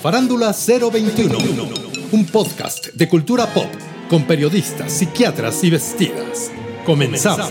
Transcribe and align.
Farándula 0.00 0.54
021, 0.54 1.38
un 2.12 2.26
podcast 2.26 2.86
de 2.94 3.08
cultura 3.08 3.52
pop 3.52 3.68
con 4.08 4.24
periodistas, 4.24 4.92
psiquiatras 4.92 5.62
y 5.64 5.70
vestidas. 5.70 6.50
Comenzamos. 6.86 7.50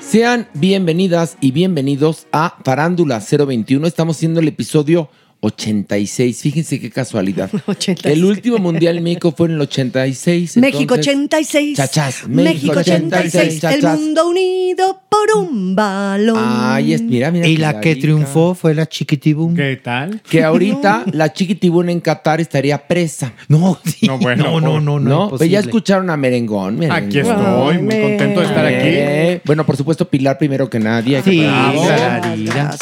Sean 0.00 0.48
bienvenidas 0.54 1.36
y 1.40 1.52
bienvenidos 1.52 2.26
a 2.32 2.56
Farándula 2.64 3.20
021. 3.20 3.86
Estamos 3.86 4.16
haciendo 4.16 4.40
el 4.40 4.48
episodio 4.48 5.10
86. 5.44 6.40
Fíjense 6.40 6.78
qué 6.80 6.88
casualidad. 6.90 7.50
86. 7.66 8.16
El 8.16 8.24
último 8.24 8.58
Mundial 8.58 8.98
en 8.98 9.02
México 9.02 9.34
fue 9.36 9.48
en 9.48 9.54
el 9.54 9.60
86. 9.62 10.56
México 10.58 10.94
entonces- 10.94 11.08
86. 11.08 11.76
Chachas, 11.76 12.28
México 12.28 12.78
86. 12.78 13.54
El 13.54 13.60
chachas. 13.60 13.98
mundo 13.98 14.28
unido 14.28 15.00
por 15.08 15.36
un 15.44 15.74
balón. 15.74 16.38
Ay, 16.38 16.92
es, 16.94 17.02
mira, 17.02 17.32
mira. 17.32 17.46
Y 17.48 17.56
la 17.56 17.80
que 17.80 17.96
triunfó 17.96 18.54
fue 18.54 18.72
la 18.74 18.86
Chiquitibum. 18.88 19.56
¿Qué 19.56 19.80
tal? 19.82 20.20
Que 20.22 20.44
ahorita 20.44 21.04
la 21.12 21.32
chiquitibuna 21.32 21.90
en 21.90 22.00
Qatar 22.00 22.40
estaría 22.40 22.86
presa. 22.86 23.32
No, 23.48 23.78
sí. 23.84 24.06
No, 24.06 24.18
bueno, 24.18 24.44
no, 24.44 24.60
no, 24.60 24.80
no, 24.80 25.00
no, 25.00 25.00
¿No? 25.00 25.16
Pero 25.16 25.24
imposible. 25.24 25.50
ya 25.50 25.58
escucharon 25.60 26.08
a 26.10 26.16
Merengón. 26.16 26.78
merengón. 26.78 27.04
Aquí 27.08 27.18
estoy, 27.18 27.78
muy 27.78 28.00
contento 28.00 28.40
de 28.40 28.46
estar 28.46 28.64
aquí. 28.66 28.76
Eh, 28.80 29.40
bueno, 29.44 29.66
por 29.66 29.76
supuesto, 29.76 30.08
Pilar 30.08 30.38
primero 30.38 30.70
que 30.70 30.78
nadie. 30.78 31.20
Sí, 31.22 31.40
Bravo. 31.40 31.84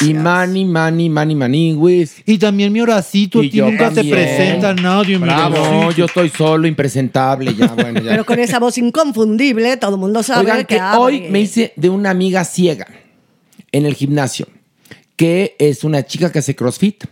Y 0.01 0.13
Mani, 0.13 0.65
Mani, 0.65 1.09
Mani, 1.09 1.35
Maniwis. 1.35 2.17
Y 2.25 2.37
también 2.37 2.50
mi 2.51 2.81
horacito, 2.81 3.41
Y 3.43 3.47
a 3.47 3.51
ti 3.51 3.57
yo 3.57 3.65
nunca 3.69 3.85
también. 3.91 4.07
te 4.07 4.11
presenta 4.11 4.73
nadie, 4.73 5.17
mi 5.17 5.25
Bravo. 5.25 5.55
No, 5.55 5.91
yo 5.91 6.05
estoy 6.05 6.29
solo, 6.29 6.67
impresentable, 6.67 7.53
ya, 7.55 7.67
bueno, 7.67 8.01
ya. 8.01 8.11
Pero 8.11 8.25
con 8.25 8.39
esa 8.39 8.59
voz 8.59 8.77
inconfundible, 8.77 9.77
todo 9.77 9.95
el 9.95 10.01
mundo 10.01 10.23
sabe 10.23 10.41
Oigan, 10.41 10.65
que, 10.65 10.75
que 10.75 10.81
hoy 10.81 11.21
me 11.29 11.41
hice 11.41 11.73
de 11.75 11.89
una 11.89 12.09
amiga 12.09 12.43
ciega 12.43 12.87
en 13.71 13.85
el 13.85 13.93
gimnasio, 13.95 14.47
que 15.15 15.55
es 15.59 15.83
una 15.83 16.05
chica 16.05 16.31
que 16.31 16.39
hace 16.39 16.55
CrossFit, 16.55 17.05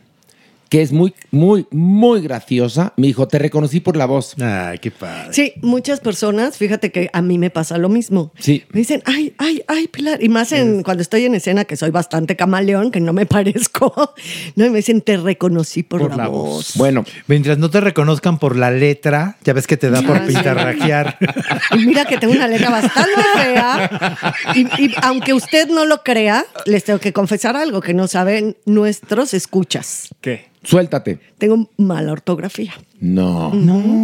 que 0.70 0.82
es 0.84 0.92
muy, 0.92 1.14
muy, 1.32 1.66
muy 1.72 2.22
graciosa. 2.22 2.94
Me 2.96 3.08
dijo, 3.08 3.28
te 3.28 3.40
reconocí 3.40 3.80
por 3.80 3.98
la 3.98 4.06
voz. 4.06 4.36
Ay, 4.40 4.78
qué 4.80 4.92
padre. 4.92 5.34
Sí, 5.34 5.54
muchas 5.62 6.00
personas, 6.00 6.58
fíjate 6.58 6.92
que 6.92 7.10
a 7.12 7.22
mí 7.24 7.38
me 7.40 7.50
pasa 7.50 7.78
lo 7.80 7.90
mismo. 7.90 8.32
Sí. 8.38 8.64
Me 8.72 8.80
dicen, 8.82 9.02
ay, 9.06 9.34
ay, 9.40 9.64
ay, 9.68 9.88
Pilar. 9.88 10.24
Y 10.24 10.30
más 10.30 10.52
en, 10.52 10.84
cuando 10.84 11.02
estoy 11.02 11.26
en 11.26 11.34
escena, 11.36 11.66
que 11.66 11.76
soy 11.76 11.90
bastante 11.90 12.36
camaleón, 12.36 12.92
que 12.92 13.00
no 13.00 13.14
me 13.14 13.26
parezco. 13.26 14.14
No, 14.56 14.66
y 14.66 14.70
me 14.70 14.78
dicen, 14.78 15.02
te 15.02 15.18
reconocí 15.18 15.82
por, 15.84 16.02
Por 16.02 16.12
la, 16.12 16.18
la 16.18 16.28
voz. 16.28 16.40
voz. 16.50 16.76
Bueno, 16.78 17.04
Mientras 17.28 17.58
no 17.58 17.70
te 17.70 17.82
reconozcan 17.82 18.38
por 18.40 18.56
la 18.56 18.70
letra, 18.72 19.38
ya 19.44 19.54
ves 19.54 19.66
que 19.68 19.76
te 19.78 19.90
da 19.90 20.02
por 20.04 20.18
Ah, 20.18 20.24
sí. 20.28 20.34
pintarrajear. 20.34 21.18
Y 21.76 21.86
mira 21.86 22.06
que 22.06 22.18
tengo 22.18 22.34
una 22.34 22.48
letra 22.48 22.70
bastante 22.70 23.22
fea. 23.36 24.36
Y, 24.56 24.62
y 24.84 24.94
aunque 25.02 25.34
usted 25.34 25.68
no 25.70 25.86
lo 25.86 26.04
crea, 26.04 26.46
les 26.66 26.84
tengo 26.84 27.00
que 27.00 27.14
confesar 27.14 27.56
algo 27.56 27.82
que 27.82 27.94
no 27.94 28.08
saben 28.08 28.56
nuestros 28.66 29.34
escuchas. 29.34 30.10
¿Qué? 30.22 30.48
Suéltate. 30.64 31.20
Tengo 31.38 31.70
mala 31.78 32.12
ortografía. 32.12 32.74
No. 33.00 33.48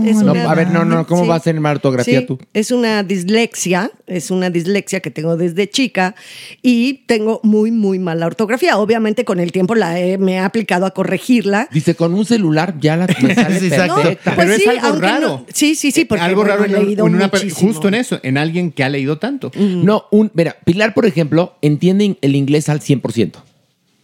Es 0.06 0.16
No, 0.22 0.32
una- 0.32 0.50
a 0.50 0.56
ver, 0.56 0.70
no, 0.70 0.86
no, 0.86 1.06
¿cómo 1.06 1.24
Sí. 1.24 1.28
vas 1.28 1.42
a 1.42 1.44
tener 1.44 1.60
mala 1.62 1.76
ortografía 1.76 2.22
Sí, 2.22 2.26
tú? 2.26 2.40
Es 2.54 2.72
una 2.72 3.04
dislexia, 3.04 3.92
es 4.08 4.32
una 4.32 4.50
dislexia 4.50 5.02
que 5.02 5.12
tengo 5.12 5.36
desde 5.36 5.70
chica 5.70 6.16
y 6.62 7.04
tengo 7.08 7.42
muy, 7.44 7.72
muy 7.72 8.00
mala 8.00 8.26
ortografía. 8.26 8.78
Obviamente 8.78 9.26
con 9.26 9.42
el 9.42 9.52
tiempo 9.52 9.76
la 9.76 10.00
he- 10.00 10.18
me 10.18 10.34
he 10.36 10.40
aplicado 10.40 10.86
a 10.86 10.92
corregirla. 10.92 11.68
Dice, 11.74 11.96
con 11.96 12.14
un 12.14 12.26
celular 12.26 12.76
ya 12.80 12.96
la 12.96 13.08
me 13.22 13.36
sale 13.36 13.60
Sí, 13.60 13.68
exacto. 13.68 13.96
perfecta. 13.96 14.34
Pero 14.38 14.52
es 14.54 14.68
algo 14.68 15.00
raro. 15.02 15.28
no- 15.28 15.46
sí, 15.54 15.76
sí, 15.76 15.92
sí, 15.92 16.06
porque 16.06 16.24
algo 16.24 16.46
raro 16.46 16.64
he 16.64 16.68
en, 16.68 16.74
leído 16.86 17.06
en 17.06 17.16
una 17.16 17.30
justo 17.54 17.90
en 17.90 17.96
eso, 17.96 18.20
en 18.24 18.38
alguien 18.38 18.72
que 18.72 18.84
ha 18.86 18.90
leído 18.90 19.18
tanto. 19.18 19.52
No, 19.58 20.06
un, 20.12 20.32
mira, 20.34 20.56
Pilar, 20.64 20.94
por 20.94 21.06
ejemplo, 21.06 21.56
entiende 21.62 22.18
el 22.22 22.36
inglés 22.36 22.70
al 22.70 22.80
100%, 22.80 23.40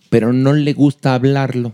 pero 0.10 0.34
no 0.34 0.52
le 0.52 0.74
gusta 0.74 1.14
hablarlo. 1.16 1.74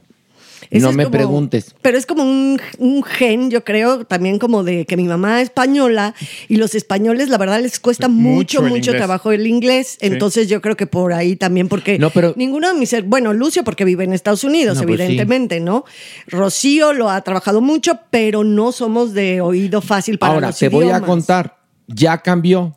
No 0.72 0.92
me 0.92 1.04
como- 1.06 1.12
preguntes. 1.12 1.76
Pero 1.82 1.98
es 1.98 2.06
como 2.06 2.24
un, 2.24 2.60
un 2.78 3.04
gen, 3.04 3.50
yo 3.52 3.64
creo, 3.64 4.06
también 4.06 4.40
como 4.40 4.64
de 4.64 4.86
que 4.86 4.98
mi 4.98 5.04
mamá 5.06 5.42
es 5.42 5.48
española 5.50 6.14
y 6.48 6.58
los 6.58 6.76
españoles, 6.76 7.30
la 7.30 7.38
verdad, 7.38 7.62
les 7.62 7.80
cuesta 7.80 8.08
mucho, 8.08 8.62
Mucho 8.62 8.92
trabajo 8.92 9.32
el 9.32 9.48
inglés. 9.48 9.98
Entonces 10.02 10.48
yo 10.50 10.62
creo 10.62 10.76
que 10.76 10.88
por 10.88 11.14
ahí 11.14 11.36
también, 11.36 11.68
porque 11.68 11.98
No, 12.00 12.10
pero- 12.10 12.34
ninguno 12.36 12.68
de 12.72 12.80
mis... 12.80 12.94
Bueno, 13.06 13.34
Lucio 13.34 13.64
porque 13.64 13.86
vive 13.86 14.04
en 14.04 14.14
Estados 14.14 14.44
Unidos, 14.44 14.78
No, 14.78 14.84
pues 14.84 14.98
sí. 14.98 15.04
evidentemente, 15.04 15.60
¿no? 15.60 15.86
Rocío 16.28 16.94
lo 16.94 17.10
ha 17.10 17.22
trabajado 17.22 17.62
mucho, 17.62 18.00
pero 18.10 18.44
no 18.44 18.72
somos 18.72 19.14
de 19.14 19.42
oído 19.42 19.82
fácil 19.82 20.18
para 20.20 20.34
Ahora, 20.34 20.48
los 20.48 20.60
te 20.60 20.70
voy 20.70 20.90
a 20.90 21.02
contar, 21.02 21.58
ya 21.88 22.18
cambió. 22.20 22.74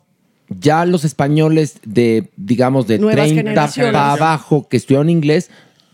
Ya 0.59 0.83
los 0.85 1.05
españoles 1.05 1.75
de, 1.85 2.29
digamos, 2.35 2.85
de 2.85 2.99
Nuevas 2.99 3.27
30 3.27 3.35
generaciones. 3.43 3.93
para 3.93 4.11
abajo 4.13 4.67
que 4.67 4.75
estudiaron 4.75 5.09
inglés, 5.09 5.49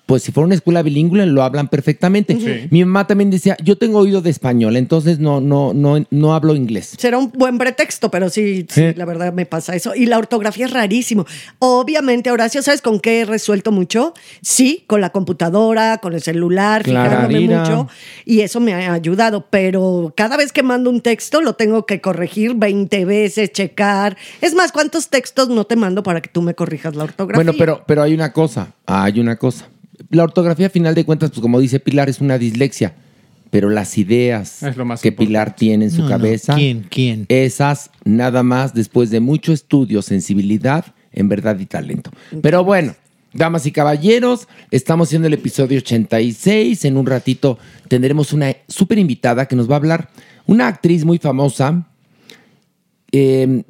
pues 0.08 0.24
si 0.24 0.32
fuera 0.32 0.46
una 0.46 0.56
escuela 0.56 0.82
bilingüe 0.82 1.26
lo 1.26 1.44
hablan 1.44 1.68
perfectamente. 1.68 2.36
Sí. 2.40 2.68
Mi 2.72 2.84
mamá 2.86 3.06
también 3.06 3.30
decía, 3.30 3.58
yo 3.62 3.78
tengo 3.78 4.00
oído 4.00 4.22
de 4.22 4.30
español, 4.30 4.78
entonces 4.78 5.20
no, 5.20 5.42
no, 5.42 5.74
no, 5.74 6.04
no 6.10 6.34
hablo 6.34 6.56
inglés. 6.56 6.96
Será 6.98 7.18
un 7.18 7.30
buen 7.34 7.58
pretexto, 7.58 8.10
pero 8.10 8.30
sí, 8.30 8.66
sí, 8.70 8.94
la 8.96 9.04
verdad 9.04 9.34
me 9.34 9.46
pasa 9.46 9.76
eso. 9.76 9.94
Y 9.94 10.06
la 10.06 10.18
ortografía 10.18 10.66
es 10.66 10.72
rarísimo. 10.72 11.26
Obviamente, 11.60 12.32
Horacio, 12.32 12.64
¿sabes 12.64 12.82
con 12.82 13.02
qué 13.02 13.20
he 13.22 13.26
resuelto 13.26 13.74
mucho? 13.74 14.14
Sí, 14.42 14.86
con 14.88 15.02
la 15.02 15.10
computadora, 15.10 15.98
con 15.98 16.14
el 16.14 16.22
celular, 16.22 16.86
fijándome 16.86 17.42
mucho. 17.42 17.90
Y 18.24 18.40
eso 18.42 18.62
me 18.62 18.74
ha 18.74 18.94
ayudado. 18.94 19.48
Pero 19.50 20.14
cada 20.16 20.38
vez 20.38 20.54
que 20.54 20.64
mando 20.64 20.90
un 20.90 21.02
texto, 21.02 21.42
lo 21.42 21.56
tengo 21.56 21.86
que 21.86 22.00
corregir 22.00 22.56
20 22.56 23.04
veces, 23.04 23.52
checar. 23.52 24.16
Es 24.40 24.54
más, 24.54 24.72
¿cuántos 24.72 25.10
textos 25.10 25.50
no 25.50 25.66
te 25.66 25.76
mando 25.76 26.02
para 26.02 26.22
que 26.22 26.30
tú 26.30 26.42
me 26.42 26.56
corrijas 26.56 26.96
la 26.96 27.04
ortografía? 27.04 27.44
Bueno, 27.44 27.58
pero, 27.60 27.84
pero 27.86 28.04
hay 28.04 28.14
una 28.14 28.32
cosa, 28.32 28.74
hay 28.86 29.20
una 29.20 29.36
cosa. 29.36 29.68
La 30.10 30.24
ortografía, 30.24 30.68
a 30.68 30.70
final 30.70 30.96
de 30.96 31.06
cuentas, 31.06 31.30
pues 31.32 31.42
como 31.42 31.60
dice 31.60 31.80
Pilar, 31.80 32.10
es 32.10 32.22
una 32.22 32.38
dislexia. 32.38 32.94
Pero 33.50 33.70
las 33.70 33.98
ideas 33.98 34.62
Es 34.62 34.76
lo 34.76 34.84
más 34.84 35.02
que 35.02 35.14
Pilar 35.14 35.56
tiene 35.56 35.86
en 35.86 35.92
su 35.92 36.00
No, 36.00 36.04
no. 36.04 36.10
cabeza, 36.10 36.56
¿Quién? 36.56 36.86
¿Quién? 36.90 37.26
esas 37.30 37.92
nada 38.04 38.44
más 38.44 38.74
después 38.74 39.10
de 39.10 39.22
mucho 39.22 39.54
estudio, 39.54 40.02
sensibilidad, 40.02 40.86
en 41.14 41.30
verdad 41.30 41.58
y 41.58 41.66
talento. 41.66 42.12
Pero 42.42 42.66
bueno, 42.66 42.94
damas 43.34 43.66
y 43.66 43.72
caballeros, 43.72 44.50
estamos 44.70 45.08
haciendo 45.08 45.28
el 45.30 45.34
episodio 45.34 45.78
86. 45.78 46.84
En 46.84 46.98
un 46.98 47.06
ratito 47.06 47.58
tendremos 47.88 48.34
una 48.34 48.54
súper 48.68 49.00
invitada 49.00 49.46
que 49.48 49.56
nos 49.56 49.70
va 49.70 49.76
a 49.76 49.78
hablar, 49.78 50.10
una 50.46 50.68
actriz 50.68 51.06
muy 51.06 51.18
famosa. 51.18 51.88
eh, 53.14 53.64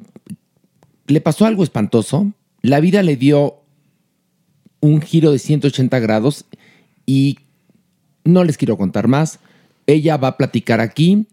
le 1.06 1.20
pasó 1.20 1.46
algo 1.46 1.62
espantoso. 1.62 2.32
La 2.62 2.80
vida 2.80 3.02
le 3.02 3.16
dio 3.16 3.57
un 4.80 5.00
giro 5.00 5.32
de 5.32 5.38
180 5.38 5.98
grados 5.98 6.44
y 7.06 7.38
no 8.24 8.44
les 8.44 8.56
quiero 8.56 8.76
contar 8.76 9.08
más. 9.08 9.40
Ella 9.86 10.16
va 10.16 10.28
a 10.28 10.36
platicar 10.36 10.80
aquí. 10.80 11.26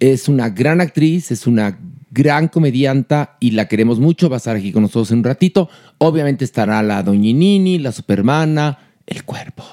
Es 0.00 0.28
una 0.28 0.50
gran 0.50 0.80
actriz, 0.80 1.30
es 1.30 1.46
una 1.46 1.78
gran 2.10 2.48
comedianta 2.48 3.36
y 3.40 3.52
la 3.52 3.68
queremos 3.68 4.00
mucho. 4.00 4.28
Va 4.28 4.36
a 4.36 4.38
estar 4.38 4.56
aquí 4.56 4.72
con 4.72 4.82
nosotros 4.82 5.10
en 5.12 5.18
un 5.18 5.24
ratito. 5.24 5.68
Obviamente 5.98 6.44
estará 6.44 6.82
la 6.82 7.02
Doñinini, 7.02 7.78
la 7.78 7.92
Supermana, 7.92 8.78
el 9.06 9.24
cuerpo. 9.24 9.64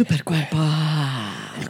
Super 0.00 0.24
cuerpo. 0.24 0.56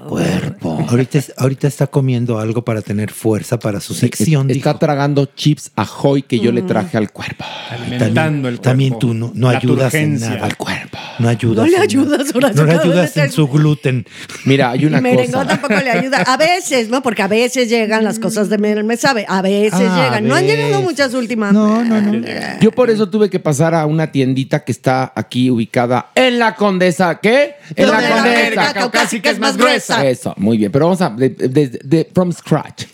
Cuerpo. 0.06 0.86
Ahorita, 0.88 1.18
es- 1.18 1.32
ahorita 1.36 1.66
está 1.66 1.88
comiendo 1.88 2.38
algo 2.38 2.64
para 2.64 2.80
tener 2.80 3.10
fuerza 3.10 3.58
para 3.58 3.80
su 3.80 3.92
sección. 3.92 4.48
Es- 4.48 4.56
está 4.58 4.70
dijo. 4.70 4.78
tragando 4.78 5.24
chips 5.34 5.72
ahoy 5.74 6.22
que 6.22 6.38
yo 6.38 6.52
le 6.52 6.62
traje 6.62 6.96
al 6.96 7.10
cuerpo. 7.10 7.44
Alimentando 7.70 8.46
el 8.48 8.54
cuerpo. 8.54 8.62
También 8.62 8.98
tú 9.00 9.14
no, 9.14 9.32
no 9.34 9.48
ayudas 9.48 9.92
en 9.94 10.20
nada. 10.20 10.44
Al 10.44 10.56
cuerpo. 10.56 10.96
No 11.20 11.28
ayudas. 11.28 11.64
No 11.66 11.70
le 11.70 11.76
ayudas, 11.78 12.34
No 12.54 12.64
le 12.64 12.72
ayudas 12.74 13.16
en 13.16 13.30
su 13.30 13.46
gluten. 13.48 14.06
Mira, 14.44 14.70
hay 14.70 14.82
Y 14.82 14.86
una 14.86 15.00
Merengón 15.00 15.44
cosa. 15.44 15.60
tampoco 15.60 15.74
le 15.82 15.90
ayuda. 15.90 16.18
A 16.26 16.36
veces, 16.36 16.88
¿no? 16.88 17.02
Porque 17.02 17.22
a 17.22 17.28
veces 17.28 17.68
llegan 17.68 18.04
las 18.04 18.18
cosas 18.18 18.48
de 18.48 18.58
me 18.58 18.96
sabe. 18.96 19.24
A 19.28 19.42
veces 19.42 19.72
Ah, 19.88 20.04
llegan. 20.04 20.26
No 20.28 20.34
han 20.34 20.46
llegado 20.46 20.82
muchas 20.82 21.14
últimas. 21.14 21.52
No, 21.52 21.84
no, 21.84 22.00
no. 22.00 22.26
Yo 22.60 22.70
por 22.72 22.90
eso 22.90 23.08
tuve 23.08 23.28
que 23.30 23.38
pasar 23.40 23.74
a 23.74 23.86
una 23.86 24.10
tiendita 24.12 24.64
que 24.64 24.72
está 24.72 25.12
aquí 25.14 25.50
ubicada 25.50 26.10
en 26.14 26.38
la 26.38 26.54
Condesa. 26.54 27.18
¿Qué? 27.20 27.54
En 27.76 27.88
la 27.90 28.00
la 28.00 28.08
Condesa. 28.10 28.72
caucásica 28.74 29.30
es 29.30 29.38
más 29.38 29.56
gruesa. 29.56 30.06
Eso, 30.06 30.34
muy 30.36 30.56
bien. 30.58 30.70
Pero 30.72 30.86
vamos 30.86 31.00
a 31.00 31.10
de, 31.10 31.28
de- 31.30 31.80
de- 31.84 32.08
from 32.14 32.32
scratch. 32.32 32.84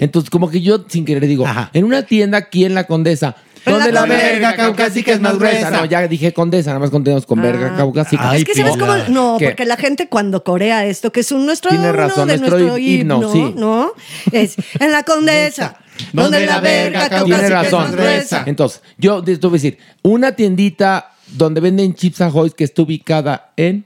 Entonces, 0.00 0.30
como 0.30 0.50
que 0.50 0.60
yo 0.60 0.84
sin 0.88 1.04
querer 1.04 1.26
digo, 1.26 1.46
Ajá. 1.46 1.70
en 1.72 1.84
una 1.84 2.02
tienda 2.02 2.38
aquí 2.38 2.64
en 2.64 2.74
la 2.74 2.84
Condesa. 2.84 3.36
Donde 3.64 3.92
la 3.92 4.06
verga 4.06 4.56
caucásica 4.56 5.12
es 5.12 5.20
más 5.20 5.38
gruesa. 5.38 5.70
No, 5.70 5.84
ya 5.84 6.06
dije 6.08 6.32
Condesa, 6.32 6.70
nada 6.70 6.80
más 6.80 6.90
contemos 6.90 7.26
con 7.26 7.40
verga 7.40 7.76
caucásica. 7.76 8.30
Ay, 8.30 8.40
Es 8.40 8.44
que 8.44 8.54
sabes 8.54 8.76
cómo. 8.76 8.96
No, 9.08 9.36
¿Qué? 9.38 9.46
porque 9.46 9.64
la 9.64 9.76
gente 9.76 10.08
cuando 10.08 10.42
corea 10.42 10.84
esto, 10.84 11.12
que 11.12 11.20
es 11.20 11.32
un 11.32 11.46
nuestro. 11.46 11.70
Tiene 11.70 11.84
uno 11.84 11.92
razón, 11.92 12.28
de 12.28 12.38
nuestro 12.38 12.58
nuestro 12.58 12.78
himno, 12.78 13.16
himno, 13.16 13.32
sí. 13.32 13.54
¿no? 13.56 13.92
Es 14.32 14.56
en 14.78 14.92
la 14.92 15.02
condesa. 15.04 15.76
donde 16.12 16.46
la 16.46 16.60
verga 16.60 17.08
Tiene 17.08 17.38
caucásica 17.38 17.62
es 17.62 17.72
más 17.72 17.92
gruesa. 17.92 18.42
Entonces, 18.46 18.82
yo 18.98 19.22
te 19.22 19.36
voy 19.36 19.50
a 19.50 19.52
decir, 19.52 19.78
una 20.02 20.32
tiendita 20.32 21.12
donde 21.28 21.60
venden 21.60 21.94
chips 21.94 22.20
ahoy 22.20 22.50
que 22.50 22.64
está 22.64 22.82
ubicada 22.82 23.52
en... 23.56 23.84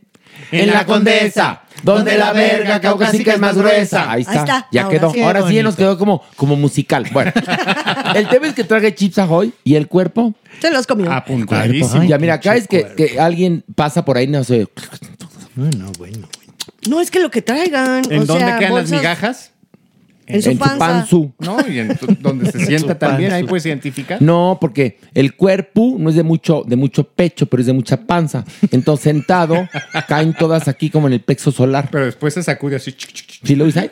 En 0.53 0.71
la 0.71 0.85
Condesa, 0.85 1.63
donde 1.87 2.19
la 2.19 2.33
verga 2.33 2.81
caucásica 2.81 3.35
es 3.35 3.41
más 3.41 3.57
gruesa. 3.57 4.11
Ahí 4.11 4.23
está, 4.23 4.33
Ahí 4.35 4.39
está, 4.45 4.69
ya 4.71 4.83
ahora 4.83 4.99
quedó. 4.99 5.13
sí. 5.13 5.21
Ahora 5.23 5.49
sí 5.49 5.63
nos 5.63 5.77
quedó 5.77 5.99
como, 5.99 6.23
como 6.37 6.57
musical. 6.57 7.07
Bueno, 7.13 7.33
el 8.15 8.29
tema 8.29 8.49
es 8.49 8.55
que 8.55 8.65
trague 8.65 8.95
chips 8.95 9.19
ahoy 9.19 9.53
y 9.65 9.75
el 9.77 9.89
cuerpo... 9.89 10.35
Se 10.61 10.71
los 10.71 10.87
comió. 10.87 11.13
Apuntadísimo. 11.13 12.03
Ay, 12.03 12.09
ya 12.09 12.19
mira, 12.19 12.35
acá 12.35 12.57
es 12.57 12.67
que, 12.69 12.87
que 12.97 13.21
alguien 13.21 13.65
pasa 13.75 14.05
por 14.05 14.17
ahí, 14.17 14.27
no 14.27 14.45
sé... 14.45 14.69
No, 15.55 15.65
no, 15.65 15.71
bueno. 15.71 15.93
bueno. 15.99 16.29
No 16.89 17.01
es 17.01 17.11
que 17.11 17.21
lo 17.21 17.31
que 17.31 17.43
traigan. 17.43 18.03
¿En 18.11 18.23
o 18.23 18.27
dónde 18.27 18.45
sea, 18.45 18.59
quedan 18.59 18.75
las 18.75 18.83
bolsas 18.83 18.99
migajas? 18.99 19.51
En 20.29 20.43
su 20.43 20.51
en 20.51 20.59
tu 20.59 20.65
panza. 20.65 20.79
panzu. 20.79 21.33
¿No? 21.39 21.57
Y 21.69 21.79
en 21.79 21.97
tu- 21.97 22.07
donde 22.21 22.51
se 22.51 22.59
sienta 22.67 22.95
Su 22.95 22.99
también, 22.99 23.33
ahí 23.33 23.45
puedes 23.45 23.65
identificar. 23.67 24.21
No, 24.21 24.59
porque 24.61 24.99
el 25.15 25.35
cuerpo 25.37 25.97
no 25.99 26.11
es 26.11 26.17
de 26.17 26.23
mucho, 26.23 26.65
de 26.67 26.77
mucho 26.77 27.05
pecho, 27.05 27.47
pero 27.47 27.61
es 27.61 27.67
de 27.67 27.73
mucha 27.73 27.97
panza. 28.07 28.45
Entonces, 28.73 29.05
sentado, 29.05 29.69
caen 30.09 30.35
todas 30.35 30.69
aquí 30.69 30.91
como 30.91 31.07
en 31.07 31.13
el 31.13 31.21
plexo 31.21 31.53
solar. 31.53 31.89
Pero 31.93 32.07
después 32.07 32.35
se 32.35 32.43
sacude 32.43 32.77
así. 32.77 32.95
Si 33.45 33.55
lo 33.55 33.67
dice, 33.67 33.81
"Ay, 33.81 33.91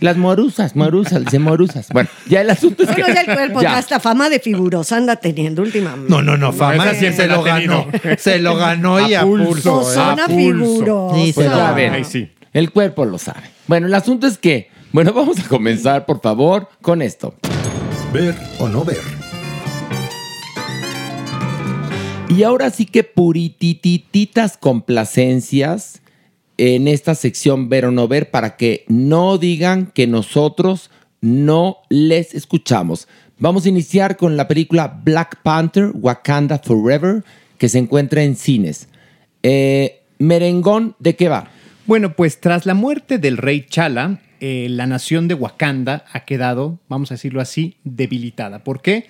las 0.00 0.16
morusas, 0.16 0.74
morusas, 0.76 1.24
dice 1.24 1.38
morusas. 1.38 1.88
Bueno, 1.92 2.08
ya 2.28 2.40
el 2.40 2.50
asunto 2.50 2.84
es 2.84 2.90
que. 2.90 3.02
Bueno, 3.02 3.14
ya 3.14 3.20
el 3.22 3.34
cuerpo, 3.36 3.62
Ya. 3.62 3.76
hasta 3.76 4.00
fama 4.00 4.28
de 4.30 4.40
figurosa 4.40 4.96
anda 4.96 5.16
teniendo 5.16 5.62
últimamente. 5.62 6.10
No, 6.10 6.22
no, 6.22 6.36
no, 6.36 6.52
fama. 6.52 6.94
siempre 6.94 7.12
se 7.24 7.26
lo 7.26 7.42
ganó. 7.42 7.86
Se 8.18 8.38
lo 8.38 8.56
ganó 8.56 9.06
y 9.06 9.14
A 9.14 9.22
a 9.22 9.24
pulso. 9.24 9.82
No 9.82 9.90
eh, 9.90 9.94
son 9.94 10.20
a 10.20 10.24
a 10.24 10.26
pulso. 10.26 10.36
figurosa. 10.36 11.16
Sí, 11.16 11.26
se 11.28 11.32
Pues 11.34 11.50
ganó. 11.50 11.74
ven, 11.74 11.92
Ahí 11.92 12.04
sí. 12.04 12.28
el 12.52 12.70
cuerpo 12.70 13.04
lo 13.04 13.18
sabe. 13.18 13.42
Bueno, 13.66 13.86
el 13.86 13.94
asunto 13.94 14.26
es 14.26 14.38
que, 14.38 14.70
bueno, 14.92 15.12
vamos 15.12 15.38
a 15.38 15.48
comenzar, 15.48 16.06
por 16.06 16.20
favor, 16.20 16.68
con 16.82 17.02
esto. 17.02 17.34
Ver 18.12 18.34
o 18.58 18.68
no 18.68 18.84
ver. 18.84 19.00
Y 22.28 22.42
ahora 22.42 22.70
sí 22.70 22.86
que 22.86 23.04
puritititas 23.04 24.56
complacencias 24.58 26.02
en 26.58 26.88
esta 26.88 27.14
sección 27.14 27.68
ver 27.68 27.86
o 27.86 27.90
no 27.90 28.08
ver 28.08 28.30
para 28.30 28.56
que 28.56 28.84
no 28.88 29.38
digan 29.38 29.86
que 29.86 30.06
nosotros 30.06 30.90
no 31.20 31.78
les 31.88 32.34
escuchamos. 32.34 33.08
Vamos 33.38 33.64
a 33.64 33.68
iniciar 33.68 34.16
con 34.16 34.36
la 34.36 34.48
película 34.48 35.00
Black 35.04 35.40
Panther, 35.42 35.92
Wakanda 35.94 36.58
Forever, 36.58 37.24
que 37.56 37.68
se 37.68 37.78
encuentra 37.78 38.22
en 38.22 38.36
cines. 38.36 38.88
Eh, 39.42 40.02
merengón, 40.18 40.96
¿de 40.98 41.16
qué 41.16 41.28
va? 41.28 41.50
Bueno, 41.86 42.14
pues 42.14 42.40
tras 42.40 42.66
la 42.66 42.74
muerte 42.74 43.18
del 43.18 43.36
rey 43.36 43.64
Chala, 43.68 44.20
eh, 44.40 44.68
la 44.70 44.86
nación 44.86 45.28
de 45.28 45.34
Wakanda 45.34 46.04
ha 46.12 46.24
quedado, 46.24 46.78
vamos 46.88 47.10
a 47.10 47.14
decirlo 47.14 47.40
así, 47.40 47.76
debilitada. 47.84 48.64
¿Por 48.64 48.82
qué? 48.82 49.06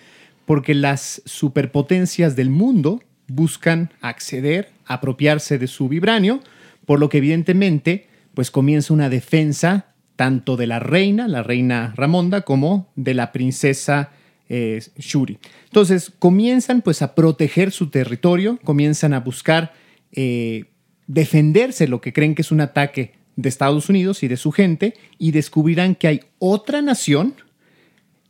Porque 0.46 0.74
las 0.74 1.22
superpotencias 1.24 2.36
del 2.36 2.50
mundo 2.50 3.02
buscan 3.26 3.90
acceder, 4.00 4.70
apropiarse 4.86 5.58
de 5.58 5.66
su 5.66 5.88
vibranio, 5.88 6.40
por 6.86 6.98
lo 6.98 7.08
que 7.08 7.18
evidentemente 7.18 8.06
pues 8.34 8.50
comienza 8.50 8.94
una 8.94 9.10
defensa 9.10 9.94
tanto 10.16 10.56
de 10.56 10.66
la 10.66 10.80
reina, 10.80 11.28
la 11.28 11.42
reina 11.42 11.92
Ramonda, 11.96 12.42
como 12.42 12.90
de 12.96 13.14
la 13.14 13.30
princesa 13.30 14.10
eh, 14.48 14.82
Shuri. 14.96 15.38
Entonces 15.66 16.12
comienzan 16.18 16.82
pues 16.82 17.02
a 17.02 17.14
proteger 17.14 17.70
su 17.70 17.90
territorio, 17.90 18.58
comienzan 18.64 19.12
a 19.12 19.20
buscar 19.20 19.74
eh, 20.12 20.64
defenderse 21.06 21.86
lo 21.86 22.00
que 22.00 22.12
creen 22.12 22.34
que 22.34 22.42
es 22.42 22.50
un 22.50 22.60
ataque 22.60 23.17
de 23.38 23.48
Estados 23.48 23.88
Unidos 23.88 24.24
y 24.24 24.28
de 24.28 24.36
su 24.36 24.50
gente 24.50 24.94
y 25.16 25.30
descubrirán 25.30 25.94
que 25.94 26.08
hay 26.08 26.20
otra 26.40 26.82
nación 26.82 27.34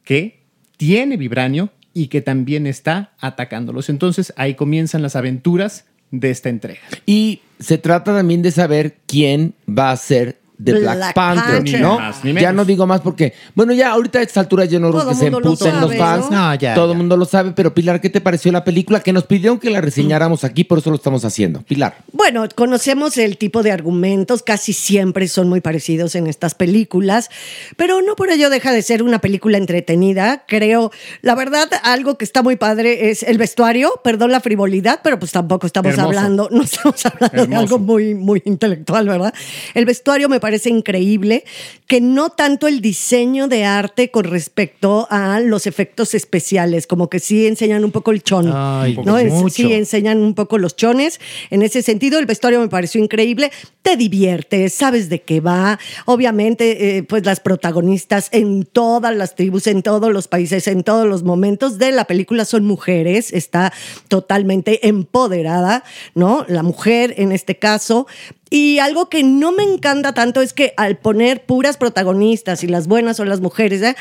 que 0.05 0.43
tiene 0.77 1.17
vibranio 1.17 1.71
y 1.95 2.09
que 2.09 2.21
también 2.21 2.67
está 2.67 3.15
atacándolos. 3.19 3.89
Entonces 3.89 4.35
ahí 4.37 4.55
comienzan 4.55 5.01
las 5.01 5.17
aventuras 5.17 5.87
de 6.11 6.31
esta 6.31 6.51
entrega. 6.51 6.81
Y 7.07 7.41
se 7.59 7.79
trata 7.79 8.15
también 8.15 8.43
de 8.43 8.51
saber 8.51 8.99
quién 9.07 9.55
va 9.67 9.93
a 9.93 9.97
ser 9.97 10.38
de 10.59 10.73
Black, 10.73 10.97
Black 10.97 11.15
Panther, 11.15 11.55
Panther. 11.57 11.81
¿no? 11.81 11.93
Ni 11.95 11.99
más 12.03 12.25
ni 12.25 12.35
ya 12.35 12.53
no 12.53 12.65
digo 12.65 12.87
más 12.87 13.01
porque, 13.01 13.33
bueno, 13.55 13.73
ya 13.73 13.93
ahorita 13.93 14.19
a 14.19 14.23
esta 14.23 14.41
altura 14.41 14.65
yo 14.65 14.81
no 14.81 14.91
que 14.93 15.15
se 15.15 15.31
mundo 15.31 15.41
lo 15.41 15.51
emputen 15.51 15.81
los 15.81 15.95
fans. 15.97 16.31
¿no? 16.31 16.37
No, 16.49 16.55
ya, 16.57 16.75
Todo 16.75 16.87
el 16.87 16.91
ya. 16.93 16.97
mundo 16.99 17.17
lo 17.17 17.25
sabe, 17.25 17.53
pero 17.53 17.73
Pilar, 17.73 18.01
¿qué 18.01 18.11
te 18.11 18.21
pareció 18.21 18.51
la 18.51 18.65
película? 18.65 19.01
Que 19.01 19.13
nos 19.13 19.25
pidieron 19.25 19.59
que 19.61 19.71
la 19.71 19.81
reseñáramos 19.81 20.43
aquí, 20.43 20.65
por 20.65 20.79
eso 20.79 20.91
lo 20.91 20.97
estamos 20.97 21.25
haciendo. 21.25 21.63
Pilar. 21.63 21.99
Bueno, 22.13 22.45
conocemos 22.55 23.17
el 23.19 23.39
tipo 23.39 23.63
de 23.63 23.71
argumentos, 23.71 24.43
casi 24.43 24.73
siempre 24.73 25.29
son 25.29 25.49
muy 25.49 25.61
parecidos 25.61 26.17
en 26.17 26.27
estas 26.27 26.57
películas, 26.57 27.31
pero 27.77 28.03
no 28.03 28.17
por 28.17 28.31
ello 28.31 28.51
deja 28.51 28.73
de 28.73 28.83
ser 28.83 29.05
una 29.05 29.21
película 29.21 29.59
entretenida. 29.59 30.43
Creo, 30.49 30.91
la 31.23 31.37
verdad, 31.37 31.69
algo 31.85 32.19
que 32.19 32.25
está 32.25 32.43
muy 32.43 32.57
padre 32.57 33.11
es 33.11 33.23
el 33.23 33.39
vestuario, 33.39 34.01
perdón 34.03 34.33
la 34.33 34.41
frivolidad, 34.41 35.01
pero 35.05 35.21
pues 35.21 35.31
tampoco 35.31 35.67
estamos 35.69 35.93
Hermoso. 35.93 36.09
hablando, 36.09 36.49
no 36.51 36.63
estamos 36.63 37.07
hablando 37.07 37.37
de 37.37 37.43
Hermoso. 37.43 37.61
algo 37.61 37.79
muy, 37.79 38.15
muy 38.15 38.43
intelectual, 38.45 39.07
¿verdad? 39.07 39.33
El 39.75 39.85
vestuario 39.85 40.29
me 40.29 40.41
parece 40.41 40.48
increíble, 40.67 41.45
que 41.87 42.01
no 42.01 42.31
tanto 42.31 42.67
el 42.67 42.81
diseño 42.81 43.49
de 43.49 43.65
arte 43.65 44.11
con 44.11 44.25
respecto 44.25 45.07
a 45.11 45.41
los 45.41 45.67
efectos 45.67 46.15
especiales, 46.15 46.87
como 46.87 47.09
que 47.09 47.19
sí 47.19 47.47
enseñan 47.47 47.85
un 47.85 47.91
poco 47.91 48.11
el 48.11 48.23
chon. 48.23 48.51
Ay, 48.55 48.97
¿no? 49.05 49.19
Es- 49.19 49.33
mucho. 49.33 49.55
sí 49.55 49.73
enseñan 49.73 50.19
un 50.19 50.35
poco 50.35 50.59
los 50.59 50.77
chones. 50.77 51.21
En 51.51 51.63
ese 51.63 51.83
sentido, 51.83 52.19
el 52.19 52.27
vestuario 52.27 52.61
me 52.61 52.69
pareció 52.69 53.03
increíble. 53.03 53.51
Te 53.83 53.97
diviertes, 53.97 54.75
sabes 54.75 55.09
de 55.09 55.23
qué 55.23 55.41
va. 55.41 55.79
Obviamente, 56.07 56.99
eh, 56.99 57.03
pues 57.03 57.25
las 57.25 57.41
protagonistas 57.41 58.29
en 58.33 58.65
todas 58.65 59.15
las 59.17 59.35
tribus, 59.35 59.67
en 59.67 59.83
todos 59.83 60.13
los 60.13 60.29
países, 60.29 60.67
en 60.69 60.83
todos 60.85 61.07
los 61.07 61.23
momentos 61.23 61.79
de 61.79 61.93
la 61.93 62.05
película 62.05 62.45
son 62.45 62.67
mujeres. 62.67 63.33
Está 63.33 63.73
totalmente 64.09 64.87
empoderada, 64.89 65.85
¿no? 66.15 66.45
La 66.49 66.63
mujer 66.63 67.15
en 67.17 67.33
este 67.33 67.57
caso. 67.59 68.07
Y 68.51 68.79
algo 68.79 69.09
que 69.09 69.23
no 69.23 69.53
me 69.53 69.63
encanta 69.63 70.15
tanto 70.15 70.41
es 70.41 70.53
que 70.53 70.73
al 70.77 70.99
poner 70.99 71.45
puras 71.45 71.77
protagonistas 71.77 72.65
y 72.65 72.67
las 72.67 72.87
buenas 72.87 73.17
son 73.17 73.29
las 73.29 73.41
mujeres, 73.41 73.83
¿eh? 73.83 73.97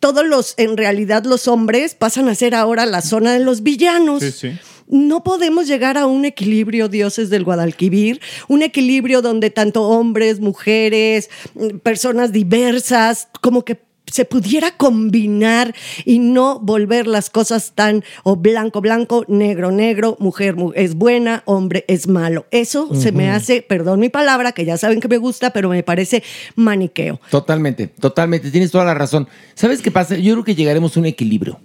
todos 0.00 0.26
los, 0.26 0.54
en 0.56 0.76
realidad 0.76 1.24
los 1.24 1.46
hombres 1.48 1.94
pasan 1.94 2.28
a 2.28 2.34
ser 2.34 2.54
ahora 2.54 2.86
la 2.86 3.02
zona 3.02 3.32
de 3.32 3.40
los 3.40 3.62
villanos. 3.62 4.22
Sí, 4.22 4.32
sí. 4.32 4.52
No 4.88 5.22
podemos 5.22 5.66
llegar 5.68 5.96
a 5.96 6.06
un 6.06 6.24
equilibrio, 6.24 6.88
dioses 6.88 7.30
del 7.30 7.44
Guadalquivir, 7.44 8.20
un 8.48 8.62
equilibrio 8.62 9.22
donde 9.22 9.50
tanto 9.50 9.84
hombres, 9.84 10.40
mujeres, 10.40 11.30
mm, 11.54 11.78
personas 11.78 12.32
diversas, 12.32 13.28
como 13.40 13.64
que 13.64 13.80
se 14.12 14.24
pudiera 14.24 14.76
combinar 14.76 15.74
y 16.04 16.18
no 16.18 16.60
volver 16.60 17.06
las 17.06 17.30
cosas 17.30 17.72
tan 17.74 18.04
o 18.22 18.36
blanco, 18.36 18.80
blanco, 18.80 19.24
negro, 19.28 19.70
negro, 19.72 20.16
mujer 20.20 20.54
mu- 20.54 20.72
es 20.74 20.94
buena, 20.94 21.42
hombre 21.46 21.84
es 21.88 22.06
malo. 22.06 22.46
Eso 22.50 22.94
se 22.94 23.10
me 23.12 23.30
hace, 23.30 23.62
perdón 23.62 24.00
mi 24.00 24.08
palabra, 24.10 24.52
que 24.52 24.64
ya 24.64 24.76
saben 24.76 25.00
que 25.00 25.08
me 25.08 25.16
gusta, 25.18 25.50
pero 25.52 25.68
me 25.70 25.82
parece 25.82 26.22
maniqueo. 26.56 27.20
Totalmente, 27.30 27.86
totalmente. 27.88 28.50
Tienes 28.50 28.70
toda 28.70 28.84
la 28.84 28.94
razón. 28.94 29.28
¿Sabes 29.54 29.80
qué 29.82 29.90
pasa? 29.90 30.16
Yo 30.16 30.34
creo 30.34 30.44
que 30.44 30.54
llegaremos 30.54 30.96
a 30.96 31.00
un 31.00 31.06
equilibrio. 31.06 31.58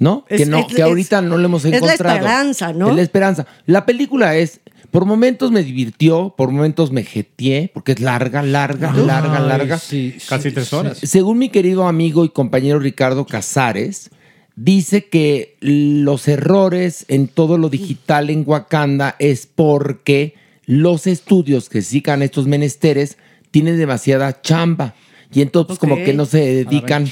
¿No? 0.00 0.24
Es- 0.28 0.42
que 0.42 0.46
no, 0.46 0.58
es- 0.58 0.66
que 0.66 0.80
ahorita 0.82 1.18
es- 1.18 1.24
no 1.24 1.36
lo 1.38 1.44
hemos 1.46 1.64
es 1.64 1.72
la 1.72 1.76
encontrado. 1.78 2.14
esperanza, 2.16 2.72
¿no? 2.72 2.90
Es 2.90 2.94
la 2.96 3.02
esperanza. 3.02 3.46
La 3.66 3.84
película 3.84 4.36
es, 4.36 4.60
por 4.90 5.04
momentos 5.04 5.50
me 5.50 5.62
divirtió, 5.62 6.34
por 6.36 6.50
momentos 6.50 6.92
me 6.92 7.04
jeteé, 7.04 7.70
porque 7.72 7.92
es 7.92 8.00
larga, 8.00 8.42
larga, 8.42 8.92
larga, 8.92 9.42
Ay, 9.42 9.48
larga. 9.48 9.78
sí, 9.78 10.14
Casi 10.28 10.48
sí, 10.48 10.54
tres 10.54 10.68
sí. 10.68 10.76
horas. 10.76 10.98
Según 10.98 11.38
mi 11.38 11.50
querido 11.50 11.86
amigo 11.86 12.24
y 12.24 12.30
compañero 12.30 12.78
Ricardo 12.78 13.26
Casares, 13.26 14.10
dice 14.56 15.06
que 15.06 15.56
los 15.60 16.26
errores 16.26 17.04
en 17.08 17.28
todo 17.28 17.58
lo 17.58 17.68
digital 17.68 18.30
en 18.30 18.44
Wakanda 18.46 19.14
es 19.18 19.46
porque 19.46 20.34
los 20.64 21.06
estudios 21.06 21.68
que 21.68 21.82
sigan 21.82 22.22
estos 22.22 22.46
menesteres 22.46 23.18
tienen 23.50 23.78
demasiada 23.78 24.40
chamba. 24.42 24.94
Y 25.32 25.42
entonces 25.42 25.78
como 25.78 25.96
que 25.96 26.14
no 26.14 26.24
se 26.24 26.38
dedican. 26.64 27.06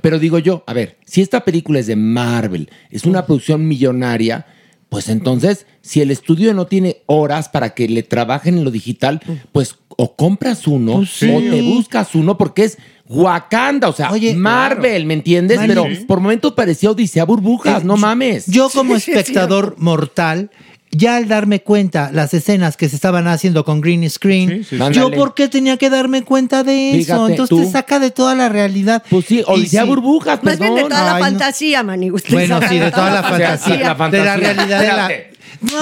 Pero 0.00 0.18
digo 0.18 0.38
yo, 0.38 0.64
a 0.66 0.72
ver, 0.72 0.96
si 1.04 1.22
esta 1.22 1.44
película 1.44 1.78
es 1.78 1.86
de 1.86 1.96
Marvel, 1.96 2.70
es 2.90 3.04
una 3.04 3.26
producción 3.26 3.66
millonaria, 3.68 4.46
pues 4.88 5.08
entonces, 5.08 5.66
si 5.82 6.00
el 6.00 6.10
estudio 6.10 6.54
no 6.54 6.66
tiene 6.66 7.02
horas 7.06 7.48
para 7.48 7.74
que 7.74 7.88
le 7.88 8.02
trabajen 8.02 8.58
en 8.58 8.64
lo 8.64 8.70
digital, 8.70 9.20
pues 9.52 9.76
o 9.98 10.14
compras 10.14 10.66
uno 10.66 10.96
Pues 10.96 11.10
sí. 11.10 11.30
o 11.30 11.38
te 11.38 11.62
buscas 11.62 12.14
uno 12.14 12.36
porque 12.38 12.64
es 12.64 12.78
Wakanda, 13.08 13.88
o 13.88 13.92
sea, 13.92 14.10
Oye, 14.12 14.34
Marvel, 14.34 15.06
¿me 15.06 15.14
entiendes? 15.14 15.60
Pero 15.66 15.86
por 16.06 16.20
momentos 16.20 16.52
parecía 16.52 16.90
Odisea 16.90 17.24
Burbujas, 17.24 17.84
no 17.84 17.96
mames. 17.96 18.46
Yo 18.46 18.68
como 18.70 18.96
espectador 18.96 19.74
mortal, 19.78 20.50
ya 20.90 21.16
al 21.16 21.28
darme 21.28 21.60
cuenta 21.60 22.10
las 22.12 22.32
escenas 22.32 22.76
que 22.76 22.88
se 22.88 22.96
estaban 22.96 23.26
haciendo 23.28 23.64
con 23.64 23.80
green 23.80 24.08
screen, 24.08 24.64
Sí, 24.64 24.76
sí, 24.76 24.78
sí. 24.78 24.92
yo 24.92 25.10
por 25.10 25.34
qué 25.34 25.48
tenía 25.48 25.76
que 25.76 25.90
darme 25.90 26.22
cuenta 26.22 26.62
de 26.64 26.90
eso. 26.92 26.98
Fíjate, 27.14 27.30
Entonces 27.32 27.48
tú. 27.50 27.60
te 27.60 27.70
saca 27.70 27.98
de 27.98 28.10
toda 28.10 28.34
la 28.34 28.48
realidad. 28.48 29.02
Pues 29.10 29.26
sí, 29.26 29.42
Odisea 29.46 29.82
sí. 29.82 29.88
Burbujas, 29.88 30.42
Más 30.42 30.58
bien 30.58 30.74
de 30.74 30.82
perdón. 30.82 30.90
toda 30.90 31.04
la 31.04 31.16
Ay, 31.16 31.22
no. 31.22 31.28
fantasía, 31.28 31.82
Mani. 31.82 32.10
Usted 32.10 32.32
Bueno, 32.32 32.60
sí, 32.68 32.78
de 32.78 32.90
toda 32.90 33.10
la 33.10 33.22
fantasía. 33.22 33.76
La 33.80 33.94
fantasía. 33.96 34.18
De 34.20 34.24
la 34.24 34.36
realidad 34.54 34.80
de 34.80 34.86
la... 34.86 35.10
No, 35.60 35.72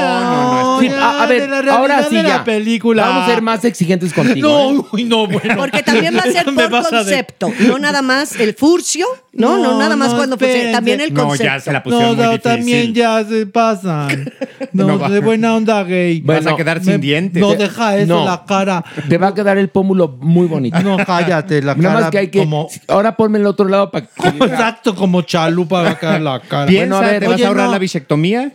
no, 0.00 0.74
no. 0.76 0.80
Sí, 0.80 0.88
a, 0.88 1.22
a 1.22 1.26
ver, 1.26 1.42
de 1.42 1.48
la 1.48 1.62
realidad 1.62 1.76
ahora 1.76 2.02
sí 2.08 2.16
de 2.16 2.22
la 2.22 2.28
ya. 2.28 2.44
película. 2.44 3.06
Vamos 3.06 3.22
a 3.24 3.26
ser 3.32 3.42
más 3.42 3.64
exigentes 3.64 4.12
contigo. 4.14 4.36
¿eh? 4.48 4.72
No, 4.74 4.86
uy, 4.92 5.04
no, 5.04 5.26
bueno. 5.26 5.54
Porque 5.56 5.82
también 5.82 6.16
va 6.16 6.20
a 6.20 6.32
ser 6.32 6.44
por 6.54 6.62
a 6.62 6.68
de- 6.68 6.88
concepto, 6.90 7.52
no 7.66 7.78
nada 7.78 8.02
más 8.02 8.38
el 8.40 8.54
furcio, 8.54 9.06
no, 9.32 9.56
no, 9.56 9.72
No, 9.72 9.78
nada 9.78 9.96
más 9.96 10.10
no, 10.10 10.16
cuando 10.16 10.36
también 10.36 11.00
el 11.00 11.12
No, 11.12 11.24
concepto. 11.28 11.44
ya 11.44 11.60
se 11.60 11.72
la 11.72 11.78
No, 11.78 11.84
pusieron 11.84 12.16
muy 12.16 12.24
no, 12.24 12.30
difícil. 12.32 12.42
también 12.56 12.94
ya 12.94 13.24
se 13.24 13.46
pasan. 13.46 14.32
No, 14.72 14.86
No 14.98 15.08
de 15.08 15.20
buena 15.20 15.54
onda 15.54 15.84
gay. 15.84 16.20
Vas 16.20 16.38
Bueno, 16.38 16.50
a 16.54 16.56
quedar 16.56 16.78
Me- 16.80 16.84
sin 16.92 17.00
dientes. 17.00 17.40
No, 17.40 17.54
deja 17.54 17.96
eso, 17.96 18.06
No. 18.12 18.24
la 18.24 18.44
cara. 18.44 18.84
Te 19.08 19.18
va 19.18 19.28
a 19.28 19.34
quedar 19.34 19.56
el 19.56 19.68
pómulo 19.68 20.08
muy 20.20 20.46
bonito. 20.48 20.80
No, 20.80 20.96
cállate, 20.96 21.62
la 21.62 21.74
cara 21.76 21.88
Nada 21.88 22.00
más 22.00 22.10
que 22.10 22.18
hay 22.18 22.28
que. 22.28 22.40
como... 22.40 22.68
Ahora 22.88 23.16
ponme 23.16 23.38
el 23.38 23.46
otro 23.46 23.68
lado 23.68 23.90
para 23.92 24.06
Exacto, 24.06 24.94
como 24.96 25.22
chalupa 25.22 25.82
va 25.82 25.90
a 25.90 25.98
quedar 25.98 26.20
la 26.20 26.40
cara. 26.40 26.66
Piensa, 26.66 26.96
Bueno, 26.96 27.06
a 27.06 27.10
ver, 27.12 27.20
¿te 27.22 27.28
vas 27.28 27.42
a 27.42 27.46
ahorrar 27.46 27.66
no. 27.66 27.72
la 27.72 27.78
bisectomía? 27.78 28.52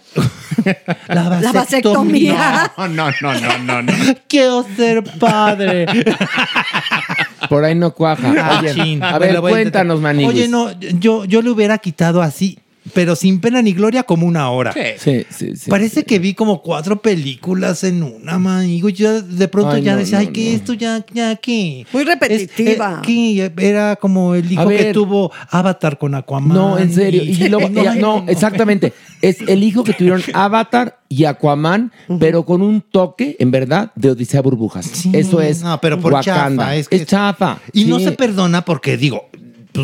La 1.08 1.40
La 1.42 1.52
vasectomía. 1.52 2.72
No, 2.78 2.88
no, 2.88 3.10
no, 3.22 3.34
no, 3.34 3.58
no. 3.60 3.82
no. 3.82 3.94
Quiero 4.28 4.66
ser 4.76 5.04
padre. 5.20 5.86
Por 7.50 7.64
ahí 7.64 7.76
no 7.76 7.94
cuaja. 7.94 8.34
Ah, 8.38 8.62
chin. 8.74 9.04
a 9.04 9.18
ver, 9.18 9.38
a 9.38 9.42
cuéntanos. 9.42 10.00
Maniguis. 10.02 10.30
Oye, 10.30 10.48
no, 10.48 10.72
yo, 10.80 11.26
yo 11.26 11.42
le 11.42 11.50
hubiera 11.50 11.78
quitado 11.78 12.22
así, 12.22 12.60
pero 12.94 13.16
sin 13.16 13.40
pena 13.42 13.62
ni 13.62 13.74
gloria, 13.74 14.04
como 14.04 14.26
una 14.28 14.50
hora. 14.50 14.74
Sí, 14.74 15.26
sí, 15.30 15.56
sí. 15.56 15.70
Parece 15.70 16.04
que 16.04 16.20
vi 16.20 16.34
como 16.34 16.62
cuatro 16.62 17.02
películas 17.02 17.84
en 17.84 18.04
una, 18.04 18.38
manigo. 18.40 18.90
Yo 18.90 19.22
de 19.22 19.48
pronto 19.48 19.72
Ay, 19.72 19.84
ya 19.84 19.94
no, 19.94 20.00
decía, 20.00 20.20
no, 20.20 20.28
ay, 20.28 20.34
que 20.34 20.50
no. 20.50 20.56
esto 20.56 20.74
ya, 20.74 21.06
ya, 21.14 21.36
¿qué? 21.36 21.86
Muy 21.94 22.04
repetitiva. 22.04 23.02
Es- 23.04 23.10
eh, 23.10 23.52
¿qué? 23.58 23.68
Era 23.70 23.96
como 23.96 24.36
el 24.36 24.52
hijo 24.52 24.68
que 24.68 24.94
tuvo 24.94 25.32
Avatar 25.50 25.98
con 25.98 26.16
Aquaman. 26.16 26.58
No, 26.58 26.78
en 26.78 26.94
serio. 26.94 27.24
Y 27.24 27.48
luego, 27.50 27.70
No, 27.80 27.84
ya, 27.84 27.96
no, 27.96 28.26
exactamente. 28.28 28.94
Es 29.22 29.42
el 29.42 29.64
hijo 29.64 29.84
que 29.84 29.94
tuvieron 29.94 30.22
Avatar 30.34 31.00
y 31.10 31.26
Aquaman, 31.26 31.92
pero 32.20 32.46
con 32.46 32.62
un 32.62 32.82
toque, 32.82 33.36
en 33.40 33.52
verdad, 33.52 33.92
de 33.96 34.12
Odisea 34.12 34.42
Burbujas. 34.42 34.86
Sí, 34.86 35.12
Eso 35.14 35.42
es 35.42 35.62
no, 35.62 35.80
pero 35.82 36.00
por 36.00 36.14
Wakanda. 36.14 36.64
chafa, 36.66 36.76
Es, 36.76 36.88
es 36.90 37.00
que- 37.02 37.06
chafa. 37.06 37.60
Y 37.74 37.86
no 37.86 38.00
se 38.00 38.12
perdona 38.12 38.64
porque 38.64 38.96
digo, 38.98 39.26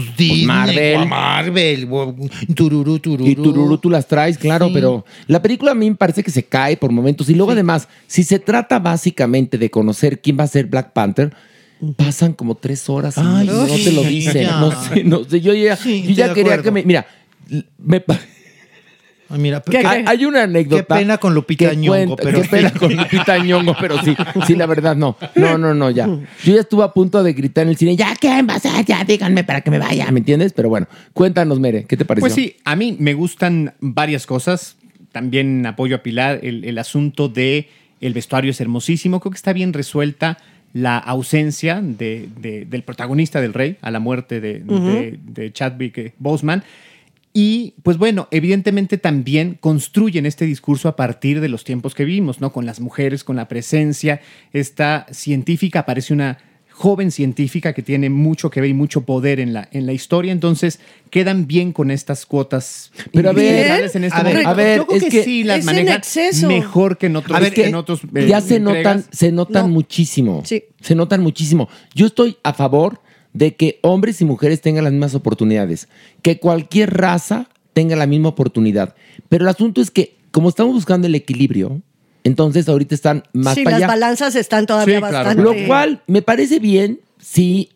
pues 0.03 0.17
Disney, 0.17 0.45
Marvel. 0.45 1.07
Marvel, 1.07 1.87
tururú, 2.55 2.99
tururú. 2.99 3.25
Y 3.27 3.35
tururú 3.35 3.77
tú 3.77 3.89
las 3.89 4.07
traes, 4.07 4.37
claro, 4.37 4.67
Sí. 4.67 4.73
pero 4.73 5.05
la 5.27 5.41
película 5.41 5.71
a 5.71 5.75
mí 5.75 5.89
me 5.89 5.95
parece 5.95 6.23
que 6.23 6.31
se 6.31 6.43
cae 6.43 6.77
por 6.77 6.91
momentos. 6.91 7.29
Y 7.29 7.35
luego, 7.35 7.51
además, 7.51 7.87
si 8.07 8.23
se 8.23 8.39
trata 8.39 8.79
básicamente 8.79 9.57
de 9.57 9.69
conocer 9.69 10.21
quién 10.21 10.37
va 10.39 10.43
a 10.43 10.47
ser 10.47 10.65
Black 10.67 10.93
Panther, 10.93 11.33
pasan 11.97 12.33
como 12.33 12.55
tres 12.55 12.89
horas 12.89 13.17
y 13.17 13.21
Ay, 13.23 13.47
no 13.47 13.65
sí, 13.67 13.83
te 13.83 13.91
lo 13.91 14.03
dicen. 14.03 14.43
ya. 14.43 14.59
No 14.59 14.71
sé, 14.83 15.03
no 15.03 15.23
sé. 15.23 15.41
Yo 15.41 15.53
ya, 15.53 15.75
Sí, 15.75 16.03
yo 16.03 16.11
ya 16.11 16.27
de 16.29 16.33
quería 16.33 16.53
acuerdo. 16.53 16.63
que 16.63 16.71
me. 16.71 16.83
Mira, 16.83 17.05
me, 17.77 18.03
mira, 19.37 19.61
¿Qué, 19.61 19.79
qué- 19.79 19.85
hay, 20.07 20.25
una 20.25 20.43
anécdota. 20.43 20.95
Qué 20.95 21.01
pena 21.01 21.17
con 21.17 21.33
Lupita 21.33 21.69
que 21.69 21.75
Nyong'o, 21.77 22.15
cuenta- 22.15 22.23
pero 22.23 22.41
Qué 22.41 22.47
pena 22.47 22.69
sí. 22.69 22.79
con 22.79 22.95
Lupita 22.95 23.37
Nyong'o, 23.37 23.75
pero 23.79 23.97
sí. 24.03 24.15
Sí, 24.47 24.55
la 24.55 24.65
verdad, 24.65 24.95
no. 24.95 25.17
No, 25.35 25.57
no, 25.57 25.73
no, 25.73 25.89
ya. 25.91 26.07
Yo 26.07 26.53
ya 26.55 26.61
estuve 26.61 26.83
a 26.83 26.89
punto 26.91 27.23
de 27.23 27.33
gritar 27.33 27.63
en 27.63 27.69
el 27.69 27.77
cine, 27.77 27.95
ya, 27.95 28.13
¿qué 28.19 28.29
va 28.43 28.53
a 28.53 28.57
hacer? 28.57 28.85
Ya, 28.85 29.03
díganme 29.03 29.43
para 29.43 29.61
que 29.61 29.71
me 29.71 29.79
vaya, 29.79 30.09
¿me 30.11 30.19
entiendes? 30.19 30.53
Pero 30.53 30.69
bueno, 30.69 30.87
cuéntanos, 31.13 31.59
Mere, 31.59 31.85
¿qué 31.85 31.97
te 31.97 32.05
pareció? 32.05 32.21
Pues 32.23 32.33
sí, 32.33 32.55
a 32.65 32.75
mí 32.75 32.95
me 32.99 33.13
gustan 33.13 33.73
varias 33.79 34.25
cosas. 34.25 34.77
También 35.11 35.65
apoyo 35.65 35.95
a 35.95 35.99
Pilar. 35.99 36.39
El, 36.43 36.65
el 36.65 36.77
asunto 36.77 37.29
de 37.29 37.69
el 38.01 38.13
vestuario 38.13 38.51
es 38.51 38.59
hermosísimo. 38.59 39.19
Creo 39.21 39.31
que 39.31 39.37
está 39.37 39.53
bien 39.53 39.71
resuelta 39.73 40.37
la 40.73 40.97
ausencia 40.97 41.79
de- 41.81 42.27
de- 42.41 42.65
del 42.65 42.83
protagonista 42.83 43.39
del 43.39 43.53
rey 43.53 43.77
a 43.81 43.91
la 43.91 43.99
muerte 44.01 44.41
de, 44.41 44.59
de- 44.59 45.17
de 45.23 45.53
Chadwick 45.53 46.13
Boseman. 46.19 46.63
Y 47.37 47.73
pues 47.83 47.97
bueno, 47.97 48.29
evidentemente 48.31 48.97
también 48.97 49.57
construyen 49.59 50.25
este 50.25 50.45
discurso 50.45 50.87
a 50.87 50.95
partir 50.95 51.41
de 51.41 51.49
los 51.49 51.65
tiempos 51.65 51.93
que 51.93 52.05
vivimos, 52.05 52.39
¿no? 52.39 52.53
Con 52.53 52.65
las 52.65 52.79
mujeres, 52.79 53.25
con 53.25 53.35
la 53.35 53.49
presencia. 53.49 54.21
Esta 54.53 55.05
científica 55.11 55.79
aparece 55.79 56.13
una 56.13 56.37
joven 56.71 57.11
científica 57.11 57.73
que 57.73 57.81
tiene 57.81 58.09
mucho 58.09 58.49
que 58.49 58.61
ver 58.61 58.69
y 58.69 58.73
mucho 58.73 59.01
poder 59.01 59.41
en 59.41 59.51
la, 59.51 59.67
en 59.73 59.85
la 59.85 59.91
historia. 59.91 60.31
Entonces 60.31 60.79
quedan 61.09 61.45
bien 61.45 61.73
con 61.73 61.91
estas 61.91 62.25
cuotas. 62.25 62.93
Pero 63.11 63.31
a 63.31 63.33
ver, 63.33 63.91
en 63.93 64.03
este 64.05 64.17
a 64.17 64.23
ver, 64.23 64.33
momento. 64.35 64.49
a 64.49 64.53
ver, 64.53 64.77
Yo 64.77 64.87
creo 64.87 64.97
es 64.97 65.03
que, 65.03 65.09
que 65.09 65.23
sí 65.25 65.43
las 65.43 65.65
manejan 65.65 66.01
mejor 66.47 66.97
que 66.97 67.07
en 67.07 67.17
otros. 67.17 67.35
A 67.37 67.41
ver, 67.41 67.53
que 67.53 67.65
en 67.65 67.73
eh, 67.73 67.77
otros 67.77 67.99
eh, 68.15 68.27
ya 68.29 68.39
se 68.39 68.55
entregas. 68.55 68.95
notan, 68.95 69.05
se 69.11 69.31
notan 69.33 69.63
No. 69.67 69.73
muchísimo. 69.73 70.41
Sí. 70.45 70.63
Se 70.79 70.95
notan 70.95 71.21
muchísimo. 71.21 71.67
Yo 71.93 72.05
estoy 72.05 72.37
a 72.43 72.53
favor 72.53 73.01
de 73.35 73.55
que 73.55 73.79
hombres 73.81 74.21
y 74.21 74.25
mujeres 74.25 74.61
tengan 74.61 74.85
las 74.85 74.93
mismas 74.93 75.13
oportunidades, 75.13 75.89
que 76.21 76.39
cualquier 76.39 76.93
raza 76.95 77.49
tenga 77.73 77.97
la 77.97 78.07
misma 78.07 78.29
oportunidad. 78.29 78.95
Pero 79.27 79.43
el 79.43 79.49
asunto 79.49 79.81
es 79.81 79.91
que, 79.91 80.15
como 80.31 80.47
estamos 80.47 80.73
buscando 80.73 81.05
el 81.07 81.15
equilibrio, 81.15 81.81
entonces 82.23 82.67
ahorita 82.69 82.95
están 82.95 83.23
más 83.33 83.55
sí, 83.55 83.63
para 83.65 83.77
las 83.77 83.83
allá. 83.83 83.87
balanzas 83.87 84.35
están 84.35 84.65
todavía 84.65 84.95
Sí, 84.95 85.01
claro. 85.01 85.13
bastante. 85.15 85.43
Lo 85.43 85.67
cual 85.67 86.01
me 86.07 86.21
parece 86.21 86.59
bien 86.59 87.01
si 87.19 87.69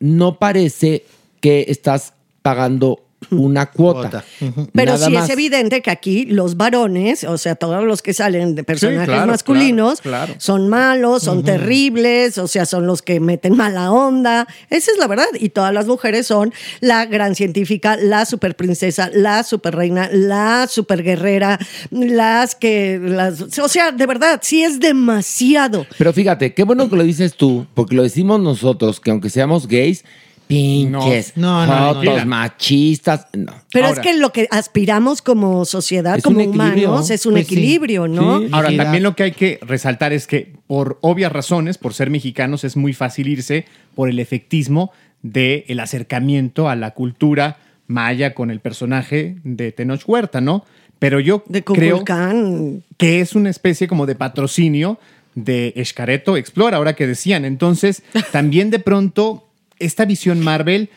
no 0.00 0.40
parece 0.40 1.04
que 1.40 1.66
estás 1.68 2.14
pagando 2.42 3.06
una 3.30 3.66
cuota. 3.66 4.24
Pero 4.72 4.92
Nada 4.92 5.06
sí 5.06 5.12
más. 5.12 5.24
es 5.24 5.30
evidente 5.30 5.82
que 5.82 5.90
aquí 5.90 6.26
los 6.26 6.56
varones, 6.56 7.24
o 7.24 7.38
sea, 7.38 7.54
todos 7.54 7.84
los 7.84 8.02
que 8.02 8.12
salen 8.12 8.54
de 8.54 8.64
personajes 8.64 9.08
claro, 9.08 9.26
masculinos, 9.26 10.00
claro, 10.00 10.26
claro. 10.26 10.40
son 10.40 10.68
malos, 10.68 11.22
son 11.22 11.42
terribles, 11.44 12.38
o 12.38 12.48
sea, 12.48 12.66
son 12.66 12.86
los 12.86 13.02
que 13.02 13.20
meten 13.20 13.56
mala 13.56 13.92
onda. 13.92 14.46
Esa 14.70 14.92
es 14.92 14.98
la 14.98 15.06
verdad. 15.06 15.26
Y 15.38 15.50
todas 15.50 15.72
las 15.72 15.86
mujeres 15.86 16.26
son 16.26 16.52
la 16.80 17.06
gran 17.06 17.34
científica, 17.34 17.96
la 17.96 18.26
super 18.26 18.56
princesa, 18.56 19.10
la 19.12 19.42
super 19.42 19.74
reina, 19.74 20.08
la 20.12 20.66
super 20.68 21.02
guerrera, 21.02 21.58
las 21.90 22.54
que. 22.54 23.00
Las, 23.02 23.58
o 23.58 23.68
sea, 23.68 23.92
de 23.92 24.06
verdad, 24.06 24.40
sí 24.42 24.62
es 24.62 24.80
demasiado. 24.80 25.86
Pero 25.98 26.12
fíjate, 26.12 26.54
qué 26.54 26.64
bueno 26.64 26.88
que 26.88 26.96
lo 26.96 27.02
dices 27.02 27.34
tú, 27.34 27.66
porque 27.74 27.94
lo 27.94 28.02
decimos 28.02 28.40
nosotros, 28.40 29.00
que 29.00 29.10
aunque 29.10 29.30
seamos 29.30 29.66
gays, 29.68 30.04
pinches, 30.46 31.36
No, 31.36 31.66
no, 31.66 31.76
no, 31.76 31.94
jotos, 31.94 32.18
no. 32.20 32.26
machistas. 32.26 33.26
No. 33.32 33.52
Pero 33.72 33.86
Ahora- 33.86 34.00
es 34.00 34.06
que 34.06 34.14
lo 34.18 34.32
que 34.32 34.46
aspiramos 34.50 35.22
como 35.22 35.64
sociedad, 35.64 36.20
como 36.20 36.42
humanos, 36.44 37.10
es 37.10 37.26
un 37.26 37.32
Pues 37.34 37.46
sí. 37.46 37.54
equilibrio, 37.54 38.08
¿no? 38.08 38.40
Sí. 38.40 38.48
Ahora, 38.52 38.74
también 38.76 39.02
lo 39.02 39.16
que 39.16 39.22
hay 39.24 39.32
que 39.32 39.58
resaltar 39.62 40.12
es 40.12 40.26
que 40.26 40.52
por 40.66 40.98
obvias 41.00 41.32
razones, 41.32 41.78
por 41.78 41.94
ser 41.94 42.10
mexicanos, 42.10 42.64
es 42.64 42.76
muy 42.76 42.92
fácil 42.92 43.28
irse 43.28 43.64
por 43.94 44.08
el 44.08 44.18
efectismo 44.18 44.92
del 45.22 45.64
el 45.68 45.80
acercamiento 45.80 46.68
a 46.68 46.76
la 46.76 46.90
cultura 46.92 47.56
maya 47.86 48.34
con 48.34 48.50
el 48.50 48.60
personaje 48.60 49.36
de 49.44 49.72
Tenoch 49.72 50.02
Huerta, 50.06 50.40
¿no? 50.40 50.64
Pero 50.98 51.20
yo 51.20 51.42
De 51.48 51.62
creo 51.64 52.02
que 52.96 53.20
es 53.20 53.34
una 53.34 53.50
especie 53.50 53.88
como 53.88 54.06
de 54.06 54.14
patrocinio 54.14 54.98
de 55.34 55.72
Escareto 55.76 56.36
Explora, 56.36 56.76
ahora 56.76 56.94
que 56.94 57.06
decían. 57.06 57.44
Entonces, 57.44 58.02
también 58.32 58.70
de 58.70 58.78
pronto, 58.78 59.48
esta 59.84 60.04
visión 60.04 60.40
Marvel... 60.40 60.90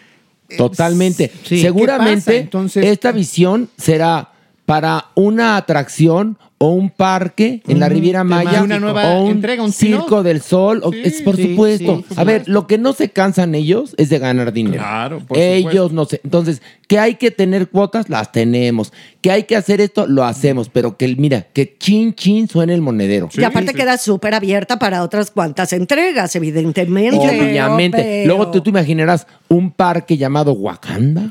eh, 0.49 0.57
Totalmente. 0.57 1.31
Sí. 1.43 1.61
Seguramente. 1.61 2.37
Entonces- 2.37 2.85
esta 2.85 3.11
visión 3.11 3.69
será 3.77 4.31
para 4.65 5.07
una 5.15 5.57
atracción 5.57 6.37
o 6.59 6.71
un 6.71 6.89
parque 6.89 7.61
en 7.67 7.79
la 7.79 7.87
Riviera 7.87 8.23
Maya 8.23 8.49
temático. 8.49 8.65
Una 8.65 8.79
nueva 8.79 9.13
o 9.13 9.25
un 9.25 9.31
entrega, 9.31 9.61
un 9.63 9.71
circo 9.71 10.23
del 10.23 10.41
sol. 10.41 10.81
o- 10.83 10.91
Sí, 10.91 11.01
es 11.03 11.21
por 11.21 11.35
sí, 11.35 11.49
supuesto. 11.51 11.97
sí, 11.97 12.05
por 12.09 12.19
A 12.19 12.23
ver, 12.23 12.47
lo 12.49 12.65
que 12.65 12.79
no 12.79 12.93
se 12.93 13.09
cansan 13.09 13.53
ellos 13.53 13.93
es 13.97 14.09
de 14.09 14.17
ganar 14.17 14.51
dinero. 14.51 14.77
Claro, 14.81 15.19
por 15.19 15.37
Ellos 15.37 15.71
supuesto. 15.71 15.89
no 15.95 16.05
sé. 16.05 16.21
Entonces, 16.23 16.61
que 16.87 16.97
hay 16.97 17.13
que 17.15 17.29
tener 17.29 17.67
cuotas, 17.69 18.09
las 18.09 18.31
tenemos. 18.31 18.91
Que 19.21 19.29
hay 19.29 19.43
que 19.43 19.55
hacer 19.55 19.81
esto, 19.81 20.07
lo 20.07 20.23
hacemos. 20.23 20.69
Pero 20.69 20.97
que, 20.97 21.15
mira, 21.15 21.43
que 21.53 21.75
chin 21.77 22.15
chin 22.15 22.47
suene 22.47 22.73
el 22.73 22.81
monedero. 22.81 23.29
y 23.37 23.43
aparte 23.43 23.71
sí. 23.73 23.77
queda 23.77 23.97
súper 23.97 24.33
abierta 24.33 24.79
para 24.79 25.03
otras 25.03 25.29
cuantas 25.29 25.73
entregas, 25.73 26.35
evidentemente. 26.35 27.17
Obviamente. 27.19 27.97
Pero- 28.01 28.27
Luego 28.35 28.49
tú 28.51 28.61
te 28.61 28.71
imaginarás 28.71 29.27
un 29.47 29.69
parque 29.69 30.17
llamado 30.17 30.53
Wakanda. 30.53 31.29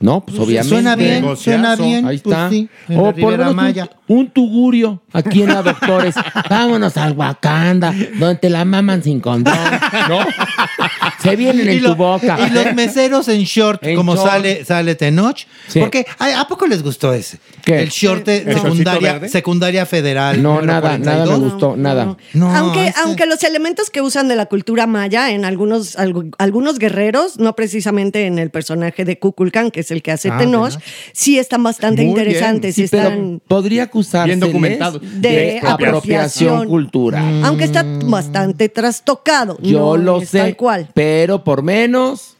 No, 0.00 0.20
pues 0.24 0.38
obviamente. 0.38 0.68
Suena 0.68 0.96
bien, 0.96 1.22
Negociazo. 1.22 1.42
suena 1.62 1.76
bien. 1.76 2.06
Ahí 2.06 2.18
pues 2.18 2.34
está. 2.36 2.50
sí, 2.50 2.68
o 2.90 2.94
por 2.94 3.04
lo 3.04 3.12
Riviera 3.12 3.36
menos 3.38 3.50
un- 3.50 3.56
Maya. 3.56 3.90
Un, 4.06 4.28
tugurio 4.30 5.02
aquí 5.14 5.42
en 5.42 5.48
la 5.48 5.62
Doctores. 5.62 6.14
Vámonos 6.50 6.96
al 6.98 7.12
Wakanda, 7.14 7.94
donde 8.18 8.34
te 8.36 8.50
la 8.50 8.64
maman 8.66 9.02
sin 9.02 9.20
condón. 9.20 9.54
¿No? 10.10 10.18
Se 11.22 11.36
vienen 11.36 11.68
en 11.68 11.82
lo- 11.82 11.90
tu 11.90 11.96
boca. 11.96 12.38
Y 12.46 12.50
los 12.52 12.74
meseros 12.74 13.28
en 13.28 13.42
short, 13.44 13.82
En 13.84 13.96
como 13.96 14.14
short. 14.14 14.28
sale, 14.30 14.64
sale 14.64 14.94
Tenoch. 14.94 15.38
Sí. 15.68 15.80
Porque 15.80 16.04
¿a, 16.18 16.40
a 16.40 16.48
poco 16.48 16.66
les 16.66 16.82
gustó 16.82 17.12
ese? 17.14 17.38
¿Qué? 17.64 17.80
El 17.80 17.88
short 17.88 18.26
de 18.26 18.38
¿El 18.38 18.44
shortcito 18.56 18.62
secundaria, 18.92 19.28
secundaria 19.28 19.86
federal. 19.86 20.42
No, 20.42 20.60
nada, 20.60 20.98
nada 20.98 21.20
me 21.24 21.26
42. 21.30 21.40
gustó, 21.52 21.76
nada. 21.76 22.16
No, 22.34 22.54
aunque, 22.54 22.88
ese- 22.88 23.00
aunque 23.00 23.24
los 23.26 23.42
elementos 23.44 23.88
que 23.90 24.02
usan 24.02 24.28
de 24.28 24.36
la 24.36 24.46
cultura 24.46 24.86
maya 24.86 25.30
en 25.30 25.44
algunos, 25.46 25.96
algu- 25.96 26.34
algunos 26.38 26.78
guerreros, 26.78 27.38
no 27.38 27.54
precisamente 27.56 28.26
en 28.26 28.38
el 28.38 28.50
personaje 28.50 29.04
de 29.06 29.18
Kukulkan, 29.18 29.70
que 29.70 29.82
es 29.84 29.90
el 29.90 30.02
que 30.02 30.10
hace 30.12 30.28
Ah, 30.30 30.38
Tenoch, 30.38 30.72
sí 31.12 31.38
están 31.38 31.62
bastante 31.62 32.02
Muy 32.04 32.14
bien. 32.14 32.26
interesantes. 32.26 32.74
Sí, 32.74 32.82
están, 32.84 33.40
podría 33.46 33.84
acusarse 33.84 34.26
Bien 34.28 34.40
documentado. 34.40 34.98
De 34.98 35.58
apropiación 35.62 35.72
apropiación. 35.72 36.68
cultural. 36.68 37.44
aunque 37.44 37.64
está 37.64 37.84
bastante 38.04 38.68
trastocado. 38.68 39.56
Yo 39.60 39.78
no 39.78 39.96
lo 39.96 40.20
sé, 40.20 40.38
Tal 40.38 40.56
cual. 40.56 40.88
pero 40.94 41.44
por 41.44 41.62
menos. 41.62 42.36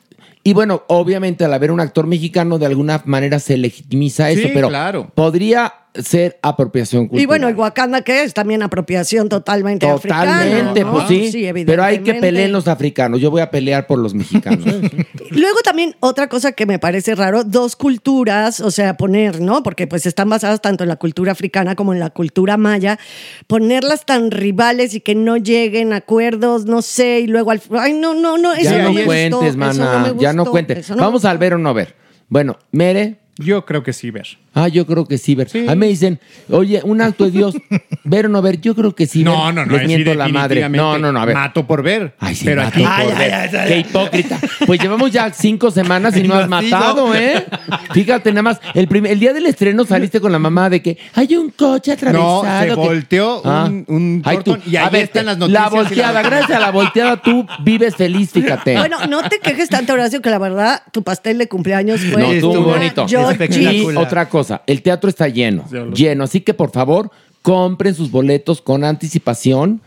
Y 0.47 0.53
bueno, 0.53 0.83
obviamente 0.89 1.45
al 1.45 1.55
haber 1.55 1.71
un 1.71 1.81
actor 1.81 2.07
mexicano 2.07 2.59
de 2.59 2.67
alguna 2.67 3.01
manera 3.07 3.39
se 3.39 3.57
legitimiza 3.57 4.31
eso, 4.31 4.43
Sí, 4.43 4.51
pero 4.53 4.69
claro. 4.69 5.11
podría 5.15 5.73
ser 5.95 6.39
apropiación 6.43 7.03
cultural. 7.07 7.23
Y 7.23 7.27
bueno, 7.27 7.49
el 7.49 7.55
Wakanda, 7.55 8.03
que 8.03 8.23
es 8.25 8.35
también 8.35 8.63
apropiación 8.63 9.29
totalmente 9.29 9.89
africana. 9.89 10.43
Totalmente, 10.43 10.81
¿no? 10.85 10.93
pues 10.93 11.09
sí. 11.09 11.51
pero 11.65 11.85
hay 11.85 12.01
que 12.01 12.15
pelear 12.15 12.51
los 12.51 12.67
africanos. 12.67 13.21
Yo 13.21 13.31
voy 13.31 13.41
a 13.41 13.51
pelear 13.51 13.87
por 13.87 13.99
los 13.99 14.13
mexicanos. 14.15 14.65
Luego 15.31 15.59
también 15.63 15.95
otra 16.01 16.29
cosa 16.29 16.53
que 16.53 16.67
me 16.67 16.79
parece 16.79 17.15
raro, 17.15 17.45
dos 17.45 17.77
culturas, 17.77 18.61
o 18.61 18.71
sea, 18.71 18.97
poner, 18.97 19.41
¿no? 19.41 19.63
Porque 19.63 19.87
pues 19.87 20.07
están 20.07 20.29
basadas 20.29 20.61
tanto 20.61 20.83
en 20.85 20.89
la 20.89 20.97
cultura 20.97 21.33
africana 21.33 21.77
como 21.77 21.93
en 21.93 22.01
la 22.01 22.11
cultura 22.11 22.57
maya, 22.57 22.99
ponerlas 23.47 24.05
tan 24.05 24.31
rivales 24.31 24.95
y 24.95 25.01
que 25.01 25.15
no 25.15 25.37
lleguen 25.37 25.93
a 25.93 25.97
acuerdos, 25.97 26.67
no 26.67 26.83
sé, 26.83 27.21
y 27.21 27.27
luego 27.29 27.51
al... 27.53 27.63
Ay, 27.79 27.93
no, 27.93 28.15
no, 28.15 28.37
no, 28.37 28.53
eso 28.53 28.71
ya 28.71 28.79
no 28.79 28.85
no 28.89 28.93
me 28.95 29.05
cuentes, 29.05 29.31
gustó, 29.33 29.47
eso 29.47 29.59
mana. 29.59 29.99
no 30.09 30.15
me 30.15 30.21
ya 30.23 30.33
no 30.33 30.43
gustó, 30.43 30.51
cuentes. 30.51 30.91
no- 30.91 30.97
Vamos 30.97 31.25
al 31.25 31.39
ver 31.39 31.55
o 31.55 31.59
no 31.59 31.73
ver. 31.73 31.95
Bueno, 32.29 32.59
Mere. 32.73 33.19
Yo 33.37 33.65
creo 33.65 33.83
que 33.83 33.93
sí, 33.93 34.11
ver. 34.11 34.27
Ah, 34.55 34.69
yo 34.69 34.87
creo 34.87 35.05
que 35.07 35.19
sí, 35.19 35.35
ver. 35.35 35.49
A 35.69 35.75
mí 35.75 35.77
me 35.77 35.87
dicen, 35.89 36.21
oye, 36.49 36.81
un 36.85 37.01
acto 37.01 37.25
de 37.25 37.31
Dios, 37.33 37.57
ver 38.05 38.27
o 38.27 38.29
no 38.29 38.41
ver. 38.41 38.61
Yo 38.61 38.75
creo 38.75 38.95
que 38.95 39.07
sí. 39.07 39.25
No, 39.25 39.47
ver. 39.47 39.55
no, 39.55 39.67
no. 39.67 39.73
Les 39.73 39.81
sí 39.83 39.87
miento 39.89 40.15
la 40.15 40.29
madre. 40.29 40.69
No, 40.69 40.99
no, 40.99 41.11
no, 41.13 41.21
a 41.21 41.25
ver. 41.25 41.35
Mato 41.35 41.67
por 41.67 41.83
ver. 41.83 42.15
Ay, 42.21 42.35
sí, 42.35 42.45
pero 42.45 42.63
mato 42.63 42.75
aquí 42.79 42.85
por 42.85 43.09
por 43.11 43.19
ver. 43.19 43.51
ver. 43.51 43.69
Qué 43.69 43.79
hipócrita. 43.81 44.39
Pues 44.67 44.81
llevamos 44.81 45.11
ya 45.11 45.33
cinco 45.33 45.71
semanas 45.71 46.17
y 46.17 46.23
no 46.23 46.35
has 46.35 46.49
matado, 46.49 47.15
¿eh? 47.15 47.45
Fíjate, 47.93 48.31
nada 48.31 48.43
más. 48.43 48.61
El, 48.75 48.87
primer- 48.89 49.13
el 49.13 49.19
día 49.21 49.33
del 49.33 49.47
estreno 49.47 49.85
saliste 49.85 50.21
con 50.21 50.31
la 50.33 50.39
mamá 50.39 50.71
de 50.71 50.81
que 50.83 50.99
hay 51.15 51.35
un 51.37 51.51
coche 51.51 51.93
atravesado. 51.93 52.45
No, 52.45 52.61
se 52.61 52.67
que- 52.69 52.75
volteó 52.75 53.43
Ah. 53.45 53.65
un, 53.69 53.85
un 53.89 54.23
Ay, 54.25 54.39
tú, 54.39 54.53
portón 54.53 54.73
y 54.73 54.77
a 54.77 54.87
ahí 54.87 54.93
ver, 54.93 55.03
están 55.05 55.27
las 55.27 55.39
La 55.39 55.47
noticias. 55.49 55.73
y 55.73 55.77
volteada, 55.77 56.23
la- 56.23 56.29
gracias 56.29 56.51
a 56.57 56.61
la 56.61 56.71
volteada 56.71 57.17
tú 57.21 57.47
vives 57.65 57.97
feliz, 57.97 58.31
fíjate. 58.31 58.77
Bueno, 58.77 58.99
no 59.09 59.23
te 59.29 59.39
quejes 59.41 59.69
tanto, 59.69 59.93
Horacio, 59.95 60.21
que 60.23 60.31
la 60.31 60.39
verdad, 60.39 60.83
tu 60.93 61.03
pastel 61.03 61.39
de 61.39 61.49
cumpleaños 61.49 62.01
fue 62.01 62.41
no, 62.41 62.51
una 62.51 62.61
bonito. 62.75 63.07
Georgie. 63.09 63.35
Y 63.35 63.67
Espectacular. 63.67 64.05
otra 64.05 64.29
cosa, 64.29 64.44
el 64.67 64.83
teatro 64.83 65.09
está 65.11 65.29
lleno, 65.29 65.65
lleno. 65.95 66.25
Así 66.25 66.41
que 66.41 66.55
por 66.55 66.71
favor, 66.71 67.11
compren 67.43 67.95
sus 67.95 68.11
boletos 68.11 68.63
con 68.63 68.85
anticipación, 68.85 69.81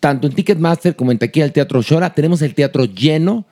tanto 0.00 0.26
en 0.26 0.34
Ticketmaster 0.34 0.94
como 0.94 1.12
en 1.12 1.18
Taquilla 1.18 1.44
del 1.46 1.52
Teatro 1.52 1.82
Shora. 1.82 2.14
Tenemos 2.14 2.42
el 2.42 2.54
teatro 2.54 2.84
lleno. 2.84 3.46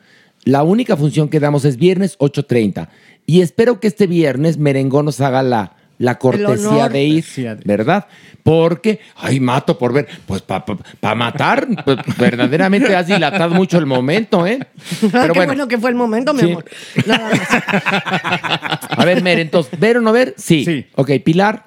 La 0.44 0.62
única 0.62 0.96
función 0.96 1.28
que 1.28 1.40
damos 1.40 1.64
es 1.64 1.76
viernes 1.76 2.18
8.30. 2.18 2.88
Y 3.26 3.40
espero 3.40 3.80
que 3.80 3.88
este 3.88 4.06
viernes 4.06 4.58
Merengón 4.58 5.06
nos 5.06 5.20
haga 5.20 5.42
la, 5.42 5.76
la 5.98 6.18
cortesía 6.18 6.88
de 6.88 7.04
ir, 7.04 7.24
¿verdad? 7.64 8.06
Porque, 8.42 9.00
ay, 9.16 9.40
mato 9.40 9.76
por 9.78 9.92
ver, 9.92 10.06
pues 10.26 10.42
para 10.42 11.14
matar, 11.16 11.66
pues, 11.84 11.98
verdaderamente 12.16 12.94
has 12.94 13.06
dilatado 13.08 13.54
mucho 13.54 13.78
el 13.78 13.86
momento, 13.86 14.46
¿eh? 14.46 14.58
Ah, 15.02 15.08
Pero 15.10 15.10
qué 15.10 15.38
bueno, 15.40 15.46
bueno 15.52 15.68
que 15.68 15.78
fue 15.78 15.90
el 15.90 15.96
momento, 15.96 16.32
mi 16.34 16.40
Sí. 16.42 16.50
amor. 16.52 16.64
Nada 17.06 17.30
más. 17.30 17.40
a 18.90 19.04
ver, 19.04 19.22
Mer, 19.22 19.40
entonces, 19.40 19.78
¿ver 19.80 19.96
o 19.96 20.00
no 20.00 20.12
ver? 20.12 20.34
Sí. 20.36 20.64
Sí. 20.64 20.86
Ok, 20.94 21.10
Pilar, 21.24 21.66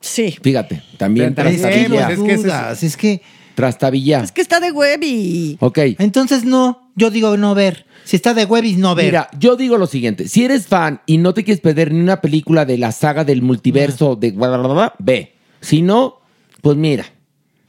Sí. 0.00 0.36
fíjate, 0.42 0.82
también 0.98 1.34
Pero 1.34 1.48
Es 1.48 1.56
que, 1.56 1.62
Trastabilla. 1.62 2.10
es 2.10 2.18
que 2.20 2.32
es- 2.34 2.82
es 2.82 2.96
que... 2.96 3.22
Trastabilla. 3.54 4.20
Es 4.20 4.32
que 4.32 4.42
está 4.42 4.60
de 4.60 4.70
web 4.70 5.00
y... 5.02 5.56
Ok. 5.60 5.78
Entonces 5.98 6.44
no, 6.44 6.85
yo 6.96 7.10
digo 7.10 7.36
no 7.36 7.54
ver. 7.54 7.86
Si 8.04 8.16
está 8.16 8.34
de 8.34 8.44
webis, 8.44 8.78
no 8.78 8.94
ver. 8.94 9.06
Mira, 9.06 9.28
yo 9.38 9.56
digo 9.56 9.78
lo 9.78 9.86
siguiente: 9.86 10.28
si 10.28 10.44
eres 10.44 10.66
fan 10.66 11.00
y 11.06 11.18
no 11.18 11.34
te 11.34 11.44
quieres 11.44 11.60
perder 11.60 11.92
ni 11.92 12.00
una 12.00 12.20
película 12.20 12.64
de 12.64 12.78
la 12.78 12.92
saga 12.92 13.24
del 13.24 13.42
multiverso 13.42 14.16
de 14.16 14.30
guadalajara, 14.30 14.94
ve. 14.98 15.34
Si 15.60 15.82
no, 15.82 16.20
pues 16.62 16.76
mira, 16.76 17.04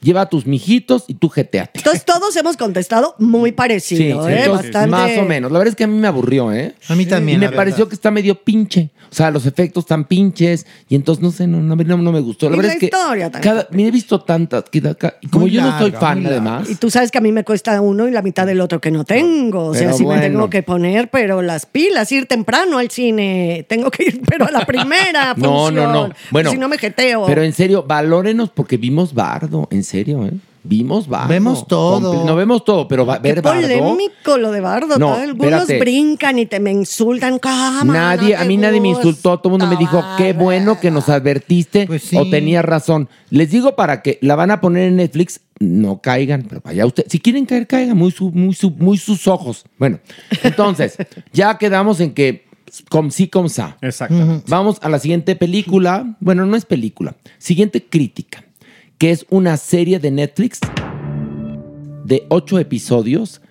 lleva 0.08 0.22
a 0.22 0.26
tus 0.30 0.46
mijitos 0.48 1.04
y 1.08 1.16
tú 1.16 1.30
jeteate. 1.30 1.72
Entonces 1.76 2.06
todos 2.06 2.36
hemos 2.36 2.58
contestado 2.58 3.16
muy 3.20 3.52
parecido, 3.52 4.28
¿eh? 4.30 4.40
entonces, 4.44 4.72
Bastante... 4.72 4.90
más 4.90 5.18
o 5.18 5.24
menos. 5.26 5.52
La 5.52 5.60
verdad 5.60 5.72
es 5.72 5.76
que 5.76 5.84
a 5.84 5.88
mí 5.88 5.98
me 5.98 6.08
aburrió, 6.08 6.52
¿eh? 6.54 6.76
A 6.90 6.96
mí 6.96 7.06
también, 7.06 7.38
Y 7.38 7.46
me 7.46 7.52
pareció 7.52 7.88
que 7.90 7.96
está 7.96 8.10
medio 8.12 8.36
pinche. 8.44 8.90
O 9.10 9.16
sea, 9.16 9.32
los 9.32 9.46
efectos 9.46 9.84
están 9.86 10.04
pinches. 10.06 10.66
Y 10.90 10.96
entonces, 10.96 11.22
no 11.24 11.32
sé, 11.32 11.48
no, 11.48 11.60
no, 11.62 11.76
no- 11.76 11.98
no 11.98 12.12
me 12.12 12.20
gustó. 12.20 12.50
La 12.50 12.56
Y 12.56 12.58
verdad 12.60 12.70
la 12.70 12.74
es 12.74 12.80
que. 12.80 12.86
historia 12.88 13.32
cada, 13.32 13.68
me 13.72 13.88
he 13.88 13.92
visto 13.92 14.20
tantas. 14.22 14.64
que 14.70 14.82
como 14.82 15.46
Muy 15.46 15.52
yo 15.52 15.62
no 15.62 15.78
soy 15.80 15.92
fan, 15.92 16.26
además. 16.26 16.70
Y 16.70 16.76
tú 16.76 16.90
sabes 16.90 17.12
que 17.12 17.18
a 17.18 17.22
mí 17.22 17.32
me 17.32 17.44
cuesta 17.44 17.80
uno 17.82 18.08
y 18.08 18.12
la 18.12 18.22
mitad 18.22 18.46
del 18.46 18.60
otro 18.62 18.82
que 18.82 18.92
no 18.92 19.04
tengo. 19.06 19.68
O 19.68 19.74
sea, 19.74 19.84
Pero 19.88 19.94
sí 19.98 20.04
me 20.04 20.08
bueno. 20.08 20.22
tengo 20.24 20.50
que 20.50 20.62
poner, 20.64 21.10
pero 21.10 21.42
las 21.42 21.66
pilas, 21.66 22.12
ir 22.12 22.26
temprano 22.28 22.78
al 22.80 22.90
cine. 22.92 23.66
Tengo 23.70 23.92
que 23.92 24.04
ir, 24.04 24.22
pero 24.30 24.46
a 24.46 24.52
la 24.52 24.66
primera 24.66 25.34
No, 25.38 25.72
no, 25.72 25.88
no. 25.88 25.94
función. 26.02 26.14
Bueno, 26.32 26.52
Si 26.52 26.58
no 26.58 26.68
me 26.68 26.78
jeteo. 26.78 27.26
Pero 27.26 27.44
en 27.44 27.54
serio, 27.54 27.84
valórenos 27.88 28.50
porque 28.50 28.78
vimos 28.78 29.14
Bardo. 29.14 29.68
En 29.72 29.84
serio, 29.84 29.97
¿eh? 30.06 30.32
Vimos 30.64 31.08
Bardo. 31.08 31.30
Vemos 31.30 31.66
todo. 31.66 32.26
No 32.26 32.36
vemos 32.36 32.66
todo, 32.66 32.90
pero 32.90 33.06
va, 33.06 33.22
Qué 33.22 33.30
ver 33.30 33.42
Bardo. 33.42 33.62
polémico 33.62 34.38
lo 34.38 34.52
de 34.52 34.60
Bardo. 34.60 34.98
No, 34.98 35.12
¿no? 35.12 35.14
Algunos 35.14 35.62
espérate. 35.62 35.80
brincan 35.80 36.40
y 36.40 36.46
te 36.46 36.60
me 36.60 36.72
insultan. 36.72 37.40
¿Cómo 37.40 37.94
Nadie, 37.94 38.36
no 38.36 38.42
a 38.42 38.44
mí 38.46 38.58
nadie 38.58 38.82
me 38.82 38.90
insultó, 38.90 39.38
todo 39.40 39.56
el 39.56 39.60
mundo 39.60 39.68
me 39.68 39.78
dijo, 39.78 40.04
qué 40.18 40.34
bueno 40.34 40.78
que 40.80 40.92
nos 40.92 41.08
advertiste 41.08 41.88
Pues 41.88 42.04
sí. 42.04 42.18
o 42.18 42.30
tenías 42.30 42.66
razón. 42.66 43.08
Les 43.30 43.50
digo 43.50 43.78
para 43.78 44.02
que 44.02 44.20
la 44.22 44.36
van 44.36 44.52
a 44.52 44.60
poner 44.60 44.90
en 44.90 44.98
Netflix, 44.98 45.40
no 45.60 46.02
caigan, 46.02 46.46
pero 46.50 46.60
vaya 46.64 46.86
usted, 46.86 47.06
si 47.08 47.20
quieren 47.20 47.46
caer, 47.46 47.66
caigan, 47.66 47.96
muy, 47.98 48.12
su- 48.12 48.32
muy, 48.32 48.54
su- 48.54 48.72
muy 48.72 48.98
sus 48.98 49.26
ojos. 49.28 49.64
Bueno, 49.80 50.00
entonces, 50.44 50.98
ya 51.32 51.58
quedamos 51.58 52.02
en 52.02 52.14
que 52.14 52.46
com 52.90 53.10
sí, 53.10 53.30
com 53.30 53.48
sa. 53.48 53.78
Exactamente. 53.82 54.44
Vamos 54.50 54.80
a 54.82 54.90
la 54.90 55.00
siguiente 55.00 55.38
película. 55.38 56.18
Bueno, 56.20 56.46
no 56.46 56.58
es 56.58 56.66
película. 56.66 57.16
Siguiente 57.38 57.86
crítica, 57.86 58.44
que 58.98 59.12
es 59.12 59.26
una 59.30 59.58
serie 59.58 60.00
de 60.00 60.10
Netflix 60.12 60.60
de 62.06 62.26
ocho 62.30 62.58
episodios 62.60 63.42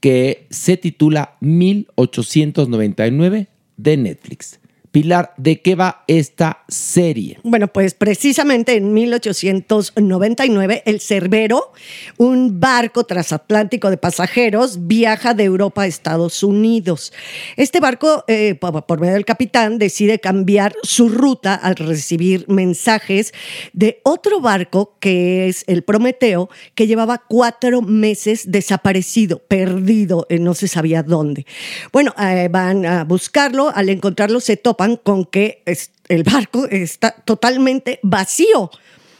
que 0.00 0.48
se 0.50 0.76
titula 0.76 1.36
1899 1.40 3.46
de 3.76 3.96
Netflix. 3.96 4.58
Pilar, 4.92 5.32
¿de 5.38 5.62
qué 5.62 5.74
va 5.74 6.04
esta 6.06 6.64
serie? 6.68 7.38
Bueno, 7.44 7.68
pues 7.68 7.94
precisamente 7.94 8.76
en 8.76 8.92
1899 8.92 10.82
el 10.84 11.00
Cerbero, 11.00 11.72
un 12.18 12.60
barco 12.60 13.04
transatlántico 13.04 13.88
de 13.88 13.96
pasajeros, 13.96 14.86
viaja 14.86 15.32
de 15.32 15.44
Europa 15.44 15.82
a 15.82 15.86
Estados 15.86 16.42
Unidos. 16.42 17.14
Este 17.56 17.80
barco, 17.80 18.24
eh, 18.28 18.54
por, 18.54 19.00
medio 19.00 19.14
del 19.14 19.24
capitán, 19.24 19.78
decide 19.78 20.18
cambiar 20.18 20.74
su 20.82 21.08
ruta 21.08 21.54
al 21.54 21.76
recibir 21.76 22.44
mensajes 22.48 23.32
de 23.72 24.00
otro 24.02 24.42
barco 24.42 24.98
que 25.00 25.48
es 25.48 25.64
el 25.68 25.84
Prometeo, 25.84 26.50
que 26.74 26.86
llevaba 26.86 27.22
cuatro 27.26 27.80
meses 27.80 28.50
desaparecido, 28.50 29.38
perdido, 29.38 30.26
eh, 30.28 30.38
no 30.38 30.52
se 30.52 30.68
sabía 30.68 31.02
dónde. 31.02 31.46
Bueno, 31.94 32.14
eh, 32.20 32.48
van 32.50 32.84
a 32.84 33.04
buscarlo, 33.04 33.70
al 33.74 33.88
encontrarlo 33.88 34.38
se 34.38 34.58
topan 34.82 34.96
con 34.96 35.24
que 35.24 35.62
el 36.08 36.22
barco 36.24 36.66
está 36.68 37.12
totalmente 37.12 38.00
vacío 38.02 38.70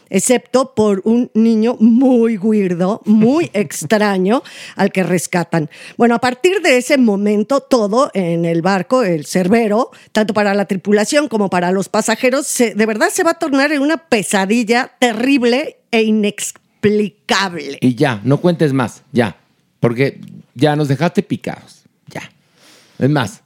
excepto 0.09 0.75
por 0.75 1.01
un 1.05 1.31
niño 1.33 1.75
muy 1.79 2.37
weirdo, 2.37 3.01
muy 3.05 3.49
extraño, 3.53 4.43
al 4.75 4.91
que 4.91 5.01
rescatan. 5.01 5.71
Bueno, 5.97 6.13
a 6.13 6.19
partir 6.19 6.61
de 6.61 6.77
ese 6.77 6.99
momento, 6.99 7.61
todo 7.61 8.11
en 8.13 8.45
el 8.45 8.61
barco, 8.61 9.01
el 9.01 9.25
cerbero, 9.25 9.89
tanto 10.11 10.35
para 10.35 10.53
la 10.53 10.65
tripulación 10.65 11.27
como 11.29 11.49
para 11.49 11.71
los 11.71 11.89
pasajeros, 11.89 12.45
se- 12.45 12.75
de 12.75 12.85
verdad 12.85 13.09
se 13.11 13.23
va 13.23 13.31
a 13.31 13.39
tornar 13.39 13.71
en 13.71 13.81
una 13.81 13.97
pesadilla 13.97 14.91
terrible 14.99 15.77
e 15.89 16.03
inexplicable. 16.03 17.79
Y 17.81 17.95
ya, 17.95 18.21
no 18.23 18.37
cuentes 18.39 18.71
más, 18.71 19.01
ya. 19.11 19.37
Porque 19.79 20.21
ya 20.53 20.75
nos 20.75 20.89
dejaste 20.89 21.23
picados. 21.23 21.85
Ya. 22.07 22.21
Es 22.99 23.09
más. 23.09 23.41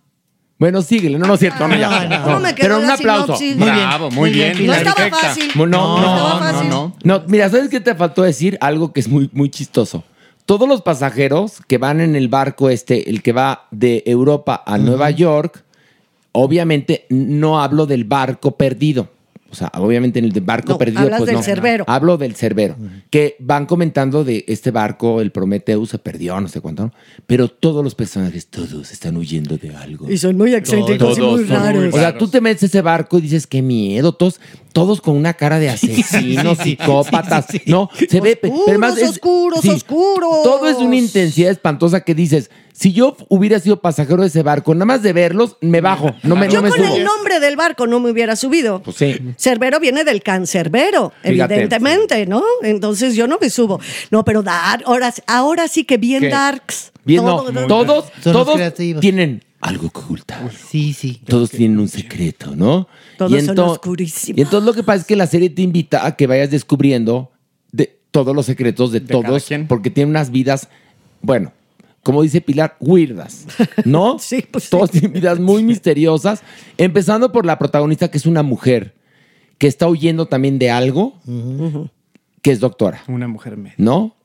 Bueno, 0.59 0.81
síguele. 0.81 1.19
No, 1.19 1.27
no 1.27 1.35
es 1.35 1.39
cierto. 1.39 1.67
No, 1.67 1.75
ya. 1.75 2.05
no, 2.05 2.31
no 2.31 2.39
me 2.39 2.55
quedó 2.55 2.67
Pero 2.67 2.77
un 2.79 2.87
la 2.87 2.93
aplauso. 2.95 3.37
sinopsis. 3.37 3.57
Muy 3.57 3.69
Bravo, 3.69 4.11
muy 4.11 4.29
bien. 4.31 4.51
No 4.53 4.57
Pilar, 4.57 4.77
estaba 4.79 4.95
perfecta. 4.95 5.19
fácil. 5.27 5.51
No, 5.55 5.65
no, 5.67 6.01
No 6.01 6.29
no, 6.33 6.39
fácil. 6.39 6.69
no. 6.69 6.95
No, 7.03 7.23
mira, 7.27 7.49
¿sabes 7.49 7.69
qué 7.69 7.79
te 7.79 7.93
faltó 7.93 8.23
decir? 8.23 8.57
Algo 8.61 8.91
que 8.91 8.99
es 9.01 9.07
muy, 9.07 9.29
muy 9.33 9.49
chistoso. 9.51 10.03
Todos 10.47 10.67
los 10.67 10.81
pasajeros 10.81 11.57
que 11.67 11.77
van 11.77 12.01
en 12.01 12.15
el 12.15 12.27
barco 12.29 12.69
este, 12.69 13.09
el 13.09 13.21
que 13.21 13.33
va 13.33 13.67
de 13.71 14.01
Europa 14.07 14.63
a 14.65 14.77
Nueva 14.77 15.11
York, 15.11 15.63
obviamente 16.31 17.05
no 17.09 17.61
hablo 17.61 17.85
del 17.85 18.05
barco 18.05 18.51
perdido. 18.51 19.09
O 19.49 19.55
sea, 19.55 19.71
obviamente 19.75 20.19
en 20.19 20.25
el 20.25 20.31
de 20.31 20.41
barco 20.41 20.73
No, 20.73 20.77
perdido, 20.77 21.01
hablas 21.01 21.19
pues 21.19 21.27
del 21.27 21.35
no. 21.37 21.43
Cerbero. 21.43 21.85
Hablo 21.87 22.17
del 22.17 22.35
Cerbero. 22.35 22.75
Que 23.09 23.35
van 23.39 23.65
comentando 23.65 24.23
de 24.23 24.43
este 24.47 24.71
barco, 24.71 25.21
el 25.21 25.31
Prometheus, 25.31 25.89
se 25.89 25.99
perdió, 25.99 26.39
no 26.41 26.47
sé 26.47 26.61
cuánto, 26.61 26.83
¿no? 26.83 26.93
Pero 27.25 27.47
todos 27.47 27.83
los 27.83 27.95
personajes, 27.95 28.47
todos 28.47 28.91
están 28.91 29.15
huyendo 29.17 29.57
de 29.57 29.75
algo. 29.75 30.09
Y 30.09 30.17
son 30.17 30.37
muy 30.37 30.53
excéntricos 30.53 31.17
y 31.17 31.21
muy 31.21 31.29
Todos 31.29 31.47
son 31.47 31.49
raros. 31.49 31.93
O 31.93 31.97
sea, 31.97 32.17
tú 32.17 32.27
te 32.27 32.41
metes 32.41 32.63
a 32.63 32.65
ese 32.65 32.81
barco 32.81 33.17
y 33.17 33.21
dices, 33.21 33.47
qué 33.47 33.61
miedo. 33.61 34.11
Todos, 34.11 34.39
todos 34.77 35.01
con 35.01 35.15
una 35.15 35.33
cara 35.33 35.57
de 35.57 35.69
asesinos, 35.69 36.59
psicópatas. 36.59 37.47
No, 37.65 37.89
se 38.09 38.21
ve. 38.21 38.39
Oscuros, 38.43 38.63
pero 38.67 38.87
es- 38.95 39.09
oscuros, 39.09 39.65
oscuros. 39.65 40.43
Todo 40.43 40.67
es 40.69 40.77
una 40.77 40.95
intensidad 40.95 41.49
espantosa 41.49 42.01
que 42.01 42.13
dices, 42.13 42.51
si 42.73 42.93
yo 42.93 43.17
hubiera 43.29 43.59
sido 43.59 43.81
pasajero 43.81 44.21
de 44.21 44.27
ese 44.27 44.43
barco, 44.43 44.75
nada 44.75 44.85
más 44.85 45.01
de 45.01 45.13
verlos, 45.13 45.57
me 45.61 45.81
bajo. 45.81 46.13
No 46.21 46.35
me, 46.35 46.47
Yo 46.47 46.57
no 46.61 46.61
me 46.61 46.69
con 46.69 46.77
subo. 46.85 46.95
el 46.95 47.03
nombre 47.03 47.39
del 47.39 47.55
barco 47.55 47.87
no 47.87 47.99
me 47.99 48.11
hubiera 48.11 48.35
subido. 48.35 48.83
Pues 48.83 48.97
sí. 48.97 49.15
Cerbero 49.39 49.79
viene 49.79 50.03
del 50.03 50.21
cancerbero, 50.21 51.11
Fíjate. 51.23 51.55
evidentemente, 51.55 52.27
¿no? 52.27 52.43
Entonces 52.61 53.15
yo 53.15 53.25
no 53.25 53.39
me 53.41 53.49
subo. 53.49 53.79
No, 54.11 54.23
pero 54.23 54.43
dar, 54.43 54.83
ahora, 54.85 55.11
ahora 55.25 55.67
sí 55.67 55.85
que 55.85 55.97
bien 55.97 56.21
¿Qué? 56.21 56.29
darks. 56.29 56.91
Bien, 57.03 57.25
no, 57.25 57.41
Todo- 57.45 57.65
todos, 57.67 58.05
todos 58.21 58.55
creativos. 58.55 59.01
tienen 59.01 59.43
algo 59.61 59.89
que 59.89 59.99
ocultar. 59.99 60.51
Sí, 60.51 60.93
sí. 60.93 61.21
Todos 61.25 61.51
tienen 61.51 61.79
un 61.79 61.87
secreto, 61.87 62.55
¿no? 62.55 62.87
Todos 63.17 63.31
son 63.43 63.55
ento- 63.55 63.69
oscurísimos. 63.71 64.37
Y 64.37 64.41
entonces 64.41 64.65
lo 64.65 64.73
que 64.73 64.83
pasa 64.83 65.01
es 65.01 65.05
que 65.07 65.15
la 65.15 65.27
serie 65.27 65.49
te 65.49 65.61
invita 65.61 66.05
a 66.05 66.15
que 66.15 66.27
vayas 66.27 66.51
descubriendo 66.51 67.31
de 67.71 67.97
todos 68.11 68.35
los 68.35 68.45
secretos 68.45 68.91
de, 68.91 69.01
todos, 69.01 69.47
porque 69.67 69.89
tienen 69.89 70.11
unas 70.11 70.31
vidas, 70.31 70.69
bueno, 71.21 71.51
como 72.03 72.21
dice 72.21 72.39
Pilar, 72.39 72.77
weirdas, 72.79 73.45
¿no? 73.83 74.17
Sí, 74.19 74.45
pues 74.49 74.65
sí. 74.65 74.69
Todos 74.69 74.91
tienen 74.91 75.11
vidas 75.13 75.39
muy 75.39 75.63
misteriosas, 75.63 76.41
empezando 76.77 77.31
por 77.31 77.45
la 77.45 77.57
protagonista 77.59 78.09
que 78.09 78.17
es 78.17 78.25
una 78.25 78.43
mujer 78.43 78.95
que 79.57 79.67
está 79.67 79.87
huyendo 79.87 80.27
también 80.27 80.59
de 80.59 80.69
algo, 80.69 81.19
que 82.41 82.51
es 82.51 82.59
doctora. 82.59 83.03
Una 83.07 83.27
mujer 83.27 83.57
media. 83.57 83.75
¿no? 83.77 84.15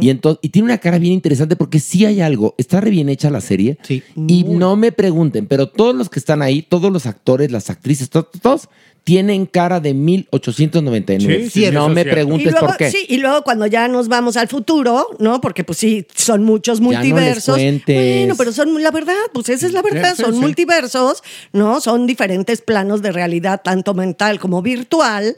y, 0.00 0.10
entonces, 0.10 0.38
y 0.42 0.50
tiene 0.50 0.66
una 0.66 0.78
cara 0.78 0.98
bien 0.98 1.12
interesante 1.14 1.56
porque 1.56 1.80
sí 1.80 2.04
hay 2.04 2.20
algo. 2.20 2.54
Está 2.58 2.80
re 2.80 2.90
bien 2.90 3.08
hecha 3.08 3.30
la 3.30 3.40
serie. 3.40 3.78
Sí. 3.82 4.02
Y 4.28 4.44
no 4.44 4.76
me 4.76 4.92
pregunten, 4.92 5.46
pero 5.46 5.68
todos 5.68 5.94
los 5.94 6.08
que 6.10 6.18
están 6.18 6.42
ahí, 6.42 6.62
todos 6.62 6.92
los 6.92 7.06
actores, 7.06 7.50
las 7.50 7.70
actrices, 7.70 8.10
to- 8.10 8.24
to- 8.24 8.38
todos, 8.40 8.68
tienen 9.04 9.46
cara 9.46 9.80
de 9.80 9.94
1899. 9.94 11.50
Sí, 11.50 11.64
sí, 11.66 11.70
no 11.72 11.88
me 11.88 12.02
cierto. 12.02 12.12
Preguntes 12.12 12.52
luego, 12.52 12.66
por 12.68 12.76
qué. 12.76 12.90
sí, 12.90 13.04
y 13.08 13.16
luego 13.18 13.42
cuando 13.42 13.66
ya 13.66 13.88
nos 13.88 14.06
vamos 14.08 14.36
al 14.36 14.46
futuro, 14.48 15.08
¿no? 15.18 15.40
Porque 15.40 15.64
pues 15.64 15.78
sí, 15.78 16.06
son 16.14 16.44
muchos 16.44 16.78
Ya 16.78 16.84
no 16.84 16.90
les 16.90 16.98
multiversos. 17.00 17.56
cuentes. 17.56 18.18
bueno, 18.18 18.34
pero 18.36 18.52
son 18.52 18.80
la 18.82 18.90
verdad, 18.92 19.14
pues 19.32 19.48
esa 19.48 19.66
es 19.66 19.72
la 19.72 19.82
verdad, 19.82 20.14
Sí, 20.16 20.22
son 20.22 20.34
sí. 20.34 20.40
multiversos, 20.40 21.22
¿no? 21.52 21.80
Son 21.80 22.06
diferentes 22.06 22.60
planos 22.60 23.02
de 23.02 23.10
realidad, 23.12 23.60
tanto 23.64 23.92
mental 23.94 24.38
como 24.38 24.62
virtual, 24.62 25.34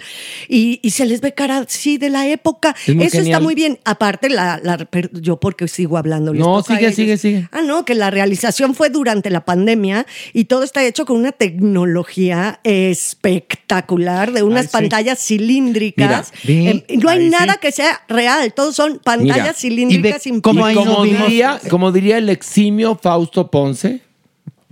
y, 0.49 0.79
y 0.83 0.91
se 0.91 1.07
les 1.07 1.21
ve 1.23 1.33
cara, 1.33 1.65
sí, 1.67 1.97
de 1.97 2.11
la 2.11 2.24
época. 2.27 2.75
Es 2.87 2.95
muy 2.95 3.05
Eso 3.07 3.19
genial. 3.19 3.33
está 3.33 3.41
muy 3.43 3.55
bien. 3.55 3.79
Aparte, 3.85 4.29
la, 4.29 4.61
yo 5.13 5.39
porque 5.41 5.69
sigo 5.69 5.97
hablando. 5.99 6.33
No, 6.35 6.63
sigue, 6.63 6.93
sigue, 6.93 7.17
sigue. 7.19 7.49
Ah, 7.53 7.63
no, 7.63 7.85
que 7.85 7.95
la 7.95 8.11
realización 8.11 8.75
fue 8.75 8.91
durante 8.91 9.31
la 9.31 9.45
pandemia 9.45 10.07
y 10.33 10.45
todo 10.47 10.63
está 10.63 10.85
hecho 10.85 11.05
con 11.07 11.17
una 11.17 11.33
tecnología 11.33 12.61
espectacular 12.65 14.33
de 14.33 14.43
unas 14.43 14.63
Ay, 14.63 14.67
sí. 14.67 14.73
pantallas 14.73 15.19
cilíndricas. 15.25 16.33
Mira, 16.45 16.71
ve. 16.73 16.85
Eh, 16.89 16.97
no 16.99 17.09
hay 17.11 17.19
Ahí 17.19 17.25
sí. 17.27 17.31
nada 17.31 17.57
que 17.57 17.73
sea 17.73 18.03
real, 18.09 18.53
todos 18.55 18.75
son 18.75 18.99
pantallas 19.03 19.37
Mira, 19.39 19.53
cilíndricas 19.55 20.27
y 20.27 20.41
como 20.41 20.67
diría, 21.05 21.61
como 21.71 21.93
diría 21.93 22.19
el 22.19 22.29
eximio 22.29 22.99
Fausto 23.01 23.51
Ponce, 23.51 24.01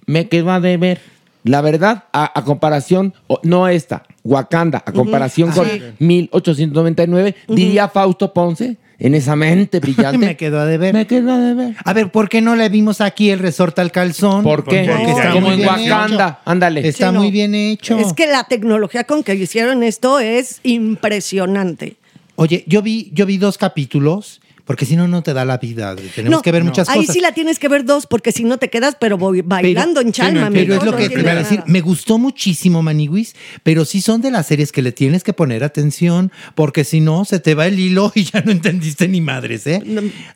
me 0.07 0.29
quedo 0.29 0.51
a 0.51 0.61
deber. 0.61 1.01
La 1.45 1.61
verdad, 1.61 2.05
a, 2.13 2.39
a 2.39 2.45
comparación, 2.45 3.15
no 3.43 3.67
esta, 3.69 4.05
Wakanda, 4.25 4.83
a 4.85 4.93
comparación 4.93 5.51
con 5.51 5.67
1899, 5.99 7.35
diría 7.49 7.89
Fausto 7.89 8.33
Ponce, 8.33 8.77
en 8.99 9.15
esa 9.15 9.35
mente 9.35 9.81
brillante. 9.81 10.19
Me 10.19 10.37
quedó 10.37 10.61
a 10.61 10.65
deber. 10.67 10.95
Me 10.95 11.07
quedo 11.07 11.33
a 11.33 11.39
deber. 11.39 11.75
A 11.85 11.93
ver, 11.93 12.11
¿por 12.13 12.29
qué 12.29 12.41
no 12.41 12.55
le 12.55 12.69
vimos 12.69 13.01
aquí 13.01 13.31
el 13.31 13.41
resorte 13.41 13.81
al 13.81 13.91
calzón? 13.91 14.45
¿Por 14.45 14.65
qué? 14.65 14.85
Porque 14.89 15.11
está 15.11 15.33
como 15.33 15.49
muy 15.51 15.63
en 15.63 15.69
Wakanda. 15.69 16.41
Ándale. 16.45 16.87
Está 16.87 17.09
Sí, 17.09 17.15
no. 17.15 17.21
muy 17.21 17.31
bien 17.33 17.55
hecho. 17.55 17.99
Es 17.99 18.13
que 18.13 18.27
la 18.29 18.45
tecnología 18.45 19.05
con 19.05 19.25
que 19.25 19.35
hicieron 19.35 19.83
esto 19.83 20.21
es 20.21 20.61
impresionante. 20.63 21.97
Oye, 22.37 22.65
yo 22.67 22.81
vi, 22.83 23.11
yo 23.13 23.27
vi 23.27 23.37
dos 23.39 23.59
capítulos, 23.59 24.41
porque 24.65 24.87
si 24.87 24.97
no, 24.97 25.09
no 25.09 25.23
te 25.23 25.33
da 25.35 25.45
la 25.45 25.59
vida. 25.59 25.95
Tenemos 26.15 26.39
No, 26.39 26.43
que 26.43 26.53
ver 26.53 26.63
no. 26.63 26.71
muchas 26.71 26.89
Ahí 26.89 27.01
cosas. 27.01 27.15
sí 27.15 27.21
la 27.21 27.33
tienes 27.33 27.59
que 27.59 27.69
ver 27.69 27.85
dos, 27.85 28.07
porque 28.07 28.33
si 28.33 28.45
no 28.45 28.59
te 28.59 28.71
quedas, 28.71 28.97
pero 29.01 29.19
voy 29.19 29.43
bailando 29.43 30.01
en 30.01 30.13
chalma. 30.13 30.49
no 30.49 30.53
Pero 30.53 30.75
es 30.75 30.85
lo 30.85 30.93
no 30.93 30.97
que 30.97 31.09
te 31.09 31.21
iba 31.21 31.33
a 31.33 31.35
decir. 31.37 31.63
Me 31.67 31.81
gustó 31.81 32.19
muchísimo 32.19 32.83
Maniwis, 32.83 33.35
pero 33.63 33.85
sí 33.85 34.01
son 34.01 34.21
de 34.23 34.31
las 34.31 34.47
series 34.47 34.73
que 34.73 34.83
le 34.83 34.93
tienes 34.93 35.25
que 35.25 35.33
poner 35.33 35.65
atención, 35.65 36.31
porque 36.55 36.85
si 36.85 37.01
no, 37.01 37.25
se 37.25 37.41
te 37.41 37.55
va 37.55 37.67
el 37.67 37.79
hilo 37.79 38.13
y 38.15 38.25
ya 38.25 38.41
no 38.43 38.53
entendiste 38.53 39.09
ni 39.09 39.21
madres, 39.21 39.67
¿eh? 39.67 39.83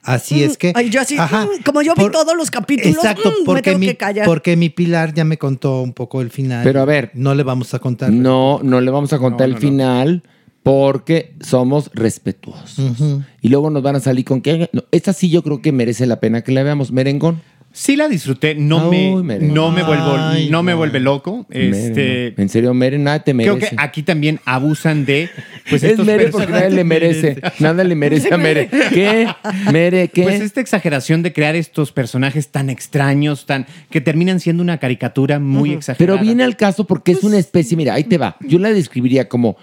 Así 0.02 0.42
es 0.42 0.56
que. 0.58 0.72
Ay, 0.74 0.90
yo 0.90 1.00
así, 1.00 1.16
mm, 1.16 1.62
como 1.64 1.82
yo 1.82 1.94
vi 1.94 2.10
todos 2.10 2.36
los 2.36 2.50
capítulos, 2.50 2.96
Exacto, 2.96 3.30
mm, 3.30 3.40
me 3.40 3.44
porque, 3.46 3.62
tengo 3.62 3.78
mi, 3.78 3.86
que 3.86 3.96
callar. 3.96 4.26
porque 4.26 4.56
mi 4.56 4.68
Pilar 4.70 5.14
ya 5.14 5.24
me 5.24 5.38
contó 5.38 5.82
un 5.82 5.92
poco 5.92 6.20
el 6.20 6.30
final. 6.30 6.62
Pero 6.64 6.80
a 6.80 6.84
ver. 6.84 7.10
No 7.14 7.34
le 7.34 7.42
vamos 7.42 7.72
a 7.74 7.78
contar. 7.78 8.10
No, 8.12 8.60
no 8.62 8.80
le 8.80 8.90
vamos 8.90 9.12
a 9.12 9.18
contar 9.18 9.48
No, 9.48 9.56
el 9.56 9.62
no, 9.62 9.70
no. 9.70 10.22
Porque 10.66 11.34
somos 11.38 11.92
respetuosos. 11.94 12.92
Y 13.40 13.50
luego 13.50 13.70
nos 13.70 13.84
van 13.84 13.94
a 13.94 14.00
salir 14.00 14.24
con 14.24 14.40
que... 14.40 14.68
no, 14.72 14.82
esta 14.90 15.12
sí 15.12 15.30
yo 15.30 15.44
creo 15.44 15.62
que 15.62 15.70
merece 15.70 16.06
la 16.06 16.18
pena 16.18 16.42
que 16.42 16.50
la 16.50 16.64
veamos. 16.64 16.90
Merengón. 16.90 17.40
Sí 17.70 17.94
la 17.94 18.08
disfruté, 18.08 18.56
no 18.56 18.90
Ay, 18.90 19.14
me, 19.22 19.38
no 19.38 19.70
me 19.70 19.84
vuelvo, 19.84 20.16
Ay, 20.16 20.48
no 20.50 20.64
me 20.64 20.74
vuelve 20.74 20.98
loco. 20.98 21.46
Este, 21.50 22.34
no. 22.36 22.42
En 22.42 22.48
serio, 22.48 22.74
Mere, 22.74 22.98
nada 22.98 23.22
te 23.22 23.32
creo 23.32 23.54
merece. 23.54 23.76
que 23.76 23.76
aquí 23.78 24.02
también 24.02 24.40
abusan 24.44 25.04
de 25.04 25.30
pues 25.70 25.82
es 25.84 25.90
estos 25.92 26.04
Mere 26.04 26.30
porque 26.30 26.50
nadie 26.50 26.70
le 26.70 26.82
merece. 26.82 27.40
Nada 27.60 27.84
le 27.84 27.94
merece 27.94 28.28
a 28.34 28.36
Mere. 28.36 28.68
¿Qué? 28.92 29.28
Mere, 29.70 30.08
¿qué? 30.08 30.22
Pues 30.24 30.40
esta 30.40 30.60
exageración 30.60 31.22
de 31.22 31.32
crear 31.32 31.54
estos 31.54 31.92
personajes 31.92 32.48
tan 32.48 32.70
extraños, 32.70 33.46
tan 33.46 33.66
que 33.88 34.00
terminan 34.00 34.40
siendo 34.40 34.64
una 34.64 34.78
caricatura 34.78 35.38
muy 35.38 35.74
exagerada. 35.74 36.18
Pero 36.18 36.24
viene 36.26 36.42
al 36.42 36.56
caso 36.56 36.88
porque 36.88 37.12
es 37.12 37.22
una 37.22 37.38
especie, 37.38 37.76
mira, 37.76 37.94
ahí 37.94 38.02
te 38.02 38.18
va. 38.18 38.36
Yo 38.40 38.58
la 38.58 38.72
describiría 38.72 39.28
como 39.28 39.58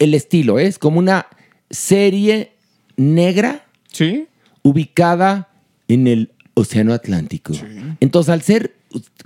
el 0.00 0.14
estilo, 0.14 0.58
¿eh? 0.58 0.66
es 0.66 0.78
como 0.80 0.98
una 0.98 1.26
serie 1.70 2.52
negra 2.96 3.64
Sí. 3.92 4.26
ubicada 4.62 5.48
en 5.88 6.06
el 6.08 6.30
Océano 6.54 6.92
Atlántico. 6.92 7.52
Entonces, 8.00 8.30
al 8.32 8.42
ser 8.42 8.74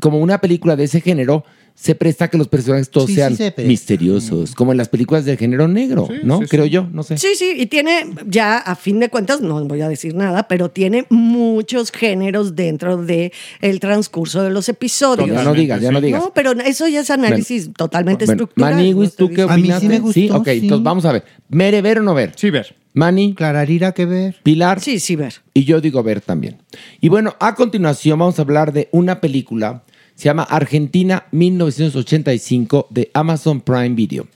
como 0.01 0.19
una 0.19 0.41
película 0.41 0.77
de 0.77 0.85
ese 0.85 1.01
género, 1.01 1.45
se 1.77 1.95
presta 1.95 2.27
a 2.27 2.29
que 2.29 2.39
los 2.39 2.49
personajes 2.49 2.89
todos 2.89 3.07
Sí, 3.07 3.13
sí 3.15 3.17
sean 3.21 3.37
se 3.37 3.51
presta. 3.53 3.69
misteriosos, 3.69 4.55
como 4.55 4.73
en 4.73 4.79
las 4.79 4.89
películas 4.89 5.25
del 5.25 5.37
género 5.37 5.69
negro, 5.69 6.09
¿no? 6.23 6.39
sí, 6.41 6.47
Creo 6.49 6.65
sí. 6.65 6.71
yo, 6.71 6.87
no 6.93 7.03
sé. 7.03 7.19
Sí, 7.19 7.29
sí, 7.37 7.53
y 7.57 7.67
tiene 7.67 8.07
ya 8.27 8.59
a 8.59 8.75
fin 8.77 9.01
de 9.01 9.09
cuentas, 9.11 9.41
no 9.41 9.63
voy 9.65 9.81
a 9.81 9.89
decir 9.89 10.15
nada, 10.15 10.49
pero 10.49 10.71
tiene 10.71 11.05
muchos 11.11 11.91
géneros 11.91 12.55
dentro 12.57 12.97
de 12.97 13.33
el 13.61 13.81
transcurso 13.81 14.43
de 14.43 14.51
los 14.51 14.69
episodios. 14.69 15.29
Ya 15.29 15.43
no 15.43 15.53
digas, 15.53 15.81
ya 15.81 15.91
no 15.91 16.01
digas. 16.01 16.23
No, 16.23 16.33
pero 16.33 16.53
eso 16.53 16.87
ya 16.89 17.01
es 17.01 17.11
análisis 17.11 17.71
totalmente 17.77 18.25
Bueno, 18.27 18.43
estructural. 18.45 18.75
Maniwis, 18.75 19.11
no 19.11 19.17
¿tú 19.27 19.35
qué 19.35 19.43
A 19.43 19.47
mí 19.49 19.53
sí 19.55 19.59
opinas? 19.73 19.83
me 19.83 19.99
gustó, 19.99 20.13
Sí, 20.21 20.31
ok, 20.31 20.45
sí. 20.47 20.59
entonces 20.63 20.85
vamos 20.85 21.05
a 21.05 21.13
ver. 21.13 21.25
¿Mere 21.49 21.83
ver 21.83 21.99
o 21.99 22.03
no 22.03 22.15
ver? 22.15 22.33
Sí, 22.37 22.51
ver. 22.51 22.77
Mani, 22.95 23.35
Clararira 23.35 23.91
que 23.93 24.07
ver. 24.07 24.37
Pilar. 24.45 24.81
Sí, 24.81 25.01
sí, 25.01 25.17
ver. 25.17 25.35
Y 25.53 25.65
yo 25.65 25.81
digo 25.81 26.03
ver 26.05 26.21
también. 26.21 26.59
Y 27.01 27.09
bueno, 27.09 27.35
a 27.41 27.57
continuación 27.57 28.19
vamos 28.21 28.39
a 28.39 28.43
hablar 28.43 28.73
de 28.73 28.89
una 28.93 29.21
película, 29.21 29.83
se 30.15 30.25
llama 30.25 30.45
Argentina 30.45 31.27
1985 31.33 32.89
de 32.91 33.11
Amazon 33.15 33.61
Prime 33.61 33.91
Video. 33.91 34.27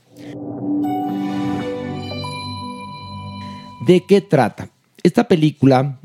¿De 3.87 4.05
qué 4.07 4.21
trata? 4.21 4.71
Esta 5.03 5.29
película, 5.29 5.99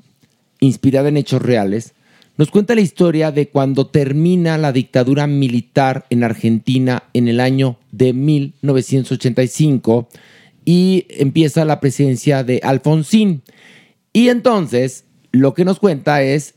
inspirada 0.60 1.10
en 1.10 1.18
hechos 1.18 1.42
reales, 1.42 1.94
nos 2.38 2.50
cuenta 2.50 2.76
la 2.76 2.82
historia 2.82 3.32
de 3.32 3.50
cuando 3.50 3.88
termina 3.88 4.58
la 4.58 4.72
dictadura 4.72 5.28
militar 5.28 6.06
en 6.10 6.24
Argentina 6.24 7.04
en 7.14 7.28
el 7.28 7.40
año 7.40 7.78
de 7.92 8.14
1985 8.14 10.08
y 10.66 11.06
empieza 11.10 11.66
la 11.66 11.80
presidencia 11.80 12.44
de 12.44 12.60
Alfonsín. 12.64 13.44
Y 14.14 14.30
entonces 14.30 15.06
lo 15.32 15.54
que 15.54 15.66
nos 15.66 15.80
cuenta 15.80 16.24
es 16.24 16.56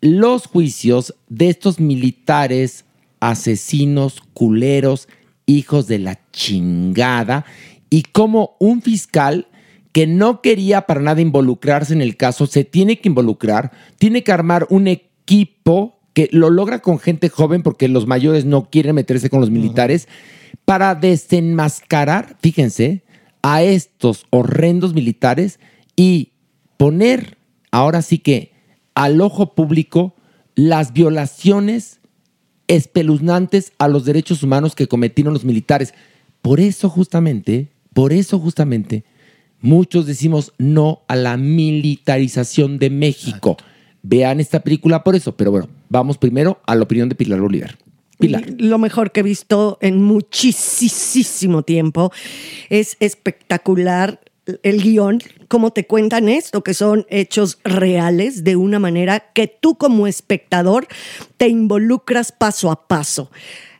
los 0.00 0.46
juicios 0.46 1.14
de 1.28 1.48
estos 1.48 1.80
militares 1.80 2.84
asesinos, 3.20 4.22
culeros, 4.32 5.08
hijos 5.46 5.86
de 5.86 5.98
la 5.98 6.18
chingada, 6.32 7.44
y 7.90 8.02
cómo 8.02 8.56
un 8.58 8.82
fiscal 8.82 9.48
que 9.92 10.06
no 10.06 10.40
quería 10.40 10.82
para 10.82 11.00
nada 11.00 11.20
involucrarse 11.20 11.92
en 11.92 12.00
el 12.00 12.16
caso, 12.16 12.46
se 12.46 12.64
tiene 12.64 13.00
que 13.00 13.08
involucrar, 13.08 13.72
tiene 13.98 14.22
que 14.22 14.32
armar 14.32 14.66
un 14.70 14.86
equipo 14.86 15.98
que 16.12 16.28
lo 16.32 16.50
logra 16.50 16.80
con 16.80 16.98
gente 16.98 17.28
joven 17.28 17.62
porque 17.62 17.88
los 17.88 18.06
mayores 18.06 18.44
no 18.44 18.70
quieren 18.70 18.94
meterse 18.94 19.30
con 19.30 19.40
los 19.40 19.50
militares, 19.50 20.08
para 20.64 20.94
desenmascarar, 20.94 22.36
fíjense, 22.40 23.02
a 23.42 23.62
estos 23.62 24.26
horrendos 24.30 24.94
militares 24.94 25.58
y 25.96 26.32
poner 26.76 27.36
ahora 27.70 28.02
sí 28.02 28.18
que 28.18 28.49
al 29.00 29.22
ojo 29.22 29.54
público 29.54 30.14
las 30.56 30.92
violaciones 30.92 32.00
espeluznantes 32.68 33.72
a 33.78 33.88
los 33.88 34.04
derechos 34.04 34.42
humanos 34.42 34.74
que 34.74 34.88
cometieron 34.88 35.32
los 35.32 35.42
militares. 35.42 35.94
Por 36.42 36.60
eso 36.60 36.90
justamente, 36.90 37.68
por 37.94 38.12
eso 38.12 38.38
justamente, 38.38 39.04
muchos 39.62 40.04
decimos 40.04 40.52
no 40.58 41.00
a 41.08 41.16
la 41.16 41.38
militarización 41.38 42.78
de 42.78 42.90
México. 42.90 43.56
Vean 44.02 44.38
esta 44.38 44.60
película 44.60 45.02
por 45.02 45.16
eso, 45.16 45.34
pero 45.34 45.50
bueno, 45.50 45.68
vamos 45.88 46.18
primero 46.18 46.60
a 46.66 46.74
la 46.74 46.82
opinión 46.82 47.08
de 47.08 47.14
Pilar 47.14 47.40
Bolívar. 47.40 47.78
Pilar. 48.18 48.44
Lo 48.58 48.76
mejor 48.76 49.12
que 49.12 49.20
he 49.20 49.22
visto 49.22 49.78
en 49.80 50.02
muchísimo 50.02 51.62
tiempo. 51.62 52.12
Es 52.68 52.98
espectacular 53.00 54.20
el 54.62 54.82
guion, 54.82 55.20
cómo 55.48 55.70
te 55.70 55.86
cuentan 55.86 56.28
esto, 56.28 56.62
que 56.64 56.74
son 56.74 57.06
hechos 57.10 57.58
reales, 57.62 58.42
de 58.42 58.56
una 58.56 58.78
manera 58.78 59.20
que 59.34 59.46
tú 59.46 59.76
como 59.76 60.06
espectador 60.06 60.88
te 61.36 61.48
involucras 61.48 62.32
paso 62.32 62.70
a 62.70 62.88
paso. 62.88 63.30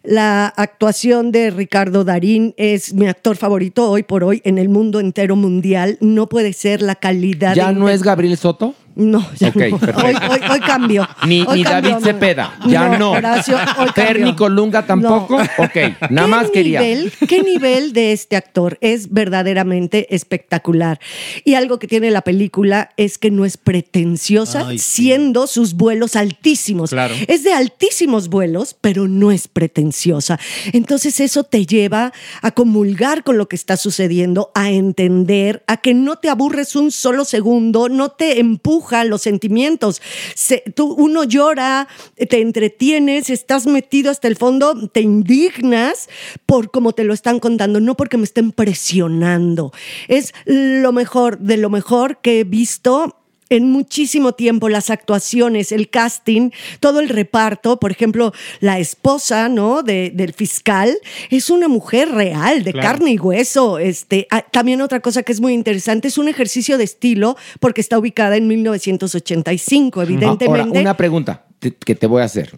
La 0.03 0.47
actuación 0.47 1.31
de 1.31 1.51
Ricardo 1.51 2.05
Darín 2.05 2.55
es 2.57 2.95
mi 2.95 3.07
actor 3.07 3.37
favorito 3.37 3.91
hoy 3.91 4.03
por 4.03 4.25
hoy 4.25 4.41
en 4.45 4.57
el 4.57 4.71
mundo 4.71 4.99
entero 4.99 5.37
mundial. 5.37 5.99
No 6.01 6.27
puede 6.27 6.55
ser 6.55 6.81
la 6.81 6.95
calidad. 6.95 7.55
¿Ya 7.55 7.69
de- 7.69 7.75
no 7.79 7.89
es 7.89 8.03
Gabriel 8.03 8.37
Soto? 8.39 8.75
No, 9.01 9.27
ya 9.39 9.49
no. 9.49 9.55
perfecto. 9.79 10.07
Hoy, 10.07 10.15
hoy, 10.31 10.41
hoy 10.51 10.61
cambio. 10.61 11.09
Ni, 11.27 11.41
Hoy 11.43 11.59
ni 11.59 11.65
cambió, 11.65 11.91
David 11.91 11.91
no. 11.93 12.01
Cepeda, 12.01 12.59
ya 12.67 12.99
no. 12.99 13.11
Horacio, 13.13 13.57
hoy 13.79 14.35
Colunga 14.37 14.85
tampoco. 14.87 15.39
No. 15.39 15.45
Ok, 15.65 15.77
nada 16.11 16.27
¿Qué 16.27 16.31
más 16.31 16.51
quería. 16.51 16.81
nivel- 16.83 17.13
¿Qué 17.27 17.43
nivel 17.43 17.93
de 17.93 18.13
este 18.13 18.37
actor 18.37 18.77
es 18.81 19.11
verdaderamente 19.11 20.15
espectacular? 20.15 21.01
Y 21.45 21.55
algo 21.55 21.79
que 21.79 21.87
tiene 21.89 22.11
la 22.11 22.23
película 22.23 22.91
es 22.97 23.17
que 23.19 23.31
no 23.31 23.45
es 23.45 23.57
pretenciosa, 23.57 24.67
Ay, 24.69 24.79
sí. 24.79 25.03
siendo 25.03 25.47
sus 25.47 25.75
vuelos 25.75 26.17
altísimos. 26.17 26.91
Claro. 26.91 27.15
Es 27.29 27.43
de 27.45 27.53
altísimos 27.53 28.29
vuelos, 28.29 28.77
pero 28.81 29.09
no 29.09 29.31
es 29.31 29.49
pretenciosa. 29.49 30.39
Entonces 30.73 31.21
eso 31.21 31.45
te 31.45 31.65
lleva 31.67 32.13
a 32.43 32.51
comulgar 32.51 33.25
con 33.25 33.39
lo 33.39 33.49
que 33.49 33.57
está 33.57 33.77
sucediendo, 33.77 34.51
a 34.55 34.71
entender, 34.71 35.63
a 35.67 35.79
que 35.79 35.95
no 35.95 36.17
te 36.17 36.29
aburres 36.29 36.77
un 36.77 36.91
solo 36.93 37.25
segundo, 37.25 37.89
no 37.89 38.11
te 38.11 38.41
empuja 38.41 38.89
los 39.05 39.22
sentimientos. 39.22 40.03
Se- 40.35 40.62
tú, 40.74 40.92
uno 40.94 41.24
llora, 41.24 41.88
te 42.29 42.40
entretienes, 42.40 43.31
estás 43.31 43.66
metido 43.66 44.11
hasta 44.11 44.29
el 44.29 44.37
fondo, 44.37 44.88
te 44.88 45.00
indignas 45.00 46.09
por 46.46 46.70
cómo 46.70 46.92
te 46.92 47.05
lo 47.05 47.14
están 47.14 47.40
contando, 47.40 47.81
no 47.81 47.96
porque 47.96 48.16
me 48.16 48.24
estén 48.24 48.53
presionando. 48.53 49.72
Es 50.09 50.33
lo 50.44 50.92
mejor 50.92 51.38
de 51.38 51.57
lo 51.57 51.70
mejor 51.70 52.20
que 52.20 52.40
he 52.40 52.44
visto 52.44 53.16
en 53.51 53.69
muchísimo 53.69 54.33
tiempo 54.33 54.69
las 54.69 54.91
actuaciones, 54.91 55.73
el 55.73 55.91
casting, 55.91 56.51
todo 56.79 57.01
el 57.01 57.09
reparto, 57.09 57.79
por 57.81 57.91
ejemplo, 57.91 58.33
la 58.61 58.79
esposa, 58.79 59.49
¿no? 59.49 59.83
De- 59.83 60.13
del 60.15 60.33
fiscal 60.33 60.97
es 61.31 61.51
una 61.51 61.67
mujer 61.69 62.09
real, 62.11 62.63
de 62.63 62.73
Claro. 62.73 62.89
carne 62.89 63.11
y 63.13 63.19
hueso. 63.19 63.79
Este, 63.81 64.29
ah, 64.31 64.43
también 64.51 64.81
otra 64.81 65.01
cosa 65.01 65.25
que 65.25 65.33
es 65.33 65.41
muy 65.41 65.53
interesante 65.53 66.09
es 66.09 66.17
un 66.17 66.29
ejercicio 66.29 66.79
de 66.79 66.85
estilo 66.85 67.37
porque 67.59 67.81
está 67.81 67.99
ubicada 67.99 68.37
en 68.37 68.47
1985, 68.47 70.01
evidentemente. 70.03 70.47
Ahora, 70.79 70.81
una 70.83 70.97
pregunta 70.97 71.45
que 71.61 71.95
te 71.97 72.07
voy 72.07 72.23
a 72.23 72.27
hacer. 72.27 72.57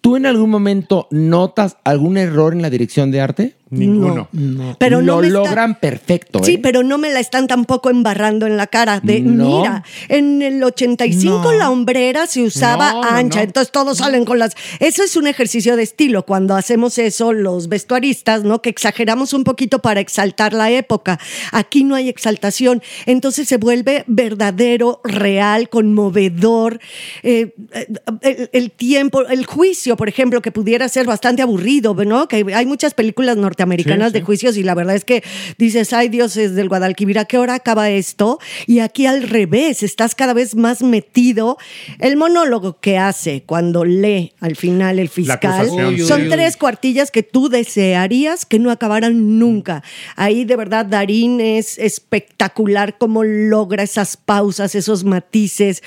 ¿Tú 0.00 0.16
en 0.16 0.24
algún 0.26 0.48
momento 0.50 1.06
notas 1.10 1.76
algún 1.84 2.16
error 2.16 2.54
en 2.54 2.62
la 2.62 2.70
dirección 2.70 3.10
de 3.10 3.20
arte? 3.20 3.56
Ninguno. 3.72 4.28
No. 4.32 4.76
Pero 4.78 5.00
no 5.00 5.22
Lo 5.22 5.26
está- 5.26 5.38
logran 5.38 5.74
perfecto. 5.80 6.44
Sí, 6.44 6.54
¿eh? 6.54 6.60
pero 6.62 6.82
no 6.82 6.98
me 6.98 7.10
la 7.10 7.20
están 7.20 7.46
tampoco 7.46 7.88
embarrando 7.88 8.46
en 8.46 8.58
la 8.58 8.66
cara. 8.66 9.00
De, 9.00 9.20
No. 9.20 9.60
mira, 9.60 9.82
en 10.08 10.42
el 10.42 10.62
85 10.62 11.40
No. 11.42 11.52
la 11.52 11.70
hombrera 11.70 12.26
se 12.26 12.42
usaba 12.42 12.90
ancha, 13.16 13.38
no. 13.38 13.44
entonces 13.44 13.72
todos 13.72 13.96
salen 13.98 14.26
con 14.26 14.38
las... 14.38 14.54
Eso 14.78 15.02
es 15.02 15.16
un 15.16 15.26
ejercicio 15.26 15.74
de 15.76 15.84
estilo. 15.84 16.26
Cuando 16.26 16.54
hacemos 16.54 16.98
eso, 16.98 17.32
los 17.32 17.70
vestuaristas, 17.70 18.44
¿no? 18.44 18.60
Que 18.60 18.68
exageramos 18.68 19.32
un 19.32 19.42
poquito 19.44 19.78
para 19.78 20.00
exaltar 20.00 20.52
la 20.52 20.70
época. 20.70 21.18
Aquí 21.50 21.82
no 21.84 21.94
hay 21.94 22.10
exaltación. 22.10 22.82
Entonces 23.06 23.48
se 23.48 23.56
vuelve 23.56 24.04
verdadero, 24.06 25.00
real, 25.02 25.70
conmovedor. 25.70 26.78
Eh, 27.22 27.54
eh, 27.72 27.86
el, 28.20 28.50
el 28.52 28.70
tiempo, 28.70 29.22
el 29.26 29.46
juicio, 29.46 29.96
por 29.96 30.10
ejemplo, 30.10 30.42
que 30.42 30.52
pudiera 30.52 30.90
ser 30.90 31.06
bastante 31.06 31.40
aburrido, 31.40 31.94
¿no? 31.94 32.28
Que 32.28 32.44
hay 32.54 32.66
muchas 32.66 32.92
películas 32.92 33.38
norteamericanas 33.38 33.61
Sí, 34.08 34.12
de 34.12 34.18
sí. 34.20 34.24
juicios 34.24 34.56
y 34.56 34.62
la 34.62 34.74
verdad 34.74 34.94
es 34.96 35.04
que 35.04 35.22
dices, 35.58 35.92
ay 35.92 36.08
Dios, 36.08 36.36
es 36.36 36.54
del 36.54 36.68
Guadalquivir, 36.68 37.18
¿a 37.18 37.24
qué 37.24 37.38
hora 37.38 37.54
acaba 37.54 37.90
esto? 37.90 38.38
Y 38.66 38.80
aquí 38.80 39.06
al 39.06 39.22
revés, 39.22 39.82
estás 39.82 40.14
cada 40.14 40.32
vez 40.34 40.54
más 40.54 40.82
metido. 40.82 41.56
El 41.98 42.16
monólogo 42.16 42.78
que 42.80 42.98
hace 42.98 43.42
cuando 43.44 43.84
lee 43.84 44.32
al 44.40 44.56
final 44.56 44.98
el 44.98 45.08
fiscal 45.08 45.68
son 46.06 46.28
tres 46.28 46.56
cuartillas 46.56 47.10
que 47.10 47.22
tú 47.22 47.48
desearías 47.48 48.46
que 48.46 48.58
no 48.58 48.70
acabaran 48.70 49.38
nunca. 49.38 49.82
Ahí 50.16 50.44
de 50.44 50.56
verdad 50.56 50.86
Darín 50.86 51.40
es 51.40 51.78
espectacular 51.78 52.98
cómo 52.98 53.24
logra 53.24 53.82
esas 53.82 54.16
pausas, 54.16 54.74
esos 54.74 55.04
matices. 55.04 55.82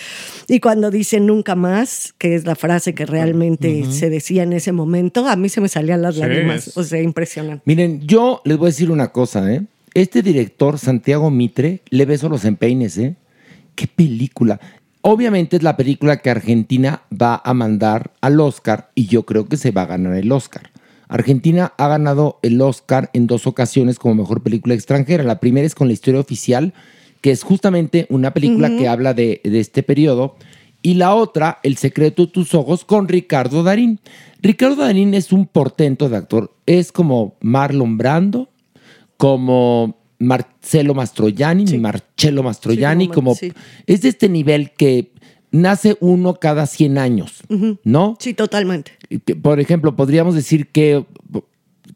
Y 0.48 0.60
cuando 0.60 0.92
dice 0.92 1.20
nunca 1.20 1.56
más, 1.56 2.14
que 2.18 2.36
es 2.36 2.46
la 2.46 2.56
frase 2.56 2.94
que 2.94 3.06
realmente 3.06 3.86
se 3.92 4.10
decía 4.10 4.44
en 4.44 4.54
ese 4.54 4.72
momento, 4.72 5.28
a 5.28 5.36
mí 5.36 5.50
se 5.50 5.62
me 5.62 5.70
salían 5.70 6.02
las 6.02 6.16
Sí, 6.16 6.22
lágrimas. 6.22 6.68
es- 6.68 6.78
O 6.78 6.84
sea, 6.84 7.02
impresionante. 7.02 7.64
Miren, 7.66 8.06
yo 8.06 8.42
les 8.46 8.58
voy 8.58 8.68
a 8.68 8.70
decir 8.70 8.92
una 8.92 9.08
cosa, 9.08 9.52
¿eh? 9.52 9.64
Este 9.96 10.22
director, 10.22 10.78
Santiago 10.78 11.32
Mitre, 11.32 11.82
le 11.90 12.06
beso 12.06 12.30
los 12.30 12.46
empeines, 12.46 12.96
¿eh? 13.00 13.16
¡Qué 13.74 13.88
película! 13.88 14.60
Obviamente 15.02 15.56
es 15.58 15.64
la 15.64 15.76
película 15.76 16.18
que 16.18 16.30
Argentina 16.30 17.02
va 17.12 17.42
a 17.44 17.56
mandar 17.56 18.12
al 18.22 18.40
Oscar 18.40 18.92
y 18.94 19.08
yo 19.08 19.24
creo 19.24 19.48
que 19.48 19.58
se 19.58 19.72
va 19.72 19.82
a 19.82 19.88
ganar 19.88 20.14
el 20.14 20.32
Oscar. 20.32 20.70
Argentina 21.08 21.74
ha 21.78 21.88
ganado 21.88 22.40
el 22.44 22.62
Oscar 22.62 23.10
en 23.14 23.26
dos 23.26 23.48
ocasiones 23.48 23.98
como 23.98 24.14
mejor 24.14 24.44
película 24.44 24.76
extranjera. 24.76 25.24
La 25.24 25.40
primera 25.40 25.66
es 25.66 25.74
con 25.74 25.88
la 25.88 25.94
historia 25.94 26.20
oficial, 26.20 26.74
que 27.22 27.32
es 27.32 27.42
justamente 27.42 28.06
una 28.10 28.32
película 28.32 28.70
que 28.70 28.88
habla 28.88 29.16
de, 29.16 29.42
de 29.44 29.60
este 29.60 29.82
periodo. 29.82 30.36
Y 30.86 30.94
la 30.94 31.16
otra, 31.16 31.60
El 31.64 31.78
secreto 31.78 32.28
de 32.28 32.32
tus 32.32 32.54
ojos, 32.54 32.86
con 32.86 33.08
Ricardo 33.08 33.64
Darín. 33.64 34.00
Ricardo 34.40 34.76
Darín 34.76 35.16
es 35.16 35.32
un 35.34 35.48
portento 35.48 36.10
de 36.10 36.18
actor. 36.18 36.54
Es 36.68 36.92
como 36.92 37.34
Marlon 37.42 37.98
Brando, 37.98 38.50
como 39.18 39.98
Marcelo 40.20 40.94
Mastroianni, 40.94 41.66
mi 41.66 41.78
Marcello 41.80 42.44
Mastroianni, 42.44 43.06
Sí, 43.06 43.12
como- 43.12 43.34
sí. 43.34 43.52
es 43.88 44.02
de 44.04 44.10
este 44.10 44.30
nivel 44.30 44.74
que 44.78 45.12
nace 45.52 45.98
uno 46.02 46.36
cada 46.36 46.68
100 46.68 47.00
años, 47.00 47.42
¿no? 47.84 48.16
Sí, 48.20 48.36
totalmente. 48.36 48.92
Por 49.42 49.60
ejemplo, 49.60 49.96
podríamos 49.96 50.36
decir 50.36 50.68
que, 50.68 51.04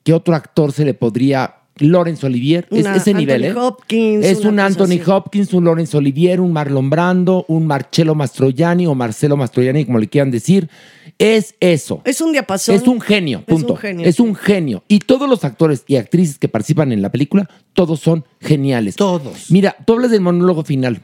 que 0.04 0.14
otro 0.14 0.34
actor 0.34 0.72
se 0.72 0.84
le 0.84 0.96
podría... 0.96 1.56
Laurence 1.80 2.26
Olivier, 2.26 2.68
es 2.72 2.86
ese 2.86 3.14
nivel, 3.14 3.44
¿eh? 3.46 3.54
Hopkins, 3.54 4.26
es 4.26 4.44
un 4.46 4.60
Anthony 4.60 5.00
así. 5.00 5.02
Hopkins, 5.08 5.54
un 5.54 5.66
Laurence 5.66 5.96
Olivier, 5.98 6.42
un 6.42 6.52
Marlon 6.54 6.90
Brando, 6.90 7.46
un 7.48 7.66
Marcello 7.68 8.16
Mastroianni 8.16 8.86
o 8.88 8.96
Marcelo 8.96 9.38
Mastroianni, 9.38 9.86
como 9.86 10.00
le 10.00 10.08
quieran 10.08 10.32
decir. 10.32 10.70
Es 11.18 11.56
eso. 11.60 12.02
Es 12.06 12.22
un 12.22 12.32
diapasón. 12.32 12.76
Es 12.76 12.88
un 12.88 13.02
genio, 13.02 13.44
Es 13.46 13.54
un 13.54 13.62
punto. 13.62 13.76
genio, 13.76 14.06
Es 14.08 14.20
un 14.22 14.36
genio. 14.36 14.84
Y 14.88 15.00
todos 15.00 15.30
los 15.30 15.44
actores 15.44 15.84
y 15.88 15.98
actrices 15.98 16.40
que 16.40 16.48
participan 16.48 16.92
en 16.94 17.02
la 17.02 17.12
película, 17.12 17.50
todos 17.74 18.00
son 18.00 18.24
geniales. 18.40 18.96
Todos. 18.96 19.52
Mira, 19.52 19.76
tú 19.86 19.94
hablas 19.94 20.12
del 20.12 20.22
monólogo 20.22 20.64
final. 20.64 21.02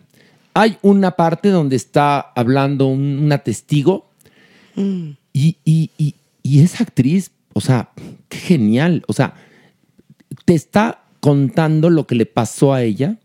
Hay 0.54 0.78
una 0.82 1.12
parte 1.12 1.50
donde 1.50 1.76
está 1.76 2.20
hablando 2.20 2.86
un- 2.88 3.20
una 3.20 3.40
testigo 3.40 4.10
Mm. 4.76 5.10
y, 5.34 5.58
y- 5.66 5.90
y- 5.98 6.16
y 6.44 6.62
esa 6.64 6.84
actriz, 6.84 7.32
o 7.54 7.60
sea, 7.62 7.90
qué 8.30 8.38
genial. 8.38 9.04
O 9.08 9.14
sea, 9.14 9.34
te 10.46 10.54
está 10.54 11.04
contando 11.20 11.90
lo 11.90 12.06
que 12.08 12.16
le 12.16 12.26
pasó 12.26 12.74
a 12.74 12.84
ella, 12.84 13.18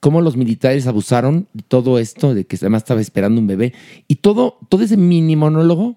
cómo 0.00 0.20
los 0.20 0.36
militares 0.36 0.86
abusaron 0.86 1.48
de 1.52 1.62
todo 1.66 1.98
esto, 1.98 2.34
de 2.34 2.44
que 2.46 2.56
además 2.56 2.82
estaba 2.82 3.00
esperando 3.00 3.40
un 3.40 3.46
bebé. 3.46 3.72
Y 4.08 4.16
todo, 4.16 4.58
todo 4.68 4.82
ese 4.82 4.96
mini 4.96 5.36
monólogo, 5.36 5.96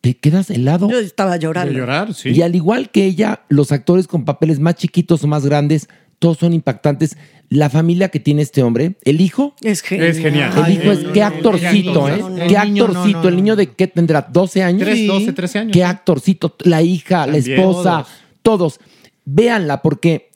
te 0.00 0.14
quedas 0.16 0.50
helado. 0.50 0.90
Yo 0.90 0.98
estaba 0.98 1.36
llorando. 1.36 1.72
De 1.72 1.78
llorar, 1.78 2.12
sí. 2.14 2.30
Y 2.30 2.42
al 2.42 2.54
igual 2.54 2.90
que 2.90 3.04
ella, 3.06 3.40
los 3.48 3.72
actores 3.72 4.06
con 4.06 4.24
papeles 4.24 4.60
más 4.60 4.74
chiquitos 4.74 5.24
o 5.24 5.26
más 5.28 5.46
grandes, 5.46 5.88
todos 6.18 6.38
son 6.38 6.52
impactantes. 6.52 7.16
La 7.48 7.70
familia 7.70 8.08
que 8.08 8.20
tiene 8.20 8.42
este 8.42 8.62
hombre, 8.62 8.96
el 9.04 9.20
hijo, 9.20 9.54
Es 9.62 9.82
genial. 9.82 10.08
Es 10.08 10.18
genial. 10.18 10.52
el 10.56 10.64
Ay, 10.64 10.74
hijo 10.74 10.92
es 10.92 11.02
no, 11.04 11.12
qué 11.12 11.20
no, 11.20 11.26
actorcito, 11.26 12.08
¿eh? 12.08 12.22
Qué 12.48 12.56
actorcito. 12.56 13.22
no, 13.22 13.28
El 13.28 13.36
niño 13.36 13.56
de 13.56 13.70
qué 13.72 13.86
tendrá 13.86 14.26
12 14.30 14.62
años. 14.62 14.82
Tres, 14.82 14.98
Sí. 14.98 15.06
12, 15.06 15.32
13 15.32 15.58
años. 15.60 15.72
Qué 15.72 15.84
actorcito, 15.84 16.56
la 16.60 16.82
hija, 16.82 17.26
la 17.26 17.36
esposa, 17.38 18.04
todos. 18.42 18.80
Véanla, 19.24 19.82
porque 19.82 20.30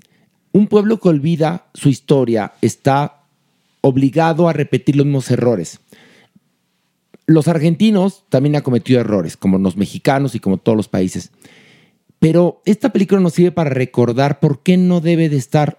un 0.53 0.67
pueblo 0.67 0.99
que 0.99 1.09
olvida 1.09 1.67
su 1.75 1.89
historia 1.89 2.53
está 2.63 3.23
obligado 3.81 4.49
a 4.49 4.53
repetir 4.53 4.97
los 4.97 5.07
mismos 5.07 5.31
errores. 5.31 5.81
Los 7.27 7.49
argentinos 7.49 8.25
también 8.29 8.57
han 8.57 8.63
cometido 8.63 9.01
errores, 9.01 9.37
como 9.37 9.59
los 9.59 9.77
mexicanos 9.77 10.35
y 10.35 10.41
como 10.41 10.57
todos 10.57 10.77
los 10.77 10.89
países. 10.89 11.31
Pero 12.19 12.63
esta 12.65 12.93
película 12.93 13.21
nos 13.21 13.35
sirve 13.35 13.53
para 13.53 13.71
recordar 13.71 14.41
por 14.41 14.63
qué 14.63 14.77
no 14.77 15.01
debe 15.01 15.29
de 15.29 15.37
estar 15.37 15.79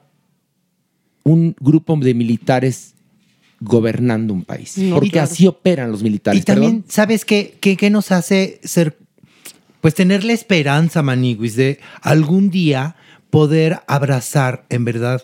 un 1.23 1.55
grupo 1.59 1.97
de 1.97 2.13
militares 2.13 2.93
gobernando 3.59 4.33
un 4.33 4.43
país. 4.43 4.77
No, 4.77 4.95
porque 4.95 5.11
claro. 5.11 5.29
así 5.29 5.47
operan 5.47 5.91
los 5.91 6.01
militares. 6.01 6.41
Y 6.41 6.45
también, 6.45 6.81
perdón. 6.81 6.91
¿sabes 6.91 7.25
qué, 7.25 7.57
qué, 7.59 7.75
qué 7.75 7.89
nos 7.89 8.11
hace 8.11 8.59
ser, 8.63 8.97
pues 9.81 9.95
tener 9.95 10.23
la 10.23 10.33
esperanza, 10.33 11.01
Maniguis, 11.01 11.55
de 11.55 11.79
algún 12.01 12.49
día 12.49 12.95
poder 13.29 13.81
abrazar, 13.87 14.65
en 14.69 14.85
verdad, 14.85 15.23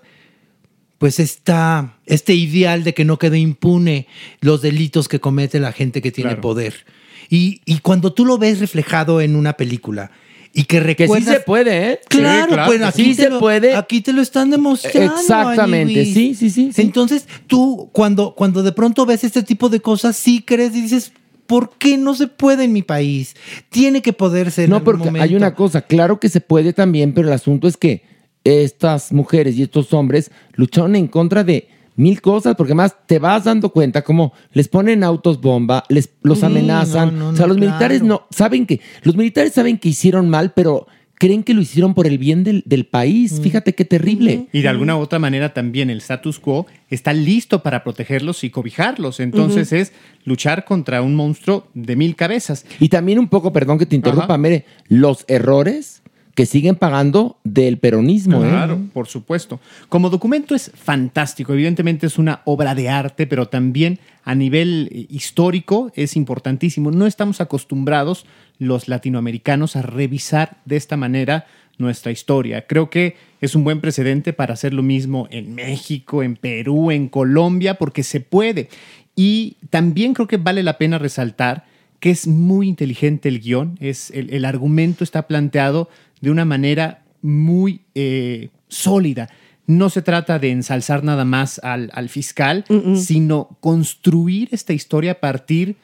pues 0.97 1.19
esta, 1.19 1.97
este 2.05 2.33
ideal 2.33 2.83
de 2.83 2.93
que 2.93 3.05
no 3.05 3.19
quede 3.19 3.39
impune 3.39 4.07
los 4.41 4.61
delitos 4.61 5.07
que 5.07 5.19
comete 5.19 5.59
la 5.59 5.71
gente 5.71 6.01
que 6.01 6.11
tiene 6.11 6.29
Claro. 6.31 6.41
poder. 6.41 6.85
Y, 7.29 7.61
y 7.65 7.79
cuando 7.79 8.13
tú 8.13 8.25
lo 8.25 8.37
ves 8.37 8.59
reflejado 8.59 9.19
en 9.21 9.35
una 9.35 9.53
película 9.53 10.11
y 10.53 10.63
que 10.63 10.77
Que 10.77 10.81
sí 10.83 10.87
recuerdas... 11.03 11.33
se 11.35 11.39
puede, 11.41 11.91
¿eh? 11.91 11.99
Claro, 12.07 12.53
claro, 12.53 12.67
bueno, 12.67 12.85
que 12.85 12.89
aquí 12.89 13.03
sí 13.03 13.15
te 13.15 13.23
se 13.23 13.29
lo, 13.29 13.39
puede. 13.39 13.75
Aquí 13.75 13.99
te 13.99 14.13
lo 14.13 14.21
están 14.21 14.51
demostrando. 14.51 15.15
Exactamente, 15.19 16.05
sí, 16.05 16.33
sí, 16.33 16.49
sí, 16.49 16.71
sí. 16.71 16.81
Entonces, 16.81 17.27
tú, 17.47 17.89
cuando, 17.91 18.33
cuando 18.35 18.63
de 18.63 18.71
pronto 18.71 19.05
ves 19.05 19.25
este 19.25 19.43
tipo 19.43 19.67
de 19.67 19.81
cosas, 19.81 20.15
sí 20.15 20.41
crees 20.45 20.73
y 20.75 20.81
dices, 20.81 21.11
¿por 21.47 21.71
qué 21.77 21.97
no 21.97 22.13
se 22.15 22.27
puede 22.27 22.63
en 22.65 22.73
mi 22.73 22.81
país? 22.81 23.35
Tiene 23.69 24.01
que 24.01 24.13
poderse 24.13 24.63
en 24.65 24.69
No, 24.71 24.77
algún 24.77 24.85
porque 24.85 25.07
hay 25.07 25.11
momento. 25.13 25.37
una 25.37 25.53
cosa, 25.55 25.81
claro 25.81 26.19
que 26.19 26.29
se 26.29 26.41
puede 26.41 26.73
también, 26.73 27.13
pero 27.13 27.27
el 27.27 27.33
asunto 27.33 27.67
es 27.67 27.77
que 27.77 28.03
estas 28.43 29.11
mujeres 29.11 29.55
y 29.57 29.63
estos 29.63 29.91
hombres 29.93 30.31
lucharon 30.53 30.95
en 30.95 31.07
contra 31.07 31.43
de 31.43 31.67
mil 31.95 32.21
cosas, 32.21 32.55
porque 32.55 32.73
más 32.75 32.95
te 33.07 33.19
vas 33.19 33.45
dando 33.45 33.69
cuenta 33.69 34.01
cómo 34.03 34.33
les 34.51 34.67
ponen 34.67 35.03
autos 35.03 35.39
bomba, 35.39 35.83
les 35.89 36.09
los 36.23 36.39
Sí, 36.39 36.45
amenazan. 36.45 37.17
no, 37.17 37.25
no, 37.25 37.29
o 37.29 37.35
sea, 37.35 37.45
no, 37.47 37.53
los 37.53 37.57
militares 37.57 37.99
claro. 38.01 38.21
no 38.21 38.27
saben 38.35 38.65
que 38.65 38.81
los 39.03 39.15
militares 39.15 39.53
saben 39.53 39.77
que 39.77 39.89
hicieron 39.89 40.29
mal, 40.29 40.51
pero 40.53 40.87
creen 41.15 41.43
que 41.43 41.53
lo 41.53 41.61
hicieron 41.61 41.93
por 41.93 42.07
el 42.07 42.17
bien 42.17 42.43
del, 42.43 42.63
del 42.65 42.85
país. 42.85 43.39
Fíjate 43.41 43.73
qué 43.73 43.85
terrible. 43.85 44.47
Y 44.51 44.61
de 44.61 44.67
alguna 44.67 44.95
u 44.97 44.99
otra 44.99 45.19
manera 45.19 45.53
también 45.53 45.89
el 45.89 45.97
status 45.97 46.39
quo 46.39 46.67
está 46.89 47.13
listo 47.13 47.63
para 47.63 47.83
protegerlos 47.83 48.43
y 48.43 48.49
cobijarlos. 48.49 49.19
Entonces 49.19 49.71
es 49.71 49.93
luchar 50.25 50.65
contra 50.65 51.01
un 51.01 51.15
monstruo 51.15 51.67
de 51.73 51.95
mil 51.95 52.15
cabezas. 52.15 52.65
Y 52.79 52.89
también 52.89 53.19
un 53.19 53.27
poco, 53.27 53.53
perdón 53.53 53.77
que 53.77 53.85
te 53.85 53.95
interrumpa, 53.95 54.25
Ajá. 54.25 54.37
Mere, 54.37 54.65
los 54.87 55.25
errores 55.27 56.01
que 56.35 56.45
siguen 56.45 56.75
pagando 56.75 57.39
del 57.45 57.77
peronismo. 57.77 58.43
¿eh? 58.43 58.49
Claro, 58.49 58.79
por 58.93 59.07
supuesto. 59.07 59.61
Como 59.87 60.09
documento 60.09 60.53
es 60.53 60.69
fantástico. 60.75 61.53
Evidentemente 61.53 62.07
es 62.07 62.17
una 62.17 62.41
obra 62.43 62.75
de 62.75 62.89
arte, 62.89 63.25
pero 63.25 63.47
también 63.47 63.99
a 64.25 64.35
nivel 64.35 64.89
eh, 64.91 65.07
histórico 65.09 65.91
es 65.95 66.17
importantísimo. 66.17 66.91
No 66.91 67.07
estamos 67.07 67.39
acostumbrados 67.39 68.25
los 68.59 68.87
latinoamericanos 68.87 69.75
a 69.75 69.81
revisar 69.81 70.57
de 70.65 70.77
esta 70.77 70.97
manera 70.97 71.45
nuestra 71.77 72.11
historia. 72.11 72.65
Creo 72.67 72.89
que 72.89 73.15
es 73.41 73.55
un 73.55 73.63
buen 73.63 73.81
precedente 73.81 74.33
para 74.33 74.53
hacer 74.53 74.73
lo 74.73 74.83
mismo 74.83 75.27
en 75.31 75.55
México, 75.55 76.23
en 76.23 76.35
Perú, 76.35 76.91
en 76.91 77.09
Colombia, 77.09 77.75
porque 77.75 78.03
se 78.03 78.21
puede. 78.21 78.69
Y 79.15 79.57
también 79.69 80.13
creo 80.13 80.27
que 80.27 80.37
vale 80.37 80.63
la 80.63 80.77
pena 80.77 80.97
resaltar 80.97 81.65
que 81.99 82.11
es 82.11 82.27
muy 82.27 82.67
inteligente 82.67 83.29
el 83.29 83.39
guion, 83.39 83.77
es, 83.79 84.11
el, 84.11 84.29
el 84.29 84.45
argumento 84.45 85.03
está 85.03 85.27
planteado 85.27 85.89
de 86.21 86.29
una 86.29 86.45
manera 86.45 87.03
muy 87.21 87.81
eh, 87.95 88.49
sólida. 88.67 89.29
No 89.67 89.89
se 89.89 90.01
trata 90.01 90.37
de 90.37 90.51
ensalzar 90.51 91.03
nada 91.03 91.25
más 91.25 91.59
al, 91.63 91.89
al 91.93 92.09
fiscal, 92.09 92.65
sino 92.95 93.57
construir 93.61 94.49
esta 94.51 94.73
historia 94.73 95.13
a 95.13 95.19
partir 95.19 95.69
de 95.69 95.75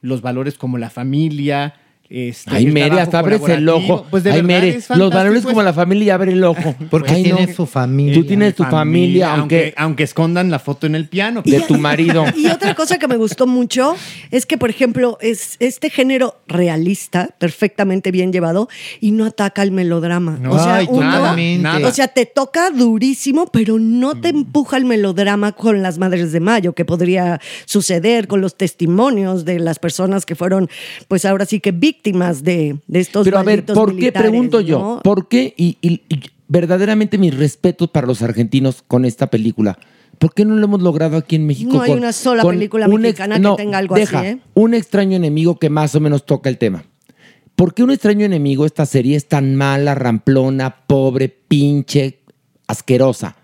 los 0.00 0.22
valores 0.22 0.58
como 0.58 0.78
la 0.78 0.90
familia. 0.90 1.74
Este, 2.08 2.50
Ay, 2.54 2.66
el 2.66 2.72
Mere, 2.72 3.00
hasta 3.00 3.18
abres 3.18 3.42
el 3.48 3.68
ojo. 3.68 4.06
Pues 4.10 4.22
de 4.24 4.30
Ay, 4.30 4.36
verdad 4.42 4.46
Mere, 4.48 4.68
es 4.70 4.88
los 4.90 5.12
esto. 5.36 5.48
como 5.48 5.62
la 5.62 5.72
familia 5.72 6.14
abre 6.14 6.32
el 6.32 6.44
ojo. 6.44 6.74
Porque 6.90 7.14
Ay, 7.14 7.22
tiene 7.24 7.46
no. 7.46 7.52
su 7.52 7.66
familia. 7.66 8.14
Tú 8.14 8.24
tienes 8.24 8.54
tu 8.54 8.64
familia, 8.64 9.34
aunque, 9.34 9.56
aunque 9.56 9.74
aunque 9.76 10.02
escondan 10.04 10.50
la 10.50 10.58
foto 10.58 10.86
en 10.86 10.94
el 10.94 11.08
piano. 11.08 11.42
de 11.44 11.60
tu 11.60 11.74
marido. 11.78 12.24
Y 12.36 12.46
otra 12.48 12.74
cosa 12.74 12.98
que 12.98 13.08
me 13.08 13.16
gustó 13.16 13.46
mucho 13.46 13.96
es 14.30 14.46
que, 14.46 14.56
por 14.58 14.70
ejemplo, 14.70 15.18
es 15.20 15.56
este 15.58 15.90
género 15.90 16.36
realista, 16.46 17.30
perfectamente 17.38 18.10
bien 18.10 18.32
llevado, 18.32 18.68
y 19.00 19.10
no 19.12 19.24
ataca 19.24 19.62
al 19.62 19.70
melodrama. 19.72 20.38
No. 20.40 20.52
o 20.52 20.58
sea, 20.58 20.76
Ay, 20.76 20.86
uno- 20.88 21.10
totalmente. 21.16 21.62
nada. 21.62 21.88
o 21.88 21.92
sea, 21.92 22.08
te 22.08 22.26
toca 22.26 22.70
durísimo, 22.70 23.46
pero 23.46 23.78
no 23.78 24.20
te 24.20 24.32
Mm. 24.32 24.36
empuja 24.36 24.76
al 24.76 24.84
melodrama 24.84 25.52
con 25.52 25.82
las 25.82 25.98
Madres 25.98 26.30
de 26.32 26.40
Mayo, 26.40 26.72
que 26.74 26.84
podría 26.84 27.40
suceder 27.64 28.26
con 28.28 28.40
los 28.40 28.56
testimonios 28.56 29.44
de 29.44 29.58
las 29.58 29.78
personas 29.78 30.24
que 30.26 30.34
fueron, 30.34 30.68
pues 31.08 31.24
ahora 31.24 31.46
sí 31.46 31.58
que 31.60 31.72
víctimas 31.72 31.95
de, 32.02 32.78
de 32.86 33.00
estos 33.00 33.24
Pero 33.24 33.38
a 33.38 33.42
ver, 33.42 33.64
¿por 33.64 33.96
qué? 33.96 34.12
Pregunto 34.12 34.60
yo, 34.60 34.78
¿no? 34.78 35.00
¿por 35.02 35.28
qué? 35.28 35.54
Y, 35.56 35.78
y- 35.80 36.02
y 36.08 36.20
verdaderamente 36.48 37.18
mis 37.18 37.36
respetos 37.36 37.90
para 37.90 38.06
los 38.06 38.22
argentinos 38.22 38.82
con 38.86 39.04
esta 39.04 39.28
película. 39.28 39.78
¿Por 40.18 40.32
qué 40.32 40.44
no 40.44 40.54
lo 40.54 40.64
hemos 40.64 40.80
logrado 40.80 41.16
aquí 41.16 41.36
en 41.36 41.46
México? 41.46 41.72
No 41.74 41.82
hay 41.82 41.92
una 41.92 42.12
sola 42.12 42.42
película 42.42 42.88
mexicana 42.88 43.38
que 43.40 43.56
tenga 43.56 43.78
algo 43.78 43.94
deja, 43.96 44.20
así, 44.20 44.28
¿eh? 44.28 44.38
Un 44.54 44.72
extraño 44.74 45.16
enemigo 45.16 45.58
que 45.58 45.68
más 45.68 45.94
o 45.94 46.00
menos 46.00 46.24
toca 46.24 46.48
el 46.48 46.56
tema. 46.58 46.84
¿Por 47.54 47.74
qué 47.74 47.82
un 47.82 47.90
extraño 47.90 48.24
enemigo, 48.24 48.64
esta 48.66 48.86
serie, 48.86 49.16
es 49.16 49.28
tan 49.28 49.56
mala, 49.56 49.94
ramplona, 49.94 50.84
pobre, 50.86 51.28
pinche, 51.28 52.20
asquerosa? 52.66 53.36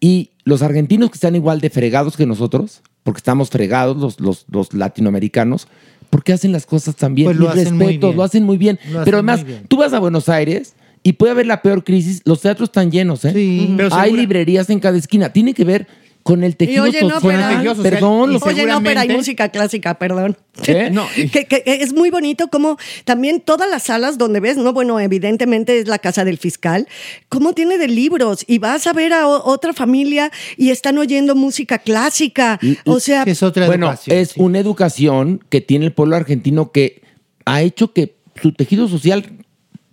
Y 0.00 0.30
los 0.44 0.62
argentinos 0.62 1.10
que 1.10 1.14
están 1.14 1.36
igual 1.36 1.60
de 1.60 1.70
fregados 1.70 2.16
que 2.16 2.26
nosotros, 2.26 2.82
porque 3.02 3.18
estamos 3.18 3.50
fregados 3.50 3.96
los, 3.96 4.20
los, 4.20 4.46
los 4.50 4.72
latinoamericanos, 4.74 5.68
¿por 6.16 6.24
qué 6.24 6.32
hacen 6.32 6.50
las 6.50 6.64
cosas 6.64 6.96
tan 6.96 7.14
bien? 7.14 7.26
Pues 7.26 7.36
lo 7.36 7.44
Mis 7.50 7.58
hacen 7.66 7.78
bien. 7.78 8.00
lo 8.00 8.22
hacen 8.22 8.42
muy 8.42 8.56
bien. 8.56 8.78
Lo 8.84 9.00
hacen 9.00 9.04
Pero 9.04 9.18
además, 9.18 9.44
bien. 9.44 9.64
tú 9.68 9.76
vas 9.76 9.92
a 9.92 9.98
Buenos 9.98 10.30
Aires 10.30 10.74
y 11.02 11.12
puede 11.12 11.32
haber 11.32 11.46
la 11.46 11.60
peor 11.60 11.84
crisis, 11.84 12.22
los 12.24 12.40
teatros 12.40 12.70
están 12.70 12.90
llenos, 12.90 13.22
¿eh? 13.26 13.32
Sí. 13.34 13.74
Pero 13.76 13.90
Hay 13.94 14.04
segura- 14.06 14.22
librerías 14.22 14.70
en 14.70 14.80
cada 14.80 14.96
esquina. 14.96 15.30
Tiene 15.34 15.52
que 15.52 15.64
ver 15.66 15.86
con 16.26 16.42
el 16.42 16.56
tejido 16.56 16.82
oye, 16.82 17.02
no, 17.02 17.20
social. 17.20 17.62
pero-. 17.62 17.82
Perdón, 17.82 18.32
Y 18.32 18.38
Oye, 18.42 18.66
no, 18.66 18.82
pero 18.82 18.98
hay 18.98 19.08
música 19.10 19.48
clásica, 19.48 19.94
perdón. 19.94 20.36
¿Eh? 20.66 20.90
No, 20.92 21.06
que, 21.14 21.46
que 21.46 21.62
es 21.64 21.92
muy 21.92 22.10
bonito 22.10 22.48
como 22.48 22.78
también 23.04 23.40
todas 23.40 23.70
las 23.70 23.84
salas 23.84 24.18
donde 24.18 24.40
ves, 24.40 24.56
no, 24.56 24.72
bueno, 24.72 24.98
evidentemente 24.98 25.78
es 25.78 25.86
la 25.86 26.00
casa 26.00 26.24
del 26.24 26.38
fiscal, 26.38 26.88
como 27.28 27.52
tiene 27.52 27.78
de 27.78 27.86
libros 27.86 28.44
y 28.48 28.58
vas 28.58 28.88
a 28.88 28.92
ver 28.92 29.12
a 29.12 29.28
o- 29.28 29.48
otra 29.52 29.72
familia 29.72 30.32
y 30.56 30.70
están 30.70 30.98
oyendo 30.98 31.36
música 31.36 31.78
clásica, 31.78 32.58
o 32.84 32.98
sea, 32.98 33.22
es 33.22 33.44
otra 33.44 33.66
bueno, 33.66 33.86
educación, 33.86 34.16
es 34.18 34.28
sí. 34.30 34.40
una 34.40 34.58
educación 34.58 35.44
que 35.48 35.60
tiene 35.60 35.84
el 35.86 35.92
pueblo 35.92 36.16
argentino 36.16 36.72
que 36.72 37.02
ha 37.44 37.62
hecho 37.62 37.92
que 37.92 38.16
su 38.42 38.50
tejido 38.52 38.88
social 38.88 39.30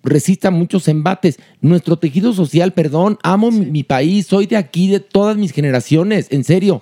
resista 0.03 0.51
muchos 0.51 0.87
embates. 0.87 1.39
Nuestro 1.61 1.97
tejido 1.97 2.33
social, 2.33 2.73
perdón, 2.73 3.17
amo 3.23 3.51
mi, 3.51 3.65
mi 3.65 3.83
país, 3.83 4.27
soy 4.27 4.45
de 4.45 4.57
aquí, 4.57 4.87
de 4.87 4.99
todas 4.99 5.37
mis 5.37 5.51
generaciones, 5.51 6.27
en 6.29 6.43
serio. 6.43 6.81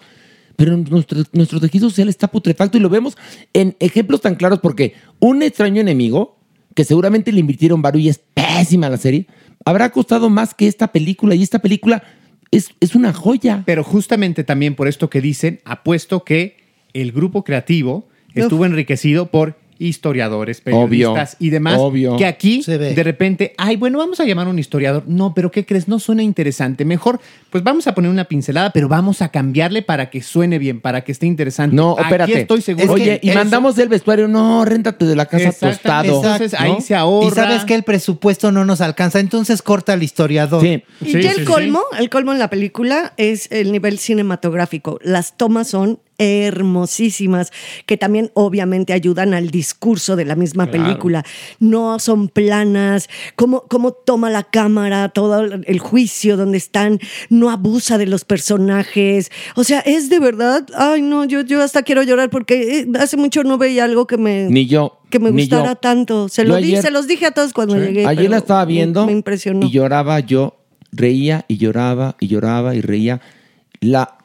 pero 0.56 0.78
nuestro, 0.78 1.24
nuestro 1.32 1.60
tejido 1.60 1.90
social 1.90 2.10
está 2.10 2.28
putrefacto 2.28 2.78
y 2.78 2.82
lo 2.82 2.90
vemos 2.90 3.18
en 3.54 3.76
ejemplos 3.80 4.22
tan 4.22 4.36
claros 4.36 4.60
porque 4.60 4.94
un 5.20 5.42
extraño 5.44 5.82
enemigo, 5.82 6.38
que 6.76 6.84
seguramente 6.84 7.32
le 7.32 7.40
invirtieron 7.40 7.82
varo 7.82 8.00
y 8.00 8.10
es 8.10 8.22
pésima 8.34 8.90
la 8.90 8.98
serie, 8.98 9.28
habrá 9.66 9.92
costado 9.92 10.30
más 10.30 10.54
que 10.54 10.68
esta 10.68 10.92
película 10.92 11.36
y 11.36 11.44
esta 11.44 11.60
película 11.60 12.04
es, 12.52 12.70
es 12.80 12.96
una 12.96 13.14
joya. 13.14 13.64
Pero 13.66 13.84
justamente 13.84 14.44
también 14.44 14.76
por 14.76 14.88
esto 14.88 15.10
que 15.10 15.22
dicen, 15.22 15.62
apuesto 15.66 16.24
que 16.24 16.58
el 16.94 17.12
grupo 17.12 17.44
creativo 17.44 18.08
estuvo 18.34 18.66
enriquecido 18.66 19.32
por 19.32 19.58
historiadores, 19.88 20.62
periodistas 20.62 21.34
Obvio, 21.36 21.48
y 21.48 21.50
demás, 21.50 21.76
obvio. 21.80 22.18
que 22.18 22.26
aquí 22.26 22.64
Se 22.64 22.78
ve. 22.78 22.94
de 22.94 23.04
repente, 23.04 23.54
ay, 23.58 23.76
bueno, 23.78 23.98
vamos 23.98 24.20
a 24.20 24.26
llamar 24.26 24.48
a 24.48 24.50
un 24.50 24.60
historiador. 24.60 25.04
No, 25.08 25.34
pero 25.34 25.52
¿qué 25.52 25.66
crees? 25.66 25.88
No 25.88 26.00
suena 26.00 26.24
interesante. 26.24 26.86
Mejor, 26.86 27.20
pues 27.50 27.64
vamos 27.64 27.88
a 27.88 27.96
poner 27.96 28.12
una 28.12 28.26
pincelada, 28.26 28.72
pero 28.72 28.88
vamos 28.88 29.22
a 29.22 29.30
cambiarle 29.30 29.82
para 29.82 30.10
que 30.10 30.22
suene 30.22 30.60
bien, 30.60 30.82
para 30.82 31.02
que 31.04 31.12
esté 31.12 31.26
interesante. 31.26 31.76
No, 31.76 31.94
Aquí 31.94 32.02
espérate. 32.04 32.40
estoy 32.42 32.62
seguro. 32.62 32.94
Oye, 32.94 33.20
que 33.20 33.28
y 33.28 33.30
eso- 33.30 33.40
mandamos 33.40 33.78
el 33.78 33.90
vestuario. 33.90 34.28
No, 34.28 34.64
réntate 34.66 35.06
de 35.06 35.16
la 35.16 35.26
casa 35.26 35.52
tostado. 35.52 36.16
Entonces, 36.18 36.54
ahí 36.54 36.80
se 36.82 36.96
ahorra. 36.96 37.28
Y 37.28 37.32
sabes 37.32 37.66
que 37.66 37.76
el 37.76 37.84
presupuesto 37.84 38.52
no 38.52 38.66
nos 38.66 38.82
alcanza, 38.82 39.20
entonces 39.20 39.62
corta 39.62 39.94
al 39.94 40.04
historiador. 40.04 40.62
Sí. 40.62 40.84
Y 41.02 41.06
Sí, 41.06 41.22
ya 41.22 41.32
sí, 41.34 41.40
el 41.40 41.46
sí. 41.48 41.52
colmo, 41.52 41.82
el 41.98 42.10
colmo 42.10 42.32
en 42.32 42.40
la 42.40 42.50
película 42.50 43.14
es 43.18 43.52
el 43.52 43.72
nivel 43.72 43.98
cinematográfico. 44.00 45.00
Las 45.04 45.38
tomas 45.38 45.68
son 45.68 46.00
hermosísimas, 46.22 47.52
que 47.86 47.98
también 47.98 48.32
obviamente 48.34 48.94
ayudan 48.94 49.34
al 49.34 49.50
discurso 49.50 50.16
de 50.16 50.26
la 50.26 50.36
misma 50.36 50.68
Claro. 50.70 50.84
película. 50.86 51.26
No 51.60 52.00
son 52.00 52.28
planas, 52.30 53.10
cómo, 53.36 53.64
cómo 53.70 53.92
toma 53.92 54.30
la 54.30 54.44
cámara, 54.44 55.10
todo 55.10 55.42
el 55.44 55.80
juicio 55.80 56.38
donde 56.38 56.58
están, 56.58 57.00
no 57.30 57.50
abusa 57.50 57.98
de 57.98 58.06
los 58.06 58.26
personajes. 58.26 59.32
O 59.56 59.64
sea, 59.64 59.80
es 59.80 60.10
de 60.10 60.20
verdad, 60.20 60.66
ay 60.78 61.02
no, 61.02 61.26
yo, 61.26 61.42
yo 61.42 61.62
hasta 61.62 61.84
quiero 61.84 62.04
llorar 62.04 62.30
porque 62.30 62.80
eh, 62.82 62.88
hace 63.00 63.18
mucho 63.18 63.44
no 63.44 63.58
veía 63.58 63.84
algo 63.86 64.08
que 64.08 64.18
me, 64.18 64.48
Ni 64.50 64.66
yo. 64.68 65.00
que 65.10 65.20
me 65.20 65.32
ni 65.32 65.42
gustara 65.44 65.70
yo. 65.70 65.76
tanto. 65.76 66.30
Se, 66.30 66.46
lo 66.46 66.56
di- 66.58 66.78
se 66.78 66.92
los 66.92 67.08
dije 67.08 67.26
a 67.28 67.32
todos 67.32 67.54
cuando 67.54 67.78
llegué. 67.78 68.06
Ayer 68.06 68.30
la 68.30 68.38
estaba 68.38 68.66
me- 68.66 68.74
viendo 68.74 69.06
Me, 69.06 69.12
impresionó. 69.12 69.66
y 69.66 69.72
lloraba 69.72 70.20
yo, 70.20 70.58
reía 70.92 71.46
y 71.48 71.58
lloraba 71.58 72.16
y 72.20 72.28
lloraba 72.28 72.76
y 72.76 72.82
reía. 72.82 73.22
La, 73.80 74.18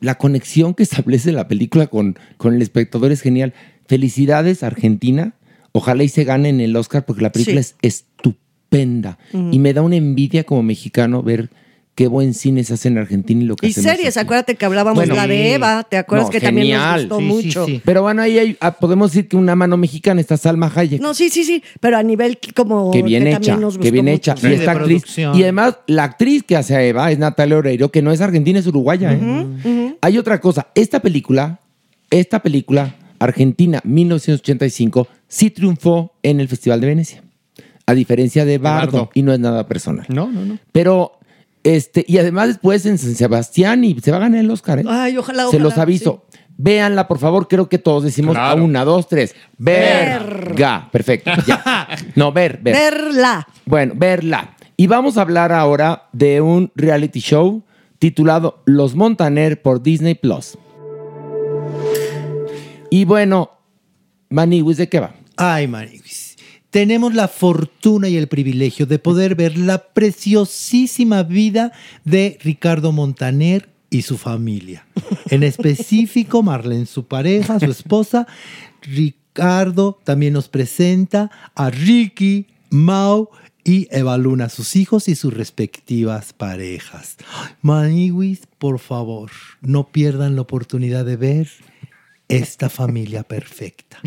la 0.00 0.16
conexión 0.16 0.74
que 0.74 0.82
establece 0.84 1.32
la 1.32 1.48
película 1.48 1.86
con, 1.88 2.18
con 2.36 2.54
el 2.54 2.62
espectador 2.62 3.10
es 3.12 3.20
genial. 3.20 3.52
Felicidades, 3.86 4.62
Argentina. 4.62 5.34
Ojalá 5.72 6.02
y 6.04 6.08
se 6.08 6.24
ganen 6.24 6.60
el 6.60 6.76
Oscar 6.76 7.04
porque 7.04 7.22
la 7.22 7.32
película 7.32 7.62
Sí. 7.62 7.74
es 7.82 8.04
estupenda. 8.12 9.18
Y 9.32 9.58
me 9.58 9.72
da 9.72 9.82
una 9.82 9.96
envidia 9.96 10.44
como 10.44 10.62
mexicano 10.62 11.22
ver 11.22 11.50
qué 11.98 12.06
buen 12.06 12.32
cine 12.32 12.62
se 12.62 12.74
hace 12.74 12.86
en 12.86 12.96
Argentina 12.98 13.42
y 13.42 13.44
lo 13.44 13.56
que 13.56 13.66
Y 13.66 13.70
hacemos 13.70 13.90
series, 13.90 14.16
aquí. 14.16 14.24
acuérdate 14.24 14.54
que 14.54 14.64
hablábamos 14.64 14.98
Bueno, 14.98 15.16
la 15.16 15.26
de 15.26 15.54
Eva, 15.54 15.82
¿te 15.82 15.96
acuerdas 15.96 16.28
No, 16.28 16.30
que 16.30 16.40
también 16.40 16.78
nos 16.78 17.00
gustó 17.00 17.18
Sí, 17.18 17.24
sí, 17.24 17.28
mucho? 17.48 17.66
sí. 17.66 17.82
Pero 17.84 18.02
bueno, 18.02 18.22
ahí 18.22 18.38
hay- 18.38 18.56
ah, 18.60 18.70
podemos 18.78 19.10
decir 19.10 19.26
que 19.26 19.36
una 19.36 19.56
mano 19.56 19.76
mexicana 19.76 20.20
está 20.20 20.36
Salma 20.36 20.70
Hayek. 20.72 21.00
No, 21.02 21.12
sí, 21.12 21.28
sí, 21.28 21.42
sí, 21.42 21.60
pero 21.80 21.96
a 21.96 22.02
nivel 22.04 22.38
como 22.54 22.92
que 22.92 23.02
bien 23.02 23.24
que 23.24 23.30
hecha, 23.30 23.40
también 23.40 23.60
nos 23.62 23.74
que 23.74 23.78
gustó 23.78 23.92
bien 23.92 24.04
mucho. 24.04 24.14
hecha. 24.14 24.36
Sí, 24.36 24.46
y 24.46 24.50
de 24.50 24.54
esta 24.54 24.70
actriz. 24.70 25.02
producción. 25.02 25.34
Y 25.36 25.42
además, 25.42 25.78
la 25.88 26.04
actriz 26.04 26.44
que 26.44 26.56
hace 26.56 26.76
a 26.76 26.84
Eva 26.84 27.10
es 27.10 27.18
Natalia 27.18 27.56
Oreiro, 27.56 27.90
que 27.90 28.00
no 28.00 28.12
es 28.12 28.20
argentina, 28.20 28.60
es 28.60 28.66
uruguaya. 28.68 29.12
¿eh? 29.20 29.96
Hay 30.00 30.18
otra 30.18 30.40
cosa. 30.40 30.68
Esta 30.76 31.00
película, 31.00 31.58
esta 32.10 32.40
película, 32.42 32.94
Argentina 33.18 33.80
1985, 33.82 35.08
sí 35.26 35.50
triunfó 35.50 36.12
en 36.22 36.38
el 36.38 36.46
Festival 36.46 36.80
de 36.80 36.86
Venecia. 36.86 37.22
A 37.86 37.94
diferencia 37.94 38.44
de 38.44 38.58
Bardo, 38.58 38.92
Bardo. 38.92 39.10
y 39.14 39.22
no 39.22 39.32
es 39.32 39.40
nada 39.40 39.66
personal. 39.66 40.04
No, 40.10 40.30
no, 40.30 40.44
no. 40.44 40.58
Pero, 40.72 41.17
este, 41.64 42.04
y 42.06 42.18
además 42.18 42.48
después 42.48 42.86
en 42.86 42.98
San 42.98 43.14
Sebastián 43.14 43.84
y 43.84 43.98
se 44.00 44.10
va 44.10 44.18
a 44.18 44.20
ganar 44.20 44.40
el 44.40 44.50
Oscar, 44.50 44.78
¿eh? 44.78 44.84
Ay, 44.86 45.16
ojalá, 45.16 45.42
Se 45.42 45.48
ojalá, 45.48 45.64
los 45.64 45.78
aviso. 45.78 46.24
Véanla, 46.56 47.06
por 47.06 47.18
favor. 47.18 47.46
Creo 47.46 47.68
que 47.68 47.78
todos 47.78 48.02
decimos 48.02 48.36
a 48.36 48.54
una, 48.54 48.84
dos, 48.84 49.08
tres. 49.08 49.34
Verga. 49.58 50.88
Perfecto. 50.90 51.30
Ya. 51.46 51.86
No, 52.16 52.32
ver, 52.32 52.58
ver. 52.60 52.74
Verla. 52.74 53.46
Bueno, 53.64 53.94
verla. 53.96 54.56
Y 54.76 54.86
vamos 54.86 55.16
a 55.16 55.22
hablar 55.22 55.52
ahora 55.52 56.08
de 56.12 56.40
un 56.40 56.72
reality 56.74 57.20
show 57.20 57.62
titulado 57.98 58.62
Los 58.64 58.94
Montaner 58.94 59.62
por 59.62 59.82
Disney 59.82 60.14
Plus. 60.14 60.58
Y 62.90 63.04
bueno, 63.04 63.50
Maniwis, 64.30 64.76
¿de 64.78 64.88
qué 64.88 65.00
va? 65.00 65.14
Ay, 65.36 65.68
Mariguis. 65.68 66.07
Tenemos 66.70 67.14
la 67.14 67.28
fortuna 67.28 68.08
y 68.08 68.16
el 68.16 68.28
privilegio 68.28 68.86
de 68.86 68.98
poder 68.98 69.34
ver 69.34 69.56
la 69.56 69.78
preciosísima 69.88 71.22
vida 71.22 71.72
de 72.04 72.38
Ricardo 72.42 72.92
Montaner 72.92 73.70
y 73.90 74.02
su 74.02 74.18
familia. 74.18 74.86
En 75.30 75.42
específico, 75.42 76.42
Marlene, 76.42 76.86
su 76.86 77.06
pareja, 77.06 77.58
su 77.58 77.70
esposa. 77.70 78.26
Ricardo 78.82 79.98
también 80.04 80.34
nos 80.34 80.48
presenta 80.48 81.30
a 81.54 81.70
Ricky, 81.70 82.46
Mau 82.70 83.30
y 83.64 83.88
Eva 83.90 84.18
Luna, 84.18 84.48
sus 84.48 84.76
hijos 84.76 85.08
y 85.08 85.14
sus 85.14 85.32
respectivas 85.32 86.32
parejas. 86.32 87.16
Maniwis, 87.62 88.46
por 88.58 88.78
favor, 88.78 89.30
no 89.62 89.88
pierdan 89.88 90.36
la 90.36 90.42
oportunidad 90.42 91.04
de 91.04 91.16
ver 91.16 91.48
esta 92.28 92.68
familia 92.68 93.22
perfecta. 93.22 93.98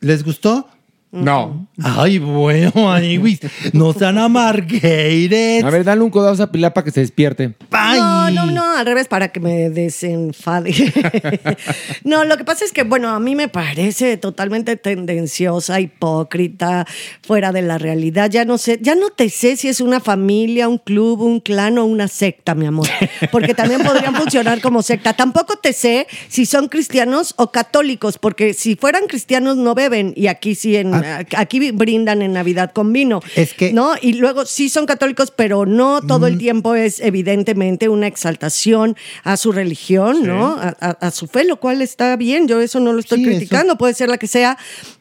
¿Les 0.00 0.22
gustó? 0.24 0.68
No. 1.12 1.66
Ay, 1.82 2.18
bueno, 2.18 2.72
Maniwis, 2.74 3.40
no 3.72 3.92
sean 3.92 4.18
amargueires. 4.18 5.62
A 5.64 5.70
ver, 5.70 5.84
dale 5.84 6.02
un 6.02 6.10
codazo 6.10 6.42
a 6.42 6.52
Pilar 6.52 6.72
para 6.74 6.84
que 6.84 6.90
se 6.90 7.00
despierte. 7.00 7.54
Ay. 7.70 7.98
No, 7.98 8.30
no, 8.30 8.46
no, 8.46 8.76
al 8.76 8.84
revés, 8.84 9.08
para 9.08 9.28
que 9.28 9.40
me 9.40 9.70
desenfade. 9.70 10.74
no, 12.04 12.24
lo 12.24 12.36
que 12.36 12.44
pasa 12.44 12.64
es 12.64 12.72
que, 12.72 12.82
bueno, 12.82 13.10
a 13.10 13.20
mí 13.20 13.34
me 13.34 13.48
parece 13.48 14.16
totalmente 14.16 14.76
tendenciosa, 14.76 15.80
hipócrita, 15.80 16.86
fuera 17.22 17.52
de 17.52 17.62
la 17.62 17.78
realidad. 17.78 18.28
Ya 18.30 18.44
no 18.44 18.58
sé, 18.58 18.78
ya 18.82 18.94
no 18.94 19.10
te 19.10 19.30
sé 19.30 19.56
si 19.56 19.68
es 19.68 19.80
una 19.80 20.00
familia, 20.00 20.68
un 20.68 20.78
club, 20.78 21.20
un 21.20 21.40
clan 21.40 21.78
o 21.78 21.84
una 21.84 22.08
secta, 22.08 22.54
mi 22.54 22.66
amor. 22.66 22.88
Porque 23.30 23.54
también 23.54 23.82
podrían 23.82 24.14
funcionar 24.14 24.60
como 24.60 24.82
secta. 24.82 25.14
Tampoco 25.14 25.56
te 25.56 25.72
sé 25.72 26.06
si 26.28 26.46
son 26.46 26.68
cristianos 26.68 27.34
o 27.36 27.52
católicos, 27.52 28.18
porque 28.18 28.54
si 28.54 28.76
fueran 28.76 29.06
cristianos 29.06 29.56
no 29.56 29.74
beben 29.74 30.12
y 30.16 30.26
aquí 30.26 30.54
sí 30.54 30.76
en, 30.76 30.95
aquí 31.36 31.70
brindan 31.72 32.22
en 32.22 32.32
Navidad 32.32 32.72
con 32.72 32.92
vino. 32.92 33.20
Es 33.34 33.54
que- 33.54 33.72
¿no? 33.72 33.92
Y 34.00 34.14
luego 34.14 34.46
sí 34.46 34.68
son 34.68 34.86
católicos, 34.86 35.32
pero 35.34 35.66
no 35.66 36.00
todo 36.02 36.26
el 36.26 36.38
tiempo 36.38 36.74
es 36.74 37.00
evidentemente 37.00 37.88
una 37.88 38.06
exaltación 38.06 38.96
a 39.24 39.36
su 39.36 39.52
religión, 39.52 40.26
¿no? 40.26 40.56
A, 40.56 40.76
a- 40.80 40.98
a 41.00 41.10
su 41.10 41.26
fe, 41.26 41.44
lo 41.44 41.58
cual 41.58 41.82
está 41.82 42.16
bien, 42.16 42.48
yo 42.48 42.60
eso 42.60 42.80
no 42.80 42.92
lo 42.92 43.00
estoy 43.00 43.18
Sí, 43.18 43.24
eso- 43.28 43.36
criticando, 43.38 43.78
puede 43.78 43.94
ser 43.94 44.08
la 44.08 44.18
que 44.18 44.26
sea, 44.26 44.58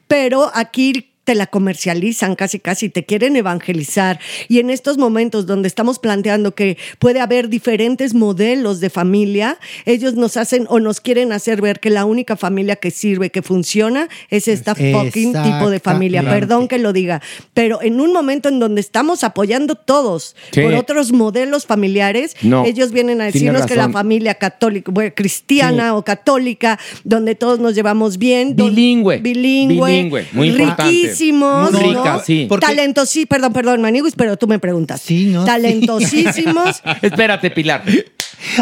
pero 0.07 0.51
aquí 0.53 1.11
te 1.25 1.35
la 1.35 1.47
comercializan 1.47 2.35
casi 2.35 2.59
casi, 2.59 2.87
te 2.89 3.03
quieren 3.03 3.35
evangelizar. 3.35 4.19
Y 4.47 4.59
en 4.59 4.69
estos 4.69 4.97
momentos 4.97 5.45
donde 5.45 5.67
estamos 5.67 5.99
planteando 5.99 6.53
que 6.55 6.77
puede 6.99 7.19
haber 7.19 7.49
diferentes 7.49 8.13
modelos 8.13 8.79
de 8.79 8.89
familia, 8.89 9.57
ellos 9.85 10.13
nos 10.13 10.37
hacen 10.37 10.65
o 10.69 10.79
nos 10.79 11.01
quieren 11.01 11.31
hacer 11.33 11.61
ver 11.61 11.79
que 11.79 11.89
la 11.89 12.05
única 12.05 12.37
familia 12.37 12.75
que 12.77 12.91
sirve, 12.91 13.31
que 13.31 13.41
funciona, 13.41 14.07
es 14.29 14.47
esta 14.47 14.75
fucking 14.75 15.33
tipo 15.33 15.69
de 15.69 15.79
familia. 15.79 16.21
Perdón 16.23 16.67
que 16.67 16.77
lo 16.77 16.93
diga, 16.93 17.21
pero 17.53 17.81
en 17.81 17.99
un 17.99 18.13
momento 18.13 18.47
en 18.49 18.59
donde 18.59 18.79
estamos 18.81 19.23
apoyando 19.23 19.75
todos 19.75 20.35
Sí. 20.51 20.61
por 20.61 20.73
otros 20.75 21.11
modelos 21.11 21.65
familiares, 21.65 22.35
No, 22.41 22.65
ellos 22.65 22.91
vienen 22.91 23.21
a 23.21 23.25
decirnos 23.25 23.65
que 23.65 23.75
la 23.75 23.89
familia 23.89 24.35
católica, 24.35 24.91
bueno, 24.91 25.11
cristiana 25.15 25.95
o 25.95 26.03
católica, 26.03 26.79
donde 27.03 27.33
todos 27.33 27.59
nos 27.59 27.73
llevamos 27.73 28.17
bien, 28.17 28.55
Bilingüe. 28.55 29.17
bilingüe, 29.17 29.87
Bilingüe, 29.91 30.25
muy 30.33 30.49
importante. 30.49 31.14
Riquísimos, 31.19 31.71
Muy 31.71 31.81
¿no? 31.81 31.87
rica, 32.03 32.21
sí. 32.25 32.45
Porque- 32.49 32.65
Talentosí, 32.65 33.25
perdón, 33.25 33.53
perdón, 33.53 33.81
Maniguis, 33.81 34.13
pero 34.15 34.37
tú 34.37 34.47
me 34.47 34.59
preguntas. 34.59 35.01
Sí, 35.01 35.25
¿no? 35.25 35.45
Talentosísimos. 35.45 36.81
Espérate, 37.01 37.51
Pilar. 37.51 37.83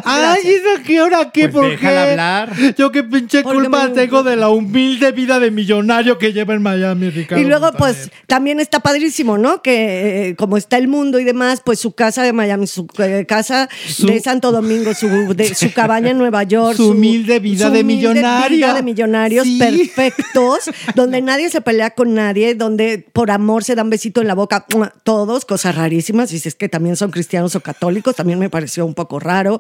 Ay, 0.04 0.42
¿eso 0.46 0.84
qué 0.86 1.02
hora 1.02 1.32
qué? 1.32 1.50
Pues 1.50 1.54
¿Por 1.64 1.70
déjala 1.72 2.06
qué? 2.06 2.12
hablar. 2.12 2.54
Yo 2.78 2.92
qué 2.92 3.04
pinche 3.04 3.44
Porque 3.44 3.60
culpa 3.60 3.88
me- 3.88 3.94
tengo 3.94 4.24
de 4.24 4.36
la 4.36 4.50
humilde 4.50 5.12
vida 5.12 5.40
de 5.40 5.52
millonario 5.52 6.18
que 6.18 6.34
lleva 6.34 6.54
en 6.54 6.62
Miami, 6.62 7.10
Ricardo. 7.10 7.42
Y 7.44 7.48
luego, 7.48 7.66
Montaner. 7.72 7.96
pues, 7.96 8.12
también 8.28 8.60
está 8.60 8.80
padrísimo, 8.80 9.38
¿no? 9.38 9.62
Que 9.62 10.30
eh, 10.30 10.36
como 10.36 10.58
está 10.58 10.78
el 10.78 10.88
mundo 10.88 11.20
y 11.20 11.24
demás, 11.24 11.62
pues 11.64 11.80
su 11.80 11.94
casa 11.94 12.24
de 12.24 12.34
Miami, 12.34 12.68
su 12.68 12.88
eh, 13.00 13.26
casa 13.28 13.70
Su- 13.88 14.08
de 14.08 14.20
Santo 14.20 14.52
Domingo, 14.52 14.94
su, 14.94 15.08
de- 15.34 15.54
su 15.56 15.72
cabaña 15.74 16.12
en 16.12 16.18
Nueva 16.18 16.44
York. 16.44 16.78
Su 16.78 16.90
humilde 16.90 17.40
vida 17.40 17.70
de 17.70 17.84
millonario. 17.84 18.58
vida 18.58 18.74
de 18.74 18.84
millonarios 18.84 19.46
Sí. 19.46 19.58
perfectos, 19.60 20.60
donde 20.96 21.22
nadie 21.22 21.50
se 21.50 21.62
pelea 21.62 21.92
con 21.92 22.14
nadie, 22.14 22.56
donde 22.56 23.06
por 23.14 23.32
amor 23.32 23.64
se 23.64 23.76
dan 23.76 23.90
besito 23.90 24.22
en 24.22 24.28
la 24.28 24.36
boca, 24.36 24.66
todos, 25.04 25.46
cosas 25.46 25.76
rarísimas. 25.76 26.32
Y 26.34 26.40
si 26.40 26.48
es 26.50 26.56
que 26.56 26.70
también 26.70 26.96
son 26.96 27.12
cristianos 27.12 27.56
o 27.56 27.62
católicos, 27.62 28.16
también 28.16 28.40
me 28.40 28.50
pareció 28.50 28.86
un 28.86 28.94
poco 28.94 29.20
raro. 29.20 29.60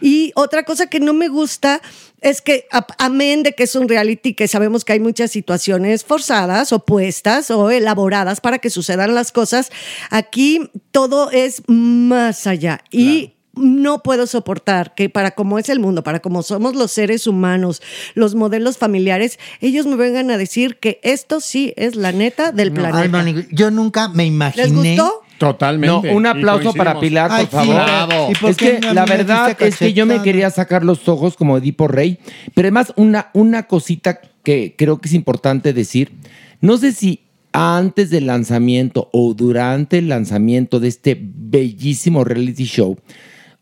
Y 0.00 0.32
otra 0.34 0.64
cosa 0.64 0.86
que 0.86 1.00
no 1.00 1.12
me 1.12 1.28
gusta 1.28 1.80
es 2.20 2.40
que, 2.40 2.66
amén 2.98 3.42
de 3.42 3.52
que 3.52 3.64
es 3.64 3.74
un 3.74 3.88
reality, 3.88 4.34
que 4.34 4.48
sabemos 4.48 4.84
que 4.84 4.92
hay 4.92 5.00
muchas 5.00 5.30
situaciones 5.30 6.04
forzadas, 6.04 6.72
opuestas 6.72 7.50
o 7.50 7.70
elaboradas 7.70 8.40
para 8.40 8.58
que 8.58 8.70
sucedan 8.70 9.14
las 9.14 9.32
cosas, 9.32 9.70
aquí 10.10 10.70
todo 10.92 11.30
es 11.30 11.62
más 11.66 12.46
allá. 12.46 12.80
Y 12.90 13.34
no 13.54 14.02
puedo 14.02 14.26
soportar 14.26 14.94
que 14.94 15.10
para 15.10 15.32
cómo 15.32 15.58
es 15.58 15.68
el 15.68 15.78
mundo, 15.78 16.02
para 16.02 16.20
cómo 16.20 16.42
somos 16.42 16.74
los 16.74 16.90
seres 16.90 17.26
humanos, 17.26 17.82
los 18.14 18.34
modelos 18.34 18.78
familiares, 18.78 19.38
ellos 19.60 19.86
me 19.86 19.96
vengan 19.96 20.30
a 20.30 20.38
decir 20.38 20.78
que 20.78 21.00
esto 21.02 21.40
sí 21.40 21.74
es 21.76 21.96
la 21.96 22.12
neta 22.12 22.52
del 22.52 22.68
Ay, 22.68 22.74
planeta. 22.74 23.08
Maniguis, 23.08 23.46
yo 23.50 23.70
nunca 23.70 24.08
me 24.08 24.24
imaginé. 24.24 24.64
¿Les 24.64 24.74
gustó? 24.74 25.21
Totalmente. 25.42 26.08
No, 26.08 26.16
un 26.16 26.24
aplauso 26.26 26.72
para. 26.72 27.00
Pilar, 27.00 27.28
por 27.28 27.38
Ay, 27.38 27.46
sí, 27.46 27.50
favor. 27.50 27.74
bravo. 27.74 28.28
¿Y 28.30 28.34
por 28.36 28.50
Es 28.50 28.56
qué 28.56 28.78
que 28.78 28.94
la 28.94 29.04
me 29.06 29.16
verdad 29.16 29.56
es 29.60 29.76
que 29.76 29.92
yo 29.92 30.06
me 30.06 30.22
quería 30.22 30.50
sacar 30.50 30.84
los 30.84 31.08
ojos 31.08 31.36
como 31.36 31.58
Edipo 31.58 31.88
Rey, 31.88 32.18
pero 32.54 32.66
además 32.66 32.92
una, 32.94 33.30
una 33.34 33.64
cosita 33.64 34.20
que 34.44 34.76
creo 34.78 35.00
que 35.00 35.08
es 35.08 35.14
importante 35.14 35.72
decir, 35.72 36.12
no 36.60 36.76
sé 36.76 36.92
si 36.92 37.24
antes 37.52 38.10
del 38.10 38.26
lanzamiento 38.26 39.10
o 39.12 39.34
durante 39.34 39.98
el 39.98 40.08
lanzamiento 40.08 40.78
de 40.78 40.86
este 40.86 41.18
bellísimo 41.20 42.22
reality 42.22 42.64
show, 42.64 42.96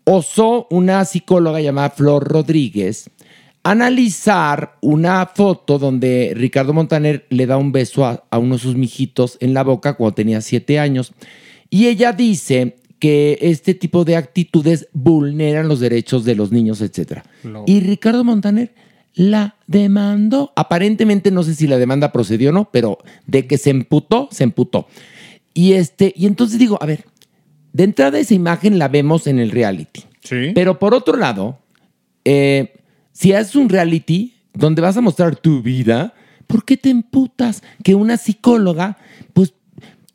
osó 0.04 0.66
una 0.70 1.06
psicóloga 1.06 1.62
llamada 1.62 1.88
Flor 1.90 2.28
Rodríguez 2.28 3.08
analizar 3.62 4.76
una 4.80 5.24
foto 5.34 5.78
donde 5.78 6.32
Ricardo 6.34 6.72
Montaner 6.74 7.26
le 7.30 7.46
da 7.46 7.56
un 7.56 7.72
beso 7.72 8.04
a, 8.04 8.24
a 8.30 8.38
uno 8.38 8.56
de 8.56 8.60
sus 8.60 8.74
mijitos 8.74 9.38
en 9.40 9.54
la 9.54 9.62
boca 9.64 9.94
cuando 9.94 10.14
tenía 10.14 10.40
siete 10.40 10.78
años. 10.78 11.12
Y 11.70 11.86
ella 11.86 12.12
dice 12.12 12.76
que 12.98 13.38
este 13.40 13.74
tipo 13.74 14.04
de 14.04 14.16
actitudes 14.16 14.88
vulneran 14.92 15.68
los 15.68 15.80
derechos 15.80 16.24
de 16.24 16.34
los 16.34 16.52
niños, 16.52 16.80
etc. 16.82 17.22
Y 17.66 17.80
Ricardo 17.80 18.24
Montaner 18.24 18.74
la 19.14 19.56
demandó. 19.66 20.52
Aparentemente 20.54 21.30
no 21.30 21.42
sé 21.42 21.54
si 21.54 21.66
la 21.66 21.78
demanda 21.78 22.12
procedió 22.12 22.50
o 22.50 22.52
no, 22.52 22.70
pero 22.70 22.98
de 23.26 23.46
que 23.46 23.56
se 23.56 23.70
emputó, 23.70 24.28
se 24.30 24.44
emputó. 24.44 24.86
Y 25.54 25.72
este, 25.72 26.12
y 26.16 26.26
entonces 26.26 26.58
digo, 26.58 26.78
a 26.80 26.86
ver, 26.86 27.06
de 27.72 27.84
entrada 27.84 28.18
esa 28.18 28.34
imagen 28.34 28.78
la 28.78 28.88
vemos 28.88 29.26
en 29.26 29.38
el 29.38 29.50
reality. 29.50 30.02
Sí. 30.22 30.52
Pero 30.54 30.78
por 30.78 30.94
otro 30.94 31.16
lado, 31.16 31.58
eh, 32.24 32.74
si 33.12 33.32
haces 33.32 33.56
un 33.56 33.68
reality 33.68 34.34
donde 34.52 34.82
vas 34.82 34.96
a 34.96 35.00
mostrar 35.00 35.36
tu 35.36 35.62
vida, 35.62 36.14
¿por 36.46 36.64
qué 36.64 36.76
te 36.76 36.90
emputas 36.90 37.62
que 37.82 37.94
una 37.94 38.16
psicóloga 38.16 38.98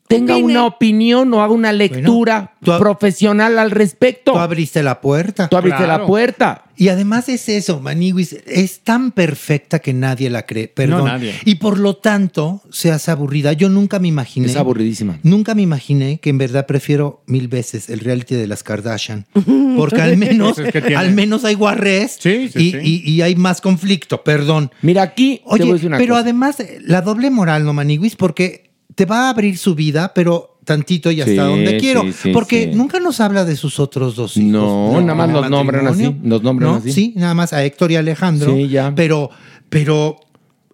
tenga 0.07 0.35
Opine. 0.35 0.51
una 0.51 0.65
opinión 0.65 1.33
o 1.33 1.41
haga 1.41 1.53
una 1.53 1.71
lectura 1.73 2.53
tú 2.63 2.71
profesional 2.77 3.57
al 3.59 3.71
respecto? 3.71 4.33
Tú 4.33 4.37
abriste 4.39 4.83
la 4.83 5.01
puerta. 5.01 5.47
Tú 5.49 5.57
abriste 5.57 5.83
Claro. 5.83 6.01
la 6.03 6.07
puerta. 6.07 6.61
Y 6.77 6.89
además 6.89 7.29
es 7.29 7.47
eso, 7.47 7.79
Maniguis, 7.79 8.33
es 8.45 8.79
tan 8.81 9.11
perfecta 9.11 9.79
que 9.79 9.93
nadie 9.93 10.29
la 10.29 10.45
cree, 10.45 10.67
perdón. 10.67 10.99
No, 10.99 11.05
nadie. 11.05 11.33
Y 11.45 11.55
por 11.55 11.79
lo 11.79 11.95
tanto, 11.95 12.61
se 12.69 12.91
hace 12.91 13.11
aburrida. 13.11 13.53
Yo 13.53 13.69
nunca 13.69 13.97
me 13.97 14.09
imaginé. 14.09 14.47
Es 14.47 14.57
aburridísima. 14.57 15.17
Nunca 15.23 15.55
me 15.55 15.61
imaginé 15.61 16.19
que 16.19 16.29
en 16.31 16.37
verdad 16.37 16.65
prefiero 16.65 17.23
mil 17.27 17.47
veces 17.47 17.89
el 17.89 18.01
reality 18.01 18.35
de 18.35 18.47
las 18.47 18.61
Kardashian. 18.61 19.25
Porque 19.77 20.01
al 20.01 20.17
menos, 20.17 20.55
Pues 20.55 20.67
es 20.67 20.73
que 20.73 20.81
tiene- 20.81 20.97
al 20.97 21.13
menos 21.13 21.45
hay 21.45 21.55
guarres 21.55 22.17
Sí, 22.19 22.49
sí, 22.49 22.59
y, 22.59 22.71
sí. 22.71 22.77
y- 23.05 23.11
y 23.13 23.21
hay 23.21 23.35
más 23.37 23.61
conflicto, 23.61 24.23
perdón. 24.23 24.69
Mira, 24.81 25.01
aquí 25.03 25.37
te 25.37 25.43
voy 25.49 25.59
a 25.59 25.63
Oye, 25.63 25.73
decir 25.73 25.87
una 25.87 25.97
pero 25.97 26.09
cosa. 26.15 26.21
además, 26.21 26.59
eh, 26.59 26.79
la 26.81 27.01
doble 27.01 27.29
moral, 27.29 27.63
¿no, 27.63 27.71
Maniguis? 27.73 28.17
Porque 28.17 28.71
te 28.93 29.05
va 29.05 29.27
a 29.27 29.29
abrir 29.29 29.57
su 29.57 29.73
vida, 29.75 30.11
pero 30.13 30.57
tantito 30.63 31.11
y 31.11 31.21
hasta 31.21 31.31
Sí, 31.31 31.37
donde 31.37 31.77
quiero. 31.77 32.01
sí, 32.03 32.11
sí, 32.13 32.31
porque 32.31 32.65
sí. 32.71 32.77
nunca 32.77 32.99
nos 32.99 33.19
habla 33.19 33.45
de 33.45 33.55
sus 33.55 33.79
otros 33.79 34.15
dos 34.15 34.35
hijos. 34.37 34.51
No, 34.51 34.99
nada 35.01 35.13
más 35.15 35.29
los 35.31 35.49
nombran 35.49 35.87
así, 35.87 36.15
los 36.23 36.41
nombran 36.43 36.71
¿No? 36.71 36.75
así. 36.77 36.91
Sí, 36.91 37.13
nada 37.15 37.33
más 37.33 37.53
a 37.53 37.63
Héctor 37.63 37.91
y 37.91 37.95
Alejandro. 37.97 38.53
Sí, 38.55 38.67
ya. 38.69 38.91
Pero, 38.95 39.29
pero, 39.69 40.17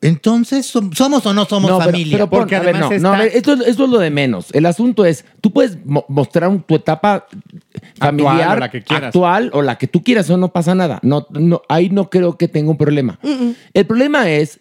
entonces, 0.03 0.73
¿som- 0.73 0.93
¿somos 0.95 1.25
o 1.25 1.33
no 1.33 1.45
somos 1.45 1.69
No, 1.69 1.77
pero- 1.79 1.91
familia? 1.91 2.17
Pero, 2.17 2.29
pon- 2.29 2.39
Porque 2.39 2.55
a 2.55 2.61
ver, 2.61 2.79
no, 2.79 2.89
no, 2.99 3.13
a 3.13 3.17
ver, 3.17 3.31
esto, 3.35 3.53
es- 3.53 3.67
esto 3.67 3.83
es 3.83 3.89
lo 3.89 3.97
de 3.99 4.09
menos. 4.09 4.47
El 4.53 4.65
asunto 4.65 5.05
es, 5.05 5.25
tú 5.41 5.51
puedes 5.51 5.77
mo- 5.85 6.05
mostrar 6.07 6.49
un- 6.49 6.61
tu 6.63 6.75
etapa 6.75 7.27
familiar, 7.97 8.57
o 8.57 8.59
la 8.61 8.71
que 8.71 8.81
quieras. 8.83 9.07
actual 9.07 9.49
o 9.53 9.61
la 9.61 9.77
que 9.77 9.87
tú 9.87 10.03
quieras, 10.03 10.25
eso 10.25 10.37
no 10.37 10.53
pasa 10.53 10.73
nada. 10.75 10.99
No, 11.03 11.27
no, 11.31 11.61
ahí 11.69 11.89
no 11.89 12.09
creo 12.09 12.37
que 12.37 12.47
tenga 12.47 12.71
un 12.71 12.77
problema. 12.77 13.19
El 13.73 13.85
problema 13.85 14.29
es 14.29 14.59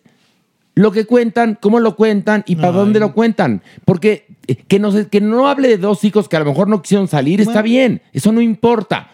lo 0.81 0.93
que 0.93 1.05
cuentan, 1.05 1.59
cómo 1.61 1.79
lo 1.79 1.95
cuentan 1.95 2.43
y 2.47 2.57
para 2.57 2.73
dónde 2.73 3.01
lo 3.01 3.13
cuentan. 3.13 3.63
Porque 3.85 4.27
eh, 4.47 4.57
que 4.57 4.81
que 5.11 5.21
no 5.21 5.47
hable 5.47 5.69
de 5.69 5.77
dos 5.77 6.05
hijos 6.05 6.27
que 6.27 6.37
a 6.37 6.41
lo 6.41 6.47
mejor 6.47 6.69
no 6.69 6.81
quisieron 6.81 7.07
salir, 7.07 7.41
está 7.41 7.61
bien, 7.61 8.01
eso 8.13 8.33
no 8.33 8.41
importa. 8.41 9.11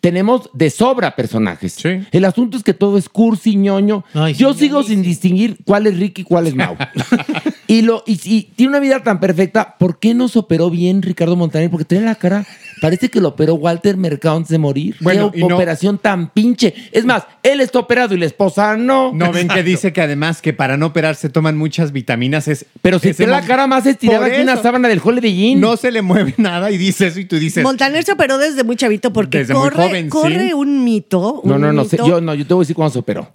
Tenemos 0.00 0.48
de 0.54 0.70
sobra 0.70 1.16
personajes. 1.16 1.72
Sí. 1.72 2.06
El 2.12 2.24
asunto 2.24 2.56
es 2.56 2.62
que 2.62 2.72
todo 2.72 2.98
es 2.98 3.08
cursi, 3.08 3.56
ñoño. 3.56 4.04
Ay, 4.14 4.32
Yo 4.34 4.52
sí, 4.52 4.60
sigo 4.60 4.84
sin 4.84 5.02
distinguir 5.02 5.58
cuál 5.64 5.88
es 5.88 5.98
Ricky 5.98 6.22
y 6.22 6.24
cuál 6.24 6.46
es 6.46 6.54
Mau. 6.54 6.76
y, 7.66 7.82
lo, 7.82 8.04
y 8.06 8.16
tiene 8.54 8.70
una 8.70 8.78
vida 8.78 9.02
tan 9.02 9.18
perfecta, 9.18 9.74
¿por 9.76 9.98
qué 9.98 10.14
no 10.14 10.28
se 10.28 10.38
operó 10.38 10.70
bien 10.70 11.02
Ricardo 11.02 11.34
Montaner? 11.34 11.68
Porque 11.68 11.84
tiene 11.84 12.04
la 12.04 12.14
cara, 12.14 12.46
parece 12.78 13.08
que 13.10 13.20
lo 13.20 13.28
operó 13.28 13.54
Walter 13.54 13.96
Mercado 13.96 14.36
antes 14.36 14.50
de 14.50 14.58
morir. 14.58 14.96
Bueno, 15.00 15.30
qué 15.30 15.40
y 15.40 15.44
no- 15.44 15.56
operación 15.56 15.98
tan 15.98 16.30
pinche. 16.30 16.74
Es 16.92 17.04
más, 17.04 17.24
él 17.42 17.60
está 17.60 17.78
operado 17.78 18.14
y 18.14 18.18
la 18.18 18.26
esposa 18.26 18.76
no. 18.76 19.12
No 19.12 19.32
ven 19.32 19.48
que 19.48 19.62
dice 19.62 19.92
que 19.92 20.00
además 20.00 20.40
que 20.42 20.52
para 20.52 20.76
no 20.76 20.86
operarse 20.86 21.28
toman 21.28 21.56
muchas 21.56 21.92
vitaminas. 21.92 22.48
Es, 22.48 22.66
Pero 22.82 22.98
si 22.98 23.12
tiene 23.14 23.32
la 23.32 23.42
cara 23.42 23.66
más 23.66 23.86
estirada 23.86 24.30
que 24.30 24.42
una 24.42 24.56
sábana 24.56 24.88
del 24.88 25.00
Holiday 25.02 25.46
Inn. 25.52 25.60
No 25.60 25.76
se 25.76 25.90
le 25.90 26.02
mueve 26.02 26.34
nada 26.38 26.70
y 26.70 26.78
dice 26.78 27.06
eso 27.08 27.20
y 27.20 27.24
tú 27.24 27.36
dices. 27.38 27.62
Montaner 27.64 28.02
se 28.04 28.12
operó 28.12 28.38
desde 28.38 28.64
muy 28.64 28.76
chavito 28.76 29.12
porque 29.12 29.38
Desde 29.38 29.54
muy 29.54 29.62
corre, 29.64 29.76
joven, 29.76 30.04
sí. 30.06 30.10
corre 30.10 30.54
un 30.54 30.84
mito. 30.84 31.40
no, 31.44 31.54
un 31.56 31.60
no, 31.60 31.72
no, 31.72 31.84
sé, 31.84 31.96
mito- 31.98 32.08
yo, 32.08 32.20
no, 32.20 32.34
yo 32.34 32.46
te 32.46 32.54
voy 32.54 32.62
a 32.62 32.64
decir 32.64 32.76
cuándo 32.76 32.92
se 32.92 32.98
operó. 32.98 33.32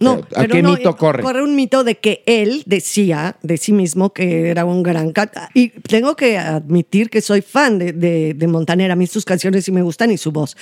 No, 0.00 0.16
Pero, 0.22 0.26
¿A 0.36 0.40
pero 0.42 0.54
qué 0.56 0.62
no, 0.62 0.72
mito 0.74 0.90
eh, 0.90 0.96
corre? 0.98 1.22
Corre 1.22 1.42
un 1.44 1.54
mito 1.54 1.84
de 1.84 1.94
que 1.98 2.24
él 2.26 2.64
decía 2.66 3.36
de 3.42 3.56
sí 3.58 3.72
mismo 3.72 4.12
que 4.12 4.50
era 4.50 4.64
un 4.64 4.82
gran... 4.82 5.12
ca- 5.12 5.30
Y 5.54 5.68
tengo 5.68 6.16
que 6.16 6.36
admitir 6.36 7.10
que 7.10 7.20
soy 7.20 7.42
fan 7.42 7.78
de, 7.78 7.92
de, 7.92 8.34
de 8.34 8.46
Montaner. 8.48 8.90
A 8.90 8.96
mí 8.96 9.06
sus 9.06 9.24
canciones 9.24 9.64
sí 9.64 9.70
me 9.70 9.82
gustan 9.82 10.10
y 10.10 10.18
su 10.18 10.32
voz. 10.32 10.56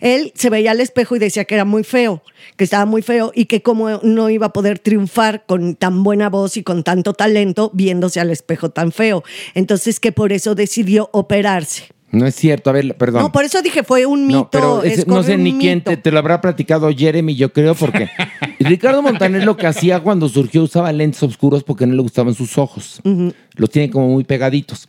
Él 0.00 0.32
se 0.36 0.48
veía 0.48 0.70
al 0.70 0.80
espejo 0.80 1.16
y 1.16 1.18
decía 1.18 1.44
que 1.44 1.56
era 1.56 1.64
muy 1.64 1.82
feo, 1.82 2.22
que 2.56 2.62
estaba 2.64 2.86
muy 2.86 3.02
feo 3.02 3.32
y 3.34 3.46
que 3.46 3.62
como 3.62 3.98
no 4.04 4.30
iba 4.30 4.46
a 4.46 4.52
poder 4.52 4.78
triunfar 4.78 5.44
con 5.46 5.74
tan 5.74 6.04
buena 6.04 6.30
voz 6.30 6.56
y 6.56 6.62
con 6.62 6.84
tanto 6.84 7.14
talento 7.14 7.72
viéndose 7.74 8.20
al 8.20 8.30
espejo 8.30 8.70
tan 8.70 8.92
feo. 8.92 9.24
Entonces 9.54 9.98
que 9.98 10.12
por 10.12 10.32
eso 10.32 10.54
decidió 10.54 11.10
operarse. 11.12 11.88
No 12.10 12.26
es 12.26 12.34
cierto, 12.34 12.70
a 12.70 12.72
ver, 12.72 12.96
perdón. 12.96 13.22
No, 13.22 13.32
por 13.32 13.44
eso 13.44 13.60
dije 13.60 13.82
fue 13.82 14.06
un 14.06 14.26
mito. 14.26 14.38
No, 14.38 14.50
pero 14.50 14.82
es 14.82 15.06
no 15.06 15.22
sé 15.22 15.36
ni 15.36 15.58
quién 15.58 15.82
te, 15.84 15.96
te 15.98 16.10
lo 16.10 16.18
habrá 16.18 16.40
platicado 16.40 16.90
Jeremy, 16.94 17.34
yo 17.34 17.52
creo, 17.52 17.74
porque 17.74 18.08
Ricardo 18.60 19.02
Montaner 19.02 19.44
lo 19.44 19.56
que 19.56 19.66
hacía 19.66 20.00
cuando 20.00 20.28
surgió 20.28 20.62
usaba 20.62 20.90
lentes 20.92 21.22
oscuros 21.22 21.64
porque 21.64 21.86
no 21.86 21.94
le 21.94 22.00
gustaban 22.02 22.34
sus 22.34 22.56
ojos. 22.56 23.00
Los 23.56 23.70
tiene 23.70 23.90
como 23.90 24.08
muy 24.08 24.24
pegaditos. 24.24 24.86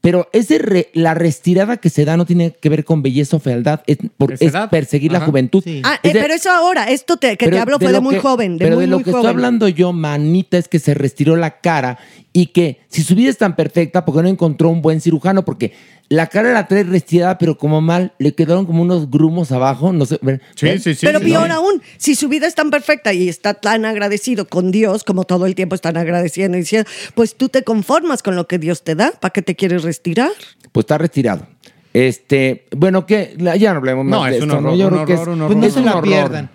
Pero 0.00 0.28
ese 0.32 0.58
re- 0.58 0.90
la 0.94 1.14
restirada 1.14 1.78
que 1.78 1.90
se 1.90 2.04
da 2.04 2.16
no 2.16 2.24
tiene 2.24 2.52
que 2.52 2.68
ver 2.68 2.84
con 2.84 3.02
belleza 3.02 3.36
o 3.36 3.40
fealdad, 3.40 3.80
es, 3.88 3.98
por- 4.16 4.32
perseguir 4.70 5.10
la 5.10 5.18
juventud. 5.20 5.60
Sí. 5.64 5.82
Ah, 5.84 5.98
Es 6.04 6.10
eh, 6.10 6.14
de- 6.14 6.20
pero 6.20 6.34
eso 6.34 6.50
ahora, 6.52 6.84
esto 6.84 7.16
te- 7.16 7.36
que 7.36 7.48
te 7.48 7.58
hablo 7.58 7.78
fue 7.78 7.88
de 7.88 7.94
lo 7.94 8.02
muy 8.02 8.14
que- 8.14 8.20
joven, 8.20 8.58
de 8.58 8.64
pero 8.64 8.76
muy, 8.76 8.84
de 8.84 8.90
lo 8.90 8.96
muy 8.98 9.04
que 9.04 9.10
joven. 9.10 9.24
estoy 9.26 9.34
hablando 9.34 9.66
yo, 9.68 9.92
manita, 9.92 10.56
es 10.56 10.68
que 10.68 10.78
se 10.78 10.94
retiró 10.94 11.34
la 11.34 11.58
cara 11.60 11.98
y 12.32 12.46
que 12.46 12.78
si 12.88 13.02
su 13.02 13.16
vida 13.16 13.28
es 13.30 13.38
tan 13.38 13.56
perfecta, 13.56 14.04
porque 14.04 14.22
no 14.22 14.28
encontró 14.28 14.68
un 14.68 14.82
buen 14.82 15.00
cirujano? 15.00 15.44
Porque 15.44 15.72
la 16.10 16.26
cara 16.28 16.52
la 16.52 16.66
trae 16.66 16.84
retirada, 16.84 17.36
pero 17.36 17.58
como 17.58 17.80
mal, 17.82 18.12
le 18.18 18.34
quedaron 18.34 18.64
como 18.64 18.82
unos 18.82 19.10
grumos 19.10 19.52
abajo, 19.52 19.92
no 19.92 20.06
sé. 20.06 20.18
¿ven? 20.22 20.40
Sí, 20.54 20.66
¿ven? 20.66 20.80
sí, 20.80 20.94
sí. 20.94 21.04
Pero 21.04 21.18
sí, 21.18 21.26
peor 21.26 21.50
aún, 21.50 21.82
si 21.98 22.14
su 22.14 22.28
vida 22.28 22.46
es 22.46 22.54
tan 22.54 22.70
perfecta 22.70 23.12
y 23.12 23.28
está 23.28 23.52
tan 23.54 23.84
agradecido 23.84 24.46
con 24.48 24.70
Dios, 24.70 25.04
como 25.04 25.24
todo 25.24 25.44
el 25.44 25.54
tiempo 25.54 25.74
están 25.74 25.96
agradeciendo 25.98 26.56
y 26.56 26.60
diciendo, 26.60 26.88
pues 27.14 27.34
tú 27.36 27.48
te 27.50 27.62
conformas 27.62 28.22
con 28.22 28.36
lo 28.36 28.46
que 28.46 28.58
Dios 28.58 28.82
te 28.84 28.94
da, 28.94 29.12
¿para 29.20 29.32
qué 29.32 29.42
te 29.42 29.54
quieres 29.54 29.82
retirar? 29.82 30.30
Pues 30.72 30.84
está 30.84 30.96
retirado. 30.96 31.46
Este, 31.94 32.66
bueno, 32.76 33.06
que 33.06 33.34
ya 33.58 33.72
no 33.72 33.78
hablemos 33.78 34.04
más 34.04 34.18
No, 34.20 34.24
de 34.24 34.30
es 34.30 34.42
esto, 34.42 34.44
un 34.56 34.62
¿no? 34.62 34.68
horror, 34.70 34.78
Yo 34.78 34.86
un 34.88 34.92
creo 34.94 35.06
que 35.06 35.12
es- 35.14 35.20
horror, 35.20 35.34
un 35.38 35.46
Pues 35.46 35.58
no 35.58 35.66
es 35.66 35.72
se 35.72 35.78
un 35.80 35.84
la 35.86 35.92
horror. 35.96 36.04
pierdan. 36.08 36.50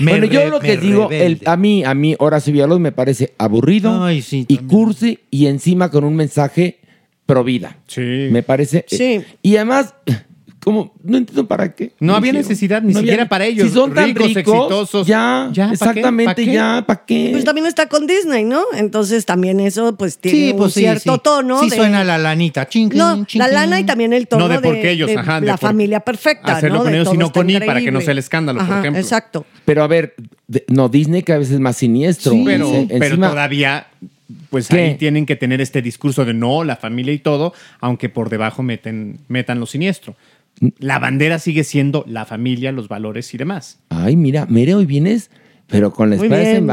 Me 0.00 0.10
bueno, 0.18 0.26
yo 0.26 0.40
re- 0.40 0.50
lo 0.50 0.60
que 0.60 0.76
digo, 0.76 1.10
el- 1.10 1.40
a 1.46 1.56
mí, 1.56 1.84
a 1.84 1.94
mí, 1.94 2.14
Horacio 2.18 2.52
Villalobos 2.52 2.80
me 2.80 2.92
parece 2.92 3.32
aburrido 3.38 4.04
Ay, 4.04 4.22
sí, 4.22 4.44
y 4.48 4.58
cursi 4.58 5.20
y 5.30 5.46
encima 5.46 5.90
con 5.90 6.04
un 6.04 6.16
mensaje 6.16 6.78
pro 7.26 7.44
vida. 7.44 7.76
Sí. 7.86 8.28
Me 8.30 8.42
parece. 8.42 8.84
Sí. 8.88 9.02
eh, 9.02 9.26
y 9.42 9.56
además, 9.56 9.94
como, 10.62 10.94
no 11.02 11.18
entiendo 11.18 11.46
para 11.46 11.74
qué. 11.74 11.92
No 12.00 12.14
había 12.14 12.32
necesidad 12.32 12.80
ni 12.80 12.94
siquiera 12.94 13.28
para 13.28 13.44
ellos. 13.44 13.68
Si 13.68 13.74
son 13.74 13.92
tan 13.92 14.06
Ricos, 14.06 14.28
ricos, 14.34 14.38
exitosos. 14.54 15.06
ya, 15.06 15.50
Ya, 15.52 15.64
¿pa' 15.64 15.68
qué? 15.68 15.74
exactamente, 15.74 16.24
¿Pa' 16.30 16.34
qué? 16.36 16.46
ya, 16.46 16.84
¿para 16.86 17.04
qué? 17.04 17.28
Pues 17.32 17.44
también 17.44 17.66
está 17.66 17.86
con 17.88 18.06
Disney, 18.06 18.44
¿no? 18.44 18.62
Entonces 18.74 19.26
también 19.26 19.60
eso 19.60 19.94
pues 19.96 20.16
tiene 20.16 20.38
Sí, 20.38 20.50
un 20.52 20.56
pues 20.56 20.72
sí, 20.72 20.80
cierto 20.80 21.14
sí. 21.16 21.20
tono. 21.22 21.60
Sí 21.62 21.68
de- 21.68 21.76
suena 21.76 22.02
la 22.02 22.16
lanita. 22.16 22.66
Chin, 22.66 22.88
chin, 22.88 22.98
No, 22.98 23.24
chin, 23.26 23.40
la 23.40 23.48
lana 23.48 23.78
y 23.78 23.84
también 23.84 24.14
el 24.14 24.26
tono 24.26 24.48
No 24.48 24.54
de 24.54 24.60
por 24.60 24.74
qué 24.80 24.92
ellos, 24.92 25.08
de 25.10 25.18
ajá, 25.18 25.38
de 25.40 25.46
la 25.48 25.58
por- 25.58 25.68
familia 25.68 26.00
perfecta, 26.00 26.56
hacerlo 26.56 26.78
¿no? 26.78 26.82
con 26.84 26.92
De 26.92 26.98
ellos 26.98 27.08
y 27.08 27.10
todo 27.10 27.18
no 27.20 27.26
está 27.26 27.40
con 27.40 27.50
I 27.50 27.60
para 27.60 27.80
que 27.82 27.92
no 27.92 28.00
sea 28.00 28.12
el 28.12 28.18
escándalo, 28.18 28.66
por 28.66 28.78
ejemplo. 28.78 29.00
Exacto. 29.02 29.44
Pero 29.66 29.82
a 29.82 29.86
ver, 29.86 30.14
de- 30.48 30.64
no, 30.68 30.88
Disney 30.88 31.22
cada 31.22 31.40
vez 31.40 31.50
es 31.50 31.60
más 31.60 31.76
siniestro. 31.76 32.32
pero, 32.42 32.70
pero 32.88 33.04
encima- 33.04 33.28
todavía, 33.28 33.86
pues 34.50 34.68
¿Qué? 34.68 34.80
ahí 34.80 34.94
tienen 34.96 35.26
que 35.26 35.36
tener 35.36 35.60
este 35.60 35.82
discurso 35.82 36.24
de 36.24 36.34
no, 36.34 36.64
la 36.64 36.76
familia 36.76 37.12
y 37.12 37.18
todo, 37.18 37.52
aunque 37.80 38.08
por 38.08 38.30
debajo 38.30 38.62
meten, 38.62 39.18
metan 39.28 39.60
lo 39.60 39.66
siniestro. 39.66 40.16
La 40.78 40.98
bandera 40.98 41.38
sigue 41.38 41.64
siendo 41.64 42.04
la 42.06 42.24
familia, 42.26 42.70
los 42.72 42.88
valores 42.88 43.34
y 43.34 43.38
demás. 43.38 43.80
Ay, 43.88 44.16
mira, 44.16 44.46
mire, 44.48 44.74
hoy 44.74 44.86
vienes, 44.86 45.30
pero 45.66 45.92
con 45.92 46.10
la 46.10 46.16
muy 46.16 46.28
bien, 46.28 46.66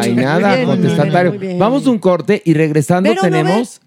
contestatario. 0.66 1.36
Vamos 1.58 1.88
a 1.88 1.90
un 1.90 2.00
corte 2.00 2.42
y 2.46 2.54
regresando 2.54 3.10
Pero 3.10 3.22
no 3.24 3.30
tenemos. 3.30 3.82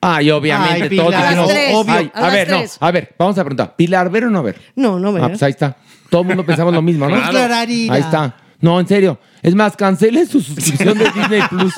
Ay, 0.00 0.30
obviamente, 0.30 1.00
Ay, 1.00 1.10
las 1.10 1.48
tres, 1.48 1.70
obvio. 1.74 2.10
a 2.14 2.30
ver, 2.30 2.50
no, 2.50 2.60
a 2.78 2.90
ver, 2.92 3.14
vamos 3.18 3.36
a 3.38 3.42
preguntar. 3.42 3.74
¿Pilar 3.74 4.10
ver 4.10 4.24
o 4.26 4.30
no 4.30 4.42
ver? 4.44 4.60
No, 4.76 4.98
no, 5.00 5.08
Ah, 5.08 5.12
¿verdad? 5.12 5.28
pues 5.30 5.42
ahí 5.42 5.50
está. 5.50 5.76
Todo 6.08 6.20
el 6.22 6.28
mundo 6.28 6.46
pensamos 6.46 6.72
lo 6.72 6.82
mismo, 6.82 7.08
¿no? 7.08 7.16
Clararira. 7.30 7.94
Ahí 7.94 8.00
está. 8.02 8.36
No, 8.60 8.78
en 8.78 8.86
serio. 8.86 9.18
Es 9.42 9.54
más, 9.54 9.76
cancele 9.76 10.26
su 10.26 10.40
suscripción 10.40 10.98
de 10.98 11.04
Disney 11.14 11.42
Plus. 11.48 11.74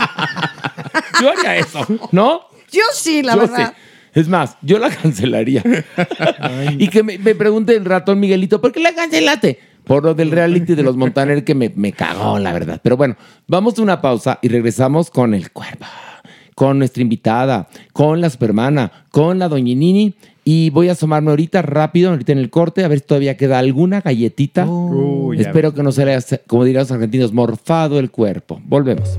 Yo 1.20 1.30
haría 1.30 1.56
eso, 1.56 1.86
¿no? 2.12 2.42
Yo 2.72 2.82
sí, 2.94 3.22
la 3.22 3.34
Yo 3.34 3.40
verdad. 3.40 3.74
sí. 3.76 3.82
Es 4.20 4.28
más, 4.28 4.56
yo 4.62 4.78
la 4.78 4.90
cancelaría. 4.90 5.62
y 6.78 6.88
que 6.88 7.02
me, 7.02 7.18
me 7.18 7.34
pregunte 7.34 7.76
el 7.76 7.84
ratón 7.84 8.18
Miguelito, 8.18 8.60
¿por 8.60 8.72
qué 8.72 8.80
la 8.80 8.92
cancelaste? 8.94 9.58
Por 9.84 10.04
lo 10.04 10.14
del 10.14 10.30
reality 10.30 10.74
de 10.74 10.82
los 10.82 10.96
Montaner 10.96 11.44
que 11.44 11.54
me, 11.54 11.70
me 11.74 11.92
cagó, 11.92 12.38
la 12.38 12.52
verdad. 12.52 12.80
Pero 12.82 12.96
bueno, 12.96 13.16
vamos 13.46 13.78
a 13.78 13.82
una 13.82 14.00
pausa 14.00 14.38
y 14.42 14.48
regresamos 14.48 15.10
con 15.10 15.32
el 15.32 15.52
cuerpo, 15.52 15.86
con 16.54 16.78
nuestra 16.78 17.02
invitada, 17.02 17.68
con 17.92 18.20
la 18.20 18.30
supermana, 18.30 19.06
con 19.10 19.38
la 19.38 19.48
doñinini. 19.48 20.14
Y 20.44 20.70
voy 20.70 20.88
a 20.88 20.92
asomarme 20.92 21.30
ahorita 21.30 21.62
rápido, 21.62 22.10
ahorita 22.10 22.32
en 22.32 22.38
el 22.38 22.50
corte, 22.50 22.84
a 22.84 22.88
ver 22.88 22.98
si 23.00 23.06
todavía 23.06 23.36
queda 23.36 23.58
alguna 23.60 24.00
galletita. 24.00 24.66
Espero 25.38 25.72
que 25.72 25.82
no 25.82 25.92
se 25.92 26.04
le 26.04 26.14
haya, 26.14 26.38
como 26.46 26.64
dirían 26.64 26.82
los 26.82 26.90
argentinos, 26.90 27.32
morfado 27.32 27.98
el 28.00 28.10
cuerpo. 28.10 28.60
Volvemos. 28.64 29.18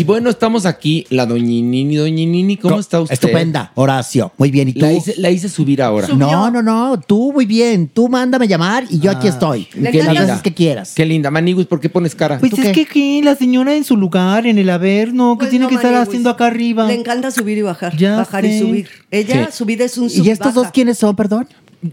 Y 0.00 0.04
bueno, 0.04 0.30
estamos 0.30 0.64
aquí, 0.64 1.04
la 1.10 1.26
doñinini. 1.26 1.94
Doñinini, 1.96 2.56
¿cómo 2.56 2.80
está 2.80 3.02
usted? 3.02 3.12
Estupenda, 3.12 3.70
Horacio. 3.74 4.32
Muy 4.38 4.50
bien. 4.50 4.68
¿Y 4.68 4.72
tú? 4.72 4.80
La 4.80 4.92
hice, 4.94 5.14
la 5.18 5.30
hice 5.30 5.50
subir 5.50 5.82
ahora. 5.82 6.08
No, 6.08 6.50
no, 6.50 6.62
no. 6.62 6.98
Tú 6.98 7.34
muy 7.34 7.44
bien. 7.44 7.86
Tú 7.86 8.08
mándame 8.08 8.48
llamar 8.48 8.84
y 8.88 8.98
yo 8.98 9.10
aquí 9.10 9.28
estoy. 9.28 9.66
Qué 9.66 10.02
Las 10.02 10.18
veces 10.18 10.40
que 10.40 10.54
quieras. 10.54 10.94
Qué 10.94 11.04
linda. 11.04 11.30
Maniguis, 11.30 11.66
¿por 11.66 11.80
qué 11.80 11.90
pones 11.90 12.14
cara? 12.14 12.38
Pues 12.38 12.50
¿Tú 12.50 12.56
es 12.62 12.68
qué? 12.68 12.72
que 12.72 12.86
¿qué? 12.86 13.20
la 13.22 13.36
señora 13.36 13.76
en 13.76 13.84
su 13.84 13.94
lugar, 13.94 14.46
en 14.46 14.56
el 14.56 14.70
averno, 14.70 15.34
¿qué 15.34 15.40
Pues 15.40 15.50
tiene 15.50 15.64
no, 15.64 15.68
que 15.68 15.74
estar 15.74 15.90
Maniguis. 15.92 16.08
haciendo 16.08 16.30
acá 16.30 16.46
arriba? 16.46 16.86
Le 16.86 16.94
encanta 16.94 17.30
subir 17.30 17.58
y 17.58 17.62
bajar. 17.62 17.94
Ya 17.94 18.16
bajar 18.16 18.46
y 18.46 18.58
subir. 18.58 18.88
Ella, 19.10 19.48
Sí. 19.50 19.58
su 19.58 19.66
vida 19.66 19.84
es 19.84 19.98
un 19.98 20.08
sub 20.08 20.24
¿Y 20.24 20.30
estos 20.30 20.54
dos 20.54 20.68
quiénes 20.72 20.96
son, 20.96 21.14
perdón? 21.14 21.46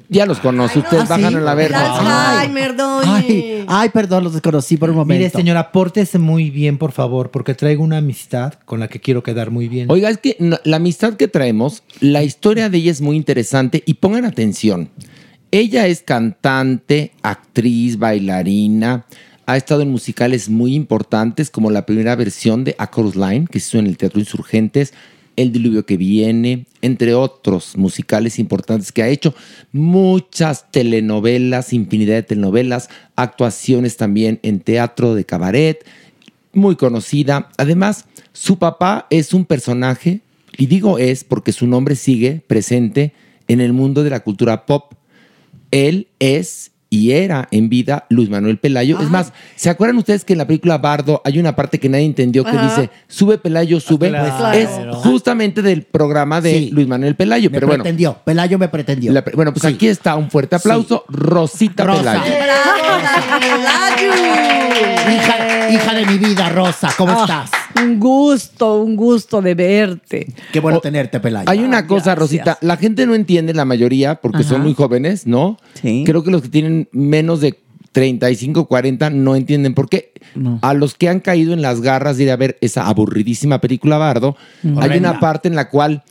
Ya 0.09 0.25
los 0.25 0.39
conoce, 0.39 0.79
ustedes 0.79 1.03
¿Ah, 1.05 1.15
bajan 1.17 1.29
sí? 1.31 1.35
a 1.37 1.39
la 1.39 1.53
verga. 1.55 2.39
Alzheimer, 2.39 2.75
doña. 2.75 3.15
Ay, 3.15 3.63
ay, 3.67 3.89
perdón, 3.89 4.25
los 4.25 4.33
desconocí 4.33 4.75
por 4.75 4.89
un 4.89 4.97
momento. 4.97 5.19
Mire, 5.19 5.29
señora, 5.29 5.71
pórtese 5.71 6.19
muy 6.19 6.49
bien, 6.49 6.77
por 6.77 6.91
favor, 6.91 7.31
porque 7.31 7.53
traigo 7.53 7.83
una 7.83 7.97
amistad 7.97 8.53
con 8.65 8.79
la 8.81 8.87
que 8.89 8.99
quiero 8.99 9.23
quedar 9.23 9.49
muy 9.49 9.67
bien. 9.69 9.89
Oiga, 9.89 10.09
es 10.09 10.17
que 10.17 10.35
no- 10.39 10.59
la 10.65 10.77
amistad 10.77 11.13
que 11.13 11.27
traemos, 11.29 11.83
la 12.01 12.23
historia 12.23 12.69
de 12.69 12.77
ella 12.79 12.91
es 12.91 12.99
muy 13.01 13.15
interesante 13.15 13.81
y 13.85 13.93
pongan 13.95 14.25
atención. 14.25 14.89
Ella 15.51 15.87
es 15.87 16.01
cantante, 16.01 17.13
actriz, 17.21 17.97
bailarina, 17.97 19.05
ha 19.45 19.55
estado 19.55 19.81
en 19.81 19.89
musicales 19.91 20.49
muy 20.49 20.75
importantes 20.75 21.49
como 21.49 21.71
la 21.71 21.85
primera 21.85 22.15
versión 22.17 22.65
de 22.65 22.75
A 22.77 22.91
Chorus 22.91 23.15
Line, 23.15 23.47
que 23.49 23.61
se 23.61 23.69
hizo 23.69 23.79
en 23.79 23.87
el 23.87 23.95
Teatro 23.97 24.19
Insurgentes, 24.19 24.93
El 25.37 25.53
Diluvio 25.53 25.85
que 25.85 25.95
Viene, 25.95 26.65
entre 26.81 27.13
otros 27.13 27.77
musicales 27.77 28.39
importantes 28.39 28.91
que 28.91 29.03
ha 29.03 29.07
hecho. 29.07 29.33
Muchas 29.71 30.69
telenovelas, 30.71 31.71
infinidad 31.71 32.15
de 32.15 32.23
telenovelas, 32.23 32.89
actuaciones 33.15 33.95
también 33.95 34.39
en 34.43 34.59
teatro 34.59 35.15
de 35.15 35.25
cabaret, 35.25 35.85
muy 36.51 36.75
conocida. 36.75 37.49
Además, 37.57 38.05
su 38.33 38.59
papá 38.59 39.07
es 39.09 39.33
un 39.33 39.45
personaje, 39.45 40.21
y 40.57 40.65
digo 40.65 40.97
es 40.97 41.23
porque 41.23 41.53
su 41.53 41.67
nombre 41.67 41.95
sigue 41.95 42.41
presente 42.45 43.13
en 43.47 43.61
el 43.61 43.73
mundo 43.73 44.03
de 44.03 44.09
la 44.09 44.19
cultura 44.19 44.65
pop. 44.65 44.93
Él 45.71 46.07
es 46.19 46.71
y 46.89 47.11
era 47.11 47.47
en 47.51 47.67
vida 47.69 48.05
Luis 48.09 48.29
Manuel 48.29 48.57
Pelayo. 48.59 48.99
Es 49.01 49.09
más, 49.09 49.33
¿se 49.55 49.69
acuerdan 49.69 49.97
ustedes 49.97 50.23
que 50.23 50.33
en 50.33 50.39
la 50.39 50.47
película 50.47 50.77
Bardo 50.77 51.21
hay 51.25 51.37
una 51.39 51.55
parte 51.55 51.79
que 51.79 51.89
nadie 51.89 52.05
entendió 52.05 52.43
que 52.45 52.51
Ajá. 52.51 52.63
dice, 52.63 52.89
sube 53.07 53.37
Pelayo, 53.37 53.79
sube? 53.79 54.09
claro. 54.09 54.57
Es 54.57 54.69
justamente 54.95 55.61
del 55.61 55.83
programa 55.83 56.39
de 56.41 56.51
Sí. 56.51 56.69
Luis 56.71 56.87
Manuel 56.87 57.15
Pelayo. 57.15 57.49
Me 57.49 57.55
Pero 57.57 57.67
bueno, 57.67 57.83
pretendió. 57.83 58.17
Pelayo 58.23 58.57
me 58.57 58.69
pretendió. 58.69 59.11
la- 59.11 59.23
bueno, 59.33 59.51
pues 59.53 59.63
Sí. 59.63 59.67
aquí 59.75 59.87
está 59.87 60.15
un 60.15 60.29
fuerte 60.31 60.55
aplauso. 60.55 61.03
Rosita 61.09 61.83
Rosa. 61.83 61.99
Pelayo. 62.23 62.33
¡Bravo, 62.37 63.03
la 63.03 63.39
Pelayo! 63.39 64.13
Hija, 65.13 65.69
hija 65.71 65.93
de 65.93 66.05
mi 66.05 66.17
vida, 66.17 66.49
Rosa, 66.49 66.89
¿cómo 66.97 67.13
Ah, 67.17 67.21
estás? 67.21 67.51
Un 67.83 67.99
gusto, 67.99 68.81
un 68.81 68.95
gusto 68.95 69.41
de 69.41 69.55
verte. 69.55 70.33
Qué 70.51 70.59
bueno 70.59 70.79
tenerte, 70.79 71.19
Pelayo. 71.19 71.49
Hay 71.49 71.59
una 71.59 71.85
cosa, 71.87 72.15
gracias. 72.15 72.19
Rosita, 72.19 72.57
la 72.61 72.77
gente 72.77 73.05
no 73.05 73.15
entiende 73.15 73.53
la 73.53 73.65
mayoría 73.65 74.15
porque 74.15 74.43
son 74.43 74.61
muy 74.61 74.73
jóvenes, 74.73 75.27
¿no? 75.27 75.57
Sí. 75.73 76.03
Creo 76.05 76.23
que 76.23 76.31
los 76.31 76.41
que 76.41 76.49
tienen 76.49 76.89
menos 76.91 77.41
de 77.41 77.59
35, 77.91 78.67
40 78.67 79.09
no 79.09 79.35
entienden 79.35 79.73
por 79.73 79.89
qué. 79.89 80.13
A 80.61 80.75
los 80.75 80.93
que 80.93 81.09
han 81.09 81.19
caído 81.19 81.53
en 81.53 81.63
las 81.63 81.81
garras 81.81 82.17
de 82.17 82.25
ir 82.25 82.31
a 82.31 82.35
ver 82.35 82.57
esa 82.61 82.87
aburridísima 82.87 83.59
película 83.59 83.97
Bardo, 83.97 84.37
hay 84.77 84.99
una 84.99 85.19
parte 85.19 85.47
en 85.47 85.55
la 85.55 85.69
cual 85.69 86.03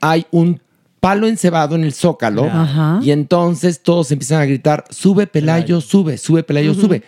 hay 0.00 0.26
un 0.30 0.60
palo 1.00 1.26
encebado 1.26 1.74
en 1.74 1.82
el 1.82 1.94
zócalo 1.94 2.44
Ajá. 2.44 3.00
y 3.02 3.10
entonces 3.10 3.82
todos 3.82 4.12
empiezan 4.12 4.40
a 4.40 4.44
gritar, 4.44 4.84
sube 4.90 5.26
Pelayo, 5.26 5.80
sube, 5.80 6.16
sube 6.16 6.44
Pelayo, 6.44 6.74
sube, 6.74 7.02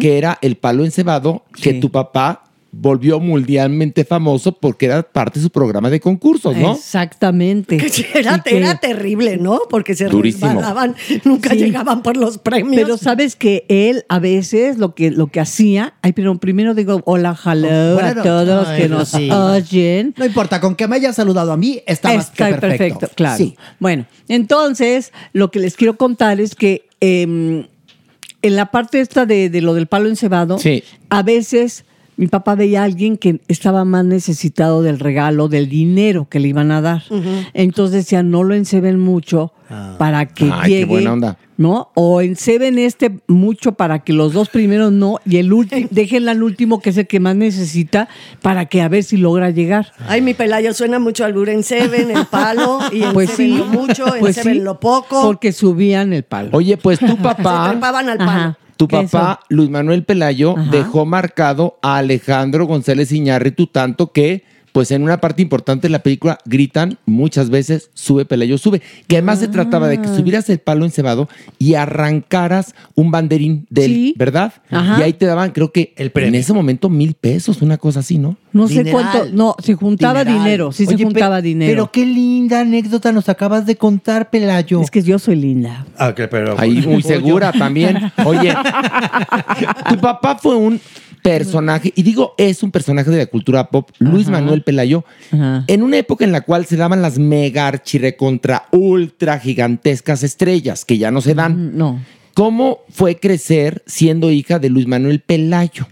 que 0.00 0.16
era 0.16 0.38
el 0.40 0.56
palo 0.56 0.86
encebado 0.86 1.44
que 1.60 1.74
tu 1.74 1.90
papá 1.90 2.44
volvió 2.78 3.18
mundialmente 3.20 4.04
famoso 4.04 4.52
porque 4.52 4.86
era 4.86 5.02
parte 5.02 5.38
de 5.38 5.44
su 5.44 5.50
programa 5.50 5.88
de 5.88 5.98
concursos, 5.98 6.54
¿no? 6.56 6.74
Exactamente. 6.74 7.76
Que 7.78 7.86
Era, 8.18 8.36
Y 8.36 8.40
que- 8.50 8.56
era 8.58 8.78
terrible, 8.78 9.38
¿no? 9.38 9.60
Porque 9.70 9.94
se 9.94 10.06
Durísimo. 10.06 10.46
resbalaban, 10.48 10.94
nunca 11.24 11.50
Sí. 11.50 11.56
llegaban 11.56 12.02
por 12.02 12.16
los 12.16 12.38
premios. 12.38 12.76
Pero 12.76 12.96
sabes 12.98 13.34
que 13.36 13.64
él 13.68 14.04
a 14.08 14.18
veces 14.18 14.78
lo 14.78 14.94
que, 14.94 15.10
lo 15.10 15.28
que 15.28 15.40
hacía, 15.40 15.94
ay, 16.02 16.12
pero 16.12 16.38
primero 16.38 16.74
digo 16.74 17.00
hola, 17.06 17.36
hello 17.44 17.94
Bueno, 17.94 18.20
a 18.20 18.22
todos 18.22 18.46
los 18.46 18.68
ay, 18.68 18.82
que 18.82 18.88
nos 18.88 19.14
oyen. 19.14 20.14
No 20.16 20.24
importa, 20.26 20.60
con 20.60 20.74
que 20.76 20.86
me 20.86 20.96
hayas 20.96 21.16
saludado 21.16 21.52
a 21.52 21.56
mí, 21.56 21.80
está 21.86 22.12
más 22.14 22.30
que 22.30 22.44
Está 22.44 22.60
perfecto. 22.60 23.08
claro. 23.14 23.36
Sí. 23.36 23.56
Bueno, 23.80 24.06
entonces 24.28 25.12
lo 25.32 25.50
que 25.50 25.60
les 25.60 25.76
quiero 25.76 25.96
contar 25.96 26.40
es 26.40 26.54
que 26.54 26.86
em, 27.00 27.66
en 28.42 28.56
la 28.56 28.70
parte 28.70 29.00
esta 29.00 29.26
de, 29.26 29.50
de 29.50 29.60
lo 29.60 29.74
del 29.74 29.86
palo 29.86 30.08
encebado, 30.08 30.58
Sí. 30.58 30.82
a 31.10 31.22
veces 31.22 31.84
mi 32.16 32.28
papá 32.28 32.54
veía 32.54 32.80
a 32.80 32.84
alguien 32.84 33.16
que 33.16 33.40
estaba 33.48 33.84
más 33.84 34.04
necesitado 34.04 34.82
del 34.82 34.98
regalo, 34.98 35.48
del 35.48 35.68
dinero 35.68 36.28
que 36.30 36.40
le 36.40 36.48
iban 36.48 36.70
a 36.70 36.80
dar. 36.80 37.02
Entonces 37.52 38.04
decía, 38.04 38.22
no 38.22 38.42
lo 38.42 38.54
enceben 38.54 38.98
mucho 38.98 39.52
para 39.98 40.26
que 40.26 40.44
Ay, 40.44 40.60
qué 40.62 40.68
llegue. 40.70 40.84
buena 40.86 41.12
onda. 41.12 41.38
¿No? 41.58 41.90
O 41.94 42.20
enceben 42.20 42.78
este 42.78 43.20
mucho 43.28 43.72
para 43.72 44.00
que 44.00 44.12
los 44.12 44.34
dos 44.34 44.50
primeros 44.50 44.92
no, 44.92 45.20
y 45.24 45.38
el 45.38 45.54
último, 45.54 45.88
déjenla 45.90 46.32
al 46.32 46.42
último, 46.42 46.80
que 46.82 46.90
es 46.90 46.98
el 46.98 47.06
que 47.06 47.18
más 47.18 47.34
necesita, 47.34 48.08
para 48.42 48.66
que 48.66 48.82
a 48.82 48.88
ver 48.88 49.04
si 49.04 49.16
logra 49.16 49.48
llegar. 49.50 49.92
Ay, 50.06 50.20
mi 50.20 50.34
pelayo 50.34 50.74
suena 50.74 50.98
mucho 50.98 51.24
al 51.24 51.48
en 51.48 51.62
Seven, 51.62 52.10
el 52.10 52.26
palo, 52.26 52.80
y 52.92 53.02
en 53.04 53.12
Pues 53.14 53.30
sí, 53.30 53.56
lo 53.56 53.64
mucho, 53.66 54.14
en 54.14 54.20
pues 54.20 54.36
sí, 54.36 54.54
lo 54.54 54.80
poco. 54.80 55.22
Porque 55.22 55.52
subían 55.52 56.12
el 56.12 56.24
palo. 56.24 56.50
Oye, 56.52 56.76
pues 56.76 56.98
tu 56.98 57.06
Se 57.16 57.16
papá, 57.16 57.70
trepaban 57.70 58.08
al 58.10 58.18
palo. 58.18 58.30
Ajá. 58.30 58.58
Tu 58.76 58.88
¿Qué 58.88 58.96
papá, 59.02 59.40
Luis 59.48 59.70
Manuel 59.70 60.04
Pelayo, 60.04 60.54
dejó 60.70 61.06
marcado 61.06 61.78
a 61.82 61.96
Alejandro 61.96 62.66
González 62.66 63.12
Iñárritu 63.12 63.66
tanto 63.66 64.12
que, 64.12 64.44
pues 64.76 64.90
en 64.90 65.02
una 65.02 65.22
parte 65.22 65.40
importante 65.40 65.86
de 65.86 65.90
la 65.90 66.00
película, 66.00 66.36
gritan 66.44 66.98
muchas 67.06 67.48
veces, 67.48 67.88
sube 67.94 68.26
Pelayo, 68.26 68.58
sube. 68.58 68.82
Que 69.06 69.16
además 69.16 69.38
se 69.38 69.48
trataba 69.48 69.88
de 69.88 70.02
que 70.02 70.06
Ah. 70.08 70.14
subieras 70.14 70.50
el 70.50 70.58
palo 70.58 70.84
encebado 70.84 71.30
y 71.58 71.76
arrancaras 71.76 72.74
un 72.94 73.10
banderín 73.10 73.66
del, 73.70 73.90
Sí. 73.90 74.14
¿verdad? 74.18 74.52
Ajá. 74.70 74.98
Y 74.98 75.02
ahí 75.02 75.12
te 75.14 75.24
daban, 75.24 75.52
creo 75.52 75.72
que 75.72 75.94
en 75.96 76.34
ese 76.34 76.52
momento 76.52 76.90
mil 76.90 77.14
pesos, 77.14 77.62
una 77.62 77.78
cosa 77.78 78.00
así, 78.00 78.18
¿no? 78.18 78.36
No 78.52 78.68
sé 78.68 78.84
Dineral. 78.84 78.92
cuánto, 79.12 79.28
no, 79.34 79.56
se 79.62 79.72
juntaba 79.72 80.24
Dineral. 80.24 80.44
dinero, 80.44 80.72
sí 80.72 80.84
Oye, 80.86 80.98
se 80.98 81.04
juntaba 81.04 81.36
pe- 81.36 81.42
dinero. 81.42 81.70
Pero 81.72 81.90
qué 81.92 82.04
linda 82.04 82.60
anécdota 82.60 83.12
nos 83.12 83.30
acabas 83.30 83.64
de 83.64 83.76
contar, 83.76 84.28
Pelayo. 84.28 84.82
es 84.82 84.90
que 84.90 85.02
yo 85.02 85.18
soy 85.18 85.36
linda. 85.36 85.86
Ah, 85.96 86.14
que- 86.14 86.28
pero- 86.28 86.54
Ahí 86.60 86.82
muy 86.86 87.00
segura 87.40 87.50
también. 87.52 88.12
Oye, 88.26 88.52
tu 89.88 89.96
papá 90.00 90.36
fue 90.36 90.54
un 90.56 90.78
personaje, 91.30 91.92
y 91.96 92.02
digo 92.02 92.34
es 92.38 92.62
un 92.62 92.70
personaje 92.70 93.10
de 93.10 93.18
la 93.18 93.26
cultura 93.26 93.68
pop, 93.68 93.90
Luis 93.98 94.28
Manuel 94.28 94.62
Pelayo, 94.62 95.04
Ajá. 95.32 95.64
en 95.66 95.82
una 95.82 95.98
época 95.98 96.24
en 96.24 96.32
la 96.32 96.42
cual 96.42 96.66
se 96.66 96.76
daban 96.76 97.02
las 97.02 97.18
mega 97.18 97.66
archirecontra 97.66 98.66
ultra 98.72 99.38
gigantescas 99.38 100.22
estrellas, 100.22 100.84
que 100.84 100.98
ya 100.98 101.10
no 101.10 101.20
se 101.20 101.34
dan. 101.34 101.72
Mm, 101.74 101.76
No. 101.78 102.00
¿Cómo 102.34 102.80
fue 102.90 103.16
crecer 103.16 103.82
siendo 103.86 104.30
hija 104.30 104.58
de 104.58 104.68
Luis 104.68 104.86
Manuel 104.86 105.20
Pelayo? 105.20 105.86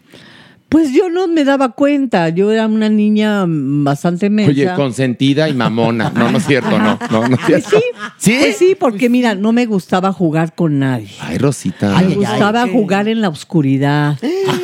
Pues 0.68 0.92
yo 0.92 1.08
no 1.08 1.28
me 1.28 1.44
daba 1.44 1.70
cuenta, 1.72 2.30
yo 2.30 2.50
era 2.50 2.66
una 2.66 2.88
niña 2.88 3.44
bastante 3.46 4.28
mensa. 4.28 4.50
Oye, 4.50 4.68
consentida 4.74 5.48
y 5.48 5.54
mamona. 5.54 6.10
No, 6.10 6.32
no 6.32 6.38
es 6.38 6.46
cierto, 6.46 6.78
no. 6.80 6.98
No, 7.12 7.28
no 7.28 7.36
es 7.36 7.40
Pues 7.46 7.64
cierto. 7.64 7.80
sí, 8.18 8.36
pues 8.40 8.56
sí, 8.56 8.76
porque 8.78 9.08
mira, 9.08 9.36
no 9.36 9.52
me 9.52 9.66
gustaba 9.66 10.12
jugar 10.12 10.54
con 10.56 10.80
nadie. 10.80 11.10
Ay, 11.20 11.38
Rosita. 11.38 12.00
me 12.02 12.16
gustaba 12.16 12.66
jugar 12.66 13.06
en 13.08 13.20
la 13.20 13.28
oscuridad. 13.28 14.18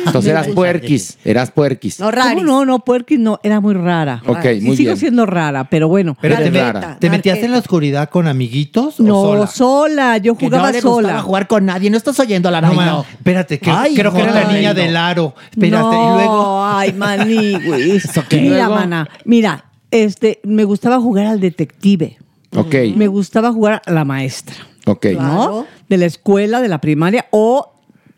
Entonces 0.05 0.31
eras 0.31 0.47
puerquis, 0.49 1.17
eras 1.25 1.51
puerquis. 1.51 1.99
No, 1.99 2.07
¿Cómo 2.09 2.17
raris. 2.23 2.43
no, 2.43 2.65
no, 2.65 2.79
puerquis 2.79 3.19
no, 3.19 3.39
era 3.43 3.59
muy 3.59 3.73
rara. 3.73 4.21
Ok, 4.27 4.45
Y 4.57 4.61
muy 4.61 4.75
sigo 4.77 4.89
bien. 4.89 4.97
siendo 4.97 5.25
rara, 5.25 5.65
pero 5.65 5.87
bueno. 5.87 6.17
Pero 6.21 6.37
te, 6.37 6.51
me- 6.51 6.61
rara. 6.61 6.97
¿te 6.99 7.09
metías 7.09 7.39
en 7.39 7.51
la 7.51 7.57
oscuridad 7.59 8.09
con 8.09 8.27
amiguitos 8.27 8.99
o 8.99 9.03
no, 9.03 9.21
sola? 9.21 9.47
sola, 9.47 10.17
yo 10.17 10.35
Que 10.35 10.45
jugaba 10.47 10.67
no 10.67 10.71
le 10.73 10.81
gustaba 10.81 10.95
sola. 11.09 11.21
jugar 11.21 11.47
con 11.47 11.65
nadie. 11.65 11.89
No 11.89 11.97
estás 11.97 12.19
oyendo 12.19 12.49
la 12.51 12.61
No, 12.61 12.69
no, 12.69 12.73
ma, 12.75 13.03
espérate, 13.11 13.59
que, 13.59 13.69
Ay, 13.71 13.93
creo 13.95 14.13
que 14.13 14.21
era 14.21 14.33
la 14.33 14.51
niña 14.51 14.69
no. 14.73 14.79
del 14.81 14.95
aro. 14.97 15.35
Espérate, 15.51 15.83
no, 15.95 16.13
y 16.13 16.15
luego... 16.17 16.63
ay, 16.65 16.93
maní, 16.93 17.53
güey. 17.65 18.01
qué? 18.29 18.41
Mira, 18.41 18.55
Luego- 18.67 18.75
mana, 18.75 19.09
mira, 19.25 19.65
este, 19.91 20.39
me 20.43 20.63
gustaba 20.63 20.99
jugar 20.99 21.25
al 21.27 21.39
detective. 21.39 22.17
Ok, 22.55 22.75
Me 22.95 23.07
gustaba 23.07 23.51
jugar 23.53 23.81
a 23.85 23.91
la 23.91 24.03
maestra, 24.03 24.55
ok. 24.85 25.05
¿no? 25.13 25.17
Claro. 25.19 25.67
De 25.87 25.97
la 25.97 26.05
escuela, 26.05 26.59
de 26.61 26.67
la 26.67 26.81
primaria 26.81 27.25
o 27.31 27.71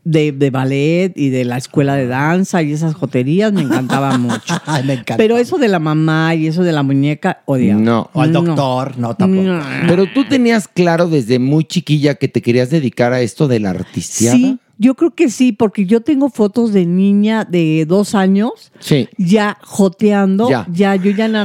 de, 0.03 0.31
de 0.31 0.49
ballet 0.49 1.13
y 1.15 1.29
de 1.29 1.45
la 1.45 1.57
escuela 1.57 1.95
de 1.95 2.07
danza 2.07 2.61
y 2.61 2.73
esas 2.73 2.93
joterías 2.93 3.53
me 3.53 3.61
encantaban 3.61 4.21
mucho. 4.21 4.55
Ay, 4.65 4.83
me 4.83 4.93
encanta. 4.93 5.17
Pero 5.17 5.37
eso 5.37 5.57
de 5.57 5.67
la 5.67 5.79
mamá 5.79 6.35
y 6.35 6.47
eso 6.47 6.63
de 6.63 6.71
la 6.71 6.83
muñeca, 6.83 7.41
odiaba. 7.45 7.81
No. 7.81 8.09
O 8.13 8.21
al 8.21 8.33
doctor, 8.33 8.97
no, 8.97 9.15
tampoco. 9.15 9.43
No. 9.43 9.63
Pero 9.87 10.05
tú 10.13 10.25
tenías 10.25 10.67
claro 10.67 11.07
desde 11.07 11.39
muy 11.39 11.65
chiquilla 11.65 12.15
que 12.15 12.27
te 12.27 12.41
querías 12.41 12.69
dedicar 12.69 13.13
a 13.13 13.21
esto 13.21 13.47
de 13.47 13.59
la. 13.59 13.73
Sí, 13.93 14.59
yo 14.77 14.95
creo 14.95 15.11
que 15.11 15.29
sí, 15.29 15.51
porque 15.51 15.85
yo 15.85 16.01
tengo 16.01 16.29
fotos 16.29 16.73
de 16.73 16.85
niña 16.85 17.45
de 17.45 17.85
dos 17.87 18.15
años 18.15 18.71
Sí. 18.79 19.07
ya 19.17 19.57
joteando, 19.61 20.49
Ya. 20.49 20.67
ya, 20.71 20.95
yo 20.95 21.11
ya 21.11 21.25
en 21.25 21.35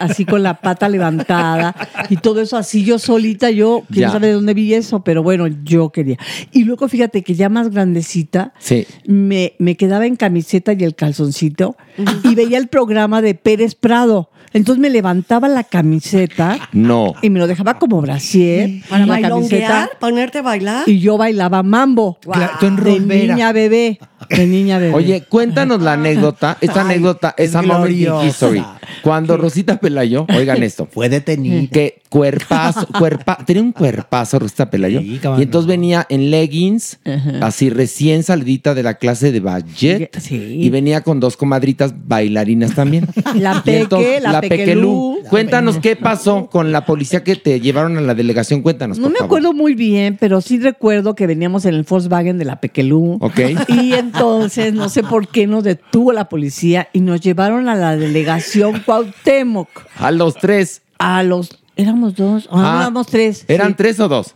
así 0.00 0.24
con 0.24 0.42
la 0.42 0.60
pata 0.60 0.88
levantada 0.88 1.74
y 2.10 2.16
todo 2.16 2.40
eso 2.40 2.56
así 2.56 2.84
yo 2.84 2.98
solita, 2.98 3.50
yo, 3.50 3.84
quién 3.90 4.02
Ya. 4.02 4.10
sabe 4.10 4.28
de 4.28 4.32
dónde 4.34 4.54
vi 4.54 4.74
eso, 4.74 5.02
pero 5.02 5.22
bueno, 5.22 5.46
yo 5.64 5.90
quería. 5.90 6.18
Y 6.52 6.64
luego 6.64 6.88
fíjate 6.88 7.22
que 7.22 7.34
ya 7.34 7.48
más 7.48 7.70
grandecita, 7.70 8.52
Sí. 8.58 8.86
me, 9.06 9.54
me 9.58 9.76
quedaba 9.76 10.06
en 10.06 10.16
camiseta 10.16 10.72
y 10.74 10.84
el 10.84 10.94
calzoncito 10.94 11.76
y 12.24 12.34
veía 12.34 12.58
el 12.58 12.68
programa 12.68 13.22
de 13.22 13.34
Pérez 13.34 13.74
Prado. 13.74 14.30
Entonces 14.52 14.80
me 14.80 14.90
levantaba 14.90 15.48
la 15.48 15.64
camiseta 15.64 16.58
No. 16.72 17.14
y 17.22 17.30
me 17.30 17.38
lo 17.38 17.46
dejaba 17.46 17.78
como 17.78 18.00
brasier 18.00 18.80
Para 18.88 19.06
la 19.06 19.12
bailonguear, 19.14 19.90
ponerte 20.00 20.38
a 20.38 20.42
bailar. 20.42 20.88
y 20.88 20.98
yo 21.00 21.16
bailaba 21.18 21.62
mambo. 21.62 22.18
Claro, 22.20 22.52
tú 22.60 22.66
en 22.66 22.76
De 22.76 23.00
niña 23.28 23.52
bebé. 23.52 23.98
De 24.28 24.46
niña 24.46 24.78
bebé. 24.78 24.94
Oye, 24.94 25.24
cuéntanos 25.28 25.80
la 25.82 25.92
anécdota, 25.94 26.58
esta 26.60 26.80
Ay, 26.82 26.86
anécdota, 26.86 27.34
es 27.36 27.50
esa 27.50 27.62
moment 27.62 27.90
in 27.90 28.04
gloriosa. 28.04 28.26
history. 28.26 28.64
Cuando 29.02 29.36
Rosita 29.36 29.78
Pelayo, 29.78 30.26
oigan 30.34 30.62
esto, 30.62 30.86
Fue 30.90 31.08
detenido. 31.08 31.68
que 31.70 32.00
cuerpazo, 32.08 32.86
cuerpa, 32.98 33.38
tenía 33.46 33.62
un 33.62 33.72
cuerpazo 33.72 34.38
Rosita 34.38 34.70
Pelayo. 34.70 35.00
Sí, 35.00 35.20
y 35.38 35.42
entonces 35.42 35.66
no. 35.66 35.70
venía 35.70 36.06
en 36.08 36.30
leggings, 36.30 36.98
así 37.40 37.68
recién 37.70 38.22
salidita 38.22 38.74
de 38.74 38.82
la 38.82 38.94
clase 38.94 39.30
de 39.30 39.40
ballet. 39.40 40.10
Sí. 40.18 40.36
Y 40.36 40.70
venía 40.70 41.02
con 41.02 41.20
dos 41.20 41.36
comadritas 41.36 41.92
bailarinas 42.06 42.74
también. 42.74 43.06
La 43.36 43.56
Y 43.58 43.60
Peque, 43.60 43.80
entonces, 43.80 44.22
la 44.22 44.40
Pequelú. 44.40 45.18
Cuéntanos 45.28 45.76
qué 45.78 45.94
pasó 45.96 46.48
con 46.50 46.72
la 46.72 46.86
policía 46.86 47.22
que 47.22 47.36
te 47.36 47.60
llevaron 47.60 47.98
a 47.98 48.00
la 48.00 48.14
delegación. 48.14 48.62
Cuéntanos, 48.62 48.98
No 48.98 49.04
por 49.04 49.12
me 49.12 49.18
favor. 49.18 49.26
acuerdo 49.38 49.52
muy 49.52 49.74
bien, 49.74 50.16
pero 50.18 50.40
sí 50.40 50.58
recuerdo 50.58 51.14
que 51.14 51.26
veníamos 51.26 51.66
en 51.66 51.74
el 51.74 51.82
Volkswagen 51.82 52.38
de 52.38 52.44
la 52.46 52.60
Pequelú. 52.60 53.18
Ok. 53.20 53.40
Y 53.68 53.92
entonces, 54.12 54.72
no 54.74 54.88
sé 54.88 55.02
por 55.02 55.28
qué 55.28 55.46
nos 55.46 55.64
detuvo 55.64 56.12
la 56.12 56.28
policía 56.28 56.88
y 56.92 57.00
nos 57.00 57.20
llevaron 57.20 57.68
a 57.68 57.74
la 57.74 57.96
delegación 57.96 58.80
Cuauhtémoc. 58.84 59.68
A 59.98 60.10
los 60.10 60.34
tres. 60.34 60.82
A 60.98 61.22
los. 61.22 61.58
Éramos 61.76 62.14
dos. 62.16 62.48
Ah, 62.50 62.78
Ah, 62.78 62.82
éramos 62.82 63.06
tres. 63.06 63.44
¿Eran 63.48 63.68
sí. 63.68 63.74
tres 63.78 64.00
o 64.00 64.08
dos? 64.08 64.34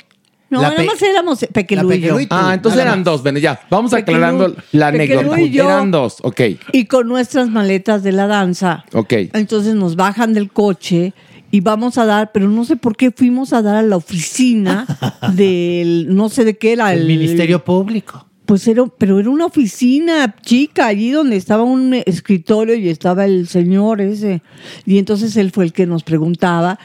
No, 0.48 0.60
La 0.60 0.68
nada 0.70 0.84
más 0.84 1.00
éramos 1.00 1.46
Pequelú 1.50 1.90
y 1.92 2.00
yo. 2.00 2.16
Ah, 2.28 2.52
entonces 2.52 2.76
nada 2.78 2.90
eran 2.90 2.98
más. 3.00 3.04
dos. 3.06 3.22
Bueno, 3.22 3.38
ya, 3.38 3.60
vamos 3.70 3.90
Pequelú- 3.90 4.00
aclarando 4.02 4.54
la 4.72 4.88
anécdota. 4.88 5.40
y 5.40 5.50
yo. 5.50 5.64
Eran 5.64 5.90
dos, 5.90 6.18
ok. 6.22 6.40
Y 6.72 6.84
con 6.84 7.08
nuestras 7.08 7.48
maletas 7.48 8.02
de 8.02 8.12
la 8.12 8.26
danza. 8.26 8.84
Ok. 8.92 9.14
Entonces 9.32 9.74
nos 9.74 9.96
bajan 9.96 10.34
del 10.34 10.52
coche 10.52 11.14
y 11.50 11.60
vamos 11.60 11.96
a 11.96 12.04
dar, 12.04 12.32
pero 12.32 12.48
no 12.48 12.66
sé 12.66 12.76
por 12.76 12.96
qué 12.96 13.10
fuimos 13.10 13.54
a 13.54 13.62
dar 13.62 13.76
a 13.76 13.82
la 13.82 13.96
oficina 13.96 14.86
del, 15.34 16.14
no 16.14 16.28
sé 16.28 16.44
de 16.44 16.58
qué 16.58 16.72
era. 16.74 16.92
El 16.92 17.06
Ministerio 17.06 17.64
Público. 17.64 18.26
Pues 18.47 18.66
era, 18.66 18.84
pero 18.99 19.20
era 19.20 19.30
una 19.30 19.47
oficina 19.47 20.34
chica, 20.43 20.86
allí 20.86 21.11
donde 21.11 21.36
estaba 21.36 21.62
un 21.62 21.95
escritorio 21.95 22.74
y 22.74 22.88
estaba 22.88 23.24
el 23.24 23.49
señor 23.49 24.01
ese. 24.01 24.43
Y 24.84 24.99
entonces 24.99 25.36
él 25.36 25.51
fue 25.53 25.64
el 25.64 25.72
que 25.72 25.86
nos 25.86 26.03
preguntaba 26.03 26.78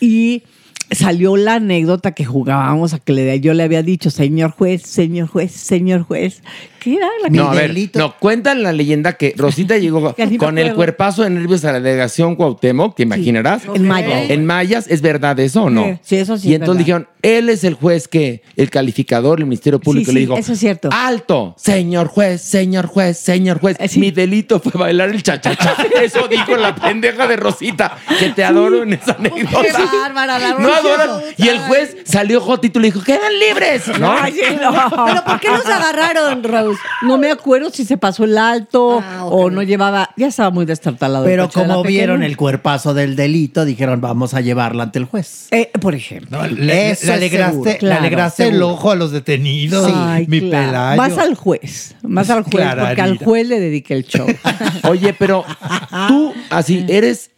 y 0.00 0.44
salió 0.90 1.36
la 1.36 1.54
anécdota 1.54 2.12
que 2.12 2.24
jugábamos 2.24 2.94
a 2.94 2.98
que 2.98 3.12
le, 3.12 3.40
yo 3.40 3.54
le 3.54 3.62
había 3.62 3.82
dicho, 3.82 4.10
señor 4.10 4.50
juez, 4.52 4.82
señor 4.82 5.28
juez, 5.28 5.52
señor 5.52 6.02
juez. 6.02 6.42
¿Qué 6.80 6.94
era 6.96 7.06
la 7.22 7.28
No, 7.28 7.50
a 7.50 7.54
ver, 7.54 7.74
no, 7.94 8.14
cuentan 8.18 8.62
la 8.62 8.72
leyenda 8.72 9.12
que 9.12 9.34
Rosita 9.36 9.76
llegó 9.78 10.14
con 10.38 10.58
el 10.58 10.74
cuerpazo 10.74 11.22
de 11.22 11.30
nervios 11.30 11.64
a 11.64 11.72
la 11.72 11.80
delegación 11.80 12.36
Cuauhtémoc, 12.36 12.96
¿te 12.96 13.02
imaginarás? 13.04 13.62
En 13.74 13.86
Mayas. 13.86 14.30
En 14.30 14.46
Mayas, 14.46 14.86
¿es 14.88 15.02
verdad 15.02 15.38
eso 15.40 15.64
o 15.64 15.70
no? 15.70 15.98
Sí, 16.02 16.16
eso 16.16 16.36
sí 16.38 16.48
Y 16.48 16.54
es 16.54 16.60
entonces 16.60 16.86
verdad. 16.86 17.06
dijeron, 17.06 17.08
él 17.22 17.48
es 17.50 17.64
el 17.64 17.74
juez 17.74 18.08
que, 18.08 18.42
el 18.56 18.70
calificador, 18.70 19.40
el 19.40 19.46
Ministerio 19.46 19.78
Público 19.78 20.06
Sí, 20.10 20.14
le 20.14 20.20
dijo, 20.20 20.36
eso 20.36 20.52
es 20.54 20.58
cierto. 20.58 20.88
alto, 20.92 21.54
señor 21.58 22.08
juez, 22.08 22.40
señor 22.40 22.86
juez, 22.86 23.18
señor 23.18 23.60
juez, 23.60 23.76
Eh, 23.78 23.88
sí. 23.88 24.00
mi 24.00 24.10
delito 24.10 24.58
fue 24.60 24.72
bailar 24.80 25.10
el 25.10 25.22
cha-cha-cha. 25.22 25.76
Eso 26.02 26.26
dijo 26.28 26.56
la 26.56 26.74
pendeja 26.74 27.26
de 27.26 27.36
Rosita, 27.36 27.98
que 28.18 28.30
te 28.30 28.42
adoro 28.42 28.82
en 28.84 28.94
esa 28.94 29.12
anécdota. 29.12 29.60
Qué 29.62 29.72
bárbara, 29.72 30.38
la 30.38 30.54
No 30.58 30.72
adoran. 30.72 31.10
Y 31.36 31.48
el 31.48 31.58
juez 31.60 31.96
salió 32.04 32.40
jotito 32.40 32.78
y 32.78 32.82
le 32.82 32.88
dijo, 32.88 33.02
quedan 33.02 33.38
libres. 33.38 33.86
¿no? 33.98 34.10
Ay, 34.10 34.32
sí, 34.32 34.56
no. 34.60 34.72
¿Pero 35.06 35.24
por 35.24 35.40
qué 35.40 35.48
nos 35.48 35.66
agarraron, 35.66 36.42
No 37.02 37.18
me 37.18 37.30
acuerdo 37.30 37.70
si 37.70 37.84
se 37.84 37.96
pasó 37.96 38.24
el 38.24 38.36
alto 38.38 39.00
Ah, 39.02 39.24
o 39.26 39.50
no 39.50 39.62
llevaba, 39.62 40.10
ya 40.16 40.28
estaba 40.28 40.50
muy 40.50 40.64
destartalado. 40.66 41.24
el 41.24 41.30
Pero 41.30 41.46
de 41.46 41.52
como 41.52 41.82
vieron 41.82 42.22
el 42.22 42.36
cuerpazo 42.36 42.94
del 42.94 43.16
delito, 43.16 43.64
dijeron, 43.64 44.00
vamos 44.00 44.34
a 44.34 44.40
llevarla 44.40 44.84
ante 44.84 44.98
el 44.98 45.04
juez. 45.06 45.48
Eh, 45.50 45.70
por 45.80 45.94
ejemplo. 45.94 46.38
No, 46.38 46.46
le, 46.46 46.52
Eso 46.52 46.66
le 46.66 46.90
es 46.92 47.08
alegraste, 47.10 47.72
seguro. 47.72 47.88
le 47.88 47.92
alegraste 47.94 48.48
el 48.48 48.62
ojo 48.62 48.90
a 48.90 48.94
los 48.94 49.10
detenidos. 49.12 49.90
Ay, 49.94 50.26
mi 50.28 50.40
claro. 50.40 50.66
pelayo. 50.66 50.96
Más 51.02 51.18
al 51.18 51.34
juez, 51.34 51.94
más 52.02 52.30
al 52.30 52.42
juez, 52.44 52.66
porque 52.78 53.00
al 53.02 53.18
juez 53.18 53.46
le 53.48 53.60
dediqué 53.60 53.94
el 53.94 54.04
show. 54.04 54.26
Oye, 54.88 55.12
pero 55.14 55.44
tú 56.08 56.32
así 56.50 56.84
eres 56.88 57.30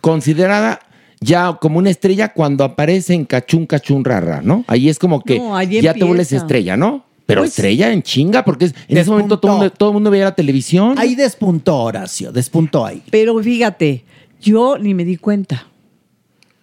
considerada 0.00 0.80
ya 1.20 1.58
como 1.60 1.78
una 1.78 1.90
estrella 1.90 2.32
cuando 2.32 2.64
aparece 2.64 3.12
en 3.14 3.26
Cachún 3.26 3.66
Cachún 3.66 4.04
Rara, 4.04 4.40
¿no? 4.42 4.64
Ahí 4.66 4.88
es 4.88 4.98
como 4.98 5.22
que 5.22 5.38
No, 5.38 5.60
ya 5.62 5.92
te 5.92 6.04
vuelves 6.04 6.32
estrella, 6.32 6.76
¿no? 6.76 7.04
Pero 7.30 7.42
Pues- 7.42 7.50
estrella 7.50 7.92
en 7.92 8.02
chinga, 8.02 8.44
porque 8.44 8.66
en 8.88 8.98
ese 8.98 9.08
momento 9.10 9.38
todo 9.38 9.52
el 9.52 9.58
mundo, 9.58 9.72
todo 9.72 9.92
mundo 9.92 10.10
veía 10.10 10.24
la 10.24 10.34
televisión. 10.34 10.94
Ahí 10.98 11.14
despuntó 11.14 11.76
Horacio, 11.78 12.32
despuntó 12.32 12.84
ahí. 12.84 13.02
Pero 13.10 13.40
fíjate, 13.42 14.04
yo 14.40 14.76
ni 14.78 14.94
me 14.94 15.04
di 15.04 15.16
cuenta. 15.16 15.66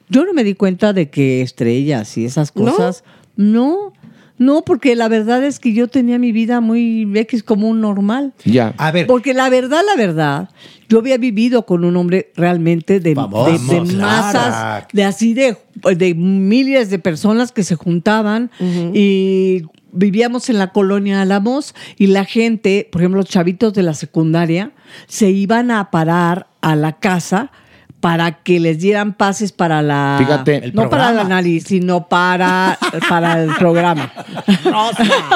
Yo 0.10 0.26
no 0.26 0.34
me 0.34 0.44
di 0.44 0.54
cuenta 0.56 0.94
de 0.94 1.10
que 1.10 1.42
estrellas 1.42 2.18
y 2.18 2.26
esas 2.26 2.52
cosas. 2.52 3.04
No, 3.36 3.94
no, 4.38 4.62
porque 4.64 4.96
la 4.96 5.08
verdad 5.08 5.44
es 5.44 5.60
que 5.60 5.74
yo 5.74 5.88
tenía 5.88 6.18
mi 6.20 6.32
vida 6.32 6.62
muy 6.62 7.10
X 7.16 7.44
como 7.44 7.68
un 7.70 7.82
normal. 7.82 8.34
Ya. 8.46 8.74
A 8.78 8.92
ver, 8.92 9.08
Porque 9.08 9.34
la 9.34 9.50
verdad, 9.50 9.82
la 9.86 9.96
verdad, 9.96 10.50
yo 10.90 11.00
había 11.00 11.18
vivido 11.18 11.66
con 11.66 11.84
un 11.84 11.98
hombre 11.98 12.32
realmente 12.36 13.00
de, 13.00 13.14
Vamos, 13.16 13.68
de- 13.70 13.82
masas, 13.96 14.48
Clara. 14.48 14.88
de 14.94 15.04
así 15.04 15.34
de, 15.34 15.58
de 15.96 16.14
miles 16.14 16.90
de 16.90 17.00
personas 17.00 17.52
que 17.52 17.64
se 17.64 17.76
juntaban 17.76 18.50
y 18.94 19.64
vivíamos 19.92 20.50
en 20.50 20.58
la 20.58 20.68
colonia 20.68 21.22
Álamos 21.22 21.76
y 21.98 22.08
la 22.08 22.26
gente, 22.26 22.88
por 22.92 23.02
ejemplo, 23.02 23.22
los 23.22 23.30
chavitos 23.30 23.74
de 23.74 23.84
la 23.84 23.94
secundaria, 23.94 24.72
se 25.08 25.30
iban 25.30 25.72
a 25.72 25.92
parar 25.92 26.48
a 26.62 26.76
la 26.76 26.94
casa 26.94 27.52
para 28.00 28.44
que 28.44 28.60
les 28.60 28.80
dieran 28.80 29.14
pases 29.14 29.52
para 29.52 29.82
la 29.82 30.18
Fíjate. 30.20 30.66
El 30.66 30.76
no 30.76 30.90
para 30.90 31.12
la 31.12 31.24
nariz, 31.24 31.66
sino 31.68 32.08
para, 32.08 32.78
para 33.10 33.42
el 33.44 33.56
programa. 33.56 34.12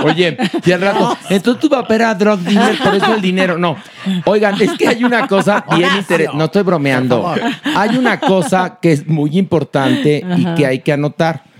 Oye, 0.03 0.37
y 0.63 0.71
al 0.71 0.81
rato, 0.81 1.17
entonces 1.29 1.59
tu 1.59 1.69
papá 1.69 1.95
era 1.95 2.15
drug 2.15 2.39
dealer, 2.39 2.77
por 2.77 2.95
eso 2.95 3.13
el 3.15 3.21
dinero. 3.21 3.57
No. 3.57 3.77
Oigan, 4.25 4.61
es 4.61 4.71
que 4.73 4.87
hay 4.87 5.03
una 5.03 5.27
cosa 5.27 5.65
bien 5.75 5.89
interesante. 5.97 6.37
No 6.37 6.45
estoy 6.45 6.63
bromeando. 6.63 7.33
Hay 7.75 7.97
una 7.97 8.19
cosa 8.19 8.77
que 8.81 8.91
es 8.91 9.07
muy 9.07 9.37
importante 9.37 10.23
y 10.37 10.55
que 10.55 10.65
hay 10.65 10.79
que 10.79 10.93
anotar. 10.93 11.50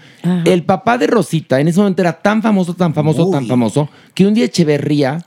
El 0.46 0.64
papá 0.64 0.98
de 0.98 1.08
Rosita 1.08 1.60
en 1.60 1.68
ese 1.68 1.80
momento 1.80 2.02
era 2.02 2.14
tan 2.14 2.42
famoso, 2.42 2.74
tan 2.74 2.94
famoso, 2.94 3.30
tan 3.30 3.48
famoso, 3.48 3.90
que 4.14 4.26
un 4.26 4.34
día 4.34 4.46
Echeverría 4.46 5.24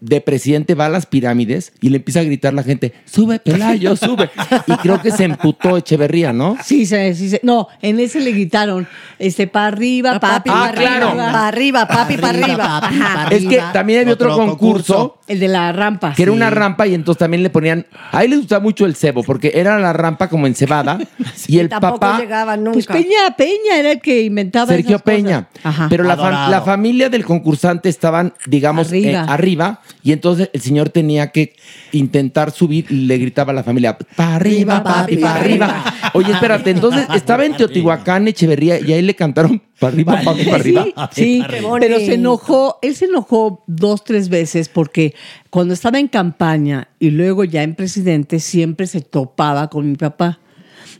de 0.00 0.20
presidente 0.20 0.74
va 0.74 0.86
a 0.86 0.88
las 0.90 1.06
pirámides 1.06 1.72
y 1.80 1.88
le 1.88 1.96
empieza 1.96 2.20
a 2.20 2.24
gritar 2.24 2.52
la 2.52 2.62
gente, 2.62 2.92
sube 3.06 3.38
Pelayo, 3.38 3.96
sube. 3.96 4.28
Y 4.66 4.72
creo 4.76 5.00
que 5.00 5.10
se 5.10 5.24
emputó 5.24 5.76
Echeverría, 5.78 6.32
¿no? 6.32 6.56
Sí, 6.62 6.84
sí, 6.84 7.14
sí, 7.14 7.30
sí. 7.30 7.38
No, 7.42 7.68
en 7.80 7.98
ese 8.00 8.20
le 8.20 8.32
gritaron, 8.32 8.86
este, 9.18 9.46
para 9.46 9.68
arriba, 9.68 10.20
papi, 10.20 10.50
Ah, 10.52 10.70
para 10.72 10.72
claro. 10.74 11.08
arriba. 11.08 11.32
Para 11.32 11.48
arriba, 11.48 11.88
papi, 11.88 12.16
para 12.18 12.38
Arriba, 12.38 13.28
Es 13.30 13.46
que 13.46 13.62
también 13.72 14.00
había 14.00 14.12
otro, 14.12 14.32
Otro 14.34 14.46
concurso, 14.46 14.94
concurso. 14.94 15.20
El 15.26 15.40
de 15.40 15.48
la 15.48 15.72
rampa. 15.72 16.12
que 16.12 16.22
era 16.22 16.32
una 16.32 16.50
rampa 16.50 16.86
y 16.86 16.92
entonces 16.94 17.18
también 17.18 17.42
le 17.42 17.48
ponían, 17.48 17.86
ahí 18.12 18.28
les 18.28 18.40
gustaba 18.40 18.60
mucho 18.60 18.84
el 18.84 18.94
cebo 18.96 19.22
porque 19.22 19.52
era 19.54 19.78
la 19.78 19.94
rampa 19.94 20.28
como 20.28 20.46
encebada 20.46 20.98
y 21.48 21.58
el 21.60 21.70
Tampoco 21.70 22.00
papá 22.00 22.20
llegaba 22.20 22.56
nunca. 22.58 22.72
Pues 22.74 22.86
Peña, 22.86 23.34
Peña 23.38 23.78
era 23.78 23.92
el 23.92 24.00
que 24.02 24.20
inventaba 24.22 24.66
Sergio 24.66 24.96
esas 24.96 25.02
cosas. 25.02 25.16
Peña. 25.16 25.48
Ajá. 25.62 25.86
Pero 25.88 26.04
la, 26.04 26.14
la 26.50 26.60
familia 26.60 27.08
del 27.08 27.24
concursante 27.24 27.88
estaban, 27.88 28.34
digamos, 28.46 28.88
Arriba. 28.88 29.10
eh, 29.22 29.24
arriba 29.28 29.80
y 30.02 30.12
entonces 30.12 30.50
el 30.52 30.60
señor 30.60 30.90
tenía 30.90 31.32
que 31.32 31.56
intentar 31.92 32.50
subir 32.50 32.84
y 32.90 33.06
le 33.06 33.16
gritaba 33.16 33.52
a 33.52 33.54
la 33.54 33.64
familia, 33.64 33.96
para 33.96 34.36
arriba, 34.36 34.82
papi, 34.82 35.16
para 35.16 35.36
arriba. 35.36 35.84
Oye, 36.12 36.32
espérate, 36.32 36.70
entonces 36.70 37.06
estaba 37.14 37.46
en 37.46 37.56
Teotihuacán, 37.56 38.28
Echeverría, 38.28 38.78
y 38.80 38.92
ahí 38.92 39.00
le 39.00 39.14
cantaron 39.14 39.62
para 39.78 39.94
arriba, 39.94 40.20
papi, 40.22 40.44
para 40.44 40.56
arriba. 40.56 40.84
Sí, 41.12 41.42
Qué 41.48 41.62
pero 41.80 41.98
se 41.98 42.14
enojó, 42.14 42.78
él 42.82 42.94
se 42.94 43.06
enojó 43.06 43.64
dos, 43.66 44.04
tres 44.04 44.28
veces 44.28 44.68
porque 44.68 45.14
cuando 45.48 45.72
estaba 45.72 45.98
en 45.98 46.08
campaña 46.08 46.88
y 46.98 47.10
luego 47.10 47.44
ya 47.44 47.62
en 47.62 47.74
presidente 47.74 48.40
siempre 48.40 48.86
se 48.86 49.00
topaba 49.00 49.70
con 49.70 49.88
mi 49.88 49.96
papá. 49.96 50.38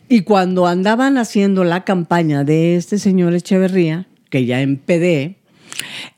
Y 0.09 0.23
cuando 0.23 0.67
andaban 0.67 1.19
haciendo 1.19 1.65
la 1.65 1.85
campaña 1.85 2.45
de 2.45 2.77
este 2.77 2.99
señor 2.99 3.35
Echeverría, 3.35 4.07
que 4.31 4.47
ya 4.47 4.61
en 4.63 4.77
PD, 4.77 5.37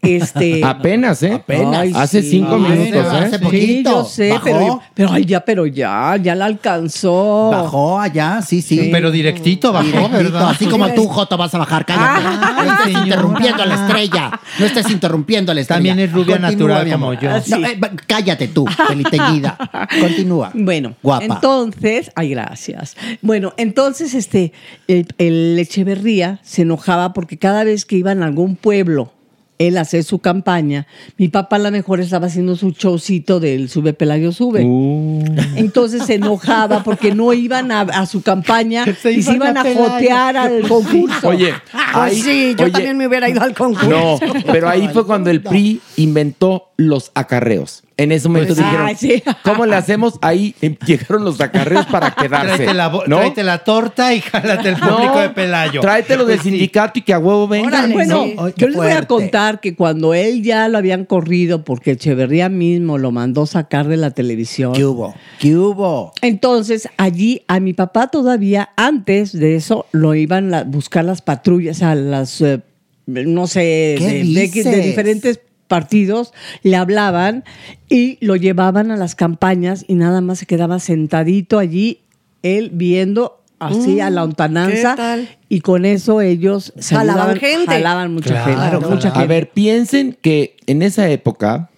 este... 0.02 0.64
Apenas, 0.64 1.22
¿eh? 1.22 1.32
Apenas. 1.34 1.76
Ay, 1.80 1.92
Hace 1.94 2.22
sí. 2.22 2.30
cinco 2.30 2.54
Ay, 2.56 2.60
minutos, 2.60 3.06
hace 3.06 3.26
¿eh? 3.36 3.38
Sí, 3.38 3.44
poquito. 3.44 3.90
yo 3.90 4.04
sé, 4.04 4.30
Bajó. 4.30 4.44
pero, 4.44 4.80
pero, 4.94 5.12
ay, 5.12 5.24
ya, 5.24 5.40
pero 5.40 5.66
ya, 5.66 6.16
ya 6.22 6.34
la 6.34 6.44
alcanzó. 6.46 7.50
Bajó 7.50 8.00
allá, 8.00 8.40
sí, 8.42 8.62
sí. 8.62 8.88
pero 8.92 9.10
directito 9.10 9.72
bajó, 9.72 9.86
Directito, 9.86 10.10
¿verdad? 10.16 10.48
Así 10.50 10.66
como 10.66 10.88
tú, 10.94 11.06
Joto, 11.08 11.36
vas 11.36 11.54
a 11.54 11.58
bajar. 11.58 11.84
Cállate. 11.86 12.26
Ah, 12.26 12.62
no 12.64 12.72
estés 12.72 13.02
interrumpiendo 13.04 13.62
a 13.62 13.66
la 13.66 13.74
estrella. 13.74 14.40
No 14.58 14.66
estés 14.66 14.90
interrumpiendo 14.90 15.52
a 15.52 15.54
la 15.54 15.60
estrella. 15.60 15.76
También 15.78 15.98
es 16.00 16.12
rubia 16.12 16.38
natural 16.38 16.84
mi 16.84 16.92
como 16.92 17.06
amor. 17.10 17.20
yo. 17.20 17.40
Sí. 17.40 17.50
No, 17.50 17.66
eh, 17.66 17.78
cállate 18.06 18.48
tú, 18.48 18.66
peliteñida. 18.88 19.56
Continúa. 20.00 20.50
Bueno, 20.54 20.94
Guapa. 21.02 21.24
entonces, 21.24 22.10
ay, 22.14 22.30
gracias. 22.30 22.96
Bueno, 23.22 23.52
entonces, 23.56 24.14
este, 24.14 24.52
el, 24.88 25.06
el 25.18 25.58
Echeverría 25.58 26.38
se 26.42 26.62
enojaba 26.62 27.12
porque 27.12 27.38
cada 27.38 27.64
vez 27.64 27.84
que 27.84 27.96
iban 27.96 28.22
a 28.22 28.26
algún 28.26 28.56
pueblo, 28.56 29.12
él 29.58 29.78
hacer 29.78 30.04
su 30.04 30.18
campaña, 30.18 30.86
mi 31.16 31.28
papá 31.28 31.56
a 31.56 31.58
lo 31.60 31.70
mejor 31.70 32.00
estaba 32.00 32.26
haciendo 32.26 32.56
su 32.56 32.70
showcito 32.70 33.40
del 33.40 33.68
Sube 33.68 33.92
Pelayo 33.94 34.32
Sube. 34.32 34.64
Uh. 34.64 35.24
Entonces 35.56 36.04
se 36.04 36.14
enojaba 36.14 36.82
porque 36.82 37.14
no 37.14 37.32
iban 37.32 37.70
a, 37.72 37.80
a 37.82 38.06
su 38.06 38.22
campaña 38.22 38.84
Se 39.00 39.12
y 39.12 39.22
se 39.22 39.34
iban 39.34 39.56
a 39.56 39.62
a 39.62 39.74
jotear 39.74 40.36
al 40.36 40.68
concurso. 40.68 41.28
Oye, 41.28 41.54
Pues 41.72 41.84
ahí- 41.94 42.20
sí, 42.20 42.54
yo 42.58 42.64
oye, 42.64 42.72
también 42.72 42.96
me 42.96 43.06
hubiera 43.06 43.28
ido 43.28 43.42
al 43.42 43.54
concurso. 43.54 43.88
No, 43.88 44.18
pero 44.52 44.68
ahí 44.68 44.88
fue 44.92 45.06
cuando 45.06 45.30
el 45.30 45.42
PRI 45.42 45.80
inventó 45.96 46.70
los 46.76 47.10
acarreos. 47.14 47.82
En 47.98 48.12
ese 48.12 48.28
momento 48.28 48.54
Pues, 48.54 48.64
dijeron, 48.66 48.88
ah, 48.90 48.94
sí. 48.94 49.22
¿cómo 49.42 49.64
le 49.64 49.74
hacemos? 49.74 50.18
Ahí 50.20 50.54
em, 50.60 50.76
llegaron 50.84 51.24
los 51.24 51.40
acarreos 51.40 51.86
para 51.86 52.10
quedarse. 52.14 52.56
Tráete 52.56 52.74
la, 52.74 52.88
bo- 52.88 53.04
¿no? 53.06 53.16
tráete 53.16 53.42
la 53.42 53.64
torta 53.64 54.12
y 54.12 54.20
jálate 54.20 54.68
el 54.68 54.76
público 54.76 55.14
No, 55.14 55.20
de 55.20 55.30
Pelayo. 55.30 55.80
Tráetelo 55.80 56.26
del 56.26 56.36
Pues 56.36 56.44
sindicato 56.46 56.98
y 56.98 57.02
que 57.02 57.14
a 57.14 57.18
huevo 57.18 57.48
vengan. 57.48 57.72
Órale, 57.72 57.94
Bueno, 57.94 58.24
sí. 58.24 58.36
Ay, 58.38 58.52
yo 58.56 58.66
les 58.66 58.76
voy 58.76 58.90
a 58.90 59.06
contar 59.06 59.60
que 59.60 59.74
cuando 59.74 60.12
él 60.12 60.42
ya 60.42 60.68
lo 60.68 60.76
habían 60.76 61.06
corrido 61.06 61.64
porque 61.64 61.92
Echeverría 61.92 62.50
mismo 62.50 62.98
lo 62.98 63.12
mandó 63.12 63.46
sacar 63.46 63.88
de 63.88 63.96
la 63.96 64.10
televisión. 64.10 64.74
¿Qué 64.74 64.84
hubo? 64.84 65.14
¿Qué 65.38 65.56
hubo? 65.56 66.12
Entonces, 66.20 66.90
allí 66.98 67.44
a 67.48 67.60
mi 67.60 67.72
papá 67.72 68.08
todavía, 68.08 68.68
antes 68.76 69.32
de 69.32 69.56
eso, 69.56 69.86
lo 69.92 70.14
iban 70.14 70.52
a 70.52 70.64
buscar 70.64 71.04
las 71.06 71.22
patrullas, 71.22 71.82
a 71.82 71.94
las, 71.94 72.42
eh, 72.42 72.60
no 73.06 73.46
sé, 73.46 73.94
¿Qué 73.98 74.06
de, 74.06 74.48
de- 74.48 74.70
de 74.70 74.80
diferentes 74.82 75.40
partidos, 75.68 76.32
le 76.62 76.76
hablaban 76.76 77.44
y 77.88 78.18
lo 78.20 78.36
llevaban 78.36 78.90
a 78.90 78.96
las 78.96 79.14
campañas 79.14 79.84
y 79.88 79.94
nada 79.94 80.20
más 80.20 80.38
se 80.38 80.46
quedaba 80.46 80.78
sentadito 80.80 81.58
allí, 81.58 82.00
él 82.42 82.70
viendo 82.72 83.42
así 83.58 84.00
a 84.00 84.10
la 84.10 84.20
¿qué 84.20 84.26
lontananza 84.26 85.18
y 85.48 85.60
con 85.60 85.84
eso 85.86 86.20
ellos 86.20 86.72
Jalaban 86.80 87.36
gente. 87.38 87.66
jalaban 87.66 88.12
mucha 88.12 88.30
Claro, 88.44 88.80
gente, 88.80 88.94
mucha 88.94 89.08
A 89.08 89.12
gente. 89.12 89.26
ver, 89.28 89.50
piensen 89.50 90.16
que 90.20 90.56
en 90.66 90.82
esa 90.82 91.08
época 91.08 91.70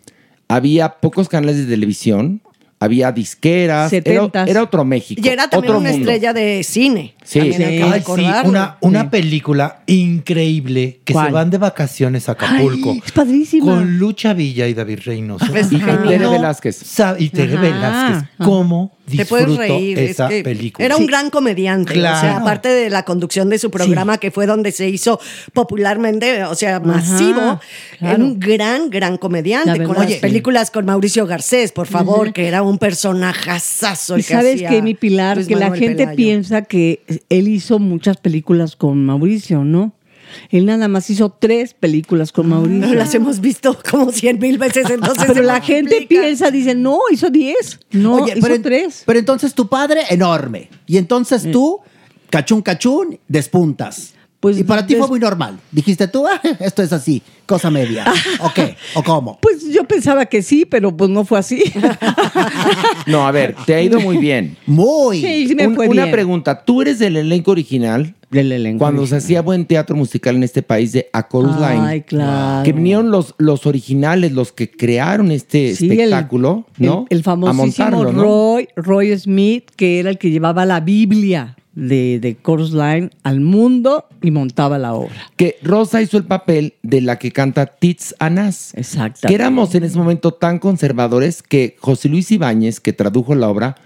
había 0.49 0.95
pocos 1.01 1.29
canales 1.29 1.57
de 1.59 1.67
televisión, 1.67 2.41
había 2.81 3.13
disqueras, 3.13 3.93
era, 3.93 4.63
otro 4.63 4.85
México. 4.85 5.21
Y 5.25 5.29
era 5.29 5.49
también 5.49 5.73
otro 5.73 5.81
una 5.81 5.91
mundo. 5.91 6.05
estrella 6.11 6.33
de 6.33 6.63
cine. 6.63 7.15
Sí. 7.25 7.53
Sí, 7.53 7.83
recordarlo. 7.83 8.49
una, 8.51 8.77
una 8.81 9.11
película 9.11 9.83
increíble 9.87 11.01
que 11.05 11.13
¿Cuál? 11.13 11.27
se 11.27 11.33
van 11.33 11.51
de 11.51 11.59
vacaciones 11.59 12.29
a 12.29 12.33
Acapulco. 12.33 12.93
Ay, 12.93 13.03
es 13.05 13.13
padrísima. 13.13 13.67
Con 13.67 13.99
Lucha 13.99 14.33
Villa 14.33 14.67
y 14.69 14.75
David 14.75 15.01
Reynoso. 15.05 15.55
Es 15.55 15.73
Y 15.73 15.79
genial. 15.79 16.05
Tere 16.07 16.27
Velázquez. 16.29 16.83
Y 17.19 17.29
Tere 17.31 17.57
Velázquez. 17.57 18.29
ajá. 18.39 18.91
¿Cómo 19.09 19.17
Te 19.17 19.27
puedes 19.27 19.57
reír. 19.57 19.99
es 19.99 20.11
esa 20.13 20.29
que 20.29 20.43
película? 20.43 20.85
Era 20.85 20.97
un 20.97 21.07
gran 21.07 21.31
comediante. 21.31 21.93
O 21.93 21.95
sea, 21.95 22.21
Claro. 22.21 22.37
aparte 22.39 22.69
de 22.69 22.91
la 22.91 23.05
conducción 23.05 23.49
de 23.49 23.59
su 23.59 23.71
programa, 23.71 24.19
que 24.19 24.31
fue 24.31 24.47
donde 24.47 24.73
se 24.73 24.89
hizo 24.89 25.19
popularmente, 25.53 26.45
o 26.45 26.55
sea, 26.55 26.81
masivo, 26.81 27.41
era 27.41 27.61
claro. 27.99 28.25
un 28.25 28.39
gran, 28.41 28.91
gran 28.91 29.17
comediante. 29.19 29.79
verdad, 29.79 29.95
Con 29.95 30.09
sí. 30.09 30.15
películas 30.21 30.71
con 30.71 30.85
Mauricio 30.87 31.27
Garcés, 31.27 31.73
por 31.73 31.87
favor, 31.87 32.33
que 32.33 32.47
era 32.49 32.63
un 32.63 32.79
personajazazo. 32.79 34.19
Y 34.19 34.23
que 34.23 34.33
sabes 34.35 34.55
hacía 34.57 34.69
que 34.71 34.83
mi 34.83 34.95
Pilar, 34.95 35.37
Luis 35.37 35.49
que 35.49 35.57
la 35.57 35.71
gente 35.75 35.97
Pelayo. 36.05 36.17
piensa 36.17 36.63
que 36.63 37.03
él 37.29 37.49
hizo 37.49 37.79
muchas 37.79 38.17
películas 38.19 38.77
con 38.77 39.05
Mauricio, 39.05 39.65
¿no? 39.65 39.93
Él 40.51 40.67
nada 40.67 40.89
más 40.89 41.09
hizo 41.11 41.31
tres 41.31 41.75
películas 41.75 42.33
con 42.33 42.49
Mauricio. 42.49 42.81
Pero 42.89 42.95
las 42.99 43.15
hemos 43.15 43.41
visto 43.41 43.77
como 43.91 44.13
cien 44.13 44.39
mil 44.39 44.59
veces, 44.59 44.89
entonces. 44.91 45.25
Pero 45.27 45.43
la 45.43 45.61
gente 45.61 46.07
piensa, 46.09 46.51
dice, 46.51 46.75
no, 46.75 46.99
hizo 47.11 47.31
diez. 47.31 47.79
No, 47.91 48.15
Oye, 48.17 48.35
hizo 48.37 48.47
pero, 48.47 48.63
tres. 48.63 49.03
pero 49.07 49.19
entonces 49.19 49.55
tu 49.55 49.69
padre, 49.69 50.03
enorme. 50.11 50.69
Y 50.87 50.97
entonces 50.97 51.51
tú, 51.51 51.81
cachún, 52.31 52.63
cachún, 52.63 53.19
despuntas. 53.29 54.15
Pues, 54.41 54.57
y 54.57 54.63
para 54.63 54.87
ti 54.87 54.95
fue 54.95 55.09
muy 55.09 55.19
normal. 55.19 55.59
Dijiste 55.73 56.07
tú, 56.07 56.25
"Ah, 56.29 56.41
esto 56.61 56.81
es 56.85 56.93
así, 56.93 57.21
cosa 57.45 57.73
media. 57.73 58.05
¿O 58.41 58.53
qué? 58.55 58.77
¿O 58.95 59.03
cómo? 59.03 59.37
Pues 59.43 59.65
yo 59.73 59.83
pensaba 59.83 60.27
que 60.27 60.43
sí, 60.43 60.65
pero 60.65 60.97
pues 60.97 61.11
no 61.11 61.25
fue 61.25 61.41
así. 61.41 61.61
No, 63.07 63.27
a 63.27 63.33
ver, 63.33 63.57
te 63.67 63.75
ha 63.75 63.83
ido 63.83 63.99
muy 64.01 64.19
bien. 64.19 64.57
Muy. 64.67 65.21
Sí, 65.21 65.49
sí 65.49 65.55
me 65.55 65.67
Un- 65.67 65.75
fue 65.75 65.89
una 65.89 66.03
bien. 66.05 66.13
pregunta, 66.13 66.65
¿tú 66.65 66.83
eres 66.83 66.99
del 67.01 67.17
elenco 67.17 67.51
original? 67.51 68.15
Elenco 68.31 68.79
Cuando 68.79 69.07
se 69.07 69.17
hacía 69.17 69.41
buen 69.43 69.65
teatro 69.67 69.97
musical 69.97 70.37
en 70.37 70.43
este 70.43 70.63
país 70.63 70.93
de 70.93 71.09
A 71.13 71.27
Chorus 71.29 71.57
Line. 71.59 72.05
Claro. 72.05 72.65
Que 72.65 72.73
vinieron 72.73 73.11
los, 73.11 73.35
los 73.39 73.67
originales, 73.67 74.33
los 74.33 74.53
que 74.53 74.71
crearon 74.71 75.31
este 75.31 75.75
Sí, 75.75 75.87
el- 75.87 75.93
espectáculo, 75.93 76.67
¿no? 76.79 77.07
El, 77.11 77.19
el 77.19 77.23
famosísimo. 77.25 78.05
Roy, 78.05 78.69
Roy 78.77 79.19
Smith, 79.19 79.71
que 79.77 79.99
era 80.01 80.11
el 80.11 80.19
que 80.19 80.31
llevaba 80.31 80.67
la 80.67 80.81
Biblia 80.81 81.57
de, 81.75 82.19
de 82.21 82.37
Chorus 82.45 82.73
Line 82.73 83.11
al 83.23 83.41
mundo 83.41 84.07
y 84.21 84.31
montaba 84.33 84.79
la 84.79 84.95
obra. 84.95 85.15
Que 85.37 85.57
Rosa 85.63 86.03
hizo 86.03 86.17
el 86.19 86.25
papel 86.25 86.75
de 86.83 87.01
la 87.01 87.19
que 87.19 87.31
canta 87.31 87.67
Tits 87.67 88.15
Anás. 88.19 88.73
Exacto. 88.75 89.29
Que 89.29 89.35
éramos 89.35 89.75
en 89.77 89.85
ese 89.85 89.97
momento 89.97 90.33
tan 90.33 90.59
conservadores 90.59 91.43
que 91.43 91.77
José 91.79 92.09
Luis 92.09 92.31
Ibáñez, 92.33 92.81
que 92.81 92.93
tradujo 92.93 93.35
la 93.37 93.49
obra, 93.49 93.77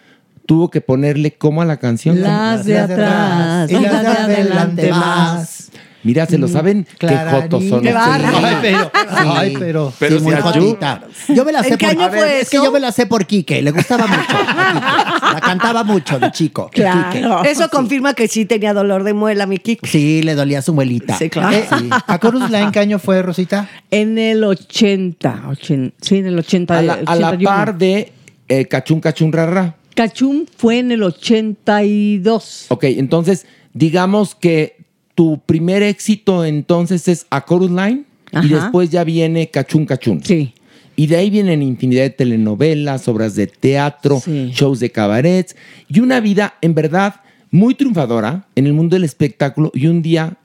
tuvo 0.46 0.70
que 0.70 0.80
ponerle 0.80 1.32
como 1.32 1.62
a 1.62 1.64
la 1.64 1.78
canción. 1.78 2.20
Las 2.20 2.64
de 2.64 2.78
atrás, 2.78 3.70
y 3.70 3.74
las 3.74 4.02
de 4.02 4.08
adelante 4.08 4.90
más. 4.90 5.70
Mira, 6.04 6.26
se 6.26 6.36
lo 6.36 6.48
saben 6.48 6.84
qué 6.98 7.06
jotos 7.30 7.62
son. 7.68 7.80
Qué. 7.82 7.94
Ay, 7.96 8.56
pero, 8.60 8.90
ay, 9.08 9.56
pero. 9.56 9.92
Pero 10.00 10.18
Sí, 10.18 10.24
muy 10.24 10.34
jotita. 10.34 11.02
Yo 11.28 11.44
me 11.44 11.52
la 11.52 11.60
¿En 11.60 11.64
sé 11.66 11.78
qué 11.78 11.86
por 11.86 11.96
año 11.96 12.10
ver, 12.10 12.18
fue 12.20 12.40
Es 12.40 12.50
que 12.50 12.56
eso? 12.56 12.64
yo 12.64 12.72
me 12.72 12.80
la 12.80 12.90
sé 12.90 13.06
por 13.06 13.24
Quique, 13.24 13.62
le 13.62 13.70
gustaba 13.70 14.08
mucho. 14.08 14.20
la 15.34 15.40
cantaba 15.40 15.84
mucho 15.84 16.18
de 16.18 16.32
chico. 16.32 16.68
Claro. 16.72 17.44
Eso 17.44 17.68
confirma 17.68 18.14
que 18.14 18.26
sí 18.26 18.46
tenía 18.46 18.74
dolor 18.74 19.04
de 19.04 19.12
muela, 19.14 19.46
mi 19.46 19.58
Kiko. 19.58 19.86
Sí, 19.86 20.22
le 20.24 20.34
dolía 20.34 20.60
su 20.60 20.74
muelita. 20.74 21.16
Sí, 21.16 21.30
claro. 21.30 21.56
Eh, 21.56 21.66
sí. 21.78 21.88
¿A 22.04 22.18
Chorus 22.18 22.50
Line 22.50 22.70
qué 22.72 22.80
año 22.80 22.98
fue, 22.98 23.22
Rosita? 23.22 23.68
En 23.92 24.18
el 24.18 24.42
80, 24.42 25.42
ochen- 25.50 25.92
sí, 26.00 26.16
en 26.18 26.26
el 26.26 26.38
80. 26.40 26.78
A 26.78 26.82
la, 26.82 26.92
a 26.94 27.14
la 27.14 27.28
81. 27.28 27.44
par 27.44 27.78
de 27.78 28.12
eh, 28.48 28.66
Cachún 28.66 29.00
Cachún 29.00 29.32
Rara. 29.32 29.76
Cachún 29.94 30.46
fue 30.56 30.78
en 30.78 30.92
el 30.92 31.02
82. 31.02 32.66
Ok, 32.68 32.84
entonces, 32.84 33.46
digamos 33.74 34.34
que 34.34 34.76
tu 35.14 35.40
primer 35.40 35.82
éxito 35.82 36.44
entonces 36.44 37.08
es 37.08 37.26
A 37.30 37.44
Chorus 37.44 37.70
Line 37.70 38.04
y 38.42 38.48
después 38.48 38.90
ya 38.90 39.04
viene 39.04 39.50
Cachún 39.50 39.84
Cachún. 39.86 40.24
Sí. 40.24 40.54
Y 40.96 41.06
de 41.06 41.16
ahí 41.16 41.30
vienen 41.30 41.62
infinidad 41.62 42.02
de 42.02 42.10
telenovelas, 42.10 43.08
obras 43.08 43.34
de 43.34 43.46
teatro, 43.46 44.20
Sí. 44.20 44.50
shows 44.54 44.80
de 44.80 44.90
cabarets 44.90 45.56
y 45.88 46.00
una 46.00 46.20
vida 46.20 46.54
en 46.60 46.74
verdad 46.74 47.16
muy 47.50 47.74
triunfadora 47.74 48.46
en 48.54 48.66
el 48.66 48.72
mundo 48.72 48.96
del 48.96 49.04
espectáculo 49.04 49.70
y 49.74 49.86
un 49.86 50.02
día 50.02 50.38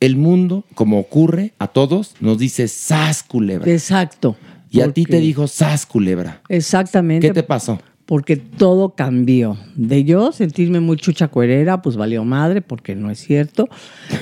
el 0.00 0.16
mundo, 0.16 0.64
como 0.74 0.98
ocurre 0.98 1.52
a 1.58 1.68
todos, 1.68 2.14
nos 2.20 2.38
dice 2.38 2.68
sas 2.68 3.22
culebra. 3.22 3.70
Exacto. 3.70 4.36
Y 4.70 4.80
a 4.80 4.90
ti 4.92 5.04
te 5.04 5.20
dijo 5.20 5.46
sas 5.46 5.86
culebra. 5.86 6.42
Exactamente. 6.48 7.26
¿Qué 7.28 7.32
te 7.32 7.42
pasó? 7.42 7.80
Porque 8.06 8.36
todo 8.36 8.90
cambió. 8.94 9.56
De 9.76 10.04
yo 10.04 10.30
sentirme 10.32 10.80
muy 10.80 10.98
chucha 10.98 11.28
cuerera, 11.28 11.80
pues 11.80 11.96
valió 11.96 12.22
madre, 12.24 12.60
porque 12.60 12.94
no 12.94 13.10
es 13.10 13.18
cierto. 13.18 13.68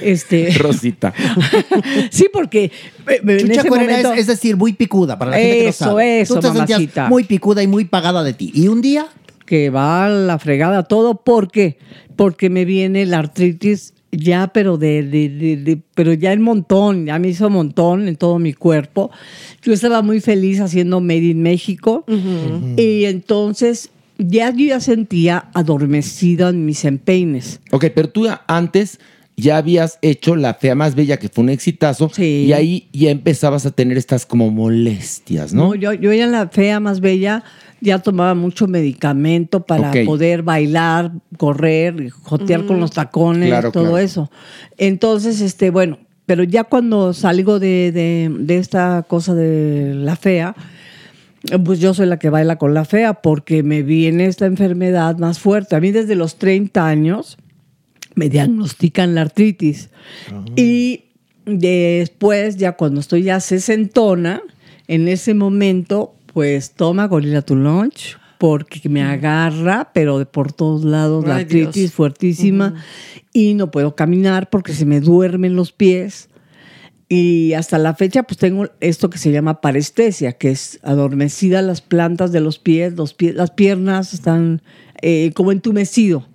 Este, 0.01 0.53
Rosita. 0.59 1.13
sí, 2.11 2.27
porque 2.33 2.67
eh, 3.09 3.21
en 3.27 3.39
Chucha 3.41 3.61
ese 3.63 3.69
cuerera 3.69 3.91
momento- 3.93 4.13
es, 4.13 4.21
es 4.21 4.27
decir, 4.29 4.57
muy 4.57 4.73
picuda 4.75 5.19
para 5.19 5.33
la 5.33 5.37
gente 5.37 5.57
que 5.59 5.63
no 5.65 5.69
Eso, 5.71 5.85
sabe. 5.85 6.21
eso, 6.21 6.35
Tú 6.35 6.41
te 6.41 6.47
sentías 6.49 6.69
mamacita. 6.79 7.09
muy 7.09 7.25
picuda 7.25 7.63
y 7.63 7.67
muy 7.67 7.85
pagada 7.85 8.23
de 8.23 8.35
ti. 8.35 8.53
Y 8.55 8.69
un 8.69 8.83
día, 8.83 9.07
que 9.47 9.71
va 9.71 10.05
a 10.07 10.09
la 10.09 10.39
fregada 10.39 10.85
todo, 10.85 11.17
¿por 11.23 11.51
qué? 11.51 11.79
Porque 12.15 12.51
me 12.51 12.65
viene 12.65 13.05
la 13.07 13.19
artritis 13.19 13.95
ya, 14.13 14.49
pero 14.49 14.77
de, 14.77 15.03
de- 15.03 15.29
de- 15.31 15.57
de- 15.57 15.79
pero 15.95 16.13
ya 16.13 16.33
en 16.33 16.43
montón, 16.43 17.07
ya 17.07 17.19
me 17.19 17.29
hizo 17.29 17.49
montón 17.51 18.07
en 18.09 18.17
todo 18.17 18.39
mi 18.39 18.53
cuerpo. 18.53 19.11
Yo 19.63 19.73
estaba 19.73 20.03
muy 20.03 20.21
feliz 20.21 20.61
haciendo 20.61 21.01
Made 21.01 21.19
in 21.31 21.43
México 21.43 22.05
y 22.77 23.05
entonces 23.07 23.91
ya 24.19 24.51
yo 24.51 24.67
ya 24.67 24.81
sentía 24.81 25.49
adormecida 25.55 26.51
en 26.51 26.65
mis 26.67 26.85
empeines. 26.85 27.61
Ok, 27.71 27.87
pero 27.95 28.09
tú 28.11 28.27
antes 28.47 29.01
ya 29.35 29.57
habías 29.57 29.99
hecho 30.03 30.37
La 30.37 30.55
Fea 30.55 30.75
Más 30.75 30.95
Bella, 30.95 31.17
que 31.17 31.31
fue 31.31 31.43
un 31.45 31.49
exitazo, 31.51 32.11
y 32.47 32.53
ahí 32.53 32.89
ya 32.93 33.11
empezabas 33.11 33.65
a 33.65 33.71
tener 33.71 33.97
estas 33.97 34.27
como 34.27 34.51
molestias, 34.51 35.55
¿no? 35.55 35.69
No, 35.69 35.75
yo, 35.75 35.95
yo 35.95 36.13
ya 36.13 36.25
en 36.25 36.33
la 36.33 36.49
fea 36.49 36.81
más 36.81 37.01
bella 37.01 37.43
ya 37.83 37.99
tomaba 37.99 38.35
mucho 38.35 38.67
medicamento 38.69 39.67
para 39.67 39.91
poder 40.07 40.43
bailar, 40.43 41.13
correr, 41.37 42.11
jotear 42.11 42.65
con 42.65 42.79
los 42.81 42.93
tacones, 42.93 43.49
Claro, 43.49 43.73
todo 43.73 43.83
claro. 43.85 43.99
eso. 43.99 44.31
Entonces, 44.79 45.41
este, 45.41 45.71
bueno, 45.71 45.99
pero 46.25 46.45
ya 46.45 46.65
cuando 46.65 47.13
salgo 47.13 47.59
de, 47.59 47.91
de- 47.93 48.33
de 48.39 48.57
esta 48.59 49.05
cosa 49.09 49.35
de 49.35 49.95
la 49.97 50.15
fea, 50.17 50.55
pues 51.65 51.81
yo 51.81 51.93
soy 51.93 52.07
la 52.07 52.19
que 52.21 52.31
baila 52.31 52.57
con 52.57 52.73
la 52.73 52.85
fea 52.85 53.15
porque 53.15 53.65
me 53.65 53.83
viene 53.83 54.27
esta 54.27 54.47
enfermedad 54.47 55.19
más 55.19 55.41
fuerte. 55.41 55.75
A 55.75 55.81
mí 55.81 55.91
desde 55.91 56.15
los 56.15 56.37
30 56.37 56.87
años 56.87 57.37
me 58.15 58.29
diagnostican 58.29 59.17
la 59.17 59.23
artritis. 59.23 59.91
Y 60.55 61.07
después, 61.45 62.57
ya 62.59 62.73
cuando 62.77 63.01
estoy 63.01 63.25
ya 63.25 63.41
sesentona, 63.41 64.41
en 64.87 65.09
ese 65.09 65.35
momento, 65.35 66.15
pues 66.33 66.73
toma 66.73 67.07
Gorilla 67.07 67.43
to 67.43 67.55
Lunch 67.55 68.17
porque 68.39 68.89
me 68.89 69.03
agarra, 69.03 69.93
pero 69.95 70.19
de 70.19 70.27
por 70.27 70.53
todos 70.53 70.83
lados, 70.85 71.25
la 71.25 71.37
artritis 71.37 71.75
Dios. 71.75 71.93
fuertísima 71.93 72.75
y 73.33 73.55
no 73.55 73.71
puedo 73.71 73.95
caminar 73.95 74.51
porque 74.51 74.73
se 74.73 74.85
me 74.85 75.01
duermen 75.01 75.55
los 75.55 75.71
pies. 75.71 76.29
Y 77.09 77.53
hasta 77.53 77.79
la 77.79 77.95
fecha, 77.95 78.23
pues 78.23 78.39
tengo 78.39 78.69
esto 78.81 79.11
que 79.11 79.19
se 79.19 79.31
llama 79.31 79.61
parestesia, 79.61 80.33
que 80.33 80.51
es 80.51 80.81
adormecida 80.83 81.63
las 81.63 81.83
plantas 81.83 82.33
de 82.33 82.41
los 82.41 82.59
pies, 82.59 82.95
los 82.95 83.15
las 83.21 83.51
piernas 83.51 84.15
están 84.15 84.63
eh, 85.03 85.31
como 85.35 85.53
entumecido. 85.53 86.27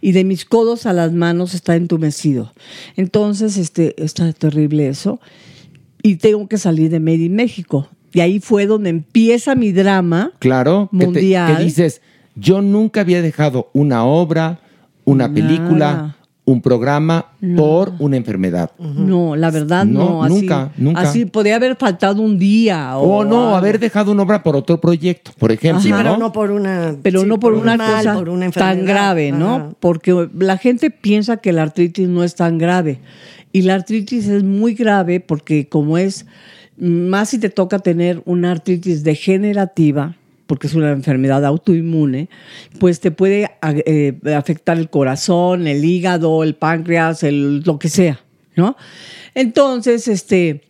Y 0.00 0.12
de 0.12 0.24
mis 0.24 0.44
codos 0.44 0.86
a 0.86 0.92
las 0.92 1.12
manos 1.12 1.54
está 1.54 1.74
entumecido. 1.74 2.52
Entonces, 2.96 3.56
este, 3.56 4.00
está 4.02 4.32
terrible 4.32 4.88
eso. 4.88 5.20
Y 6.02 6.16
tengo 6.16 6.46
que 6.48 6.58
salir 6.58 6.90
de 6.90 7.00
Made 7.00 7.24
in 7.24 7.34
México. 7.34 7.88
Y 8.16 8.20
ahí 8.20 8.40
fue 8.40 8.64
donde 8.64 8.88
empieza 8.88 9.54
mi 9.54 9.72
drama. 9.72 10.32
Claro, 10.38 10.88
que 10.90 10.98
te- 11.00 11.04
Mundial. 11.04 11.54
Que, 11.58 11.64
dices, 11.64 12.00
yo 12.34 12.62
nunca 12.62 13.02
había 13.02 13.20
dejado 13.20 13.68
una 13.74 14.04
obra, 14.06 14.60
una 15.04 15.28
Nada. 15.28 15.34
película, 15.34 16.16
un 16.46 16.62
programa 16.62 17.26
por 17.56 17.92
una 17.98 18.16
enfermedad. 18.16 18.70
No, 18.78 19.36
la 19.36 19.50
verdad 19.50 19.84
No, 19.84 19.98
no. 19.98 20.24
así- 20.24 20.34
nunca, 20.34 20.72
nunca. 20.78 21.00
Así 21.02 21.26
podría 21.26 21.56
haber 21.56 21.76
faltado 21.76 22.22
un 22.22 22.38
día. 22.38 22.96
O 22.96 23.22
no, 23.22 23.42
algo. 23.48 23.56
haber 23.56 23.78
dejado 23.78 24.12
una 24.12 24.22
obra 24.22 24.42
por 24.42 24.56
otro 24.56 24.80
proyecto, 24.80 25.32
por 25.38 25.52
ejemplo. 25.52 25.82
Sí, 25.82 25.90
pero 25.94 26.12
¿no? 26.12 26.16
no 26.16 26.32
por 26.32 26.52
una. 26.52 26.96
pero 27.02 27.20
sí, 27.20 27.26
no 27.26 27.38
por, 27.38 27.52
un 27.52 27.60
una 27.60 27.76
mal, 27.76 27.96
cosa 27.98 28.14
por 28.14 28.30
una 28.30 28.50
tan 28.50 28.86
grave, 28.86 29.30
¿no? 29.30 29.54
Ajá. 29.56 29.68
Porque 29.78 30.30
la 30.38 30.56
gente 30.56 30.90
piensa 30.90 31.36
que 31.36 31.52
la 31.52 31.60
artritis 31.64 32.08
no 32.08 32.24
es 32.24 32.34
tan 32.34 32.56
grave. 32.56 32.98
Y 33.52 33.60
la 33.60 33.74
artritis 33.74 34.26
es 34.28 34.42
muy 34.42 34.72
grave 34.72 35.20
porque 35.20 35.68
como 35.68 35.98
es, 35.98 36.24
más 36.78 37.30
si 37.30 37.38
te 37.38 37.50
toca 37.50 37.78
tener 37.78 38.22
una 38.24 38.52
artritis 38.52 39.02
degenerativa, 39.02 40.16
porque 40.46 40.66
es 40.66 40.74
una 40.74 40.92
enfermedad 40.92 41.44
autoinmune, 41.44 42.28
pues 42.78 43.00
te 43.00 43.10
puede 43.10 43.50
eh, 43.62 44.18
afectar 44.36 44.78
el 44.78 44.90
corazón, 44.90 45.66
el 45.66 45.84
hígado, 45.84 46.42
el 46.42 46.54
páncreas, 46.54 47.22
el, 47.22 47.62
lo 47.62 47.78
que 47.78 47.88
sea, 47.88 48.20
¿no? 48.54 48.76
Entonces, 49.34 50.08
este, 50.08 50.62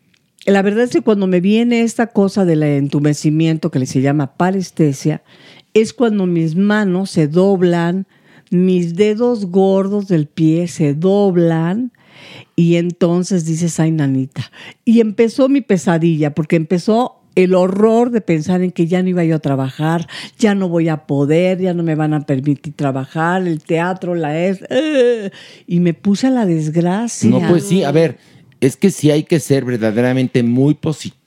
la 0.47 0.63
verdad 0.63 0.85
es 0.85 0.91
que 0.91 1.03
cuando 1.03 1.27
me 1.27 1.41
viene 1.41 1.83
esta 1.83 2.07
cosa 2.07 2.45
del 2.45 2.63
entumecimiento 2.63 3.71
que 3.71 3.85
se 3.85 4.01
llama 4.01 4.37
parestesia, 4.37 5.23
es 5.75 5.93
cuando 5.93 6.27
mis 6.27 6.57
manos 6.57 7.11
se 7.11 7.29
doblan, 7.29 8.07
mis 8.51 8.97
dedos 8.97 9.47
gordos 9.47 10.09
del 10.09 10.27
pie 10.27 10.69
se 10.69 10.95
doblan 10.95 11.93
y 12.55 12.77
entonces 12.77 13.45
dices, 13.45 13.79
ay, 13.81 13.91
nanita. 13.91 14.51
Y 14.85 15.01
empezó 15.01 15.49
mi 15.49 15.61
pesadilla, 15.61 16.35
porque 16.35 16.57
empezó 16.57 17.21
el 17.37 17.55
horror 17.55 18.11
de 18.11 18.23
pensar 18.23 18.63
en 18.63 18.73
que 18.73 18.87
ya 18.87 19.03
no 19.03 19.11
iba 19.11 19.23
yo 19.23 19.37
a 19.37 19.39
trabajar, 19.39 20.09
ya 20.39 20.55
no 20.55 20.69
voy 20.69 20.89
a 20.89 21.07
poder, 21.07 21.61
ya 21.61 21.75
no 21.75 21.83
me 21.83 21.95
van 21.95 22.15
a 22.15 22.25
permitir 22.25 22.73
trabajar, 22.75 23.47
el 23.47 23.63
teatro, 23.63 24.15
la 24.15 24.39
es... 24.39 24.65
¡eh! 24.71 25.31
y 25.67 25.81
me 25.81 25.93
puse 25.93 26.29
a 26.29 26.31
la 26.31 26.47
desgracia. 26.47 27.29
No, 27.29 27.47
pues 27.47 27.65
sí, 27.65 27.85
a 27.85 27.93
ver, 27.93 28.19
es 28.61 28.77
que 28.77 28.91
sí 28.91 29.11
hay 29.11 29.25
que 29.25 29.39
ser 29.39 29.65
verdaderamente 29.65 30.43
muy 30.43 30.75
positivo. 30.75 31.26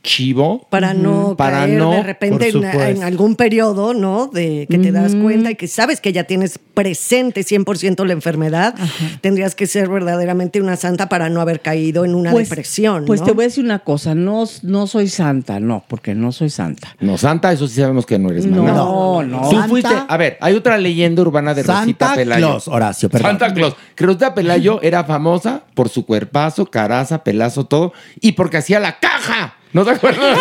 Para 0.70 0.94
no 0.94 1.36
para 1.36 1.60
caer 1.60 1.78
no, 1.78 1.92
de 1.92 2.04
repente 2.04 2.50
en, 2.50 3.04
algún 3.04 3.36
periodo, 3.36 3.94
¿no? 3.94 4.28
De 4.28 4.66
que 4.70 4.78
te 4.80 4.92
das 4.94 5.14
cuenta 5.14 5.52
y 5.52 5.56
que 5.56 5.68
sabes 5.68 6.00
que 6.00 6.14
ya 6.14 6.24
tienes 6.24 6.58
presente 6.58 7.42
100% 7.42 8.06
la 8.06 8.14
enfermedad, 8.14 8.76
tendrías 9.22 9.56
que 9.56 9.68
ser 9.68 9.90
verdaderamente 9.90 10.62
una 10.62 10.78
santa 10.78 11.10
para 11.10 11.30
no 11.30 11.42
haber 11.42 11.60
caído 11.60 12.06
en 12.06 12.16
una 12.16 12.32
Pues- 12.32 12.50
depresión. 12.50 13.04
Pues 13.06 13.20
¿no? 13.20 13.26
te 13.28 13.34
voy 13.34 13.44
a 13.44 13.48
decir 13.50 13.64
una 13.64 13.80
cosa, 13.80 14.16
no, 14.16 14.46
no 14.64 14.88
soy 14.88 15.10
santa, 15.10 15.60
no, 15.60 15.84
porque 15.88 16.16
no 16.16 16.32
soy 16.32 16.50
santa. 16.50 16.96
No, 17.02 17.18
Santa, 17.18 17.52
eso 17.52 17.68
sí 17.68 17.76
sabemos 17.82 18.06
que 18.06 18.18
no 18.18 18.30
eres, 18.32 18.46
No, 18.46 18.64
maná. 18.64 18.78
no. 18.78 19.50
Tú 19.50 19.56
Santa- 19.58 19.68
fuiste, 19.68 19.94
a 20.08 20.18
ver, 20.18 20.38
hay 20.40 20.56
otra 20.56 20.78
leyenda 20.78 21.22
urbana 21.22 21.54
de 21.54 21.64
Santa 21.64 21.82
Rosita 21.82 22.16
Pelayo. 22.16 22.48
Claus, 22.48 22.68
Horacio, 22.70 23.10
perdón. 23.10 23.32
Santa 23.32 23.54
Claus. 23.54 23.76
Que 23.96 24.06
Rosita 24.06 24.34
Pelayo 24.34 24.82
era 24.82 25.04
famosa 25.04 25.64
por 25.74 25.90
su 25.90 26.06
cuerpazo, 26.06 26.66
caraza, 26.68 27.24
pelazo, 27.24 27.66
todo, 27.66 27.92
y 28.22 28.32
porque 28.32 28.58
hacía 28.58 28.80
la 28.80 28.98
caja. 29.00 29.56
¿No 29.72 29.86
te 29.86 29.92
acuerdas? 29.92 30.38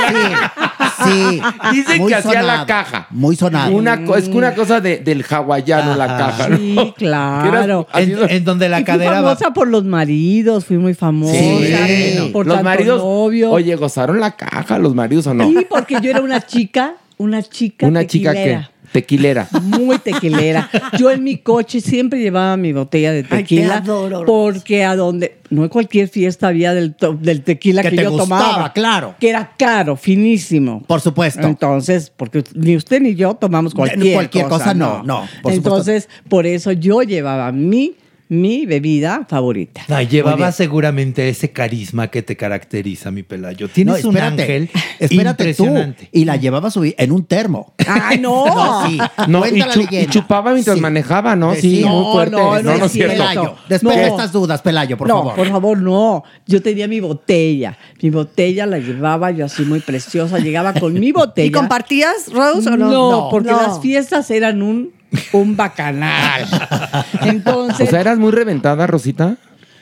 Sí. 1.05 1.41
Dicen 1.73 1.99
muy 2.01 2.09
que 2.09 2.15
hacía 2.17 2.43
la 2.43 2.65
caja. 2.67 3.07
Muy 3.11 3.37
sonado. 3.37 3.75
Una, 3.77 3.95
es 4.17 4.29
que 4.29 4.37
una 4.37 4.55
cosa 4.55 4.81
de- 4.81 4.99
del 4.99 5.25
hawaiano, 5.29 5.95
la 5.97 6.07
caja. 6.17 6.49
¿no? 6.49 6.57
Sí, 6.57 6.75
Que 6.77 6.93
claro. 7.05 7.87
En, 7.95 8.17
en 8.31 8.45
donde 8.45 8.69
la 8.69 8.81
Y 8.81 8.85
fui 8.85 8.87
cadera 8.87 9.21
va. 9.21 9.35
famosa 9.37 9.53
por 9.53 9.69
los 9.69 9.85
maridos, 9.85 10.65
fui 10.65 10.79
muy 10.79 10.95
famosa. 10.95 11.35
Sí. 11.39 12.31
Por 12.33 12.47
los 12.47 12.63
maridos, 12.63 13.03
novio. 13.03 13.51
oye, 13.51 13.75
¿gozaron 13.77 14.19
la 14.21 14.33
caja 14.33 14.79
los 14.79 14.95
maridos 14.95 15.27
o 15.27 15.35
no? 15.35 15.49
Sí, 15.49 15.67
porque 15.69 15.99
yo 16.03 16.11
era 16.11 16.21
una 16.23 16.41
chica, 16.45 16.95
una 17.17 17.43
chica 17.43 17.87
Una 17.87 18.07
chica 18.07 18.33
tequilera. 18.33 18.71
Tequilera. 18.93 19.49
Muy 19.63 19.99
tequilera. 19.99 20.71
Yo 20.99 21.11
en 21.11 21.23
mi 21.25 21.39
coche 21.39 21.81
siempre 21.81 22.21
llevaba 22.21 22.57
mi 22.57 22.73
botella 22.73 23.13
de 23.13 23.23
te 23.23 23.37
tequila. 23.37 23.77
adoro, 23.79 24.25
porque 24.25 24.85
a 24.85 24.97
donde, 24.97 25.37
no 25.51 25.63
en 25.63 25.69
cualquier 25.69 26.09
fiesta 26.09 26.49
había 26.49 26.75
del, 26.75 26.97
del 27.21 27.43
tequila 27.43 27.83
que, 27.83 27.91
Que 27.91 27.97
te 27.97 28.03
yo 28.05 28.11
gustaba, 28.13 28.41
tomaba. 28.49 28.73
claro. 28.73 29.15
Que 29.21 29.31
era 29.31 29.53
caro, 29.59 29.97
finísimo. 29.97 30.83
Por 30.87 31.01
supuesto. 31.01 31.47
Entonces, 31.47 32.13
porque 32.17 32.43
ni 32.55 32.77
usted 32.77 33.01
ni 33.01 33.15
yo 33.15 33.35
tomamos 33.35 33.75
cualquier, 33.75 34.15
cualquier 34.15 34.47
cosa, 34.49 34.75
no, 34.75 35.03
no, 35.03 35.21
por 35.21 35.27
supuesto. 35.27 35.51
Entonces, 35.53 36.09
por 36.29 36.47
eso 36.47 36.73
yo 36.73 37.03
llevaba 37.03 37.53
mi, 37.53 37.95
mi 38.31 38.67
bebida 38.67 39.27
favorita. 39.29 39.81
No, 39.89 40.03
llevaba 40.03 40.53
seguramente 40.53 41.29
ese 41.29 41.51
carisma 41.51 42.09
que 42.09 42.23
te 42.23 42.37
caracteriza, 42.37 43.11
mi 43.11 43.23
Pelayo. 43.23 43.69
Tienes 43.69 44.03
No, 44.05 44.11
un 44.11 44.17
espérate, 44.17 44.43
ángel 44.43 44.71
espérate 44.99 45.55
tú. 45.55 45.65
impresionante. 45.65 46.09
Y 46.13 46.25
la 46.27 46.37
llevaba 46.37 46.71
subir 46.71 46.95
en 46.99 47.13
un 47.13 47.25
termo. 47.25 47.73
¡Ay, 47.87 48.19
no! 48.19 48.45
sí. 48.87 48.99
No, 49.29 49.47
y, 49.47 49.61
chu- 49.63 49.89
y 49.91 50.07
chupaba 50.09 50.53
mientras 50.53 50.77
Sí. 50.77 50.83
manejaba, 50.83 51.37
¿no? 51.37 51.55
Sí, 51.55 51.61
Sí, 51.63 51.77
sí. 51.79 51.85
muy 51.85 51.91
No, 52.05 52.13
fuerte. 52.13 52.37
no, 52.37 52.55
No, 52.57 52.63
no 52.63 52.79
no, 52.79 52.85
es 52.85 52.93
cierto. 52.93 53.13
Pelayo, 53.15 53.55
despeja 53.69 53.97
No. 53.97 54.07
estas 54.07 54.33
dudas, 54.33 54.61
Pelayo, 54.63 54.97
por 54.99 55.09
no, 55.09 55.15
favor. 55.19 55.35
por 55.35 55.49
favor, 55.49 55.79
no. 55.81 56.23
Yo 56.47 56.61
tenía 56.63 56.87
mi 56.87 57.01
botella. 57.01 57.79
Mi 58.03 58.11
botella 58.11 58.67
la 58.67 58.79
llevaba 58.79 59.31
yo 59.31 59.47
así 59.47 59.63
muy 59.63 59.81
preciosa. 59.81 60.39
Llegaba 60.39 60.75
con 60.75 60.93
mi 60.93 61.13
botella. 61.13 61.47
¿Y 61.49 61.51
compartías, 61.51 62.31
Rose, 62.33 62.69
o 62.69 62.77
no? 62.77 62.91
No, 62.91 63.29
porque 63.31 63.51
No. 63.51 63.57
las 63.63 63.81
fiestas 63.81 64.31
eran 64.31 64.61
un, 64.63 64.91
un 65.33 65.57
bacanal. 65.57 66.47
Entonces, 67.23 67.89
O 67.89 67.91
sea, 67.91 68.01
¿eras 68.01 68.19
muy 68.19 68.31
reventada, 68.33 68.87
Rosita? 68.87 69.37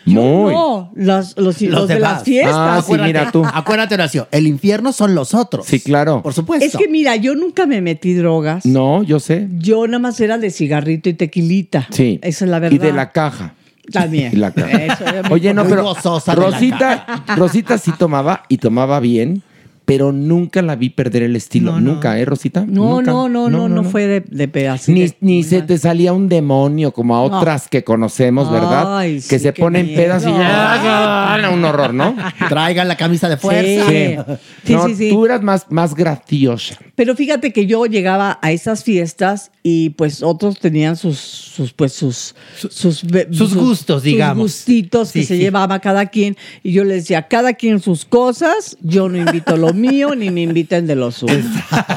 yo 0.06 0.22
Muy. 0.22 0.52
no, 0.54 0.92
los, 0.94 1.36
los, 1.36 1.60
los 1.62 1.88
de 1.88 1.98
las 1.98 2.22
fiestas. 2.22 2.54
Ah, 2.54 2.82
sí, 2.86 2.92
mira 3.02 3.32
tú. 3.32 3.44
Acuérdate, 3.44 3.94
Horacio, 3.94 4.28
el 4.30 4.46
infierno 4.46 4.92
son 4.92 5.16
los 5.16 5.34
otros. 5.34 5.66
Sí, 5.66 5.80
claro. 5.80 6.22
Por 6.22 6.32
supuesto. 6.32 6.64
Es 6.64 6.76
que 6.76 6.88
mira, 6.88 7.16
yo 7.16 7.34
nunca 7.34 7.66
me 7.66 7.80
metí 7.80 8.14
drogas. 8.14 8.64
No, 8.64 9.02
yo 9.02 9.18
sé. 9.18 9.48
Yo 9.58 9.86
nada 9.88 9.98
más 9.98 10.20
era 10.20 10.38
de 10.38 10.50
cigarrito 10.50 11.08
y 11.08 11.14
tequilita. 11.14 11.88
Sí. 11.90 12.20
Esa 12.22 12.44
es 12.44 12.50
la 12.50 12.60
verdad. 12.60 12.76
Y 12.76 12.78
de 12.78 12.92
la 12.92 13.10
caja. 13.10 13.54
También. 13.90 14.30
Y 14.32 14.36
la 14.36 14.52
caja. 14.52 14.84
Eso 14.84 15.04
Oye, 15.30 15.52
no, 15.54 15.64
pero 15.64 15.94
Rosita, 16.34 17.24
Rosita 17.36 17.78
sí 17.78 17.92
tomaba 17.98 18.44
y 18.48 18.58
tomaba 18.58 19.00
bien, 19.00 19.42
pero 19.86 20.10
nunca 20.12 20.60
la 20.62 20.74
vi 20.76 20.90
perder 20.90 21.22
el 21.22 21.36
estilo. 21.36 21.80
Nunca, 21.80 22.18
¿eh, 22.18 22.24
Rosita? 22.24 22.66
No, 22.66 22.96
Nunca. 22.96 23.10
no, 23.12 23.28
no, 23.28 23.48
no, 23.48 23.68
no, 23.68 23.84
fue 23.84 24.06
de, 24.06 24.20
de 24.20 24.48
pedacito. 24.48 24.98
Ni, 25.20 25.36
ni 25.36 25.42
se 25.44 25.62
te 25.62 25.78
salía 25.78 26.12
un 26.12 26.28
demonio 26.28 26.90
como 26.92 27.16
a 27.16 27.28
No. 27.28 27.38
otras 27.38 27.68
que 27.68 27.84
conocemos, 27.84 28.50
¿verdad? 28.50 28.98
Ay, 28.98 29.22
que 29.26 29.38
se 29.38 29.52
ponen 29.52 29.94
pedas 29.94 30.24
y 30.24 30.26
ya, 30.26 31.48
un 31.52 31.64
horror, 31.64 31.94
¿no? 31.94 32.16
Traigan 32.48 32.88
la 32.88 32.96
camisa 32.96 33.28
de 33.28 33.36
fuerza. 33.36 33.86
Sí. 33.88 34.16
Sí, 34.64 34.72
no, 34.74 34.86
sí, 34.88 34.94
sí. 34.96 35.10
tú 35.10 35.24
eras 35.24 35.42
más, 35.42 35.66
más 35.70 35.94
graciosa. 35.94 36.76
Pero 36.96 37.14
fíjate 37.14 37.52
que 37.52 37.66
yo 37.66 37.86
llegaba 37.86 38.40
a 38.42 38.50
esas 38.50 38.82
fiestas 38.82 39.52
y 39.62 39.90
pues 39.90 40.22
otros 40.22 40.58
tenían 40.58 40.96
sus, 40.96 41.18
sus 41.18 41.72
pues 41.72 41.92
sus, 41.92 42.34
sus, 42.56 43.04
sus 43.30 43.54
gustos, 43.54 44.02
digamos. 44.02 44.50
Sus 44.52 44.60
gustitos 44.66 45.12
que 45.12 45.20
Sí, 45.20 45.26
se 45.26 45.38
llevaba 45.38 45.78
cada 45.78 46.06
quien. 46.06 46.36
Y 46.64 46.72
yo 46.72 46.82
les 46.82 47.04
decía, 47.04 47.28
cada 47.28 47.54
quien 47.54 47.80
sus 47.80 48.04
cosas, 48.04 48.76
yo 48.80 49.08
no 49.08 49.16
invito 49.18 49.56
lo 49.56 49.72
mío 49.76 50.14
ni 50.16 50.30
me 50.30 50.42
inviten 50.42 50.86
de 50.86 50.96
lo 50.96 51.10
suyo. 51.10 51.38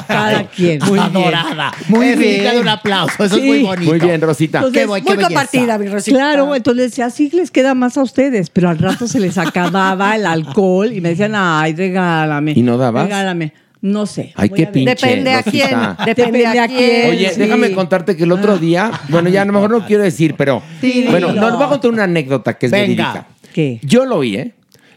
Cada 0.06 0.44
quien. 0.44 0.78
Muy 0.80 0.90
bien. 0.98 1.00
Adorada. 1.02 1.72
Muy 1.88 1.98
Muy 1.98 2.14
bien. 2.16 2.40
bien. 2.42 2.58
un 2.58 2.68
aplauso. 2.68 3.24
Eso 3.24 3.34
Sí. 3.36 3.40
es 3.40 3.46
muy 3.46 3.62
bonito. 3.62 3.90
Muy 3.90 4.00
bien, 4.00 4.20
Rosita. 4.20 4.58
Entonces, 4.58 4.82
Qué 4.82 4.86
Muy 4.86 5.02
compartida, 5.24 5.78
mi 5.78 5.88
Rosita. 5.88 6.16
Claro, 6.16 6.54
entonces 6.54 6.90
decía, 6.90 7.06
así 7.06 7.30
les 7.32 7.50
queda 7.50 7.74
más 7.74 7.96
a 7.96 8.02
ustedes, 8.02 8.50
pero 8.50 8.68
al 8.68 8.78
rato 8.78 9.06
se 9.08 9.18
les 9.20 9.38
acababa 9.38 10.14
el 10.16 10.26
alcohol 10.26 10.92
y 10.92 11.00
me 11.00 11.10
decían, 11.10 11.32
ay, 11.34 11.74
regálame. 11.74 12.52
¿Y 12.56 12.62
no 12.62 12.76
dabas? 12.78 13.04
Regálame. 13.04 13.52
No 13.82 14.04
sé. 14.04 14.32
Ay, 14.36 14.50
qué 14.50 14.66
pinche. 14.66 14.90
Depende 14.94 15.32
a 15.32 15.42
quién. 15.42 15.70
Depende 16.04 16.46
a 16.46 16.68
quién. 16.68 17.10
Oye, 17.12 17.30
sí. 17.32 17.40
déjame 17.40 17.72
contarte 17.72 18.14
que 18.14 18.24
el 18.24 18.32
otro 18.32 18.58
día, 18.58 18.90
bueno, 19.08 19.30
ya 19.30 19.40
a 19.42 19.44
lo 19.46 19.54
mejor 19.54 19.70
no 19.70 19.86
quiero 19.86 20.02
decir, 20.02 20.34
pero 20.36 20.62
Sí, 20.82 21.06
bueno, 21.10 21.28
dilo. 21.28 21.40
no, 21.40 21.46
les 21.48 21.56
voy 21.56 21.64
a 21.64 21.68
contar 21.70 21.90
una 21.90 22.04
anécdota 22.04 22.58
que 22.58 22.66
es 22.66 22.72
Venga. 22.72 22.84
verídica. 22.84 23.26
¿Qué? 23.54 23.80
Yo 23.82 24.04
lo 24.04 24.16
oí, 24.18 24.36
¿eh? 24.36 24.54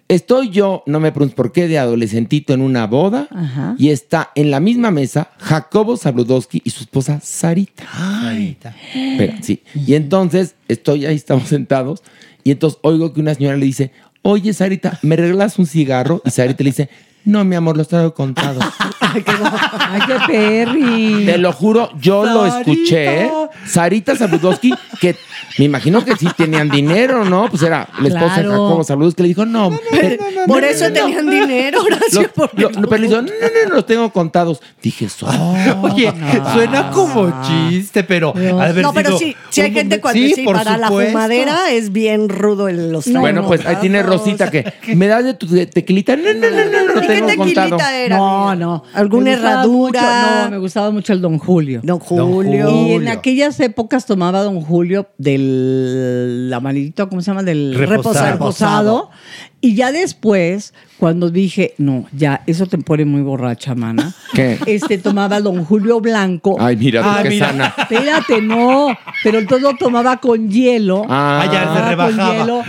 Estoy 0.09 0.49
yo, 0.49 0.83
no 0.85 0.99
me 0.99 1.11
preguntes 1.11 1.35
por 1.35 1.51
qué, 1.51 1.67
de 1.67 1.79
adolescentito 1.79 2.53
en 2.53 2.61
una 2.61 2.87
boda 2.87 3.27
Ajá. 3.31 3.75
y 3.79 3.89
está 3.89 4.31
en 4.35 4.51
la 4.51 4.59
misma 4.59 4.91
mesa 4.91 5.31
Jacobo 5.39 5.97
Zabludowski 5.97 6.61
y 6.63 6.69
su 6.69 6.83
esposa 6.83 7.19
Sarita. 7.21 7.85
Sarita. 7.91 8.75
Espera, 8.93 9.37
sí. 9.41 9.63
Y 9.73 9.95
entonces 9.95 10.55
estoy 10.67 11.05
ahí, 11.05 11.15
estamos 11.15 11.47
sentados 11.47 12.03
y 12.43 12.51
entonces 12.51 12.79
oigo 12.83 13.13
que 13.13 13.21
una 13.21 13.33
señora 13.33 13.55
le 13.57 13.65
dice, 13.65 13.91
oye 14.21 14.53
Sarita, 14.53 14.99
¿me 15.01 15.15
regalas 15.15 15.57
un 15.57 15.65
cigarro? 15.65 16.21
Y 16.25 16.29
Sarita 16.31 16.63
le 16.63 16.69
dice, 16.71 16.89
no, 17.25 17.43
mi 17.45 17.55
amor, 17.55 17.77
los 17.77 17.87
traigo 17.87 18.13
contados. 18.13 18.63
Ay, 18.99 19.21
qué 20.07 20.15
perri. 20.27 21.25
Te 21.25 21.37
lo 21.37 21.51
juro, 21.53 21.91
yo 21.99 22.23
lo 22.25 22.45
escuché. 22.45 23.29
Sarita 23.65 24.15
Zabludowski, 24.15 24.73
que 24.99 25.15
me 25.59 25.65
imagino 25.65 26.03
que 26.03 26.15
sí 26.15 26.27
tenían 26.35 26.69
dinero, 26.69 27.23
¿no? 27.23 27.47
Pues 27.49 27.61
era 27.63 27.87
la 28.01 28.07
esposa 28.07 28.37
de. 28.41 28.49
Jacobo 28.49 28.83
Zabludowski, 28.83 29.15
que 29.17 29.23
le 29.23 29.27
dijo, 29.29 29.45
no. 29.45 29.71
pero- 29.91 30.23
Por 30.47 30.61
no, 30.63 30.67
eso 30.67 30.85
no, 30.85 30.89
no, 30.89 30.95
tenían 31.05 31.29
dinero, 31.29 31.81
Horacio. 31.83 32.29
Lo- 32.35 32.49
lo- 32.55 32.69
no, 32.71 32.87
pero 32.87 33.01
le 33.01 33.07
dijo, 33.07 33.21
no, 33.21 33.27
no, 33.27 33.69
no, 33.69 33.75
los 33.75 33.85
tengo 33.85 34.11
contados. 34.11 34.59
Dije, 34.81 35.07
"So- 35.09 35.27
Oye, 35.83 36.11
suena 36.53 36.89
como 36.91 37.31
chiste, 37.43 38.03
pero. 38.03 38.33
al 38.35 38.81
No, 38.81 38.93
pero 38.93 39.17
sí, 39.17 39.35
sí 39.49 39.61
hay 39.61 39.71
gente 39.71 40.01
cuando 40.01 40.21
sí, 40.35 40.41
por 40.43 40.55
para 40.57 40.77
la 40.77 40.87
fumadera 40.89 41.71
es 41.71 41.91
bien 41.91 42.29
rudo 42.29 42.67
el, 42.67 42.91
los. 42.91 43.11
Bueno, 43.13 43.45
pues 43.45 43.65
ahí 43.65 43.77
tiene 43.77 44.01
Rosita 44.03 44.49
que 44.49 44.73
me 44.95 45.07
das 45.07 45.23
de 45.23 45.33
tu 45.35 45.47
tequilita. 45.67 46.15
No, 46.15 46.33
no, 46.33 46.49
no, 46.49 46.65
no, 46.65 46.87
no, 46.87 46.93
lo 46.95 47.12
¿Y 47.12 47.12
qué 47.13 47.21
tengo 47.27 47.43
contado. 47.43 47.69
tequilita 47.77 47.97
era? 47.97 48.17
No, 48.17 48.55
no. 48.55 48.83
¿Alguna 48.93 49.23
Me 49.25 49.31
herradura? 49.33 50.01
mucho- 50.01 50.43
no, 50.45 50.51
me 50.51 50.57
gustaba 50.57 50.91
mucho 50.91 51.13
el 51.13 51.21
Don 51.21 51.37
Julio. 51.39 51.81
Don 51.83 51.99
Julio. 51.99 52.69
Y 52.69 52.91
en 52.93 53.07
aquellas 53.07 53.59
épocas 53.59 54.05
tomaba 54.05 54.41
Don 54.43 54.61
Julio 54.61 55.07
del 55.17 56.51
amarillito, 56.53 57.09
¿cómo 57.09 57.21
se 57.21 57.31
llama? 57.31 57.43
Del 57.43 57.75
Reposado. 57.75 58.31
reposado. 58.33 59.09
Y 59.61 59.75
ya 59.75 59.93
después, 59.93 60.73
cuando 60.99 61.29
dije, 61.29 61.73
no, 61.77 62.05
ya, 62.11 62.41
eso 62.47 62.65
te 62.65 62.77
pone 62.77 63.05
muy 63.05 63.21
borracha, 63.21 63.75
mana. 63.75 64.13
¿Qué? 64.33 64.59
Este 64.65 64.97
tomaba 64.97 65.39
Don 65.39 65.63
Julio 65.63 66.01
Blanco. 66.01 66.57
Ay, 66.59 66.75
mira, 66.75 67.01
Ah, 67.03 67.23
qué 67.23 67.29
mira. 67.29 67.47
sana. 67.49 67.73
Espérate, 67.77 68.41
no. 68.41 68.87
Pero 69.23 69.45
todo 69.47 69.59
lo 69.59 69.73
tomaba 69.75 70.17
con 70.17 70.49
hielo. 70.49 71.05
Ah, 71.09 71.43
Ah, 71.43 71.45
ya 71.45 71.59
se 71.61 71.65
Tomaba 71.67 71.89
rebajaba. 71.89 72.27
Con 72.29 72.37
hielo 72.45 72.63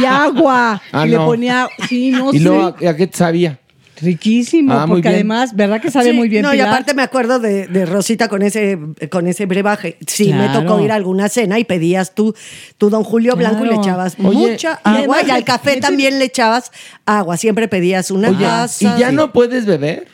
y 0.00 0.04
agua. 0.06 0.80
Ah, 0.90 1.06
y 1.06 1.10
le 1.10 1.16
no. 1.16 1.26
ponía, 1.26 1.68
sí, 1.86 2.10
no 2.12 2.32
¿Y 2.32 2.38
sé. 2.38 2.44
luego 2.44 2.74
a, 2.88 2.96
qué 2.96 3.10
sabía? 3.12 3.58
Riquísimo, 4.00 4.72
Ah, 4.72 4.84
porque 4.86 5.08
además, 5.08 5.54
¿verdad 5.56 5.80
que 5.80 5.90
sabe 5.90 6.10
Sí, 6.10 6.16
muy 6.16 6.28
bien? 6.28 6.42
No, 6.42 6.54
y 6.54 6.60
aparte 6.60 6.94
me 6.94 7.02
acuerdo 7.02 7.38
de, 7.38 7.66
de 7.66 7.86
Rosita 7.86 8.28
con 8.28 8.42
ese, 8.42 8.78
con 9.10 9.26
ese 9.26 9.46
brebaje. 9.46 9.96
Sí, 10.06 10.32
me 10.32 10.48
tocó 10.48 10.80
ir 10.80 10.92
a 10.92 10.94
alguna 10.94 11.28
cena 11.28 11.58
y 11.58 11.64
pedías 11.64 12.14
tú, 12.14 12.34
tu 12.78 12.90
Don 12.90 13.04
Julio 13.04 13.36
Blanco 13.36 13.64
y 13.64 13.68
le 13.68 13.74
echabas 13.76 14.16
Oye, 14.22 14.50
mucha 14.52 14.80
y 14.84 14.88
agua 14.88 14.98
además 14.98 15.24
y 15.26 15.30
al 15.30 15.44
café 15.44 15.76
también 15.80 16.18
le 16.18 16.26
echabas 16.26 16.70
agua. 17.06 17.36
Siempre 17.36 17.68
pedías 17.68 18.10
una 18.10 18.30
Oye, 18.30 18.44
taza. 18.44 18.96
¿y 18.96 19.00
ya 19.00 19.12
no 19.12 19.32
puedes 19.32 19.66
beber? 19.66 20.06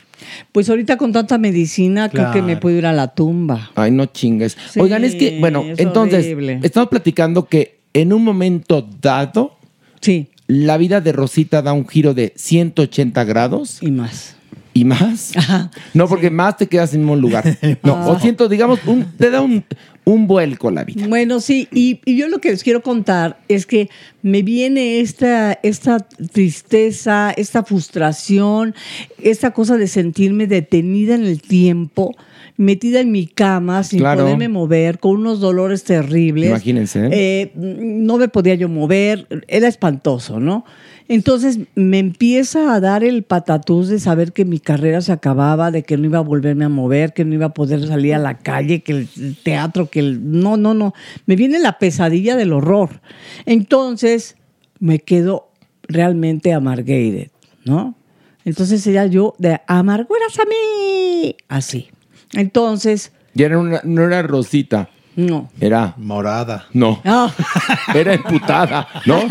Pues 0.51 0.69
ahorita 0.69 0.97
con 0.97 1.11
tanta 1.11 1.37
medicina, 1.37 2.09
creo 2.09 2.31
que 2.31 2.41
me 2.41 2.57
puedo 2.57 2.77
ir 2.77 2.85
a 2.85 2.93
la 2.93 3.13
tumba. 3.13 3.69
Ay, 3.75 3.91
no 3.91 4.05
chingues. 4.07 4.57
Sí, 4.71 4.79
Oigan, 4.79 5.03
es 5.03 5.15
que, 5.15 5.37
bueno, 5.39 5.63
es 5.67 5.79
entonces, 5.79 6.25
horrible. 6.25 6.59
estamos 6.63 6.89
platicando 6.89 7.45
que 7.45 7.79
en 7.93 8.11
un 8.13 8.23
momento 8.23 8.87
dado, 9.01 9.57
Sí, 10.01 10.29
la 10.47 10.77
vida 10.77 11.01
de 11.01 11.11
Rosita 11.11 11.61
da 11.61 11.73
un 11.73 11.87
giro 11.87 12.13
de 12.13 12.33
180 12.35 13.23
grados 13.23 13.79
y 13.81 13.91
más. 13.91 14.35
y 14.73 14.85
más. 14.85 15.33
No, 15.93 16.07
porque 16.07 16.29
más 16.29 16.57
te 16.57 16.67
quedas 16.67 16.93
en 16.93 17.01
mismo 17.01 17.15
lugar. 17.15 17.57
No, 17.83 18.07
o 18.09 18.19
siento, 18.19 18.47
digamos, 18.47 18.79
un, 18.85 19.05
te 19.17 19.29
da 19.31 19.41
un, 19.41 19.63
un 20.03 20.27
vuelco 20.27 20.69
la 20.69 20.83
vida. 20.83 21.07
Bueno, 21.07 21.39
sí, 21.39 21.67
y, 21.71 21.99
y 22.05 22.17
yo 22.17 22.27
lo 22.27 22.39
que 22.39 22.51
les 22.51 22.63
quiero 22.63 22.81
contar 22.81 23.39
es 23.47 23.65
que 23.65 23.89
me 24.21 24.43
viene 24.43 24.99
esta, 24.99 25.53
esta 25.63 25.99
tristeza, 26.31 27.31
esta 27.31 27.63
frustración, 27.63 28.75
esta 29.21 29.51
cosa 29.51 29.77
de 29.77 29.87
sentirme 29.87 30.47
detenida 30.47 31.15
en 31.15 31.25
el 31.25 31.41
tiempo, 31.41 32.15
metida 32.57 33.01
en 33.01 33.11
mi 33.11 33.27
cama 33.27 33.83
sin 33.83 33.99
Claro. 33.99 34.23
poderme 34.23 34.47
mover, 34.47 34.99
con 34.99 35.17
unos 35.17 35.39
dolores 35.39 35.83
terribles. 35.83 36.49
Imagínense. 36.49 37.09
Eh, 37.11 37.51
no 37.55 38.17
me 38.17 38.27
podía 38.27 38.55
yo 38.55 38.69
mover, 38.69 39.27
era 39.47 39.67
espantoso, 39.67 40.39
¿no? 40.39 40.65
Entonces 41.07 41.59
me 41.75 41.99
empieza 41.99 42.73
a 42.73 42.79
dar 42.79 43.03
el 43.03 43.21
patatús 43.23 43.89
de 43.89 43.99
saber 43.99 44.31
que 44.33 44.43
mi 44.43 44.59
carrera 44.59 45.01
se 45.01 45.11
acababa, 45.11 45.69
de 45.69 45.83
que 45.83 45.97
no 45.97 46.05
iba 46.05 46.17
a 46.17 46.21
volverme 46.21 46.65
a 46.65 46.69
mover, 46.69 47.13
que 47.13 47.25
no 47.25 47.35
iba 47.35 47.47
a 47.47 47.53
poder 47.53 47.85
salir 47.85 48.15
a 48.15 48.19
la 48.19 48.39
calle, 48.39 48.81
que 48.81 48.91
el 48.93 49.37
teatro, 49.43 49.87
que 49.89 49.99
el... 49.99 50.31
No, 50.39 50.57
no, 50.57 50.73
no. 50.73 50.93
Me 51.27 51.35
viene 51.35 51.59
la 51.59 51.77
pesadilla 51.77 52.35
del 52.35 52.53
horror. 52.53 53.01
Entonces 53.45 54.35
me 54.79 54.97
quedo 54.99 55.49
realmente 55.87 56.53
amargated, 56.53 57.29
¿no? 57.65 57.95
Entonces 58.43 58.81
sería 58.81 59.05
yo 59.05 59.35
de 59.37 59.59
amarguras 59.67 60.39
a 60.39 60.43
mí. 60.45 61.35
Así. 61.47 61.87
Entonces, 62.35 63.11
Ya 63.33 63.47
era 63.47 63.57
una, 63.59 63.81
no 63.83 64.03
era 64.03 64.21
Rosita. 64.21 64.89
No. 65.17 65.49
Era. 65.61 65.93
Morada. 65.95 66.65
No. 66.73 67.01
Ah. 67.05 67.31
Era 67.95 68.15
emputada, 68.15 68.85
¿no? 69.05 69.23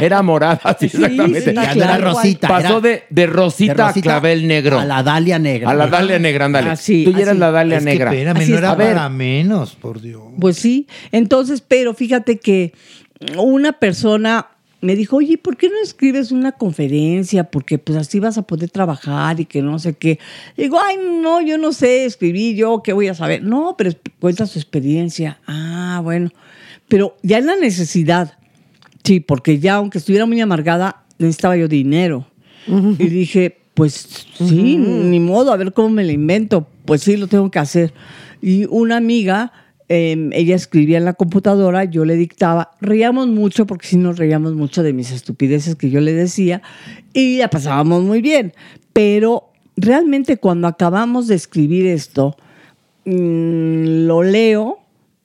Era 0.00 0.22
morada, 0.22 0.74
sí, 0.80 0.88
Sí, 0.88 0.96
exactamente. 0.96 1.52
sí, 1.52 1.78
era 1.78 1.98
rosita, 1.98 2.48
Pasó 2.48 2.80
de, 2.80 3.02
de 3.10 3.26
rosita, 3.26 3.74
de 3.74 3.82
rosita 3.82 4.00
a 4.00 4.12
clavel 4.14 4.46
negro. 4.48 4.78
a 4.80 4.86
la 4.86 5.02
dalia 5.02 5.38
negra. 5.38 5.68
A 5.70 5.74
la 5.74 5.88
dalia 5.88 6.18
negra, 6.18 6.46
ándale. 6.46 6.70
Así, 6.70 7.04
Tú 7.04 7.12
ya 7.12 7.20
eras 7.24 7.36
la 7.36 7.50
dalia 7.50 7.76
Es 7.76 7.84
que 7.84 7.90
negra. 7.90 8.10
espérame, 8.12 8.36
Así 8.40 8.50
no 8.52 8.56
era 8.58 8.76
para 8.78 9.08
menos, 9.10 9.74
por 9.74 10.00
Dios. 10.00 10.22
Pues 10.40 10.56
sí. 10.56 10.86
Entonces, 11.12 11.60
pero 11.60 11.92
fíjate 11.92 12.38
que 12.38 12.72
una 13.36 13.72
persona 13.74 14.46
me 14.86 14.94
dijo, 14.94 15.16
oye, 15.16 15.36
¿por 15.36 15.56
qué 15.56 15.68
no 15.68 15.74
escribes 15.82 16.30
una 16.30 16.52
conferencia? 16.52 17.50
Porque 17.50 17.76
pues 17.76 17.98
así 17.98 18.20
vas 18.20 18.38
a 18.38 18.42
poder 18.42 18.70
trabajar 18.70 19.40
y 19.40 19.44
que 19.44 19.60
no 19.60 19.80
sé 19.80 19.94
qué. 19.94 20.20
Digo, 20.56 20.78
ay, 20.80 20.96
no, 20.96 21.42
yo 21.42 21.58
no 21.58 21.72
sé 21.72 22.04
escribir, 22.04 22.54
yo 22.54 22.82
qué 22.84 22.92
voy 22.92 23.08
a 23.08 23.14
saber. 23.14 23.42
No, 23.42 23.74
pero 23.76 23.90
cuenta 24.20 24.46
su 24.46 24.60
experiencia. 24.60 25.40
Ah, 25.48 26.00
bueno. 26.04 26.30
Pero 26.86 27.16
ya 27.24 27.38
en 27.38 27.46
la 27.46 27.56
necesidad, 27.56 28.38
sí, 29.02 29.18
porque 29.18 29.58
ya 29.58 29.74
aunque 29.74 29.98
estuviera 29.98 30.24
muy 30.24 30.40
amargada, 30.40 31.04
necesitaba 31.18 31.56
yo 31.56 31.66
dinero. 31.66 32.28
Y 32.68 33.08
dije, 33.08 33.58
pues 33.74 34.26
sí, 34.38 34.76
ni 34.76 35.18
modo, 35.18 35.52
a 35.52 35.56
ver 35.56 35.72
cómo 35.72 35.90
me 35.90 36.04
lo 36.04 36.12
invento. 36.12 36.68
Pues 36.84 37.02
sí, 37.02 37.16
lo 37.16 37.26
tengo 37.26 37.50
que 37.50 37.58
hacer. 37.58 37.92
Y 38.40 38.66
una 38.66 38.98
amiga, 38.98 39.52
eh, 39.88 40.30
ella 40.32 40.56
escribía 40.56 40.98
en 40.98 41.04
la 41.04 41.14
computadora, 41.14 41.84
yo 41.84 42.04
le 42.04 42.16
dictaba. 42.16 42.72
Reíamos 42.80 43.28
mucho, 43.28 43.66
porque 43.66 43.86
sí 43.86 43.96
nos 43.96 44.18
reíamos 44.18 44.54
mucho 44.54 44.82
de 44.82 44.92
mis 44.92 45.12
estupideces 45.12 45.76
que 45.76 45.90
yo 45.90 46.00
le 46.00 46.12
decía, 46.12 46.62
y 47.12 47.38
la 47.38 47.48
pasábamos 47.48 48.02
muy 48.02 48.20
bien. 48.20 48.52
Pero 48.92 49.52
realmente 49.76 50.38
cuando 50.38 50.66
acabamos 50.68 51.28
de 51.28 51.36
escribir 51.36 51.86
esto, 51.86 52.36
mm, 53.04 54.06
lo 54.06 54.22
leo, 54.22 54.78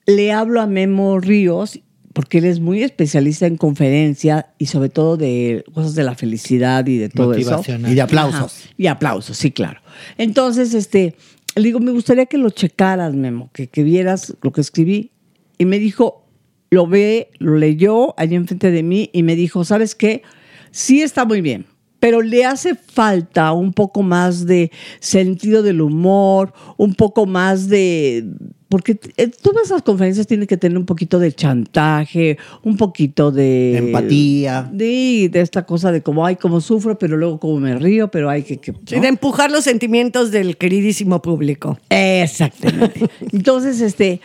le 0.06 0.32
hablo 0.32 0.62
a 0.62 0.68
Memo 0.68 1.20
Ríos, 1.20 1.80
porque 2.14 2.40
él 2.40 2.46
es 2.46 2.60
muy 2.60 2.84
especialista 2.84 3.48
en 3.48 3.58
conferencia 3.58 4.48
y 4.58 4.66
sobre 4.66 4.90
todo 4.90 5.18
de 5.18 5.64
cosas 5.74 5.96
de 5.96 6.04
la 6.04 6.16
felicidad 6.16 6.86
y 6.86 6.98
de 6.98 7.10
todo 7.10 7.34
eso. 7.34 7.64
Y 7.68 7.96
de 7.96 8.02
aplausos. 8.02 8.64
Ajá, 8.66 8.74
Y 8.78 8.88
aplausos, 8.88 9.38
sí, 9.38 9.52
claro. 9.52 9.80
Entonces, 10.18 10.74
este, 10.74 11.16
le 11.56 11.64
digo, 11.64 11.80
me 11.80 11.92
gustaría 11.92 12.26
que 12.26 12.38
lo 12.38 12.50
checaras, 12.50 13.14
Memo, 13.14 13.50
que, 13.54 13.68
que 13.68 13.84
vieras 13.84 14.36
lo 14.42 14.52
que 14.52 14.62
escribí. 14.62 15.12
Y 15.58 15.66
me 15.66 15.80
dijo, 15.80 16.26
lo 16.70 16.88
ve, 16.88 17.30
lo 17.40 17.58
leyó 17.58 18.18
allí 18.18 18.36
enfrente 18.36 18.72
de 18.72 18.82
mí 18.82 19.10
y 19.14 19.24
me 19.24 19.36
dijo, 19.36 19.66
¿sabes 19.66 19.94
qué? 19.94 20.24
Sí 20.72 21.02
está 21.02 21.26
muy 21.26 21.42
bien, 21.42 21.66
pero 22.00 22.22
le 22.22 22.46
hace 22.46 22.76
falta 22.76 23.52
un 23.52 23.74
poco 23.74 24.02
más 24.02 24.46
de 24.46 24.72
sentido 25.00 25.64
del 25.64 25.82
humor, 25.82 26.54
un 26.78 26.96
poco 26.96 27.26
más 27.26 27.68
de... 27.68 28.26
Porque 28.72 28.98
eh, 29.18 29.28
todas 29.28 29.66
esas 29.66 29.82
conferencias 29.82 30.26
tienen 30.28 30.48
que 30.48 30.56
tener 30.56 30.78
un 30.78 30.86
poquito 30.86 31.20
de 31.20 31.34
chantaje, 31.34 32.38
un 32.64 32.78
poquito 32.78 33.30
de... 33.30 33.76
Empatía. 33.76 34.70
De, 34.72 35.28
de 35.30 35.42
esta 35.42 35.66
cosa 35.66 35.92
de 35.92 36.02
como, 36.02 36.26
ay, 36.26 36.38
cómo 36.38 36.62
sufro, 36.62 36.98
pero 36.98 37.18
luego 37.18 37.38
como 37.38 37.60
me 37.60 37.78
río, 37.78 38.10
pero 38.10 38.30
hay 38.30 38.44
que... 38.44 38.60
que 38.60 38.72
de 38.72 39.08
empujar 39.10 39.52
los 39.52 39.66
sentimientos 39.66 40.32
del 40.32 40.56
queridísimo 40.56 41.22
público. 41.22 41.78
Exactamente. 41.90 43.10
Entonces, 43.34 43.82
este, 43.82 44.22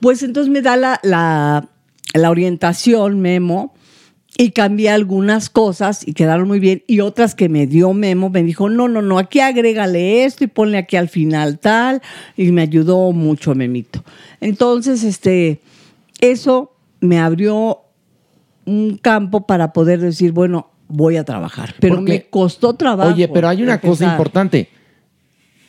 pues 0.00 0.22
entonces 0.22 0.50
me 0.50 0.62
da 0.62 0.78
la, 0.78 0.98
la, 1.02 1.68
la 2.14 2.30
orientación, 2.30 3.20
Memo, 3.20 3.74
y 4.38 4.52
cambié 4.52 4.90
algunas 4.90 5.50
cosas 5.50 6.06
y 6.06 6.14
quedaron 6.14 6.48
muy 6.48 6.60
bien. 6.60 6.82
Y 6.86 7.00
otras 7.00 7.34
que 7.34 7.48
me 7.48 7.66
dio 7.66 7.92
Memo, 7.92 8.30
me 8.30 8.42
dijo, 8.42 8.70
no, 8.70 8.88
no, 8.88 9.02
no, 9.02 9.18
aquí 9.18 9.40
agrégale 9.40 10.24
esto 10.24 10.44
y 10.44 10.46
ponle 10.46 10.78
aquí 10.78 10.96
al 10.96 11.08
final 11.08 11.58
tal. 11.58 12.00
Y 12.36 12.50
me 12.52 12.62
ayudó 12.62 13.12
mucho, 13.12 13.54
Memito. 13.54 14.02
Entonces, 14.40 15.04
este, 15.04 15.60
eso 16.20 16.72
me 17.00 17.18
abrió 17.18 17.80
un 18.64 18.96
campo 18.98 19.46
para 19.46 19.72
poder 19.72 20.00
decir, 20.00 20.32
bueno, 20.32 20.70
voy 20.88 21.16
a 21.16 21.24
trabajar. 21.24 21.74
Pero 21.80 21.96
Porque- 21.96 22.12
me 22.12 22.22
costó 22.24 22.74
trabajo. 22.74 23.12
Oye, 23.12 23.28
pero 23.28 23.48
hay 23.48 23.62
una 23.62 23.80
cosa 23.80 24.10
importante. 24.10 24.68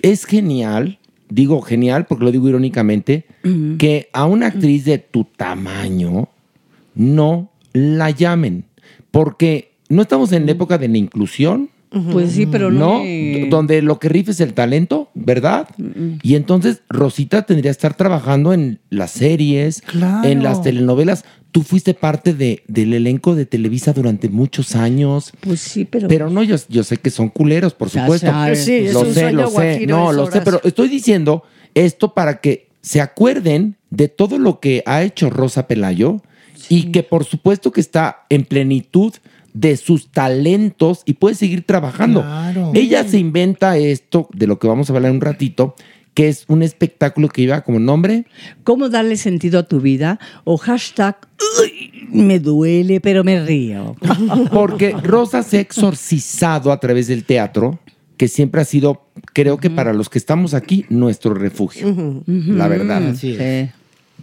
Es 0.02 0.26
genial, 0.26 1.00
digo 1.30 1.62
genial 1.62 2.06
porque 2.06 2.26
lo 2.26 2.32
digo 2.32 2.48
irónicamente, 2.50 3.26
que 3.78 4.10
a 4.14 4.26
una 4.26 4.48
actriz 4.48 4.86
de 4.86 4.98
tu 4.98 5.26
tamaño 5.26 6.30
no 6.96 7.51
la 7.74 8.10
llamen. 8.12 8.66
Porque 9.12 9.72
no 9.90 10.02
estamos 10.04 10.32
en 10.32 10.46
la 10.46 10.54
época 10.54 10.78
de 10.78 10.88
la 10.88 10.98
inclusión. 10.98 11.70
Pues 12.14 12.32
sí, 12.32 12.46
pero 12.46 12.72
no. 12.72 13.00
¿No? 13.04 13.48
Donde 13.50 13.82
lo 13.82 14.00
que 14.00 14.08
rifa 14.08 14.32
es 14.32 14.40
el 14.40 14.54
talento, 14.54 15.10
¿verdad? 15.14 15.68
Y 16.24 16.36
entonces 16.36 16.84
Rosita 16.88 17.42
tendría 17.42 17.70
que 17.70 17.74
estar 17.74 17.96
trabajando 17.96 18.54
en 18.54 18.80
las 18.90 19.12
series, 19.12 19.82
Claro. 19.82 20.26
en 20.28 20.42
las 20.42 20.62
telenovelas. 20.62 21.26
Tú 21.52 21.64
fuiste 21.64 21.94
parte 21.94 22.34
de, 22.34 22.64
del 22.70 22.94
elenco 22.94 23.36
de 23.36 23.46
Televisa 23.46 23.92
durante 23.92 24.30
muchos 24.30 24.78
años. 24.78 25.34
Pues 25.42 25.60
sí, 25.60 25.84
pero. 25.84 26.08
Pero 26.08 26.30
no, 26.30 26.44
yo, 26.44 26.56
yo 26.70 26.86
sé 26.86 26.96
que 26.96 27.10
son 27.10 27.28
culeros, 27.28 27.74
por 27.74 27.90
supuesto. 27.90 28.28
sabes. 28.28 28.64
Sí, 28.64 28.74
es 28.76 28.94
lo 28.94 29.02
un 29.02 29.14
sé, 29.14 29.20
sueño 29.20 29.42
lo 29.42 29.50
sé. 29.50 29.86
No, 29.86 30.12
lo 30.14 30.32
sé, 30.32 30.40
pero 30.40 30.62
estoy 30.64 30.88
diciendo 30.88 31.44
esto 31.76 32.14
para 32.14 32.40
que 32.40 32.70
se 32.80 33.02
acuerden 33.02 33.76
de 33.90 34.08
todo 34.08 34.40
lo 34.40 34.62
que 34.62 34.82
ha 34.86 35.04
hecho 35.04 35.30
Rosa 35.30 35.68
Pelayo 35.68 36.22
y 36.72 36.92
que 36.94 37.04
por 37.04 37.26
supuesto 37.26 37.74
que 37.74 37.82
está 37.82 38.26
en 38.30 38.46
plenitud 38.46 39.14
de 39.54 39.76
sus 39.76 40.10
talentos 40.10 41.02
y 41.06 41.16
puede 41.16 41.36
seguir 41.36 41.66
trabajando. 41.66 42.22
Claro. 42.22 42.72
Ella 42.74 43.04
se 43.04 43.18
inventa 43.18 43.76
esto, 43.76 44.30
de 44.34 44.48
lo 44.48 44.58
que 44.58 44.68
vamos 44.68 44.90
a 44.90 44.94
hablar 44.94 45.12
un 45.12 45.20
ratito, 45.20 45.76
que 46.14 46.30
es 46.30 46.46
un 46.48 46.64
espectáculo 46.64 47.28
que 47.28 47.42
lleva 47.42 47.62
como 47.62 47.80
nombre 47.80 48.26
¿Cómo 48.64 48.88
darle 48.88 49.18
sentido 49.18 49.60
a 49.60 49.64
tu 49.64 49.82
vida? 49.82 50.18
O 50.46 50.56
hashtag, 50.56 51.18
"Uy, 51.62 52.08
me 52.10 52.40
duele, 52.40 53.02
pero 53.02 53.26
me 53.26 53.44
río. 53.46 53.98
Porque 54.54 54.92
Rosa 54.92 55.44
se 55.44 55.58
ha 55.58 55.62
exorcizado 55.62 56.72
a 56.72 56.80
través 56.80 57.08
del 57.08 57.26
teatro, 57.26 57.80
que 58.16 58.30
siempre 58.30 58.62
ha 58.62 58.66
sido, 58.66 59.08
creo 59.34 59.58
que 59.58 59.70
para 59.70 59.92
los 59.92 60.08
que 60.08 60.20
estamos 60.20 60.54
aquí, 60.54 60.86
nuestro 60.88 61.34
refugio. 61.34 62.24
La 62.28 62.70
verdad. 62.70 63.10
Así 63.10 63.34
es. 63.34 63.70
Sí. 63.70 63.72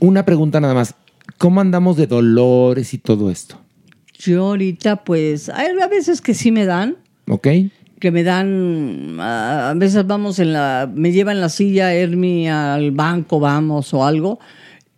Una 0.00 0.24
pregunta 0.24 0.60
nada 0.60 0.72
más. 0.72 0.94
¿Cómo 1.36 1.60
andamos 1.60 1.96
de 1.96 2.06
dolores 2.06 2.94
y 2.94 2.98
todo 2.98 3.30
esto? 3.30 3.60
Yo 4.18 4.46
ahorita, 4.46 5.04
pues, 5.04 5.48
hay 5.48 5.78
a 5.80 5.86
veces 5.86 6.20
que 6.20 6.34
sí 6.34 6.50
me 6.50 6.64
dan, 6.64 6.96
¿Ok? 7.28 7.46
que 8.00 8.10
me 8.10 8.22
dan, 8.22 9.18
a 9.20 9.72
veces 9.76 10.06
vamos 10.06 10.38
en 10.38 10.52
la, 10.52 10.90
me 10.92 11.12
llevan 11.12 11.40
la 11.40 11.48
silla 11.48 11.92
Hermi 11.92 12.48
al 12.48 12.92
banco, 12.92 13.40
vamos, 13.40 13.92
o 13.92 14.04
algo, 14.04 14.38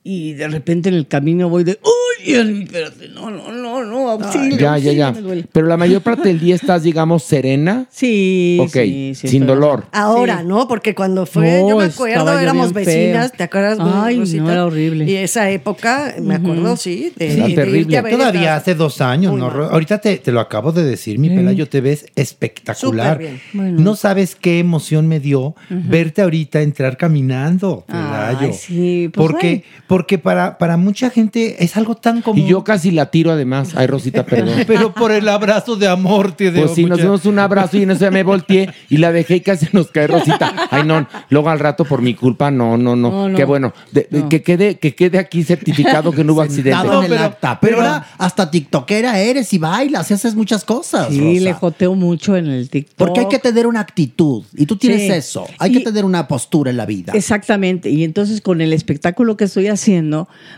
y 0.03 0.33
de 0.33 0.49
repente 0.49 0.89
en 0.89 0.95
el 0.95 1.07
camino 1.07 1.49
voy 1.51 1.63
de, 1.65 1.79
uy, 1.85 2.33
espérate, 2.35 3.09
no, 3.09 3.31
no, 3.31 3.53
no, 3.53 3.85
no, 3.85 4.09
auxilio, 4.11 4.57
Ya, 4.57 4.59
ya, 4.59 4.73
auxilio, 4.75 4.93
ya. 4.95 5.13
me 5.13 5.21
duele". 5.21 5.45
Pero 5.53 5.67
la 5.67 5.77
mayor 5.77 6.01
parte 6.03 6.29
del 6.29 6.41
día 6.41 6.55
estás, 6.55 6.83
digamos, 6.83 7.23
serena. 7.23 7.87
Sí, 7.91 8.59
Ok, 8.63 8.73
sí, 8.73 9.13
sí, 9.15 9.29
sin 9.29 9.47
dolor. 9.47 9.85
Ahora, 9.93 10.41
Sí. 10.41 10.47
¿no? 10.47 10.67
Porque 10.69 10.95
cuando 10.95 11.27
fue, 11.27 11.61
No, 11.61 11.69
yo 11.71 11.77
me 11.79 11.85
acuerdo, 11.85 12.25
yo 12.33 12.39
éramos 12.39 12.73
vecinas. 12.73 13.33
¿te 13.33 13.43
acuerdas? 13.45 13.79
Ay, 13.81 14.15
no, 14.17 14.21
Rosita? 14.23 14.53
era 14.53 14.65
horrible. 14.67 15.05
Y 15.05 15.17
esa 15.17 15.51
época, 15.51 16.15
me 16.21 16.35
acuerdo, 16.37 16.77
sí, 16.77 17.13
de, 17.17 17.35
Era 17.35 17.47
de 17.49 17.55
terrible. 17.55 18.03
Todavía 18.11 18.57
hace 18.57 18.75
dos 18.75 19.01
años, 19.03 19.33
Muy 19.33 19.41
¿no? 19.41 19.51
mal. 19.51 19.69
Ahorita 19.71 19.99
te, 19.99 20.17
te 20.17 20.33
lo 20.33 20.41
acabo 20.41 20.73
de 20.73 20.83
decir, 20.85 21.19
mi 21.19 21.29
Pelayo, 21.29 21.69
te 21.69 21.81
ves 21.81 22.07
espectacular. 22.17 23.19
Bien. 23.19 23.41
Bueno. 23.53 23.81
No 23.81 23.97
sabes 23.97 24.35
qué 24.35 24.59
emoción 24.59 25.09
me 25.09 25.21
dio 25.21 25.55
verte 25.69 26.23
ahorita 26.23 26.63
entrar 26.63 26.97
caminando, 26.97 27.85
Pelayo. 27.87 28.39
Ay, 28.49 28.53
sí, 28.53 29.11
pues, 29.13 29.27
porque 29.27 29.49
bueno. 29.49 29.65
Porque 29.91 30.19
para, 30.19 30.57
para 30.57 30.77
mucha 30.77 31.11
gente 31.11 31.65
es 31.65 31.77
algo 31.77 31.97
tan 31.97 32.23
común. 32.23 32.45
Y 32.47 32.49
yo 32.49 32.63
casi 32.63 32.93
la 32.93 33.07
tiro 33.11 33.33
además. 33.33 33.71
Ay, 33.75 33.89
Rosita, 33.89 34.25
perdón. 34.25 34.61
Pero 34.69 34.95
por 34.95 35.11
el 35.11 35.29
abrazo 35.29 35.75
de 35.75 35.89
amor 35.89 36.31
te 36.31 36.53
Pues 36.53 36.75
sí, 36.77 36.85
nos 36.85 36.99
dimos 36.99 37.25
un 37.27 37.41
abrazo 37.41 37.77
y 37.77 37.83
en 37.83 37.91
eso 37.91 38.03
ya 38.03 38.13
me 38.13 38.23
volteé 38.23 38.73
y 38.89 38.99
la 38.99 39.11
dejé 39.11 39.35
y 39.35 39.41
casi 39.41 39.67
nos 39.73 39.91
cae 39.91 40.07
Rosita. 40.07 40.55
Ay, 40.71 40.85
no, 40.85 41.09
luego 41.29 41.51
al 41.51 41.59
rato 41.59 41.85
por 41.85 42.03
mi 42.03 42.15
culpa, 42.15 42.53
no, 42.53 42.77
no, 42.77 42.95
no. 42.95 43.11
No, 43.11 43.29
no. 43.31 43.37
Qué 43.37 43.45
bueno. 43.45 43.73
De- 43.91 44.07
de- 44.09 44.21
No. 44.21 44.29
Que, 44.29 44.43
quede, 44.45 44.79
que 44.79 44.95
quede 44.95 45.19
aquí 45.19 45.43
certificado 45.43 46.13
que 46.13 46.23
no 46.23 46.35
hubo 46.35 46.43
accidente. 46.43 46.71
El 46.87 47.09
pero- 47.09 47.25
acta. 47.25 47.59
Pero, 47.61 47.79
pero- 47.79 47.89
ahora 47.89 48.07
hasta 48.17 48.49
tiktokera 48.49 49.19
eres 49.19 49.53
y 49.53 49.59
bailas 49.59 50.09
y 50.13 50.15
haces 50.15 50.37
muchas 50.37 50.65
cosas. 50.65 51.09
Sí, 51.09 51.19
Rosa. 51.19 51.41
le 51.45 51.53
joteo 51.53 51.97
mucho 51.97 52.37
en 52.37 52.47
el 52.47 52.71
TikTok. 52.71 52.95
Porque 52.97 53.21
hay 53.21 53.27
que 53.29 53.41
tener 53.41 53.67
una 53.67 53.81
actitud. 53.81 54.45
Y 54.57 54.67
tú 54.67 54.77
tienes 54.77 55.01
Sí. 55.01 55.09
eso. 55.11 55.47
Hay 55.59 55.73
Y- 55.73 55.79
que 55.79 55.81
tener 55.85 56.05
una 56.05 56.29
postura 56.29 56.71
en 56.71 56.77
la 56.77 56.87
vida. 56.87 57.13
Exactamente. 57.13 57.91
Y 57.91 58.05
entonces 58.05 58.41
con 58.41 58.61
el 58.61 58.73
espectáculo 58.73 59.37
que 59.37 59.43
estoy 59.47 59.65
haciendo, 59.67 59.80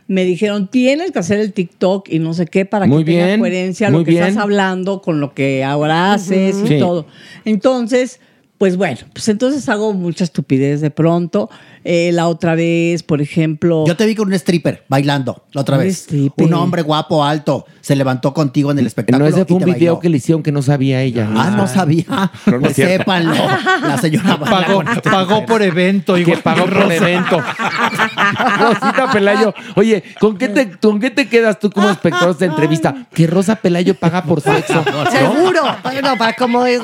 me 0.08 0.24
dijeron, 0.24 0.68
tienes 0.68 1.12
que 1.12 1.18
hacer 1.18 1.38
el 1.40 1.52
TikTok 1.52 2.08
y 2.08 2.18
no 2.18 2.34
sé 2.34 2.46
qué 2.46 2.64
para 2.64 2.86
Muy 2.86 3.04
que 3.04 3.12
tenga 3.12 3.26
bien, 3.26 3.40
coherencia 3.40 3.90
muy 3.90 4.00
lo 4.00 4.04
que 4.04 4.10
bien. 4.12 4.24
estás 4.24 4.42
hablando 4.42 5.00
con 5.02 5.20
lo 5.20 5.34
que 5.34 5.64
ahora 5.64 6.12
haces 6.14 6.56
y 6.64 6.68
Sí. 6.68 6.78
todo. 6.78 7.06
Entonces, 7.44 8.20
Pues 8.58 8.76
bueno, 8.76 8.98
pues 9.12 9.28
entonces 9.28 9.68
hago 9.68 9.92
mucha 9.92 10.22
estupidez 10.22 10.80
de 10.80 10.90
pronto. 10.92 11.50
Eh, 11.84 12.10
la 12.12 12.28
otra 12.28 12.54
vez, 12.54 13.02
por 13.02 13.20
ejemplo. 13.20 13.84
Yo 13.86 13.96
te 13.96 14.06
vi 14.06 14.14
con 14.14 14.28
un 14.28 14.34
stripper 14.34 14.84
bailando 14.88 15.44
la 15.52 15.62
otra 15.62 15.76
Un 15.78 15.84
vez. 15.84 15.98
stripper. 16.02 16.46
Un 16.46 16.54
hombre 16.54 16.82
guapo, 16.82 17.24
alto, 17.24 17.66
se 17.80 17.96
levantó 17.96 18.32
contigo 18.32 18.70
en 18.70 18.78
el 18.78 18.86
espectáculo. 18.86 19.24
No, 19.24 19.28
ese 19.30 19.40
y 19.42 19.44
fue 19.44 19.56
un 19.56 19.64
video 19.64 19.94
bailó. 19.94 19.98
que 20.00 20.08
le 20.08 20.16
hicieron 20.18 20.42
que 20.42 20.52
no 20.52 20.62
sabía 20.62 21.02
ella. 21.02 21.28
Ah, 21.34 21.50
no 21.56 21.66
sabía. 21.66 22.04
No, 22.46 22.60
pues 22.60 22.76
sépanlo. 22.76 23.34
La 23.82 23.98
señora 23.98 24.38
Pagó, 24.38 24.82
este 24.82 25.10
pagó 25.10 25.44
por 25.46 25.62
evento. 25.62 26.14
que 26.14 26.20
igual 26.20 26.40
pagó 26.42 26.64
por 26.64 26.72
Rosa. 26.74 26.94
evento. 26.94 27.38
Rosita 28.58 29.10
Pelayo. 29.12 29.54
Oye, 29.76 30.02
¿con 30.20 30.36
qué, 30.38 30.48
te, 30.48 30.70
¿con 30.78 31.00
qué 31.00 31.10
te 31.10 31.28
quedas 31.28 31.58
tú 31.58 31.70
como 31.70 31.90
espectador 31.90 32.28
de 32.28 32.32
esta 32.32 32.44
entrevista? 32.44 33.06
Que 33.12 33.26
Rosa 33.26 33.56
Pelayo 33.56 33.94
paga 33.94 34.22
por 34.22 34.40
sexo. 34.42 34.84
¿no? 34.90 35.10
Seguro. 35.10 35.62
Bueno, 35.82 36.16
para 36.16 36.34
cómo 36.34 36.64
es. 36.66 36.80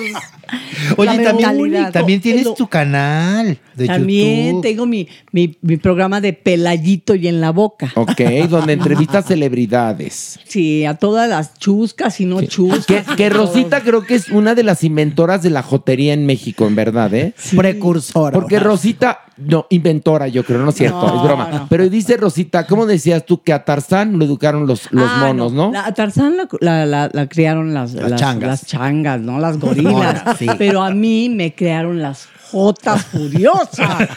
Oye, 0.96 1.18
también, 1.22 1.92
también 1.92 2.20
tienes 2.20 2.44
Lo- 2.44 2.54
tu 2.54 2.66
canal 2.68 3.58
de 3.74 3.86
También 3.86 4.46
YouTube. 4.48 4.62
tengo 4.62 4.86
mi, 4.86 5.06
mi, 5.32 5.56
mi 5.62 5.76
programa 5.76 6.20
de 6.20 6.32
Pelayito 6.32 7.14
y 7.14 7.28
en 7.28 7.40
la 7.40 7.50
boca. 7.50 7.92
Ok, 7.94 8.20
donde 8.48 8.72
entrevistas 8.72 9.26
celebridades. 9.26 10.40
Sí, 10.46 10.84
a 10.84 10.94
todas 10.94 11.28
las 11.28 11.54
chuscas 11.58 12.20
y 12.20 12.24
no 12.24 12.42
chuscas. 12.42 12.86
Que, 12.86 13.02
que 13.16 13.28
Rosita 13.30 13.82
creo 13.82 14.04
que 14.04 14.14
es 14.14 14.28
una 14.30 14.54
de 14.54 14.62
las 14.62 14.84
inventoras 14.84 15.42
de 15.42 15.50
la 15.50 15.62
jotería 15.62 16.12
en 16.14 16.26
México, 16.26 16.66
en 16.66 16.74
verdad, 16.76 17.12
¿eh? 17.14 17.34
Precursora. 17.56 18.32
Porque 18.32 18.58
Rosita, 18.58 19.20
no, 19.38 19.66
inventora, 19.70 20.28
yo 20.28 20.44
creo, 20.44 20.58
no 20.60 20.70
es 20.70 20.76
cierto, 20.76 21.00
No, 21.06 21.16
es 21.16 21.22
broma. 21.22 21.48
no. 21.52 21.66
Pero 21.68 21.88
dice 21.88 22.16
Rosita, 22.16 22.66
¿cómo 22.66 22.86
decías 22.86 23.24
tú 23.24 23.42
que 23.42 23.52
a 23.52 23.64
Tarzán 23.64 24.18
lo 24.18 24.24
educaron 24.24 24.66
los, 24.66 24.90
los 24.92 25.08
Ah, 25.08 25.24
monos, 25.26 25.52
no? 25.52 25.72
A 25.74 25.92
Tarzán 25.94 26.36
la, 26.36 26.48
la, 26.60 26.86
la- 26.86 27.10
la 27.12 27.28
criaron 27.28 27.72
las, 27.74 27.92
Las 27.94 28.10
las, 28.10 28.20
changas. 28.20 28.48
las 28.48 28.66
changas, 28.66 29.20
¿no? 29.20 29.38
Las 29.38 29.58
gorilas. 29.58 30.22
Sí. 30.38 30.46
Pero 30.58 30.82
a 30.82 30.90
mí 30.90 31.28
me 31.28 31.54
crearon 31.54 32.00
las 32.02 32.28
jotas 32.50 33.04
furiosas. 33.06 34.08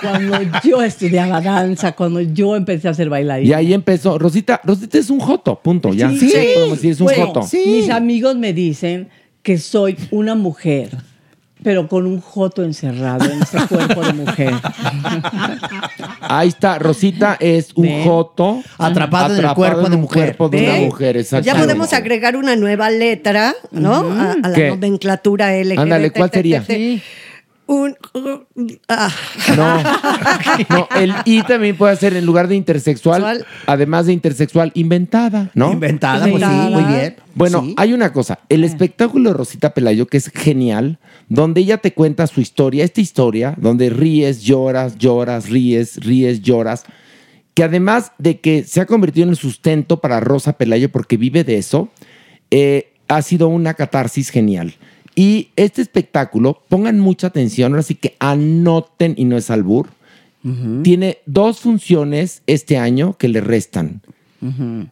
cuando 0.00 0.38
yo 0.64 0.82
estudiaba 0.82 1.40
danza, 1.40 1.92
cuando 1.92 2.20
yo 2.20 2.56
empecé 2.56 2.88
a 2.88 2.94
ser 2.94 3.08
bailarina. 3.08 3.48
Y 3.48 3.52
ahí 3.52 3.74
empezó. 3.74 4.18
Rosita, 4.18 4.60
Rosita 4.64 4.98
es 4.98 5.10
un 5.10 5.20
joto, 5.20 5.56
punto, 5.60 5.92
ya. 5.92 6.10
Sí. 6.10 6.32
Podemos 6.54 6.76
decir, 6.76 6.92
es 6.92 7.00
un 7.00 7.06
Bueno, 7.06 7.26
joto. 7.26 7.40
Mis 7.66 7.90
amigos 7.90 8.36
me 8.36 8.52
dicen 8.52 9.08
que 9.42 9.58
soy 9.58 9.96
una 10.10 10.34
mujer, 10.34 10.90
pero 11.62 11.88
con 11.88 12.06
un 12.06 12.20
joto 12.20 12.62
encerrado 12.62 13.24
en 13.30 13.42
ese 13.42 13.58
cuerpo 13.66 14.02
de 14.02 14.12
mujer. 14.12 14.54
Ahí 16.20 16.48
está, 16.48 16.78
Rosita 16.78 17.36
es 17.40 17.70
un 17.74 17.84
Ven. 17.84 18.04
joto 18.04 18.62
Atrapado 18.78 19.34
en 19.36 19.44
el 19.44 19.54
cuerpo 19.54 19.84
en 19.86 19.90
de 19.92 19.96
mujer. 19.96 20.22
cuerpo 20.36 20.48
de 20.48 20.62
una 20.64 20.76
mujer, 20.86 21.24
Ya 21.42 21.54
podemos 21.54 21.92
agregar 21.92 22.36
una 22.36 22.56
nueva 22.56 22.90
letra, 22.90 23.54
¿no? 23.70 24.10
A, 24.12 24.32
a 24.42 24.48
la 24.48 24.54
¿Qué? 24.54 24.68
nomenclatura 24.70 25.52
LGBT. 25.56 25.78
Ándale, 25.78 26.10
¿cuál 26.10 26.30
sería? 26.30 26.64
Un. 27.66 27.96
ah. 28.88 29.08
No, 29.56 29.82
no, 30.76 30.88
el 30.96 31.14
I 31.24 31.42
también 31.44 31.76
puede 31.76 31.94
ser 31.94 32.16
en 32.16 32.26
lugar 32.26 32.48
de 32.48 32.56
intersexual, 32.56 33.22
Sexual. 33.22 33.46
además 33.66 34.06
de 34.06 34.12
intersexual, 34.12 34.72
inventada, 34.74 35.50
¿no? 35.54 35.70
Inventada, 35.70 36.26
pues 36.26 36.42
sí, 36.42 36.48
muy 36.50 36.82
bien. 36.82 37.16
Bueno, 37.36 37.62
Sí. 37.62 37.74
hay 37.78 37.92
una 37.92 38.12
cosa, 38.12 38.40
el 38.48 38.64
espectáculo 38.64 39.30
de 39.30 39.36
Rosita 39.36 39.72
Pelayo 39.72 40.08
que 40.08 40.16
es 40.16 40.30
genial, 40.34 40.98
donde 41.30 41.60
ella 41.60 41.78
te 41.78 41.94
cuenta 41.94 42.26
su 42.26 42.40
historia, 42.40 42.84
esta 42.84 43.00
historia, 43.00 43.54
donde 43.56 43.88
ríes, 43.88 44.42
lloras, 44.42 44.98
lloras, 44.98 45.48
ríes, 45.48 45.96
ríes, 46.04 46.42
lloras, 46.42 46.84
que 47.54 47.62
además 47.62 48.12
de 48.18 48.40
que 48.40 48.64
se 48.64 48.80
ha 48.80 48.86
convertido 48.86 49.24
en 49.24 49.30
el 49.30 49.36
sustento 49.36 50.00
para 50.00 50.18
Rosa 50.18 50.54
Pelayo 50.54 50.90
porque 50.90 51.16
vive 51.16 51.44
de 51.44 51.56
eso, 51.56 51.88
eh, 52.50 52.92
ha 53.06 53.22
sido 53.22 53.48
una 53.48 53.74
catarsis 53.74 54.30
genial. 54.30 54.74
Y 55.14 55.50
este 55.54 55.82
espectáculo, 55.82 56.62
pongan 56.68 56.98
mucha 56.98 57.28
atención, 57.28 57.72
ahora 57.72 57.84
sí 57.84 57.94
que 57.94 58.16
anoten 58.18 59.14
y 59.16 59.24
no 59.24 59.36
es 59.36 59.50
albur, 59.50 59.88
tiene 60.82 61.18
dos 61.26 61.60
funciones 61.60 62.42
este 62.46 62.78
año 62.78 63.16
que 63.18 63.28
le 63.28 63.40
restan. 63.40 64.00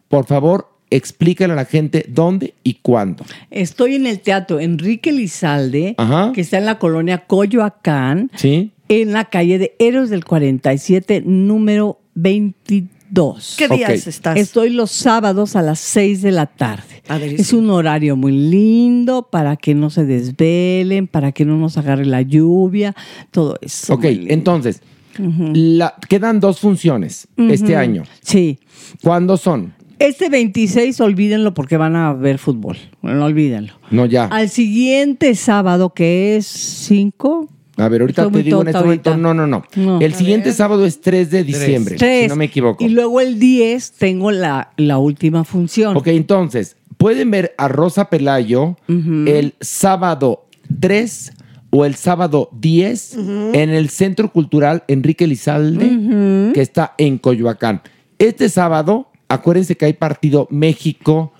Por 0.07 0.25
favor, 0.25 0.69
explícale 0.91 1.53
a 1.53 1.55
la 1.55 1.65
gente 1.65 2.05
dónde 2.09 2.53
y 2.63 2.75
cuándo. 2.81 3.23
Estoy 3.51 3.95
en 3.95 4.07
el 4.07 4.19
teatro 4.19 4.59
Enrique 4.59 5.11
Lizalde, 5.11 5.95
Ajá. 5.97 6.31
que 6.33 6.41
está 6.41 6.57
en 6.57 6.65
la 6.65 6.79
colonia 6.79 7.25
Coyoacán, 7.27 8.31
¿Sí? 8.35 8.71
en 8.87 9.13
la 9.13 9.25
calle 9.25 9.57
de 9.59 9.75
Héroes 9.79 10.09
del 10.09 10.25
47, 10.25 11.21
número 11.25 11.99
22. 12.15 13.55
¿Qué 13.57 13.67
días 13.67 14.07
estás? 14.07 14.37
Estoy 14.37 14.69
los 14.71 14.91
sábados 14.91 15.55
a 15.55 15.61
las 15.61 15.79
6 15.79 16.21
de 16.21 16.31
la 16.31 16.45
tarde. 16.45 17.01
Padrísimo. 17.07 17.41
Es 17.41 17.53
un 17.53 17.69
horario 17.71 18.15
muy 18.15 18.31
lindo 18.31 19.27
para 19.31 19.55
que 19.57 19.73
no 19.75 19.89
se 19.89 20.05
desvelen, 20.05 21.07
para 21.07 21.31
que 21.31 21.45
no 21.45 21.57
nos 21.57 21.77
agarre 21.77 22.05
la 22.05 22.21
lluvia, 22.21 22.95
todo 23.31 23.57
eso. 23.61 23.93
Ok, 23.95 24.05
entonces, 24.05 24.81
la- 25.17 25.95
quedan 26.07 26.39
dos 26.39 26.59
funciones 26.59 27.27
este 27.37 27.75
año. 27.75 28.03
Sí. 28.21 28.59
¿Cuándo 29.03 29.37
son? 29.37 29.73
Este 29.99 30.29
26, 30.29 30.99
olvídenlo 31.01 31.53
porque 31.53 31.77
van 31.77 31.95
a 31.95 32.13
ver 32.13 32.39
fútbol. 32.39 32.77
No 33.01 33.25
olvídenlo. 33.25 33.73
No, 33.91 34.05
ya. 34.05 34.25
Al 34.25 34.49
siguiente 34.49 35.35
sábado, 35.35 35.93
que 35.93 36.37
es 36.37 36.45
5, 36.45 37.49
A 37.77 37.89
ver, 37.89 38.01
ahorita 38.01 38.23
Estoy 38.23 38.41
te 38.41 38.43
digo 38.43 38.61
en 38.61 38.67
este 38.69 38.79
momento. 38.79 39.17
No, 39.17 39.33
no, 39.33 39.45
no. 39.45 39.63
No. 39.75 39.99
El 39.99 40.13
siguiente 40.13 40.53
sábado 40.53 40.85
es 40.85 41.01
3 41.01 41.29
de 41.31 41.43
diciembre, 41.43 41.97
si 41.97 42.27
no 42.27 42.35
me 42.37 42.45
equivoco. 42.45 42.83
Y 42.83 42.89
luego 42.89 43.19
el 43.19 43.39
10 43.39 43.91
tengo 43.91 44.31
la, 44.31 44.71
la 44.77 44.97
última 44.97 45.43
función. 45.43 45.97
Ok, 45.97 46.07
entonces, 46.07 46.77
pueden 46.97 47.31
ver 47.31 47.53
a 47.57 47.67
Rosa 47.67 48.09
Pelayo 48.09 48.77
el 48.87 49.53
sábado 49.59 50.45
3 50.79 51.33
o 51.71 51.85
el 51.85 51.95
sábado 51.95 52.49
10 52.53 53.17
en 53.53 53.69
el 53.69 53.89
Centro 53.89 54.31
Cultural 54.31 54.83
Enrique 54.87 55.27
Lizalde, 55.27 56.51
que 56.53 56.61
está 56.61 56.93
en 56.97 57.17
Coyoacán. 57.17 57.81
Este 58.17 58.49
sábado, 58.49 59.07
acuérdense 59.29 59.77
que 59.77 59.85
hay 59.85 59.93
partido 59.93 60.47
México 60.51 61.31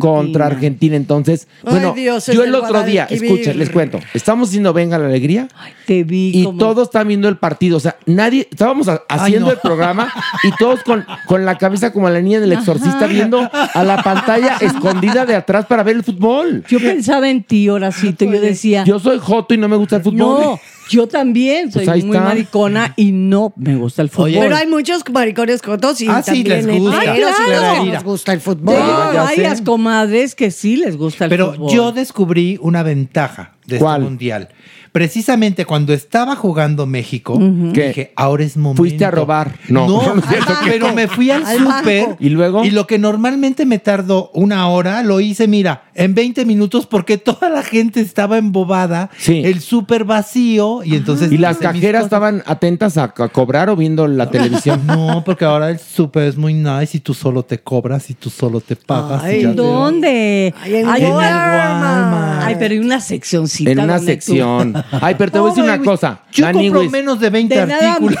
contra 0.00 0.46
Argentina. 0.46 0.96
Entonces, 0.96 1.46
Ay, 1.64 1.72
bueno, 1.72 1.92
Dios, 1.94 2.26
yo 2.26 2.42
el 2.42 2.54
otro 2.54 2.82
día, 2.82 3.06
escuchen, 3.10 3.58
les 3.58 3.70
cuento, 3.70 4.00
estamos 4.14 4.48
haciendo 4.48 4.72
Venga 4.72 4.98
la 4.98 5.06
Alegría. 5.06 5.48
Te 5.86 6.02
vi 6.04 6.30
Y 6.34 6.44
como- 6.44 6.58
todos 6.58 6.88
están 6.88 7.06
viendo 7.08 7.28
el 7.28 7.36
partido. 7.36 7.76
O 7.76 7.80
sea, 7.80 7.96
nadie. 8.06 8.48
Estábamos 8.50 8.88
a- 8.88 9.02
haciendo 9.08 9.46
no. 9.48 9.52
el 9.52 9.58
programa 9.58 10.12
y 10.42 10.50
todos 10.56 10.82
con, 10.82 11.04
con 11.26 11.44
la 11.44 11.58
cabeza 11.58 11.92
como 11.92 12.08
la 12.10 12.20
niña 12.20 12.40
del 12.40 12.52
exorcista 12.52 12.96
Ajá. 12.96 13.06
viendo 13.06 13.48
a 13.52 13.84
la 13.84 14.02
pantalla 14.02 14.56
escondida 14.60 15.26
de 15.26 15.34
atrás 15.36 15.66
para 15.66 15.82
ver 15.82 15.96
el 15.96 16.02
fútbol. 16.04 16.64
Yo 16.68 16.78
pensaba 16.80 17.28
en 17.28 17.42
ti, 17.44 17.68
Horacito. 17.68 18.24
Yo 18.24 18.40
decía. 18.40 18.84
Yo 18.84 18.98
soy 18.98 19.18
Joto 19.20 19.52
y 19.54 19.58
no 19.58 19.68
me 19.68 19.76
gusta 19.76 19.96
el 19.96 20.02
fútbol. 20.02 20.16
No, 20.18 20.60
yo 20.88 21.06
también 21.06 21.72
soy 21.72 21.84
Pues 21.84 21.88
ahí 21.96 22.02
muy 22.02 22.16
está. 22.16 22.28
maricona 22.28 22.92
y 22.96 23.12
no 23.12 23.52
me 23.56 23.76
gusta 23.76 24.02
el 24.02 24.10
fútbol. 24.10 24.32
Pero 24.34 24.56
hay 24.56 24.66
muchos 24.66 25.02
maricones 25.12 25.62
cotos 25.62 26.00
y 26.00 26.08
Ah, 26.08 26.22
sí, 26.22 26.44
también 26.44 26.66
les 26.66 26.78
gusta. 26.80 27.02
heteros 27.02 27.30
y 27.30 27.42
Ay, 27.42 27.46
claro. 27.58 27.84
no 27.84 27.92
les 27.92 28.02
gusta 28.04 28.32
el 28.32 28.40
fútbol. 28.40 28.74
Tengo 28.74 28.86
Ah, 28.92 29.10
ya 29.14 29.22
varias 29.24 29.60
comadres 29.62 30.34
que 30.34 30.50
sí 30.50 30.76
les 30.76 30.96
gusta 30.96 31.24
el 31.24 31.30
Pero 31.30 31.52
fútbol. 31.54 31.72
yo 31.72 31.92
descubrí 31.92 32.58
una 32.60 32.82
ventaja 32.82 33.54
de 33.66 33.78
¿Cuál? 33.78 34.00
este 34.02 34.10
mundial. 34.10 34.48
Precisamente 34.94 35.64
cuando 35.66 35.92
estaba 35.92 36.36
jugando 36.36 36.86
México, 36.86 37.36
dije, 37.40 38.12
ahora 38.14 38.44
es 38.44 38.56
momento. 38.56 38.76
Fuiste 38.80 39.04
a 39.04 39.10
robar. 39.10 39.56
No, 39.68 39.88
No, 39.88 40.02
no 40.14 40.20
es 40.20 40.24
cierto. 40.28 40.52
pero 40.64 40.94
me 40.94 41.08
fui 41.08 41.32
al 41.32 41.44
Al 41.44 41.58
súper. 41.58 42.16
¿Y 42.20 42.28
luego? 42.28 42.64
y 42.64 42.70
lo 42.70 42.86
que 42.86 42.96
normalmente 43.00 43.66
me 43.66 43.80
tardó 43.80 44.30
una 44.34 44.68
hora, 44.68 45.02
lo 45.02 45.18
hice, 45.18 45.48
mira, 45.48 45.82
en 45.96 46.14
20 46.14 46.44
minutos 46.44 46.86
porque 46.86 47.18
toda 47.18 47.48
la 47.50 47.64
gente 47.64 48.00
estaba 48.00 48.38
embobada, 48.38 49.10
Sí. 49.18 49.42
el 49.44 49.60
súper 49.62 50.04
vacío 50.04 50.84
y 50.84 50.94
entonces... 50.94 51.32
¿Y 51.32 51.38
las 51.38 51.56
cajeras 51.58 52.04
estaban 52.04 52.44
atentas 52.46 52.96
a, 52.96 53.12
a 53.18 53.28
cobrar 53.30 53.70
o 53.70 53.74
viendo 53.74 54.06
la 54.06 54.30
televisión? 54.30 54.82
No, 54.86 55.24
porque 55.24 55.44
ahora 55.44 55.70
el 55.70 55.80
súper 55.80 56.28
es 56.28 56.36
muy 56.36 56.54
nice 56.54 56.98
y 56.98 57.00
tú 57.00 57.14
solo 57.14 57.42
te 57.44 57.58
cobras 57.58 58.10
y 58.10 58.14
tú 58.14 58.30
solo 58.30 58.60
te 58.60 58.76
pagas. 58.76 59.24
Ay, 59.24 59.42
ya 59.42 59.48
¿En 59.48 59.56
te- 59.56 59.60
dónde? 59.62 60.54
Ay, 60.62 60.74
en 60.76 60.88
Ay, 60.88 61.00
En 61.02 61.06
el 61.08 61.12
una- 61.16 61.26
Walmart. 61.26 62.42
Ay, 62.44 62.56
pero 62.60 62.74
hay 62.74 62.78
una 62.78 63.00
seccioncita. 63.00 63.72
En 63.72 63.80
una 63.80 63.98
sección. 63.98 64.72
Ay, 65.00 65.14
pero 65.16 65.30
te 65.32 65.38
voy 65.38 65.48
a 65.50 65.54
decir 65.54 65.64
una 65.64 65.78
cosa. 65.82 66.20
Yo 66.32 66.44
compro 66.52 66.80
Wiss. 66.80 66.90
menos 66.92 67.20
de 67.20 67.30
20 67.30 67.54
De 67.54 67.66
nada 67.66 67.92
artículos. 67.94 68.18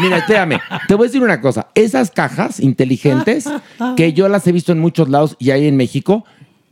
Mira, 0.00 0.18
espérame. 0.18 0.60
Te 0.88 0.94
voy 0.94 1.06
a 1.06 1.08
decir 1.08 1.22
una 1.22 1.40
cosa. 1.40 1.68
Esas 1.74 2.10
cajas 2.10 2.60
inteligentes, 2.60 3.48
que 3.96 4.12
yo 4.12 4.28
las 4.28 4.46
he 4.46 4.52
visto 4.52 4.72
en 4.72 4.78
muchos 4.80 5.08
lados 5.08 5.36
y 5.38 5.50
hay 5.50 5.66
en 5.66 5.76
México, 5.76 6.24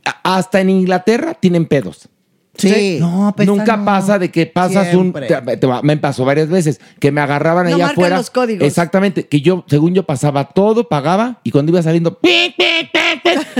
a- 0.05 0.35
hasta 0.37 0.61
en 0.61 0.69
Inglaterra 0.69 1.33
tienen 1.35 1.65
pedos. 1.65 2.09
Sí. 2.57 2.97
No, 2.99 3.33
pues 3.35 3.47
Nunca 3.47 3.77
no. 3.77 3.85
pasa 3.85 4.19
de 4.19 4.29
que 4.29 4.45
pasas 4.45 4.89
Siempre. 4.89 5.27
un. 5.33 5.45
te- 5.45 5.57
te 5.57 5.67
va- 5.67 5.81
me 5.81 5.95
pasó 5.97 6.25
varias 6.25 6.49
veces 6.49 6.79
que 6.99 7.11
me 7.11 7.21
agarraban 7.21 7.63
No 7.65 7.69
allá 7.75 7.85
marcan 7.85 7.91
afuera. 8.03 8.17
los 8.17 8.29
códigos. 8.29 8.67
Exactamente. 8.67 9.25
Que 9.27 9.41
yo, 9.41 9.63
según 9.67 9.93
yo, 9.93 10.03
pasaba 10.03 10.45
todo, 10.49 10.87
pagaba 10.89 11.39
y 11.43 11.51
cuando 11.51 11.71
iba 11.71 11.81
saliendo, 11.81 12.19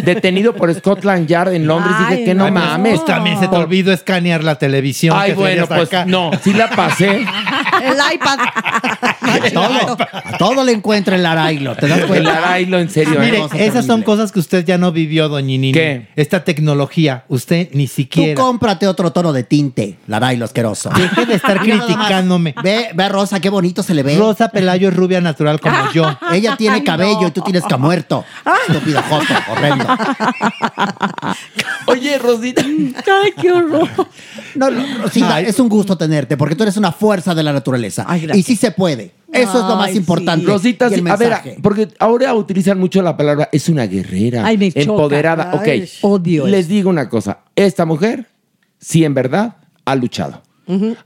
detenido 0.04 0.54
por 0.54 0.74
Scotland 0.74 1.28
Yard 1.28 1.54
en 1.54 1.68
Londres, 1.68 1.96
Ay, 1.98 2.16
dije 2.18 2.26
que 2.26 2.36
no, 2.36 2.48
no. 2.48 2.52
mames. 2.54 2.96
Pues 3.00 3.06
también 3.06 3.40
se 3.40 3.48
te 3.48 3.56
olvidó 3.56 3.92
escanear 3.92 4.44
la 4.44 4.56
televisión. 4.56 5.16
Ay, 5.18 5.32
que 5.32 5.36
bueno, 5.36 5.64
tenías 5.68 5.68
pues 5.68 5.88
acá. 5.90 6.06
no, 6.06 6.32
sí 6.44 6.54
la 6.54 6.70
pasé. 6.70 7.26
El 7.82 7.98
iPad. 8.14 8.38
Todo, 9.54 9.98
a 10.14 10.38
todo 10.38 10.64
le 10.64 10.72
encuentra 10.72 11.16
el 11.16 11.26
arailo. 11.26 11.76
¿Te 11.76 11.88
das 11.88 12.00
El 12.02 12.08
cuenta? 12.08 12.38
arailo, 12.38 12.80
en 12.80 12.90
serio. 12.90 13.20
Mire, 13.20 13.40
¿eh? 13.40 13.48
esas 13.66 13.86
son 13.86 14.04
cosas 14.04 14.32
que 14.32 14.40
usted 14.40 14.66
ya 14.66 14.78
no 14.78 14.92
vivió, 14.92 15.30
doña 15.30 15.48
Nini. 15.48 15.72
¿Qué? 15.72 16.08
Esta 16.16 16.44
tecnología, 16.44 17.24
usted 17.28 17.70
ni 17.74 17.88
Tú 17.88 17.94
siquiera. 17.94 18.40
Otro 18.88 19.12
tono 19.12 19.34
de 19.34 19.44
tinte, 19.44 19.98
larailo 20.08 20.46
asqueroso. 20.46 20.90
Deje 20.96 21.26
de 21.26 21.36
estar 21.36 21.56
más. 21.56 21.66
criticándome. 21.86 22.56
Ve, 22.64 22.90
ve 22.94 23.04
a 23.04 23.10
Rosa, 23.10 23.40
qué 23.40 23.50
bonito 23.50 23.84
se 23.84 23.94
le 23.94 24.04
ve. 24.04 24.18
Rosa 24.18 24.50
Pelayo 24.50 24.90
es 24.90 24.96
rubia 24.96 25.22
natural 25.22 25.60
como 25.60 25.76
yo. 25.94 26.06
Ella 26.32 26.56
tiene 26.58 26.84
cabello 26.84 27.28
y 27.28 27.32
tú 27.32 27.42
tienes 27.42 27.64
camuerto. 27.64 28.24
Estúpido 28.68 29.02
joto, 29.04 29.34
horrendo. 29.52 29.86
Oye, 31.88 32.18
Rosita. 32.18 32.64
Ay, 32.64 33.32
qué 33.40 33.52
horror. 33.52 33.88
No, 34.56 34.70
no, 34.70 34.84
Rosita, 35.04 35.42
es 35.42 35.60
un 35.60 35.70
gusto 35.70 35.98
tenerte 35.98 36.38
porque 36.38 36.56
tú 36.56 36.64
eres 36.64 36.78
una 36.78 36.92
fuerza 36.92 37.34
de 37.36 37.44
la 37.44 37.54
naturaleza. 37.54 38.06
Ay, 38.08 38.22
gracias. 38.22 38.38
y 38.38 38.44
sí 38.44 38.56
se 38.56 38.72
puede. 38.72 39.12
Eso 39.32 39.60
es 39.62 39.66
lo 39.66 39.78
más 39.78 39.96
importante. 39.96 40.46
Rosita, 40.46 40.90
Y 40.90 40.96
el 40.96 41.04
sí, 41.04 41.10
a 41.10 41.16
ver, 41.16 41.30
mensaje. 41.30 41.58
porque 41.62 41.88
ahora 42.00 42.34
utilizan 42.34 42.78
mucho 42.78 43.02
la 43.02 43.16
palabra 43.16 43.48
es 43.54 43.70
una 43.70 43.86
guerrera, 43.88 44.46
Ay, 44.46 44.58
me 44.58 44.70
choca. 44.72 44.82
empoderada. 44.82 45.52
Ok, 45.54 45.68
Ay. 45.68 45.90
Odio 46.02 46.48
les 46.48 46.62
eso. 46.66 46.70
digo 46.70 46.90
una 46.90 47.08
cosa. 47.08 47.40
Esta 47.56 47.86
mujer, 47.86 48.28
sí, 48.82 49.06
en 49.06 49.14
verdad, 49.14 49.56
ha 49.86 49.96
luchado. 49.96 50.42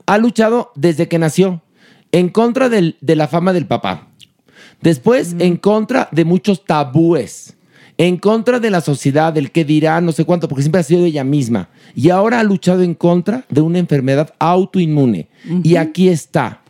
Ha 0.06 0.18
luchado 0.18 0.72
desde 0.74 1.06
que 1.08 1.18
nació 1.18 1.62
en 2.12 2.28
contra 2.30 2.68
del- 2.68 2.96
de 3.00 3.14
la 3.16 3.28
fama 3.28 3.52
del 3.52 3.66
papá. 3.66 4.08
Después, 4.80 5.34
en 5.38 5.56
contra 5.56 6.08
de 6.12 6.24
muchos 6.24 6.64
tabúes. 6.64 7.54
En 7.98 8.18
contra 8.18 8.60
de 8.60 8.70
la 8.70 8.82
sociedad, 8.82 9.32
del 9.32 9.50
que 9.50 9.64
dirá, 9.64 10.00
no 10.02 10.12
sé 10.12 10.24
cuánto, 10.26 10.48
porque 10.48 10.62
siempre 10.62 10.80
ha 10.82 10.84
sido 10.84 11.04
ella 11.06 11.24
misma. 11.24 11.70
Y 11.94 12.10
ahora 12.10 12.40
ha 12.40 12.44
luchado 12.44 12.82
en 12.82 12.94
contra 12.94 13.44
de 13.48 13.62
una 13.62 13.78
enfermedad 13.78 14.34
autoinmune. 14.38 15.28
Y 15.64 15.76
aquí 15.76 16.08
está. 16.08 16.60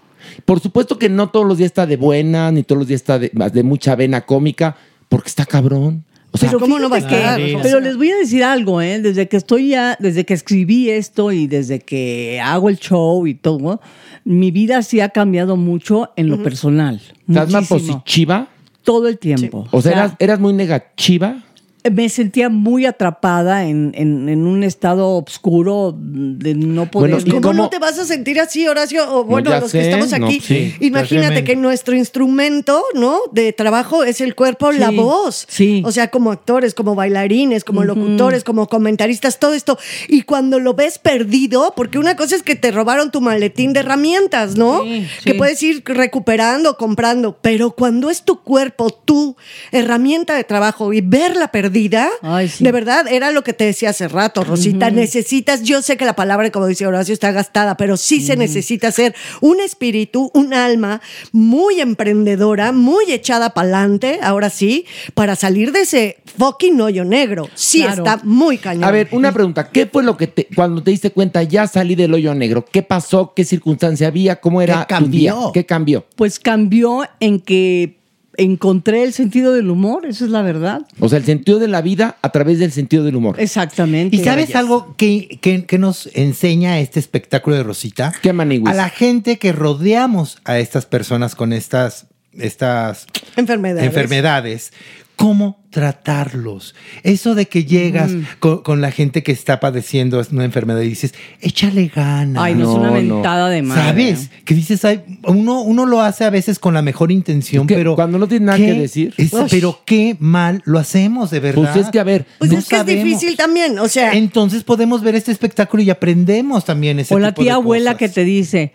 Por 0.45 0.61
supuesto 0.61 0.99
que 0.99 1.09
no 1.09 1.29
todos 1.31 1.47
los 1.47 1.59
días 1.59 1.67
está 1.69 1.87
de 1.87 1.97
buena, 1.97 2.51
ni 2.53 2.63
todos 2.63 2.79
los 2.81 2.89
días 2.89 3.01
está 3.01 3.19
de, 3.19 3.31
de 3.53 3.63
mucha 3.65 3.97
vena 3.97 4.21
cómica, 4.25 4.77
porque 5.09 5.29
está 5.29 5.45
cabrón. 5.45 6.05
O 6.37 6.39
sea, 6.39 6.51
Pero 6.51 6.61
¿cómo 6.61 6.79
no 6.79 6.91
va 6.91 6.99
a 6.99 7.01
fíjate 7.01 7.17
estar? 7.17 7.37
que- 7.39 7.45
O 7.47 7.49
sea, 7.55 7.63
pero 7.63 7.81
les 7.81 7.97
voy 7.97 8.11
a 8.11 8.17
decir 8.17 8.45
algo, 8.45 8.83
¿eh? 8.83 9.01
Desde 9.01 9.27
que 9.27 9.39
estoy 9.39 9.69
ya, 9.69 9.97
desde 9.99 10.25
que 10.27 10.35
escribí 10.35 10.91
esto 10.91 11.33
y 11.33 11.47
desde 11.47 11.81
que 11.81 12.39
hago 12.45 12.69
el 12.69 12.79
show 12.79 13.27
y 13.27 13.35
todo, 13.35 13.81
mi 14.25 14.51
vida 14.51 14.83
sí 14.83 15.01
ha 15.01 15.09
cambiado 15.09 15.57
mucho 15.57 16.11
en 16.17 16.29
lo 16.29 16.43
personal. 16.43 17.01
¿estás 17.27 17.51
más 17.51 17.67
positiva? 17.69 18.49
Todo 18.85 19.09
el 19.09 19.19
tiempo. 19.19 19.67
O 19.71 19.81
sea, 19.81 19.93
eras, 19.93 20.13
eras 20.19 20.39
muy 20.41 20.53
negativa. 20.53 21.43
Me 21.91 22.09
sentía 22.09 22.49
muy 22.49 22.87
atrapada 22.87 23.65
en, 23.67 23.93
en- 23.95 24.29
en 24.29 24.47
un 24.47 24.63
estado 24.65 25.09
oscuro 25.19 25.95
de 25.97 26.55
no 26.55 26.91
poder. 26.91 27.11
Bueno, 27.13 27.25
¿y 27.27 27.31
¿Cómo, 27.31 27.43
cómo- 27.43 27.63
no 27.65 27.69
te 27.71 27.79
vas 27.79 27.99
a 27.99 28.05
sentir 28.05 28.41
así, 28.41 28.67
Horacio? 28.67 29.05
O 29.15 29.25
bueno, 29.25 29.51
los 29.61 29.71
sé, 29.71 29.79
que 29.81 29.85
estamos 29.91 30.11
no, 30.19 30.27
aquí. 30.27 30.41
sí, 30.41 30.75
Imagínate 30.81 31.45
que 31.45 31.57
nuestro 31.57 31.95
instrumento, 31.97 32.83
¿no? 32.95 33.19
De 33.33 33.53
trabajo 33.53 34.05
es 34.05 34.21
el 34.21 34.35
cuerpo, 34.35 34.73
la 34.73 34.91
voz. 34.91 35.47
sí. 35.49 35.83
O 35.85 35.93
sea, 35.93 36.09
como 36.11 36.33
actores, 36.33 36.75
como 36.75 36.95
bailarines, 36.95 37.65
como 37.65 37.85
locutores, 37.85 38.45
como 38.45 38.69
comentaristas, 38.69 39.39
todo 39.39 39.55
esto. 39.55 39.79
Y 40.09 40.23
cuando 40.23 40.59
lo 40.59 40.75
ves 40.75 40.99
perdido, 40.99 41.73
porque 41.77 41.99
una 41.99 42.17
cosa 42.17 42.37
es 42.37 42.43
que 42.43 42.55
te 42.57 42.71
robaron 42.71 43.11
tu 43.11 43.21
maletín 43.21 43.73
de 43.73 43.81
herramientas, 43.81 44.57
¿no? 44.57 44.83
Sí, 44.83 45.07
Que 45.25 45.33
sí. 45.33 45.39
puedes 45.39 45.63
ir 45.63 45.83
recuperando, 45.87 46.77
comprando. 46.77 47.37
Pero 47.41 47.71
cuando 47.73 48.11
es 48.11 48.23
tu 48.23 48.43
cuerpo, 48.43 48.91
tu 48.91 49.37
herramienta 49.73 50.35
de 50.37 50.45
trabajo 50.45 50.93
y 50.93 51.01
verla 51.01 51.49
perdida, 51.49 51.76
Ay, 52.23 52.49
sí. 52.49 52.65
de 52.65 52.73
verdad, 52.73 53.07
era 53.09 53.31
lo 53.31 53.43
que 53.45 53.53
te 53.53 53.65
decía 53.65 53.91
hace 53.91 54.09
rato, 54.09 54.45
Rosita. 54.45 54.91
Necesitas, 54.91 55.63
yo 55.63 55.83
sé 55.83 55.97
que 55.97 56.05
la 56.05 56.17
palabra, 56.17 56.51
como 56.51 56.67
dice 56.67 56.87
Horacio, 56.87 57.13
está 57.13 57.33
gastada, 57.33 57.77
pero 57.77 57.97
sí 57.97 58.21
se 58.21 58.37
necesita 58.37 58.91
ser 58.93 59.15
un 59.41 59.61
espíritu, 59.61 60.31
un 60.35 60.55
alma 60.55 61.01
muy 61.33 61.81
emprendedora, 61.81 62.73
muy 62.73 63.11
echada 63.13 63.51
para 63.55 63.69
adelante, 63.69 64.19
ahora 64.23 64.51
sí, 64.51 64.87
para 65.15 65.37
salir 65.37 65.73
de 65.73 65.81
ese 65.81 66.17
fucking 66.39 66.81
hoyo 66.81 67.05
negro. 67.05 67.49
Sí, 67.55 67.83
Claro. 67.83 68.05
está 68.05 68.21
muy 68.25 68.59
cañón. 68.59 68.85
A 68.85 68.91
ver, 68.91 69.09
una 69.13 69.33
pregunta. 69.33 69.69
¿Qué 69.71 69.87
fue 69.87 70.03
lo 70.03 70.17
que 70.17 70.27
te, 70.29 70.49
cuando 70.55 70.83
te 70.83 70.91
diste 70.91 71.11
cuenta, 71.11 71.43
ya 71.43 71.67
salí 71.67 71.95
del 71.95 72.15
hoyo 72.15 72.35
negro? 72.35 72.65
¿Qué 72.65 72.83
pasó? 72.83 73.33
¿Qué 73.35 73.45
circunstancia 73.45 74.09
había? 74.09 74.37
¿Cómo 74.41 74.63
era 74.63 74.87
¿Qué 74.87 74.95
tu 74.97 75.07
día? 75.09 75.31
cambió? 75.33 75.53
¿Qué 75.53 75.67
cambió? 75.67 76.07
Pues 76.17 76.39
cambió 76.39 77.03
en 77.21 77.41
que 77.41 77.99
encontré 78.39 79.03
el 79.05 79.13
sentido 79.13 79.53
del 79.53 79.71
humor, 79.71 80.07
esa 80.07 80.25
es 80.25 80.31
la 80.31 80.43
verdad. 80.43 80.83
O 81.01 81.09
sea, 81.09 81.19
el 81.19 81.25
sentido 81.25 81.59
de 81.59 81.69
la 81.69 81.83
vida 81.83 82.17
a 82.23 82.31
través 82.31 82.59
del 82.59 82.73
sentido 82.73 83.05
del 83.05 83.17
humor. 83.17 83.37
Exactamente. 83.39 84.15
¿Y 84.17 84.25
sabes 84.25 84.55
algo 84.57 84.95
que, 84.97 85.39
que- 85.41 85.65
que 85.67 85.79
nos 85.79 86.09
enseña 86.15 86.79
este 86.81 87.01
espectáculo 87.01 87.57
de 87.57 87.63
Rosita? 87.63 88.13
¿Qué 88.23 88.33
maniguis? 88.33 88.69
A 88.69 88.75
la 88.75 88.89
gente 88.89 89.39
que 89.39 89.53
rodeamos 89.53 90.39
a 90.45 90.59
estas 90.59 90.87
personas 90.87 91.35
con 91.35 91.53
estas, 91.53 92.07
estas 92.33 93.07
Enfermedades. 93.37 93.87
enfermedades, 93.87 94.73
cómo 95.17 95.65
tratarlos. 95.71 96.75
Eso 97.03 97.35
de 97.35 97.47
que 97.47 97.65
llegas 97.65 98.13
con, 98.39 98.63
con 98.63 98.81
la 98.81 98.91
gente 98.91 99.23
que 99.23 99.33
está 99.33 99.61
padeciendo 99.61 100.23
una 100.31 100.45
enfermedad 100.45 100.81
y 100.83 100.89
dices, 100.91 101.15
échale 101.41 101.89
ganas. 101.95 102.43
Ay, 102.43 102.55
no, 102.55 102.61
es 102.61 102.67
No, 102.69 102.75
una 102.77 102.87
no. 102.89 103.15
mentada 103.15 103.49
de 103.49 103.63
madre. 103.63 103.83
¿Sabes? 103.83 104.31
Que 104.45 104.55
dices, 104.55 104.85
ay, 104.85 105.03
uno, 105.25 105.63
uno 105.63 105.87
lo 105.87 106.01
hace 106.03 106.25
a 106.25 106.31
veces 106.31 106.59
con 106.59 106.75
la 106.75 106.83
mejor 106.83 107.11
intención, 107.13 107.63
Es 107.65 107.69
que 107.69 107.75
pero. 107.75 107.95
cuando 107.95 108.19
no 108.19 108.29
tiene 108.29 108.47
nada 108.47 108.59
¿qué 108.59 108.67
que 108.67 108.75
decir. 108.75 109.15
es- 109.17 109.33
Ush. 109.33 109.49
pero 109.51 109.81
qué 109.85 110.17
mal 110.21 110.63
lo 110.65 110.79
hacemos, 110.79 111.31
de 111.31 111.41
verdad. 111.41 111.73
Pues 111.73 111.87
es 111.87 111.91
que, 111.91 111.99
a 112.01 112.05
ver, 112.05 112.27
Pues 112.39 112.53
no 112.53 112.59
es 112.59 112.69
que 112.69 112.77
sabemos. 112.77 112.99
es 113.05 113.05
difícil 113.05 113.37
también, 113.37 113.79
o 113.79 113.89
sea, 113.89 114.13
Entonces 114.13 114.65
podemos 114.65 115.03
ver 115.03 115.15
este 115.15 115.33
espectáculo 115.33 115.83
y 115.83 115.91
aprendemos 115.91 116.65
también 116.65 117.01
ese 117.01 117.15
O 117.15 117.19
la 117.19 117.29
tipo 117.33 117.43
de 117.43 117.47
tía 117.47 117.55
abuela 117.55 117.93
cosas. 117.95 117.99
que 117.99 118.15
te 118.15 118.25
dice, 118.25 118.73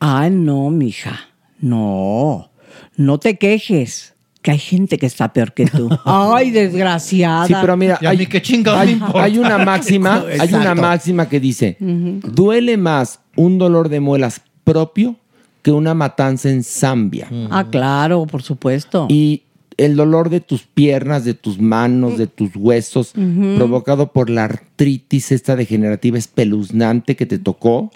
ay, 0.00 0.30
no, 0.30 0.70
mija, 0.70 1.28
no, 1.60 2.50
no 2.96 3.18
te 3.18 3.36
quejes, 3.38 4.13
que 4.44 4.50
hay 4.50 4.58
gente 4.58 4.98
que 4.98 5.06
está 5.06 5.32
peor 5.32 5.54
que 5.54 5.64
tú. 5.64 5.88
ay, 6.04 6.50
desgraciada. 6.50 7.46
Sí, 7.46 7.54
pero 7.58 7.78
mira, 7.78 7.98
hay, 8.06 8.18
mí 8.18 8.26
qué 8.26 8.42
chingados 8.42 8.78
me 8.84 8.86
hay- 8.88 8.92
importa. 8.92 9.22
hay 9.24 9.38
una 9.38 9.56
máxima, 9.56 10.22
hay 10.38 10.52
una 10.52 10.74
máxima 10.74 11.30
que 11.30 11.40
dice, 11.40 11.78
duele 11.80 12.76
más 12.76 13.20
un 13.36 13.56
dolor 13.56 13.88
de 13.88 14.00
muelas 14.00 14.42
propio 14.62 15.16
que 15.62 15.72
una 15.72 15.94
matanza 15.94 16.50
en 16.50 16.62
Zambia. 16.62 17.26
Ah, 17.50 17.64
claro, 17.70 18.26
por 18.26 18.42
supuesto. 18.42 19.06
Y 19.08 19.44
el 19.78 19.96
dolor 19.96 20.28
de 20.28 20.40
tus 20.40 20.64
piernas, 20.64 21.24
de 21.24 21.32
tus 21.32 21.58
manos, 21.58 22.18
de 22.18 22.26
tus 22.26 22.54
huesos, 22.54 23.14
provocado 23.56 24.12
por 24.12 24.28
la 24.28 24.44
artritis 24.44 25.32
esta 25.32 25.56
degenerativa 25.56 26.18
espeluznante 26.18 27.16
que 27.16 27.24
te 27.24 27.38
tocó 27.38 27.90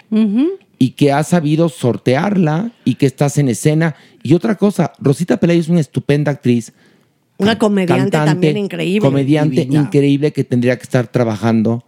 y 0.79 0.91
que 0.91 1.11
has 1.11 1.27
sabido 1.27 1.67
sortearla 1.69 2.71
y 2.85 2.95
que 2.95 3.05
estás 3.05 3.37
en 3.37 3.49
escena. 3.49 3.95
Y 4.23 4.33
otra 4.33 4.55
cosa, 4.55 4.93
Rosita 4.99 5.37
Pelayo 5.37 5.59
es 5.59 5.67
una 5.69 5.81
estupenda 5.81 6.31
actriz. 6.31 6.73
una 7.37 7.59
comediante 7.59 8.11
también 8.11 8.57
increíble. 8.57 9.05
Comediante 9.07 9.61
divina. 9.61 9.81
increíble 9.81 10.31
que 10.31 10.45
tendría 10.45 10.77
que 10.77 10.83
estar 10.83 11.07
trabajando 11.07 11.83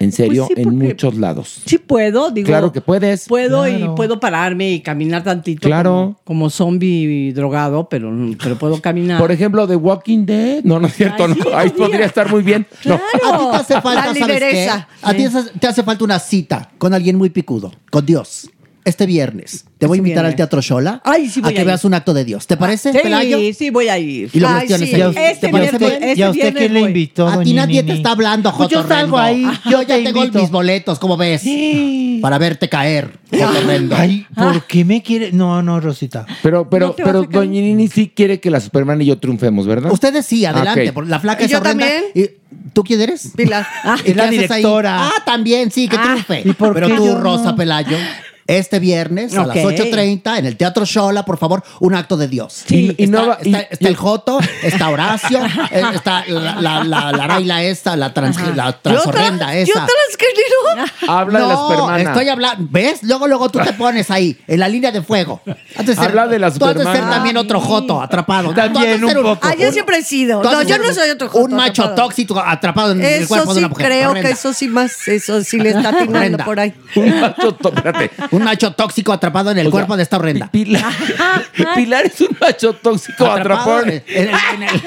en 0.00 0.10
serio 0.12 0.46
Pues 0.48 0.56
sí, 0.56 0.62
en 0.68 0.76
muchos 0.78 1.14
lados. 1.14 1.62
sí 1.66 1.78
puedo, 1.78 2.30
digo. 2.32 2.46
Claro 2.46 2.72
que 2.72 2.80
puedes. 2.80 3.28
Puedo 3.28 3.64
Claro. 3.64 3.92
y 3.92 3.96
puedo 3.96 4.18
pararme 4.18 4.72
y 4.72 4.80
caminar 4.80 5.22
tantito. 5.22 5.68
Claro. 5.68 6.16
Como, 6.24 6.40
como 6.40 6.50
zombie 6.50 7.32
drogado, 7.32 7.88
pero, 7.88 8.10
pero 8.42 8.56
puedo 8.58 8.80
caminar. 8.80 9.20
Por 9.20 9.30
ejemplo, 9.30 9.68
The 9.68 9.76
Walking 9.76 10.26
Dead. 10.26 10.64
No, 10.64 10.80
no 10.80 10.88
es 10.88 10.94
cierto. 10.94 11.24
Ay, 11.24 11.28
no. 11.28 11.34
sí, 11.44 11.50
Ahí 11.54 11.70
podría 11.70 12.06
estar 12.06 12.28
muy 12.30 12.42
bien. 12.42 12.66
No. 12.84 12.94
A 12.94 12.98
ti 12.98 13.18
te 13.50 13.56
hace 13.56 13.80
falta, 13.80 14.14
¿sabes 14.14 14.38
qué? 14.40 14.68
A 15.02 15.14
ti 15.14 15.26
te 15.60 15.66
hace 15.68 15.82
falta 15.82 16.02
una 16.04 16.18
cita 16.18 16.70
con 16.78 16.92
alguien 16.94 17.16
muy 17.16 17.30
picudo, 17.30 17.70
con 17.90 18.04
Dios. 18.04 18.48
Este 18.84 19.04
viernes 19.04 19.66
te 19.76 19.86
voy 19.86 19.96
a 19.96 19.98
Este 19.98 20.08
invitar 20.08 20.24
al. 20.24 20.34
Teatro 20.36 20.60
Shola 20.62 21.02
Ay, 21.04 21.28
sí 21.28 21.40
a 21.44 21.52
que 21.52 21.60
a 21.60 21.64
veas 21.64 21.84
un 21.84 21.92
acto 21.94 22.14
de 22.14 22.24
Dios. 22.24 22.46
¿Te 22.46 22.56
parece, 22.56 22.92
sí, 22.92 22.98
Pelayo? 23.02 23.38
sí, 23.54 23.68
voy 23.70 23.88
a 23.88 23.98
ir. 23.98 24.30
Y 24.32 24.40
lo 24.40 24.48
Ay, 24.48 24.54
cuestiones 24.66 24.88
sí. 24.88 24.94
ahí. 24.94 25.02
¿Y 25.14 25.18
Este 25.32 25.46
¿Te 25.46 25.52
parece 25.52 25.78
viernes- 25.78 25.98
bien? 26.00 26.18
¿Y 26.18 26.22
a 26.22 26.28
este 26.30 26.38
usted 26.48 26.58
quién 26.58 26.74
le 26.74 26.80
invitó, 26.80 27.28
A 27.28 27.42
ti 27.42 27.52
nadie 27.52 27.82
te 27.82 27.92
está 27.92 28.12
hablando, 28.12 28.54
Pues 28.56 28.68
yo 28.70 28.86
salgo 28.86 29.18
ahí, 29.18 29.44
Yo 29.70 29.82
ya 29.82 29.96
te 29.96 30.02
tengo 30.04 30.20
invito. 30.24 30.40
mis 30.40 30.50
boletos, 30.50 30.98
¿cómo 30.98 31.16
ves? 31.18 31.42
Para 32.22 32.38
verte 32.38 32.68
caer, 32.68 33.18
Jotorrendo. 33.30 33.96
Ay, 33.96 34.26
¿por 34.34 34.64
qué 34.66 34.84
me 34.84 35.02
quiere? 35.02 35.30
No, 35.32 35.62
no, 35.62 35.78
Rosita. 35.80 36.26
Pero, 36.42 36.68
pero, 36.70 36.88
No 36.88 36.94
pero. 36.96 37.22
Doña 37.24 37.60
Nini 37.60 37.88
sí 37.88 38.10
quiere 38.14 38.40
que 38.40 38.50
la 38.50 38.60
Superman 38.60 39.00
y 39.02 39.06
yo 39.06 39.18
triunfemos, 39.18 39.66
¿verdad? 39.66 39.92
Ustedes 39.92 40.24
sí, 40.26 40.44
adelante. 40.44 40.88
Ok. 40.88 40.94
por- 40.94 41.06
La 41.06 41.20
flaca 41.20 41.42
¿Y 41.42 41.46
es 41.46 41.50
yo 41.52 41.58
horrenda. 41.58 41.86
también? 41.86 42.04
¿Y 42.14 42.40
¿Tú 42.72 42.82
quién 42.84 43.00
eres? 43.00 43.32
Pilar. 43.36 43.66
¿Y 44.04 44.10
es 44.10 44.16
la 44.16 44.26
directora. 44.28 45.06
Ah, 45.08 45.12
también, 45.24 45.70
sí, 45.70 45.88
que 45.88 45.96
triunfe. 45.98 46.42
¿y 46.44 46.52
por 46.52 46.74
Pero 46.74 46.88
qué 46.88 46.94
tú? 46.96 47.14
Rosa 47.16 47.54
Pelayo, 47.56 47.96
este 48.58 48.78
viernes 48.78 49.34
a 49.36 49.46
las 49.46 49.56
Ok. 49.58 49.72
8.30 49.72 50.38
en 50.38 50.46
el 50.46 50.56
Teatro 50.56 50.84
Shola, 50.84 51.24
por 51.24 51.38
favor, 51.38 51.62
un 51.80 51.94
acto 51.94 52.16
de 52.16 52.28
Dios. 52.28 52.64
Sí, 52.66 52.94
y 52.96 53.04
está, 53.04 53.16
no 53.20 53.28
va- 53.28 53.38
y- 53.42 53.48
está- 53.54 53.60
está 53.70 53.88
el 53.88 53.96
Joto, 53.96 54.38
está 54.62 54.88
Horacio, 54.88 55.40
eh, 55.70 55.82
está 55.94 56.24
la, 56.26 56.56
la, 56.60 56.84
la, 56.84 57.12
la 57.12 57.26
Raila 57.26 57.62
esta, 57.62 57.96
la, 57.96 58.12
trans, 58.12 58.36
la 58.56 58.66
Yo 58.66 58.74
transhorrenda 58.76 59.46
trans- 59.46 59.68
esa. 59.68 59.80
Yo 59.80 59.86
transgénero. 59.86 60.90
Habla 61.08 61.38
de 61.40 61.46
la 61.46 61.52
No, 61.54 61.68
supermana. 61.68 62.02
Estoy 62.10 62.28
hablando. 62.28 62.66
¿Ves? 62.70 63.02
Luego, 63.02 63.26
luego 63.28 63.48
tú 63.50 63.58
te 63.60 63.72
pones 63.72 64.10
ahí, 64.10 64.36
en 64.46 64.60
la 64.60 64.68
línea 64.68 64.90
de 64.92 65.02
fuego. 65.02 65.40
Has 65.76 65.86
de 65.86 65.94
ser- 65.94 66.04
Habla 66.06 66.26
de 66.26 66.38
la 66.38 66.50
Tú 66.50 66.64
has 66.64 66.74
de 66.74 66.84
ser 66.84 67.00
también 67.08 67.36
otro 67.36 67.60
joto 67.60 68.00
atrapado. 68.00 68.52
También 68.54 69.00
Tú 69.00 69.06
de 69.06 69.08
ser 69.12 69.18
un 69.18 69.24
poco. 69.24 69.46
Ah, 69.46 69.54
yo 69.58 69.70
siempre 69.72 69.98
he 69.98 70.02
sido. 70.02 70.40
tú 70.42 70.50
No, 70.50 70.58
de 70.60 70.66
yo 70.66 70.78
no 70.78 70.92
soy 70.92 71.10
otro 71.10 71.28
joto 71.28 71.44
Un 71.44 71.54
macho 71.54 71.82
atrapado. 71.82 72.08
tóxico 72.08 72.38
atrapado 72.40 72.92
en 72.92 73.00
el 73.00 73.06
Eso 73.22 73.28
cuerpo 73.28 73.54
de 73.54 73.54
sí 73.54 73.58
una 73.60 73.68
mujer. 73.68 73.86
creo 73.86 74.10
Horrenda. 74.10 74.28
que 74.28 74.34
eso 74.34 74.52
sí 74.52 74.68
más, 74.68 75.08
eso 75.08 75.42
sí 75.44 75.58
le 75.58 75.70
está 75.70 75.88
atinando 75.90 76.18
Horrenda. 76.18 76.44
por 76.44 76.60
ahí. 76.60 76.74
Un 76.96 77.20
macho 77.20 77.54
tó- 77.54 77.72
espérate. 77.74 78.10
Un 78.40 78.44
macho 78.44 78.72
tóxico 78.72 79.12
atrapado 79.12 79.50
en 79.50 79.58
el 79.58 79.66
O 79.66 79.70
sea, 79.70 79.72
cuerpo 79.72 79.96
de 79.96 80.02
esta 80.02 80.16
horrenda. 80.16 80.48
Pilar, 80.50 80.92
Pilar 81.74 82.06
es 82.06 82.20
un 82.20 82.36
macho 82.40 82.72
tóxico 82.74 83.26
Atrapado 83.26 83.76
atrapado. 83.78 83.82
en, 83.86 84.02
en 84.08 84.28
el, 84.28 84.34
en 84.54 84.62
el- 84.62 84.82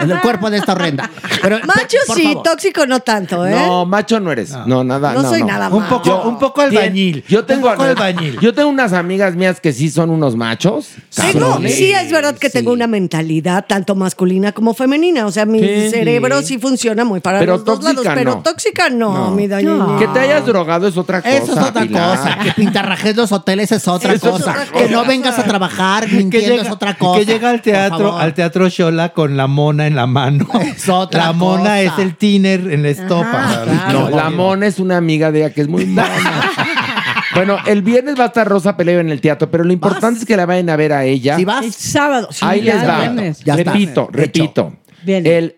en 0.00 0.10
el 0.10 0.20
cuerpo 0.20 0.50
de 0.50 0.58
esta 0.58 0.72
horrenda. 0.72 1.08
Pero, 1.40 1.60
Macho 1.64 1.98
por 2.08 2.16
sí, 2.16 2.24
favor. 2.24 2.42
tóxico 2.42 2.84
no 2.84 2.98
tanto, 3.00 3.46
¿eh? 3.46 3.52
No, 3.54 3.86
macho 3.86 4.18
no 4.18 4.32
eres. 4.32 4.50
No, 4.66 4.82
nada. 4.82 5.12
No 5.12 5.22
No, 5.22 5.28
soy 5.30 5.42
nada 5.44 5.68
Un 5.68 5.84
poco, 5.84 6.22
un 6.22 6.36
poco 6.38 6.62
albañil. 6.62 7.24
Yo 7.28 7.44
tengo, 7.44 7.68
un 7.68 7.74
poco 7.76 7.84
albañil. 7.84 8.38
yo 8.40 8.52
tengo 8.52 8.68
unas 8.68 8.92
amigas 8.92 9.36
mías 9.36 9.60
que 9.60 9.72
sí 9.72 9.90
son 9.90 10.10
unos 10.10 10.34
machos. 10.36 10.88
Tengo- 11.14 11.60
sí, 11.68 11.92
es 11.92 12.10
verdad 12.10 12.36
que 12.36 12.50
tengo 12.50 12.72
una 12.72 12.88
mentalidad 12.88 13.66
tanto 13.68 13.94
masculina 13.94 14.50
como 14.52 14.74
femenina. 14.74 15.26
O 15.26 15.30
sea, 15.30 15.46
mi 15.46 15.60
Sí. 15.60 15.90
cerebro 15.90 16.42
sí 16.42 16.58
funciona 16.58 17.04
muy 17.04 17.20
para 17.20 17.38
Pero 17.38 17.52
los 17.54 17.64
dos 17.64 17.78
lados. 17.82 17.94
tóxica 17.96 18.14
Pero 18.16 18.30
no. 18.34 18.42
tóxica 18.42 18.90
no, 18.90 19.14
No. 19.14 19.30
mi 19.30 19.46
doña. 19.46 19.96
Que 19.98 20.08
te 20.08 20.18
hayas 20.18 20.44
drogado 20.44 20.88
es 20.88 20.96
otra 20.96 21.22
cosa. 21.22 21.36
Eso 21.36 21.52
es 21.52 21.58
otra 21.58 21.82
Pilar. 21.82 22.16
cosa. 22.18 22.38
Que 22.74 22.80
pintarrajes 22.80 23.14
los 23.16 23.30
hoteles 23.30 23.70
es 23.70 23.86
otra 23.86 24.14
Eso 24.14 24.32
cosa. 24.32 24.66
Que 24.76 24.88
no 24.88 25.04
vengas 25.04 25.38
a 25.38 25.44
trabajar 25.44 26.06
que 26.06 26.16
mintiendo 26.16 26.48
llega, 26.50 26.62
es 26.64 26.70
otra 26.70 26.94
cosa. 26.94 27.20
que 27.20 27.24
llega 27.24 27.50
al 27.50 27.62
teatro, 27.62 28.18
al 28.18 28.34
teatro 28.34 28.68
Shola 28.68 29.10
con 29.10 29.36
la 29.36 29.46
mona 29.46 29.86
en 29.86 29.94
la 29.94 30.06
mano. 30.06 30.48
Es 30.74 30.88
otra 30.88 31.26
la 31.26 31.32
mona 31.32 31.62
cosa. 31.62 31.82
es 31.82 31.98
el 32.00 32.16
tiner 32.16 32.72
en 32.72 32.82
la 32.82 32.88
estopa. 32.88 33.64
No, 33.92 34.10
la 34.10 34.30
mona 34.30 34.66
es 34.66 34.80
una 34.80 34.96
amiga 34.96 35.30
de 35.30 35.40
ella 35.40 35.54
que 35.54 35.60
es 35.60 35.68
muy 35.68 35.86
mona. 35.86 36.10
bueno, 37.36 37.58
el 37.64 37.82
viernes 37.82 38.18
va 38.18 38.24
a 38.24 38.26
estar 38.26 38.48
Rosa 38.48 38.76
Peleo 38.76 38.98
en 38.98 39.10
el 39.10 39.20
teatro, 39.20 39.48
pero 39.50 39.62
lo 39.62 39.72
importante 39.72 40.20
es 40.20 40.26
que 40.26 40.36
la 40.36 40.44
vayan 40.44 40.68
a 40.70 40.76
ver 40.76 40.92
a 40.92 41.04
ella. 41.04 41.36
Si 41.36 41.44
vas, 41.44 41.64
El 41.64 41.72
sábado. 41.72 42.28
sí, 42.32 42.44
Ahí 42.44 42.62
ya 42.62 42.74
les 42.74 42.82
el 42.82 42.88
va. 42.88 43.32
Ya 43.44 43.56
repito, 43.56 44.08
repito. 44.10 44.72
Bien. 45.04 45.24
El 45.24 45.56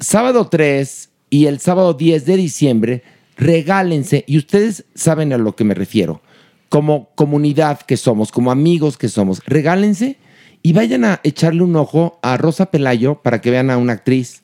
sábado 0.00 0.48
3 0.48 1.10
y 1.30 1.46
el 1.46 1.60
sábado 1.60 1.94
10 1.94 2.26
de 2.26 2.36
diciembre, 2.36 3.02
regálense, 3.36 4.24
y 4.26 4.36
ustedes 4.36 4.84
saben 4.94 5.32
a 5.32 5.38
lo 5.38 5.54
que 5.54 5.64
me 5.64 5.74
refiero, 5.74 6.22
como 6.70 7.10
comunidad 7.16 7.80
que 7.80 7.98
somos, 7.98 8.32
como 8.32 8.50
amigos 8.50 8.96
que 8.96 9.10
somos, 9.10 9.42
regálense 9.44 10.16
y 10.62 10.72
vayan 10.72 11.04
a 11.04 11.20
echarle 11.24 11.62
un 11.62 11.76
ojo 11.76 12.18
a 12.22 12.38
Rosa 12.38 12.70
Pelayo 12.70 13.16
para 13.16 13.42
que 13.42 13.50
vean 13.50 13.70
a 13.70 13.76
una 13.76 13.94
actriz 13.94 14.42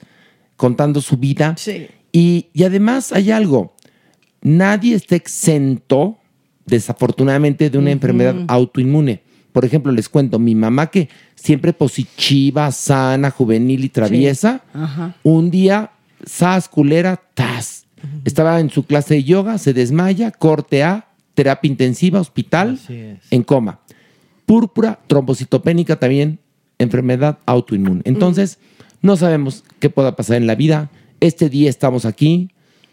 contando 0.56 1.00
su 1.00 1.16
vida. 1.16 1.54
Sí. 1.56 1.86
Y, 2.12 2.48
y 2.52 2.64
además 2.64 3.12
hay 3.12 3.30
algo, 3.30 3.74
nadie 4.42 4.94
está 4.94 5.16
exento, 5.16 6.18
desafortunadamente, 6.66 7.70
de 7.70 7.78
una 7.78 7.92
enfermedad 7.92 8.34
autoinmune. 8.48 9.22
Por 9.52 9.64
ejemplo, 9.64 9.92
les 9.92 10.08
cuento, 10.08 10.38
mi 10.38 10.54
mamá 10.54 10.88
que 10.88 11.08
siempre 11.34 11.72
positiva, 11.72 12.70
sana, 12.72 13.30
juvenil 13.30 13.84
y 13.84 13.88
traviesa, 13.88 14.62
un 15.22 15.50
día, 15.50 15.92
sas, 16.24 16.68
culera, 16.68 17.22
tas. 17.34 17.86
Estaba 18.24 18.60
en 18.60 18.68
su 18.68 18.84
clase 18.84 19.14
de 19.14 19.24
yoga, 19.24 19.58
se 19.58 19.72
desmaya, 19.72 20.30
corte 20.30 20.82
A, 20.82 21.08
terapia 21.36 21.70
intensiva, 21.70 22.18
hospital, 22.18 22.80
en 23.30 23.42
coma. 23.44 23.78
Púrpura, 24.46 24.98
trombocitopénica 25.06 25.96
también, 26.00 26.40
enfermedad 26.78 27.38
autoinmune. 27.46 28.00
Entonces, 28.04 28.58
no 29.02 29.16
sabemos 29.16 29.62
qué 29.78 29.90
pueda 29.90 30.16
pasar 30.16 30.38
en 30.38 30.46
la 30.46 30.54
vida. 30.54 30.90
Este 31.20 31.48
día 31.48 31.68
estamos 31.70 32.04
aquí. 32.06 32.50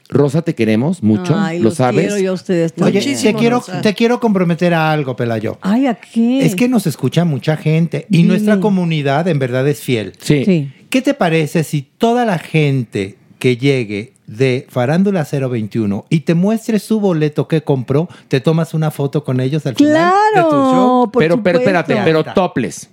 Rosa, 0.09 0.41
te 0.41 0.53
queremos 0.53 1.01
mucho, 1.01 1.33
Ay, 1.35 1.59
lo 1.59 1.71
sabes. 1.71 2.07
quiero 2.07 2.19
yo 2.21 2.31
a 2.31 2.33
ustedes 2.33 2.73
Oye, 2.79 3.01
te 3.01 3.33
quiero, 3.33 3.59
Rosa. 3.59 3.81
te 3.81 3.93
quiero 3.93 4.19
comprometer 4.19 4.73
a 4.73 4.91
algo, 4.91 5.15
Pelayo. 5.15 5.57
Ay, 5.61 5.87
¿a 5.87 5.95
qué? 5.95 6.45
Es 6.45 6.55
que 6.55 6.67
nos 6.67 6.85
escucha 6.85 7.23
mucha 7.23 7.55
gente 7.55 8.05
y 8.09 8.17
Dime. 8.17 8.27
nuestra 8.29 8.59
comunidad 8.59 9.27
en 9.29 9.39
verdad 9.39 9.67
es 9.67 9.79
fiel. 9.79 10.13
Sí. 10.19 10.43
Sí. 10.45 10.71
¿Qué 10.89 11.01
te 11.01 11.13
parece 11.13 11.63
si 11.63 11.81
toda 11.81 12.25
la 12.25 12.37
gente 12.37 13.15
que 13.39 13.57
llegue 13.57 14.12
de 14.27 14.65
Farándula 14.69 15.25
021 15.29 16.05
y 16.09 16.21
te 16.21 16.33
muestre 16.33 16.79
su 16.79 16.99
boleto 16.99 17.47
que 17.47 17.61
compró, 17.63 18.07
te 18.27 18.39
tomas 18.39 18.73
una 18.73 18.89
foto 18.91 19.23
con 19.23 19.39
ellos 19.39 19.65
al 19.65 19.75
final 19.75 20.13
de 20.35 20.41
tu 20.41 20.49
show? 20.49 21.11
Por 21.11 21.21
pero, 21.21 21.41
pero 21.43 21.59
espérate, 21.59 21.97
pero 22.03 22.23
toples. 22.23 22.89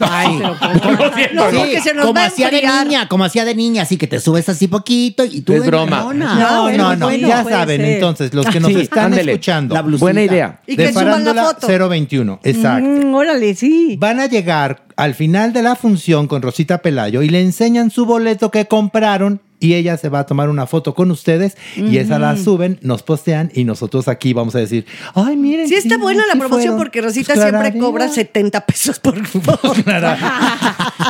Ay, 0.00 0.38
No, 1.34 1.44
porque 1.44 1.80
se 1.82 1.92
nos 1.94 2.06
como 2.06 2.20
hacía 2.20 2.50
de 2.50 2.62
niña, 2.62 3.06
como 3.08 3.24
hacía 3.24 3.44
de 3.44 3.54
niña, 3.54 3.82
así 3.82 3.96
que 3.96 4.06
te 4.06 4.18
subes 4.18 4.48
así 4.48 4.66
poquito 4.66 5.24
y 5.24 5.42
tú 5.42 5.52
Es 5.52 5.66
broma. 5.66 6.12
No, 6.14 6.14
no, 6.14 6.96
no, 6.96 7.06
bueno, 7.06 7.28
ya 7.28 7.44
saben, 7.44 7.80
ser. 7.80 7.90
entonces, 7.90 8.32
los 8.34 8.46
que 8.46 8.60
nos 8.60 8.72
Sí, 8.72 8.80
están 8.80 9.06
ándele. 9.06 9.32
escuchando. 9.32 9.74
La. 9.74 9.82
Buena 9.82 10.22
idea. 10.22 10.60
Y 10.66 10.76
de 10.76 10.86
que 10.86 10.92
suban 10.92 11.04
la 11.06 11.10
Farándula 11.12 11.44
foto. 11.60 11.88
021, 11.88 12.40
exacto. 12.42 12.88
Mm, 12.88 13.14
órale, 13.14 13.54
sí. 13.54 13.96
Van 13.98 14.20
a 14.20 14.26
llegar 14.26 14.84
al 14.96 15.14
final 15.14 15.52
de 15.52 15.62
la 15.62 15.74
función 15.76 16.26
con 16.28 16.42
Rosita 16.42 16.78
Pelayo 16.78 17.22
y 17.22 17.28
le 17.28 17.40
enseñan 17.40 17.90
su 17.90 18.06
boleto 18.06 18.50
que 18.50 18.66
compraron 18.66 19.40
y 19.60 19.74
ella 19.74 19.96
se 19.96 20.10
va 20.10 20.18
a 20.20 20.26
tomar 20.26 20.50
una 20.50 20.66
foto 20.66 20.94
con 20.94 21.10
ustedes 21.10 21.56
y 21.74 21.96
esa 21.96 22.18
la 22.18 22.36
suben, 22.36 22.78
nos 22.82 23.02
postean 23.02 23.50
y 23.54 23.64
nosotros 23.64 24.08
aquí 24.08 24.34
vamos 24.34 24.54
a 24.54 24.58
decir, 24.58 24.84
ay, 25.14 25.36
miren. 25.36 25.66
Sí 25.68 25.74
está 25.74 25.96
buena 25.96 26.26
la 26.26 26.34
sí 26.34 26.38
promoción 26.38 26.60
fueron". 26.60 26.78
porque 26.78 27.00
Rosita 27.00 27.32
Pues, 27.34 27.48
siempre 27.48 27.78
cobra 27.78 28.08
70 28.08 28.66
pesos 28.66 28.98
por 28.98 29.24
foto. 29.26 29.74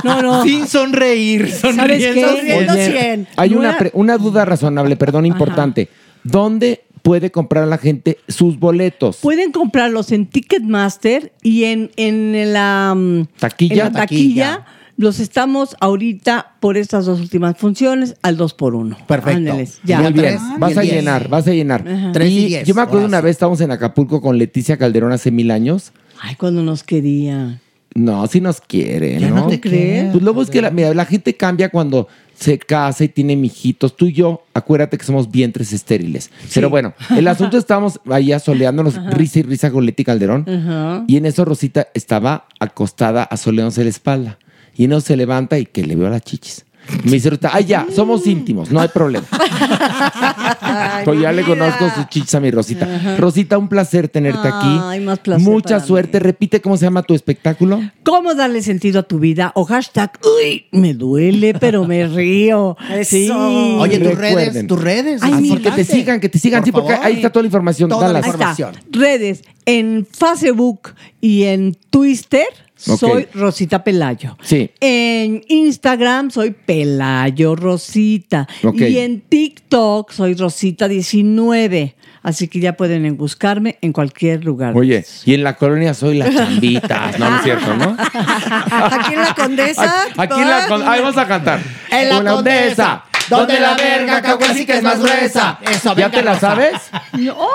No, 0.05 0.23
no. 0.23 0.44
Sin 0.44 0.69
sonreír, 0.69 1.51
sonriendo. 1.51 2.15
qué? 2.20 2.27
Sonriendo 2.27 2.73
Oye, 2.74 2.90
100. 2.93 3.28
Hay 3.36 3.55
una, 3.55 3.77
una 3.93 4.19
duda 4.19 4.44
razonable, 4.44 4.97
perdón, 4.97 5.27
importante. 5.27 5.89
¿Dónde 6.23 6.85
puede 7.05 7.31
comprar 7.31 7.68
la 7.68 7.76
gente 7.78 8.18
sus 8.28 8.59
boletos? 8.59 9.18
Pueden 9.18 9.52
comprarlos 9.52 10.10
en 10.10 10.26
Ticketmaster 10.26 11.32
y 11.43 11.64
en, 11.64 11.90
en 11.97 12.52
la, 12.52 12.94
mm, 12.97 13.26
Taquilla. 13.39 13.86
en 13.86 13.93
la 13.93 14.01
taquilla. 14.01 14.64
Los 14.97 15.18
estamos 15.20 15.76
ahorita 15.81 16.55
por 16.60 16.76
estas 16.76 17.05
dos 17.06 17.20
últimas 17.20 17.56
funciones 17.59 18.14
al 18.22 18.36
2 18.36 18.55
por 18.55 18.74
1 18.76 18.97
Perfecto. 19.09 19.56
ya. 19.85 20.01
Muy 20.01 20.12
bien, 20.12 20.39
vas 20.59 20.76
a 20.78 20.82
llenar, 20.85 21.28
vas 21.28 21.47
a 21.48 21.52
llenar. 21.52 21.85
Tres 22.12 22.31
y 22.31 22.39
Y 22.39 22.47
diez, 22.47 22.66
yo 22.66 22.74
me 22.76 22.81
acuerdo 22.82 23.01
ahora 23.01 23.09
una 23.09 23.18
sí. 23.18 23.24
vez 23.24 23.31
estábamos 23.32 23.60
en 23.60 23.72
Acapulco 23.72 24.20
con 24.22 24.39
Leticia 24.39 24.76
Calderón 24.76 25.10
hace 25.12 25.31
mil 25.32 25.51
años. 25.51 25.93
Ay, 26.22 26.36
cuando 26.36 26.62
nos 26.62 26.85
quería. 26.85 27.60
No, 27.97 28.24
si 28.28 28.40
nos 28.40 28.60
quiere, 28.60 29.18
Ya 29.20 29.31
¿no? 29.31 29.36
no 29.36 29.47
te 29.48 29.60
crees. 29.60 30.10
Pues 30.12 30.22
luego 30.22 30.43
es 30.43 30.51
que 30.51 30.62
la, 30.62 30.70
mira, 30.70 30.94
la 30.94 31.05
gente 31.05 31.35
cambia 31.35 31.68
cuando 31.68 32.06
se 32.39 32.59
casa 32.59 33.05
y 33.05 33.09
tiene 33.09 33.36
mijitos. 33.36 33.97
Tú 33.97 34.06
y 34.06 34.12
yo, 34.12 34.44
acuérdate 34.55 34.98
que 34.98 35.05
somos 35.05 35.31
vientres 35.31 35.73
estériles. 35.73 36.31
Pero 36.52 36.70
bueno, 36.70 36.94
el 37.16 37.28
asunto 37.28 37.56
estábamos 37.56 38.01
ahí 38.11 38.32
asoleándonos, 38.32 38.94
risa 39.12 39.40
y 39.40 39.43
risa 39.43 39.70
con 39.70 39.86
Leti 39.86 40.05
Calderón. 40.05 40.48
Ajá. 40.48 41.05
Y 41.06 41.16
en 41.16 41.27
eso 41.27 41.44
Rosita 41.44 41.89
estaba 41.94 42.47
acostada 42.61 43.23
asoleándose 43.23 43.85
la 43.85 43.90
espalda. 43.90 44.39
Y 44.77 44.85
en 44.85 44.93
eso 44.93 45.02
se 45.02 45.16
levanta 45.16 45.59
y 45.59 45.66
que 45.66 45.85
le 45.85 45.97
veo 45.97 46.11
las 46.11 46.23
chichis. 46.23 46.65
Me 47.05 47.12
dice 47.12 47.31
ay 47.52 47.65
ya, 47.65 47.86
somos 47.94 48.27
íntimos, 48.27 48.70
no 48.70 48.81
hay 48.81 48.89
problema. 48.89 49.27
Pues 51.05 51.20
ya 51.20 51.32
le 51.32 51.43
conozco 51.44 51.89
sus 51.94 52.09
chichis 52.09 52.35
a 52.35 52.40
mi 52.40 52.51
Rosita. 52.51 53.16
Rosita, 53.19 53.59
un 53.59 53.69
placer 53.69 54.09
tenerte 54.09 54.47
aquí. 54.48 54.78
Ay, 54.82 55.01
más 55.01 55.19
placer 55.19 55.43
Mucha 55.47 55.77
para 55.77 55.85
suerte. 55.85 56.19
Repite 56.19 56.61
cómo 56.61 56.77
se 56.77 56.85
llama 56.86 57.02
tu 57.02 57.15
espectáculo. 57.15 57.81
¿Cómo 58.02 58.35
darle 58.35 58.62
sentido 58.62 59.01
a 59.01 59.02
tu 59.02 59.19
vida? 59.19 59.52
O 59.55 59.65
hashtag, 59.65 60.12
uy, 60.24 60.66
me 60.73 60.94
duele, 60.94 61.55
pero 61.55 61.85
me 61.85 62.06
río. 62.06 62.77
Eso. 62.90 63.11
Sí. 63.11 63.31
Oye, 63.31 63.98
tus 63.98 64.09
Recuerden. 64.09 64.36
redes, 64.55 64.66
tus 64.66 64.81
redes. 64.81 65.23
Ay, 65.23 65.35
mi- 65.35 65.59
que 65.59 65.70
te 65.70 65.85
sigan, 65.85 66.20
que 66.20 66.28
te 66.28 66.39
sigan. 66.39 66.61
Por 66.61 66.66
sí, 66.66 66.73
porque 66.73 66.93
favor. 66.93 67.06
ahí 67.06 67.16
está 67.16 67.31
toda 67.31 67.43
la 67.43 67.47
información. 67.48 67.89
Toda 67.90 68.09
la 68.12 68.20
Dalas. 68.20 68.24
Ahí 68.24 68.31
está. 68.31 68.51
información. 68.51 68.85
Redes. 68.90 69.44
En 69.66 70.06
Facebook 70.11 70.90
y 71.20 71.44
en 71.44 71.77
Twitter 71.90 72.47
Soy 72.85 73.28
Rosita 73.35 73.82
Pelayo. 73.82 74.36
Sí. 74.43 74.70
En 74.81 75.43
Instagram 75.48 76.31
soy 76.31 76.51
Pelayo 76.52 77.56
Rosita. 77.56 78.47
Y 78.74 78.98
en 78.98 79.20
TikTok 79.23 80.11
soy 80.12 80.35
Rosita19. 80.35 81.94
Así 82.23 82.48
que 82.48 82.59
ya 82.59 82.73
pueden 82.74 83.16
buscarme 83.19 83.77
en 83.82 83.93
cualquier 83.93 84.44
lugar. 84.44 84.74
Oye, 84.77 85.05
y 85.27 85.35
en 85.35 85.44
la 85.44 85.56
colonia 85.56 85.93
soy 85.93 86.16
la 86.16 86.32
chambita. 86.32 87.11
No, 87.19 87.28
no 87.31 87.36
es 87.36 87.43
cierto, 87.43 87.74
¿no? 87.77 87.97
Aquí 88.70 89.12
en 89.15 89.20
la 89.20 89.35
Condesa. 89.35 90.05
Aquí 90.16 90.40
en 90.40 90.48
la 90.48 90.66
con- 90.66 90.89
ahí 90.89 91.01
vamos 91.01 91.19
a 91.19 91.27
cantar. 91.28 91.61
En 91.90 92.09
la 92.09 92.24
Condesa, 92.24 93.05
donde 93.28 93.60
la 93.60 93.74
verga 93.74 94.22
caguasi 94.22 94.66
que 94.66 94.76
es 94.78 94.82
más 94.82 95.01
gruesa. 95.01 95.59
Eso, 95.62 95.90
¿Ya 95.96 96.09
venga, 96.09 96.10
te 96.10 96.22
la 96.22 96.32
Rosa. 96.34 96.40
sabes? 96.40 96.74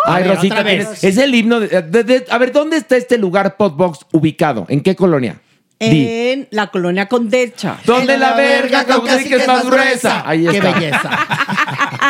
Ay, 0.06 0.24
ver, 0.24 0.36
Rosita, 0.36 0.56
otra 0.56 0.64
vez. 0.64 1.00
tienes- 1.00 1.04
es 1.04 1.18
el 1.18 1.36
himno. 1.36 1.60
de- 1.60 1.82
de- 1.82 2.04
de- 2.04 2.26
a 2.30 2.38
ver, 2.38 2.52
¿dónde 2.52 2.78
está 2.78 2.98
este 2.98 3.18
lugar 3.18 3.56
Podbox 3.58 4.00
ubicado? 4.12 4.66
¿En 4.70 4.82
qué 4.82 4.96
colonia? 4.96 5.40
Di. 5.80 6.08
En 6.08 6.48
la 6.52 6.68
colonia 6.68 7.08
Condecha. 7.08 7.78
¿Dónde 7.86 8.18
la 8.18 8.34
verga 8.34 8.84
caguasi 8.84 9.30
que 9.30 9.36
es 9.38 9.48
más 9.48 9.66
gruesa? 9.66 10.28
Ahí 10.28 10.46
Qué 10.46 10.58
está. 10.58 10.72
belleza. 10.74 11.10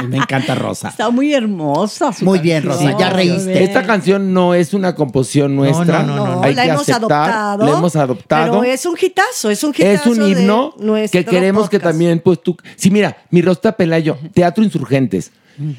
Me 0.08 0.18
encanta 0.18 0.56
Rosa. 0.56 0.90
Está 0.90 1.10
muy 1.12 1.34
hermosa. 1.34 2.12
su 2.12 2.26
Muy 2.26 2.40
bien. 2.40 2.64
Rosa, 2.64 2.98
ya 2.98 3.12
reíste. 3.12 3.64
Esta 3.64 3.84
canción 3.84 4.34
no 4.34 4.56
es 4.56 4.74
una 4.74 4.96
composición 4.96 5.56
nuestra. 5.56 6.02
no, 6.02 6.16
no, 6.16 6.36
no. 6.36 6.44
Hay 6.44 6.56
la 6.56 6.64
que 6.64 6.70
hemos 6.70 6.82
aceptar, 6.90 7.30
adoptado. 7.30 7.66
La 7.66 7.78
hemos 7.78 7.96
adoptado. 7.96 8.60
Pero 8.60 8.64
es 8.74 8.86
un 8.86 8.98
hitazo, 9.00 9.50
es 9.52 9.64
un 9.64 9.72
hitazo. 9.72 10.12
Es 10.12 10.18
un 10.18 10.28
himno 10.28 10.74
nuestro 10.80 11.20
que 11.20 11.26
queremos 11.26 11.70
que 11.70 11.80
también, 11.80 12.22
pues 12.22 12.42
tú. 12.42 12.58
Sí, 12.76 12.90
mira, 12.90 13.18
mi 13.30 13.42
Rosta 13.44 13.74
Pelayo, 13.74 14.18
Teatro 14.34 14.64
Insurgentes, 14.64 15.32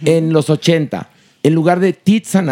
en 0.04 0.32
los 0.32 0.48
80, 0.48 1.08
en 1.42 1.54
lugar 1.54 1.80
de 1.80 1.92
tits 1.92 2.36
and 2.36 2.50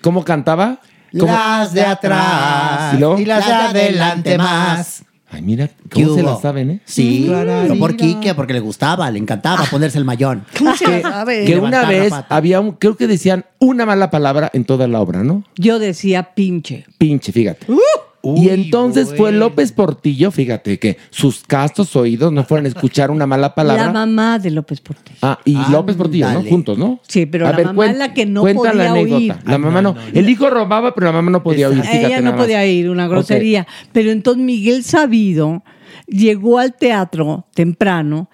¿cómo 0.00 0.24
cantaba? 0.24 0.80
¿Cómo? 1.18 1.32
Las 1.32 1.72
de 1.72 1.82
atrás 1.82 2.94
¿Y 2.94 2.98
luego? 2.98 3.18
y 3.18 3.24
las 3.24 3.46
de 3.46 3.52
adelante 3.52 4.38
más. 4.38 5.04
Ay, 5.32 5.42
mira, 5.42 5.68
¿Qué 5.68 6.02
¿cómo 6.02 6.16
se 6.16 6.22
hubo? 6.24 6.30
la 6.34 6.40
saben, 6.40 6.70
eh? 6.72 6.80
Sí, 6.84 7.26
Claro. 7.28 7.60
pero 7.62 7.78
por 7.78 7.94
Quique, 7.96 8.34
porque 8.34 8.52
le 8.52 8.58
gustaba, 8.58 9.08
le 9.12 9.18
encantaba 9.20 9.64
ponerse 9.70 9.96
el 9.96 10.04
mayón. 10.04 10.44
¿Cómo 10.58 10.74
se 10.76 10.84
Que, 10.84 11.02
que 11.02 11.04
una 11.04 11.44
Levantar 11.44 11.82
la 11.84 11.88
vez 11.88 12.10
pata. 12.10 12.34
había 12.36 12.58
un, 12.60 12.72
creo 12.72 12.96
que 12.96 13.06
decían 13.06 13.44
una 13.60 13.86
mala 13.86 14.10
palabra 14.10 14.50
en 14.52 14.64
toda 14.64 14.88
la 14.88 15.00
obra, 15.00 15.22
¿no? 15.22 15.44
Yo 15.54 15.78
decía 15.78 16.34
pinche. 16.34 16.84
Pinche, 16.98 17.30
fíjate. 17.30 17.64
Y 18.22 18.48
entonces 18.50 19.14
fue 19.16 19.32
López 19.32 19.72
Portillo, 19.72 20.30
fíjate, 20.30 20.78
que 20.78 20.98
sus 21.10 21.42
castos 21.44 21.96
oídos 21.96 22.32
no 22.32 22.44
fueron 22.44 22.66
a 22.66 22.68
escuchar 22.68 23.10
una 23.10 23.26
mala 23.26 23.54
palabra. 23.54 23.86
La 23.86 23.92
mamá 23.92 24.38
de 24.38 24.50
López 24.50 24.80
Portillo. 24.80 25.18
Ah, 25.22 25.38
y 25.44 25.56
López 25.70 25.96
Portillo, 25.96 26.30
¿no? 26.30 26.42
Juntos, 26.42 26.76
¿no? 26.76 27.00
Sí, 27.08 27.26
pero 27.26 27.46
A 27.46 27.50
la 27.52 27.56
ver, 27.56 27.66
mamá 27.66 27.82
cuen- 27.84 27.90
es 27.92 27.98
la 27.98 28.12
que 28.14 28.26
no 28.26 28.42
cuenta 28.42 28.72
la 28.74 28.88
podía 28.88 28.90
anécdota. 28.90 29.16
oír. 29.16 29.34
La 29.46 29.58
mamá 29.58 29.82
no. 29.82 29.94
El 30.12 30.28
hijo 30.28 30.50
robaba, 30.50 30.94
pero 30.94 31.06
la 31.06 31.12
mamá 31.12 31.30
no 31.30 31.42
podía 31.42 31.68
oír. 31.68 31.80
fíjate 31.80 32.06
Ella 32.06 32.20
no 32.20 32.36
podía 32.36 32.66
ir, 32.66 32.90
una 32.90 33.08
grosería. 33.08 33.66
Pero 33.92 34.10
entonces 34.10 34.42
Miguel 34.42 34.84
Sabido 34.84 35.62
llegó 36.06 36.58
al 36.58 36.74
teatro 36.74 37.46
temprano 37.54 38.28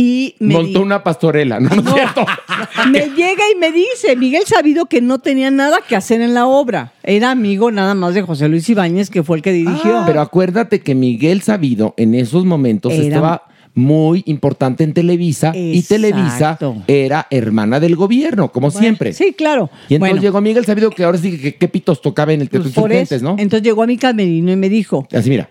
y 0.00 0.34
me, 0.38 0.54
Montó 0.54 0.80
una 0.80 1.02
pastorela, 1.02 1.60
¿no? 1.60 1.68
¿No 1.68 1.82
es 1.82 1.90
cierto? 1.94 2.24
me 2.90 3.00
llega 3.10 3.42
y 3.54 3.58
me 3.58 3.70
dice, 3.70 4.16
Miguel 4.16 4.44
Sabido 4.46 4.86
que 4.86 5.02
no 5.02 5.18
tenía 5.18 5.50
nada 5.50 5.80
que 5.86 5.94
hacer 5.94 6.22
en 6.22 6.32
la 6.32 6.46
obra. 6.46 6.94
Era 7.02 7.30
amigo 7.30 7.70
nada 7.70 7.94
más 7.94 8.14
de 8.14 8.22
José 8.22 8.48
Luis 8.48 8.66
Ibáñez, 8.70 9.10
que 9.10 9.22
fue 9.22 9.36
el 9.36 9.42
que 9.42 9.52
dirigió. 9.52 10.02
Pero 10.06 10.22
acuérdate 10.22 10.80
que 10.80 10.94
Miguel 10.94 11.42
Sabido 11.42 11.92
en 11.98 12.14
esos 12.14 12.46
momentos 12.46 12.94
Era- 12.94 13.02
estaba 13.02 13.42
muy 13.74 14.22
importante 14.26 14.84
en 14.84 14.94
Televisa 14.94 15.52
y. 15.54 15.82
Televisa 15.82 16.58
era 16.86 17.26
hermana 17.30 17.78
del 17.78 17.94
gobierno, 17.94 18.50
como 18.50 18.70
siempre. 18.70 19.12
Sí, 19.12 19.34
claro. 19.36 19.68
Y 19.88 19.94
entonces 19.94 19.98
Bueno, 19.98 20.22
llegó 20.22 20.40
Miguel 20.40 20.64
Sabido 20.64 20.90
que 20.90 21.04
ahora 21.04 21.18
sí 21.18 21.38
que 21.38 21.56
qué 21.56 21.68
pitos 21.68 22.00
tocaba 22.00 22.32
en 22.32 22.40
el 22.40 22.48
Teatro 22.48 22.70
pues. 22.74 23.22
¿no? 23.22 23.36
Entonces 23.38 23.62
llegó 23.62 23.82
a 23.82 23.86
mi 23.86 23.98
camerino 23.98 24.50
y 24.50 24.56
me 24.56 24.70
dijo, 24.70 25.06
Así 25.12 25.28
mira. 25.28 25.50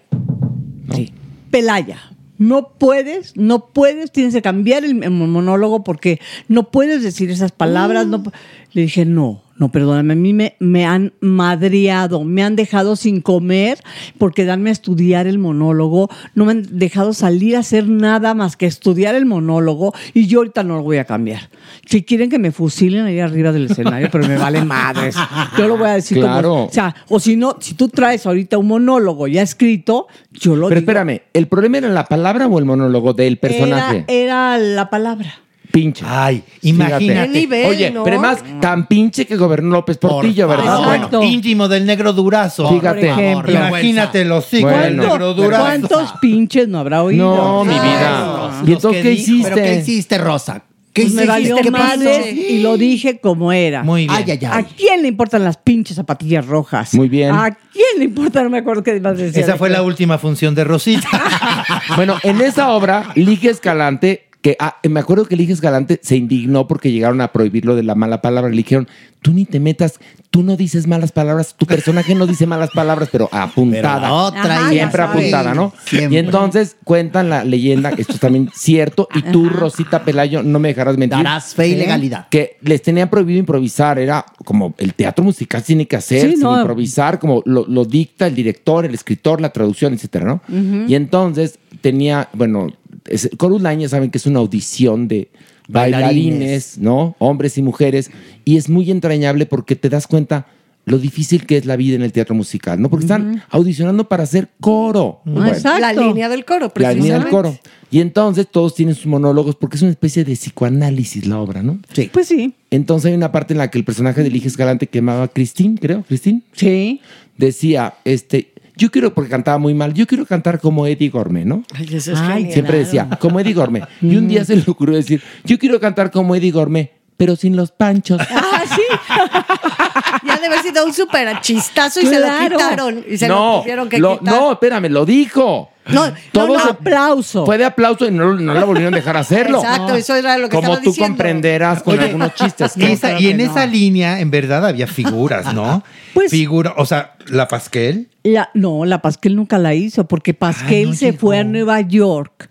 Pelaya, 1.51 1.97
no 2.39 2.69
puedes, 2.69 3.37
no 3.37 3.67
puedes, 3.67 4.11
tienes 4.11 4.33
que 4.33 4.41
cambiar 4.41 4.83
el, 4.85 4.95
monólogo 5.11 5.83
porque 5.83 6.19
no 6.47 6.71
puedes 6.71 7.03
decir 7.03 7.29
esas 7.29 7.51
palabras. 7.51 8.07
No, 8.07 8.23
pu-". 8.23 8.31
Le 8.73 8.83
dije, 8.83 9.05
no, 9.05 9.43
no, 9.59 9.69
perdóname, 9.71 10.13
a 10.13 10.15
mí 10.15 10.33
me, 10.33 10.55
me 10.59 10.85
han 10.85 11.13
madreado, 11.19 12.23
me 12.23 12.43
han 12.43 12.55
dejado 12.55 12.95
sin 12.95 13.21
comer 13.21 13.77
por 14.17 14.33
quedarme 14.33 14.69
a 14.69 14.73
estudiar 14.73 15.27
el 15.27 15.37
monólogo, 15.37 16.09
no 16.33 16.45
me 16.45 16.51
han 16.53 16.79
dejado 16.79 17.13
salir 17.13 17.55
a 17.55 17.59
hacer 17.59 17.87
nada 17.87 18.33
más 18.33 18.55
que 18.55 18.65
estudiar 18.65 19.15
el 19.15 19.25
monólogo 19.25 19.93
y 20.13 20.27
yo 20.27 20.39
ahorita 20.39 20.63
no 20.63 20.77
lo 20.77 20.83
voy 20.83 20.97
a 20.97 21.05
cambiar. 21.05 21.49
Si 21.85 22.03
quieren 22.03 22.29
que 22.29 22.39
me 22.39 22.51
fusilen 22.51 23.05
ahí 23.05 23.19
arriba 23.19 23.51
del 23.51 23.65
escenario, 23.65 24.09
pero 24.11 24.27
me 24.27 24.37
vale 24.37 24.63
madres. 24.63 25.15
Yo 25.57 25.67
lo 25.67 25.77
voy 25.77 25.89
a 25.89 25.93
decir 25.93 26.19
Claro. 26.19 26.49
como, 26.49 26.65
o 26.65 26.71
sea, 26.71 26.95
o 27.09 27.19
si 27.19 27.35
no, 27.35 27.57
si 27.59 27.73
tú 27.73 27.89
traes 27.89 28.25
ahorita 28.25 28.57
un 28.57 28.67
monólogo 28.67 29.27
ya 29.27 29.41
escrito, 29.41 30.07
yo 30.31 30.55
lo 30.55 30.69
Pero 30.69 30.79
digo. 30.81 30.91
espérame, 30.91 31.21
¿el 31.33 31.47
problema 31.47 31.79
era 31.79 31.89
la 31.89 32.05
palabra 32.05 32.47
o 32.47 32.59
el 32.59 32.65
monólogo 32.65 33.13
del 33.13 33.37
personaje? 33.37 34.05
Era, 34.07 34.55
era 34.55 34.57
la 34.57 34.89
palabra. 34.89 35.33
Pinche. 35.71 36.03
Ay, 36.07 36.43
imagínate. 36.63 37.31
Qué 37.31 37.39
nivel, 37.39 37.65
Oye, 37.67 37.91
¿no? 37.91 38.03
pero 38.03 38.19
además, 38.19 38.43
tan 38.59 38.87
pinche 38.87 39.25
que 39.27 39.35
gobernó 39.37 39.69
López 39.71 39.97
Portillo, 39.97 40.47
Por 40.47 40.57
¿verdad? 40.57 40.83
Bueno. 41.09 41.23
Íntimo 41.23 41.67
del 41.67 41.85
negro 41.85 42.11
durazo. 42.13 42.69
Fíjate. 42.69 42.99
Por 43.07 43.19
ejemplo. 43.19 43.51
Imagínate 43.51 44.25
los 44.25 44.51
hijos 44.53 44.71
del 44.71 44.95
Bueno. 44.97 45.03
negro 45.13 45.33
durazo. 45.33 45.63
¿Cuántos 45.63 46.13
pinches 46.21 46.67
no 46.67 46.79
habrá 46.79 47.03
oído? 47.03 47.35
no, 47.35 47.63
mi 47.65 47.73
vida. 47.75 48.61
¿Y 48.65 48.71
entonces 48.73 49.03
que 49.03 49.09
qué 49.09 49.13
hiciste? 49.13 49.51
¿Pero 49.51 49.63
qué 49.65 49.75
hiciste, 49.75 50.17
Rosa? 50.17 50.63
¿Qué 50.91 51.03
Pues 51.03 51.13
me 51.13 51.23
hiciste? 51.39 51.69
valió 51.69 52.09
y 52.33 52.61
lo 52.61 52.75
dije 52.75 53.19
como 53.19 53.51
era. 53.53 53.83
Muy 53.83 54.07
bien. 54.07 54.11
Ay, 54.11 54.23
ay, 54.31 54.45
¿A 54.45 54.55
ay. 54.57 54.65
quién 54.75 55.03
le 55.03 55.07
importan 55.07 55.43
las 55.43 55.57
pinches 55.57 55.95
zapatillas 55.97 56.47
rojas? 56.47 56.95
Muy 56.95 57.07
bien. 57.09 57.31
¿A 57.31 57.51
quién 57.71 57.99
le 57.99 58.05
importa? 58.05 58.41
No 58.41 58.49
me 58.49 58.57
acuerdo 58.57 58.81
qué 58.81 58.99
más 58.99 59.15
decía. 59.17 59.39
Esa 59.43 59.55
fue 59.55 59.69
la 59.69 59.83
última 59.83 60.17
función 60.17 60.55
de 60.55 60.63
Rosita. 60.63 61.07
Bueno, 61.95 62.15
en 62.23 62.41
esa 62.41 62.71
obra, 62.71 63.11
Lige 63.15 63.49
Escalante, 63.49 64.28
que 64.41 64.55
ah, 64.59 64.77
me 64.87 64.99
acuerdo 65.01 65.25
que 65.25 65.35
Lige 65.35 65.51
Escalante 65.51 65.99
se 66.01 66.15
indignó 66.15 66.67
porque 66.67 66.91
llegaron 66.91 67.19
a 67.21 67.31
prohibirlo 67.33 67.75
de 67.75 67.83
la 67.83 67.95
mala 67.95 68.21
palabra. 68.21 68.49
Le 68.49 68.55
dijeron, 68.55 68.87
tú 69.21 69.33
ni 69.33 69.45
te 69.45 69.59
metas, 69.59 69.99
tú 70.31 70.43
no 70.43 70.55
dices 70.55 70.87
malas 70.87 71.11
palabras, 71.11 71.55
tu 71.57 71.65
personaje 71.65 72.15
no 72.15 72.25
dice 72.25 72.45
malas 72.45 72.69
palabras, 72.73 73.09
pero 73.11 73.27
apuntada. 73.33 74.01
Pero 74.01 74.15
otra 74.15 74.59
Ajá, 74.59 74.69
Siempre 74.69 75.01
apuntada, 75.01 75.53
¿no? 75.53 75.73
Siempre. 75.83 76.15
Y 76.15 76.19
entonces 76.19 76.77
cuentan 76.85 77.29
la 77.29 77.43
leyenda, 77.43 77.89
esto 77.97 78.13
es 78.13 78.19
también 78.19 78.49
cierto, 78.53 79.09
y 79.13 79.23
tú, 79.23 79.49
Rosita 79.49 80.05
Pelayo, 80.05 80.41
no 80.41 80.59
me 80.59 80.69
dejarás 80.69 80.97
mentir. 80.97 81.17
Darás 81.17 81.53
fe 81.53 81.67
y 81.67 81.75
legalidad. 81.75 82.27
Que 82.29 82.57
les 82.61 82.81
tenían 82.81 83.09
prohibido 83.09 83.39
improvisar, 83.39 83.99
era 83.99 84.25
como 84.45 84.73
el 84.77 84.93
teatro 84.93 85.23
musical 85.25 85.63
tiene 85.63 85.85
que 85.85 85.97
hacer, 85.97 86.21
Sí, 86.21 86.31
sin 86.33 86.41
no. 86.41 86.57
improvisar, 86.57 87.19
como 87.19 87.43
lo, 87.45 87.65
lo 87.67 87.83
dicta 87.83 88.27
el 88.27 88.35
director, 88.35 88.85
el 88.85 88.93
escritor, 88.93 89.41
la 89.41 89.49
traducción, 89.49 89.93
etcétera, 89.93 90.25
¿no? 90.25 90.41
Y 90.87 90.95
entonces 90.95 91.59
tenía, 91.81 92.29
bueno, 92.33 92.67
es, 93.09 93.29
Corus 93.37 93.61
Laña 93.61 93.89
saben 93.89 94.11
que 94.11 94.17
es 94.17 94.25
una 94.25 94.39
audición 94.39 95.07
de 95.07 95.29
bailarines, 95.67 96.05
Bailarines. 96.07 96.77
¿no? 96.79 97.15
Hombres 97.19 97.57
y 97.57 97.61
mujeres, 97.61 98.11
y 98.45 98.57
es 98.57 98.69
muy 98.69 98.89
entrañable 98.91 99.45
porque 99.45 99.75
te 99.75 99.89
das 99.89 100.07
cuenta 100.07 100.47
lo 100.85 100.97
difícil 100.97 101.45
que 101.45 101.57
es 101.57 101.65
la 101.65 101.75
vida 101.75 101.95
en 101.95 102.01
el 102.01 102.11
teatro 102.11 102.33
musical, 102.33 102.81
¿no? 102.81 102.89
Porque 102.89 103.05
están 103.05 103.43
audicionando 103.51 104.09
para 104.09 104.23
hacer 104.23 104.49
coro. 104.59 105.21
Bueno, 105.23 105.47
Exacto. 105.49 105.81
La 105.81 105.93
línea 105.93 106.29
del 106.29 106.45
coro, 106.45 106.65
la 106.65 106.73
precisamente. 106.73 107.03
línea 107.03 107.19
del 107.19 107.29
coro. 107.29 107.59
Y 107.91 107.99
entonces 107.99 108.47
todos 108.49 108.73
tienen 108.73 108.95
sus 108.95 109.05
monólogos 109.05 109.55
porque 109.55 109.75
es 109.77 109.83
una 109.83 109.91
especie 109.91 110.23
de 110.23 110.33
psicoanálisis 110.33 111.27
la 111.27 111.37
obra, 111.39 111.61
¿no? 111.61 111.77
Sí. 111.93 112.09
Pues 112.11 112.27
sí. 112.27 112.55
Entonces 112.71 113.09
hay 113.11 113.15
una 113.17 113.31
parte 113.31 113.53
en 113.53 113.59
la 113.59 113.69
que 113.69 113.77
el 113.77 113.83
personaje 113.85 114.23
de 114.23 114.31
Lige 114.31 114.47
Escalante 114.47 114.87
que 114.87 114.97
llamaba 114.97 115.27
Cristín, 115.27 115.77
creo, 115.77 116.01
Cristín, 116.07 116.43
Sí. 116.53 117.01
decía, 117.37 117.93
este, 118.03 118.51
yo 118.79 118.89
quiero, 118.89 119.13
porque 119.13 119.29
cantaba 119.29 119.57
muy 119.57 119.73
mal, 119.73 119.93
yo 119.93 120.07
quiero 120.07 120.25
cantar 120.25 120.59
como 120.59 120.87
Eddie 120.87 121.09
Gourmet, 121.09 121.45
¿no? 121.45 121.63
Ay, 121.75 121.87
eso 121.93 122.13
es 122.13 122.19
Ay, 122.19 122.27
genial. 122.27 122.53
Siempre 122.53 122.77
decía, 122.79 123.09
como 123.19 123.39
Eddie 123.39 123.53
Gourmet. 123.53 123.83
Y 124.01 124.15
un 124.15 124.27
día 124.27 124.43
se 124.45 124.55
le 124.55 124.63
ocurrió 124.65 124.95
decir, 124.95 125.21
yo 125.43 125.59
quiero 125.59 125.79
cantar 125.79 126.09
como 126.09 126.35
Eddie 126.35 126.51
Gourmet, 126.51 126.91
pero 127.19 127.35
sin 127.35 127.55
los 127.57 127.71
panchos. 127.71 128.19
Ah, 128.31 128.63
sí. 128.75 128.81
Ya 130.25 130.35
debe 130.35 130.47
haber 130.47 130.61
sido 130.61 130.85
un 130.85 130.93
súper 130.93 131.39
chistazo 131.41 132.01
y 132.01 132.05
se 132.05 132.19
lo 132.19 132.27
quitaron. 132.39 133.03
Y 133.07 133.17
se 133.17 133.27
lo 133.27 133.35
no, 133.35 133.61
tuvieron 133.61 133.87
que 133.89 133.97
lo- 133.99 134.19
quitar. 134.19 134.33
no, 134.33 134.51
espérame, 134.53 134.89
lo 134.89 135.05
dijo. 135.05 135.69
No, 135.87 136.11
Todo 136.33 136.47
no, 136.47 136.53
no. 136.55 136.59
se- 136.59 136.69
Aplauso. 136.69 137.45
Fue 137.45 137.57
de 137.57 137.65
aplauso 137.65 138.05
y 138.07 138.11
no, 138.11 138.33
no 138.35 138.53
la 138.53 138.63
volvieron 138.65 138.93
a 138.93 138.97
dejar 138.97 139.15
hacerlo. 139.17 139.59
Exacto, 139.59 139.95
eso 139.95 140.15
era 140.15 140.37
lo 140.37 140.49
que 140.49 140.55
Como 140.57 140.75
tú 140.79 140.89
diciendo. 140.89 141.07
comprenderás 141.15 141.83
con 141.83 141.93
Oye, 141.97 142.05
algunos 142.07 142.33
chistes. 142.35 142.75
Y, 142.77 142.83
esa- 142.91 143.09
creo 143.09 143.21
y 143.21 143.27
en 143.29 143.41
esa 143.41 143.65
línea, 143.65 144.19
en 144.19 144.29
verdad, 144.31 144.65
había 144.65 144.87
figuras, 144.87 145.53
¿no? 145.53 145.83
Pues- 146.13 146.31
Figura, 146.31 146.73
o 146.77 146.85
sea, 146.85 147.13
la 147.27 147.47
Pasquel. 147.47 148.09
La- 148.23 148.49
no, 148.53 148.85
la 148.85 149.01
Pasquel 149.01 149.35
nunca 149.35 149.57
la 149.57 149.73
hizo 149.73 150.05
porque 150.07 150.33
Pasquel 150.33 150.89
no 150.89 150.95
se 150.95 151.05
llegó. 151.11 151.19
fue 151.19 151.39
a 151.39 151.43
Nueva 151.43 151.79
York. 151.81 152.49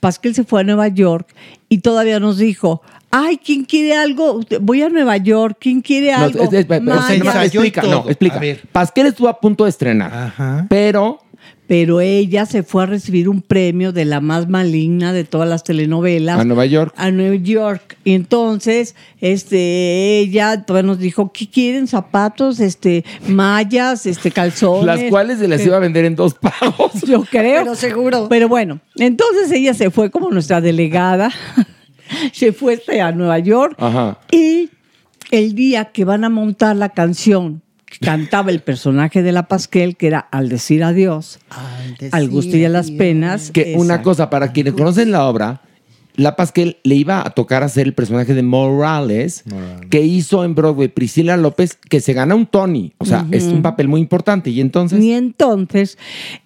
Pasquel 0.00 0.34
se 0.34 0.44
fue 0.44 0.62
a 0.62 0.64
Nueva 0.64 0.88
York 0.88 1.28
y 1.68 1.78
todavía 1.78 2.18
nos 2.18 2.38
dijo, 2.38 2.82
ay, 3.10 3.38
¿quién 3.38 3.64
quiere 3.64 3.94
algo? 3.96 4.40
Voy 4.60 4.82
a 4.82 4.88
Nueva 4.88 5.16
York, 5.16 5.56
¿quién 5.60 5.80
quiere 5.80 6.12
No, 6.12 6.18
algo? 6.18 6.42
es- 6.44 6.52
es- 6.52 6.66
pero- 6.66 6.82
Maya". 6.82 7.02
se 7.08 7.18
no, 7.18 7.42
explica, 7.42 7.82
no, 7.82 8.04
explica. 8.06 8.36
A 8.36 8.40
ver. 8.40 8.60
Pasquel 8.72 9.06
estuvo 9.06 9.28
a 9.28 9.40
punto 9.40 9.64
de 9.64 9.70
estrenar, 9.70 10.12
Ajá. 10.12 10.66
pero 10.68 11.18
Pero 11.66 12.00
ella 12.00 12.46
se 12.46 12.64
fue 12.64 12.82
a 12.82 12.86
recibir 12.86 13.28
un 13.28 13.42
premio 13.42 13.92
de 13.92 14.04
la 14.04 14.20
más 14.20 14.48
maligna 14.48 15.12
de 15.12 15.22
todas 15.22 15.48
las 15.48 15.62
telenovelas. 15.62 16.40
a 16.40 16.44
Nueva 16.44 16.66
York. 16.66 16.92
a 16.96 17.12
Nueva 17.12 17.36
York. 17.36 17.96
Y 18.02 18.14
entonces, 18.14 18.96
este, 19.20 20.18
ella 20.18 20.64
todavía 20.64 20.88
nos 20.88 20.98
dijo, 20.98 21.30
¿qué 21.32 21.48
quieren? 21.48 21.86
Zapatos, 21.86 22.58
este, 22.58 23.04
mallas, 23.28 24.04
este, 24.06 24.32
calzones. 24.32 24.84
Las 24.84 25.02
cuales 25.10 25.38
se 25.38 25.46
les 25.46 25.64
iba 25.64 25.76
a 25.76 25.78
vender 25.80 26.04
en 26.06 26.16
dos 26.16 26.34
pagos. 26.34 26.90
Yo 27.06 27.22
creo. 27.22 27.62
Pero 27.62 27.74
seguro. 27.76 28.26
Pero 28.28 28.48
bueno, 28.48 28.80
entonces 28.96 29.52
ella 29.52 29.72
se 29.72 29.90
fue 29.92 30.10
como 30.10 30.28
nuestra 30.30 30.60
delegada. 30.60 31.30
se 32.32 32.52
fue 32.52 32.74
este, 32.74 33.00
a 33.00 33.12
Nueva 33.12 33.38
York. 33.38 33.74
Ajá. 33.78 34.18
Y 34.30 34.70
el 35.30 35.54
día 35.54 35.86
que 35.86 36.04
van 36.04 36.24
a 36.24 36.28
montar 36.28 36.76
la 36.76 36.90
canción, 36.90 37.62
cantaba 38.00 38.50
el 38.50 38.60
personaje 38.60 39.22
de 39.22 39.32
la 39.32 39.48
Pasquel, 39.48 39.96
que 39.96 40.06
era 40.06 40.18
Al 40.18 40.48
decir 40.48 40.82
adiós, 40.82 41.38
al 42.12 42.28
gusto 42.28 42.56
y 42.56 42.64
a 42.64 42.68
las 42.68 42.90
penas. 42.90 43.50
Que 43.50 43.74
una 43.76 44.02
cosa, 44.02 44.30
para 44.30 44.52
quienes 44.52 44.74
conocen 44.74 45.10
la 45.10 45.26
obra, 45.26 45.62
la 46.16 46.36
Pasquel 46.36 46.78
le 46.82 46.96
iba 46.96 47.26
a 47.26 47.30
tocar 47.30 47.62
hacer 47.62 47.86
el 47.86 47.94
personaje 47.94 48.34
de 48.34 48.42
Morales, 48.42 49.44
que 49.90 50.02
hizo 50.02 50.44
en 50.44 50.54
Broadway 50.54 50.88
Priscila 50.88 51.36
López, 51.36 51.76
que 51.76 52.00
se 52.00 52.12
gana 52.12 52.34
un 52.34 52.46
Tony. 52.46 52.92
O 52.98 53.04
sea, 53.04 53.26
es 53.30 53.44
un 53.44 53.62
papel 53.62 53.88
muy 53.88 54.00
importante. 54.00 54.50
Y 54.50 54.60
entonces. 54.60 55.02
Y 55.02 55.12
entonces 55.12 55.98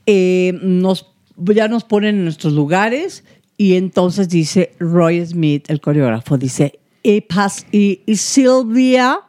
eh, 0.06 0.58
nos, 0.62 1.12
ya 1.36 1.68
nos 1.68 1.84
ponen 1.84 2.16
en 2.16 2.24
nuestros 2.24 2.52
lugares 2.52 3.24
y 3.64 3.76
entonces 3.76 4.28
dice 4.28 4.74
Roy 4.78 5.24
Smith, 5.24 5.64
el 5.68 5.80
coreógrafo, 5.80 6.36
dice, 6.36 6.78
y, 7.02 7.22
pas- 7.22 7.64
y, 7.72 8.02
y 8.04 8.16
Silvia, 8.16 9.20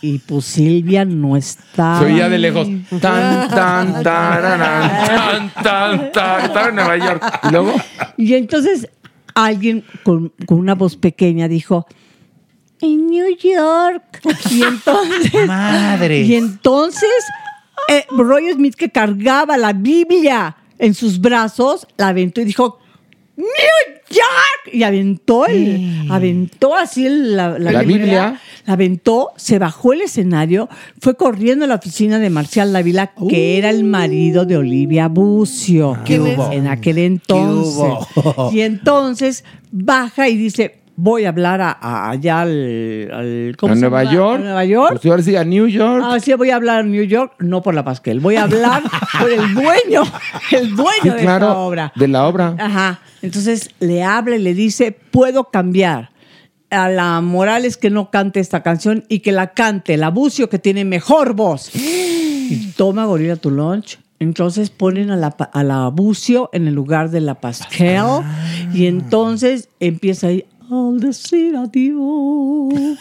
y 0.00 0.18
pues 0.20 0.46
Silvia 0.46 1.04
no 1.04 1.36
está. 1.36 1.98
Se 1.98 2.06
oía 2.06 2.30
de 2.30 2.38
lejos. 2.38 2.66
Tan, 2.98 3.50
tan, 3.50 4.02
tan, 4.02 5.52
tan, 5.62 6.12
tan, 6.12 6.44
estaba 6.46 6.68
en 6.70 6.74
Nueva 6.76 6.96
York. 6.96 7.40
Y 7.44 7.52
luego. 7.52 7.74
Y 8.16 8.32
entonces 8.32 8.88
alguien 9.34 9.84
con, 10.02 10.32
con 10.46 10.58
una 10.58 10.74
voz 10.74 10.96
pequeña 10.96 11.46
dijo, 11.46 11.86
en 12.80 13.06
New 13.06 13.36
York. 13.36 14.22
Y 14.50 14.62
entonces. 14.62 15.32
Madre. 15.46 16.22
Y 16.22 16.36
entonces, 16.36 17.10
eh, 17.88 18.06
Roy 18.16 18.50
Smith, 18.54 18.76
que 18.76 18.88
cargaba 18.88 19.58
la 19.58 19.74
Biblia 19.74 20.56
en 20.78 20.94
sus 20.94 21.20
brazos, 21.20 21.86
la 21.98 22.08
aventó 22.08 22.40
y 22.40 22.44
dijo. 22.46 22.78
¡New 23.36 23.46
York! 24.10 24.74
Y 24.74 24.82
aventó 24.82 25.46
el, 25.46 26.06
aventó 26.10 26.74
así 26.76 27.06
el- 27.06 27.36
la, 27.36 27.58
La 27.58 27.82
Biblia. 27.82 28.40
La 28.66 28.74
aventó, 28.74 29.30
se 29.36 29.58
bajó 29.58 29.92
el 29.92 30.02
escenario, 30.02 30.68
fue 31.00 31.16
corriendo 31.16 31.64
a 31.64 31.68
la 31.68 31.74
oficina 31.76 32.18
de 32.18 32.30
Marcial 32.30 32.72
Dávila, 32.72 33.12
que 33.28 33.58
era 33.58 33.70
el 33.70 33.84
marido 33.84 34.44
de 34.44 34.56
Olivia 34.58 35.08
Bucio. 35.08 35.98
¿Qué 36.04 36.20
hubo? 36.20 36.52
En 36.52 36.68
aquel 36.68 36.98
entonces. 36.98 37.74
hubo? 38.16 38.50
Y 38.52 38.60
entonces 38.60 39.44
baja 39.72 40.28
y 40.28 40.36
dice, 40.36 40.76
voy 40.96 41.24
a 41.24 41.30
hablar 41.30 41.60
a, 41.60 41.70
a- 41.80 42.10
allá 42.10 42.42
al, 42.42 43.10
al- 43.12 43.56
¿cómo 43.58 43.72
¿A 43.72 43.76
se 43.76 43.80
Nueva 43.80 44.04
llama? 44.04 44.14
York? 44.14 44.40
A 44.40 44.44
Nueva 44.44 44.64
York. 44.64 44.88
Pues 45.00 45.06
ahora 45.06 45.22
sí, 45.22 45.36
a 45.36 45.44
New 45.44 45.66
York. 45.66 46.04
Ah, 46.06 46.18
sí, 46.20 46.32
voy 46.34 46.50
a 46.50 46.56
hablar 46.56 46.80
a 46.80 46.82
New 46.82 47.04
York, 47.04 47.34
no 47.40 47.62
por 47.62 47.74
la 47.74 47.84
Pasquel, 47.84 48.20
voy 48.20 48.36
a 48.36 48.44
hablar 48.44 48.82
por 49.20 49.30
el 49.30 49.54
dueño, 49.54 50.02
el 50.52 50.76
dueño 50.76 50.92
Sí, 51.02 51.08
de 51.10 51.16
claro, 51.18 51.46
esta 51.48 51.58
obra. 51.58 51.92
de 51.96 52.08
la 52.08 52.26
obra. 52.26 52.56
Ajá. 52.58 53.00
Entonces 53.22 53.70
le 53.80 54.02
habla 54.02 54.36
y 54.36 54.40
le 54.40 54.54
dice, 54.54 54.92
puedo 55.10 55.44
cambiar. 55.50 56.10
A 56.70 56.88
la 56.88 57.20
Morales 57.20 57.76
que 57.76 57.90
no 57.90 58.10
cante 58.10 58.40
esta 58.40 58.62
canción 58.62 59.04
y 59.10 59.18
que 59.18 59.30
la 59.30 59.48
cante 59.52 59.98
la 59.98 60.08
Bucio 60.08 60.48
que 60.48 60.58
tiene 60.58 60.86
mejor 60.86 61.34
voz. 61.34 61.70
Y 61.74 62.72
toma 62.78 63.04
Gorila 63.04 63.36
tu 63.36 63.50
lunch. 63.50 63.98
Entonces 64.18 64.70
ponen 64.70 65.10
a 65.10 65.16
la, 65.16 65.26
a 65.52 65.62
la 65.64 65.88
Bucio 65.88 66.48
en 66.54 66.66
el 66.68 66.74
lugar 66.74 67.10
de 67.10 67.20
la 67.20 67.34
Pascal. 67.40 68.22
Y 68.72 68.86
entonces 68.86 69.68
empieza 69.80 70.28
ahí. 70.28 70.46
Al 70.72 71.00
decir 71.00 71.54
adiós. 71.54 72.98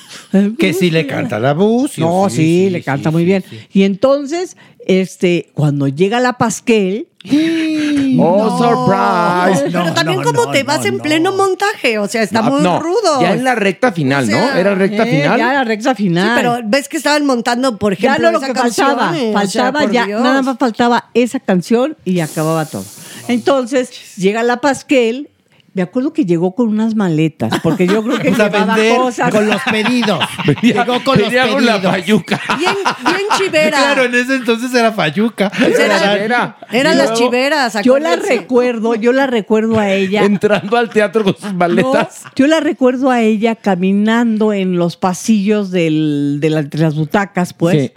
Que 0.60 0.73
sí 0.73 0.91
le 0.91 1.07
canta 1.07 1.39
la 1.39 1.53
voz. 1.53 1.98
No, 1.98 2.30
sí, 2.30 2.69
le 2.69 2.84
canta 2.84 3.11
muy 3.11 3.23
bien. 3.23 3.45
Y 3.72 3.84
entonces, 3.84 4.57
este, 4.85 5.52
cuando 5.53 5.88
llega 5.88 6.19
la 6.19 6.34
Pasquel. 6.38 7.07
Oh, 8.23 8.57
surprise. 8.57 9.72
Pero 9.72 9.93
también 9.93 10.22
como 10.22 10.52
te 10.52 10.64
vas 10.64 10.85
en 10.85 10.99
pleno 10.99 11.31
montaje, 11.31 11.98
o 11.98 12.07
sea, 12.07 12.22
está 12.23 12.39
Ah, 12.39 12.49
muy 12.49 12.61
no, 12.61 12.80
rudo. 12.80 13.22
Ya 13.22 13.34
en 13.34 13.43
la 13.43 13.56
recta 13.56 13.91
final, 13.93 14.26
O 14.26 14.27
sea, 14.27 14.53
¿no? 14.53 14.60
Era 14.60 14.76
recta 14.76 15.03
Eh, 15.07 15.22
final. 15.22 15.39
Ya 15.39 15.53
la 15.53 15.64
recta 15.64 15.95
final. 15.95 16.27
Sí, 16.27 16.34
pero 16.35 16.60
ves 16.69 16.89
que 16.89 16.98
estaban 16.98 17.26
montando, 17.26 17.77
por 17.77 17.98
ya 17.98 18.10
ejemplo, 18.10 18.27
no 18.27 18.31
lo 18.34 18.38
esa 18.39 18.48
que 18.48 18.53
canción, 18.53 18.88
faltaba, 18.88 19.18
eh, 19.18 19.34
o 19.35 19.48
sea, 19.48 19.73
ya, 19.91 20.06
Dios. 20.06 20.22
nada 20.22 20.41
más 20.41 20.57
faltaba 20.57 21.10
esa 21.14 21.39
canción 21.39 21.95
y 22.03 22.19
acababa 22.19 22.65
todo. 22.65 22.84
Entonces 23.27 23.89
llega 24.18 24.43
la 24.43 24.57
Pasquel, 24.57 25.30
me 25.73 25.81
acuerdo 25.84 26.11
que 26.11 26.26
llegó 26.26 26.53
con 26.53 26.68
unas 26.68 26.95
maletas, 26.95 27.60
porque 27.64 27.88
yo 27.88 28.03
creo 28.03 28.19
que 28.19 28.30
Vamos 28.31 28.39
a 28.45 28.49
llevaba 28.49 28.76
vender 28.76 28.98
cosas. 28.98 29.31
Con 29.31 29.48
los 29.48 29.61
pedidos. 29.72 30.19
Venía, 30.45 30.84
Llegó 30.84 31.03
con 31.03 31.18
los 31.19 31.30
venía 31.30 31.48
con 31.49 31.65
la 31.65 31.81
payuca. 31.81 32.41
Bien, 32.57 32.73
bien 33.06 33.18
chivera. 33.38 33.77
Claro, 33.77 34.03
en 34.03 34.15
ese 34.15 34.35
entonces 34.35 34.73
era 34.73 34.91
Fayuca. 34.91 35.52
Era- 35.65 36.15
Era, 36.18 36.57
Eran 36.72 36.98
las 36.98 37.14
chiveras. 37.14 37.77
Yo 37.84 37.99
la 37.99 38.15
recuerdo, 38.18 38.95
yo 38.95 39.14
la 39.14 39.27
recuerdo 39.27 39.80
a 39.80 39.89
ella. 39.91 40.23
Entrando 40.23 40.76
al 40.76 40.89
teatro 40.89 41.23
con 41.23 41.38
sus 41.38 41.53
maletas. 41.53 42.23
No, 42.26 42.31
yo 42.35 42.48
la 42.48 42.60
recuerdo 42.60 43.10
a 43.10 43.22
ella 43.22 43.56
caminando 43.56 44.52
en 44.53 44.76
los 44.77 44.98
pasillos 44.98 45.72
del- 45.72 46.39
de, 46.41 46.49
la- 46.49 46.68
las 46.72 46.95
butacas, 46.95 47.53
pues. 47.53 47.84
Sí. 47.84 47.91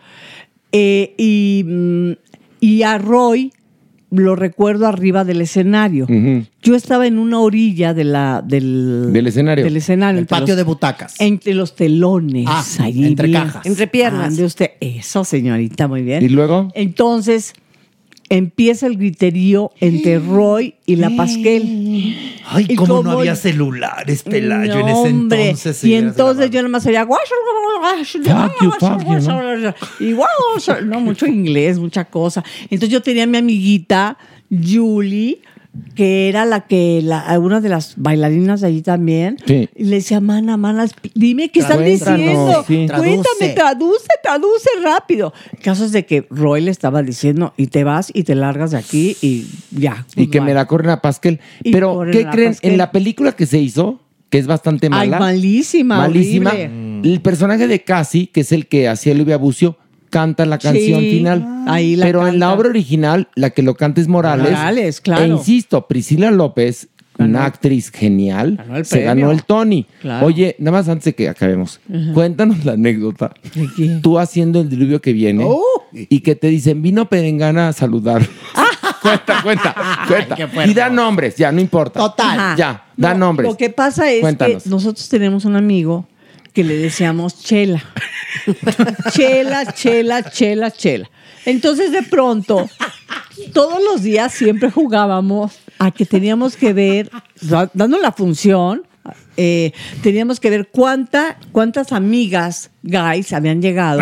Eh, 0.73 1.15
y, 1.19 1.65
mm, 1.67 2.13
y 2.61 2.83
a 2.83 2.99
Roy 2.99 3.53
lo 4.15 4.37
recuerdo 4.37 4.87
arriba 4.87 5.25
del 5.25 5.41
escenario. 5.41 6.07
Yo 6.63 6.75
estaba 6.75 7.07
en 7.07 7.19
una 7.19 7.41
orilla 7.41 7.95
de 7.95 8.05
la, 8.05 8.43
del, 8.47 9.13
Del 9.13 9.27
escenario. 9.27 9.65
Del 9.65 9.77
escenario. 9.77 10.19
El 10.19 10.23
entre 10.25 10.37
patio 10.37 10.53
los- 10.55 10.57
de 10.57 10.63
butacas. 10.63 11.15
Entre 11.19 11.55
los 11.55 11.75
telones. 11.75 12.47
Ah, 12.49 12.65
allí 12.81 13.07
entre 13.07 13.29
bien. 13.29 13.43
cajas. 13.43 13.67
Entre 13.67 13.87
piernas. 13.87 14.29
Ande 14.29 14.45
usted. 14.45 14.71
Eso, 14.81 15.25
señorita, 15.25 15.89
muy 15.89 16.03
bien. 16.03 16.23
¿Y 16.25 16.29
luego? 16.29 16.69
Entonces 16.75 17.53
empieza 18.29 18.87
el 18.87 18.97
griterío 18.97 19.71
entre 19.81 20.19
Roy 20.19 20.75
y 20.87 20.97
la 20.97 21.11
Pasquel. 21.11 22.17
Ay, 22.47 22.67
Y 22.69 22.75
cómo 22.75 23.03
no 23.03 23.13
había 23.13 23.37
celulares, 23.37 24.23
Pelayo, 24.23 24.75
en 24.81 24.87
No, 24.87 24.89
ese 24.89 25.13
hombre. 25.13 25.45
entonces. 25.51 25.85
Y 25.85 25.95
entonces 25.95 26.51
yo 26.51 26.61
nada 26.61 26.69
más 26.69 26.87
oía 26.87 27.03
"Guash, 27.05 27.21
guash, 27.81 28.17
Fuck 28.23 28.63
you, 28.63 28.71
fuck 28.79 29.05
you, 29.05 29.21
¿no? 29.21 29.75
y 30.81 30.85
no, 30.85 31.01
mucho 31.01 31.27
inglés, 31.27 31.79
mucha 31.79 32.05
cosa. 32.05 32.43
Entonces 32.65 32.89
yo 32.91 33.01
tenía 33.03 33.25
a 33.25 33.27
mi 33.27 33.39
amiguita 33.39 34.17
Julie, 34.51 35.41
que 35.95 36.29
era 36.29 36.45
la 36.45 36.63
que, 36.63 37.01
la, 37.03 37.39
una 37.39 37.61
de 37.61 37.69
las 37.69 37.95
bailarinas 37.97 38.63
allí 38.63 38.83
también. 38.83 39.37
Sí. 39.47 39.69
Y 39.77 39.85
le 39.85 39.97
decía, 39.97 40.21
mana, 40.21 40.57
mana, 40.57 40.87
dime 41.15 41.51
qué 41.51 41.61
están 41.61 41.85
diciendo. 41.85 42.65
sí. 42.67 42.87
Cuéntame, 42.89 43.55
Traduce. 43.55 44.07
traduce, 44.23 44.69
rápido. 44.83 45.33
Casos 45.63 45.93
de 45.93 46.07
que 46.07 46.27
Roy 46.31 46.61
le 46.63 46.71
estaba 46.71 47.03
diciendo, 47.03 47.55
y 47.57 47.69
te 47.69 47.85
vas 47.85 48.11
y 48.13 48.25
te 48.25 48.35
largas 48.35 48.73
de 48.73 48.79
aquí 48.79 49.17
y 49.23 49.47
ya. 49.71 50.07
Y 50.17 50.29
que 50.29 50.39
goodbye". 50.39 50.51
me 50.51 50.55
la 50.55 50.67
corren 50.67 50.91
a 50.91 51.01
Pascal. 51.03 51.41
Y 51.63 51.73
Pero, 51.73 52.05
¿qué 52.11 52.27
creen? 52.27 52.57
En 52.63 52.77
la 52.79 52.91
película 52.91 53.33
que 53.33 53.47
se 53.47 53.59
hizo, 53.59 54.01
que 54.31 54.39
es 54.39 54.47
bastante 54.47 54.87
Ay, 54.87 55.09
mala. 55.11 55.19
malísima, 55.21 55.99
malísima. 55.99 56.51
horrible. 56.51 57.01
El 57.05 57.21
personaje 57.21 57.67
de 57.69 57.85
Cassie, 57.85 58.29
que 58.29 58.41
es 58.41 58.53
el 58.53 58.67
que 58.67 58.89
hacía 58.89 59.13
Olivia 59.13 59.37
Bucio, 59.37 59.77
canta 60.15 60.47
la 60.47 60.59
canción 60.59 61.01
Sí, 61.01 61.11
final. 61.19 61.65
ahí 61.67 61.97
la 61.97 62.07
Pero 62.07 62.27
en 62.29 62.39
la 62.39 62.53
obra 62.53 62.69
original, 62.69 63.29
la 63.35 63.51
que 63.51 63.63
lo 63.63 63.75
canta 63.75 64.01
es 64.01 64.09
Morales. 64.09 64.51
Morales, 64.51 65.01
claro. 65.01 65.25
E 65.25 65.29
insisto, 65.29 65.87
Priscila 65.89 66.31
López, 66.31 66.89
una 67.19 67.45
actriz 67.45 67.91
genial, 67.91 68.57
Ganó 68.57 68.85
se 68.85 69.01
ganó 69.03 69.31
el 69.31 69.45
Tony. 69.45 69.87
Claro. 70.01 70.27
Oye, 70.27 70.57
nada 70.59 70.79
más 70.79 70.89
antes 70.89 71.05
de 71.05 71.15
que 71.15 71.29
acabemos, 71.29 71.81
cuéntanos 72.13 72.65
la 72.65 72.73
anécdota. 72.73 73.33
Tú 74.03 74.19
haciendo 74.19 74.61
el 74.61 74.69
diluvio 74.69 75.01
que 75.01 75.13
viene 75.13 75.45
Oh. 75.47 75.61
y 75.93 76.21
que 76.21 76.35
te 76.35 76.49
dicen, 76.49 76.83
vino 76.83 77.09
Perengana 77.09 77.69
a 77.69 77.73
saludar. 77.73 78.23
cuenta, 79.03 79.43
cuenta, 79.43 79.75
cuenta. 80.09 80.67
Y 80.67 80.75
da 80.75 80.89
nombres, 80.91 81.37
ya, 81.37 81.53
no 81.53 81.61
importa. 81.61 82.01
Total. 82.01 82.39
Ajá. 82.39 82.57
Ya, 82.57 82.85
da 82.97 83.13
No, 83.15 83.27
nombres. 83.27 83.49
Lo 83.51 83.57
que 83.57 83.71
pasa 83.71 84.11
es 84.11 84.21
Cuéntanos. 84.21 84.63
que 84.65 84.71
nosotros 84.71 85.09
tenemos 85.09 85.45
un 85.45 85.57
amigo 85.57 86.07
que 86.55 86.65
le 86.65 86.77
decíamos 86.77 87.43
Chela. 87.43 87.83
chela, 89.13 89.73
Chela, 89.75 90.23
Chela, 90.31 90.71
Chela. 90.71 91.11
Entonces 91.45 91.93
de 91.93 92.03
pronto, 92.03 92.69
todos 93.53 93.83
los 93.83 94.03
días 94.03 94.33
siempre 94.33 94.71
jugábamos 94.71 95.59
a 95.79 95.91
que 95.91 96.07
teníamos 96.07 96.57
que 96.57 96.73
ver, 96.73 97.11
da- 97.43 97.71
dando 97.75 97.99
la 97.99 98.13
función, 98.13 98.87
eh, 99.37 99.73
teníamos 100.03 100.41
que 100.41 100.49
ver 100.49 100.69
cuánta, 100.69 101.37
cuántas 101.53 101.93
amigas 101.93 102.71
guys 102.83 103.33
habían 103.33 103.61
llegado 103.61 104.01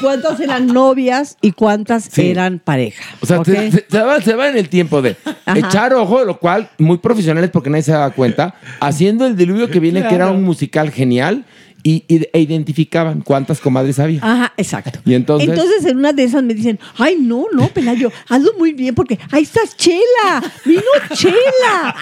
cuántas 0.00 0.40
eran 0.40 0.66
novias 0.66 1.36
y 1.40 1.52
cuántas 1.52 2.04
Sí. 2.04 2.30
eran 2.30 2.58
pareja. 2.58 3.02
O 3.20 3.26
sea, 3.26 3.44
se, 3.44 3.70
se- 3.70 3.86
se 3.88 4.00
va, 4.00 4.20
se 4.20 4.34
va 4.34 4.48
en 4.48 4.56
el 4.56 4.68
tiempo 4.68 5.02
de 5.02 5.16
Ajá. 5.46 5.58
echar 5.58 5.94
ojo, 5.94 6.24
lo 6.24 6.38
cual, 6.38 6.70
muy 6.78 6.98
profesionales 6.98 7.50
porque 7.50 7.70
nadie 7.70 7.82
se 7.82 7.92
daba 7.92 8.10
cuenta, 8.10 8.54
haciendo 8.80 9.26
el 9.26 9.36
diluvio 9.36 9.70
que 9.70 9.80
viene, 9.80 10.06
que 10.06 10.14
era 10.14 10.30
un 10.30 10.42
musical 10.44 10.90
genial, 10.90 11.44
y, 11.82 12.04
y- 12.08 12.26
e 12.32 12.40
identificaban 12.40 13.20
cuántas 13.22 13.60
comadres 13.60 13.98
había. 13.98 14.20
Ajá, 14.22 14.52
exacto. 14.56 14.98
Y 15.04 15.14
entonces- 15.14 15.48
Entonces 15.48 15.84
en 15.84 15.98
una 15.98 16.12
de 16.12 16.24
esas 16.24 16.42
me 16.42 16.54
dicen, 16.54 16.78
ay, 16.98 17.16
no, 17.20 17.46
no, 17.52 17.68
Pelayo, 17.68 18.10
hazlo 18.28 18.52
muy 18.58 18.72
bien 18.72 18.94
porque 18.94 19.18
ahí 19.30 19.42
está 19.44 19.60
Chela, 19.76 20.42
vino 20.64 20.82
Chela. 21.14 21.94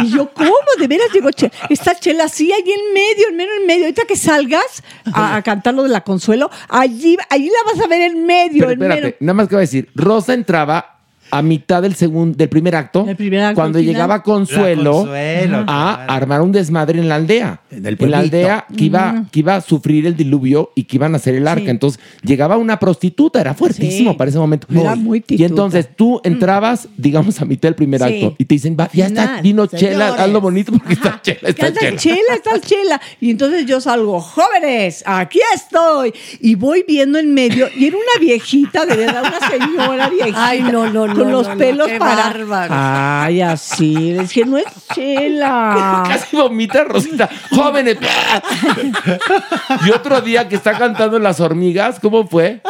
Y, 0.00 0.04
y 0.06 0.10
yo, 0.12 0.32
¿cómo? 0.32 0.52
¿De 0.78 0.86
veras 0.86 1.08
llegó 1.12 1.30
Chela? 1.30 1.52
Está 1.68 1.94
Chela, 1.98 2.28
sí, 2.28 2.50
ahí 2.52 2.60
en 2.70 2.94
medio, 2.94 3.28
en 3.30 3.36
medio, 3.36 3.52
en 3.60 3.66
medio. 3.66 3.82
Ahorita 3.84 4.02
que 4.06 4.16
salgas 4.16 4.82
a, 5.12 5.36
a 5.36 5.42
cantar 5.42 5.74
lo 5.74 5.82
de 5.82 5.88
la 5.88 6.02
Consuelo, 6.02 6.50
allí, 6.68 7.16
allí 7.28 7.46
la 7.46 7.72
vas 7.72 7.84
a 7.84 7.88
ver 7.88 8.02
en 8.02 8.24
medio, 8.26 8.60
Pero 8.60 8.70
en 8.72 8.78
espérate, 8.82 9.00
medio. 9.02 9.16
nada 9.20 9.34
más 9.34 9.48
que 9.48 9.54
voy 9.56 9.60
a 9.60 9.66
decir, 9.66 9.88
Rosa 9.94 10.34
entraba 10.34 10.99
a 11.30 11.42
mitad 11.42 11.82
del 11.82 11.94
segundo, 11.94 12.36
del 12.36 12.48
primer 12.48 12.74
acto, 12.76 13.06
El 13.08 13.16
primer 13.16 13.40
acto, 13.42 13.54
cuando 13.56 13.80
llegaba 13.80 14.22
Consuelo, 14.22 15.00
a 15.02 15.06
claro. 15.46 15.64
armar 16.12 16.40
un 16.42 16.52
desmadre 16.52 16.98
en 17.00 17.08
la 17.08 17.16
aldea. 17.16 17.60
Del 17.70 17.96
en 18.00 18.10
la 18.10 18.18
aldea 18.18 18.66
que 18.76 18.84
iba, 18.84 19.24
que 19.30 19.40
iba 19.40 19.56
a 19.56 19.60
sufrir 19.60 20.06
el 20.06 20.16
diluvio 20.16 20.72
y 20.74 20.84
que 20.84 20.96
iban 20.96 21.14
a 21.14 21.16
hacer 21.16 21.34
el 21.34 21.46
arca. 21.46 21.64
Sí. 21.64 21.70
Entonces 21.70 22.00
llegaba 22.22 22.56
una 22.56 22.78
prostituta, 22.78 23.40
era 23.40 23.54
fuertísimo 23.54 24.10
Sí. 24.12 24.16
para 24.16 24.30
ese 24.30 24.38
momento. 24.38 24.66
Era 24.74 24.96
muy 24.96 25.18
Y 25.18 25.22
tituta. 25.22 25.46
entonces 25.46 25.88
tú 25.96 26.20
entrabas, 26.24 26.88
digamos, 26.96 27.40
a 27.40 27.44
mitad 27.44 27.68
del 27.68 27.74
primer 27.76 28.00
Sí. 28.00 28.06
acto 28.24 28.34
y 28.38 28.44
te 28.44 28.54
dicen, 28.56 28.76
va, 28.78 28.88
ya 28.92 29.06
está, 29.06 29.40
vino 29.42 29.66
Chela, 29.66 30.08
hazlo 30.14 30.40
bonito 30.40 30.72
porque 30.72 30.94
está 30.94 31.20
Chela, 31.22 31.48
está 31.48 31.68
Está 31.68 31.80
Chela. 31.80 31.96
chela, 31.98 32.34
está 32.34 32.60
chela. 32.60 33.00
Y 33.20 33.30
entonces 33.30 33.66
yo 33.66 33.80
salgo, 33.80 34.20
jóvenes, 34.20 35.02
aquí 35.06 35.38
estoy. 35.54 36.12
Y 36.40 36.54
voy 36.56 36.84
viendo 36.86 37.18
en 37.18 37.32
medio, 37.34 37.68
y 37.76 37.86
era 37.86 37.96
una 37.96 38.20
viejita, 38.20 38.84
de 38.86 38.96
verdad, 38.96 39.22
una 39.26 39.48
señora 39.48 40.08
viejita. 40.10 40.46
Ay, 40.46 40.62
no, 40.62 40.90
no, 40.90 41.06
no. 41.06 41.19
Con 41.24 41.32
no, 41.32 41.38
los 41.38 41.48
pelos 41.56 41.88
qué 41.88 41.98
para. 41.98 42.16
bárbaro. 42.24 42.74
Ay, 42.76 43.40
así. 43.40 43.94
Le 44.12 44.22
dije, 44.22 44.44
no 44.44 44.58
es 44.58 44.64
chela. 44.94 46.02
Casi 46.08 46.36
vomita 46.36 46.84
Rosita. 46.84 47.28
Jóvenes. 47.50 47.96
y 49.86 49.90
otro 49.90 50.20
día 50.20 50.48
que 50.48 50.56
está 50.56 50.76
cantando 50.76 51.18
Las 51.18 51.40
Hormigas, 51.40 52.00
¿cómo 52.00 52.26
fue? 52.26 52.60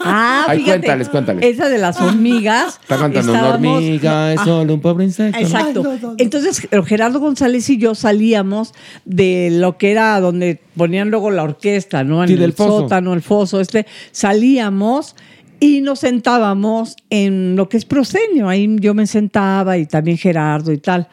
Ah, 0.00 0.44
Ay, 0.48 0.58
fíjate, 0.58 0.78
cuéntales, 0.80 1.08
cuéntales. 1.08 1.44
Esa 1.44 1.68
de 1.68 1.78
las 1.78 2.00
hormigas. 2.00 2.78
Está 2.82 2.96
cantando 2.98 3.32
una 3.32 3.40
estábamos- 3.40 3.76
hormiga, 3.76 4.32
es 4.32 4.40
Ah, 4.40 4.44
solo 4.44 4.74
un 4.74 4.80
pobre 4.80 5.04
insecto. 5.04 5.38
Exacto. 5.38 6.14
Entonces, 6.18 6.66
Gerardo 6.86 7.20
González 7.20 7.68
y 7.70 7.78
yo 7.78 7.94
salíamos 7.94 8.72
de 9.04 9.48
lo 9.52 9.76
que 9.78 9.90
era 9.90 10.20
donde 10.20 10.60
ponían 10.76 11.10
luego 11.10 11.30
la 11.30 11.42
orquesta, 11.42 12.04
¿no? 12.04 12.22
En 12.22 12.28
Sí, 12.28 12.34
del 12.34 12.44
el 12.44 12.52
foso. 12.52 12.80
sótano, 12.80 13.12
el 13.14 13.22
foso, 13.22 13.60
este. 13.60 13.86
Salíamos 14.12 15.16
y 15.60 15.82
nos 15.82 16.00
sentábamos 16.00 16.96
en 17.10 17.54
lo 17.54 17.68
que 17.68 17.76
es 17.76 17.84
proscenio. 17.84 18.48
Ahí 18.48 18.76
yo 18.80 18.94
me 18.94 19.06
sentaba 19.06 19.76
y 19.76 19.86
también 19.86 20.16
Gerardo 20.16 20.72
y 20.72 20.78
tal. 20.78 21.06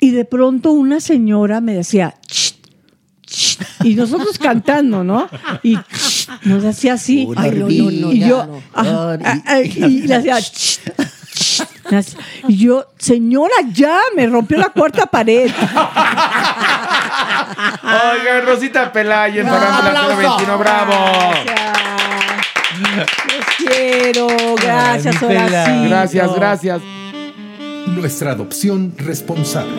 Y 0.00 0.10
de 0.10 0.24
pronto 0.24 0.72
una 0.72 1.00
señora 1.00 1.60
me 1.60 1.74
decía, 1.74 2.14
"Ch, 2.26 2.54
ch", 3.26 3.58
y 3.84 3.94
nosotros 3.94 4.38
cantando, 4.38 5.04
¿no? 5.04 5.28
Y 5.62 5.76
nos 6.44 6.64
hacía 6.64 6.94
así. 6.94 7.28
Ay, 7.36 7.50
no, 7.50 7.58
no, 7.58 7.66
no, 7.68 8.12
y 8.12 8.20
yo, 8.20 8.46
no. 8.46 8.62
ah, 8.74 9.18
ah, 9.24 9.42
ah, 9.46 9.60
y 9.60 10.02
le 10.02 10.14
hacía, 10.14 10.38
y 12.48 12.56
yo, 12.56 12.86
señora, 12.98 13.54
ya, 13.72 13.98
me 14.16 14.26
rompió 14.26 14.58
la 14.58 14.70
cuarta 14.70 15.06
pared. 15.06 15.50
Oiga, 17.82 18.40
Rosita 18.44 18.92
Pelayo 18.92 19.42
en 19.42 19.48
Farándula 19.48 20.16
021, 20.16 20.58
bravo. 20.58 20.94
Los 22.82 23.46
quiero, 23.58 24.26
gracias. 24.60 25.22
Horacito. 25.22 25.88
Gracias, 25.88 26.34
gracias. 26.34 26.80
Nuestra 27.86 28.32
adopción 28.32 28.94
responsable. 28.96 29.72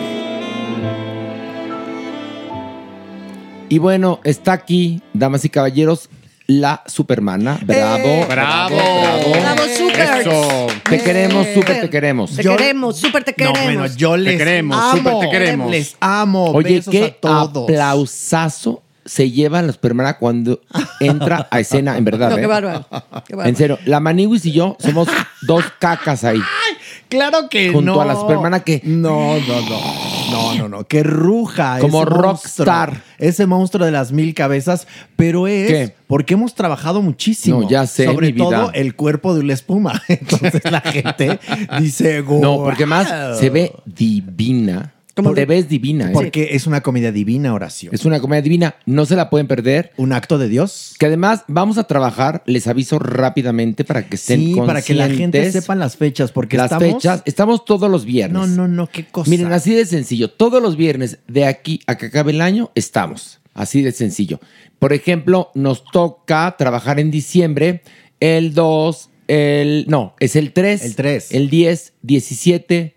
Y 3.68 3.78
bueno, 3.78 4.20
está 4.24 4.52
aquí, 4.52 5.00
damas 5.14 5.44
y 5.44 5.48
caballeros, 5.48 6.08
la 6.46 6.82
Supermana. 6.86 7.58
Bravo. 7.64 8.04
Eh, 8.06 8.26
bravo. 8.28 8.76
Bravo, 8.76 9.62
super. 9.76 10.20
Eso. 10.20 10.66
Te 10.88 11.00
queremos, 11.02 11.46
súper 11.54 11.80
te 11.80 11.90
queremos. 11.90 12.36
Te 12.36 12.42
Yo- 12.42 12.56
queremos, 12.56 12.96
súper 12.98 13.24
te 13.24 13.30
No, 13.32 13.36
queremos. 13.52 13.62
bueno, 13.64 13.86
yo 13.96 14.16
les 14.16 14.36
queremos, 14.36 14.76
amo. 14.78 14.96
súper 14.98 15.18
te 15.20 15.30
queremos. 15.30 15.70
Les 15.70 15.96
amo. 16.00 16.44
Oye, 16.50 16.76
Besos 16.76 16.92
qué 16.92 17.04
a 17.04 17.10
todos. 17.20 17.64
aplausazo 17.64 18.82
se 19.04 19.30
lleva 19.30 19.60
la 19.62 19.72
Supermana 19.72 20.18
cuando 20.18 20.60
entra 21.00 21.46
a 21.50 21.60
escena, 21.60 21.96
en 21.98 22.04
verdad. 22.04 22.30
No, 22.30 22.36
¿eh? 22.38 22.40
qué 22.40 22.46
bárbaro. 22.46 22.86
qué 23.26 23.34
bárbaro. 23.36 23.48
En 23.48 23.56
serio, 23.56 23.78
la 23.84 24.00
Maniwis 24.00 24.44
y 24.46 24.52
yo 24.52 24.76
somos 24.80 25.08
dos 25.42 25.64
cacas 25.78 26.24
ahí. 26.24 26.40
Claro 27.08 27.48
que 27.48 27.70
Junto 27.70 27.94
no. 27.94 28.00
a 28.00 28.04
la 28.06 28.16
Supermana 28.16 28.60
que- 28.60 28.80
No, 28.84 29.38
no, 29.38 29.60
no. 29.68 30.14
No, 30.32 30.54
no, 30.54 30.68
no. 30.68 30.84
Que 30.84 31.02
ruja. 31.02 31.78
Como 31.80 31.98
ese 32.00 32.10
monstruo. 32.10 32.22
rockstar. 32.22 33.02
Ese 33.18 33.46
monstruo 33.46 33.84
de 33.86 33.92
las 33.92 34.10
mil 34.10 34.34
cabezas. 34.34 34.88
Pero 35.16 35.46
es 35.46 35.68
¿Qué? 35.70 35.94
porque 36.08 36.34
hemos 36.34 36.54
trabajado 36.54 37.02
muchísimo. 37.02 37.60
No, 37.60 37.68
ya 37.68 37.86
sé, 37.86 38.06
Sobre 38.06 38.28
mi 38.28 38.32
vida. 38.32 38.44
todo 38.44 38.72
el 38.72 38.96
cuerpo 38.96 39.34
de 39.34 39.40
una 39.40 39.52
espuma. 39.52 40.02
Entonces 40.08 40.62
la 40.70 40.80
gente 40.80 41.38
dice, 41.78 42.22
No, 42.22 42.62
porque 42.64 42.86
más 42.86 43.38
se 43.38 43.50
ve 43.50 43.72
divina. 43.84 44.93
¿Cómo 45.14 45.32
Te 45.32 45.46
ves 45.46 45.68
divina. 45.68 46.10
¿eh? 46.10 46.12
Porque 46.12 46.50
es 46.52 46.66
una 46.66 46.80
comida 46.80 47.12
divina, 47.12 47.54
oración. 47.54 47.94
Es 47.94 48.04
una 48.04 48.18
comedia 48.18 48.42
divina. 48.42 48.74
No 48.84 49.06
se 49.06 49.14
la 49.14 49.30
pueden 49.30 49.46
perder. 49.46 49.92
un 49.96 50.12
acto 50.12 50.38
de 50.38 50.48
Dios. 50.48 50.94
Que 50.98 51.06
además 51.06 51.44
vamos 51.46 51.78
a 51.78 51.84
trabajar, 51.84 52.42
les 52.46 52.66
aviso 52.66 52.98
rápidamente 52.98 53.84
para 53.84 54.08
que 54.08 54.16
estén 54.16 54.40
Sí, 54.40 54.54
para 54.66 54.82
que 54.82 54.92
la 54.94 55.04
gente 55.06 55.38
conscientes. 55.38 55.52
sepa 55.52 55.76
las 55.76 55.96
fechas. 55.96 56.32
Porque 56.32 56.56
las 56.56 56.72
estamos... 56.72 56.94
fechas. 56.94 57.22
Estamos 57.26 57.64
todos 57.64 57.88
los 57.88 58.04
viernes. 58.04 58.34
No, 58.34 58.46
no, 58.48 58.66
no. 58.66 58.88
Qué 58.88 59.04
cosa. 59.06 59.30
Miren, 59.30 59.52
así 59.52 59.72
de 59.72 59.86
sencillo. 59.86 60.30
Todos 60.30 60.60
los 60.60 60.76
viernes 60.76 61.18
de 61.28 61.46
aquí 61.46 61.80
a 61.86 61.96
que 61.96 62.06
acabe 62.06 62.32
el 62.32 62.40
año 62.40 62.72
estamos. 62.74 63.40
Así 63.54 63.82
de 63.82 63.92
sencillo. 63.92 64.40
Por 64.80 64.92
ejemplo, 64.92 65.52
nos 65.54 65.84
toca 65.84 66.56
trabajar 66.58 66.98
en 66.98 67.12
diciembre 67.12 67.82
el 68.18 68.52
2, 68.52 69.10
el... 69.28 69.84
No, 69.88 70.16
es 70.18 70.34
el 70.34 70.52
3. 70.52 70.84
El 70.84 70.96
3. 70.96 71.32
El 71.32 71.50
10, 71.50 71.92
17, 72.02 72.94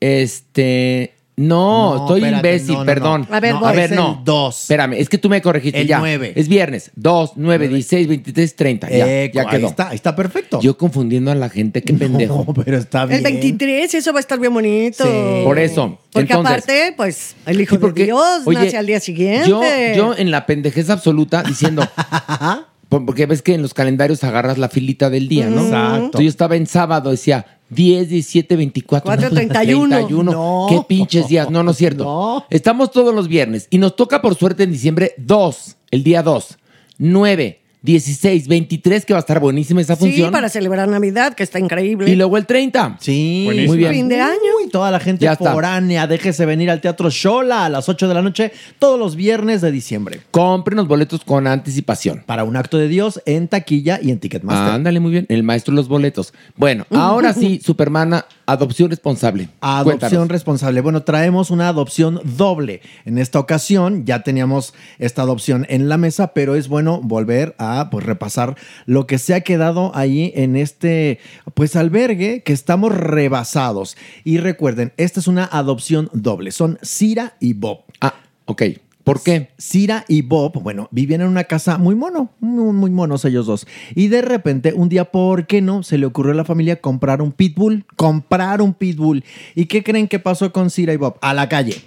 este... 0.00 1.13
No, 1.36 1.94
No, 1.96 2.00
estoy 2.02 2.20
espérate, 2.22 2.48
imbécil, 2.48 2.72
no, 2.74 2.78
no, 2.80 2.86
perdón. 2.86 3.26
no. 3.28 3.36
A 3.36 3.40
ver, 3.40 3.54
no, 3.54 3.66
a 3.66 3.72
ver, 3.72 3.90
Es 3.92 3.96
no. 3.98 4.16
el 4.20 4.24
2. 4.24 4.60
Espérame, 4.60 4.92
es 4.94 5.08
que 5.08 5.18
tú 5.18 5.28
me 5.28 5.42
corregiste 5.42 5.80
El 5.80 5.88
ya. 5.88 5.98
9. 5.98 6.32
Es 6.36 6.46
viernes. 6.48 6.92
2, 6.94 7.32
9, 7.36 7.68
16, 7.68 8.06
23, 8.06 8.54
30. 8.56 8.90
Ya, 8.90 9.22
Eco, 9.24 9.34
ya 9.34 9.42
ahí 9.42 9.48
quedó. 9.58 9.66
está, 9.66 9.88
ahí 9.88 9.96
está 9.96 10.14
perfecto. 10.14 10.60
Yo 10.60 10.78
confundiendo 10.78 11.32
a 11.32 11.34
la 11.34 11.48
gente, 11.48 11.82
qué 11.82 11.92
pendejo. 11.94 12.44
No, 12.46 12.54
pero 12.64 12.76
está 12.78 13.04
bien. 13.06 13.18
El 13.18 13.24
23, 13.24 13.94
eso 13.94 14.12
va 14.12 14.18
a 14.18 14.20
estar 14.20 14.38
bien 14.38 14.54
bonito. 14.54 15.02
Sí. 15.04 15.44
Por 15.44 15.58
eso. 15.58 15.98
Porque 16.12 16.32
Entonces- 16.32 16.52
aparte, 16.64 16.94
pues, 16.96 17.34
el 17.46 17.60
Hijo 17.60 17.74
Sí, 17.74 17.80
porque, 17.80 18.00
de 18.02 18.06
Dios 18.06 18.42
oye, 18.44 18.58
nace 18.66 18.76
al 18.76 18.86
día 18.86 19.00
siguiente. 19.00 19.48
Yo, 19.48 19.60
yo 19.96 20.14
en 20.16 20.30
la 20.30 20.46
pendejez 20.46 20.88
absoluta 20.90 21.42
diciendo. 21.42 21.82
por- 22.98 23.06
porque 23.06 23.26
ves 23.26 23.42
que 23.42 23.54
en 23.54 23.62
los 23.62 23.74
calendarios 23.74 24.22
agarras 24.24 24.58
la 24.58 24.68
filita 24.68 25.10
del 25.10 25.28
día, 25.28 25.46
¿no? 25.48 25.62
Exacto. 25.64 26.04
Entonces 26.04 26.24
yo 26.24 26.28
estaba 26.28 26.56
en 26.56 26.66
sábado, 26.66 27.10
decía 27.10 27.44
10, 27.70 28.08
17, 28.08 28.56
24. 28.56 29.04
4, 29.06 29.28
no, 29.28 29.34
31. 29.34 29.96
31. 29.96 30.32
No. 30.32 30.66
Qué 30.68 30.80
pinches 30.86 31.28
días. 31.28 31.50
No, 31.50 31.62
no 31.62 31.72
es 31.72 31.76
cierto. 31.76 32.04
No. 32.04 32.44
Estamos 32.50 32.90
todos 32.90 33.14
los 33.14 33.26
viernes 33.28 33.66
y 33.70 33.78
nos 33.78 33.96
toca 33.96 34.22
por 34.22 34.34
suerte 34.34 34.62
en 34.64 34.72
diciembre 34.72 35.12
2, 35.18 35.76
el 35.90 36.04
día 36.04 36.22
2, 36.22 36.58
9, 36.98 37.60
16, 37.84 38.48
23, 38.48 39.04
que 39.04 39.12
va 39.12 39.18
a 39.18 39.20
estar 39.20 39.40
buenísima 39.40 39.82
esa 39.82 39.94
Sí, 39.94 40.06
función. 40.06 40.32
para 40.32 40.48
celebrar 40.48 40.88
Navidad, 40.88 41.34
que 41.34 41.42
está 41.42 41.58
increíble. 41.58 42.10
Y 42.10 42.16
luego 42.16 42.38
el 42.38 42.46
30. 42.46 42.96
Sí, 42.98 43.42
Buenísimo. 43.44 43.72
Muy 43.74 43.78
bien. 43.78 43.92
Fin 43.92 44.08
de 44.08 44.22
año. 44.22 44.38
Uy, 44.62 44.70
toda 44.70 44.90
la 44.90 44.98
gente 45.00 45.24
Ya 45.26 45.34
está. 45.34 45.52
foránea, 45.52 46.06
déjese 46.06 46.46
venir 46.46 46.70
al 46.70 46.80
Teatro 46.80 47.10
Shola 47.10 47.66
a 47.66 47.68
las 47.68 47.86
8 47.90 48.08
de 48.08 48.14
la 48.14 48.22
noche 48.22 48.52
todos 48.78 48.98
los 48.98 49.16
viernes 49.16 49.60
de 49.60 49.70
diciembre. 49.70 50.20
Compren 50.30 50.78
los 50.78 50.88
boletos 50.88 51.22
con 51.26 51.46
anticipación. 51.46 52.22
Para 52.24 52.44
un 52.44 52.56
acto 52.56 52.78
de 52.78 52.88
Dios 52.88 53.20
en 53.26 53.48
taquilla 53.48 54.00
y 54.02 54.10
en 54.10 54.18
Ticketmaster. 54.18 54.72
Ándale, 54.74 54.98
muy 55.00 55.10
bien. 55.12 55.26
El 55.28 55.42
maestro 55.42 55.72
de 55.72 55.76
los 55.76 55.88
boletos. 55.88 56.32
Bueno, 56.56 56.86
ahora 56.90 57.34
sí, 57.34 57.60
Supermana, 57.64 58.24
adopción 58.46 58.88
responsable. 58.88 59.50
Adopción 59.60 59.98
Cuéntanos. 59.98 60.28
responsable. 60.28 60.80
Bueno, 60.80 61.02
traemos 61.02 61.50
una 61.50 61.68
adopción 61.68 62.18
doble. 62.24 62.80
En 63.04 63.18
esta 63.18 63.38
ocasión 63.38 64.06
ya 64.06 64.22
teníamos 64.22 64.72
esta 64.98 65.20
adopción 65.20 65.66
en 65.68 65.90
la 65.90 65.98
mesa, 65.98 66.28
pero 66.32 66.54
es 66.54 66.68
bueno 66.68 67.00
volver 67.02 67.54
a 67.58 67.73
pues, 67.90 68.04
repasar 68.04 68.56
lo 68.86 69.06
que 69.06 69.18
se 69.18 69.34
ha 69.34 69.40
quedado 69.40 69.92
ahí 69.94 70.32
en 70.34 70.56
este 70.56 71.18
pues 71.54 71.76
albergue 71.76 72.42
que 72.42 72.52
estamos 72.52 72.94
rebasados. 72.94 73.96
Y 74.24 74.38
recuerden, 74.38 74.92
esta 74.96 75.20
es 75.20 75.28
una 75.28 75.44
adopción 75.44 76.10
doble. 76.12 76.50
Son 76.50 76.78
Cira 76.82 77.36
y 77.40 77.54
Bob. 77.54 77.84
Ah, 78.00 78.14
ok. 78.46 78.62
¿Por 79.04 79.22
qué? 79.22 79.50
Cira 79.58 80.06
y 80.08 80.22
Bob, 80.22 80.62
bueno, 80.62 80.88
vivían 80.90 81.20
en 81.20 81.28
una 81.28 81.44
casa 81.44 81.76
muy 81.76 81.94
mono, 81.94 82.30
muy, 82.40 82.72
muy 82.72 82.90
monos 82.90 83.26
ellos 83.26 83.44
dos. 83.44 83.66
Y 83.94 84.08
de 84.08 84.22
repente, 84.22 84.72
un 84.72 84.88
día, 84.88 85.04
¿por 85.04 85.46
qué 85.46 85.60
no? 85.60 85.82
Se 85.82 85.98
le 85.98 86.06
ocurrió 86.06 86.32
a 86.32 86.36
la 86.36 86.46
familia 86.46 86.80
comprar 86.80 87.20
un 87.20 87.30
pitbull, 87.30 87.84
comprar 87.96 88.62
un 88.62 88.72
pitbull. 88.72 89.22
¿Y 89.54 89.66
qué 89.66 89.84
creen 89.84 90.08
que 90.08 90.18
pasó 90.18 90.52
con 90.52 90.70
Cira 90.70 90.94
y 90.94 90.96
Bob? 90.96 91.18
A 91.20 91.34
la 91.34 91.50
calle. 91.50 91.82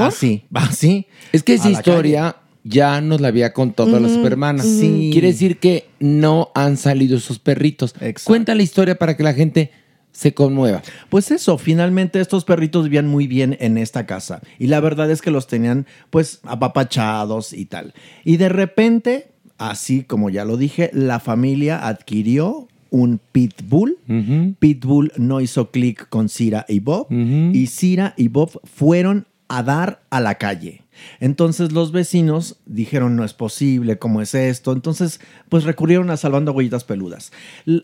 Así, 0.00 0.44
así. 0.54 1.06
Es 1.32 1.42
que 1.42 1.54
esa 1.54 1.70
historia 1.70 2.36
ya 2.68 3.00
nos 3.00 3.20
la 3.20 3.28
había 3.28 3.52
contado 3.52 3.98
la 4.00 4.08
Supermana. 4.08 4.62
Sí. 4.62 5.10
Quiere 5.12 5.28
decir 5.28 5.58
que 5.58 5.86
no 6.00 6.50
han 6.54 6.76
salido 6.76 7.16
esos 7.16 7.38
perritos. 7.38 7.94
Exacto. 8.00 8.22
Cuenta 8.24 8.54
la 8.54 8.62
historia 8.62 8.96
para 8.96 9.16
que 9.16 9.22
la 9.22 9.34
gente 9.34 9.70
se 10.12 10.32
conmueva. 10.34 10.82
Pues 11.10 11.30
eso, 11.30 11.58
finalmente 11.58 12.20
estos 12.20 12.44
perritos 12.44 12.84
vivían 12.84 13.06
muy 13.06 13.26
bien 13.26 13.56
en 13.60 13.76
esta 13.78 14.06
casa. 14.06 14.40
Y 14.58 14.66
la 14.68 14.80
verdad 14.80 15.10
es 15.10 15.20
que 15.20 15.30
los 15.30 15.46
tenían 15.46 15.86
pues 16.10 16.40
apapachados 16.44 17.52
y 17.52 17.66
tal. 17.66 17.92
Y 18.24 18.38
de 18.38 18.48
repente, 18.48 19.28
así 19.58 20.02
como 20.02 20.30
ya 20.30 20.44
lo 20.44 20.56
dije, 20.56 20.90
la 20.94 21.20
familia 21.20 21.86
adquirió 21.86 22.66
un 22.90 23.20
pitbull. 23.32 23.98
Pitbull 24.58 25.12
no 25.18 25.40
hizo 25.42 25.70
clic 25.70 26.08
con 26.08 26.30
Cira 26.30 26.64
y 26.66 26.80
Bob. 26.80 27.08
Y 27.10 27.66
Cira 27.66 28.14
y 28.16 28.28
Bob 28.28 28.58
fueron 28.64 29.26
a 29.48 29.62
dar 29.62 30.02
a 30.10 30.20
la 30.20 30.36
calle. 30.36 30.82
Entonces 31.20 31.72
los 31.72 31.92
vecinos 31.92 32.56
dijeron, 32.66 33.16
no 33.16 33.24
es 33.24 33.34
posible, 33.34 33.98
¿cómo 33.98 34.22
es 34.22 34.34
esto? 34.34 34.72
Entonces, 34.72 35.20
pues 35.48 35.64
recurrieron 35.64 36.10
a 36.10 36.16
Salvando 36.16 36.52
Huellitas 36.52 36.84
Peludas. 36.84 37.32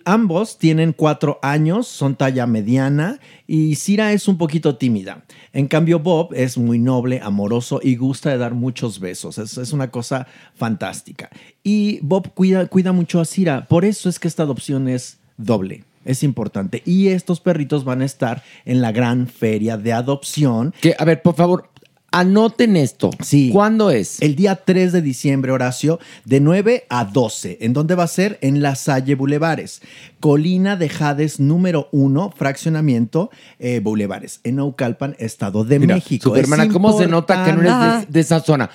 Ambos 0.04 0.58
tienen 0.58 0.92
cuatro 0.92 1.38
años, 1.42 1.86
son 1.86 2.16
talla 2.16 2.46
mediana 2.46 3.20
y 3.46 3.76
Cira 3.76 4.12
es 4.12 4.28
un 4.28 4.38
poquito 4.38 4.76
tímida. 4.76 5.24
En 5.52 5.68
cambio, 5.68 5.98
Bob 5.98 6.32
es 6.34 6.56
muy 6.56 6.78
noble, 6.78 7.20
amoroso 7.22 7.80
y 7.82 7.96
gusta 7.96 8.30
de 8.30 8.38
dar 8.38 8.54
muchos 8.54 8.98
besos. 8.98 9.38
Es, 9.38 9.58
es 9.58 9.72
una 9.72 9.90
cosa 9.90 10.26
fantástica. 10.54 11.30
Y 11.62 12.00
Bob 12.02 12.32
cuida, 12.34 12.66
cuida 12.66 12.92
mucho 12.92 13.20
a 13.20 13.24
Cira. 13.24 13.66
Por 13.68 13.84
eso 13.84 14.08
es 14.08 14.18
que 14.18 14.28
esta 14.28 14.42
adopción 14.42 14.88
es 14.88 15.18
doble. 15.36 15.84
Es 16.04 16.22
importante. 16.22 16.82
Y 16.84 17.08
estos 17.08 17.40
perritos 17.40 17.84
van 17.84 18.02
a 18.02 18.04
estar 18.04 18.42
en 18.64 18.80
la 18.80 18.92
gran 18.92 19.26
feria 19.26 19.76
de 19.76 19.92
adopción. 19.92 20.74
Que, 20.80 20.94
a 20.98 21.04
ver, 21.04 21.22
por 21.22 21.34
favor, 21.34 21.70
Anoten 22.14 22.76
esto. 22.76 23.10
Sí. 23.22 23.48
¿Cuándo 23.50 23.90
es? 23.90 24.20
El 24.20 24.36
día 24.36 24.56
3 24.56 24.92
de 24.92 25.00
diciembre, 25.00 25.50
Horacio, 25.50 25.98
de 26.26 26.40
9 26.40 26.84
a 26.90 27.06
12. 27.06 27.56
¿En 27.62 27.72
dónde 27.72 27.94
va 27.94 28.04
a 28.04 28.08
ser? 28.08 28.38
En 28.42 28.60
La 28.60 28.74
Salle 28.74 29.14
Bulevares. 29.14 29.80
Colina 30.20 30.76
de 30.76 30.90
Jades 30.90 31.40
número 31.40 31.88
1, 31.90 32.34
fraccionamiento 32.36 33.30
eh, 33.58 33.80
Bulevares, 33.82 34.40
en 34.44 34.56
Naucalpan, 34.56 35.16
Estado 35.18 35.64
de 35.64 35.78
Mira, 35.78 35.94
México. 35.94 36.28
Supermana, 36.28 36.68
¿cómo 36.68 36.96
se 36.98 37.06
nota 37.06 37.46
que 37.46 37.54
no 37.54 37.62
eres 37.62 38.12
de 38.12 38.20
esa 38.20 38.40
zona? 38.40 38.68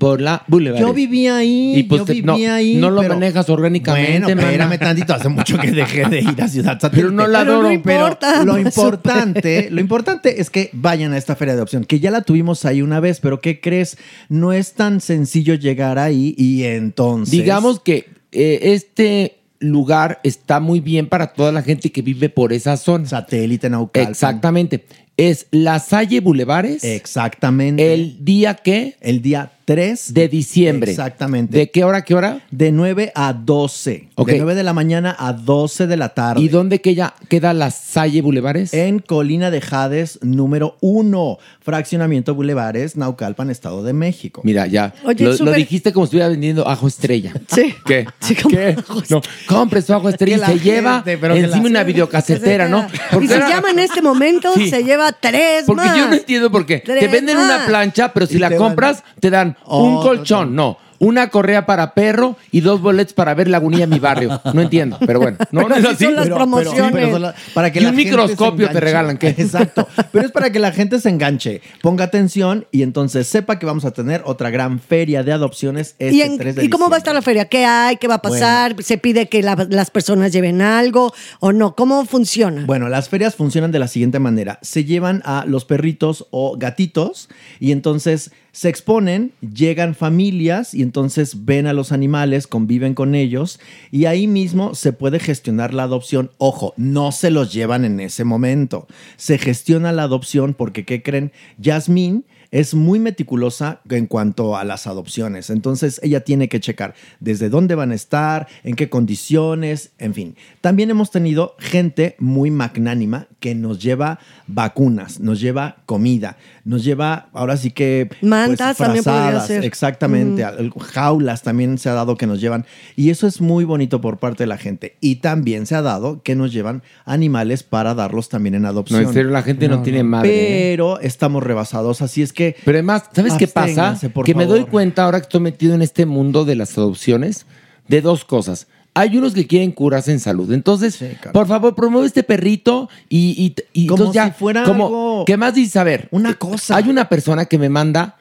Por 0.00 0.20
la 0.20 0.42
Boulevard. 0.48 0.80
Yo 0.80 0.92
vivía 0.92 1.36
ahí, 1.36 1.74
Y 1.76 1.82
pues 1.84 2.00
yo 2.00 2.04
te- 2.06 2.14
vivía 2.14 2.26
no, 2.26 2.54
ahí. 2.54 2.74
no 2.76 2.90
lo 2.90 3.02
pero- 3.02 3.14
manejas 3.14 3.48
orgánicamente, 3.50 4.20
Bueno, 4.22 4.36
mana. 4.36 4.50
espérame 4.50 4.78
tantito, 4.80 5.14
hace 5.14 5.28
mucho 5.28 5.58
que 5.58 5.70
dejé 5.70 6.06
de 6.08 6.20
ir 6.22 6.42
a 6.42 6.48
Ciudad 6.48 6.80
Satélite. 6.80 6.96
Pero 6.96 7.10
no 7.12 7.26
la 7.28 7.40
Pero 7.40 7.52
no 7.52 7.58
adoro. 7.60 7.72
importa, 7.72 8.44
lo 8.44 8.54
no, 8.54 8.58
importante, 8.58 9.68
lo 9.70 9.80
importante 9.80 10.40
es 10.40 10.50
que 10.50 10.70
vayan 10.72 11.12
a 11.12 11.18
esta 11.18 11.36
feria 11.36 11.54
de 11.54 11.62
opción, 11.62 11.84
que 11.84 12.00
ya 12.00 12.10
la 12.10 12.22
tuvimos 12.22 12.64
ahí 12.64 12.82
una 12.82 12.98
vez, 12.98 13.20
pero 13.20 13.40
¿qué 13.40 13.60
crees? 13.60 13.98
No 14.28 14.52
es 14.52 14.72
tan 14.72 15.00
sencillo 15.00 15.54
llegar 15.54 15.98
ahí 15.98 16.34
y 16.36 16.64
entonces... 16.64 17.30
Digamos 17.30 17.78
que 17.80 18.06
eh, 18.32 18.58
este 18.72 19.36
lugar 19.58 20.20
está 20.24 20.58
muy 20.60 20.80
bien 20.80 21.06
para 21.08 21.34
toda 21.34 21.52
la 21.52 21.62
gente 21.62 21.92
que 21.92 22.00
vive 22.00 22.30
por 22.30 22.52
esa 22.54 22.76
zona. 22.78 23.04
Satélite 23.06 23.68
Naucalpan. 23.68 24.10
Exactamente. 24.10 24.84
Es 25.16 25.48
La 25.50 25.78
Salle 25.80 26.20
Bulevares. 26.20 26.82
Exactamente. 26.82 27.92
¿El 27.92 28.24
día 28.24 28.54
qué? 28.54 28.96
El 29.02 29.20
día 29.20 29.52
3 29.74 30.12
de 30.14 30.26
diciembre. 30.28 30.90
Exactamente. 30.90 31.56
¿De 31.56 31.70
qué 31.70 31.84
hora 31.84 31.98
a 31.98 32.02
qué 32.02 32.16
hora? 32.16 32.40
De 32.50 32.72
9 32.72 33.12
a 33.14 33.32
12. 33.32 34.08
Ok. 34.16 34.26
De 34.30 34.38
9 34.38 34.56
de 34.56 34.64
la 34.64 34.72
mañana 34.72 35.14
a 35.16 35.32
12 35.32 35.86
de 35.86 35.96
la 35.96 36.08
tarde. 36.08 36.42
¿Y 36.42 36.48
dónde 36.48 36.80
que 36.80 36.96
ya 36.96 37.14
queda 37.28 37.52
La 37.54 37.70
Salle 37.70 38.20
Bulevares? 38.20 38.74
En 38.74 38.98
Colina 38.98 39.52
de 39.52 39.60
Jades, 39.60 40.18
número 40.22 40.76
1. 40.80 41.38
Fraccionamiento 41.60 42.34
Bulevares, 42.34 42.96
Naucalpan, 42.96 43.48
Estado 43.48 43.84
de 43.84 43.92
México. 43.92 44.40
Mira, 44.42 44.66
ya. 44.66 44.92
Oye, 45.04 45.24
lo, 45.24 45.36
lo 45.44 45.52
dijiste 45.52 45.92
como 45.92 46.06
si 46.06 46.08
estuviera 46.08 46.28
vendiendo 46.28 46.66
ajo 46.66 46.88
estrella. 46.88 47.32
Sí. 47.46 47.72
¿Qué? 47.86 48.06
Sí, 48.20 48.34
como 48.34 48.56
¿Qué? 48.56 48.76
No, 49.08 49.20
compre 49.46 49.82
su 49.82 49.92
ajo 49.94 50.08
estrella 50.08 50.36
y 50.52 50.58
se 50.58 50.64
lleva 50.64 51.02
pero 51.04 51.34
encima 51.36 51.56
la- 51.62 51.68
una 51.68 51.82
videocasetera, 51.84 52.68
¿no? 52.68 52.86
Y 53.20 53.28
si 53.28 53.34
llama 53.34 53.70
en 53.70 53.78
este 53.80 54.02
momento, 54.02 54.52
Sí. 54.54 54.68
se 54.70 54.82
lleva 54.82 55.12
tres 55.12 55.64
Porque 55.66 55.84
más. 55.86 55.96
yo 55.96 56.08
no 56.08 56.14
entiendo 56.14 56.50
por 56.50 56.66
qué. 56.66 56.78
Te 56.80 57.06
venden 57.06 57.36
una 57.36 57.66
plancha, 57.66 58.12
pero 58.12 58.26
si 58.26 58.36
Y 58.36 58.38
la 58.38 58.48
van- 58.48 58.58
compras, 58.58 59.02
te 59.20 59.30
dan 59.30 59.56
un 59.66 60.00
colchón. 60.02 60.54
No. 60.54 60.78
Una 61.02 61.30
correa 61.30 61.64
para 61.64 61.94
perro 61.94 62.36
y 62.52 62.60
dos 62.60 62.82
boletos 62.82 63.14
para 63.14 63.32
ver 63.32 63.48
Lagunilla 63.48 63.84
en 63.84 63.90
mi 63.90 63.98
barrio. 63.98 64.38
No 64.52 64.60
entiendo, 64.60 64.98
pero 65.06 65.18
bueno. 65.18 65.38
No, 65.50 65.66
no 65.66 65.74
es 65.74 65.82
así 65.86 66.04
son 66.04 66.14
las 66.14 66.24
Pero- 66.24 66.36
promociones. 66.36 66.76
pero- 66.76 66.92
pero 66.92 67.10
son 67.12 67.22
la- 67.22 67.34
para 67.54 67.72
que 67.72 67.78
Y 67.78 67.82
la 67.84 67.88
un 67.88 67.96
gente 67.96 68.10
microscopio 68.10 68.66
se 68.66 68.72
te 68.74 68.80
regalan, 68.80 69.16
¿qué? 69.16 69.28
Exacto. 69.28 69.88
Pero 70.12 70.26
es 70.26 70.30
para 70.30 70.52
que 70.52 70.58
la 70.58 70.72
gente 70.72 71.00
se 71.00 71.08
enganche, 71.08 71.62
ponga 71.80 72.04
atención 72.04 72.66
y 72.70 72.82
entonces 72.82 73.26
sepa 73.26 73.58
que 73.58 73.64
vamos 73.64 73.86
a 73.86 73.92
tener 73.92 74.20
otra 74.26 74.50
gran 74.50 74.78
feria 74.78 75.22
de 75.22 75.32
adopciones 75.32 75.94
este 75.98 76.12
¿Y, 76.16 76.20
en- 76.20 76.36
3 76.36 76.56
de 76.56 76.64
¿Y 76.66 76.68
cómo 76.68 76.90
va 76.90 76.96
a 76.96 76.98
estar 76.98 77.14
la 77.14 77.22
feria? 77.22 77.46
¿Qué 77.46 77.64
hay? 77.64 77.96
¿Qué 77.96 78.06
va 78.06 78.16
a 78.16 78.22
pasar? 78.22 78.76
¿Se 78.82 78.98
pide 78.98 79.26
que 79.30 79.42
la- 79.42 79.66
las 79.70 79.90
personas 79.90 80.32
lleven 80.32 80.60
algo 80.60 81.14
o 81.38 81.52
no? 81.54 81.74
¿Cómo 81.76 82.04
funciona? 82.04 82.66
Bueno, 82.66 82.90
las 82.90 83.08
ferias 83.08 83.34
funcionan 83.36 83.72
de 83.72 83.78
la 83.78 83.88
siguiente 83.88 84.18
manera. 84.18 84.58
Se 84.60 84.84
llevan 84.84 85.22
a 85.24 85.44
los 85.46 85.64
perritos 85.64 86.26
o 86.30 86.58
gatitos 86.58 87.30
y 87.58 87.72
entonces 87.72 88.32
se 88.52 88.68
exponen, 88.68 89.32
llegan 89.40 89.94
familias 89.94 90.74
y 90.74 90.82
entonces 90.82 91.44
ven 91.44 91.66
a 91.66 91.72
los 91.72 91.92
animales, 91.92 92.46
conviven 92.46 92.94
con 92.94 93.14
ellos 93.14 93.60
y 93.90 94.06
ahí 94.06 94.26
mismo 94.26 94.74
se 94.74 94.92
puede 94.92 95.20
gestionar 95.20 95.74
la 95.74 95.84
adopción. 95.84 96.30
Ojo, 96.38 96.74
no 96.76 97.12
se 97.12 97.30
los 97.30 97.52
llevan 97.52 97.84
en 97.84 98.00
ese 98.00 98.24
momento. 98.24 98.86
Se 99.16 99.38
gestiona 99.38 99.92
la 99.92 100.02
adopción 100.02 100.54
porque, 100.54 100.84
¿qué 100.84 101.02
creen? 101.02 101.32
Yasmín 101.58 102.24
es 102.50 102.74
muy 102.74 102.98
meticulosa 102.98 103.80
en 103.88 104.06
cuanto 104.06 104.56
a 104.56 104.64
las 104.64 104.86
adopciones. 104.86 105.50
Entonces 105.50 106.00
ella 106.02 106.20
tiene 106.20 106.48
que 106.48 106.60
checar 106.60 106.94
desde 107.20 107.48
dónde 107.48 107.74
van 107.74 107.92
a 107.92 107.94
estar, 107.94 108.48
en 108.64 108.74
qué 108.74 108.88
condiciones, 108.88 109.92
en 109.98 110.14
fin. 110.14 110.36
También 110.60 110.90
hemos 110.90 111.10
tenido 111.10 111.54
gente 111.58 112.16
muy 112.18 112.50
magnánima 112.50 113.28
que 113.38 113.54
nos 113.54 113.80
lleva 113.80 114.18
vacunas, 114.46 115.20
nos 115.20 115.40
lleva 115.40 115.76
comida, 115.86 116.36
nos 116.64 116.84
lleva 116.84 117.28
ahora 117.32 117.56
sí 117.56 117.70
que 117.70 118.06
pues, 118.08 118.22
Mantas 118.22 118.76
también 118.76 119.04
podría 119.04 119.20
frazadas, 119.22 119.46
ser. 119.46 119.64
Exactamente, 119.64 120.44
jaulas 120.80 121.42
también 121.42 121.78
se 121.78 121.88
ha 121.88 121.94
dado 121.94 122.16
que 122.16 122.26
nos 122.26 122.40
llevan 122.40 122.66
y 122.96 123.10
eso 123.10 123.26
es 123.26 123.40
muy 123.40 123.64
bonito 123.64 124.00
por 124.00 124.18
parte 124.18 124.42
de 124.42 124.48
la 124.48 124.58
gente 124.58 124.96
y 125.00 125.16
también 125.16 125.66
se 125.66 125.74
ha 125.74 125.82
dado 125.82 126.22
que 126.22 126.34
nos 126.34 126.52
llevan 126.52 126.82
animales 127.04 127.62
para 127.62 127.94
darlos 127.94 128.28
también 128.28 128.54
en 128.54 128.62
No, 128.62 128.68
adopción. 128.68 129.02
en 129.02 129.12
serio, 129.12 129.30
la 129.30 129.42
gente 129.42 129.68
no, 129.68 129.82
tiene 129.82 130.02
madre. 130.02 130.30
¿eh? 130.30 130.72
Pero 130.72 131.00
estamos 131.00 131.42
rebasados, 131.42 132.02
así 132.02 132.22
es 132.22 132.32
que 132.32 132.39
Pero 132.64 132.76
además, 132.76 133.04
¿sabes 133.12 133.34
qué 133.34 133.46
pasa? 133.46 133.98
Que 134.24 134.34
me 134.34 134.46
doy 134.46 134.64
cuenta 134.64 135.04
ahora 135.04 135.18
que 135.20 135.24
estoy 135.24 135.40
metido 135.40 135.74
en 135.74 135.82
este 135.82 136.06
mundo 136.06 136.44
de 136.44 136.56
las 136.56 136.76
adopciones 136.76 137.46
de 137.88 138.00
dos 138.00 138.24
cosas. 138.24 138.66
Hay 138.94 139.16
unos 139.16 139.34
que 139.34 139.46
quieren 139.46 139.70
curarse 139.72 140.10
en 140.10 140.18
salud. 140.20 140.52
Entonces, 140.52 140.98
por 141.32 141.46
favor, 141.46 141.74
promueve 141.76 142.06
este 142.08 142.22
perrito 142.24 142.88
y, 143.08 143.54
y, 143.72 143.82
y 143.82 143.86
Como 143.86 144.02
entonces 144.04 144.14
ya, 144.14 144.32
si 144.32 144.38
fuera 144.38 144.64
como, 144.64 144.86
algo- 144.86 145.24
¿Qué 145.26 145.36
más 145.36 145.54
dices? 145.54 145.76
A 145.76 145.84
ver, 145.84 146.08
Una 146.10 146.34
cosa. 146.34 146.76
hay 146.76 146.88
una 146.88 147.08
persona 147.08 147.44
que 147.44 147.56
me 147.58 147.68
manda 147.68 148.16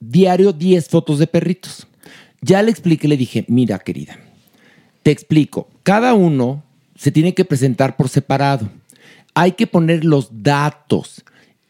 diario 0.00 0.52
10 0.52 0.88
fotos 0.88 1.18
de 1.18 1.26
perritos. 1.26 1.86
Ya 2.40 2.62
le 2.62 2.70
expliqué, 2.70 3.06
le 3.08 3.16
dije, 3.16 3.44
mira, 3.48 3.78
querida, 3.78 4.18
te 5.02 5.10
explico. 5.10 5.68
Cada 5.82 6.14
uno 6.14 6.62
se 6.96 7.10
tiene 7.10 7.34
que 7.34 7.44
presentar 7.44 7.96
por 7.96 8.08
separado. 8.08 8.68
Hay 9.34 9.52
que 9.52 9.66
poner 9.66 10.04
los 10.04 10.28
datos. 10.42 11.22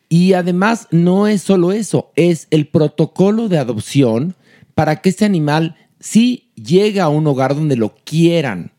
Y 0.09 0.35
además 0.35 0.89
no 0.91 1.27
es 1.27 1.43
solo 1.43 1.73
eso, 1.73 2.13
es 2.15 2.47
el 2.51 2.69
protocolo 2.69 3.49
de 3.49 3.59
adopción 3.59 4.35
para 4.75 5.01
que 5.01 5.09
este 5.09 5.25
animal 5.25 5.77
sí 5.99 6.51
llegue 6.55 7.01
a 7.01 7.09
un 7.09 7.27
hogar 7.27 7.55
donde 7.55 7.77
lo 7.77 7.95
quieran. 8.05 8.73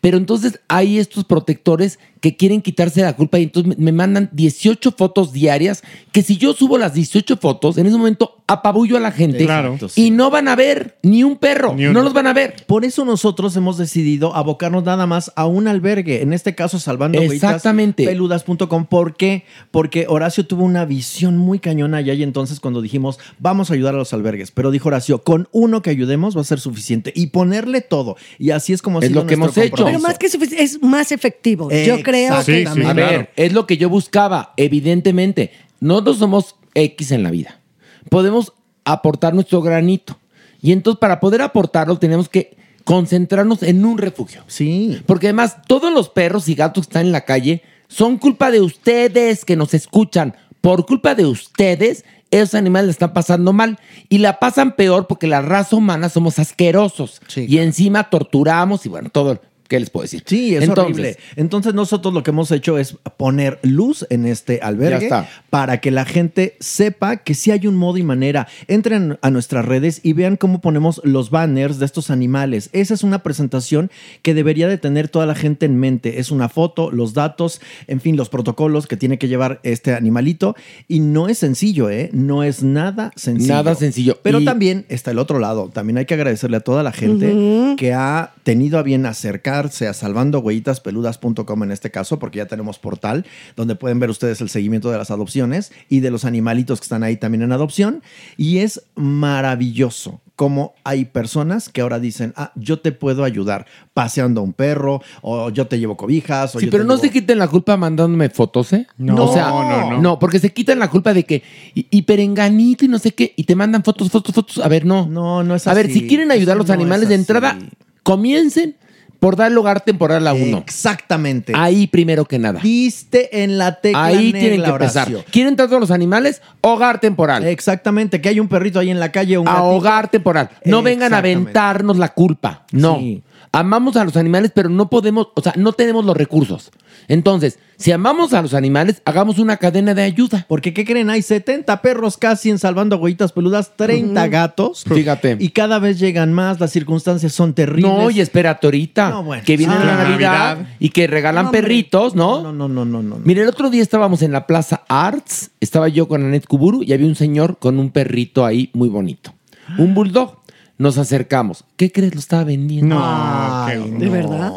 Pero 0.00 0.18
entonces 0.18 0.60
hay 0.68 0.98
estos 0.98 1.24
protectores 1.24 1.98
que 2.24 2.36
quieren 2.36 2.62
quitarse 2.62 3.02
la 3.02 3.12
culpa 3.12 3.38
y 3.38 3.42
entonces 3.42 3.76
me- 3.76 3.92
mandan 3.92 4.30
18 4.32 4.92
fotos 4.92 5.30
diarias 5.34 5.82
que 6.10 6.22
si 6.22 6.38
yo 6.38 6.54
subo 6.54 6.78
las 6.78 6.94
18 6.94 7.36
fotos, 7.36 7.76
en 7.76 7.84
ese 7.86 7.98
momento 7.98 8.42
apabullo 8.46 8.96
a 8.96 9.00
la 9.00 9.12
gente 9.12 9.44
Claro. 9.44 9.76
y 9.94 10.10
no 10.10 10.30
van 10.30 10.48
a 10.48 10.56
ver 10.56 10.96
ni 11.02 11.22
un 11.22 11.36
perro, 11.36 11.74
Ni 11.74 11.84
no 11.84 12.00
los 12.02 12.14
van 12.14 12.26
a 12.26 12.32
ver. 12.32 12.56
Por 12.66 12.86
eso 12.86 13.04
nosotros 13.04 13.54
hemos 13.56 13.76
decidido 13.76 14.34
abocarnos 14.34 14.84
nada 14.84 15.06
más 15.06 15.32
a 15.36 15.44
un 15.46 15.68
albergue, 15.68 16.22
en 16.22 16.32
este 16.32 16.54
caso 16.54 16.78
salvando 16.78 17.20
Exactamente. 17.20 18.04
peludas.com. 18.06 18.86
¿Por 18.86 19.16
qué? 19.16 19.44
Porque 19.70 20.06
Horacio 20.08 20.46
tuvo 20.46 20.64
una 20.64 20.86
visión 20.86 21.36
muy 21.36 21.58
cañona 21.58 21.98
allá 21.98 22.14
y 22.14 22.22
entonces 22.22 22.58
cuando 22.58 22.80
dijimos 22.80 23.18
vamos 23.38 23.70
a 23.70 23.74
ayudar 23.74 23.94
a 23.94 23.98
los 23.98 24.14
albergues, 24.14 24.50
pero 24.50 24.70
dijo 24.70 24.88
Horacio, 24.88 25.22
con 25.22 25.48
uno 25.52 25.82
que 25.82 25.90
ayudemos 25.90 26.34
va 26.36 26.40
a 26.40 26.44
ser 26.44 26.60
suficiente 26.60 27.12
y 27.14 27.26
ponerle 27.28 27.82
todo. 27.82 28.16
Y 28.38 28.50
así 28.50 28.72
es 28.72 28.80
como 28.80 28.98
ha 28.98 29.02
Es 29.02 29.08
sido 29.08 29.20
lo 29.22 29.26
que 29.26 29.34
hemos 29.34 29.56
hecho. 29.58 29.84
Pero 29.84 30.00
más 30.00 30.18
que 30.18 30.28
sufici- 30.28 30.56
es 30.58 30.82
más 30.82 31.12
efectivo. 31.12 31.68
Yo 31.70 32.02
creo 32.02 32.13
Exacto. 32.14 32.46
que 32.46 32.66
Sí, 32.66 32.72
sí, 32.72 32.80
a 32.80 32.92
claro. 32.92 32.94
ver, 32.94 33.30
es 33.36 33.52
lo 33.52 33.66
que 33.66 33.76
yo 33.76 33.88
buscaba, 33.88 34.52
evidentemente. 34.56 35.52
Nosotros 35.80 36.18
somos 36.18 36.56
X 36.74 37.12
en 37.12 37.22
la 37.22 37.30
vida. 37.30 37.60
Podemos 38.08 38.52
aportar 38.84 39.34
nuestro 39.34 39.62
granito. 39.62 40.18
Y 40.60 40.72
entonces 40.72 40.98
para 40.98 41.20
poder 41.20 41.42
aportarlo 41.42 41.98
tenemos 41.98 42.28
que 42.28 42.56
concentrarnos 42.84 43.62
en 43.62 43.84
un 43.84 43.98
refugio. 43.98 44.44
Sí. 44.46 45.02
Porque 45.06 45.28
además 45.28 45.56
todos 45.66 45.92
los 45.92 46.08
perros 46.08 46.48
y 46.48 46.54
gatos 46.54 46.86
que 46.86 46.90
están 46.90 47.06
en 47.06 47.12
la 47.12 47.24
calle 47.24 47.62
son 47.88 48.18
culpa 48.18 48.50
de 48.50 48.60
ustedes 48.60 49.44
que 49.44 49.56
nos 49.56 49.74
escuchan. 49.74 50.34
Por 50.60 50.86
culpa 50.86 51.14
de 51.14 51.26
ustedes, 51.26 52.04
esos 52.30 52.54
animales 52.54 52.86
la 52.86 52.92
están 52.92 53.12
pasando 53.12 53.52
mal. 53.52 53.78
Y 54.08 54.18
la 54.18 54.38
pasan 54.38 54.76
peor 54.76 55.06
porque 55.06 55.26
la 55.26 55.42
raza 55.42 55.76
humana 55.76 56.08
somos 56.08 56.38
asquerosos. 56.38 57.20
Sí, 57.28 57.46
y 57.48 57.58
encima 57.58 58.08
torturamos 58.10 58.86
y 58.86 58.88
bueno, 58.88 59.10
todo. 59.10 59.40
¿Qué 59.68 59.80
les 59.80 59.88
puedo 59.90 60.02
decir? 60.02 60.22
Sí, 60.26 60.54
es 60.54 60.62
Entonces, 60.64 60.84
horrible. 60.84 61.16
Entonces 61.36 61.72
nosotros 61.74 62.12
lo 62.12 62.22
que 62.22 62.30
hemos 62.30 62.50
hecho 62.50 62.76
es 62.78 62.96
poner 63.16 63.58
luz 63.62 64.06
en 64.10 64.26
este 64.26 64.60
albergue 64.62 65.08
Ya 65.08 65.22
está. 65.22 65.28
para 65.50 65.80
que 65.80 65.90
la 65.90 66.04
gente 66.04 66.56
sepa 66.60 67.16
que 67.18 67.34
sí 67.34 67.50
hay 67.50 67.66
un 67.66 67.74
modo 67.76 67.96
y 67.98 68.02
manera. 68.02 68.46
Entren 68.68 69.18
a 69.22 69.30
nuestras 69.30 69.64
redes 69.64 70.00
y 70.02 70.12
vean 70.12 70.36
cómo 70.36 70.60
ponemos 70.60 71.00
los 71.04 71.30
banners 71.30 71.78
de 71.78 71.86
estos 71.86 72.10
animales. 72.10 72.68
Esa 72.72 72.92
es 72.94 73.02
una 73.02 73.22
presentación 73.22 73.90
que 74.22 74.34
debería 74.34 74.68
de 74.68 74.76
tener 74.78 75.08
toda 75.08 75.24
la 75.26 75.34
gente 75.34 75.64
en 75.66 75.76
mente. 75.78 76.18
Es 76.20 76.30
una 76.30 76.48
foto, 76.50 76.90
los 76.90 77.14
datos, 77.14 77.60
en 77.86 78.00
fin, 78.00 78.16
los 78.16 78.28
protocolos 78.28 78.86
que 78.86 78.96
tiene 78.98 79.18
que 79.18 79.28
llevar 79.28 79.60
este 79.62 79.94
animalito. 79.94 80.54
Y 80.88 81.00
no 81.00 81.28
es 81.28 81.38
sencillo, 81.38 81.88
¿eh? 81.88 82.10
No 82.12 82.42
es 82.42 82.62
nada 82.62 83.12
sencillo. 83.16 83.54
Nada 83.54 83.74
sencillo. 83.74 84.18
Pero 84.22 84.40
Y- 84.40 84.44
también 84.44 84.84
está 84.90 85.10
el 85.10 85.18
otro 85.18 85.38
lado. 85.38 85.70
También 85.72 85.96
hay 85.98 86.04
que 86.04 86.14
agradecerle 86.14 86.58
a 86.58 86.60
toda 86.60 86.82
la 86.82 86.92
gente 86.92 87.74
que 87.78 87.92
ha 87.94 88.32
tenido 88.42 88.78
a 88.78 88.82
bien 88.82 89.06
acercarse 89.54 89.86
a 89.88 89.94
salvandohuellitaspeludas.com 89.94 91.62
en 91.62 91.70
este 91.70 91.90
caso, 91.90 92.18
porque 92.18 92.38
ya 92.38 92.46
tenemos 92.46 92.78
portal 92.78 93.24
donde 93.56 93.76
pueden 93.76 94.00
ver 94.00 94.10
ustedes 94.10 94.40
el 94.40 94.48
seguimiento 94.48 94.90
de 94.90 94.98
las 94.98 95.10
adopciones 95.10 95.72
y 95.88 96.00
de 96.00 96.10
los 96.10 96.24
animalitos 96.24 96.80
que 96.80 96.84
están 96.84 97.02
ahí 97.02 97.16
también 97.16 97.42
en 97.42 97.52
adopción. 97.52 98.02
Y 98.36 98.58
es 98.58 98.82
maravilloso 98.94 100.20
cómo 100.36 100.74
hay 100.82 101.04
personas 101.04 101.68
que 101.68 101.80
ahora 101.80 102.00
dicen, 102.00 102.32
ah, 102.36 102.50
yo 102.56 102.80
te 102.80 102.90
puedo 102.90 103.22
ayudar 103.22 103.66
paseando 103.92 104.40
a 104.40 104.44
un 104.44 104.52
perro, 104.52 105.00
o 105.22 105.50
yo 105.50 105.68
te 105.68 105.78
llevo 105.78 105.96
cobijas, 105.96 106.56
o 106.56 106.58
Sí, 106.58 106.66
yo 106.66 106.72
pero 106.72 106.82
te 106.82 106.88
no 106.88 106.94
llevo- 106.94 107.02
se 107.02 107.10
quiten 107.12 107.38
la 107.38 107.46
culpa 107.46 107.76
mandándome 107.76 108.28
fotos, 108.30 108.72
¿eh? 108.72 108.88
No. 108.98 109.26
o 109.26 109.32
sea, 109.32 109.48
No, 109.50 109.90
no, 109.90 110.00
no, 110.00 110.18
porque 110.18 110.40
se 110.40 110.52
quitan 110.52 110.80
la 110.80 110.90
culpa 110.90 111.14
de 111.14 111.22
que 111.24 111.42
y, 111.74 111.86
y 111.90 112.02
perenganito 112.02 112.84
y 112.84 112.88
no 112.88 112.98
sé 112.98 113.12
qué, 113.12 113.32
y 113.36 113.44
te 113.44 113.54
mandan 113.54 113.84
fotos, 113.84 114.10
fotos, 114.10 114.34
fotos. 114.34 114.58
A 114.58 114.66
ver, 114.68 114.84
no. 114.84 115.06
No, 115.06 115.44
no 115.44 115.54
es 115.54 115.66
A 115.68 115.74
ver, 115.74 115.86
así. 115.86 116.00
si 116.00 116.06
quieren 116.08 116.32
ayudar 116.32 116.56
a 116.56 116.58
los 116.58 116.66
no 116.66 116.74
animales 116.74 117.04
es 117.04 117.08
de 117.10 117.14
así. 117.14 117.22
entrada, 117.22 117.58
comiencen 118.02 118.76
por 119.24 119.36
dar 119.36 119.56
hogar 119.56 119.80
temporal 119.80 120.26
a 120.26 120.34
uno. 120.34 120.58
Exactamente. 120.58 121.54
Ahí 121.56 121.86
primero 121.86 122.26
que 122.26 122.38
nada. 122.38 122.60
Diste 122.60 123.42
en 123.42 123.56
la 123.56 123.80
tecla 123.80 124.04
Ahí 124.04 124.26
negra, 124.34 124.40
tienen 124.40 124.62
que 124.62 124.68
empezar. 124.68 125.08
Horacio. 125.08 125.24
¿Quieren 125.32 125.56
tratar 125.56 125.78
a 125.78 125.80
los 125.80 125.90
animales? 125.90 126.42
Hogar 126.60 127.00
temporal. 127.00 127.42
Exactamente, 127.46 128.20
que 128.20 128.28
hay 128.28 128.38
un 128.38 128.48
perrito 128.48 128.80
ahí 128.80 128.90
en 128.90 129.00
la 129.00 129.10
calle, 129.10 129.38
un 129.38 129.48
a 129.48 129.52
gatito. 129.52 129.68
hogar 129.68 130.08
temporal. 130.10 130.50
No 130.66 130.82
vengan 130.82 131.14
a 131.14 131.18
aventarnos 131.18 131.96
la 131.96 132.08
culpa. 132.08 132.66
No. 132.70 132.98
Sí. 132.98 133.22
Amamos 133.54 133.96
a 133.96 134.04
los 134.04 134.16
animales, 134.16 134.50
pero 134.54 134.68
no 134.68 134.90
podemos, 134.90 135.28
o 135.34 135.40
sea, 135.40 135.54
no 135.56 135.72
tenemos 135.72 136.04
los 136.04 136.16
recursos. 136.16 136.70
Entonces, 137.06 137.58
si 137.76 137.92
amamos 137.92 138.32
a 138.32 138.40
los 138.42 138.54
animales, 138.54 139.02
hagamos 139.04 139.38
una 139.38 139.58
cadena 139.58 139.94
de 139.94 140.02
ayuda. 140.02 140.44
Porque, 140.48 140.72
¿qué 140.72 140.84
creen? 140.84 141.10
Hay 141.10 141.22
70 141.22 141.82
perros 141.82 142.16
casi 142.16 142.50
en 142.50 142.58
Salvando 142.58 142.96
Agüitas 142.96 143.32
Peludas, 143.32 143.72
30 143.76 144.22
Ujú. 144.22 144.30
gatos. 144.30 144.84
Fíjate. 144.88 145.36
Y 145.38 145.50
cada 145.50 145.78
vez 145.78 145.98
llegan 145.98 146.32
más, 146.32 146.60
las 146.60 146.70
circunstancias 146.72 147.32
son 147.32 147.52
terribles. 147.54 147.92
No, 147.92 148.10
y 148.10 148.20
espérate 148.20 148.66
ahorita, 148.66 149.10
No, 149.10 149.22
bueno. 149.22 149.42
que 149.44 149.56
viene 149.56 149.74
Ah, 149.76 149.84
la 149.84 149.96
Navidad, 149.96 150.56
Navidad. 150.56 150.68
y 150.78 150.88
que 150.90 151.06
regalan 151.06 151.44
No, 151.44 151.48
hombre. 151.50 151.62
perritos, 151.62 152.14
¿no? 152.14 152.42
No, 152.42 152.52
no, 152.52 152.68
no, 152.68 152.84
no, 152.84 153.02
no. 153.02 153.18
Mira, 153.24 153.42
el 153.42 153.48
otro 153.48 153.70
día 153.70 153.82
estábamos 153.82 154.22
en 154.22 154.32
la 154.32 154.46
Plaza 154.46 154.82
Arts, 154.88 155.50
estaba 155.60 155.88
yo 155.88 156.08
con 156.08 156.24
Anet 156.24 156.46
Kuburu 156.46 156.82
y 156.82 156.92
había 156.92 157.06
un 157.06 157.14
señor 157.16 157.58
con 157.58 157.78
un 157.78 157.90
perrito 157.90 158.44
ahí 158.46 158.70
muy 158.72 158.88
bonito. 158.88 159.32
Un 159.78 159.94
bulldog. 159.94 160.43
Nos 160.78 160.98
acercamos. 160.98 161.64
¿Qué 161.76 161.92
crees? 161.92 162.14
Lo 162.14 162.20
estaba 162.20 162.44
vendiendo. 162.44 162.96
No, 162.96 163.66
qué 163.68 163.78
¿De 163.78 164.08
verdad? 164.08 164.52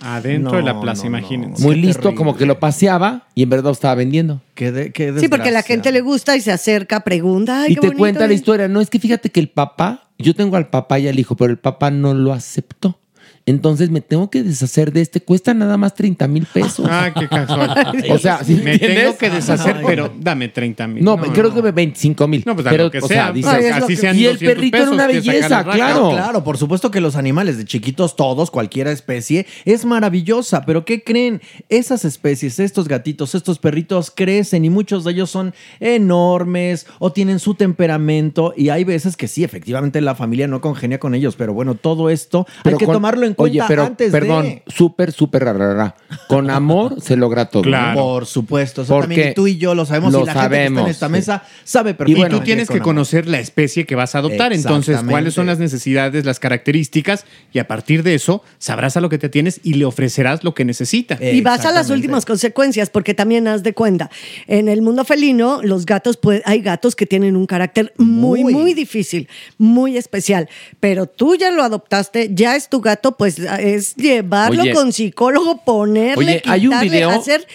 Adentro 0.00 0.56
de 0.56 0.62
la 0.62 0.80
plaza, 0.80 1.06
imagínense. 1.06 1.62
Muy 1.62 1.76
listo, 1.76 2.14
como 2.14 2.36
que 2.36 2.44
lo 2.44 2.58
paseaba 2.58 3.28
y 3.34 3.44
en 3.44 3.50
verdad 3.50 3.66
lo 3.66 3.72
estaba 3.72 3.94
vendiendo. 3.94 4.40
Sí, 4.56 5.28
porque 5.28 5.48
a 5.48 5.52
la 5.52 5.62
gente 5.62 5.92
le 5.92 6.00
gusta 6.00 6.36
y 6.36 6.40
se 6.40 6.50
acerca, 6.50 7.00
pregunta. 7.00 7.62
Ay, 7.62 7.72
y 7.72 7.74
qué 7.76 7.88
te 7.88 7.96
cuenta 7.96 8.26
la 8.26 8.32
es". 8.32 8.40
historia. 8.40 8.68
No 8.68 8.80
es 8.80 8.90
que 8.90 8.98
fíjate 8.98 9.30
que 9.30 9.38
el 9.38 9.48
papá, 9.48 10.10
yo 10.18 10.34
tengo 10.34 10.56
al 10.56 10.68
papá 10.68 10.98
y 10.98 11.06
al 11.06 11.18
hijo, 11.18 11.36
pero 11.36 11.52
el 11.52 11.58
papá 11.58 11.90
no 11.90 12.14
lo 12.14 12.32
aceptó. 12.32 12.98
Entonces 13.44 13.90
me 13.90 14.00
tengo 14.00 14.30
que 14.30 14.42
deshacer 14.42 14.92
de 14.92 15.00
este. 15.00 15.20
Cuesta 15.20 15.52
nada 15.52 15.76
más 15.76 15.94
30 15.94 16.28
mil 16.28 16.46
pesos. 16.46 16.86
Ah, 16.88 17.12
qué 17.18 17.28
casual. 17.28 18.04
o 18.10 18.18
sea, 18.18 18.44
¿sí 18.44 18.54
me 18.54 18.74
entiendes? 18.74 19.02
tengo 19.02 19.18
que 19.18 19.30
deshacer, 19.30 19.82
pero 19.84 20.12
dame 20.20 20.48
30 20.48 20.86
mil. 20.86 21.04
No, 21.04 21.16
creo 21.16 21.52
que 21.52 21.60
25 21.60 22.28
mil. 22.28 22.44
No, 22.46 22.54
pues, 22.54 22.66
a 22.66 22.70
pero, 22.70 22.84
lo 22.84 22.90
que 22.90 22.98
o 22.98 23.08
sea, 23.08 23.24
sea, 23.24 23.32
dice- 23.32 23.48
Ay, 23.48 23.64
así 23.66 23.86
que- 23.88 23.96
sean 23.96 24.16
y 24.16 24.26
el 24.26 24.34
200 24.34 24.54
perrito 24.54 24.76
era 24.76 24.90
una 24.90 25.06
belleza, 25.06 25.64
claro. 25.64 26.10
Claro, 26.10 26.44
por 26.44 26.56
supuesto 26.56 26.90
que 26.90 27.00
los 27.00 27.16
animales 27.16 27.56
de 27.58 27.64
chiquitos, 27.64 28.14
todos, 28.14 28.50
cualquier 28.50 28.86
especie, 28.86 29.46
es 29.64 29.84
maravillosa. 29.84 30.64
Pero 30.64 30.84
¿qué 30.84 31.02
creen? 31.02 31.42
Esas 31.68 32.04
especies, 32.04 32.60
estos 32.60 32.86
gatitos, 32.86 33.34
estos 33.34 33.58
perritos 33.58 34.12
crecen 34.14 34.64
y 34.64 34.70
muchos 34.70 35.04
de 35.04 35.12
ellos 35.12 35.30
son 35.30 35.52
enormes 35.80 36.86
o 36.98 37.12
tienen 37.12 37.38
su 37.38 37.54
temperamento. 37.54 38.54
Y 38.56 38.68
hay 38.68 38.84
veces 38.84 39.16
que 39.16 39.28
sí, 39.28 39.44
efectivamente 39.44 40.00
la 40.00 40.14
familia 40.14 40.46
no 40.46 40.60
congenia 40.60 40.98
con 40.98 41.14
ellos. 41.14 41.36
Pero 41.36 41.54
bueno, 41.54 41.74
todo 41.74 42.10
esto 42.10 42.46
Pero 42.62 42.76
hay 42.76 42.78
que 42.78 42.86
tomarlo 42.86 43.26
en 43.26 43.31
cuenta 43.34 43.64
Oye, 43.64 43.68
pero 43.68 43.84
antes 43.84 44.10
perdón, 44.10 44.44
de. 44.44 44.62
súper, 44.66 45.12
súper 45.12 45.44
rara. 45.44 45.94
Con 46.28 46.50
amor 46.50 47.00
se 47.02 47.16
logra 47.16 47.46
todo. 47.46 47.62
Claro. 47.62 48.00
¿no? 48.00 48.02
Por 48.02 48.26
supuesto, 48.26 48.82
eso 48.82 48.94
Porque 48.94 49.14
también 49.14 49.34
tú 49.34 49.46
y 49.46 49.58
yo 49.58 49.74
lo 49.74 49.84
sabemos 49.84 50.12
lo 50.12 50.22
y 50.22 50.26
la 50.26 50.32
gente 50.34 50.48
que 50.48 50.54
está 50.54 50.64
en 50.64 50.74
sabemos, 50.74 50.90
esta 50.90 51.06
sí. 51.06 51.12
mesa 51.12 51.42
sabe 51.64 51.90
Y 51.90 51.94
perfectamente. 51.94 52.36
tú 52.38 52.44
tienes 52.44 52.68
que 52.68 52.80
conocer 52.80 53.26
la 53.26 53.38
especie 53.40 53.86
que 53.86 53.94
vas 53.94 54.14
a 54.14 54.18
adoptar. 54.18 54.52
Entonces, 54.52 55.00
cuáles 55.08 55.34
son 55.34 55.46
las 55.46 55.58
necesidades, 55.58 56.24
las 56.24 56.40
características, 56.40 57.24
y 57.52 57.58
a 57.58 57.68
partir 57.68 58.02
de 58.02 58.14
eso 58.14 58.42
sabrás 58.58 58.96
a 58.96 59.00
lo 59.00 59.08
que 59.08 59.18
te 59.18 59.28
tienes 59.28 59.60
y 59.62 59.74
le 59.74 59.84
ofrecerás 59.84 60.44
lo 60.44 60.54
que 60.54 60.64
necesita. 60.64 61.18
Y 61.20 61.40
vas 61.40 61.64
a 61.64 61.72
las 61.72 61.90
últimas 61.90 62.24
consecuencias, 62.24 62.90
porque 62.90 63.14
también 63.14 63.48
haz 63.48 63.62
de 63.62 63.74
cuenta, 63.74 64.10
en 64.46 64.68
el 64.68 64.82
mundo 64.82 65.04
felino, 65.04 65.60
los 65.62 65.86
gatos, 65.86 66.16
pues, 66.16 66.42
hay 66.44 66.60
gatos 66.60 66.96
que 66.96 67.06
tienen 67.06 67.36
un 67.36 67.46
carácter 67.46 67.92
muy, 67.96 68.44
muy, 68.44 68.74
difícil, 68.74 69.28
muy 69.58 69.96
especial. 69.96 70.48
Pero 70.80 71.06
tú 71.06 71.34
ya 71.36 71.50
lo 71.50 71.62
adoptaste, 71.62 72.30
ya 72.32 72.56
es 72.56 72.68
tu 72.68 72.80
gato, 72.80 73.16
pues 73.22 73.38
es 73.38 73.94
llevarlo 73.94 74.62
Oye. 74.62 74.72
con 74.74 74.92
psicólogo, 74.92 75.58
ponerle, 75.64 76.16
Oye, 76.16 76.42
hay 76.46 76.66
un 76.66 76.72
quitarle, 76.72 76.90
video- 76.90 77.10
hacer, 77.10 77.46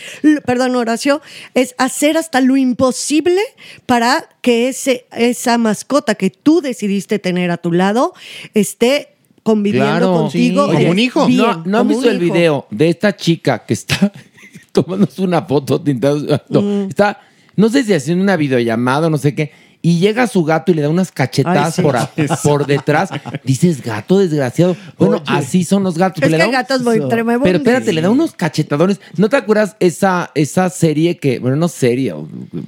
perdón, 0.46 0.76
Horacio, 0.78 1.22
es 1.56 1.76
hacer 1.78 2.16
hasta 2.18 2.40
lo 2.40 2.56
imposible 2.56 3.42
para 3.86 4.30
que 4.42 4.70
ese, 4.70 5.08
esa 5.12 5.58
mascota 5.58 6.16
que 6.16 6.30
tú 6.30 6.62
decidiste 6.62 7.20
tener 7.20 7.52
a 7.52 7.58
tu 7.58 7.74
lado 7.74 8.14
esté 8.54 9.10
conviviendo 9.44 10.14
contigo. 10.14 10.68
Oye, 10.68 10.94
bien, 10.94 11.38
No, 11.38 11.64
¿no 11.66 11.78
han 11.80 11.88
como 11.88 11.90
visto 11.90 12.08
un 12.08 12.16
el 12.16 12.24
hijo. 12.24 12.34
video 12.34 12.68
de 12.70 12.90
esta 12.90 13.14
chica 13.16 13.66
que 13.66 13.74
está 13.74 14.12
tomándose 14.72 15.22
una 15.22 15.42
foto, 15.42 15.82
tintando- 15.82 16.42
no, 16.50 16.62
Mm. 16.62 16.88
está, 16.90 17.20
no 17.58 17.68
sé 17.68 17.84
si 17.84 17.94
haciendo 17.94 18.24
una 18.24 18.38
videollamada 18.38 19.08
o 19.08 19.10
no 19.10 19.18
sé 19.18 19.36
qué, 19.36 19.52
y 19.88 20.00
llega 20.00 20.28
su 20.28 20.44
gato 20.44 20.72
y 20.72 20.76
le 20.76 20.82
da 20.82 20.90
unas 20.90 21.12
cachetadas 21.12 21.66
Ay, 21.68 21.72
sí. 21.78 21.82
por, 21.82 21.96
a- 21.98 22.10
por 22.44 22.66
detrás. 22.66 23.10
Dices, 23.44 23.82
gato 23.82 24.18
desgraciado. 24.20 24.76
Bueno, 24.98 25.22
así 25.28 25.64
son 25.64 25.84
los 25.84 25.98
gatos. 25.98 26.18
Es 26.24 26.30
Pero 26.30 26.32
le 26.32 26.38
que 26.38 26.42
da 26.42 26.48
un- 26.48 26.52
gatos 26.54 26.82
muy 26.82 27.00
tremebundos. 27.08 27.44
Pero 27.44 27.58
espérate, 27.60 27.94
le 27.94 28.02
da 28.02 28.10
unos 28.10 28.34
cachetadones. 28.34 29.00
¿No 29.16 29.30
te 29.30 29.38
acuerdas 29.38 29.76
esa, 29.80 30.32
esa 30.36 30.70
serie 30.70 31.18
que, 31.18 31.40
bueno, 31.40 31.56
no 31.56 31.68
serie, 31.70 32.14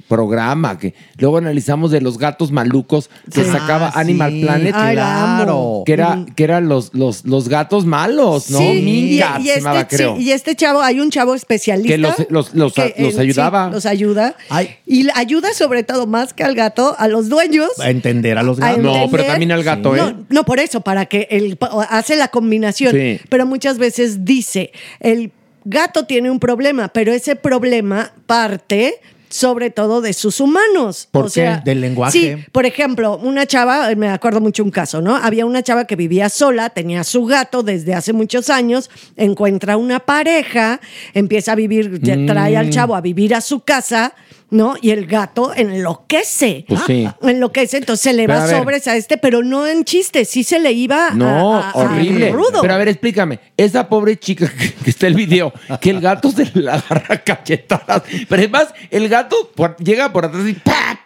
programa 0.08 0.78
que 0.78 0.94
luego 1.18 1.38
analizamos 1.38 1.90
de 1.90 2.00
los 2.00 2.18
gatos 2.18 2.50
malucos 2.52 3.10
que 3.32 3.44
Sí. 3.44 3.50
sacaba 3.50 3.88
Ah, 3.94 4.00
Animal 4.00 4.32
sí. 4.32 4.40
Planet? 4.42 4.74
Ay, 4.76 4.96
amo. 5.00 5.82
Que 5.86 5.92
era, 5.94 6.10
Ujú. 6.16 6.26
que 6.34 6.44
eran 6.44 6.68
los, 6.68 6.94
los, 6.94 7.24
los 7.24 7.48
gatos 7.48 7.84
malos, 7.86 8.50
¿no? 8.50 8.58
Sí, 8.58 8.64
Mean 8.64 8.86
y, 8.88 9.44
y 9.44 9.54
llamaba, 9.56 9.80
este, 9.80 9.96
creo. 9.96 10.16
sí, 10.16 10.22
y 10.22 10.30
este 10.32 10.54
chavo, 10.56 10.80
hay 10.80 11.00
un 11.00 11.10
chavo 11.10 11.34
especialista 11.34 11.88
Que 11.92 11.98
los- 11.98 12.14
los- 12.30 12.54
los- 12.54 12.72
que, 12.74 12.94
los 12.98 13.18
ayudaba. 13.18 13.66
sí, 13.68 13.72
los 13.74 13.86
ayuda. 13.86 14.34
Y 14.86 15.08
ayuda 15.14 15.52
sobre 15.54 15.82
todo 15.82 16.06
más 16.06 16.32
que 16.32 16.44
al 16.44 16.54
gato, 16.54 16.94
a 16.98 17.08
los 17.10 17.28
dueños. 17.28 17.68
A 17.80 17.90
entender 17.90 18.38
a 18.38 18.42
los 18.42 18.58
a 18.60 18.72
gatos. 18.72 18.76
entender- 18.78 19.90
No, 19.96 20.26
no, 20.28 20.44
por 20.44 20.58
eso, 20.60 20.80
para 20.80 21.06
que 21.06 21.26
él 21.30 21.58
hace 21.90 22.16
la 22.16 22.28
combinación. 22.28 22.92
Sí. 22.94 23.20
Pero 23.28 23.46
muchas 23.46 23.78
veces 23.78 24.24
dice, 24.24 24.72
el 25.00 25.32
gato 25.64 26.06
tiene 26.06 26.30
un 26.30 26.40
problema, 26.40 26.88
pero 26.88 27.12
ese 27.12 27.36
problema 27.36 28.12
parte 28.26 29.00
sobre 29.32 29.70
todo 29.70 30.00
de 30.00 30.12
sus 30.12 30.40
humanos. 30.40 31.06
¿Por 31.08 31.26
O 31.26 31.26
qué? 31.26 31.32
sea, 31.32 31.58
Del 31.58 31.80
lenguaje. 31.80 32.10
Sí, 32.18 32.44
por 32.50 32.66
ejemplo, 32.66 33.16
una 33.16 33.46
chava, 33.46 33.94
me 33.94 34.08
acuerdo 34.08 34.40
mucho 34.40 34.64
un 34.64 34.72
caso, 34.72 35.00
¿no? 35.00 35.14
Había 35.14 35.46
una 35.46 35.62
chava 35.62 35.84
que 35.84 35.94
vivía 35.94 36.28
sola, 36.28 36.70
tenía 36.70 37.04
su 37.04 37.24
gato 37.26 37.62
desde 37.62 37.94
hace 37.94 38.12
muchos 38.12 38.50
años, 38.50 38.90
encuentra 39.16 39.76
una 39.76 40.00
pareja, 40.00 40.80
empieza 41.14 41.52
a 41.52 41.54
vivir, 41.54 42.00
Mm. 42.02 42.26
trae 42.26 42.56
al 42.56 42.70
chavo 42.70 42.96
a 42.96 43.00
vivir 43.00 43.32
a 43.36 43.40
su 43.40 43.60
casa, 43.60 44.14
¿no? 44.50 44.74
Y 44.80 44.90
el 44.90 45.06
gato 45.06 45.52
enloquece. 45.54 46.64
Pues 46.68 46.80
sí. 46.86 47.08
Enloquece, 47.22 47.78
entonces 47.78 48.02
se 48.02 48.12
le 48.12 48.26
Pero 48.26 48.38
va 48.38 48.44
a 48.44 48.48
sobres 48.48 48.86
a 48.88 48.96
este, 48.96 49.16
pero 49.18 49.42
no 49.42 49.66
en 49.66 49.84
chiste, 49.84 50.24
sí 50.24 50.44
se 50.44 50.58
le 50.58 50.72
iba 50.72 51.10
No, 51.10 51.56
a- 51.60 51.70
a- 51.70 51.72
horrible. 51.74 52.30
rudo. 52.30 52.60
Pero 52.62 52.74
a 52.74 52.78
ver, 52.78 52.88
explícame. 52.88 53.40
Esa 53.56 53.88
pobre 53.88 54.18
chica 54.18 54.48
que, 54.48 54.72
que 54.84 54.90
está 54.90 55.06
el 55.06 55.14
video, 55.14 55.52
que 55.80 55.90
el 55.90 56.00
gato 56.00 56.30
se 56.30 56.50
le 56.54 56.70
agarra 56.70 57.22
cachetadas. 57.22 58.02
Pero 58.28 58.40
además, 58.42 58.68
el 58.90 59.08
gato 59.08 59.50
por- 59.54 59.76
llega 59.78 60.12
por 60.12 60.24
atrás 60.26 60.46
y 60.48 60.54
pa, 60.54 60.99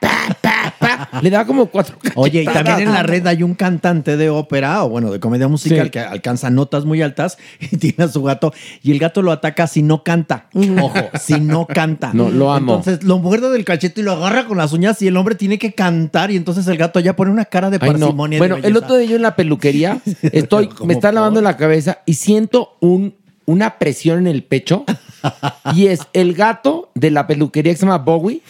pa. 0.86 1.20
Le 1.23 1.31
da 1.31 1.44
como 1.47 1.66
cuatro 1.66 1.97
Oye, 2.15 2.43
y 2.43 2.44
también 2.44 2.81
en 2.81 2.93
la 2.93 3.02
red 3.02 3.27
hay 3.27 3.43
un 3.43 3.55
cantante 3.55 4.16
de 4.16 4.31
ópera 4.31 4.85
o 4.85 4.89
bueno, 4.90 5.11
de 5.11 5.20
comedia 5.20 5.48
musical 5.48 5.86
Sí. 5.86 5.90
que 5.90 6.01
alcanza 6.01 6.51
notas 6.51 6.85
muy 6.85 7.02
altas 7.02 7.39
y 7.61 7.77
tiene 7.78 8.05
a 8.05 8.09
su 8.09 8.23
gato 8.23 8.52
y 8.82 8.93
el 8.93 8.98
gato 8.98 9.23
lo 9.23 9.32
ataca 9.32 9.66
si 9.66 9.82
no 9.82 10.02
canta. 10.02 10.47
Ojo, 10.55 10.94
si 11.20 11.40
no 11.40 11.66
canta. 11.66 12.11
No, 12.12 12.31
lo 12.31 12.52
amo. 12.52 12.77
Entonces 12.77 13.02
lo 13.05 13.19
muerde 13.19 13.51
del 13.51 13.65
cachete 13.65 14.01
y 14.01 14.05
lo 14.05 14.12
agarra 14.12 14.47
con 14.47 14.56
las 14.59 14.73
uñas 14.73 15.01
y 15.02 15.09
el 15.09 15.16
hombre 15.16 15.35
tiene 15.35 15.59
que 15.59 15.73
cantar 15.73 16.31
y 16.31 16.36
entonces 16.36 16.66
el 16.66 16.77
gato 16.77 17.01
ya 17.01 17.16
pone 17.16 17.31
una 17.31 17.44
cara 17.47 17.70
de 17.70 17.78
Ay, 17.81 17.90
no. 17.93 17.98
parsimonia. 17.98 18.36
y 18.39 18.40
de 18.40 18.48
Bueno, 18.48 18.66
el 18.66 18.77
otro 18.77 18.97
día 18.97 19.09
yo 19.09 19.16
en 19.16 19.23
la 19.23 19.36
peluquería 19.36 19.98
estoy, 20.23 20.69
me 20.85 20.94
está 20.94 21.12
lavando 21.12 21.40
la 21.40 21.56
cabeza 21.56 21.98
y 22.06 22.15
siento 22.15 22.77
un, 22.81 23.15
una 23.46 23.78
presión 23.78 24.18
en 24.20 24.26
el 24.26 24.42
pecho. 24.42 24.84
Y 25.74 25.86
es 25.86 26.00
el 26.12 26.34
gato 26.34 26.90
de 26.94 27.10
la 27.10 27.26
peluquería 27.26 27.72
que 27.72 27.78
se 27.78 27.86
llama 27.86 27.98
Bowie. 27.98 28.42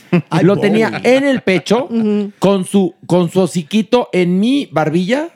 lo 0.43 0.57
Bowie. 0.57 0.61
tenía 0.71 1.01
en 1.05 1.25
el 1.25 1.41
pecho 1.43 1.89
con 2.39 2.65
su, 2.65 2.95
con 3.07 3.31
su 3.31 3.41
hociquito 3.41 4.09
en 4.13 4.41
mi 4.41 4.69
barbilla. 4.73 5.29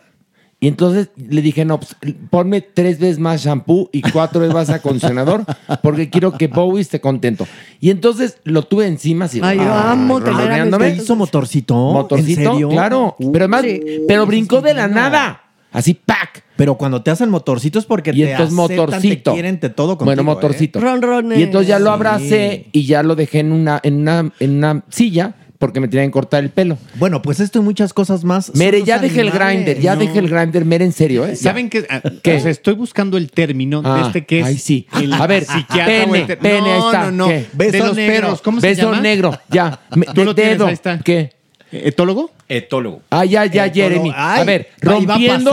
Y 0.61 0.67
entonces 0.67 1.11
le 1.17 1.41
dije, 1.41 1.65
no, 1.65 1.79
pues, 1.79 1.95
ponme 2.31 2.61
tres 2.61 2.99
veces 2.99 3.21
más 3.21 3.45
shampoo 3.45 3.89
y 3.93 4.03
cuatro 4.03 4.41
veces 4.41 4.53
más 4.55 4.69
acondicionador 4.71 5.45
porque 5.85 6.11
quiero 6.11 6.33
que 6.33 6.49
Bowie 6.49 6.81
esté 6.83 7.01
contento. 7.01 7.47
Y 7.79 7.91
entonces 7.91 8.39
lo 8.43 8.63
tuve 8.65 8.89
encima 8.89 9.27
así. 9.27 9.39
Ay, 9.41 9.59
yo 9.59 9.73
amo 9.73 10.19
tener 10.19 10.31
a 10.31 10.33
mis 10.33 10.41
ronroneándome. 10.41 10.89
gatos. 10.89 11.05
¿Hizo 11.05 11.15
motorcito? 11.15 11.75
Motorcito, 11.77 12.41
¿En 12.41 12.47
serio? 12.53 12.69
claro. 12.71 13.15
Uh, 13.21 13.31
pero 13.31 13.45
además, 13.45 13.63
sí. 13.63 13.81
pero 14.09 14.27
brincó 14.27 14.61
de 14.61 14.75
la 14.75 14.89
nada. 14.89 15.45
Así, 15.73 15.95
¡pac! 15.95 16.45
Pero 16.57 16.77
cuando 16.77 17.03
te 17.03 17.11
hacen 17.11 17.29
motorcito 17.31 17.79
es 17.79 17.85
porque 17.85 18.11
Y 18.11 18.23
te 18.23 18.31
entonces 18.33 18.59
aceptan, 18.59 18.77
motorcito. 18.87 19.31
te 19.31 19.35
quieren, 19.35 19.61
te 19.61 19.69
todo 19.71 19.99
contigo, 19.99 20.05
bueno, 20.07 20.23
¿eh? 20.23 20.25
motorcito. 20.25 20.81
Ronrones. 20.81 21.39
Y 21.39 21.43
entonces 21.43 21.69
ya 21.69 21.79
lo 21.79 21.87
Sí. 21.87 21.93
abracé 21.95 22.67
y 22.73 22.87
ya 22.87 23.03
lo 23.03 23.15
dejé 23.15 23.41
en 23.41 23.53
una, 23.53 23.81
en 23.83 23.95
una, 23.97 24.33
en 24.41 24.57
una 24.57 24.83
silla 24.89 25.35
porque 25.59 25.81
me 25.81 25.89
tenían 25.89 26.07
que 26.09 26.13
cortar 26.13 26.43
el 26.45 26.51
pelo. 26.51 26.79
Bueno, 26.95 27.21
pues 27.21 27.41
esto 27.41 27.59
y 27.59 27.63
muchas 27.63 27.93
cosas 27.93 28.23
más. 28.25 28.55
Mere, 28.55 28.83
ya 28.85 28.99
dejé 29.01 29.21
el 29.23 29.31
grinder, 29.33 29.81
ya 29.81 29.95
No. 29.95 30.01
dejé 30.01 30.21
el 30.21 30.29
grinder, 30.29 30.65
Mere, 30.65 30.85
en 30.85 30.93
serio, 30.93 31.25
¿eh? 31.27 31.31
Ya. 31.31 31.37
¿Saben 31.37 31.69
qué? 31.69 31.85
Ah, 31.91 32.01
¿Qué? 32.23 32.37
o 32.37 32.41
sea, 32.41 32.51
estoy 32.51 32.75
buscando 32.75 33.17
el 33.19 33.31
término 33.31 33.83
Ah, 33.85 33.97
de 33.97 34.03
este 34.07 34.25
que 34.27 34.41
es. 34.41 34.47
ay, 34.47 34.57
sí. 34.59 34.87
el 35.01 35.13
A 35.13 35.27
ver, 35.27 35.45
psiquiatra 35.45 36.05
o 36.07 36.13
pene, 36.13 36.37
pene, 36.37 36.57
ahí 36.73 36.79
no, 36.81 36.87
está. 36.93 37.05
No, 37.07 37.11
no. 37.11 37.29
De 37.29 37.47
Beso 37.53 37.87
los 37.87 37.97
negro. 37.97 38.15
perros. 38.15 38.41
¿Cómo 38.43 38.61
se 38.61 38.69
Beso 38.69 38.83
llama? 38.91 39.01
negro, 39.01 39.39
ya. 39.51 39.81
Me- 39.97 40.07
Tú 40.07 40.25
lo 40.25 40.33
de 40.33 40.43
tienes, 40.43 40.59
dedo. 40.59 40.67
ahí 40.69 40.75
está. 40.75 40.99
¿Qué? 41.01 41.33
¿Etólogo? 41.73 42.31
Etólogo. 42.49 43.03
Ah, 43.11 43.25
ya, 43.25 43.45
ya, 43.47 43.67
Etólogo. 43.67 43.75
Jeremy. 43.91 44.13
Ay, 44.17 44.41
a 44.41 44.45
ver, 44.45 44.71
rompiendo. 44.81 45.53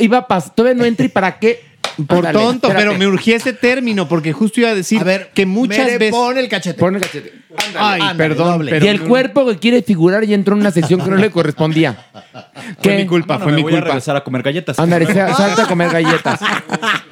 Iba 0.00 0.26
pasando. 0.26 0.54
Todavía 0.54 0.78
no 0.78 0.84
entra 0.84 1.06
y 1.06 1.08
para 1.08 1.38
qué. 1.38 1.74
Por 2.08 2.18
Ándale, 2.26 2.38
tonto, 2.40 2.66
espérate. 2.68 2.86
pero 2.88 2.98
me 2.98 3.06
urgía 3.06 3.36
ese 3.36 3.52
término 3.52 4.08
porque 4.08 4.32
justo 4.32 4.58
iba 4.58 4.70
a 4.70 4.74
decir 4.74 5.00
A 5.00 5.04
ver, 5.04 5.30
que 5.32 5.46
muchas 5.46 5.78
Mere, 5.78 5.98
veces. 5.98 6.10
pon 6.14 6.36
el 6.36 6.48
cachete. 6.48 6.76
Pon 6.80 6.96
el 6.96 7.00
cachete. 7.02 7.32
Ay, 7.78 8.00
ándale, 8.00 8.16
perdón, 8.34 8.66
pero 8.68 8.84
y 8.84 8.88
el 8.88 9.00
cuerpo 9.02 9.46
que 9.46 9.58
quiere 9.58 9.80
figurar 9.82 10.24
y 10.24 10.34
entró 10.34 10.54
en 10.56 10.62
una 10.62 10.72
sección 10.72 11.00
que 11.00 11.08
no 11.10 11.14
le 11.16 11.30
correspondía. 11.30 11.96
fue 12.82 12.96
mi 12.96 13.06
culpa, 13.06 13.34
Bueno, 13.36 13.44
fue 13.44 13.52
me 13.52 13.56
mi 13.58 13.62
voy 13.62 13.72
a 13.74 13.76
culpa. 13.76 13.86
regresar 13.90 14.16
a 14.16 14.24
comer 14.24 14.42
galletas. 14.42 14.76
Ándale, 14.80 15.06
sa- 15.14 15.34
salta 15.36 15.62
a 15.64 15.68
comer 15.68 15.90
galletas. 15.90 16.40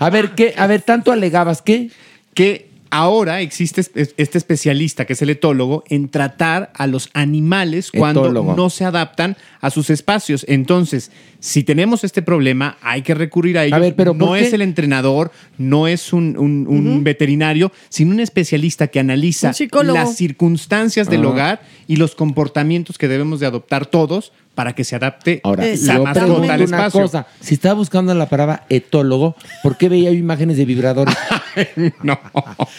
A 0.00 0.10
ver, 0.10 0.30
¿qué? 0.30 0.52
A 0.58 0.66
ver, 0.66 0.82
tanto 0.82 1.12
alegabas, 1.12 1.62
¿qué? 1.62 1.90
que 2.34 2.71
ahora 2.92 3.40
existe 3.40 3.80
es- 3.80 3.90
este 4.16 4.36
especialista, 4.38 5.06
que 5.06 5.14
es 5.14 5.22
el 5.22 5.30
etólogo, 5.30 5.82
en 5.88 6.08
tratar 6.10 6.70
a 6.74 6.86
los 6.86 7.08
animales 7.14 7.90
cuando 7.90 8.20
Etólogo. 8.26 8.54
no 8.54 8.68
se 8.70 8.84
adaptan 8.84 9.36
a 9.62 9.70
sus 9.70 9.88
espacios. 9.90 10.44
Entonces, 10.46 11.10
si 11.40 11.64
tenemos 11.64 12.04
este 12.04 12.20
problema, 12.22 12.76
hay 12.82 13.00
que 13.02 13.14
recurrir 13.14 13.56
a 13.58 13.64
ellos. 13.64 13.80
ver, 13.80 13.96
pero 13.96 14.12
no 14.12 14.26
¿por 14.26 14.38
es 14.38 14.52
el 14.52 14.60
entrenador, 14.62 15.32
no 15.58 15.88
es 15.88 16.12
un, 16.12 16.36
un- 16.38 16.66
un 16.68 17.02
veterinario, 17.02 17.72
sino 17.88 18.12
un 18.12 18.20
especialista 18.20 18.86
que 18.88 19.00
analiza 19.00 19.52
las 19.94 20.16
circunstancias 20.16 21.08
del 21.08 21.24
hogar 21.24 21.62
y 21.88 21.96
los 21.96 22.14
comportamientos 22.14 22.98
que 22.98 23.08
debemos 23.08 23.40
de 23.40 23.46
adoptar 23.46 23.86
todos 23.86 24.32
para 24.54 24.74
que 24.74 24.84
se 24.84 24.96
adapte 24.96 25.40
Ahora, 25.44 25.64
la 25.64 25.74
yo 25.74 26.02
mascota 26.04 26.54
al 26.54 26.62
una 26.62 26.64
espacio. 26.64 27.02
cosa. 27.02 27.26
Si 27.40 27.54
estaba 27.54 27.74
buscando 27.74 28.14
la 28.14 28.26
palabra 28.28 28.64
etólogo, 28.68 29.36
¿por 29.62 29.76
qué 29.76 29.88
veía 29.88 30.10
imágenes 30.10 30.56
de 30.56 30.64
vibradores? 30.64 31.14
no. 32.02 32.18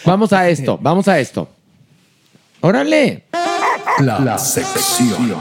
Vamos 0.04 0.32
a 0.32 0.48
esto, 0.48 0.78
vamos 0.80 1.08
a 1.08 1.18
esto. 1.18 1.48
Órale. 2.60 3.24
La, 4.00 4.38
sección. 4.38 5.34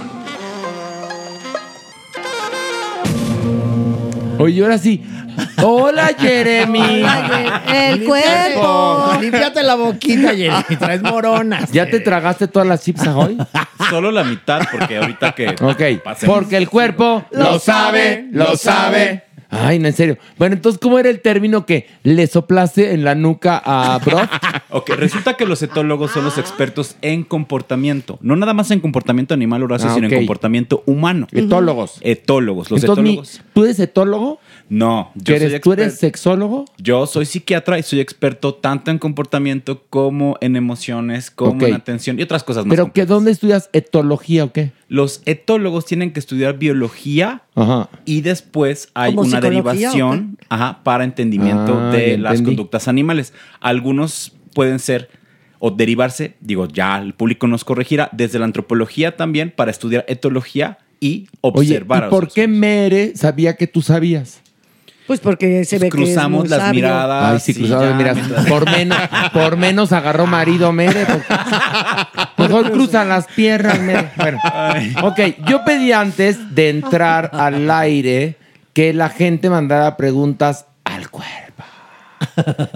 Oye, 4.40 4.62
ahora 4.62 4.78
sí. 4.78 5.04
Hola, 5.64 6.16
Jeremy. 6.20 7.04
El 7.74 8.04
cuerpo. 8.04 9.12
Límpiate 9.22 9.64
la 9.64 9.76
boquita, 9.76 10.30
Jeremy. 10.36 10.76
Traes 10.80 11.02
moronas. 11.02 11.72
¿Ya 11.72 11.86
te 11.90 12.00
tragaste 12.00 12.48
todas 12.48 12.68
las 12.68 12.84
chips 12.84 13.08
hoy? 13.08 13.38
Solo 13.90 14.12
la 14.12 14.24
mitad, 14.24 14.62
porque 14.72 14.98
ahorita 14.98 15.32
que. 15.34 15.50
Ok, 15.50 16.04
pasemos- 16.04 16.36
porque 16.36 16.58
el 16.58 16.70
cuerpo 16.70 17.26
Lo 17.32 17.60
sabe, 17.60 18.28
lo 18.32 18.56
sabe. 18.58 19.24
Ay, 19.56 19.78
no, 19.78 19.88
en 19.88 19.94
serio. 19.94 20.18
Bueno, 20.40 20.56
entonces, 20.56 20.80
¿cómo 20.82 20.98
era 20.98 21.10
el 21.12 21.22
término 21.22 21.64
que 21.68 21.88
le 22.02 22.26
soplaste 22.26 22.94
en 22.96 23.04
la 23.04 23.14
nuca 23.14 23.62
a 23.64 24.00
Brock? 24.00 24.28
Ok, 24.76 24.90
resulta 24.98 25.36
que 25.36 25.46
los 25.46 25.62
etólogos 25.62 26.10
son 26.10 26.24
los 26.24 26.40
expertos 26.40 26.96
en 27.04 27.24
comportamiento. 27.24 28.18
No 28.24 28.36
nada 28.36 28.56
más 28.56 28.72
en 28.72 28.80
comportamiento 28.80 29.36
animal, 29.36 29.62
Horacio, 29.62 29.88
Ah, 29.92 29.94
sino 29.94 30.08
ok. 30.08 30.14
en 30.14 30.20
comportamiento 30.22 30.82
humano. 30.88 31.28
Etólogos. 31.32 32.00
Etólogos. 32.02 32.72
Los 32.72 32.82
Entonces, 32.82 33.04
mi- 33.04 33.10
etólogos. 33.12 33.42
¿tú 33.54 33.64
eres 33.66 33.80
etólogo? 33.80 34.40
No, 34.70 35.12
yo 35.16 35.24
¿Que 35.26 35.36
eres- 35.36 35.52
soy 35.52 35.60
¿Tú 35.60 35.74
eres 35.74 36.00
sexólogo? 36.00 36.66
Yo 36.78 37.06
soy 37.06 37.26
psiquiatra 37.26 37.78
y 37.78 37.84
soy 37.84 38.00
experto 38.00 38.56
tanto 38.56 38.90
en 38.92 38.98
comportamiento 38.98 39.84
como 39.90 40.38
en 40.42 40.56
emociones, 40.56 41.30
como 41.30 41.64
en 41.66 41.74
atención 41.74 42.20
y 42.20 42.24
otras 42.24 42.44
cosas 42.44 42.66
más. 42.66 42.76
¿Pero 42.76 42.92
que 42.92 43.06
dónde 43.06 43.32
estudias 43.32 43.70
etología 43.74 44.46
o 44.46 44.52
qué? 44.52 44.72
Los 44.88 45.22
etólogos 45.26 45.86
tienen 45.86 46.12
que 46.14 46.20
estudiar 46.20 46.58
biología 46.58 47.44
Ajá. 47.56 47.90
y 48.06 48.22
después 48.22 48.90
hay 48.94 49.14
¿Como 49.14 49.28
una 49.28 49.42
derivación 49.42 50.38
ajá, 50.50 50.80
para 50.84 51.04
entendimiento 51.04 51.78
Ah, 51.80 51.92
de 51.92 52.18
las 52.18 52.34
entendí. 52.40 52.56
conductas 52.56 52.88
animales. 52.88 53.34
Algunos 53.60 54.34
pueden 54.56 54.80
ser 54.80 55.10
o 55.60 55.72
derivarse, 55.72 56.36
digo, 56.42 56.68
ya 56.68 56.98
el 57.00 57.14
público 57.14 57.48
nos 57.48 57.64
corregirá, 57.64 58.10
desde 58.12 58.38
la 58.40 58.46
antropología 58.46 59.16
también 59.16 59.54
para 59.56 59.72
estudiar 59.72 60.04
etología 60.08 60.78
y 61.00 61.28
Oye, 61.42 61.60
observar. 61.76 62.04
¿y 62.04 62.06
a 62.08 62.10
por 62.10 62.28
qué 62.32 62.48
Mere 62.48 63.14
sabía 63.16 63.56
que 63.56 63.68
tú 63.68 63.82
sabías? 63.82 64.42
Pues 65.08 65.20
porque 65.20 65.66
se 65.66 65.80
ve 65.80 65.90
que 65.90 66.02
es 66.02 66.10
cruzamos 66.10 66.42
muy 66.42 66.50
las 66.50 66.60
sabio. 66.60 66.74
miradas. 66.76 67.34
Ay, 67.34 67.40
sí, 67.40 67.52
y 67.52 67.56
cruzado, 67.56 67.90
ya, 67.90 67.96
mira, 67.96 68.14
mientras- 68.14 68.46
por 68.46 68.70
menos, 68.72 68.98
por 69.34 69.58
menos 69.58 69.92
agarró 69.92 70.26
marido 70.28 70.72
Mere. 70.72 71.06
porque- 71.06 71.36
Mejor 72.38 72.72
cruza 72.72 73.04
las 73.06 73.28
piernas, 73.28 73.80
Mere. 73.82 74.10
Bueno, 74.18 74.40
ok, 75.04 75.20
yo 75.48 75.64
pedí 75.66 75.92
antes 75.92 76.56
de 76.56 76.70
entrar 76.70 77.30
al 77.34 77.70
aire 77.70 78.36
que 78.74 78.94
la 78.94 79.10
gente 79.10 79.50
mandara 79.50 79.98
preguntas 79.98 80.66
al 80.84 81.10
cuerpo. 81.10 81.64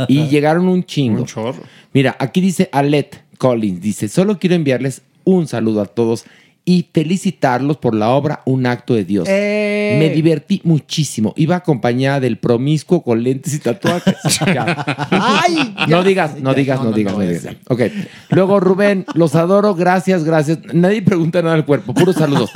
Y 0.08 0.28
llegaron 0.30 0.68
un 0.68 0.84
chingo. 0.84 1.22
Un 1.22 1.26
chorro. 1.26 1.64
Mira, 1.94 2.16
aquí 2.20 2.42
dice 2.42 2.70
Alet 2.72 3.24
Collins, 3.38 3.82
dice, 3.82 4.08
solo 4.10 4.38
quiero 4.40 4.56
enviarles 4.56 5.02
un 5.24 5.48
saludo 5.48 5.82
a 5.82 5.86
todos 5.86 6.26
y 6.68 6.86
felicitarlos 6.94 7.78
por 7.78 7.96
la 7.96 8.10
obra 8.10 8.42
Un 8.44 8.66
acto 8.66 8.94
de 8.94 9.06
Dios. 9.06 9.26
Eh. 9.30 9.96
Me 10.00 10.10
divertí 10.10 10.60
muchísimo. 10.66 11.34
Iba 11.38 11.56
acompañada 11.56 12.20
del 12.20 12.38
promiscuo 12.40 13.04
con 13.04 13.24
lentes 13.24 13.54
y 13.54 13.60
tatuajes. 13.60 14.16
Ya. 14.48 14.86
Ay, 15.10 15.76
No 15.88 16.04
digas, 16.04 16.40
no 16.42 16.54
digas, 16.54 16.84
no, 16.84 16.92
digas, 16.92 17.14
no, 17.14 17.22
digas. 17.22 17.56
Ok. 17.70 17.82
Luego, 18.30 18.60
Rubén, 18.60 19.06
los 19.14 19.36
adoro, 19.36 19.76
gracias, 19.76 20.26
gracias. 20.26 20.60
Nadie 20.74 21.02
pregunta 21.02 21.42
nada 21.42 21.56
al 21.56 21.66
cuerpo, 21.66 21.94
puros 21.94 22.16
saludos. 22.16 22.52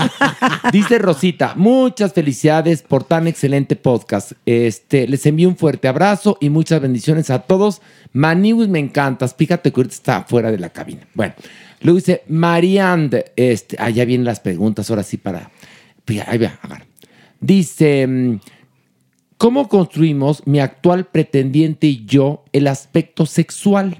Dice 0.73 0.99
Rosita, 0.99 1.53
muchas 1.55 2.11
felicidades 2.11 2.81
por 2.81 3.05
tan 3.05 3.27
excelente 3.27 3.77
podcast. 3.77 4.33
Este, 4.45 5.07
les 5.07 5.25
envío 5.25 5.47
un 5.47 5.55
fuerte 5.55 5.87
abrazo 5.87 6.37
y 6.41 6.49
muchas 6.49 6.81
bendiciones 6.81 7.29
a 7.29 7.39
todos. 7.39 7.81
Maniwis, 8.11 8.67
me 8.67 8.79
encantas. 8.79 9.35
Fíjate 9.35 9.71
que 9.71 9.79
ahorita 9.79 9.95
está 9.95 10.23
fuera 10.23 10.51
de 10.51 10.59
la 10.59 10.69
cabina. 10.69 11.07
Bueno, 11.13 11.33
luego 11.81 11.99
dice 11.99 12.23
Marianne, 12.27 13.25
este, 13.35 13.75
ah, 13.79 13.89
ya 13.89 14.05
vienen 14.05 14.25
las 14.25 14.39
preguntas, 14.39 14.89
ahora 14.89 15.03
sí 15.03 15.17
para. 15.17 15.51
Fíjate, 16.05 16.31
Ahí 16.31 16.37
va, 16.37 16.59
agarra. 16.61 16.85
Dice. 17.39 18.07
mm, 18.07 18.39
¿Cómo 19.41 19.69
construimos 19.69 20.45
mi 20.45 20.59
actual 20.59 21.05
pretendiente 21.05 21.87
y 21.87 22.05
yo 22.05 22.45
el 22.53 22.67
aspecto 22.67 23.25
sexual? 23.25 23.97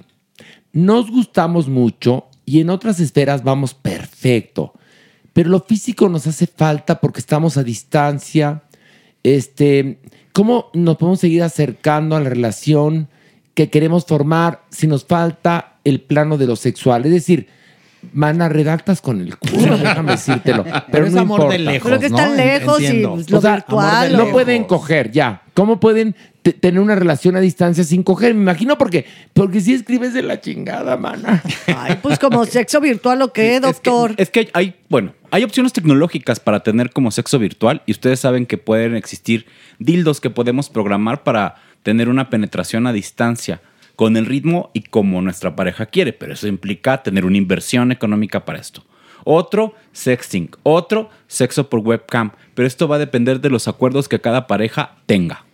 Nos 0.71 1.09
gustamos 1.09 1.67
mucho 1.67 2.27
y 2.45 2.61
en 2.61 2.69
otras 2.69 2.99
esferas 2.99 3.43
vamos 3.43 3.73
perfecto, 3.73 4.73
pero 5.33 5.49
lo 5.49 5.61
físico 5.61 6.09
nos 6.09 6.27
hace 6.27 6.45
falta 6.45 7.01
porque 7.01 7.21
estamos 7.21 7.57
a 7.57 7.63
distancia. 7.63 8.61
Este, 9.23 9.97
¿cómo 10.31 10.69
nos 10.75 10.97
podemos 10.97 11.21
seguir 11.21 11.41
acercando 11.41 12.15
a 12.15 12.19
la 12.21 12.29
relación 12.29 13.07
que 13.55 13.71
queremos 13.71 14.05
formar 14.05 14.61
si 14.69 14.85
nos 14.85 15.05
falta 15.05 15.79
el 15.83 16.01
plano 16.01 16.37
de 16.37 16.45
lo 16.45 16.55
sexual? 16.55 17.03
Es 17.05 17.13
decir, 17.13 17.47
mana, 18.13 18.49
redactas 18.49 19.01
con 19.01 19.21
el 19.21 19.37
culo, 19.37 19.77
déjame 19.77 20.11
decírtelo. 20.13 20.63
Pero, 20.63 20.83
Pero 20.91 21.05
es 21.07 21.13
no 21.13 21.21
amor 21.21 21.39
de 21.49 21.55
importa. 21.57 21.71
lejos, 21.71 21.87
Pero 21.89 21.99
que 21.99 22.05
están 22.07 22.29
¿no? 22.31 22.35
lejos 22.35 22.81
y 22.81 22.85
Entiendo. 22.85 23.13
pues, 23.15 23.29
lo 23.29 23.37
O 23.37 23.41
sea, 23.41 23.55
virtual. 23.55 23.85
amor 23.89 24.03
de 24.03 24.09
no 24.11 24.17
lejos. 24.17 24.31
pueden 24.31 24.63
coger, 24.65 25.11
ya. 25.11 25.41
¿Cómo 25.53 25.79
pueden 25.79 26.15
te- 26.41 26.53
tener 26.53 26.79
una 26.79 26.95
relación 26.95 27.35
a 27.35 27.39
distancia 27.41 27.83
sin 27.83 28.03
coger? 28.03 28.33
Me 28.33 28.41
imagino 28.41 28.77
porque, 28.77 29.05
porque 29.33 29.59
si 29.61 29.73
escribes 29.73 30.13
de 30.13 30.23
la 30.23 30.39
chingada, 30.41 30.97
mana. 30.97 31.43
Ay, 31.75 31.99
pues 32.01 32.17
como 32.19 32.45
sexo 32.45 32.79
virtual 32.81 33.21
o 33.21 33.33
qué, 33.33 33.59
doctor. 33.59 34.13
Es 34.17 34.29
que 34.29 34.49
hay, 34.53 34.75
bueno, 34.89 35.13
hay 35.29 35.43
opciones 35.43 35.73
tecnológicas 35.73 36.39
para 36.39 36.61
tener 36.61 36.91
como 36.91 37.11
sexo 37.11 37.37
virtual 37.39 37.81
y 37.85 37.91
ustedes 37.91 38.19
saben 38.19 38.45
que 38.45 38.57
pueden 38.57 38.95
existir 38.95 39.45
dildos 39.79 40.21
que 40.21 40.29
podemos 40.29 40.69
programar 40.69 41.23
para 41.23 41.55
tener 41.83 42.09
una 42.09 42.29
penetración 42.29 42.87
a 42.87 42.93
distancia 42.93 43.61
con 44.01 44.17
el 44.17 44.25
ritmo 44.25 44.71
y 44.73 44.81
como 44.81 45.21
nuestra 45.21 45.55
pareja 45.55 45.85
quiere, 45.85 46.11
pero 46.11 46.33
eso 46.33 46.47
implica 46.47 47.03
tener 47.03 47.23
una 47.23 47.37
inversión 47.37 47.91
económica 47.91 48.45
para 48.45 48.57
esto. 48.57 48.83
Otro, 49.25 49.75
sexting. 49.91 50.49
Otro, 50.63 51.11
sexo 51.27 51.69
por 51.69 51.81
webcam. 51.81 52.31
Pero 52.55 52.65
esto 52.65 52.87
va 52.87 52.95
a 52.95 52.97
depender 52.97 53.39
de 53.41 53.51
los 53.51 53.67
acuerdos 53.67 54.09
que 54.09 54.19
cada 54.19 54.47
pareja 54.47 54.95
tenga. 55.05 55.45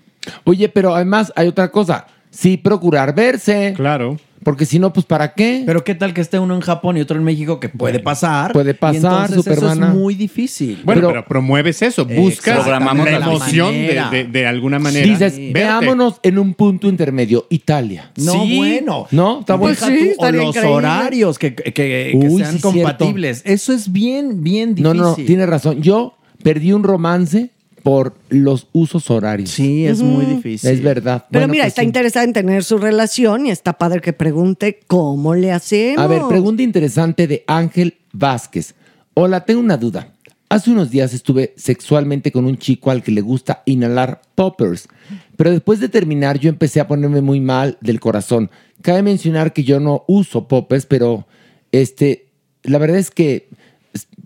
Oye, 0.46 0.70
pero 0.70 0.96
además 0.96 1.34
hay 1.36 1.50
otra 1.50 1.72
cosa. 1.72 2.08
Sí, 2.30 2.56
procurar 2.56 3.14
verse. 3.14 3.74
Claro. 3.76 4.18
Porque 4.48 4.66
si 4.66 4.80
no, 4.80 4.94
pues 4.94 5.06
¿para 5.06 5.34
qué? 5.34 5.64
Pero 5.66 5.84
qué 5.84 5.94
tal 5.94 6.14
que 6.14 6.22
esté 6.22 6.40
uno 6.40 6.56
en 6.56 6.62
Japón 6.62 6.96
y 6.96 7.02
otro 7.02 7.18
en 7.18 7.26
México 7.26 7.60
que 7.60 7.68
puede 7.68 8.00
pasar. 8.00 8.54
puede 8.54 8.72
Y 8.72 8.76
pasar, 8.76 9.28
entonces 9.28 9.58
eso 9.58 9.70
es 9.74 9.78
muy 9.78 10.16
difícil. 10.16 10.80
Bueno, 10.86 11.02
Pero- 11.02 11.10
pero, 11.10 11.26
promueves 11.26 11.82
eso, 11.82 12.06
buscas 12.06 12.56
Programamos 12.60 13.04
la 13.12 13.18
emoción 13.18 13.74
de, 13.74 13.80
manera. 13.82 14.10
de- 14.10 14.24
de 14.24 14.48
alguna 14.48 14.80
manera. 14.80 15.06
Dices, 15.06 15.36
Verte. 15.36 15.52
veámonos 15.52 16.22
en 16.24 16.40
un 16.40 16.54
punto 16.54 16.88
intermedio. 16.88 17.46
Italia. 17.50 18.10
no, 18.16 18.32
sí. 18.46 18.56
bueno. 18.56 19.08
¿No? 19.12 19.42
Está 19.42 19.56
bueno. 19.56 19.76
Pues 19.78 19.92
sí, 20.00 20.12
o 20.18 20.32
los 20.32 20.46
increíble. 20.46 20.74
horarios 20.74 21.38
que, 21.38 21.54
que- 21.54 21.74
que 21.74 22.14
Uy, 22.16 22.38
sean 22.42 22.54
sí, 22.56 22.62
compatibles. 22.62 23.42
Eso 23.44 23.74
es 23.74 23.92
bien, 23.92 24.44
bien 24.44 24.76
No, 24.80 24.94
difícil. 24.94 24.98
no, 25.02 25.10
no, 25.10 25.16
tiene 25.16 25.46
razón. 25.46 25.82
Yo 25.82 26.18
perdí 26.42 26.72
un 26.72 26.84
romance 26.84 27.50
por 27.88 28.16
los 28.28 28.68
usos 28.74 29.10
horarios. 29.10 29.50
Sí, 29.50 29.86
es 29.86 30.02
muy 30.02 30.26
difícil. 30.26 30.70
Es 30.70 30.84
verdad. 30.84 31.26
Pero 31.32 31.44
Bueno, 31.44 31.52
mira, 31.54 31.64
pues 31.64 31.70
está 31.70 31.84
sí. 31.84 31.86
interesada 31.86 32.26
en 32.26 32.34
tener 32.34 32.66
su 32.66 32.80
relación 32.80 33.46
y 33.46 33.50
está 33.50 33.78
padre 33.78 34.02
que 34.02 34.12
pregunte 34.12 34.82
cómo 34.88 35.36
le 35.36 35.54
hacemos. 35.54 35.98
A 36.04 36.08
ver, 36.08 36.22
pregunta 36.28 36.62
interesante 36.62 37.28
de 37.28 37.46
Ángel 37.48 37.96
Vázquez. 38.12 38.76
Hola, 39.14 39.46
tengo 39.46 39.62
una 39.62 39.78
duda. 39.78 40.12
Hace 40.50 40.72
unos 40.72 40.90
días 40.90 41.14
estuve 41.14 41.54
sexualmente 41.56 42.30
con 42.34 42.44
un 42.44 42.58
chico 42.58 42.92
al 42.92 43.02
que 43.02 43.14
le 43.14 43.22
gusta 43.22 43.64
inhalar 43.66 44.20
poppers, 44.36 44.90
pero 45.38 45.52
después 45.52 45.80
de 45.80 45.88
terminar 45.88 46.40
yo 46.40 46.50
empecé 46.50 46.82
a 46.82 46.90
ponerme 46.90 47.22
muy 47.22 47.40
mal 47.40 47.78
del 47.80 48.02
corazón. 48.02 48.52
Cabe 48.82 49.02
mencionar 49.02 49.54
que 49.54 49.64
yo 49.64 49.80
no 49.80 50.04
uso 50.10 50.50
poppers, 50.50 50.86
pero 50.86 51.26
este, 51.72 52.28
la 52.64 52.80
verdad 52.80 52.98
es 52.98 53.12
que 53.12 53.48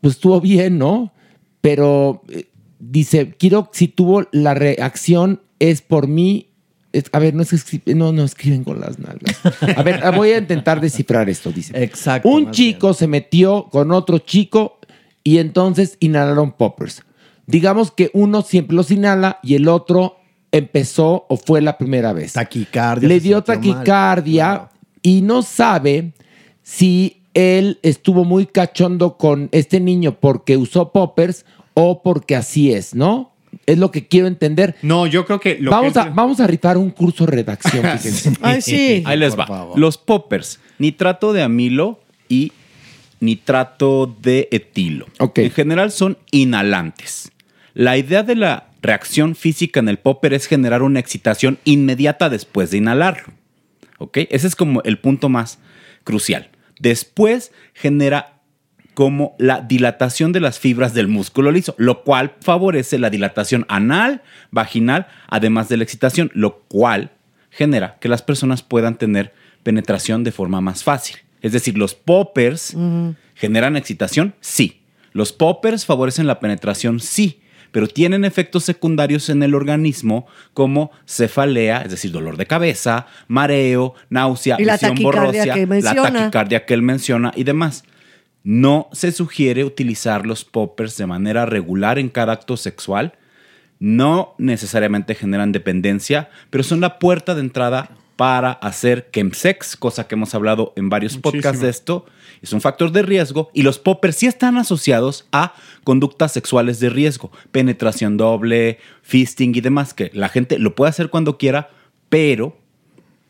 pues 0.02 0.16
estuvo 0.16 0.42
bien, 0.42 0.80
¿no? 0.80 1.14
Pero 1.62 2.24
eh, 2.30 2.48
dice, 2.82 3.36
quiero, 3.38 3.70
si 3.74 3.88
tuvo 3.88 4.28
la 4.32 4.54
reacción 4.54 5.42
es 5.60 5.82
por 5.82 6.08
mí. 6.08 6.48
es- 6.92 7.06
a 7.14 7.20
ver, 7.20 7.34
no, 7.34 7.44
es 7.44 7.66
no, 7.86 8.12
no 8.12 8.24
escriben 8.24 8.64
con 8.66 8.82
las 8.82 9.00
nalgas. 9.00 9.40
A 9.78 9.84
ver, 9.84 10.02
voy 10.16 10.32
a 10.32 10.40
intentar 10.40 10.82
descifrar 10.82 11.30
esto, 11.30 11.52
dice. 11.52 11.82
Exacto. 11.82 12.28
Un 12.28 12.52
chico 12.52 12.94
se 12.94 13.08
metió 13.08 13.70
con 13.72 13.92
otro 13.92 14.18
chico 14.20 14.80
y 15.24 15.38
entonces 15.38 15.96
inhalaron 16.02 16.52
poppers. 16.52 17.04
Digamos 17.48 17.92
que 17.92 18.10
uno 18.14 18.42
siempre 18.42 18.76
los 18.76 18.92
inhala 18.92 19.40
y 19.44 19.56
el 19.56 19.68
otro 19.68 20.18
empezó 20.52 21.26
o 21.30 21.38
fue 21.38 21.62
la 21.62 21.78
primera 21.78 22.12
vez. 22.14 22.34
Taquicardia. 22.34 23.08
Le 23.08 23.20
dio 23.20 23.38
mal. 23.38 23.44
taquicardia 23.44 24.70
y 25.02 25.22
no 25.22 25.42
sabe 25.44 26.14
si 26.62 27.24
él 27.34 27.80
estuvo 27.84 28.26
muy 28.26 28.46
cachondo 28.48 29.18
con 29.18 29.48
este 29.54 29.80
niño 29.80 30.18
porque 30.20 30.58
usó 30.58 30.92
poppers 30.92 31.46
o 31.74 32.02
porque 32.02 32.36
así 32.36 32.74
es, 32.74 32.96
¿no? 32.96 33.32
Es 33.66 33.78
lo 33.78 33.92
que 33.92 34.08
quiero 34.08 34.28
entender. 34.28 34.76
No, 34.82 35.08
yo 35.08 35.26
creo 35.26 35.40
que 35.40 35.58
lo 35.60 35.72
vamos, 35.72 35.94
que 35.94 36.00
a, 36.00 36.06
vamos 36.06 36.40
a 36.40 36.48
rifar 36.48 36.78
un 36.78 36.90
curso 36.90 37.26
de 37.26 37.32
redacción. 37.34 37.84
fíjense. 37.98 38.34
Ahí 39.06 39.18
les 39.18 39.38
va. 39.38 39.70
Los 39.76 39.98
poppers, 39.98 40.60
nitrato 40.80 41.34
de 41.34 41.44
amilo 41.44 42.00
y 42.30 42.54
nitrato 43.20 44.14
de 44.22 44.50
etilo. 44.52 45.06
En 45.20 45.52
general 45.52 45.92
son 45.92 46.18
inhalantes. 46.32 47.32
La 47.74 47.98
idea 47.98 48.24
de 48.24 48.36
la 48.36 48.68
reacción 48.82 49.36
física 49.36 49.80
en 49.80 49.90
el 49.90 50.00
popper 50.00 50.34
es 50.34 50.48
generar 50.48 50.82
una 50.82 51.00
excitación 51.00 51.60
inmediata 51.64 52.30
después 52.30 52.72
de 52.72 52.78
inhalarlo. 52.78 53.34
¿Ok? 54.00 54.18
Ese 54.30 54.48
es 54.48 54.56
como 54.56 54.82
el 54.84 54.98
punto 54.98 55.30
más 55.30 55.60
crucial. 56.04 56.50
Después 56.80 57.52
genera 57.74 58.31
como 59.02 59.36
la 59.40 59.62
dilatación 59.62 60.32
de 60.32 60.40
las 60.40 60.60
fibras 60.60 60.94
del 60.94 61.08
músculo 61.08 61.50
liso, 61.50 61.74
lo 61.80 62.04
cual 62.04 62.34
favorece 62.40 63.00
la 63.00 63.10
dilatación 63.10 63.66
anal, 63.68 64.22
vaginal, 64.52 65.08
además 65.28 65.70
de 65.70 65.78
la 65.78 65.84
excitación, 65.84 66.30
lo 66.36 66.60
cual 66.68 67.10
genera 67.50 67.98
que 68.00 68.10
las 68.10 68.22
personas 68.22 68.62
puedan 68.62 69.00
tener 69.00 69.34
penetración 69.64 70.24
de 70.24 70.32
forma 70.32 70.62
más 70.62 70.84
fácil. 70.84 71.18
Es 71.42 71.52
decir, 71.52 71.80
los 71.80 71.96
poppers 71.96 72.78
generan 73.34 73.76
excitación, 73.76 74.36
sí. 74.40 74.82
Los 75.14 75.34
poppers 75.34 75.84
favorecen 75.84 76.28
la 76.28 76.40
penetración, 76.40 77.00
sí. 77.00 77.42
Pero 77.72 77.88
tienen 77.88 78.24
efectos 78.24 78.66
secundarios 78.66 79.30
en 79.30 79.42
el 79.42 79.56
organismo 79.56 80.28
como 80.54 80.92
cefalea, 81.08 81.82
es 81.82 81.90
decir, 81.90 82.12
dolor 82.12 82.38
de 82.38 82.46
cabeza, 82.46 83.08
mareo, 83.28 83.96
náusea, 84.12 84.58
Y 84.60 84.66
la 84.66 84.74
visión 84.74 84.94
borrosa, 85.02 85.44
la 85.48 85.96
taquicardia 85.96 86.68
que 86.68 86.76
él 86.76 86.84
menciona 86.84 87.32
y 87.36 87.46
demás. 87.46 87.84
No 88.44 88.90
se 88.92 89.12
sugiere 89.12 89.64
utilizar 89.64 90.26
los 90.26 90.46
poppers 90.46 90.98
de 90.98 91.06
manera 91.06 91.46
regular 91.46 92.00
en 92.00 92.10
cada 92.10 92.34
acto 92.34 92.58
sexual. 92.58 93.14
No 93.80 94.36
necesariamente 94.38 95.16
generan 95.16 95.52
dependencia, 95.52 96.30
pero 96.50 96.64
son 96.64 96.82
la 96.82 97.00
puerta 97.00 97.36
de 97.36 97.42
entrada 97.42 97.92
para 98.16 98.52
hacer 98.52 99.10
chemsex, 99.12 99.76
cosa 99.76 100.08
que 100.08 100.14
hemos 100.14 100.36
hablado 100.36 100.74
en 100.76 100.90
varios 100.90 101.18
podcasts 101.18 101.60
de 101.60 101.70
esto. 101.70 102.06
Es 102.44 102.54
un 102.54 102.62
factor 102.62 102.92
de 102.92 103.02
riesgo 103.02 103.50
y 103.52 103.64
los 103.64 103.80
poppers 103.80 104.16
sí 104.16 104.28
están 104.28 104.58
asociados 104.58 105.28
a 105.32 105.56
conductas 105.84 106.32
sexuales 106.32 106.80
de 106.80 106.92
riesgo, 106.92 107.32
penetración 107.52 108.18
doble, 108.18 108.78
fisting 109.02 109.56
y 109.56 109.62
demás, 109.62 109.96
que 109.96 110.12
la 110.14 110.30
gente 110.30 110.60
lo 110.60 110.76
puede 110.76 110.90
hacer 110.90 111.10
cuando 111.10 111.40
quiera, 111.40 111.72
pero 112.10 112.56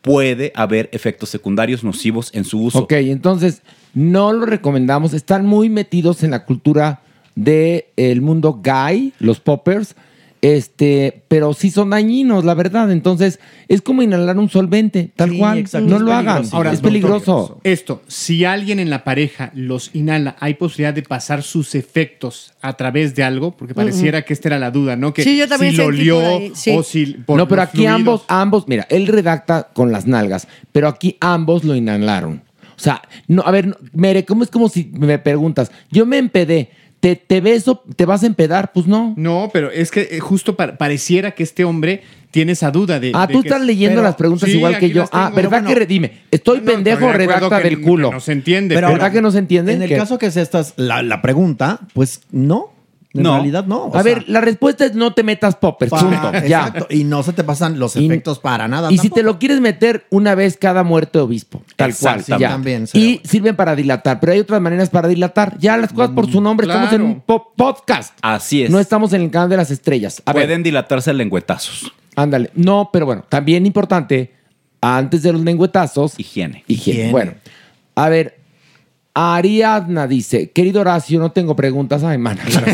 puede 0.02 0.52
haber 0.54 0.90
efectos 0.92 1.30
secundarios 1.30 1.82
nocivos 1.84 2.30
en 2.34 2.44
su 2.44 2.62
uso. 2.62 2.80
Ok, 2.80 2.92
entonces 2.92 3.62
no 3.94 4.32
lo 4.32 4.46
recomendamos. 4.46 5.14
Están 5.14 5.46
muy 5.46 5.68
metidos 5.68 6.22
en 6.22 6.30
la 6.30 6.44
cultura 6.44 7.00
del 7.34 8.20
mundo 8.20 8.60
gay, 8.62 9.12
los 9.18 9.40
poppers. 9.40 9.94
Este, 10.42 11.22
pero 11.28 11.54
sí 11.54 11.70
son 11.70 11.90
dañinos, 11.90 12.44
la 12.44 12.54
verdad. 12.54 12.90
Entonces, 12.90 13.38
es 13.68 13.80
como 13.80 14.02
inhalar 14.02 14.36
un 14.38 14.48
solvente, 14.48 15.12
tal 15.14 15.38
cual. 15.38 15.64
No 15.84 16.00
lo 16.00 16.12
hagan. 16.12 16.42
es 16.72 16.80
peligroso. 16.80 17.60
Esto, 17.62 18.02
si 18.08 18.44
alguien 18.44 18.80
en 18.80 18.90
la 18.90 19.04
pareja 19.04 19.52
los 19.54 19.94
inhala, 19.94 20.34
¿hay 20.40 20.54
posibilidad 20.54 20.92
de 20.92 21.04
pasar 21.04 21.44
sus 21.44 21.76
efectos 21.76 22.54
a 22.60 22.72
través 22.72 23.14
de 23.14 23.22
algo? 23.22 23.56
Porque 23.56 23.72
pareciera 23.72 24.22
que 24.22 24.32
esta 24.32 24.48
era 24.48 24.58
la 24.58 24.72
duda, 24.72 24.96
¿no? 24.96 25.14
Que 25.14 25.22
Sí, 25.22 25.38
yo 25.38 25.46
también 25.46 25.74
si 25.74 25.78
lo 25.78 25.86
olió 25.86 26.20
sí. 26.54 26.74
o 26.76 26.82
si... 26.82 27.06
por 27.06 27.38
no, 27.38 27.46
pero 27.46 27.62
aquí 27.62 27.76
fluidos. 27.76 27.94
ambos, 27.94 28.24
ambos, 28.26 28.64
mira, 28.66 28.84
él 28.90 29.06
redacta 29.06 29.68
con 29.72 29.92
las 29.92 30.08
nalgas, 30.08 30.48
pero 30.72 30.88
aquí 30.88 31.18
ambos 31.20 31.62
lo 31.62 31.76
inhalaron. 31.76 32.42
O 32.82 32.84
sea, 32.84 33.00
no, 33.28 33.42
a 33.46 33.52
ver, 33.52 33.68
no, 33.68 33.76
Mere, 33.92 34.24
¿cómo 34.24 34.42
es 34.42 34.50
como 34.50 34.68
si 34.68 34.90
me 34.92 35.20
preguntas? 35.20 35.70
Yo 35.92 36.04
me 36.04 36.18
empedé, 36.18 36.70
¿te, 36.98 37.14
te 37.14 37.40
beso, 37.40 37.84
te 37.94 38.06
vas 38.06 38.24
a 38.24 38.26
empedar? 38.26 38.72
Pues 38.72 38.88
no. 38.88 39.14
No, 39.16 39.50
pero 39.52 39.70
es 39.70 39.92
que 39.92 40.08
eh, 40.10 40.18
justo 40.18 40.56
pa- 40.56 40.76
pareciera 40.76 41.30
que 41.30 41.44
este 41.44 41.62
hombre 41.64 42.02
tiene 42.32 42.52
esa 42.52 42.72
duda 42.72 42.98
de... 42.98 43.12
Ah, 43.14 43.28
de 43.28 43.34
tú 43.34 43.42
que- 43.42 43.48
estás 43.50 43.62
leyendo 43.62 43.96
Pero- 43.98 44.02
las 44.02 44.16
preguntas 44.16 44.50
Sí, 44.50 44.56
igual 44.56 44.78
que 44.80 44.90
yo. 44.90 45.04
Ah. 45.12 45.30
¿verdad 45.32 45.62
Bueno, 45.62 45.78
que 45.78 45.86
dime? 45.86 46.22
Estoy 46.32 46.58
No, 46.58 46.72
pendejo 46.72 47.12
redacta 47.12 47.60
del 47.60 47.80
culo. 47.82 48.08
que 48.10 48.14
no 48.16 48.20
se 48.20 48.32
entiende, 48.32 48.74
Pero- 48.74 48.88
¿Verdad 48.90 49.12
que 49.12 49.22
no 49.22 49.30
se 49.30 49.38
entiende? 49.38 49.74
En 49.74 49.82
el 49.82 49.94
caso 49.96 50.18
que 50.18 50.26
es 50.26 50.36
esta 50.36 50.64
la, 50.74 51.04
la 51.04 51.22
pregunta, 51.22 51.78
pues 51.94 52.22
no. 52.32 52.72
En 53.14 53.24
No. 53.24 53.34
realidad 53.34 53.66
no. 53.66 53.84
o 53.84 53.88
a 53.96 54.02
sea, 54.02 54.14
ver, 54.14 54.24
la 54.28 54.40
respuesta 54.40 54.86
es 54.86 54.94
no 54.94 55.12
te 55.12 55.22
metas 55.22 55.56
punto. 55.56 55.86
Ya. 56.46 56.66
Exacto. 56.68 56.86
Y 56.88 57.04
no 57.04 57.22
se 57.22 57.34
te 57.34 57.44
pasan 57.44 57.78
los 57.78 57.94
Y- 57.96 58.06
efectos 58.06 58.38
para 58.38 58.68
nada. 58.68 58.90
Y 58.90 58.96
si 58.96 59.10
te 59.10 59.22
lo 59.22 59.38
quieres 59.38 59.60
meter 59.60 60.06
una 60.10 60.34
vez 60.34 60.56
cada 60.56 60.82
muerto 60.82 61.18
de 61.18 61.24
obispo, 61.26 61.62
tal 61.76 61.94
cual. 61.94 62.20
Exacto, 62.20 62.40
ya. 62.40 62.48
también 62.48 62.86
y 62.94 63.20
sirven 63.24 63.54
para 63.54 63.76
dilatar, 63.76 64.18
pero 64.18 64.32
hay 64.32 64.38
otras 64.40 64.60
maneras 64.62 64.88
para 64.88 65.08
dilatar. 65.08 65.58
Ya 65.58 65.76
las 65.76 65.92
cosas 65.92 66.10
por 66.12 66.30
su 66.30 66.40
nombre, 66.40 66.66
estamos 66.66 66.92
en 66.92 67.02
un 67.02 67.20
po- 67.20 67.52
podcast. 67.54 68.16
Así 68.22 68.62
es. 68.62 68.70
No 68.70 68.78
estamos 68.78 69.12
en 69.12 69.20
el 69.22 69.30
canal 69.30 69.50
de 69.50 69.58
las 69.58 69.70
estrellas. 69.70 70.22
A 70.24 70.32
ver, 70.32 70.44
Pueden 70.46 70.62
dilatarse 70.62 71.12
lengüetazos. 71.12 71.92
ándale. 72.16 72.50
No, 72.54 72.88
pero 72.92 73.04
bueno, 73.06 73.24
también 73.28 73.66
importante, 73.66 74.32
antes 74.80 75.22
de 75.22 75.32
los 75.32 75.42
lengüetazos. 75.42 76.18
Higiene. 76.18 76.64
Higiene. 76.66 76.98
Higiene. 77.00 77.12
Bueno, 77.12 77.34
a 77.94 78.08
ver. 78.08 78.38
Ariadna 79.14 80.06
dice, 80.06 80.50
querido 80.52 80.80
Horacio, 80.80 81.20
no 81.20 81.32
tengo 81.32 81.54
preguntas. 81.54 82.02
Ay. 82.02 82.18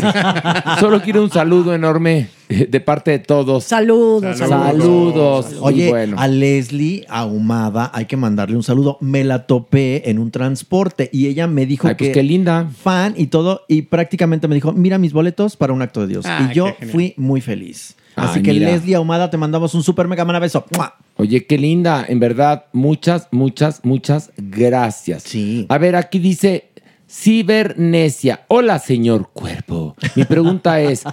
Solo 0.79 1.01
quiero 1.01 1.21
un 1.21 1.29
saludo 1.29 1.73
enorme 1.73 2.29
de 2.47 2.79
parte 2.79 3.11
de 3.11 3.19
todos. 3.19 3.65
Saludos, 3.65 4.37
Saludos. 4.37 5.51
Y 5.51 5.57
Oye, 5.59 5.89
bueno. 5.89 6.15
a 6.17 6.27
Leslie 6.29 7.05
Ahumada 7.09 7.91
hay 7.93 8.05
que 8.05 8.15
mandarle 8.15 8.55
un 8.55 8.63
saludo. 8.63 8.97
Me 9.01 9.25
la 9.25 9.47
topé 9.47 10.09
en 10.09 10.17
un 10.17 10.31
transporte 10.31 11.09
y 11.11 11.27
ella 11.27 11.47
me 11.47 11.65
dijo 11.65 11.89
Ay, 11.89 11.95
pues 11.95 12.09
que 12.09 12.13
qué 12.13 12.23
linda. 12.23 12.69
fan 12.73 13.15
y 13.17 13.27
todo 13.27 13.63
y 13.67 13.81
prácticamente 13.83 14.47
me 14.47 14.55
dijo, 14.55 14.71
mira 14.71 14.97
mis 14.97 15.11
boletos 15.11 15.57
para 15.57 15.73
un 15.73 15.81
acto 15.81 16.01
de 16.01 16.07
Dios. 16.07 16.25
Ah, 16.25 16.47
y 16.49 16.55
yo 16.55 16.73
fui 16.91 17.13
muy 17.17 17.41
feliz. 17.41 17.97
Así 18.19 18.39
Ay, 18.39 18.43
que 18.43 18.53
mira. 18.53 18.69
Leslie 18.71 18.95
Ahumada 18.95 19.29
te 19.29 19.37
mandamos 19.37 19.73
un 19.73 19.83
super 19.83 20.07
mega 20.07 20.25
mana 20.25 20.39
beso. 20.39 20.65
¡Mua! 20.75 20.95
Oye, 21.17 21.45
qué 21.45 21.57
linda. 21.57 22.05
En 22.07 22.19
verdad, 22.19 22.65
muchas, 22.73 23.27
muchas, 23.31 23.81
muchas 23.83 24.31
gracias. 24.37 25.23
Sí. 25.23 25.65
A 25.69 25.77
ver, 25.77 25.95
aquí 25.95 26.19
dice 26.19 26.69
Cibernesia. 27.09 28.45
Hola, 28.47 28.79
señor 28.79 29.29
cuerpo. 29.33 29.95
Mi 30.15 30.25
pregunta 30.25 30.79
es, 30.81 31.03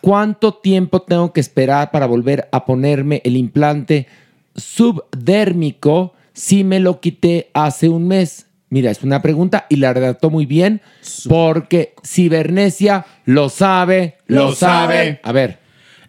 ¿cuánto 0.00 0.54
tiempo 0.54 1.02
tengo 1.02 1.32
que 1.32 1.40
esperar 1.40 1.90
para 1.90 2.06
volver 2.06 2.48
a 2.52 2.64
ponerme 2.64 3.22
el 3.24 3.36
implante 3.36 4.06
subdérmico 4.54 6.14
si 6.32 6.64
me 6.64 6.80
lo 6.80 7.00
quité 7.00 7.50
hace 7.54 7.88
un 7.88 8.06
mes? 8.08 8.46
Mira, 8.68 8.90
es 8.90 9.02
una 9.04 9.22
pregunta 9.22 9.66
y 9.68 9.76
la 9.76 9.92
redactó 9.92 10.28
muy 10.28 10.44
bien 10.44 10.80
porque 11.28 11.94
Cibernesia 12.04 13.06
lo 13.24 13.48
sabe, 13.48 14.16
lo, 14.26 14.46
Lo 14.48 14.54
sabe. 14.54 14.94
sabe. 14.94 15.20
A 15.22 15.32
ver. 15.32 15.65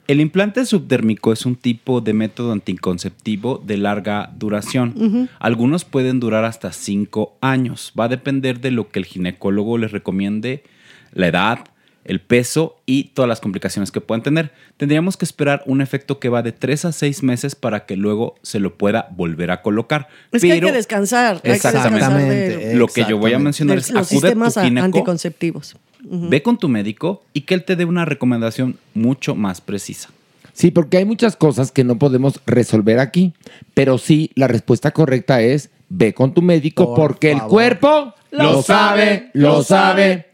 El 0.07 0.21
implante 0.21 0.65
subdérmico 0.65 1.34
es 1.34 1.45
un 1.45 1.55
tipo 1.57 1.99
de 1.99 2.13
método 2.13 2.53
anticonceptivo 2.53 3.61
de 3.65 3.75
larga 3.77 4.31
duración. 4.38 5.29
Algunos 5.39 5.84
pueden 5.84 6.21
durar 6.21 6.45
hasta 6.45 6.71
5 6.71 7.38
años. 7.41 7.91
Va 7.99 8.05
a 8.05 8.07
depender 8.09 8.61
de 8.61 8.71
lo 8.71 8.89
que 8.89 8.99
el 8.99 9.05
ginecólogo 9.05 9.77
les 9.77 9.91
recomiende, 9.91 10.63
la 11.11 11.27
edad, 11.27 11.59
el 12.05 12.21
peso 12.21 12.77
y 12.85 13.05
todas 13.09 13.27
las 13.27 13.41
complicaciones 13.41 13.91
que 13.91 13.99
puedan 13.99 14.23
tener. 14.23 14.53
Tendríamos 14.77 15.17
que 15.17 15.25
esperar 15.25 15.61
un 15.65 15.81
efecto 15.81 16.19
que 16.19 16.29
va 16.29 16.41
de 16.41 16.53
3 16.53 16.85
a 16.85 16.91
6 16.93 17.21
meses 17.21 17.55
para 17.55 17.85
que 17.85 17.97
luego 17.97 18.35
se 18.43 18.61
lo 18.61 18.77
pueda 18.77 19.09
volver 19.11 19.51
a 19.51 19.61
colocar. 19.61 20.07
Es 20.31 20.41
que 20.41 20.53
hay 20.53 20.59
Pero- 20.61 20.67
que 20.71 20.77
descansar. 20.77 21.35
hay 21.35 21.41
que 21.41 21.49
descansar 21.49 22.17
de- 22.17 22.75
Lo 22.75 22.88
que 22.88 23.03
yo 23.09 23.17
voy 23.17 23.34
a 23.34 23.39
mencionar 23.39 23.77
es 23.77 23.89
acude 23.93 24.29
a 24.29 24.34
tu 24.34 24.61
gineco, 24.61 24.85
anticonceptivos. 24.85 25.75
Ve 26.03 26.41
con 26.41 26.57
tu 26.57 26.69
médico 26.69 27.24
y 27.34 27.41
que 27.41 27.53
él 27.53 27.64
te 27.64 27.76
dé 27.76 27.86
una 27.86 28.06
recomendación 28.06 28.78
mucho 28.94 29.36
más 29.36 29.61
precisa. 29.61 30.10
Sí, 30.53 30.72
porque 30.72 30.98
hay 30.98 31.06
muchas 31.06 31.36
cosas 31.36 31.72
que 31.72 31.84
no 31.84 31.99
podemos 31.99 32.41
resolver 32.45 32.99
aquí, 32.99 33.34
pero 33.74 33.98
sí, 33.98 34.32
la 34.36 34.48
respuesta 34.48 34.91
correcta 34.91 35.41
es 35.41 35.69
ve 35.90 36.14
con 36.14 36.34
tu 36.34 36.41
médico 36.41 36.95
Por 36.95 37.10
porque 37.10 37.32
el 37.32 37.41
cuerpo 37.44 38.14
Lo 38.32 38.61
sabe, 38.61 39.30
lo 39.34 39.49
lo 39.49 39.64
sabe. 39.64 40.28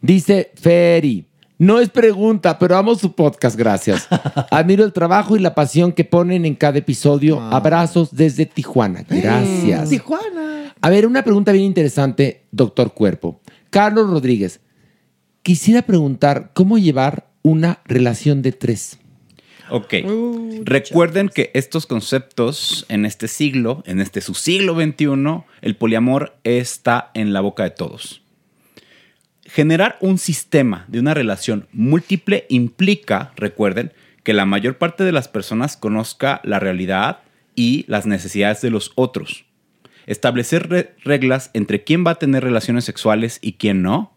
Dice 0.00 0.50
Ferry. 0.54 1.26
No 1.58 1.78
es 1.78 1.90
pregunta, 1.90 2.58
pero 2.58 2.76
amo 2.76 2.94
su 2.94 3.12
podcast, 3.12 3.54
gracias. 3.54 4.08
Admiro 4.50 4.82
el 4.82 4.94
trabajo 4.94 5.36
y 5.36 5.40
la 5.40 5.54
pasión 5.54 5.92
que 5.92 6.04
ponen 6.04 6.46
en 6.46 6.54
cada 6.54 6.78
episodio. 6.78 7.38
Abrazos 7.38 8.16
desde 8.16 8.46
Tijuana. 8.46 9.04
Gracias. 9.06 9.90
Tijuana. 9.90 10.74
A 10.80 10.88
ver, 10.88 11.06
una 11.06 11.22
pregunta 11.22 11.52
bien 11.52 11.66
interesante, 11.66 12.44
doctor 12.50 12.94
Cuerpo. 12.94 13.40
Carlos 13.68 14.08
Rodríguez, 14.08 14.60
quisiera 15.42 15.82
preguntar 15.82 16.50
cómo 16.54 16.78
llevar 16.78 17.28
una 17.42 17.80
relación 17.84 18.42
de 18.42 18.52
tres. 18.52 18.98
Ok. 19.70 19.94
Recuerden 20.64 21.28
que 21.28 21.50
estos 21.54 21.86
conceptos 21.86 22.84
en 22.88 23.06
este 23.06 23.28
siglo, 23.28 23.82
en 23.86 24.00
este 24.00 24.20
su 24.20 24.34
siglo 24.34 24.74
XXI, 24.74 25.44
el 25.62 25.76
poliamor 25.76 26.36
está 26.44 27.10
en 27.14 27.32
la 27.32 27.40
boca 27.40 27.62
de 27.62 27.70
todos. 27.70 28.22
Generar 29.44 29.96
un 30.00 30.18
sistema 30.18 30.84
de 30.88 31.00
una 31.00 31.14
relación 31.14 31.66
múltiple 31.72 32.46
implica, 32.48 33.32
recuerden, 33.36 33.92
que 34.22 34.32
la 34.34 34.44
mayor 34.44 34.76
parte 34.76 35.04
de 35.04 35.12
las 35.12 35.28
personas 35.28 35.76
conozca 35.76 36.40
la 36.44 36.58
realidad 36.60 37.20
y 37.54 37.84
las 37.88 38.06
necesidades 38.06 38.60
de 38.60 38.70
los 38.70 38.92
otros. 38.96 39.44
Establecer 40.06 40.68
re- 40.68 40.94
reglas 41.04 41.50
entre 41.54 41.84
quién 41.84 42.04
va 42.06 42.12
a 42.12 42.18
tener 42.18 42.42
relaciones 42.44 42.84
sexuales 42.84 43.38
y 43.40 43.52
quién 43.54 43.82
no, 43.82 44.12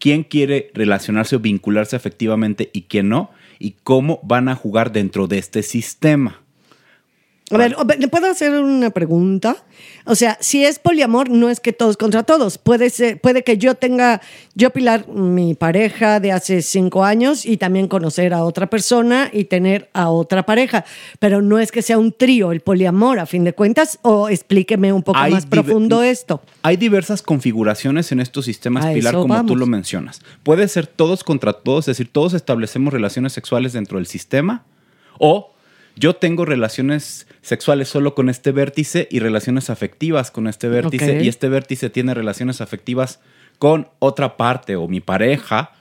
quién 0.00 0.24
quiere 0.24 0.70
relacionarse 0.74 1.36
o 1.36 1.40
vincularse 1.40 1.94
afectivamente 1.94 2.70
y 2.72 2.82
quién 2.82 3.10
no, 3.10 3.30
y 3.60 3.76
cómo 3.84 4.18
van 4.24 4.48
a 4.48 4.56
jugar 4.56 4.90
dentro 4.90 5.28
de 5.28 5.38
este 5.38 5.62
sistema. 5.62 6.39
A 7.50 7.56
ver, 7.58 7.76
¿le 7.98 8.08
puedo 8.08 8.30
hacer 8.30 8.52
una 8.52 8.90
pregunta? 8.90 9.56
O 10.04 10.14
sea, 10.14 10.38
si 10.40 10.64
es 10.64 10.78
poliamor, 10.78 11.30
no 11.30 11.48
es 11.48 11.58
que 11.58 11.72
todos 11.72 11.96
contra 11.96 12.22
todos. 12.22 12.58
Puede 12.58 12.90
ser, 12.90 13.20
puede 13.20 13.42
que 13.42 13.58
yo 13.58 13.74
tenga, 13.74 14.20
yo 14.54 14.70
Pilar, 14.70 15.08
mi 15.08 15.54
pareja 15.54 16.20
de 16.20 16.30
hace 16.30 16.62
cinco 16.62 17.04
años 17.04 17.44
y 17.44 17.56
también 17.56 17.88
conocer 17.88 18.34
a 18.34 18.44
otra 18.44 18.68
persona 18.68 19.30
y 19.32 19.44
tener 19.44 19.90
a 19.94 20.10
otra 20.10 20.46
pareja. 20.46 20.84
Pero 21.18 21.42
no 21.42 21.58
es 21.58 21.72
que 21.72 21.82
sea 21.82 21.98
un 21.98 22.12
trío 22.12 22.52
el 22.52 22.60
poliamor, 22.60 23.18
a 23.18 23.26
fin 23.26 23.42
de 23.42 23.52
cuentas, 23.52 23.98
o 24.02 24.28
explíqueme 24.28 24.92
un 24.92 25.02
poco 25.02 25.18
Hay 25.18 25.32
más 25.32 25.46
profundo 25.46 26.02
esto. 26.02 26.42
Hay 26.62 26.76
diversas 26.76 27.20
configuraciones 27.20 28.12
en 28.12 28.20
estos 28.20 28.44
sistemas, 28.44 28.84
A 28.84 28.92
Pilar, 28.92 29.14
como 29.14 29.44
tú 29.44 29.56
lo 29.56 29.66
mencionas. 29.66 30.20
Puede 30.44 30.68
ser 30.68 30.86
todos 30.86 31.24
contra 31.24 31.52
todos, 31.52 31.88
es 31.88 31.96
decir, 31.96 32.12
todos 32.12 32.34
establecemos 32.34 32.92
relaciones 32.92 33.32
sexuales 33.32 33.72
dentro 33.72 33.98
del 33.98 34.06
sistema, 34.06 34.64
o 35.18 35.52
yo 36.00 36.14
tengo 36.16 36.44
relaciones 36.46 37.26
sexuales 37.42 37.88
solo 37.88 38.14
con 38.14 38.28
este 38.30 38.52
vértice 38.52 39.06
y 39.10 39.18
relaciones 39.20 39.68
afectivas 39.70 40.30
con 40.30 40.46
este 40.46 40.68
vértice, 40.68 41.16
Ok. 41.18 41.22
y 41.24 41.28
este 41.28 41.48
vértice 41.48 41.90
tiene 41.90 42.14
relaciones 42.14 42.60
afectivas 42.60 43.20
con 43.58 43.88
otra 43.98 44.36
parte 44.38 44.76
o 44.76 44.88
mi 44.88 45.00
pareja 45.00 45.72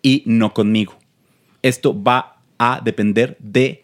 y 0.00 0.22
no 0.26 0.54
conmigo. 0.54 0.94
Esto 1.62 2.00
va 2.00 2.36
a 2.58 2.80
depender 2.84 3.36
de 3.40 3.82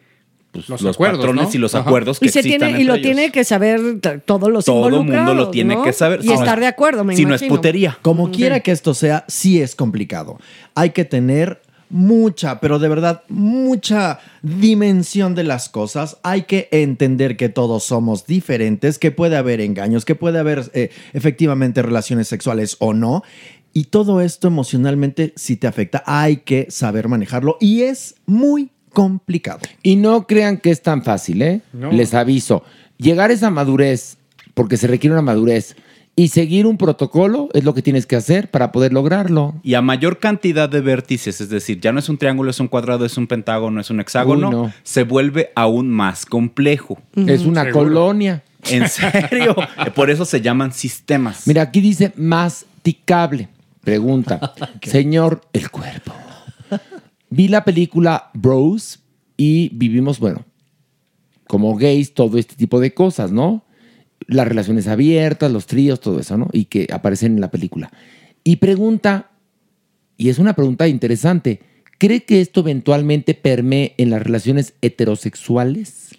pues, 0.53 0.69
los, 0.69 0.81
Los 0.83 0.97
acuerdos, 0.97 1.19
patrones 1.21 1.45
¿no? 1.49 1.55
y 1.55 1.59
los 1.59 1.75
Ajá. 1.75 1.89
acuerdos 1.89 2.19
que 2.21 2.27
Y, 2.27 2.29
se 2.31 2.41
existan 2.41 2.69
tiene, 2.71 2.81
y 2.83 2.85
lo 2.85 2.95
ellos. 2.95 3.05
tiene 3.05 3.31
que 3.31 3.45
saber 3.45 3.81
todos 4.25 4.51
los 4.51 4.65
Todo 4.65 4.89
el 4.89 4.95
mundo 5.05 5.35
lo 5.35 5.51
tiene 5.51 5.77
¿no? 5.77 5.83
que 5.85 5.93
saber. 5.93 6.21
Y 6.23 6.29
Si 6.29 6.33
estar 6.33 6.59
es- 6.59 6.63
de 6.63 6.67
acuerdo, 6.67 7.05
me 7.05 7.15
si 7.17 7.25
no 7.25 7.35
es 7.35 7.43
putería. 7.45 7.99
Como 8.03 8.31
quiera 8.33 8.59
que 8.61 8.73
esto 8.73 8.93
sea, 8.95 9.25
sí 9.29 9.61
es 9.63 9.75
complicado. 9.77 10.39
Hay 10.75 10.91
que 10.91 11.05
tener 11.05 11.63
mucha, 11.91 12.61
pero 12.61 12.79
de 12.79 12.89
verdad, 12.89 13.23
mucha 13.29 14.21
dimensión 14.43 15.35
de 15.35 15.45
las 15.45 15.69
cosas. 15.69 16.19
Hay 16.23 16.43
que 16.43 16.69
entender 16.71 17.37
que 17.37 17.49
todos 17.49 17.85
somos 17.85 18.27
diferentes, 18.27 18.99
que 18.99 19.11
puede 19.11 19.37
haber 19.37 19.61
engaños, 19.61 20.05
que 20.05 20.15
puede 20.15 20.39
haber 20.39 20.71
eh, 20.73 20.91
efectivamente 21.13 21.83
relaciones 21.83 22.29
sexuales 22.29 22.77
o 22.79 22.95
no. 22.95 23.23
Y 23.73 23.85
todo 23.85 24.21
esto 24.21 24.49
emocionalmente, 24.49 25.33
si 25.37 25.57
te 25.57 25.67
afecta, 25.67 26.03
hay 26.07 26.39
que 26.39 26.67
saber 26.71 27.09
manejarlo. 27.09 27.57
Y 27.61 27.83
es 27.83 28.15
muy 28.27 28.71
complicado. 28.93 29.61
Y 29.83 29.97
no 29.97 30.27
crean 30.27 30.59
que 30.59 30.71
es 30.71 30.83
tan 30.83 31.03
fácil, 31.03 31.43
¿eh? 31.43 31.63
No. 31.73 31.93
Les 31.93 32.15
aviso. 32.15 32.65
Llegar 32.99 33.31
a 33.31 33.35
esa 33.35 33.51
madurez, 33.51 34.17
porque 34.55 34.77
se 34.77 34.87
requiere 34.87 35.15
una 35.15 35.23
madurez, 35.23 35.77
y 36.21 36.29
seguir 36.29 36.67
un 36.67 36.77
protocolo 36.77 37.49
es 37.55 37.65
lo 37.65 37.73
que 37.73 37.81
tienes 37.81 38.05
que 38.05 38.15
hacer 38.15 38.51
para 38.51 38.73
poder 38.73 38.93
lograrlo. 38.93 39.55
Y 39.63 39.73
a 39.73 39.81
mayor 39.81 40.19
cantidad 40.19 40.69
de 40.69 40.83
vértices, 40.83 41.41
es 41.41 41.49
decir, 41.49 41.81
ya 41.81 41.93
no 41.93 41.99
es 41.99 42.11
un 42.11 42.19
triángulo, 42.19 42.51
es 42.51 42.61
un 42.61 42.69
cuadrado, 42.69 43.07
es 43.07 43.17
un 43.17 43.27
pentágono, 43.27 43.81
es 43.81 43.89
un 43.89 44.01
hexágono, 44.01 44.49
Uy, 44.49 44.55
no. 44.55 44.73
se 44.83 45.05
vuelve 45.05 45.51
aún 45.55 45.89
más 45.89 46.27
complejo. 46.27 46.99
Es 47.15 47.47
una 47.47 47.71
colonia. 47.71 48.45
En 48.69 48.87
serio. 48.91 49.57
Por 49.95 50.11
eso 50.11 50.27
se 50.27 50.43
llaman 50.43 50.75
sistemas. 50.75 51.47
Mira, 51.47 51.63
aquí 51.63 51.81
dice 51.81 52.13
masticable. 52.17 53.49
Pregunta, 53.83 54.53
señor 54.83 55.41
el 55.55 55.71
cuerpo. 55.71 56.13
Vi 57.31 57.49
la 57.49 57.65
película 57.65 58.29
Bros 58.35 59.01
y 59.39 59.71
vivimos, 59.71 60.19
bueno, 60.19 60.45
como 61.47 61.75
gays, 61.77 62.13
todo 62.13 62.37
este 62.37 62.57
tipo 62.57 62.79
de 62.79 62.93
cosas, 62.93 63.33
¿no? 63.33 63.65
Las 64.31 64.47
relaciones 64.47 64.87
abiertas, 64.87 65.51
los 65.51 65.67
tríos, 65.67 66.01
todo 66.01 66.21
eso, 66.21 66.39
¿no? 66.39 66.49
Y 66.53 66.67
que 66.67 66.87
aparecen 66.93 67.35
en 67.35 67.41
la 67.41 67.51
película. 67.51 67.91
Y 68.45 68.57
pregunta, 68.57 69.33
y 70.17 70.29
es 70.29 70.39
una 70.39 70.55
pregunta 70.55 70.87
interesante, 70.87 71.61
¿cree 71.99 72.25
que 72.25 72.41
esto 72.41 72.61
eventualmente 72.61 73.35
permee 73.35 73.95
en 73.99 74.11
las 74.11 74.23
relaciones 74.23 74.75
heterosexuales? 74.83 76.11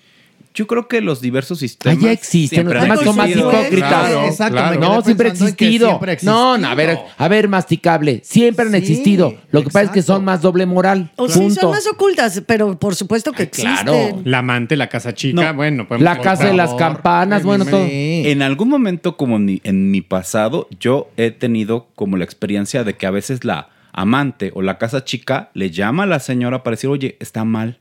Yo 0.53 0.67
creo 0.67 0.87
que 0.87 0.99
los 1.01 1.21
diversos 1.21 1.57
Ah, 1.57 1.61
sistemas. 1.61 1.99
ya 1.99 2.11
existen, 2.11 2.65
los 2.65 2.73
demás 2.81 2.99
son 3.01 3.15
más 3.15 3.27
existido. 3.29 3.51
hipócritas. 3.51 3.89
Claro, 3.89 4.25
Exacto, 4.25 4.53
claro. 4.57 4.79
No, 4.81 5.01
siempre 5.01 5.29
ha 5.29 5.31
existido. 5.31 5.87
siempre 5.87 6.11
ha 6.11 6.17
No, 6.23 6.57
no, 6.57 6.67
a 6.67 6.75
ver, 6.75 6.97
a 7.17 7.27
ver, 7.27 7.47
masticable. 7.47 8.21
Siempre 8.23 8.65
han 8.65 8.71
Sí, 8.71 8.77
existido. 8.77 9.35
Lo 9.51 9.61
que 9.63 9.67
pasa 9.69 9.83
es 9.85 9.91
que 9.91 10.01
son 10.01 10.25
más 10.25 10.41
doble 10.41 10.65
moral. 10.65 11.11
O 11.15 11.29
sí, 11.29 11.49
son 11.51 11.71
más 11.71 11.87
ocultas, 11.87 12.41
pero 12.45 12.77
por 12.77 12.95
supuesto 12.95 13.31
que 13.31 13.43
existen. 13.43 14.21
La 14.25 14.39
amante, 14.39 14.75
la 14.75 14.89
casa 14.89 15.13
chica, 15.13 15.41
No. 15.51 15.53
bueno. 15.55 15.87
podemos 15.87 16.03
La 16.03 16.19
casa 16.19 16.47
de 16.47 16.53
las 16.53 16.73
campanas, 16.73 17.43
bueno, 17.43 17.65
todo. 17.65 17.85
En 17.89 18.41
algún 18.41 18.67
momento, 18.69 19.15
como 19.17 19.37
en 19.37 19.45
mi, 19.45 19.61
en 19.63 19.89
mi 19.91 20.01
pasado, 20.01 20.67
yo 20.79 21.09
he 21.17 21.31
tenido 21.31 21.87
como 21.95 22.17
la 22.17 22.23
experiencia 22.25 22.83
de 22.83 22.95
que 22.95 23.05
a 23.05 23.11
veces 23.11 23.45
la 23.45 23.69
amante 23.93 24.51
o 24.53 24.61
la 24.61 24.77
casa 24.77 25.03
chica 25.03 25.49
le 25.53 25.69
llama 25.71 26.03
a 26.03 26.05
la 26.07 26.19
señora 26.19 26.63
para 26.63 26.75
decir, 26.75 26.89
oye, 26.89 27.17
está 27.19 27.43
mal. 27.45 27.79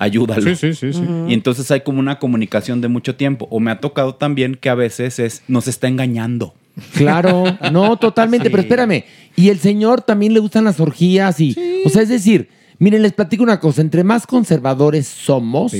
Ayúdalo. 0.00 0.40
Sí, 0.40 0.56
sí, 0.56 0.72
sí, 0.72 0.94
sí. 0.94 1.02
Y 1.28 1.34
entonces 1.34 1.70
hay 1.70 1.82
como 1.82 2.00
una 2.00 2.18
comunicación 2.18 2.80
de 2.80 2.88
mucho 2.88 3.16
tiempo. 3.16 3.46
O 3.50 3.60
me 3.60 3.70
ha 3.70 3.80
tocado 3.80 4.14
también 4.14 4.54
que 4.54 4.70
a 4.70 4.74
veces 4.74 5.18
es, 5.18 5.42
nos 5.46 5.68
está 5.68 5.88
engañando. 5.88 6.54
Claro, 6.94 7.44
no, 7.70 7.98
totalmente, 7.98 8.48
pero 8.48 8.62
espérame. 8.62 9.04
Y 9.36 9.50
el 9.50 9.58
señor 9.58 10.00
también 10.00 10.32
le 10.32 10.40
gustan 10.40 10.64
las 10.64 10.80
orgías 10.80 11.38
y, 11.38 11.54
o 11.84 11.90
sea, 11.90 12.00
es 12.00 12.08
decir, 12.08 12.48
miren, 12.78 13.02
les 13.02 13.12
platico 13.12 13.42
una 13.42 13.60
cosa, 13.60 13.82
entre 13.82 14.02
más 14.02 14.26
conservadores 14.26 15.06
somos, 15.06 15.74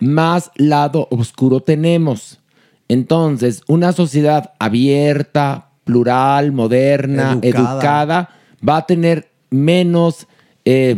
más 0.00 0.50
lado 0.56 1.08
oscuro 1.10 1.60
tenemos. 1.60 2.40
Entonces, 2.86 3.62
una 3.66 3.92
sociedad 3.92 4.52
abierta, 4.58 5.70
plural, 5.84 6.52
moderna, 6.52 7.38
Educada. 7.40 7.72
educada, 7.72 8.28
va 8.68 8.76
a 8.76 8.86
tener 8.86 9.30
menos... 9.48 10.26
eh, 10.66 10.96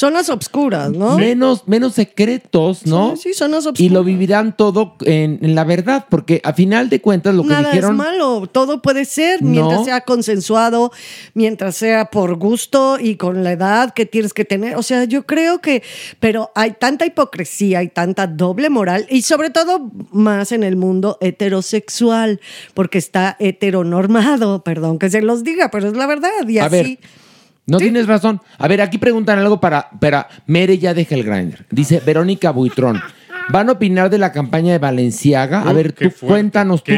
Zonas 0.00 0.30
obscuras, 0.30 0.90
¿no? 0.92 1.18
Menos, 1.18 1.64
menos 1.68 1.92
secretos, 1.92 2.86
¿no? 2.86 3.16
Sí, 3.16 3.22
sí, 3.22 3.34
zonas 3.34 3.68
Y 3.76 3.90
lo 3.90 4.02
vivirán 4.02 4.56
todo 4.56 4.94
en, 5.04 5.38
en 5.42 5.54
la 5.54 5.64
verdad, 5.64 6.06
porque 6.08 6.40
a 6.42 6.54
final 6.54 6.88
de 6.88 7.02
cuentas 7.02 7.34
lo 7.34 7.42
que 7.42 7.50
Nada 7.50 7.68
dijeron... 7.68 7.90
es 7.90 7.96
malo, 7.98 8.46
todo 8.50 8.80
puede 8.80 9.04
ser 9.04 9.42
No. 9.42 9.50
mientras 9.50 9.84
sea 9.84 10.00
consensuado, 10.00 10.90
mientras 11.34 11.76
sea 11.76 12.06
por 12.06 12.36
gusto 12.36 12.96
y 12.98 13.16
con 13.16 13.44
la 13.44 13.52
edad 13.52 13.92
que 13.92 14.06
tienes 14.06 14.32
que 14.32 14.46
tener. 14.46 14.76
O 14.76 14.82
sea, 14.82 15.04
yo 15.04 15.26
creo 15.26 15.60
que, 15.60 15.82
pero 16.18 16.50
hay 16.54 16.70
tanta 16.80 17.04
hipocresía 17.04 17.82
y 17.82 17.88
tanta 17.88 18.26
doble 18.26 18.70
moral 18.70 19.04
y 19.10 19.20
sobre 19.20 19.50
todo 19.50 19.90
más 20.12 20.52
en 20.52 20.64
el 20.64 20.76
mundo 20.76 21.18
heterosexual, 21.20 22.40
porque 22.72 22.96
está 22.96 23.36
heteronormado, 23.38 24.64
perdón 24.64 24.98
que 24.98 25.10
se 25.10 25.20
los 25.20 25.44
diga, 25.44 25.70
pero 25.70 25.88
es 25.88 25.94
la 25.94 26.06
verdad. 26.06 26.30
Y 26.48 26.56
A 26.56 26.64
así. 26.64 26.72
ver, 26.74 26.98
no 27.70 27.78
tienes 27.78 28.06
razón. 28.06 28.40
A 28.58 28.68
ver, 28.68 28.80
aquí 28.80 28.98
preguntan 28.98 29.38
algo 29.38 29.60
para, 29.60 29.90
para 30.00 30.28
Mere 30.46 30.78
ya 30.78 30.94
deja 30.94 31.14
el 31.14 31.24
grinder. 31.24 31.66
Dice 31.70 32.02
Verónica 32.04 32.50
Buitrón. 32.50 33.00
¿Van 33.52 33.68
a 33.68 33.72
opinar 33.72 34.10
de 34.10 34.18
la 34.18 34.32
campaña 34.32 34.72
de 34.72 34.78
Valenciaga? 34.78 35.62
A 35.62 35.72
ver, 35.72 35.92
tú 35.92 36.10
fuerte, 36.10 36.26
cuéntanos 36.26 36.84
tú. 36.84 36.92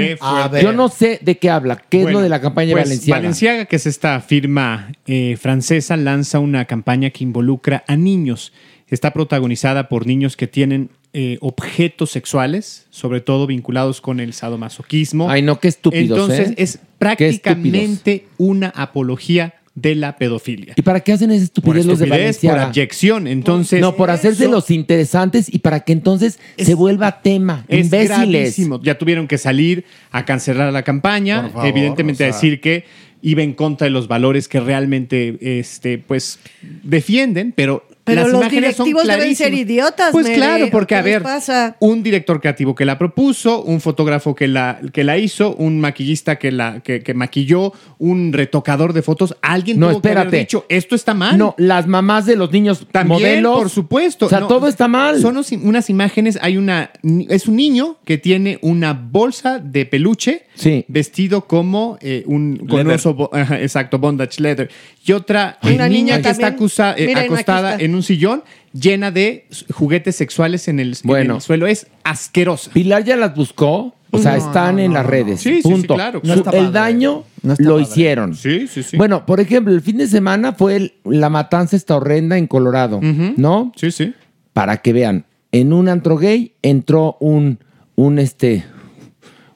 Yo 0.60 0.72
no 0.72 0.88
sé 0.88 1.18
de 1.22 1.38
qué 1.38 1.50
habla. 1.50 1.76
¿Qué 1.76 2.02
es 2.02 2.12
lo 2.12 2.20
de 2.20 2.28
la 2.28 2.40
campaña 2.40 2.68
de 2.68 2.72
pues, 2.74 2.84
Valenciaga? 2.84 3.20
Balenciaga, 3.20 3.64
que 3.64 3.76
es 3.76 3.86
esta 3.86 4.20
firma 4.20 4.92
eh, 5.06 5.36
francesa, 5.40 5.96
lanza 5.96 6.38
una 6.38 6.66
campaña 6.66 7.10
que 7.10 7.24
involucra 7.24 7.84
a 7.86 7.96
niños. 7.96 8.52
Está 8.88 9.12
protagonizada 9.12 9.88
por 9.88 10.06
niños 10.06 10.36
que 10.36 10.46
tienen 10.46 10.90
eh, 11.14 11.38
objetos 11.40 12.10
sexuales, 12.10 12.86
sobre 12.90 13.20
todo 13.20 13.46
vinculados 13.46 14.00
con 14.00 14.20
el 14.20 14.34
sadomasoquismo. 14.34 15.30
Ay, 15.30 15.42
no, 15.42 15.58
qué 15.60 15.68
estúpidos, 15.68 16.18
Entonces 16.18 16.50
¿eh? 16.50 16.54
es 16.58 16.78
prácticamente 16.98 18.26
una 18.36 18.68
apología 18.68 19.54
de 19.74 19.94
la 19.94 20.16
pedofilia. 20.16 20.74
¿Y 20.76 20.82
para 20.82 21.00
qué 21.00 21.12
hacen 21.12 21.30
esa 21.30 21.46
Por 21.46 21.76
estupidez 21.76 21.86
los 21.86 21.98
de 21.98 22.04
estupidez, 22.04 22.38
por 22.38 22.58
abyección. 22.58 23.26
Entonces, 23.26 23.80
no, 23.80 23.96
por 23.96 24.10
hacerse 24.10 24.48
los 24.48 24.70
interesantes 24.70 25.52
y 25.52 25.60
para 25.60 25.80
que 25.80 25.92
entonces 25.92 26.38
se 26.58 26.74
vuelva 26.74 27.22
tema. 27.22 27.64
Es 27.68 27.86
Imbéciles. 27.86 28.28
gravísimo. 28.28 28.80
Ya 28.82 28.98
tuvieron 28.98 29.26
que 29.26 29.38
salir 29.38 29.84
a 30.10 30.24
cancelar 30.24 30.72
la 30.72 30.82
campaña, 30.82 31.48
favor, 31.48 31.66
evidentemente 31.66 32.24
o 32.24 32.26
a 32.26 32.28
decir 32.28 32.60
que 32.60 32.84
iba 33.22 33.42
en 33.42 33.54
contra 33.54 33.86
de 33.86 33.90
los 33.90 34.08
valores 34.08 34.48
que 34.48 34.60
realmente 34.60 35.38
este, 35.40 35.96
pues, 35.98 36.38
defienden, 36.82 37.52
pero, 37.56 37.86
Pero 38.04 38.22
las 38.22 38.32
los 38.32 38.40
imágenes 38.40 38.76
son 38.76 38.86
directivos 38.86 39.06
deben 39.06 39.36
ser 39.36 39.46
clarísimas. 39.50 39.60
idiotas, 39.70 40.10
Pues 40.12 40.24
Mere. 40.26 40.36
claro, 40.36 40.68
porque 40.72 40.94
a 40.96 40.98
¿Qué 41.02 41.04
les 41.10 41.14
ver, 41.14 41.22
pasa? 41.22 41.76
un 41.78 42.02
director 42.02 42.40
creativo 42.40 42.74
que 42.74 42.84
la 42.84 42.98
propuso, 42.98 43.62
un 43.62 43.80
fotógrafo 43.80 44.34
que 44.34 44.48
la, 44.48 44.80
que 44.92 45.04
la 45.04 45.18
hizo, 45.18 45.54
un 45.54 45.78
maquillista 45.80 46.36
que 46.36 46.50
la 46.50 46.80
que, 46.80 47.02
que 47.02 47.14
maquilló, 47.14 47.72
un 47.98 48.32
retocador 48.32 48.92
de 48.92 49.02
fotos, 49.02 49.36
alguien 49.40 49.78
No, 49.78 49.90
tuvo 49.90 50.02
que 50.02 50.08
haber 50.08 50.18
espérate. 50.18 50.36
dicho, 50.38 50.66
esto 50.68 50.96
está 50.96 51.14
mal. 51.14 51.38
No, 51.38 51.54
las 51.58 51.86
mamás 51.86 52.26
de 52.26 52.34
los 52.34 52.50
niños 52.50 52.86
También, 52.90 53.20
modelos. 53.20 53.56
por 53.58 53.70
supuesto. 53.70 54.26
O 54.26 54.28
sea, 54.28 54.40
No, 54.40 54.48
todo 54.48 54.66
está 54.66 54.88
mal. 54.88 55.20
Son 55.20 55.40
unas 55.62 55.88
imágenes, 55.88 56.38
hay 56.42 56.56
una, 56.56 56.90
es 57.28 57.46
un 57.46 57.54
niño 57.56 57.98
que 58.04 58.18
tiene 58.18 58.58
una 58.62 58.94
bolsa 58.94 59.60
de 59.60 59.86
peluche 59.86 60.46
vestido 60.88 61.46
como 61.46 61.98
eh, 62.00 62.24
un 62.26 62.56
con 62.68 62.86
oso 62.90 63.30
ajá, 63.32 63.60
exacto, 63.60 63.98
bondage 63.98 64.40
leather. 64.40 64.68
Y 65.04 65.12
otra 65.12 65.58
Una 65.62 65.88
niña, 65.88 66.16
niña 66.16 66.22
que 66.22 66.28
está 66.30 66.48
acusa- 66.48 66.94
eh, 66.96 67.06
Miren, 67.06 67.24
acostada 67.24 67.72
está. 67.72 67.84
En 67.92 67.96
un 67.96 68.02
sillón 68.02 68.42
llena 68.72 69.10
de 69.10 69.46
juguetes 69.72 70.16
sexuales 70.16 70.66
en 70.68 70.80
el, 70.80 70.88
en 70.88 70.96
Bueno. 71.04 71.36
el 71.36 71.40
suelo. 71.42 71.66
Es 71.66 71.86
asquerosa. 72.04 72.70
Pilar 72.72 73.04
ya 73.04 73.16
las 73.16 73.34
buscó. 73.34 73.94
O 74.14 74.18
sea, 74.18 74.32
No, 74.36 74.46
están 74.46 74.76
no, 74.76 74.82
en 74.82 74.92
las 74.92 75.06
redes. 75.06 75.40
Sí, 75.40 75.54
sí, 75.56 75.62
sí, 75.62 75.68
punto. 75.70 75.94
claro. 75.94 76.20
No 76.22 76.34
el 76.34 76.42
padre. 76.42 76.70
daño 76.70 77.24
lo 77.42 77.54
padre. 77.56 77.82
hicieron. 77.82 78.34
Sí, 78.34 78.66
sí, 78.68 78.82
sí. 78.82 78.98
Bueno, 78.98 79.24
por 79.24 79.40
ejemplo, 79.40 79.72
el 79.72 79.80
fin 79.80 79.96
de 79.96 80.06
semana 80.06 80.52
fue 80.52 80.76
el- 80.76 80.94
la 81.04 81.30
matanza 81.30 81.76
esta 81.76 81.96
horrenda 81.96 82.36
en 82.36 82.46
Colorado, 82.46 83.00
¿no? 83.36 83.72
Sí, 83.74 83.90
sí. 83.90 84.12
Para 84.52 84.76
que 84.82 84.92
vean, 84.92 85.24
en 85.50 85.72
un 85.72 85.88
antro 85.88 86.18
gay 86.18 86.52
entró 86.60 87.16
un, 87.20 87.58
un 87.94 88.18
este, 88.18 88.64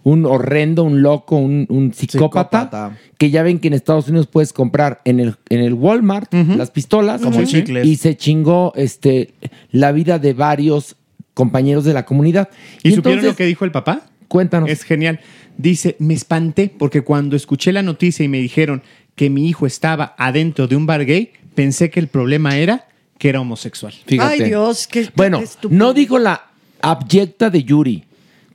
un 0.07 0.24
horrendo, 0.24 0.85
un 0.85 1.03
loco, 1.03 1.35
un, 1.37 1.66
un 1.69 1.93
psicópata, 1.93 2.61
Psicópata. 2.61 2.97
que 3.19 3.31
ya 3.31 3.43
ven 3.43 3.59
que 3.59 3.66
en 3.66 3.74
Estados 3.74 4.07
Unidos 4.07 4.28
puedes 4.28 4.53
comprar 4.53 5.01
en 5.05 5.19
el, 5.19 5.35
en 5.49 5.59
el 5.59 5.74
Walmart 5.74 6.33
las 6.33 6.70
pistolas 6.70 7.20
Como 7.23 7.43
chicles. 7.45 7.85
y 7.85 7.97
se 7.97 8.16
chingó 8.16 8.73
este, 8.77 9.35
la 9.73 9.91
vida 9.91 10.20
de 10.20 10.33
varios 10.33 10.95
compañeros 11.35 11.83
de 11.85 11.93
la 11.93 12.05
comunidad. 12.05 12.49
¿Y, 12.85 12.91
supieron 12.93 13.15
entonces- 13.19 13.24
lo 13.33 13.37
que 13.37 13.47
dijo 13.47 13.65
el 13.65 13.73
papá? 13.73 14.03
Cuéntanos. 14.28 14.70
Es 14.70 14.85
genial. 14.85 15.19
Dice, 15.59 15.97
me 15.99 16.15
espanté 16.15 16.73
porque 16.78 17.03
cuando 17.03 17.35
escuché 17.35 17.73
la 17.73 17.83
noticia 17.83 18.24
y 18.24 18.28
me 18.28 18.39
dijeron 18.39 18.83
que 19.16 19.28
mi 19.28 19.49
hijo 19.49 19.66
estaba 19.66 20.15
adentro 20.19 20.69
de 20.69 20.77
un 20.77 20.87
bar 20.87 21.05
gay, 21.05 21.33
pensé 21.57 21.91
que 21.91 21.99
el 21.99 22.07
problema 22.07 22.57
era 22.57 22.87
que 23.19 23.28
era 23.31 23.41
homosexual. 23.41 23.93
Fíjate. 24.07 24.35
Ay, 24.45 24.49
Dios, 24.51 24.87
qué 24.87 25.09
Bueno, 25.16 25.39
qué 25.39 25.45
estúpido. 25.47 25.77
no 25.78 25.93
dijo 25.95 26.19
la 26.20 26.45
abyecta 26.81 27.51
de 27.51 27.65
Yuri. 27.65 28.05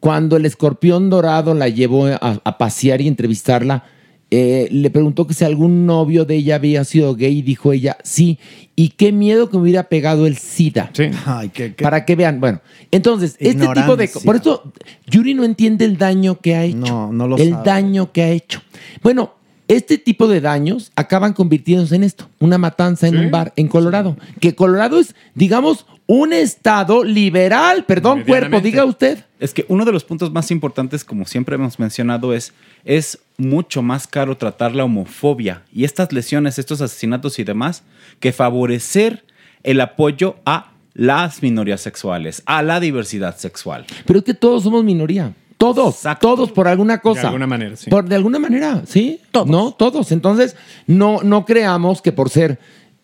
Cuando 0.01 0.35
el 0.35 0.45
escorpión 0.45 1.09
dorado 1.09 1.53
la 1.53 1.69
llevó 1.69 2.07
a, 2.07 2.17
a 2.43 2.57
pasear 2.57 2.99
y 2.99 3.07
entrevistarla, 3.07 3.85
eh, 4.31 4.67
le 4.71 4.89
preguntó 4.89 5.27
que 5.27 5.33
si 5.33 5.43
algún 5.45 5.85
novio 5.85 6.25
de 6.25 6.35
ella 6.37 6.55
había 6.55 6.83
sido 6.85 7.15
gay 7.15 7.37
y 7.37 7.41
dijo 7.41 7.71
ella, 7.71 7.97
sí. 8.03 8.39
Y 8.75 8.89
qué 8.89 9.11
miedo 9.11 9.49
que 9.49 9.57
me 9.57 9.63
hubiera 9.63 9.83
pegado 9.89 10.25
el 10.25 10.37
SIDA. 10.37 10.89
Ay, 11.25 11.49
qué, 11.49 11.75
qué- 11.75 11.83
Para 11.83 12.03
que 12.05 12.15
vean, 12.15 12.39
bueno, 12.39 12.61
entonces, 12.91 13.35
este 13.39 13.67
tipo 13.73 13.95
de... 13.95 14.09
Por 14.25 14.37
eso, 14.37 14.73
Yuri 15.07 15.33
no 15.33 15.43
entiende 15.43 15.85
el 15.85 15.97
daño 15.97 16.39
que 16.39 16.55
ha 16.55 16.63
hecho. 16.63 16.77
No, 16.77 17.13
no 17.13 17.27
lo 17.27 17.37
El 17.37 17.51
sabe. 17.51 17.63
daño 17.65 18.11
que 18.11 18.21
ha 18.23 18.29
hecho. 18.31 18.61
Bueno, 19.03 19.33
este 19.67 19.97
tipo 19.97 20.27
de 20.27 20.41
daños 20.41 20.91
acaban 20.95 21.33
convirtiéndose 21.33 21.95
en 21.95 22.03
esto, 22.03 22.27
una 22.39 22.57
matanza 22.57 23.07
en 23.07 23.13
Sí, 23.13 23.19
un 23.19 23.31
bar 23.31 23.53
en 23.55 23.67
Colorado. 23.67 24.17
Que 24.39 24.55
Colorado 24.55 24.99
es, 24.99 25.13
digamos, 25.35 25.85
un 26.13 26.33
estado 26.33 27.05
liberal. 27.05 27.85
Perdón, 27.85 28.23
cuerpo, 28.23 28.59
diga 28.59 28.83
usted. 28.83 29.23
Es 29.39 29.53
que 29.53 29.65
uno 29.69 29.85
de 29.85 29.93
los 29.93 30.03
puntos 30.03 30.29
más 30.29 30.51
importantes, 30.51 31.05
como 31.05 31.25
siempre 31.25 31.55
hemos 31.55 31.79
mencionado, 31.79 32.33
es 32.33 32.53
es 32.83 33.19
mucho 33.37 33.81
más 33.81 34.07
caro 34.07 34.35
tratar 34.35 34.75
la 34.75 34.83
homofobia 34.83 35.63
y 35.71 35.85
estas 35.85 36.11
lesiones, 36.11 36.59
estos 36.59 36.81
asesinatos 36.81 37.39
y 37.39 37.45
demás, 37.45 37.83
que 38.19 38.33
favorecer 38.33 39.23
el 39.63 39.79
apoyo 39.79 40.35
a 40.45 40.73
las 40.93 41.41
minorías 41.41 41.79
sexuales, 41.79 42.43
a 42.45 42.61
la 42.61 42.81
diversidad 42.81 43.37
sexual. 43.37 43.85
Pero 44.05 44.19
es 44.19 44.25
que 44.25 44.33
todos 44.33 44.63
somos 44.63 44.83
minoría. 44.83 45.33
Todos, 45.57 46.01
todos 46.19 46.51
por 46.51 46.67
alguna 46.67 46.97
cosa. 46.97 47.21
De 47.21 47.27
alguna 47.27 47.47
manera, 47.47 47.75
sí. 47.77 47.89
Por 47.89 48.03
de 48.03 48.15
alguna 48.15 48.39
manera, 48.39 48.81
sí. 48.85 49.21
No, 49.45 49.71
todos. 49.71 50.11
Entonces, 50.11 50.57
no, 50.87 51.21
no 51.23 51.45
creamos 51.45 52.01
que 52.01 52.11
por 52.11 52.29
ser 52.29 52.59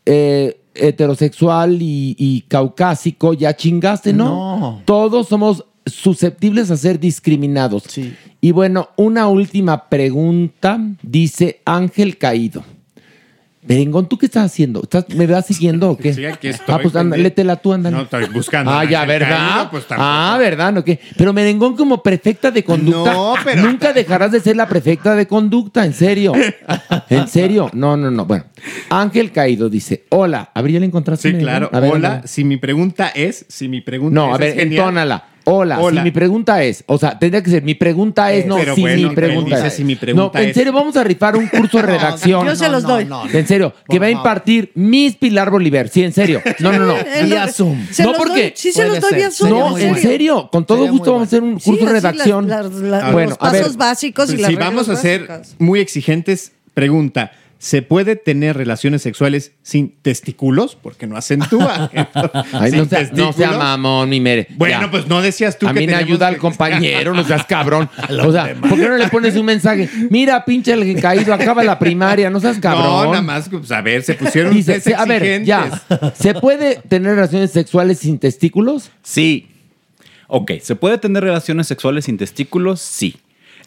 eh, 0.05 0.59
heterosexual 0.79 1.81
y, 1.81 2.15
y 2.17 2.41
caucásico 2.41 3.33
ya 3.33 3.55
chingaste, 3.55 4.13
¿no? 4.13 4.25
No. 4.59 4.81
Todos 4.85 5.27
somos 5.27 5.65
susceptibles 5.85 6.71
a 6.71 6.77
ser 6.77 6.99
discriminados. 6.99 7.83
Y 8.41 8.51
bueno, 8.51 8.89
una 8.97 9.27
última 9.27 9.89
pregunta, 9.89 10.79
dice 11.01 11.61
Ángel 11.65 12.17
Caído. 12.17 12.63
Merengón, 13.67 14.07
¿tú 14.07 14.17
qué 14.17 14.25
estás 14.27 14.45
haciendo? 14.45 14.81
¿Estás- 14.83 15.09
¿Me 15.09 15.27
vas 15.27 15.45
siguiendo 15.45 15.91
o 15.91 15.97
qué? 15.97 16.13
Sí, 16.13 16.25
aquí 16.25 16.47
estoy, 16.47 16.75
ah, 16.75 16.79
pues 16.81 16.93
létela 17.17 17.55
tú, 17.57 17.73
ándale. 17.73 17.95
No, 17.95 18.03
estoy 18.03 18.25
buscando. 18.25 18.71
Ah, 18.71 18.85
ya, 18.85 19.05
¿verdad? 19.05 19.29
Caído, 19.47 19.71
pues, 19.71 19.85
ah, 19.91 20.37
¿verdad? 20.39 20.71
¿No 20.73 20.83
qué? 20.83 20.99
Pero 21.17 21.33
Merengón 21.33 21.75
como 21.75 22.01
prefecta 22.01 22.51
de 22.51 22.63
conducta. 22.63 23.13
No, 23.13 23.33
pero- 23.43 23.61
Nunca 23.63 23.93
dejarás 23.93 24.31
de 24.31 24.39
ser 24.39 24.55
la 24.55 24.67
prefecta 24.67 25.15
de 25.15 25.27
conducta, 25.27 25.85
en 25.85 25.93
serio. 25.93 26.33
¿En 27.09 27.27
serio? 27.27 27.69
No, 27.73 27.97
no, 27.97 28.09
no. 28.11 28.25
Bueno, 28.25 28.45
Ángel 28.89 29.31
Caído 29.31 29.69
dice, 29.69 30.05
hola. 30.09 30.51
¿A 30.53 30.61
ver, 30.61 30.71
ya 30.73 30.79
la 30.79 30.85
encontraste? 30.85 31.29
Sí, 31.29 31.33
Merengón? 31.35 31.51
claro. 31.53 31.69
A 31.73 31.79
ver, 31.79 31.91
Hola, 31.91 32.07
ándale. 32.13 32.27
si 32.27 32.43
mi 32.43 32.57
pregunta 32.57 33.09
es, 33.09 33.45
si 33.49 33.67
mi 33.67 33.81
pregunta 33.81 34.15
No, 34.15 34.29
es, 34.29 34.35
a 34.35 34.37
ver, 34.37 34.49
es 34.59 34.63
entónala. 34.63 35.25
Hola, 35.49 35.79
Hola. 35.79 36.01
si 36.01 36.03
mi 36.03 36.11
pregunta 36.11 36.61
es, 36.61 36.83
o 36.87 36.97
sea, 36.97 37.17
tendría 37.17 37.41
que 37.41 37.49
ser, 37.49 37.63
mi 37.63 37.73
pregunta 37.73 38.33
es, 38.33 38.43
Eh, 38.43 38.47
no, 38.49 38.57
pero 38.57 38.75
si 38.75 38.81
bueno, 38.81 39.09
mi 39.09 39.15
pregunta 39.15 39.65
es. 39.65 39.73
si 39.75 39.83
mi 39.85 39.95
pregunta 39.95 40.39
no, 40.39 40.45
en 40.45 40.53
serio, 40.53 40.73
vamos 40.73 40.97
a 40.97 41.03
rifar 41.05 41.37
un 41.37 41.47
curso 41.47 41.77
de 41.77 41.83
redacción. 41.87 42.45
yo 42.45 42.53
se 42.55 42.67
los 42.67 42.83
doy. 42.83 43.07
En 43.31 43.47
serio, 43.47 43.73
que 43.87 43.97
va 43.97 44.07
a 44.07 44.09
impartir 44.09 44.71
Miss 44.75 45.15
Pilar 45.15 45.49
Bolívar. 45.49 45.87
Sí, 45.87 46.03
en 46.03 46.11
serio. 46.11 46.41
No, 46.59 46.73
no, 46.73 46.85
no. 46.85 46.95
No, 47.27 47.47
Se 47.91 48.03
No, 48.03 48.13
porque. 48.17 48.41
doy- 48.41 48.53
sí 48.55 48.71
se 48.73 48.85
los 48.87 48.99
doy 48.99 49.13
vía 49.15 49.31
Zoom. 49.31 49.49
No, 49.49 49.77
en 49.77 49.95
serio. 49.97 50.49
Con 50.51 50.65
todo 50.65 50.85
gusto 50.89 51.11
vamos 51.13 51.27
a 51.27 51.27
hacer 51.27 51.43
un 51.43 51.59
curso 51.59 51.85
de 51.85 51.91
redacción. 51.93 52.47
bueno, 53.13 53.29
los 53.31 53.37
a 53.39 53.51
ver. 53.51 53.61
pasos 53.61 53.77
básicos 53.77 54.33
y 54.33 54.37
las 54.37 54.49
si 54.49 54.55
vamos 54.57 54.89
a 54.89 54.95
ser 54.97 55.27
muy 55.59 55.79
exigentes, 55.79 56.51
pregunta. 56.73 57.31
¿Se 57.59 57.81
puede 57.81 58.15
tener 58.15 58.55
relaciones 58.55 59.01
sexuales 59.01 59.53
sin 59.63 59.95
testículos? 60.01 60.75
Porque 60.79 61.07
no 61.07 61.17
acentúa. 61.17 61.89
Ay, 62.53 62.69
Sin 62.71 62.79
no 62.79 62.85
sea, 62.85 62.99
no 63.01 63.07
sea 63.07 63.25
testículos. 63.31 63.57
mamón, 63.57 64.09
mi 64.09 64.19
mere. 64.19 64.47
Bueno, 64.57 64.81
Ya. 64.81 64.91
pues 64.91 65.07
no 65.07 65.21
decías 65.23 65.57
tú 65.57 65.67
a 65.67 65.73
que 65.73 65.79
mí 65.79 65.87
me 65.87 65.95
ayuda 65.95 66.27
que- 66.29 66.35
al 66.35 66.37
compañero, 66.39 67.13
no 67.15 67.23
seas 67.23 67.45
cabrón. 67.45 67.89
o 68.23 68.31
sea, 68.31 68.53
¿por 68.61 68.75
qué 68.77 68.87
no 68.87 68.97
le 68.97 69.07
pones 69.07 69.35
un 69.35 69.45
mensaje? 69.45 69.89
Mira, 70.11 70.45
pinche 70.45 70.73
el 70.73 71.01
caído, 71.01 71.33
acaba 71.33 71.63
la 71.63 71.79
primaria, 71.79 72.29
no 72.29 72.39
seas 72.39 72.59
cabrón. 72.59 72.83
No, 72.85 73.05
nada 73.05 73.21
más, 73.23 73.49
pues, 73.49 73.71
a 73.71 73.81
ver, 73.81 74.03
se 74.03 74.13
pusieron 74.13 74.53
Dice, 74.53 74.79
se- 74.79 74.93
a 74.93 75.05
ver, 75.05 75.43
ya. 75.43 75.81
¿Se 76.15 76.35
puede 76.35 76.75
tener 76.87 77.15
relaciones 77.15 77.51
sexuales 77.51 77.99
sin 77.99 78.19
testículos? 78.19 78.91
Sí. 79.01 79.47
Ok, 80.27 80.51
¿se 80.61 80.75
puede 80.75 80.97
tener 80.97 81.23
relaciones 81.23 81.67
sexuales 81.67 82.05
sin 82.05 82.17
testículos? 82.17 82.81
Sí. 82.81 83.15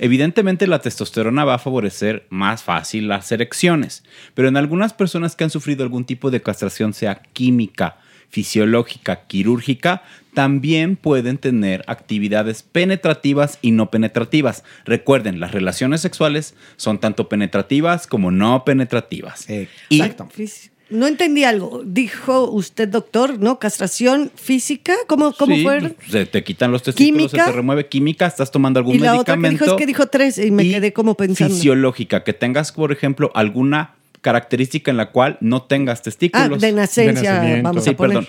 Evidentemente 0.00 0.66
la 0.66 0.80
testosterona 0.80 1.44
va 1.44 1.54
a 1.54 1.58
favorecer 1.58 2.26
más 2.30 2.62
fácil 2.62 3.06
las 3.08 3.30
erecciones, 3.30 4.02
pero 4.34 4.48
en 4.48 4.56
algunas 4.56 4.92
personas 4.92 5.36
que 5.36 5.44
han 5.44 5.50
sufrido 5.50 5.84
algún 5.84 6.04
tipo 6.04 6.30
de 6.30 6.42
castración, 6.42 6.94
sea 6.94 7.22
química, 7.32 7.98
fisiológica, 8.30 9.26
quirúrgica, 9.26 10.02
también 10.34 10.96
pueden 10.96 11.36
tener 11.38 11.84
actividades 11.86 12.62
penetrativas 12.62 13.58
y 13.60 13.72
no 13.72 13.90
penetrativas. 13.90 14.64
Recuerden, 14.84 15.40
las 15.40 15.52
relaciones 15.52 16.00
sexuales 16.00 16.54
son 16.76 16.98
tanto 16.98 17.28
penetrativas 17.28 18.06
como 18.06 18.30
no 18.30 18.64
penetrativas. 18.64 19.48
Y 19.88 19.98
Fis- 20.34 20.70
No 20.90 21.06
entendí 21.06 21.44
algo. 21.44 21.82
Dijo 21.84 22.50
usted, 22.50 22.88
doctor, 22.88 23.38
¿no? 23.38 23.58
Castración 23.60 24.30
física. 24.34 24.92
¿Cómo, 25.06 25.32
cómo 25.32 25.54
Sí, 25.54 25.62
fue? 25.62 25.94
Se 26.08 26.26
te 26.26 26.42
quitan 26.42 26.72
los 26.72 26.82
testículos, 26.82 27.30
¿Química? 27.30 27.44
se 27.44 27.50
te 27.52 27.56
remueve 27.56 27.86
química, 27.88 28.26
estás 28.26 28.50
tomando 28.50 28.80
algún 28.80 28.96
Y 28.96 28.98
la 28.98 29.14
otra 29.18 29.34
que 29.34 29.40
medicamento. 29.40 29.64
dijo 29.64 29.76
es 29.76 29.80
que 29.80 29.86
dijo 29.86 30.06
tres 30.08 30.38
y 30.38 30.50
me 30.50 30.64
quedé 30.68 30.92
como 30.92 31.14
pensando. 31.14 31.54
Fisiológica, 31.54 32.24
que 32.24 32.32
tengas, 32.32 32.72
por 32.72 32.90
ejemplo, 32.92 33.30
alguna 33.34 33.94
característica 34.20 34.90
en 34.90 34.96
la 34.96 35.10
cual 35.12 35.38
no 35.40 35.62
tengas 35.62 36.02
testículos. 36.02 36.50
Ah, 36.62 36.66
de 36.66 36.72
nacencia, 36.72 37.60
vamos 37.62 37.82
a 37.86 37.90
Sí, 37.90 37.94
poner. 37.94 38.16
perdón. 38.18 38.28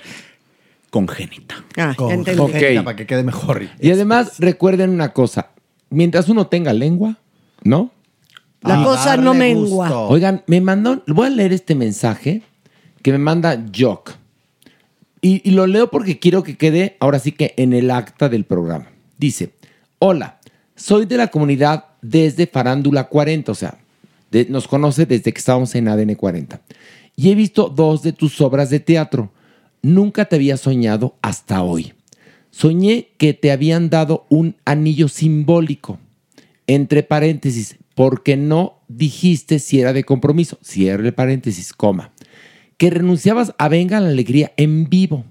Congénita. 0.89 1.63
Ah, 1.77 1.95
ya 1.97 2.13
entendí. 2.13 2.41
Ok. 2.41 2.83
Para 2.83 2.95
que 2.95 3.05
quede 3.05 3.23
mejor. 3.23 3.63
Y 3.79 3.91
además, 3.91 4.35
recuerden 4.39 4.89
una 4.89 5.13
cosa. 5.13 5.49
Mientras 5.89 6.27
uno 6.29 6.47
tenga 6.47 6.73
lengua, 6.73 7.17
¿no? 7.63 7.91
La 8.61 8.83
cosa 8.83 9.17
no 9.17 9.33
mengua. 9.33 9.97
Oigan, 10.07 10.43
me 10.47 10.61
mandó, 10.61 11.01
voy 11.07 11.27
a 11.27 11.29
leer 11.31 11.53
este 11.53 11.73
mensaje 11.75 12.43
que 13.01 13.11
me 13.11 13.17
manda 13.17 13.63
Jock. 13.75 14.15
Y, 15.21 15.51
lo 15.51 15.67
leo 15.67 15.91
porque 15.91 16.17
quiero 16.17 16.43
que 16.43 16.57
quede 16.57 16.97
ahora 16.99 17.19
sí 17.19 17.31
que 17.31 17.53
en 17.57 17.73
el 17.73 17.91
acta 17.91 18.27
del 18.27 18.43
programa. 18.43 18.87
Dice, 19.17 19.51
hola, 19.99 20.39
soy 20.75 21.05
de 21.05 21.17
la 21.17 21.27
comunidad 21.27 21.85
desde 22.01 22.47
Farándula 22.47 23.03
40, 23.03 23.51
o 23.51 23.55
sea, 23.55 23.77
nos 24.49 24.67
conoce 24.67 25.05
desde 25.05 25.31
que 25.31 25.37
estábamos 25.37 25.75
en 25.75 25.87
ADN 25.87 26.15
40. 26.15 26.59
Y 27.15 27.29
he 27.29 27.35
visto 27.35 27.69
dos 27.69 28.01
de 28.01 28.13
tus 28.13 28.41
obras 28.41 28.71
de 28.71 28.79
teatro. 28.79 29.31
Nunca 29.83 30.25
te 30.25 30.37
había 30.37 30.57
soñado 30.57 31.17
hasta 31.21 31.61
hoy. 31.61 31.93
Soñé 32.49 33.09
que 33.17 33.33
te 33.33 33.51
habían 33.51 33.91
dado 33.91 34.25
un 34.29 34.55
anillo 34.65 35.07
simbólico. 35.07 35.99
Entre 36.65 37.03
paréntesis, 37.03 37.77
porque 37.93 38.37
no 38.37 38.79
dijiste 38.87 39.59
si 39.59 39.81
era 39.81 39.93
de 39.93 40.03
compromiso, 40.03 40.57
cierre 40.61 41.11
paréntesis, 41.11 41.73
coma, 41.73 42.11
que 42.81 42.89
renunciabas 42.89 43.53
a 43.59 43.67
Venga 43.69 43.99
la 43.99 44.09
Alegría 44.09 44.53
en 44.57 44.89
vivo. 44.89 45.23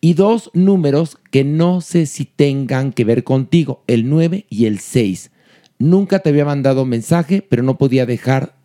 Y 0.00 0.14
dos 0.14 0.50
números 0.54 1.18
que 1.30 1.44
no 1.44 1.82
sé 1.82 2.06
si 2.06 2.24
tengan 2.24 2.94
que 2.94 3.04
ver 3.04 3.22
contigo, 3.22 3.84
el 3.86 4.08
9 4.08 4.46
y 4.48 4.64
el 4.64 4.78
6. 4.78 5.30
Nunca 5.78 6.20
te 6.20 6.30
había 6.30 6.46
mandado 6.46 6.86
mensaje, 6.86 7.42
pero 7.42 7.62
no 7.62 7.76
podía 7.76 8.06
dejar, 8.06 8.56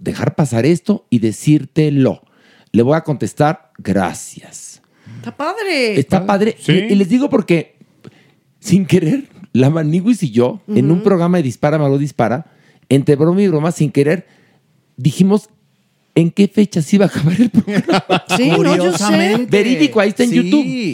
dejar 0.00 0.34
pasar 0.34 0.64
esto 0.64 1.06
y 1.10 1.18
decírtelo. 1.18 2.22
Le 2.72 2.82
voy 2.82 2.96
a 2.96 3.02
contestar, 3.02 3.70
gracias. 3.76 4.80
Está 5.18 5.36
padre. 5.36 6.00
Está 6.00 6.24
padre. 6.24 6.56
Y, 6.68 6.72
y 6.72 6.94
les 6.94 7.10
digo 7.10 7.28
porque, 7.28 7.76
sin 8.60 8.86
querer, 8.86 9.28
la 9.52 9.68
Maniguis 9.68 10.22
y 10.22 10.30
yo, 10.30 10.62
en 10.68 10.90
un 10.90 11.02
programa 11.02 11.36
de 11.36 11.42
Dispara, 11.42 11.76
Malo 11.76 11.98
Dispara, 11.98 12.46
entre 12.88 13.14
broma 13.16 13.42
y 13.42 13.48
broma, 13.48 13.72
sin 13.72 13.92
querer, 13.92 14.26
dijimos 14.96 15.50
en 16.14 16.30
qué 16.30 16.48
fecha 16.48 16.82
se 16.82 16.96
iba 16.96 17.06
a 17.06 17.08
acabar 17.08 17.40
el 17.40 17.50
programa. 17.50 18.24
Sí, 18.36 18.50
no, 18.50 18.76
yo 18.76 18.92
sé. 18.96 19.46
Verídico, 19.48 20.00
ahí 20.00 20.10
está 20.10 20.24
en 20.24 20.30
Sí. 20.30 20.36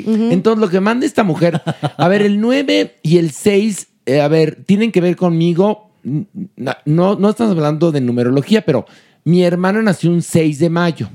YouTube. 0.05 0.33
Entonces, 0.33 0.61
lo 0.61 0.69
que 0.69 0.81
manda 0.81 1.07
esta 1.07 1.25
mujer, 1.25 1.61
a 1.97 2.09
ver, 2.09 2.23
el 2.23 2.41
9 2.41 2.97
y 3.03 3.19
el 3.19 3.31
6, 3.31 3.87
eh, 4.07 4.21
a 4.21 4.29
ver, 4.29 4.63
tienen 4.67 4.93
que 4.93 5.01
ver 5.01 5.17
conmigo. 5.17 5.91
No, 6.03 7.17
no 7.17 7.31
estamos 7.31 7.53
hablando 7.57 7.91
de 7.93 8.01
numerología, 8.01 8.65
pero 8.65 8.87
mi 9.25 9.43
hermana 9.43 9.83
nació 9.83 10.11
un 10.11 10.23
6 10.23 10.59
de 10.61 10.71
mayo, 10.71 11.09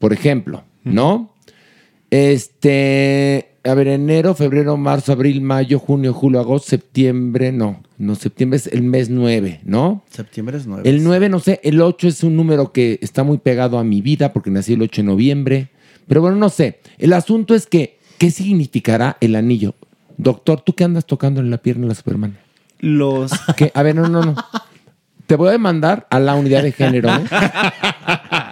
por 0.00 0.12
ejemplo, 0.12 0.64
¿no? 0.82 1.32
Este, 2.10 3.53
a 3.64 3.74
ver, 3.74 3.88
enero, 3.88 4.34
febrero, 4.34 4.76
marzo, 4.76 5.12
abril, 5.12 5.40
mayo, 5.40 5.78
junio, 5.78 6.12
julio, 6.12 6.40
agosto, 6.40 6.68
septiembre, 6.68 7.50
no, 7.50 7.82
no, 7.96 8.14
septiembre 8.14 8.58
es 8.58 8.66
el 8.66 8.82
mes 8.82 9.08
9, 9.08 9.60
¿no? 9.64 10.04
Septiembre 10.10 10.58
es 10.58 10.66
9. 10.66 10.88
El 10.88 11.02
9, 11.02 11.28
no 11.30 11.40
sé, 11.40 11.60
el 11.62 11.80
8 11.80 12.08
es 12.08 12.22
un 12.22 12.36
número 12.36 12.72
que 12.72 12.98
está 13.00 13.24
muy 13.24 13.38
pegado 13.38 13.78
a 13.78 13.84
mi 13.84 14.02
vida 14.02 14.32
porque 14.32 14.50
nací 14.50 14.74
el 14.74 14.82
8 14.82 15.02
de 15.02 15.06
noviembre. 15.06 15.68
Pero 16.06 16.20
bueno, 16.20 16.36
no 16.36 16.50
sé. 16.50 16.80
El 16.98 17.14
asunto 17.14 17.54
es 17.54 17.66
que, 17.66 17.98
¿qué 18.18 18.30
significará 18.30 19.16
el 19.20 19.34
anillo? 19.34 19.74
Doctor, 20.18 20.60
¿tú 20.60 20.74
qué 20.74 20.84
andas 20.84 21.06
tocando 21.06 21.40
en 21.40 21.50
la 21.50 21.58
pierna 21.58 21.82
de 21.82 21.88
la 21.88 21.94
Superman? 21.94 22.36
Los. 22.80 23.32
¿Qué? 23.56 23.72
A 23.74 23.82
ver, 23.82 23.96
no, 23.96 24.08
no, 24.08 24.22
no. 24.22 24.34
Te 25.26 25.36
voy 25.36 25.54
a 25.54 25.58
mandar 25.58 26.06
a 26.10 26.20
la 26.20 26.34
unidad 26.34 26.62
de 26.62 26.72
género. 26.72 27.08
¿eh? 27.08 27.24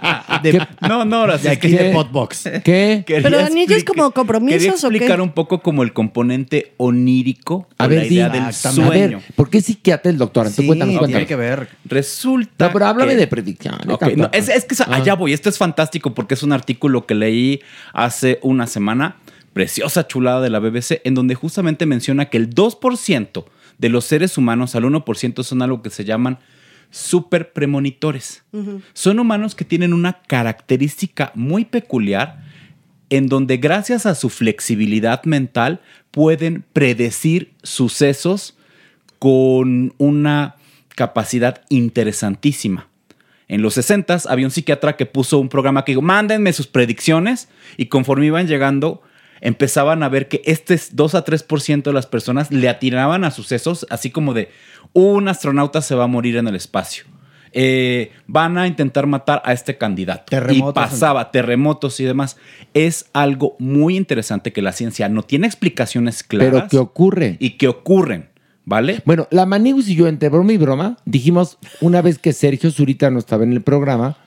¿Qué? 0.51 0.59
No, 0.87 1.05
no, 1.05 1.15
ahora 1.17 1.37
sí. 1.37 1.47
Aquí 1.47 1.69
que- 1.71 1.83
de 1.83 1.91
Podbox. 1.93 2.43
¿Qué? 2.63 3.03
Quería 3.05 3.23
Pero 3.23 3.39
anillo 3.39 3.75
es 3.75 3.81
explicar- 3.81 3.85
como 3.95 4.11
compromisos 4.11 4.57
Quería 4.59 4.71
o 4.73 4.75
qué? 4.89 4.97
explicar 4.97 5.21
un 5.21 5.31
poco 5.31 5.61
como 5.61 5.83
el 5.83 5.93
componente 5.93 6.73
onírico 6.77 7.67
A 7.77 7.87
ver, 7.87 7.99
la 7.99 8.05
idea 8.05 8.29
del 8.29 8.43
A 8.43 8.51
sueño. 8.51 8.89
ver, 8.89 9.17
¿por 9.35 9.49
qué 9.49 9.61
psiquiatra 9.61 10.11
el 10.11 10.17
doctor? 10.17 10.45
Entonces, 10.47 10.65
cuéntanos, 10.65 10.97
cuéntanos. 10.97 11.27
ver. 11.29 11.69
Resulta. 11.85 12.67
No, 12.67 12.73
pero 12.73 12.85
háblame 12.87 13.11
que- 13.13 13.17
de 13.17 13.27
predicción. 13.27 13.75
Ok, 13.89 14.03
no, 14.15 14.29
es, 14.33 14.49
es 14.49 14.65
que 14.65 14.75
Ah. 14.83 14.95
allá 14.95 15.15
voy. 15.15 15.33
Esto 15.33 15.49
es 15.49 15.57
fantástico 15.57 16.13
porque 16.13 16.33
es 16.33 16.43
un 16.43 16.51
artículo 16.53 17.05
que 17.05 17.15
leí 17.15 17.61
hace 17.93 18.39
una 18.41 18.67
semana, 18.67 19.17
preciosa 19.53 20.07
chulada 20.07 20.41
de 20.41 20.49
la 20.49 20.59
BBC, 20.59 21.01
en 21.03 21.13
donde 21.13 21.35
justamente 21.35 21.85
menciona 21.85 22.25
que 22.25 22.37
el 22.37 22.49
2% 22.49 23.45
de 23.77 23.89
los 23.89 24.05
seres 24.05 24.37
humanos 24.37 24.75
al 24.75 24.85
1% 24.85 25.43
son 25.43 25.61
algo 25.61 25.81
que 25.81 25.89
se 25.89 26.05
llaman 26.05 26.39
super 26.93 27.53
premonitores. 27.53 28.43
Son 28.93 29.17
humanos 29.17 29.55
que 29.55 29.65
tienen 29.65 29.93
una 29.93 30.21
característica 30.21 31.31
muy 31.33 31.65
peculiar 31.65 32.43
en 33.09 33.27
donde 33.27 33.57
gracias 33.57 34.05
a 34.05 34.13
su 34.13 34.29
flexibilidad 34.29 35.23
mental 35.23 35.81
pueden 36.11 36.63
predecir 36.71 37.53
sucesos 37.63 38.55
con 39.17 39.95
una 39.97 40.55
capacidad 40.89 41.63
interesantísima. 41.69 42.87
En 43.47 43.63
los 43.63 43.73
60 43.73 44.19
había 44.29 44.45
un 44.45 44.51
psiquiatra 44.51 44.95
que 44.95 45.07
puso 45.07 45.39
un 45.39 45.49
programa 45.49 45.83
que 45.85 45.93
dijo, 45.93 46.03
mándenme 46.03 46.53
sus 46.53 46.67
predicciones 46.67 47.49
y 47.75 47.87
conforme 47.87 48.27
iban 48.27 48.47
llegando 48.47 49.01
empezaban 49.43 50.03
a 50.03 50.09
ver 50.09 50.29
que 50.29 50.41
este 50.45 50.79
2 50.91 51.15
a 51.15 51.25
3% 51.25 51.83
de 51.83 51.93
las 51.93 52.07
personas 52.07 52.49
le 52.49 52.69
atinaban 52.69 53.25
a 53.25 53.31
sucesos 53.31 53.85
así 53.89 54.09
como 54.09 54.33
de 54.33 54.49
un 54.93 55.27
astronauta 55.27 55.81
se 55.81 55.95
va 55.95 56.05
a 56.05 56.07
morir 56.07 56.37
en 56.37 56.47
el 56.47 56.55
espacio. 56.55 57.03
Eh, 57.51 58.11
van 58.25 58.57
a 58.57 58.67
intentar 58.67 59.05
matar 59.05 59.41
a 59.45 59.53
este 59.53 59.77
candidato. 59.77 60.23
Terremotos. 60.29 60.71
Y 60.71 60.73
pasaba, 60.73 61.29
terremotos 61.29 61.99
y 61.99 62.05
demás. 62.05 62.37
Es 62.73 63.09
algo 63.13 63.55
muy 63.59 63.97
interesante 63.97 64.53
que 64.53 64.61
la 64.61 64.71
ciencia 64.71 65.09
no 65.09 65.23
tiene 65.23 65.45
explicaciones 65.45 66.23
claras. 66.23 66.51
Pero 66.51 66.67
que 66.69 66.77
ocurre. 66.77 67.35
Y 67.39 67.51
que 67.51 67.67
ocurren, 67.67 68.29
¿vale? 68.65 69.01
Bueno, 69.05 69.27
la 69.29 69.45
Maniguis 69.45 69.89
y 69.89 69.95
yo, 69.95 70.07
entre 70.07 70.29
broma 70.29 70.53
y 70.53 70.57
broma, 70.57 70.97
dijimos 71.05 71.59
una 71.81 72.01
vez 72.01 72.17
que 72.17 72.33
Sergio 72.33 72.71
Zurita 72.71 73.11
no 73.11 73.19
estaba 73.19 73.43
en 73.43 73.51
el 73.51 73.61
programa, 73.61 74.17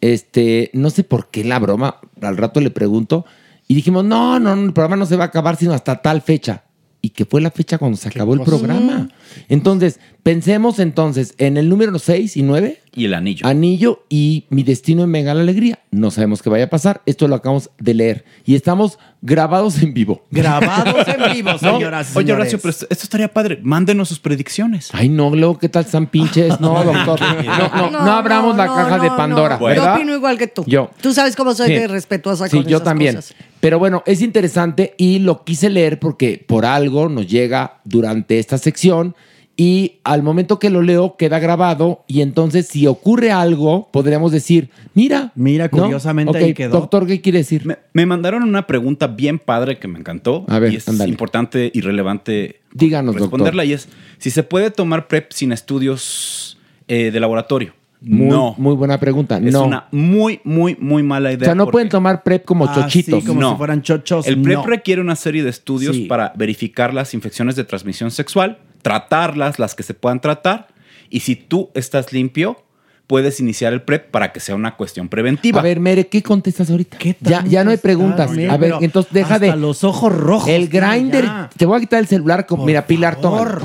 este, 0.00 0.70
no 0.72 0.88
sé 0.90 1.04
por 1.04 1.30
qué 1.30 1.44
la 1.44 1.58
broma, 1.58 1.96
al 2.22 2.36
rato 2.36 2.60
le 2.60 2.70
pregunto, 2.70 3.26
y 3.68 3.74
dijimos, 3.74 4.04
no, 4.04 4.38
no, 4.38 4.54
no, 4.56 4.64
el 4.64 4.72
programa 4.72 4.96
no 4.96 5.06
se 5.06 5.16
va 5.16 5.24
a 5.24 5.26
acabar 5.28 5.56
sino 5.56 5.72
hasta 5.72 6.02
tal 6.02 6.22
fecha. 6.22 6.64
Y 7.04 7.10
que 7.10 7.24
fue 7.24 7.40
la 7.40 7.50
fecha 7.50 7.78
cuando 7.78 7.96
se 7.96 8.08
acabó 8.08 8.34
el 8.34 8.40
cosa? 8.40 8.50
programa. 8.50 9.08
Entonces, 9.48 9.98
pensemos 10.22 10.78
entonces 10.78 11.34
en 11.38 11.56
el 11.56 11.68
número 11.68 11.98
6 11.98 12.36
y 12.36 12.42
9, 12.42 12.80
Y 12.94 13.06
el 13.06 13.14
anillo. 13.14 13.46
Anillo 13.46 14.04
y 14.10 14.44
Mi 14.50 14.62
Destino 14.64 15.02
en 15.04 15.12
Venga 15.12 15.32
la 15.32 15.40
Alegría. 15.40 15.78
No 15.90 16.10
sabemos 16.10 16.42
qué 16.42 16.50
vaya 16.50 16.64
a 16.64 16.70
pasar. 16.70 17.00
Esto 17.06 17.26
lo 17.26 17.36
acabamos 17.36 17.70
de 17.78 17.94
leer. 17.94 18.24
Y 18.44 18.54
estamos 18.54 18.98
grabados 19.22 19.82
en 19.82 19.94
vivo. 19.94 20.24
Grabados 20.30 21.08
en 21.08 21.32
vivo, 21.32 21.52
No, 21.52 21.58
señoras 21.58 22.14
y 22.14 22.18
Oye, 22.18 22.26
señores. 22.26 22.40
Horacio, 22.52 22.58
pero 22.60 22.70
esto, 22.70 22.86
esto 22.90 23.04
estaría 23.04 23.32
padre. 23.32 23.60
Mándenos 23.62 24.08
sus 24.08 24.18
predicciones. 24.18 24.90
Ay, 24.92 25.08
no, 25.08 25.30
luego, 25.34 25.58
¿qué 25.58 25.70
tal 25.70 25.84
están 25.86 26.06
pinches? 26.06 26.60
No, 26.60 26.84
doctor. 26.84 27.18
No, 27.20 27.90
no, 27.90 28.04
no, 28.04 28.12
abramos 28.12 28.56
la 28.56 28.66
no, 28.66 28.74
caja 28.74 28.98
de 28.98 29.08
no, 29.08 29.16
Pandora, 29.16 29.58
no. 29.58 29.66
¿verdad? 29.66 29.84
Yo 29.86 29.94
opino 29.94 30.14
igual 30.14 30.36
que 30.36 30.48
tú. 30.48 30.64
Yo. 30.66 30.90
Tú 31.00 31.14
sabes 31.14 31.34
cómo 31.34 31.54
soy 31.54 31.68
Sí. 31.68 31.74
de 31.74 31.88
respetuosa 31.88 32.46
Sí, 32.48 32.58
con 32.58 32.66
yo 32.66 32.76
esas 32.76 32.84
también. 32.84 33.14
cosas. 33.16 33.34
Pero 33.60 33.78
bueno, 33.78 34.02
es 34.04 34.20
interesante 34.20 34.94
y 34.98 35.18
lo 35.20 35.44
quise 35.44 35.70
leer 35.70 35.98
porque 35.98 36.44
por 36.46 36.66
algo 36.66 37.08
nos 37.08 37.26
llega 37.26 37.80
durante 37.84 38.38
esta 38.38 38.58
sección 38.58 39.14
y 39.56 40.00
al 40.04 40.22
momento 40.22 40.58
que 40.58 40.70
lo 40.70 40.80
leo 40.82 41.16
queda 41.16 41.38
grabado 41.38 42.04
y 42.06 42.22
entonces 42.22 42.66
si 42.68 42.86
ocurre 42.86 43.30
algo 43.30 43.88
podríamos 43.92 44.32
decir, 44.32 44.70
mira. 44.94 45.30
Mira, 45.34 45.68
¿no? 45.70 45.82
curiosamente 45.82 46.38
ahí 46.38 46.54
quedó. 46.54 46.70
Doctor, 46.80 47.06
¿qué 47.06 47.20
quiere 47.20 47.38
decir? 47.38 47.66
Me, 47.66 47.78
me 47.92 48.06
mandaron 48.06 48.42
una 48.44 48.66
pregunta 48.66 49.06
bien 49.08 49.38
padre 49.38 49.78
que 49.78 49.88
me 49.88 49.98
encantó. 49.98 50.44
A 50.48 50.58
ver, 50.58 50.72
y 50.72 50.76
es 50.76 50.88
importante 51.06 51.70
y 51.72 51.80
relevante 51.82 52.60
Díganos, 52.72 53.14
responderla. 53.14 53.64
Y 53.66 53.74
es 53.74 53.88
si 54.18 54.30
se 54.30 54.42
puede 54.42 54.70
tomar 54.70 55.06
PrEP 55.06 55.32
sin 55.32 55.52
estudios 55.52 56.58
eh, 56.88 57.10
de 57.10 57.20
laboratorio. 57.20 57.74
Muy, 58.04 58.26
no. 58.26 58.54
Muy 58.58 58.74
buena 58.74 58.98
pregunta. 58.98 59.36
Es 59.38 59.52
no. 59.52 59.64
una 59.64 59.86
muy, 59.92 60.40
muy, 60.42 60.76
muy 60.80 61.04
mala 61.04 61.30
idea. 61.30 61.42
o 61.42 61.44
sea, 61.44 61.54
no 61.54 61.64
porque- 61.66 61.72
pueden 61.72 61.88
tomar 61.88 62.22
PrEP 62.24 62.44
como 62.44 62.64
Ah, 62.64 62.74
chochitos. 62.74 63.20
sí, 63.20 63.26
como 63.26 63.40
No. 63.40 63.50
si 63.52 63.56
fueran 63.58 63.82
chochos. 63.82 64.26
El 64.26 64.42
PrEP 64.42 64.56
no. 64.58 64.66
requiere 64.66 65.00
una 65.00 65.14
serie 65.14 65.44
de 65.44 65.50
estudios 65.50 65.94
Sí. 65.94 66.06
para 66.06 66.32
verificar 66.36 66.92
las 66.94 67.14
infecciones 67.14 67.54
de 67.54 67.62
transmisión 67.62 68.10
sexual, 68.10 68.58
tratarlas, 68.82 69.58
las 69.58 69.74
que 69.74 69.82
se 69.82 69.94
puedan 69.94 70.20
tratar, 70.20 70.68
y 71.08 71.20
si 71.20 71.36
tú 71.36 71.70
estás 71.74 72.12
limpio, 72.12 72.62
puedes 73.06 73.40
iniciar 73.40 73.72
el 73.72 73.82
PrEP 73.82 74.10
para 74.10 74.32
que 74.32 74.40
sea 74.40 74.54
una 74.54 74.76
cuestión 74.76 75.08
preventiva. 75.08 75.60
A 75.60 75.62
ver, 75.62 75.80
Mere, 75.80 76.06
¿qué 76.06 76.22
contestas 76.22 76.70
ahorita? 76.70 76.96
¿Qué 76.98 77.16
ya, 77.20 77.44
ya 77.44 77.64
no 77.64 77.70
hay 77.70 77.76
preguntas. 77.76 78.30
a 78.30 78.56
ver, 78.56 78.74
entonces 78.80 79.12
deja 79.12 79.34
hasta 79.34 79.46
de. 79.46 79.56
los 79.56 79.84
ojos 79.84 80.14
rojos. 80.14 80.48
El 80.48 80.68
grinder. 80.68 81.24
ya. 81.24 81.50
Te 81.56 81.66
voy 81.66 81.76
a 81.76 81.80
quitar 81.80 82.00
el 82.00 82.06
celular. 82.06 82.46
Con, 82.46 82.58
Por 82.58 82.66
mira, 82.66 82.86
Pilar, 82.86 83.16
toma. 83.16 83.60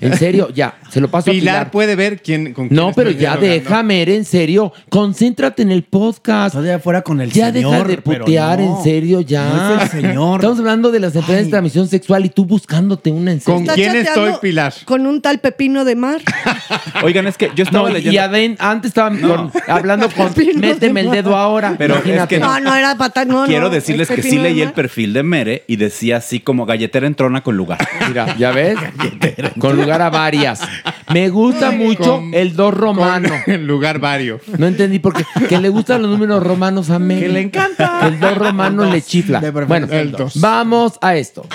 En 0.00 0.16
serio, 0.16 0.48
ya. 0.54 0.74
Se 0.90 1.00
lo 1.00 1.08
paso 1.08 1.30
a 1.30 1.32
Pilar 1.32 1.54
Pilar. 1.54 1.70
puede 1.70 1.96
ver 1.96 2.22
quién 2.22 2.52
con 2.52 2.68
quién 2.68 2.76
No, 2.76 2.92
pero 2.94 3.10
ya 3.10 3.36
déjame, 3.36 3.88
Mere, 3.98 4.16
en 4.16 4.24
serio. 4.24 4.72
Concéntrate 4.90 5.62
en 5.62 5.70
el 5.72 5.82
podcast. 5.84 6.52
Todavía 6.52 6.78
fuera 6.78 7.02
con 7.02 7.20
el 7.20 7.30
Ya 7.32 7.52
señor. 7.52 7.72
deja 7.72 7.84
de 7.88 7.98
putear, 7.98 8.58
no. 8.60 8.78
en 8.78 8.84
serio, 8.84 9.20
ya. 9.20 9.48
No 9.48 9.74
es 9.76 9.82
el 9.94 10.02
señor. 10.02 10.40
Estamos 10.40 10.58
hablando 10.58 10.90
de 10.90 11.00
las 11.00 11.14
enfermedades 11.14 11.46
de 11.46 11.50
transmisión 11.50 11.88
sexual 11.88 12.24
y 12.26 12.28
tú 12.28 12.44
buscándote 12.44 13.10
una 13.10 13.32
en 13.32 13.40
serio. 13.40 13.64
¿Con 13.64 13.74
quién 13.74 13.96
estoy, 13.96 14.32
Pilar? 14.42 14.72
Con 14.84 15.06
un 15.06 15.20
tal 15.22 15.38
Pepino 15.40 15.84
de 15.84 15.96
mar. 15.96 16.20
Oigan, 17.02 17.26
es 17.26 17.36
que 17.36 17.50
yo 17.54 17.64
estaba 17.64 17.88
No, 17.88 17.94
leyendo. 17.94 18.14
y 18.14 18.18
aden- 18.18 18.56
antes 18.58 18.90
estaban 18.90 19.18
con- 19.20 19.50
hablando 19.68 20.08
con 20.16 20.32
Pepino 20.32 20.60
de 20.60 20.66
méteme 20.74 21.00
el 21.00 21.10
dedo 21.10 21.36
ahora. 21.36 21.74
Pero 21.78 21.94
es 21.94 22.00
imagínate. 22.00 22.34
que 22.36 22.40
No, 22.40 22.60
no 22.60 22.74
era 22.74 22.96
pata, 22.96 23.24
no, 23.24 23.46
Quiero 23.46 23.64
no, 23.64 23.70
decirles 23.70 24.10
es 24.10 24.16
que 24.16 24.22
sí 24.22 24.38
leí 24.38 24.60
el 24.60 24.72
perfil 24.72 25.12
de 25.12 25.22
Mere 25.22 25.64
y 25.66 25.76
decía 25.76 26.18
así 26.18 26.40
como 26.40 26.66
galletera 26.66 27.06
en 27.06 27.14
trona 27.14 27.42
con 27.42 27.56
lugar. 27.56 27.78
Mira, 28.08 28.36
¿ya 28.36 28.50
ves? 28.52 28.76
Con 29.58 29.76
lugar 29.76 29.87
a 29.92 30.10
varias. 30.10 30.60
Me 31.12 31.28
gusta 31.30 31.70
mucho 31.70 32.16
Con- 32.18 32.34
el 32.34 32.54
2 32.54 32.74
romano. 32.74 33.28
En 33.46 33.66
lugar 33.66 33.98
vario. 33.98 34.40
No 34.58 34.66
entendí 34.66 34.98
por 34.98 35.14
qué. 35.14 35.24
Que 35.48 35.58
le 35.58 35.68
gustan 35.70 36.02
los 36.02 36.10
números 36.10 36.42
romanos 36.42 36.90
a 36.90 36.98
Mary. 36.98 37.20
Que 37.20 37.28
le 37.28 37.40
encanta. 37.40 38.00
El 38.06 38.20
2 38.20 38.36
romano 38.38 38.84
le 38.84 39.00
chifla. 39.02 39.40
De 39.40 39.52
preferencia 39.52 39.86
Bueno, 39.96 40.02
el 40.02 40.12
dos. 40.12 40.40
vamos 40.40 40.98
a 41.00 41.16
esto. 41.16 41.46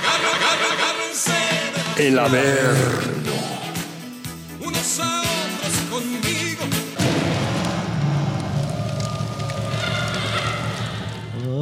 El 1.97 2.17
Averno. 2.17 3.52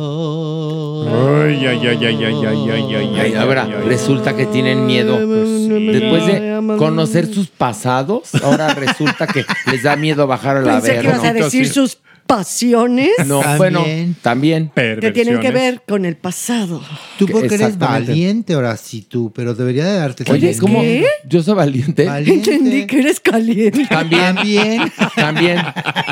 Ay, 0.03 1.65
ay, 1.65 1.87
ay, 1.87 2.05
ay, 2.05 2.23
ay, 2.23 2.45
ay, 2.45 2.69
ay, 2.71 2.95
ay, 2.95 3.19
Ay, 3.19 3.33
ahora 3.35 3.65
resulta 3.85 4.35
que 4.35 4.45
tienen 4.45 4.85
miedo. 4.85 5.17
Después 5.17 6.25
de 6.27 6.75
conocer 6.77 7.27
sus 7.33 7.47
pasados. 7.47 8.33
Ahora 8.43 8.73
resulta 8.73 9.27
que 9.27 9.45
les 9.71 9.83
da 9.83 9.95
miedo 9.95 10.27
bajar 10.27 10.57
a 10.57 10.61
la 10.61 10.73
Pensé 10.73 10.87
que 10.91 11.07
verga. 11.07 11.15
ibas 11.15 11.25
a 11.25 11.33
decir 11.33 11.67
sus 11.67 11.97
pasiones 12.31 13.09
No, 13.25 13.41
bueno, 13.57 13.85
también. 14.21 14.71
que 14.73 15.11
tienen 15.13 15.39
que 15.39 15.51
ver 15.51 15.81
con 15.87 16.05
el 16.05 16.15
pasado. 16.15 16.81
Tú 17.19 17.27
porque 17.27 17.47
eres 17.47 17.61
Exactamente. 17.61 18.09
valiente 18.11 18.53
ahora 18.53 18.77
sí 18.77 19.01
tú, 19.01 19.31
pero 19.35 19.53
debería 19.53 19.85
de 19.85 19.97
darte 19.97 20.23
Oye, 20.31 20.53
también. 20.53 20.59
¿cómo? 20.59 20.81
Yo 21.27 21.43
soy 21.43 21.55
valiente. 21.55 22.05
Entendí 22.05 22.87
que 22.87 22.99
eres 22.99 23.19
caliente. 23.19 23.85
También, 23.89 24.35
también, 24.35 24.91
también. 25.15 25.57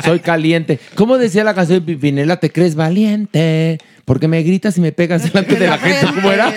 Soy 0.04 0.20
caliente. 0.20 0.78
¿Cómo 0.94 1.16
decía 1.16 1.42
la 1.42 1.54
canción 1.54 1.80
de 1.80 1.86
Pimpinela? 1.86 2.38
¿Te 2.38 2.50
crees 2.52 2.74
valiente? 2.74 3.78
Porque 4.10 4.26
me 4.26 4.42
gritas 4.42 4.76
y 4.76 4.80
me 4.80 4.90
pegas 4.90 5.22
delante 5.22 5.54
de 5.54 5.68
la 5.68 5.78
gente. 5.86 6.12
¿Cómo 6.12 6.32
era? 6.32 6.52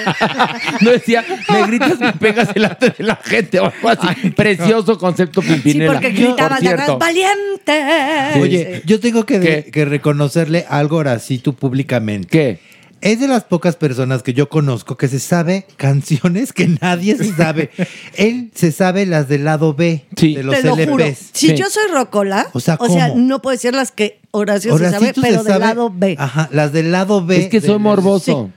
No 0.82 0.90
decía, 0.90 1.24
me 1.52 1.68
gritas 1.68 1.94
y 2.00 2.04
me 2.04 2.14
pegas 2.14 2.52
delante 2.52 2.90
de 2.98 3.04
la 3.04 3.16
gente 3.18 3.60
o 3.60 3.66
algo 3.66 3.90
así. 3.90 4.32
Precioso 4.32 4.98
concepto 4.98 5.40
Sí, 5.44 5.50
Pimpinela. 5.50 5.94
porque 5.94 6.08
Por 6.10 6.18
gritabas 6.18 6.60
de 6.62 6.66
cierto. 6.66 6.82
atrás, 6.94 6.98
valiente. 6.98 8.40
Oye, 8.42 8.82
yo 8.88 9.00
tengo 9.00 9.28
que, 9.28 9.38
de- 9.38 9.64
que 9.66 9.86
reconocerle 9.86 10.66
algo 10.68 10.96
ahora 10.98 11.20
sí 11.20 11.38
tú 11.38 11.54
públicamente. 11.54 12.28
¿Qué? 12.28 12.60
Es 13.02 13.20
de 13.20 13.28
las 13.28 13.44
pocas 13.44 13.76
personas 13.76 14.24
que 14.24 14.34
yo 14.34 14.50
conozco 14.50 14.98
que 14.98 15.08
se 15.08 15.20
sabe 15.20 15.68
canciones 15.78 16.54
que 16.54 16.70
nadie 16.82 17.16
se 17.18 17.34
sabe. 17.34 17.70
Él 18.16 18.50
se 18.56 18.72
sabe 18.72 19.06
las 19.06 19.28
del 19.28 19.44
lado 19.44 19.76
B 19.76 20.06
de 20.10 20.42
los 20.42 20.56
Te 20.56 20.64
lo 20.64 20.76
juro. 20.76 21.06
LPs. 21.06 21.30
Si 21.34 21.54
yo 21.54 21.70
soy 21.70 21.84
rocola, 21.92 22.48
O 22.54 22.60
sea, 22.60 22.78
o 22.80 22.90
sea, 22.90 23.10
¿cómo? 23.10 23.22
no 23.22 23.42
puedo 23.44 23.52
decir 23.56 23.76
las 23.76 23.92
que 23.92 24.23
Horacio 24.36 24.72
Ahora 24.72 24.90
se 24.90 24.98
sabe, 24.98 25.14
pero 25.22 25.44
del 25.44 25.60
lado 25.60 25.92
B. 25.94 26.16
Ajá, 26.18 26.50
las 26.52 26.74
del 26.74 26.92
lado 26.92 27.24
B. 27.24 27.38
Es 27.38 27.50
que 27.50 27.62
soy 27.62 27.78
morboso. 27.78 28.50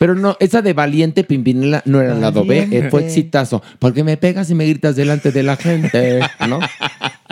Pero 0.00 0.16
no, 0.16 0.36
esa 0.40 0.60
de 0.60 0.72
Valiente 0.72 1.22
Pimpinela 1.22 1.82
no 1.84 2.00
era 2.00 2.14
el 2.14 2.20
lado 2.20 2.44
B, 2.44 2.68
eh, 2.70 2.88
fue 2.90 3.06
exitazo. 3.06 3.62
Porque 3.78 4.02
me 4.02 4.16
pegas 4.16 4.50
y 4.50 4.56
me 4.56 4.66
gritas 4.66 4.96
delante 4.96 5.30
de 5.30 5.44
la 5.44 5.54
gente, 5.54 6.20
¿no? 6.48 6.58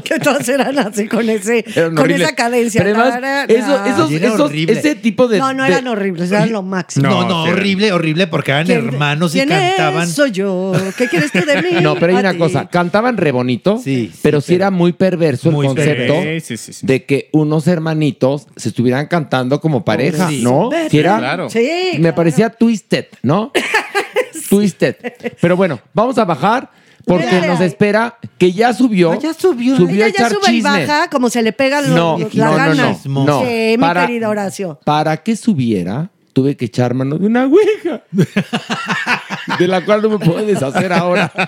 Que 0.05 0.19
todas 0.19 0.47
eran 0.49 0.79
así 0.79 1.09
con 1.09 1.29
ese, 1.31 1.65
con 1.65 1.99
horribles. 1.99 2.27
esa 2.27 2.35
cadencia. 2.37 2.83
Pero 2.83 2.97
además, 3.01 3.15
Tarara. 3.15 3.45
eso- 3.45 3.85
esos- 3.87 4.11
Era 4.13 4.29
esos- 4.29 4.41
horrible. 4.41 4.73
ese 4.79 4.95
tipo 4.95 5.27
de. 5.27 5.39
no, 5.39 5.55
no 5.55 5.63
de- 5.65 5.71
eran 5.71 5.89
horribles, 5.89 6.31
eran 6.31 6.53
lo 6.53 6.63
máximo. 6.63 7.09
No, 7.09 7.27
no, 7.27 7.43
horrible, 7.45 7.93
horrible, 7.93 8.27
porque 8.27 8.51
eran 8.51 8.67
¿Quién- 8.67 8.79
hermanos 8.89 9.35
y 9.35 9.39
quién 9.39 9.49
cantaban. 9.49 10.03
es? 10.09 10.15
Soy 10.15 10.33
yo. 10.33 10.73
¿Qué 10.99 11.09
quieres 11.09 11.33
tú 11.33 11.39
de 11.47 11.63
mí? 11.63 11.81
No, 11.81 11.95
pero 11.95 12.13
hay 12.13 12.19
A 12.19 12.21
una 12.21 12.33
ti. 12.33 12.39
cosa, 12.39 12.69
cantaban 12.69 13.17
re 13.17 13.33
bonito, 13.33 13.81
pero 14.23 14.41
sí 14.43 14.55
era 14.55 14.71
muy 14.71 14.93
perverso 14.93 15.51
Muy 15.51 15.67
el 15.67 15.75
concepto 15.75 16.13
perverso. 16.15 16.47
Sí, 16.47 16.57
sí, 16.59 16.73
sí. 16.75 16.87
de 16.87 17.05
que 17.05 17.31
unos 17.33 17.67
hermanitos 17.67 18.49
se 18.57 18.69
estuvieran 18.69 19.07
cantando 19.07 19.61
como 19.61 19.85
pareja, 19.85 20.29
Sí. 20.29 20.43
¿no? 20.43 20.71
Sí 20.91 20.99
era- 20.99 21.19
Claro. 21.19 21.49
Sí. 21.51 21.93
me 22.01 22.13
parecía 22.13 22.51
twisted, 22.51 23.07
¿no? 23.23 23.51
Twisted. 24.51 24.97
Pero 25.41 25.57
bueno, 25.57 25.81
vamos 25.93 26.19
a 26.19 26.25
bajar 26.25 26.71
porque 27.07 27.41
nos 27.47 27.61
espera 27.61 28.19
que 28.37 28.53
ya 28.53 28.75
subió. 28.75 29.13
Ah, 29.13 29.19
ya 29.19 29.33
subió. 29.33 29.77
Subió 29.77 30.05
a 30.05 30.09
Ella 30.09 30.17
ya 30.19 30.27
echar 30.27 30.33
sube 30.33 30.53
y 30.53 30.61
baja 30.61 31.09
como 31.09 31.31
se 31.31 31.41
le 31.43 31.53
pegan 31.53 31.85
los, 31.85 31.97
No, 31.97 32.19
los- 32.19 32.35
no, 32.35 32.45
las 32.45 32.51
no, 32.51 32.57
ganas. 32.57 33.07
no, 33.07 33.25
no. 33.25 33.41
Sí, 33.47 33.77
mi 33.79 33.93
querido 33.93 34.29
Horacio. 34.31 34.81
Para 34.85 35.17
que 35.19 35.37
subiera, 35.37 36.11
tuve 36.33 36.57
que 36.57 36.65
echar 36.67 36.95
mano 36.95 37.17
de 37.17 37.27
una 37.27 37.47
ouija. 37.47 38.03
de 39.59 39.69
la 39.69 39.85
cual 39.85 40.03
no 40.03 40.11
me 40.11 40.19
puedo 40.19 40.45
deshacer 40.45 40.93
ahora. 40.93 41.33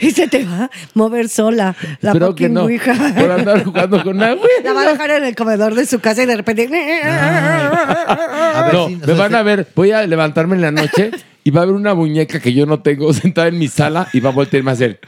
Y 0.00 0.10
se 0.10 0.26
te 0.28 0.44
va 0.44 0.64
a 0.64 0.70
mover 0.94 1.28
sola 1.28 1.74
la 2.00 2.10
Espero 2.10 2.34
que 2.34 2.48
no. 2.48 2.62
ouija. 2.64 2.94
Por 3.16 3.30
andar 3.30 3.64
jugando 3.64 4.02
con 4.02 4.16
una 4.16 4.32
ouija. 4.32 4.46
La 4.64 4.72
va 4.72 4.82
a 4.82 4.92
dejar 4.92 5.10
en 5.12 5.24
el 5.24 5.34
comedor 5.36 5.74
de 5.74 5.86
su 5.86 6.00
casa 6.00 6.22
y 6.22 6.26
de 6.26 6.36
repente. 6.36 6.68
A 7.02 8.62
ver 8.64 8.74
no, 8.74 8.88
si- 8.88 8.94
o 8.94 8.98
me 8.98 9.06
sea, 9.06 9.14
van 9.14 9.34
a 9.34 9.42
ver. 9.42 9.68
Voy 9.74 9.92
a 9.92 10.06
levantarme 10.06 10.56
en 10.56 10.62
la 10.62 10.70
noche 10.72 11.10
y 11.48 11.50
va 11.50 11.60
a 11.60 11.62
haber 11.62 11.74
una 11.76 11.94
muñeca 11.94 12.40
que 12.40 12.52
yo 12.52 12.66
no 12.66 12.80
tengo 12.82 13.10
sentada 13.14 13.48
en 13.48 13.56
mi 13.58 13.68
sala 13.68 14.06
y 14.12 14.20
va 14.20 14.28
a 14.28 14.32
voltearme 14.34 14.70
a 14.70 14.74
hacer. 14.74 15.00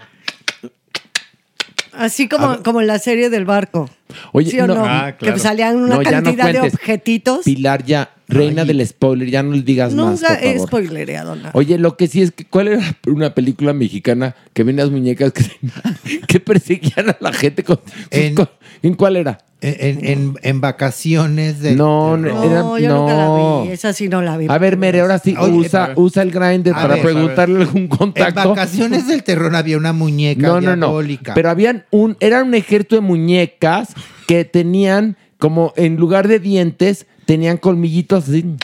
Así 1.92 2.28
como, 2.30 2.62
como 2.62 2.80
en 2.80 2.86
la 2.86 2.98
serie 2.98 3.28
del 3.28 3.44
barco. 3.44 3.90
Oye, 4.32 4.50
¿Sí 4.50 4.58
o 4.58 4.66
no. 4.66 4.74
no? 4.76 4.84
Ah, 4.86 5.12
Que 5.18 5.26
claro. 5.26 5.38
salían 5.38 5.76
una 5.76 5.96
No, 5.96 6.02
ya 6.02 6.22
no 6.22 6.34
cantidad 6.34 6.52
de 6.52 6.60
objetitos. 6.60 7.44
Pilar, 7.44 7.84
ya, 7.84 8.14
reina 8.26 8.64
del 8.64 8.86
spoiler, 8.86 9.28
ya 9.28 9.42
no 9.42 9.52
le 9.52 9.60
digas 9.60 9.92
más, 9.92 10.20
Nunca 10.22 10.34
he 10.40 10.58
spoilereado 10.58 11.36
nada. 11.36 11.50
Oye, 11.52 11.76
lo 11.78 11.98
que 11.98 12.06
sí 12.06 12.22
es 12.22 12.30
que, 12.32 12.46
¿cuál 12.46 12.68
era 12.68 12.96
una 13.06 13.34
película 13.34 13.74
mexicana 13.74 14.34
que 14.54 14.62
ven 14.62 14.76
las 14.76 14.88
muñecas 14.90 15.32
que, 15.32 15.44
que 16.26 16.40
perseguían 16.40 17.10
a 17.10 17.16
la 17.20 17.34
gente 17.34 17.64
con, 17.64 17.80
sus 17.84 17.92
En- 18.10 18.34
co- 18.34 18.48
¿En 18.82 18.94
cuál 18.94 19.16
era? 19.16 19.38
En, 19.62 20.06
en, 20.06 20.34
en 20.42 20.60
vacaciones 20.62 21.60
de. 21.60 21.76
No, 21.76 22.16
de- 22.16 22.30
no, 22.32 22.44
era- 22.44 22.60
No, 22.60 22.78
yo 22.78 22.96
nunca 22.96 23.14
la 23.14 23.62
vi. 23.64 23.68
Esa 23.72 23.92
sí 23.92 24.08
no 24.08 24.22
la 24.22 24.38
vi. 24.38 24.46
A 24.48 24.56
ver, 24.56 24.78
Mere, 24.78 25.00
ahora 25.02 25.18
sí, 25.18 25.34
Oye, 25.38 25.52
usa, 25.52 25.92
usa 25.96 26.22
el 26.22 26.30
grinder 26.30 26.72
para 26.72 26.94
ver, 26.94 27.02
preguntarle 27.02 27.60
algún 27.64 27.82
En 27.82 27.88
contacto. 27.88 28.48
vacaciones 28.48 29.06
del 29.06 29.22
terror 29.22 29.54
había 29.54 29.76
una 29.76 29.92
muñeca 29.92 30.46
No, 30.46 30.60
no, 30.62 30.76
no. 30.76 30.98
Pero 31.34 31.50
habían 31.50 31.84
un, 31.90 32.16
era 32.20 32.42
un 32.42 32.54
ejército 32.54 32.94
de 32.94 33.02
muñecas 33.02 33.90
que 34.26 34.46
tenían 34.46 35.16
como 35.38 35.74
en 35.76 35.96
lugar 35.96 36.26
de 36.26 36.38
dientes, 36.38 37.06
tenían 37.26 37.58
colmillitos 37.58 38.28
así. 38.28 38.56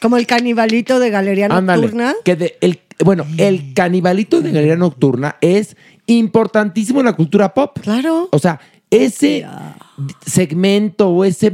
Como 0.00 0.16
el 0.16 0.26
canibalito 0.26 0.98
de 0.98 1.10
Galería 1.10 1.46
Ándale. 1.50 1.82
Nocturna. 1.82 2.14
Que 2.24 2.34
de, 2.34 2.56
el, 2.60 2.80
bueno, 3.04 3.26
el 3.38 3.74
canibalito 3.74 4.40
de 4.40 4.50
Galería 4.50 4.76
Nocturna 4.76 5.36
es 5.40 5.76
importantísimo 6.06 6.98
en 7.00 7.06
la 7.06 7.12
cultura 7.12 7.54
pop. 7.54 7.78
Claro. 7.80 8.28
O 8.32 8.38
sea, 8.38 8.60
ese 8.90 9.46
segmento 10.26 11.08
o 11.08 11.24
ese 11.24 11.52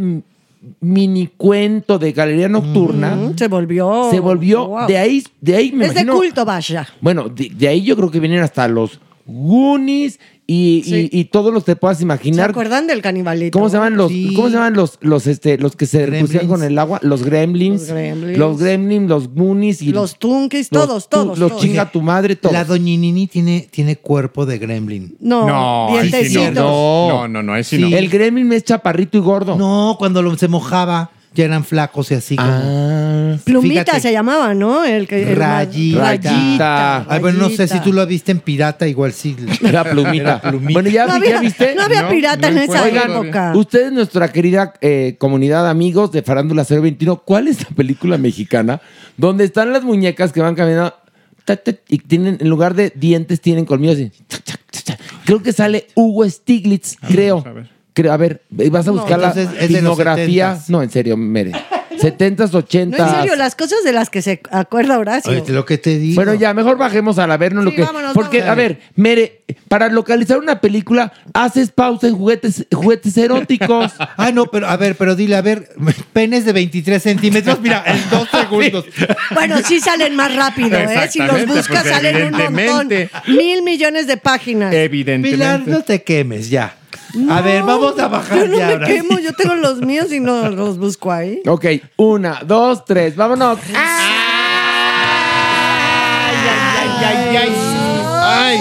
mini 0.81 1.29
cuento 1.37 1.99
de 1.99 2.13
Galería 2.13 2.49
Nocturna 2.49 3.15
Mm, 3.15 3.37
se 3.39 3.47
volvió. 3.49 4.09
se 4.11 4.19
volvió 4.21 4.67
Wow. 4.67 4.87
de 4.89 4.99
ahí, 4.99 5.23
de 5.41 5.55
ahí 5.57 5.73
me 5.73 5.87
es 5.87 5.95
de 5.95 6.01
imagino- 6.01 6.15
culto, 6.17 6.45
vaya. 6.45 6.87
Bueno, 7.01 7.29
de, 7.29 7.51
de 7.51 7.69
ahí 7.69 7.83
yo 7.83 7.97
creo 7.97 8.11
que 8.11 8.19
vienen 8.21 8.41
hasta 8.41 8.67
los 8.67 8.99
Goonies 9.27 10.19
y, 10.47 10.83
Sí. 10.85 11.09
y- 11.13 11.21
y 11.21 11.25
todos 11.25 11.53
los 11.53 11.65
que 11.65 11.75
puedas 11.75 11.99
¿Se 11.99 12.05
imaginar. 12.05 12.51
acuerdan 12.51 12.87
del 12.87 13.03
canibalito? 13.03 13.59
¿Cómo 13.59 13.69
se 13.69 13.77
llaman 13.77 13.97
los, 13.97 14.13
Sí. 14.13 14.33
¿cómo 14.35 14.49
se 14.49 14.55
llaman 14.55 14.75
los, 14.75 14.99
los, 15.01 15.27
este, 15.27 15.59
los 15.59 15.75
que 15.75 15.87
se 15.87 16.07
pusieron 16.21 16.47
con 16.49 16.63
el 16.63 16.79
agua? 16.79 17.01
Los 17.03 17.25
gremlins. 17.25 17.81
Los 17.83 17.89
gremlins. 17.91 18.39
Los 18.39 18.59
gremlins, 18.59 19.09
los 19.09 19.29
Goonies 19.29 19.83
y 19.83 19.91
Los 19.93 20.19
Tunkies, 20.19 20.69
todos, 20.69 21.09
todos. 21.09 21.39
Los 21.39 21.51
todos. 21.51 21.63
chinga 21.63 21.91
tu 21.91 22.01
madre, 22.01 22.37
todos. 22.37 22.53
La 22.53 22.65
doñinini 22.65 23.27
tiene, 23.27 23.67
tiene 23.71 23.97
cuerpo 23.97 24.47
de 24.47 24.59
gremlin. 24.59 25.17
No, 25.21 25.47
No, 25.49 25.89
sí. 26.03 26.37
No. 26.55 27.09
No, 27.09 27.29
no, 27.29 27.43
no, 27.43 27.55
no. 27.55 27.57
El 27.57 28.09
gremlin 28.09 28.53
es 28.53 28.65
chaparrito 28.65 29.19
y 29.19 29.21
gordo. 29.21 29.57
No, 29.57 29.97
cuando 29.99 30.23
lo, 30.23 30.37
se 30.37 30.47
mojaba, 30.49 31.11
ya 31.37 31.45
eran 31.45 31.65
flacos 31.65 32.11
y 32.11 32.15
así 32.15 32.35
como. 32.35 32.49
Ah, 32.51 33.37
Plumita 33.45 33.83
Fíjate. 33.85 34.01
se 34.01 34.13
llamaba, 34.13 34.55
¿no? 34.55 34.85
El 34.85 35.07
que, 35.07 35.23
el 35.31 35.37
Rayita. 35.37 36.01
Rayita. 36.01 37.07
Ay, 37.09 37.21
bueno, 37.21 37.39
no 37.41 37.51
sé 37.51 37.69
si 37.69 37.79
tú 37.81 37.93
lo 37.93 38.05
viste 38.07 38.33
en 38.33 38.41
pirata, 38.41 38.89
igual 38.89 39.13
sí. 39.13 39.37
era 39.63 39.85
plumita. 39.85 40.23
Era 40.23 40.41
plumita. 40.41 40.73
Bueno, 40.73 40.89
ya, 40.89 41.07
No 41.07 41.13
vi- 41.15 41.19
había, 41.27 41.31
¿ya 41.37 41.41
viste? 41.41 41.75
no 41.75 41.83
había 41.83 42.09
pirata 42.09 42.51
no 42.51 42.57
en 42.57 42.63
esa 42.71 42.89
encuentro 42.89 43.23
época. 43.23 43.53
Ustedes, 43.55 43.93
nuestra 43.93 44.33
querida 44.33 44.73
eh, 44.81 45.17
comunidad 45.19 45.65
de 45.65 45.71
amigos 45.71 46.11
de 46.13 46.23
Farándula 46.23 46.65
021, 46.69 47.17
¿cuál 47.25 47.49
es 47.49 47.63
la 47.63 47.77
película 47.77 48.17
mexicana 48.19 48.81
donde 49.17 49.45
están 49.45 49.73
las 49.73 49.83
muñecas 49.85 50.33
que 50.33 50.41
van 50.41 50.55
caminando 50.55 50.95
y 51.89 51.99
tienen, 51.99 52.39
en 52.41 52.49
lugar 52.49 52.75
de 52.75 52.93
dientes, 52.97 53.41
tienen 53.41 53.67
colmillos? 53.67 53.99
y? 53.99 54.11
Creo 55.25 55.43
que 55.43 55.53
sale 55.53 55.87
Hugo 55.95 56.29
Stiglitz, 56.29 56.97
creo. 57.07 57.43
a 57.47 57.53
ver. 57.53 57.76
Creo, 57.97 58.13
a 58.13 58.17
ver, 58.19 58.43
vas 58.51 58.87
a 58.87 58.91
No, 58.91 58.99
buscar 58.99 59.19
la 59.19 59.33
de 59.33 59.45
los 59.47 59.55
filmografía. 59.55 60.55
70s. 60.55 60.69
No, 60.69 60.83
en 60.83 60.91
serio, 60.91 61.17
Mere. 61.17 61.53
70s, 61.99 62.51
80s. 62.51 62.87
No, 62.99 63.07
en 63.07 63.15
serio, 63.15 63.37
las 63.37 63.55
cosas 63.55 63.83
de 63.83 63.91
las 63.91 64.11
que 64.11 64.21
se 64.21 64.43
acuerda 64.51 64.99
Horacio. 64.99 65.33
Oye, 65.33 65.51
lo 65.51 65.65
que 65.65 65.79
te 65.79 65.97
digo. 65.97 66.17
Bueno, 66.17 66.35
ya, 66.35 66.53
mejor 66.53 66.77
bajemos 66.77 67.19
a 67.19 67.27
la 67.27 67.39
vernos 67.39 67.65
lo 67.65 67.71
Sí, 67.71 67.77
que. 67.77 67.83
vámonos, 67.85 68.13
porque, 68.13 68.41
vámonos. 68.41 68.53
a 68.53 68.63
ver, 68.69 68.81
Mere, 68.97 69.45
para 69.69 69.89
localizar 69.89 70.37
una 70.37 70.61
película, 70.61 71.11
haces 71.33 71.71
pausa 71.71 72.07
en 72.09 72.15
juguetes, 72.17 72.67
juguetes 72.71 73.17
eróticos. 73.17 73.93
Ah, 74.19 74.31
no, 74.31 74.45
pero 74.47 74.67
a 74.69 74.77
ver, 74.77 74.97
pero 74.97 75.15
dile, 75.17 75.37
a 75.37 75.41
ver, 75.43 75.71
penes 76.13 76.45
de 76.45 76.53
23 76.53 77.03
centímetros, 77.03 77.61
mira, 77.63 77.83
en 77.87 77.99
dos 78.11 78.29
segundos. 78.41 78.85
Bueno, 79.33 79.57
sí 79.67 79.81
salen 79.81 80.15
más 80.17 80.35
rápido, 80.35 80.77
¿eh? 80.79 81.09
Si 81.11 81.19
los 81.21 81.47
buscas 81.47 81.87
salen 81.87 82.27
un 82.27 82.33
montón. 82.33 82.89
Mil 83.29 83.63
millones 83.63 84.07
de 84.07 84.17
páginas. 84.19 84.69
Pilar, 84.71 84.85
Evidentemente. 84.85 85.71
no 85.71 85.83
te 85.83 86.03
quemes, 86.03 86.51
ya. 86.51 86.77
A 87.31 87.41
ver, 87.41 87.63
vamos 87.63 87.99
a 87.99 88.09
bajar 88.09 88.39
Yo 88.39 88.49
no 88.49 88.57
ya. 88.59 88.67
me 88.67 88.73
ahora 88.75 88.87
quemo, 88.87 89.19
yo 89.19 89.33
tengo 89.33 89.55
los 89.55 89.81
míos 89.81 90.13
y 90.13 90.21
no 90.21 90.49
los 90.51 90.79
busco 90.79 91.11
ahí. 91.13 91.41
ok, 91.47 91.65
una, 91.97 92.41
dos, 92.45 92.85
tres, 92.85 93.17
vámonos. 93.17 93.59
Ay, 93.75 93.87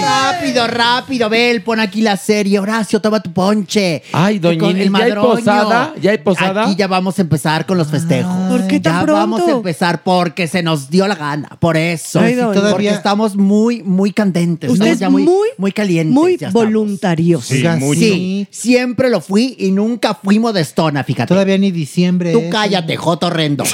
Rápido, 0.00 0.66
rápido, 0.66 1.28
Bel, 1.28 1.62
pon 1.62 1.80
aquí 1.80 2.00
la 2.02 2.16
serie. 2.16 2.58
Horacio, 2.58 3.00
toma 3.00 3.20
tu 3.20 3.32
ponche. 3.32 4.02
Ay, 4.12 4.38
doña 4.38 4.68
el 4.70 4.90
¿ya 4.92 5.04
hay 5.04 5.12
posada? 5.12 5.94
¿Ya 6.00 6.10
hay 6.12 6.18
posada? 6.18 6.64
Aquí 6.64 6.76
ya 6.76 6.86
vamos 6.86 7.18
a 7.18 7.22
empezar 7.22 7.66
con 7.66 7.78
los 7.78 7.88
festejos. 7.88 8.32
¿Por 8.50 8.66
qué 8.66 8.80
tan 8.80 8.92
ya 8.94 9.02
pronto? 9.02 9.12
vamos 9.14 9.42
a 9.48 9.50
empezar 9.52 10.02
porque 10.02 10.46
se 10.46 10.62
nos 10.62 10.90
dio 10.90 11.06
la 11.08 11.14
gana. 11.14 11.48
Por 11.58 11.76
eso. 11.76 12.20
Ay, 12.20 12.34
doña. 12.34 12.46
Porque 12.46 12.60
Todavía- 12.60 12.92
estamos 12.92 13.36
muy, 13.36 13.82
muy 13.82 14.12
candentes. 14.12 14.70
Usted 14.70 14.86
estamos 14.86 14.94
es 14.94 15.00
ya 15.00 15.10
muy, 15.10 15.22
muy, 15.24 15.48
muy 15.58 15.72
calientes. 15.72 16.14
Muy 16.14 16.36
voluntarioso. 16.52 17.54
Sí. 17.54 17.64
Sí, 17.94 18.46
siempre 18.50 19.10
lo 19.10 19.20
fui 19.20 19.56
y 19.58 19.70
nunca 19.70 20.14
fui 20.14 20.38
modestona, 20.38 21.04
fíjate. 21.04 21.28
Todavía 21.28 21.58
ni 21.58 21.70
diciembre. 21.70 22.32
Tú 22.32 22.40
es. 22.40 22.50
cállate, 22.50 22.96
Joto 22.96 23.30
Rendo. 23.30 23.64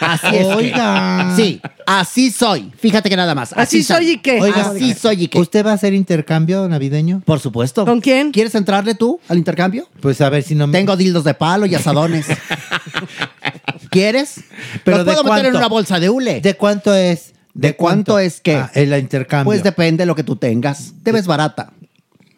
Así 0.00 0.26
es. 0.26 0.46
que- 0.46 0.54
Oiga. 0.54 1.32
sí, 1.36 1.60
así 1.86 2.30
soy. 2.30 2.70
Fíjate 2.78 3.08
que 3.10 3.16
nada 3.16 3.34
más. 3.34 3.52
Así 3.56 3.82
soy 3.82 4.10
y 4.12 4.18
qué. 4.18 4.40
Oiga, 4.40 4.70
Así 4.70 4.94
soy 4.94 5.24
y 5.24 5.28
qué. 5.28 5.38
Usted 5.38 5.63
va 5.64 5.72
a 5.72 5.74
hacer 5.74 5.94
intercambio 5.94 6.68
navideño? 6.68 7.22
Por 7.24 7.40
supuesto. 7.40 7.84
¿Con 7.84 8.00
quién? 8.00 8.30
¿Quieres 8.30 8.54
entrarle 8.54 8.94
tú 8.94 9.18
al 9.28 9.38
intercambio? 9.38 9.88
Pues 10.00 10.20
a 10.20 10.30
ver 10.30 10.42
si 10.42 10.54
no 10.54 10.66
me... 10.66 10.78
Tengo 10.78 10.96
dildos 10.96 11.24
de 11.24 11.34
palo 11.34 11.66
y 11.66 11.74
asadones. 11.74 12.26
¿Quieres? 13.90 14.40
Pero 14.84 14.98
Los 14.98 15.06
¿de 15.06 15.12
puedo 15.12 15.24
meter 15.24 15.46
en 15.46 15.56
una 15.56 15.68
bolsa 15.68 15.98
de 15.98 16.10
hule. 16.10 16.40
¿De 16.40 16.54
cuánto 16.54 16.94
es? 16.94 17.32
¿De 17.54 17.76
cuánto 17.76 18.18
es 18.18 18.40
qué? 18.40 18.56
Ah, 18.56 18.70
el 18.74 18.92
intercambio. 18.98 19.44
Pues 19.46 19.62
depende 19.62 20.02
de 20.02 20.06
lo 20.06 20.14
que 20.14 20.24
tú 20.24 20.36
tengas. 20.36 20.92
Te 21.02 21.12
ves 21.12 21.26
barata. 21.26 21.72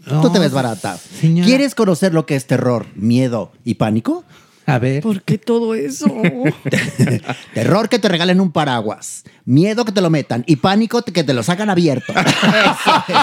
tú 0.05 0.31
te 0.31 0.39
ves 0.39 0.53
barata. 0.53 0.99
señora. 0.99 1.47
¿Quieres 1.47 1.75
conocer 1.75 2.13
lo 2.13 2.27
que 2.27 2.37
es 2.37 2.47
terror, 2.47 2.87
miedo 2.95 3.53
y 3.65 3.75
pánico? 3.75 4.25
A 4.67 4.79
ver. 4.81 5.03
¿Por 5.03 5.23
qué 5.23 5.39
todo 5.39 5.75
eso? 5.75 6.07
Terror 7.55 7.89
que 7.89 8.01
te 8.01 8.09
regalen 8.09 8.41
un 8.41 8.51
paraguas. 8.51 9.23
Miedo 9.49 9.85
que 9.85 9.93
te 9.93 10.01
lo 10.01 10.11
metan. 10.11 10.43
Y 10.47 10.57
pánico 10.57 11.03
que 11.03 11.23
te 11.23 11.33
lo 11.33 11.43
sacan 11.45 11.71
abierto. 11.71 12.13
Eso 12.17 13.05
es. 13.09 13.17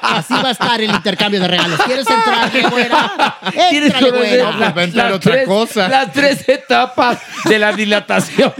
Así 0.00 0.34
va 0.34 0.48
a 0.48 0.52
estar 0.52 0.80
el 0.80 0.90
intercambio 0.90 1.40
de 1.40 1.48
regalos. 1.48 1.80
¿Quieres 1.84 2.06
entrar, 2.08 2.70
güera? 2.70 3.36
¿Quieres 3.70 3.92
Éntrale, 3.94 4.10
güera. 4.10 4.50
las- 4.74 4.94
las 4.94 5.20
tres- 5.20 5.48
Las 5.76 6.12
tres 6.12 6.48
etapas 6.48 7.18
de 7.46 7.58
la 7.58 7.72
dilatación. 7.72 8.52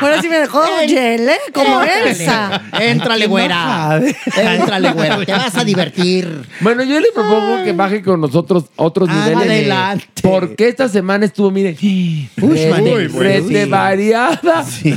Ahora 0.00 0.20
sí 0.22 0.28
me 0.28 0.38
dejó 0.38 0.62
hiel, 0.86 1.28
¿eh? 1.28 1.36
Como. 1.52 1.82
Elsa. 1.82 2.62
Éntrale, 2.78 3.26
güera. 3.26 4.00
Éntrale, 4.36 4.92
güera. 4.92 5.24
Te 5.24 5.32
vas 5.32 5.56
a 5.56 5.64
divertir. 5.64 6.46
Bueno, 6.60 6.84
yo 6.84 7.00
le 7.00 7.08
propongo 7.12 7.64
que 7.64 7.72
baje 7.72 8.02
con 8.02 8.20
nosotros 8.20 8.66
a 8.76 8.82
otros 8.84 9.08
niveles. 9.08 9.36
Adelante. 9.36 10.06
Porque 10.22 10.68
esta 10.68 10.88
semana 10.88 11.24
estuvo, 11.24 11.50
mire, 11.50 11.72
re- 11.72 12.28
Muy 12.36 13.08
bueno, 13.08 13.18
rete 13.18 13.64
sí. 13.64 13.70
variada 13.70 14.40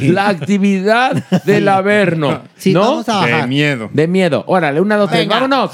la 0.01 0.35
actividad 0.43 1.23
del 1.43 1.67
Averno. 1.67 2.43
Sí, 2.57 2.73
¿no? 2.73 2.81
vamos 2.81 3.09
a 3.09 3.15
bajar. 3.15 3.41
De 3.41 3.47
miedo. 3.47 3.89
De 3.91 4.07
miedo. 4.07 4.43
Órale, 4.47 4.79
una, 4.79 4.95
dos, 4.97 5.09
tres, 5.09 5.21
Venga. 5.21 5.35
vámonos. 5.35 5.71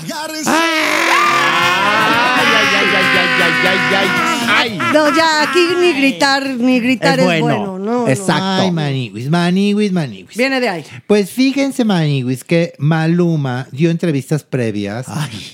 No, 4.94 5.16
ya 5.16 5.44
aquí 5.44 5.60
ni 5.80 5.94
gritar, 5.94 6.48
ni 6.58 6.80
gritar 6.80 7.20
Es 7.20 7.26
es 7.26 7.42
bueno. 7.42 7.78
no, 7.78 8.06
no. 8.06 8.08
Ay, 8.28 8.72
maniwis, 8.72 9.30
maniwis, 9.30 9.92
maniwis. 9.92 10.36
Viene 10.38 10.60
de 10.60 10.70
ahí. 10.70 10.84
Pues 11.08 11.30
fíjense, 11.30 11.86
maniwis, 11.86 12.44
que 12.44 12.74
Maluma 12.78 13.68
dio 13.72 13.90
entrevistas 13.90 14.44
previas 14.44 15.08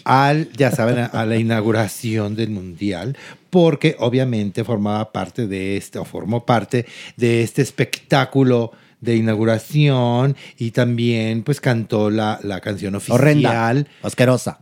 al, 0.05 0.49
ya 0.53 0.71
saben, 0.71 0.99
a, 0.99 1.05
a 1.05 1.25
la 1.25 1.37
inauguración 1.37 2.35
del 2.35 2.49
Mundial, 2.49 3.17
porque 3.49 3.95
obviamente 3.99 4.63
formaba 4.63 5.11
parte 5.11 5.47
de 5.47 5.77
este, 5.77 5.99
o 5.99 6.05
formó 6.05 6.45
parte 6.45 6.85
de 7.17 7.43
este 7.43 7.61
espectáculo 7.61 8.71
de 9.05 9.15
inauguración 9.15 10.35
y 10.57 10.71
también 10.71 11.43
pues 11.43 11.61
cantó 11.61 12.09
la, 12.09 12.39
la 12.43 12.59
canción 12.61 12.95
oficial. 12.95 13.15
Horrenda. 13.19 13.85
Asquerosa. 14.01 14.59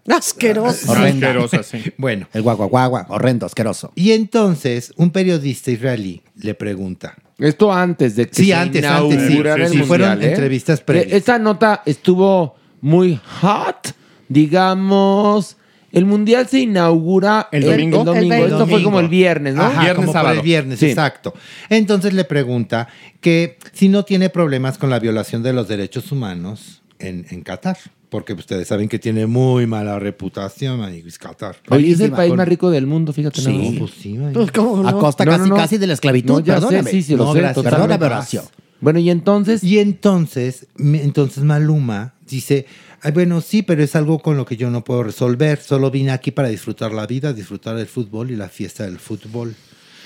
Horrenda. 0.88 1.30
Asquerosa, 1.30 1.64
sí. 1.64 1.82
Bueno, 1.98 2.28
El 2.34 2.42
guaguaguagua. 2.44 3.06
Horrendo, 3.10 3.46
asqueroso. 3.46 3.92
y 3.96 4.12
entonces 4.12 4.94
un 4.98 5.10
periodista 5.12 5.72
israelí 5.72 6.22
le 6.36 6.54
pregunta, 6.54 7.16
Esto 7.38 7.72
antes 7.74 8.16
de 8.16 8.28
que 8.28 8.36
Sí, 8.36 8.46
se 8.48 8.54
antes, 8.56 8.84
antes, 8.86 9.18
sí. 9.28 9.38
el 9.38 9.68
Sí, 9.68 9.78
mundial, 9.78 9.86
fueron 9.86 10.22
¿eh? 10.24 10.30
entrevistas 10.30 10.82
previas. 10.82 11.14
Eh, 11.14 11.18
Esta 11.18 11.40
nota 11.40 11.82
estuvo 11.86 12.56
muy 12.82 13.20
hot, 13.42 13.96
digamos. 14.30 15.58
El 15.94 16.06
mundial 16.06 16.48
se 16.48 16.60
inaugura 16.60 17.48
¿El 17.52 17.64
domingo? 17.64 18.00
El, 18.00 18.06
domingo. 18.06 18.34
El 18.36 18.42
Esto 18.44 18.58
fue 18.58 18.66
domingo. 18.66 18.84
como 18.84 19.00
el 19.00 19.08
viernes, 19.08 19.56
¿no? 19.56 19.64
Ajá, 19.64 19.80
Viernes, 19.82 19.96
como 19.96 20.12
sábado. 20.12 20.36
el 20.36 20.42
viernes, 20.42 20.80
Sí. 20.80 20.88
exacto. 20.88 21.34
Entonces 21.70 22.14
le 22.14 22.26
pregunta 22.26 22.88
que 23.22 23.58
si 23.72 23.88
no 23.90 24.04
tiene 24.04 24.30
problemas 24.30 24.78
con 24.78 24.90
la 24.90 25.00
violación 25.00 25.42
de 25.44 25.54
los 25.54 25.68
derechos 25.70 26.12
humanos 26.12 26.82
en, 27.00 27.26
en 27.30 27.42
Qatar. 27.44 27.78
Porque 28.10 28.34
ustedes 28.34 28.68
saben 28.68 28.90
que 28.90 29.00
tiene 29.00 29.26
muy 29.26 29.66
mala 29.66 29.98
reputación, 29.98 30.84
amigos, 30.84 31.18
Qatar. 31.18 31.56
Oye, 31.70 31.92
es 31.94 32.00
el 32.00 32.12
país 32.12 32.30
con- 32.30 32.38
más 32.38 32.48
rico 32.48 32.70
del 32.70 32.86
mundo, 32.86 33.12
fíjate. 33.12 33.42
Sí. 33.42 33.72
No, 33.74 33.80
pues 33.80 33.92
sí. 34.00 34.20
Pues, 34.34 34.52
¿cómo 34.52 34.84
no? 34.84 34.88
A 34.88 35.00
costa 35.00 35.26
No, 35.26 35.32
casi, 35.32 35.50
no. 35.50 35.56
casi 35.56 35.78
de 35.80 35.88
la 35.88 35.94
esclavitud. 35.94 36.34
No, 36.34 36.40
ya 36.42 36.54
Perdóname. 36.56 36.84
sé, 36.84 36.92
sí, 36.92 37.02
sí, 37.04 37.16
lo 37.16 37.26
No, 37.26 37.34
sé. 37.34 37.40
gracias. 37.40 37.56
totalmente. 37.64 37.88
Perdóname, 37.98 38.16
Horacio. 38.16 38.44
Bueno, 38.82 39.00
y 39.00 39.10
entonces, 39.10 39.64
Y 39.64 39.80
entonces, 39.80 40.68
entonces 40.78 41.44
Maluma 41.44 42.14
dice, 42.30 42.68
"Ay, 43.06 43.12
bueno, 43.12 43.42
sí, 43.42 43.64
pero 43.64 43.84
es 43.84 43.98
algo 43.98 44.20
con 44.20 44.38
lo 44.38 44.46
que 44.46 44.56
yo 44.56 44.70
no 44.70 44.86
puedo 44.86 45.04
resolver. 45.04 45.60
Solo 45.60 45.92
vine 45.92 46.12
aquí 46.12 46.32
para 46.32 46.48
disfrutar 46.48 46.94
la 46.94 47.06
vida, 47.06 47.34
disfrutar 47.34 47.76
del 47.76 47.88
fútbol 47.88 48.32
y 48.32 48.38
la 48.38 48.48
fiesta 48.48 48.86
del 48.86 48.98
fútbol. 48.98 49.54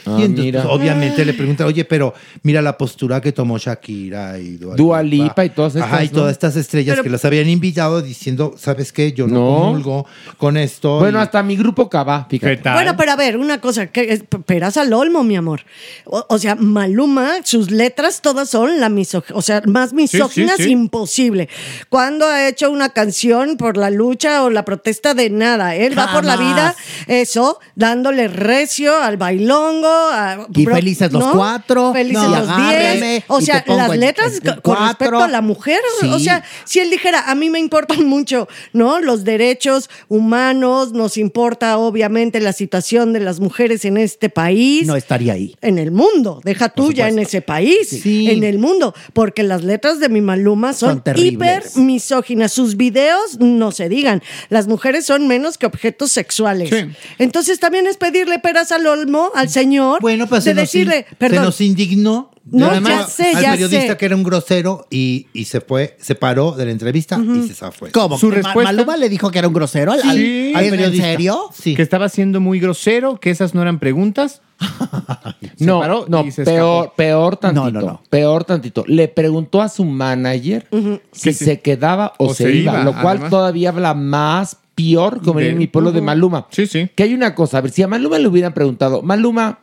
Ah, 0.09 0.17
y 0.19 0.23
entonces, 0.23 0.45
mira. 0.45 0.63
pues, 0.63 0.73
obviamente 0.75 1.23
le 1.25 1.33
pregunta, 1.33 1.65
oye, 1.65 1.85
pero 1.85 2.13
mira 2.43 2.61
la 2.61 2.77
postura 2.77 3.21
que 3.21 3.31
tomó 3.31 3.57
Shakira 3.57 4.37
y 4.39 4.57
Dua, 4.57 4.75
Dua 4.75 5.03
Lipa 5.03 5.45
y 5.45 5.49
todas 5.51 5.75
estas, 5.75 5.91
Ajá, 5.91 6.03
y 6.03 6.07
¿no? 6.07 6.13
todas 6.13 6.31
estas 6.33 6.55
estrellas 6.55 6.95
Pero- 6.95 7.03
que 7.03 7.09
los 7.09 7.23
habían 7.25 7.49
invitado 7.49 8.01
diciendo, 8.01 8.53
¿sabes 8.57 8.91
qué? 8.91 9.13
Yo 9.13 9.27
no, 9.27 9.35
No. 9.37 9.57
comulgo 9.61 10.05
con 10.37 10.57
esto. 10.57 10.99
bueno, 10.99 11.19
y- 11.19 11.21
hasta 11.21 11.41
mi 11.43 11.55
grupo 11.55 11.89
Cabá, 11.89 12.27
fíjate. 12.29 12.57
¿Qué 12.57 12.61
tal? 12.63 12.73
Bueno, 12.75 12.95
pero 12.97 13.11
a 13.13 13.15
ver, 13.15 13.37
una 13.37 13.61
cosa, 13.61 13.87
que 13.87 14.11
es 14.13 14.23
peras 14.45 14.77
al 14.77 14.91
olmo, 14.93 15.23
mi 15.23 15.35
amor. 15.35 15.61
O, 16.05 16.25
o 16.29 16.37
sea, 16.39 16.55
Maluma, 16.55 17.35
sus 17.43 17.71
letras 17.71 18.21
todas 18.21 18.49
son 18.49 18.79
la 18.79 18.89
o 19.33 19.41
sea, 19.41 19.61
más 19.65 19.93
misóginas 19.93 20.57
sí. 20.57 20.69
imposible. 20.71 21.49
Cuando 21.89 22.25
ha 22.25 22.47
hecho 22.47 22.71
una 22.71 22.89
canción 22.89 23.57
por 23.57 23.77
la 23.77 23.89
lucha 23.89 24.43
o 24.43 24.49
la 24.49 24.65
protesta 24.65 25.13
de 25.13 25.29
nada? 25.29 25.75
Él 25.75 25.97
va 25.97 26.11
por 26.11 26.25
la 26.25 26.35
vida, 26.37 26.75
eso, 27.07 27.59
dándole 27.75 28.27
recio 28.27 28.97
al 29.01 29.17
bailongo. 29.17 29.96
A- 30.11 30.47
Y 30.53 30.65
felices 30.65 31.11
los 31.11 31.23
cuatro, 31.33 31.93
Felices 31.93 32.23
no, 32.23 32.29
los 32.39 32.57
diez. 32.67 33.23
O 33.27 33.41
sea, 33.41 33.63
las 33.67 33.95
letras 33.97 34.39
con- 34.61 34.77
respecto 34.87 35.19
a 35.19 35.27
la 35.27 35.41
mujer. 35.41 35.79
O 36.11 36.19
sea, 36.19 36.43
si 36.65 36.79
él 36.79 36.89
dijera, 36.89 37.29
a 37.29 37.35
mí 37.35 37.49
me 37.49 37.59
importan 37.59 38.05
mucho, 38.05 38.47
¿no? 38.73 38.99
Los 38.99 39.23
derechos 39.23 39.89
humanos, 40.07 40.93
nos 40.93 41.17
importa 41.17 41.77
obviamente 41.77 42.39
la 42.39 42.53
situación 42.53 43.13
de 43.13 43.19
las 43.19 43.39
mujeres 43.39 43.85
en 43.85 43.97
este 43.97 44.29
país. 44.29 44.85
No 44.87 44.95
estaría 44.95 45.33
ahí. 45.33 45.55
En 45.61 45.77
el 45.79 45.91
mundo, 45.91 46.41
deja 46.43 46.69
tú 46.69 46.91
ya 46.91 47.07
en 47.07 47.19
ese 47.19 47.41
país, 47.41 47.89
Sí. 47.89 48.29
en 48.29 48.43
el 48.43 48.59
mundo, 48.59 48.93
porque 49.13 49.43
las 49.43 49.63
letras 49.63 49.99
de 49.99 50.09
mi 50.09 50.21
Maluma 50.21 50.73
son, 50.73 51.03
hiper 51.15 51.63
misóginas. 51.75 52.51
Sus 52.53 52.75
videos 52.77 53.39
no 53.39 53.71
se 53.71 53.89
digan. 53.89 54.21
Las 54.49 54.67
mujeres 54.67 55.05
son 55.05 55.27
menos 55.27 55.57
que 55.57 55.65
objetos 55.65 56.11
sexuales. 56.11 56.69
Sí. 56.69 56.89
Entonces 57.19 57.59
también 57.59 57.87
es 57.87 57.97
pedirle 57.97 58.39
peras 58.39 58.71
al 58.71 58.85
olmo 58.87 59.31
al 59.35 59.49
señor 59.49 59.67
Bueno, 60.01 60.27
pues 60.27 60.43
de 60.43 60.51
se, 60.51 60.55
nos, 60.55 60.61
decirle, 60.63 61.05
in- 61.19 61.29
se 61.29 61.35
nos 61.35 61.61
indignó. 61.61 62.31
No, 62.49 62.67
Nada 62.67 62.75
ya 62.75 62.81
más 62.81 63.11
sé, 63.11 63.31
al 63.35 63.41
ya 63.43 63.51
periodista 63.51 63.87
sé. 63.87 63.97
que 63.97 64.05
era 64.05 64.15
un 64.15 64.23
grosero 64.23 64.87
y, 64.89 65.27
y 65.33 65.43
se 65.45 65.59
fue, 65.59 65.97
se 65.99 66.15
paró 66.15 66.53
de 66.53 66.63
la 66.65 66.71
entrevista 66.71 67.19
y 67.21 67.45
se 67.45 67.53
zafó. 67.53 67.87
¿Cómo? 67.91 68.17
Su 68.17 68.31
respuesta- 68.31 68.71
¿Maluma 68.71 68.95
le 68.95 69.09
dijo 69.09 69.29
que 69.31 69.39
era 69.39 69.49
un 69.49 69.53
grosero 69.53 69.91
al, 69.91 69.99
Sí. 70.01 70.53
al- 70.55 70.63
Al 70.73 70.79
¿en 70.79 70.95
serio? 70.95 71.41
Sí. 71.53 71.75
Que 71.75 71.81
estaba 71.81 72.07
siendo 72.07 72.39
muy 72.39 72.61
grosero, 72.61 73.19
que 73.19 73.31
esas 73.31 73.53
no 73.53 73.61
eran 73.61 73.79
preguntas. 73.79 74.41
Se 75.57 75.65
No, 75.65 75.79
paró 75.81 76.05
no, 76.07 76.23
y 76.25 76.31
se 76.31 76.43
peor, 76.45 76.83
escapó. 76.85 76.95
peor 76.95 77.37
tantito. 77.37 77.65
No, 77.65 77.71
no, 77.71 77.81
no. 77.81 78.01
Peor 78.09 78.43
tantito. 78.45 78.83
Le 78.87 79.07
preguntó 79.09 79.61
a 79.61 79.67
su 79.69 79.83
manager 79.85 80.67
si 81.11 81.33
sí. 81.33 81.45
se 81.45 81.59
quedaba 81.59 82.13
o, 82.17 82.33
se, 82.33 82.49
iba, 82.51 82.81
lo 82.83 82.93
cual 82.93 83.07
además. 83.17 83.29
todavía 83.29 83.69
habla 83.69 83.93
más 83.93 84.57
peor, 84.75 85.21
como 85.21 85.39
De- 85.39 85.49
en 85.49 85.57
mi 85.57 85.67
pueblo 85.67 85.91
de 85.91 86.01
Maluma. 86.01 86.47
Sí, 86.51 86.65
sí. 86.67 86.89
Que 86.95 87.03
hay 87.03 87.13
una 87.13 87.35
cosa, 87.35 87.57
a 87.57 87.61
ver, 87.61 87.71
si 87.71 87.81
a 87.83 87.87
Maluma 87.87 88.19
le 88.19 88.27
hubieran 88.27 88.53
preguntado, 88.53 89.01
Maluma, 89.01 89.59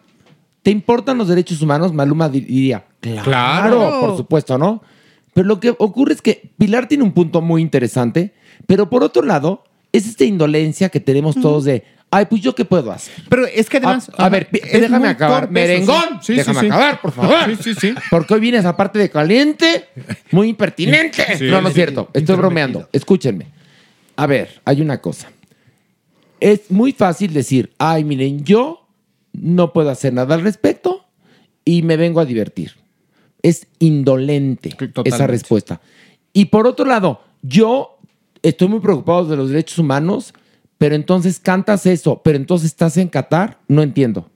¿te 0.65 0.73
importan 0.73 1.17
los 1.17 1.29
derechos 1.29 1.63
humanos? 1.63 1.93
Maluma 1.93 2.29
di- 2.29 2.41
diría, 2.41 2.85
claro, 3.01 3.23
Claro. 3.23 4.01
por 4.01 4.17
supuesto, 4.17 4.59
¿no? 4.59 4.83
Pero 5.33 5.47
lo 5.47 5.61
que 5.61 5.71
ocurre 5.79 6.15
es 6.15 6.23
que 6.23 6.51
Pilar 6.59 6.89
tiene 6.89 7.05
un 7.05 7.13
punto 7.13 7.41
muy 7.41 7.63
interesante, 7.63 8.35
pero 8.67 8.91
por 8.91 9.05
otro 9.05 9.23
lado, 9.23 9.63
es 9.93 10.09
esta 10.09 10.25
indolencia 10.25 10.89
que 10.89 10.99
tenemos 11.01 11.37
todos 11.41 11.65
de, 11.65 11.85
ay, 12.11 12.27
pues 12.31 12.41
yo 12.43 12.55
qué 12.55 12.65
puedo 12.65 12.91
hacer. 12.91 13.15
Pero 13.29 13.47
es 13.47 13.69
que 13.69 13.77
además. 13.77 14.11
A, 14.17 14.27
a 14.27 14.29
ver, 14.29 14.49
es 14.53 14.81
déjame 14.81 15.09
acabar. 15.09 15.41
torpe 15.43 15.53
Merengón, 15.55 16.21
sí. 16.23 16.35
Déjame 16.35 16.61
sí. 16.61 16.67
acabar, 16.67 17.01
por 17.01 17.13
favor. 17.13 17.37
Sí, 17.47 17.57
sí, 17.63 17.75
sí. 17.81 17.95
Porque 18.11 18.35
hoy 18.35 18.41
viene 18.41 18.59
esa 18.59 18.77
parte 18.77 18.99
de 18.99 19.11
caliente, 19.11 19.85
muy 20.33 20.49
impertinente. 20.49 21.25
No, 21.43 21.61
no 21.61 21.69
es 21.69 21.75
cierto. 21.75 22.09
Estoy 22.13 22.37
bromeando. 22.37 22.89
Escúchenme. 22.93 23.47
A 24.17 24.27
ver, 24.27 24.61
hay 24.65 24.81
una 24.81 25.01
cosa. 25.01 25.29
Es 26.41 26.71
muy 26.71 26.93
fácil 26.93 27.33
decir, 27.33 27.73
ay, 27.79 28.05
miren, 28.05 28.45
yo 28.45 28.84
no 29.35 29.73
puedo 29.73 29.91
hacer 29.91 30.13
nada 30.15 30.35
al 30.35 30.43
respecto 30.43 31.05
y 31.65 31.83
me 31.83 31.97
vengo 31.97 32.21
a 32.21 32.25
divertir. 32.25 32.73
Es 33.43 33.67
indolente 33.79 34.71
Totalmente. 34.71 35.09
esa 35.11 35.27
respuesta. 35.27 35.81
Y 36.33 36.47
por 36.47 36.67
otro 36.67 36.87
lado, 36.87 37.21
yo 37.43 37.99
estoy 38.43 38.69
muy 38.69 38.81
preocupado 38.81 39.27
de 39.27 39.37
los 39.37 39.51
derechos 39.51 39.79
humanos, 39.79 40.33
pero 40.79 40.95
entonces 40.95 41.39
cantas 41.41 41.85
eso, 41.87 42.21
pero 42.25 42.37
entonces 42.37 42.67
estás 42.71 42.97
en 42.97 43.09
Qatar, 43.09 43.59
no 43.69 43.83
entiendo. 43.83 44.31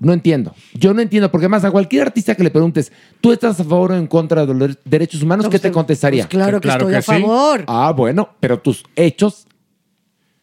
No 0.00 0.12
entiendo. 0.12 0.54
Yo 0.74 0.92
no 0.92 1.00
entiendo, 1.00 1.30
porque 1.32 1.48
más 1.48 1.64
a 1.64 1.70
cualquier 1.70 2.02
artista 2.02 2.34
que 2.34 2.42
le 2.44 2.50
preguntes, 2.50 2.92
¿tú 3.22 3.32
estás 3.32 3.58
a 3.58 3.64
favor 3.64 3.92
o 3.92 3.96
en 3.96 4.06
contra 4.06 4.44
de 4.44 4.52
los 4.52 4.78
derechos 4.84 5.22
humanos? 5.22 5.44
No, 5.46 5.50
¿Qué 5.50 5.54
pues, 5.54 5.62
te 5.62 5.72
contestaría? 5.72 6.24
pues 6.24 6.30
claro 6.30 6.60
que 6.60 6.68
Claro 6.68 6.80
estoy 6.88 6.92
que 6.92 6.98
a 6.98 7.02
sí. 7.02 7.22
favor. 7.22 7.64
Ah, 7.66 7.94
bueno, 7.96 8.28
pero 8.38 8.60
tus 8.60 8.84
hechos 8.94 9.46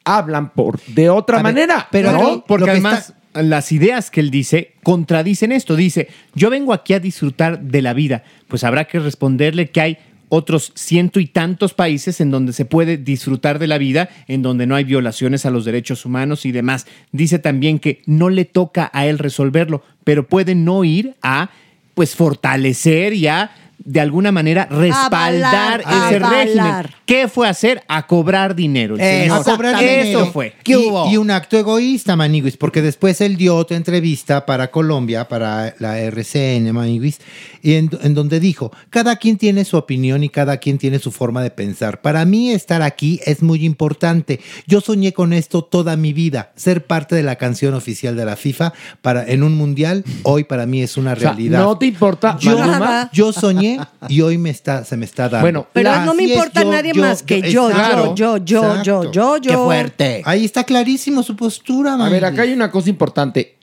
hablan 0.05 0.51
por 0.53 0.79
de 0.87 1.09
otra 1.09 1.37
A 1.39 1.43
ver, 1.43 1.53
manera. 1.53 1.87
pero 1.91 2.11
¿no? 2.11 2.43
Porque 2.45 2.69
además 2.71 3.13
las 3.33 3.71
ideas 3.71 4.11
que 4.11 4.19
él 4.19 4.29
dice 4.29 4.73
contradicen 4.83 5.51
esto. 5.51 5.75
Dice, 5.75 6.07
yo 6.35 6.49
vengo 6.49 6.73
aquí 6.73 6.93
a 6.93 6.99
disfrutar 6.99 7.61
de 7.61 7.81
la 7.81 7.93
vida. 7.93 8.23
Pues 8.47 8.63
habrá 8.63 8.85
que 8.85 8.99
responderle 8.99 9.69
que 9.69 9.81
hay 9.81 9.97
otros 10.29 10.71
ciento 10.75 11.19
y 11.19 11.27
tantos 11.27 11.75
países 11.75 12.19
en 12.19 12.31
donde 12.31 12.53
se 12.53 12.65
puede 12.65 12.97
disfrutar 12.97 13.59
de 13.59 13.67
la 13.67 13.77
vida, 13.77 14.09
en 14.27 14.41
donde 14.41 14.65
no 14.65 14.75
hay 14.75 14.83
violaciones 14.83 15.45
a 15.45 15.51
los 15.51 15.63
derechos 15.63 16.05
humanos 16.05 16.45
y 16.45 16.51
demás. 16.51 16.87
Dice 17.11 17.37
también 17.37 17.77
que 17.77 18.01
no 18.07 18.29
le 18.29 18.45
toca 18.45 18.89
a 18.93 19.05
él 19.05 19.19
resolverlo, 19.19 19.83
pero 20.03 20.27
puede 20.27 20.55
no 20.55 20.83
ir 20.83 21.13
a 21.21 21.51
pues 21.93 22.15
fortalecer 22.15 23.13
y 23.13 23.27
a 23.27 23.51
de 23.85 23.99
alguna 23.99 24.31
manera 24.31 24.65
respaldar 24.69 25.81
Avalar, 25.81 25.81
ese 25.81 26.15
avalar. 26.17 26.45
régimen. 26.45 26.85
¿Qué 27.05 27.27
fue 27.27 27.47
a 27.47 27.49
hacer? 27.49 27.83
A 27.89 28.07
cobrar 28.07 28.55
dinero. 28.55 28.95
señor. 28.95 29.41
a 29.41 29.43
cobrar 29.43 29.83
Eso 29.83 30.03
dinero. 30.03 30.25
fue. 30.31 30.53
Y, 30.65 30.73
y 31.13 31.17
un 31.17 31.31
acto 31.31 31.57
egoísta, 31.57 32.15
Maniguis, 32.15 32.55
porque 32.55 32.81
después 32.81 33.19
él 33.19 33.35
dio 33.35 33.57
otra 33.57 33.75
entrevista 33.75 34.45
para 34.45 34.71
Colombia, 34.71 35.27
para 35.27 35.75
la 35.79 35.99
RCN, 35.99 36.71
Maniguis, 36.71 37.19
y 37.61 37.73
en, 37.73 37.89
en 38.01 38.13
donde 38.13 38.39
dijo, 38.39 38.71
cada 38.89 39.17
quien 39.17 39.37
tiene 39.37 39.65
su 39.65 39.75
opinión 39.75 40.23
y 40.23 40.29
cada 40.29 40.57
quien 40.57 40.77
tiene 40.77 40.99
su 40.99 41.11
forma 41.11 41.41
de 41.43 41.51
pensar. 41.51 42.01
Para 42.01 42.23
mí 42.23 42.51
estar 42.51 42.81
aquí 42.81 43.19
es 43.25 43.43
muy 43.43 43.65
importante. 43.65 44.39
Yo 44.65 44.79
soñé 44.79 45.11
con 45.11 45.33
esto 45.33 45.61
toda 45.63 45.97
mi 45.97 46.13
vida, 46.13 46.53
ser 46.55 46.85
parte 46.85 47.15
de 47.15 47.23
la 47.23 47.35
canción 47.35 47.73
oficial 47.73 48.15
de 48.15 48.23
la 48.25 48.37
FIFA 48.37 48.73
para, 49.01 49.25
en 49.25 49.43
un 49.43 49.55
mundial, 49.57 50.05
hoy 50.23 50.45
para 50.45 50.65
mí 50.65 50.81
es 50.81 50.95
una 50.95 51.13
O 51.13 51.15
sea, 51.17 51.31
realidad. 51.31 51.59
¿no 51.63 51.77
te 51.77 51.87
importa, 51.87 52.37
yo, 52.39 52.57
Maluma? 52.57 53.09
yo 53.11 53.33
soñé 53.33 53.62
y 54.09 54.21
hoy 54.21 54.37
me 54.37 54.49
está, 54.49 54.83
se 54.85 54.97
me 54.97 55.05
está 55.05 55.23
dando. 55.29 55.41
Bueno, 55.41 55.67
Pero 55.73 56.03
no 56.05 56.13
me 56.13 56.23
importa 56.23 56.63
yo- 56.63 56.71
nadie 56.71 56.91
yo- 56.93 57.01
más 57.01 57.23
que 57.23 57.41
yo- 57.41 57.49
yo, 57.49 57.69
exacto, 57.69 58.15
yo, 58.15 58.37
yo, 58.37 58.45
yo, 58.45 58.83
yo, 58.83 59.11
yo, 59.11 59.37
yo. 59.37 59.51
Qué 59.51 59.55
fuerte. 59.57 60.21
Ahí 60.25 60.45
está 60.45 60.63
clarísimo 60.63 61.23
su 61.23 61.35
postura, 61.35 61.93
A 61.93 62.09
ver, 62.09 62.25
acá 62.25 62.43
hay 62.43 62.53
una 62.53 62.69
cosa 62.71 62.89
importante. 62.89 63.57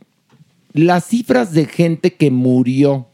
Las 0.73 1.05
cifras 1.07 1.53
de 1.53 1.67
gente 1.67 2.15
que 2.15 2.31
murió 2.31 3.07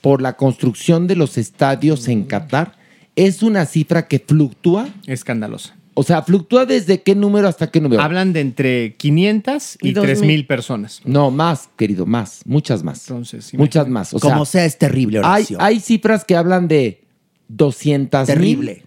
por 0.00 0.22
la 0.22 0.36
construcción 0.36 1.06
de 1.06 1.16
los 1.16 1.36
estadios 1.38 2.08
en 2.08 2.24
Qatar 2.24 2.76
es 3.16 3.42
una 3.42 3.66
cifra 3.66 4.06
que 4.08 4.18
fluctúa. 4.18 4.88
Escandalosa. 5.06 5.74
O 5.94 6.02
sea, 6.02 6.22
fluctúa 6.22 6.66
desde 6.66 7.02
qué 7.02 7.14
número 7.14 7.48
hasta 7.48 7.70
qué 7.70 7.80
número. 7.80 8.02
Hablan 8.02 8.32
de 8.32 8.40
entre 8.40 8.96
500 8.96 9.78
y, 9.80 9.88
Y 9.88 9.92
2000. 9.92 10.16
3000 10.16 10.46
personas. 10.46 11.00
No, 11.04 11.30
más, 11.30 11.68
querido, 11.76 12.04
más, 12.04 12.42
muchas 12.44 12.82
más. 12.82 13.08
Entonces, 13.08 13.54
muchas 13.54 13.88
más. 13.88 14.12
O 14.12 14.18
Como 14.20 14.44
sea, 14.44 14.60
sea, 14.60 14.64
es 14.66 14.78
terrible, 14.78 15.18
hay, 15.18 15.42
Horacio. 15.42 15.58
hay 15.60 15.80
cifras 15.80 16.24
que 16.24 16.36
hablan 16.36 16.68
de 16.68 17.04
200 17.48 18.26
Terrible. 18.26 18.84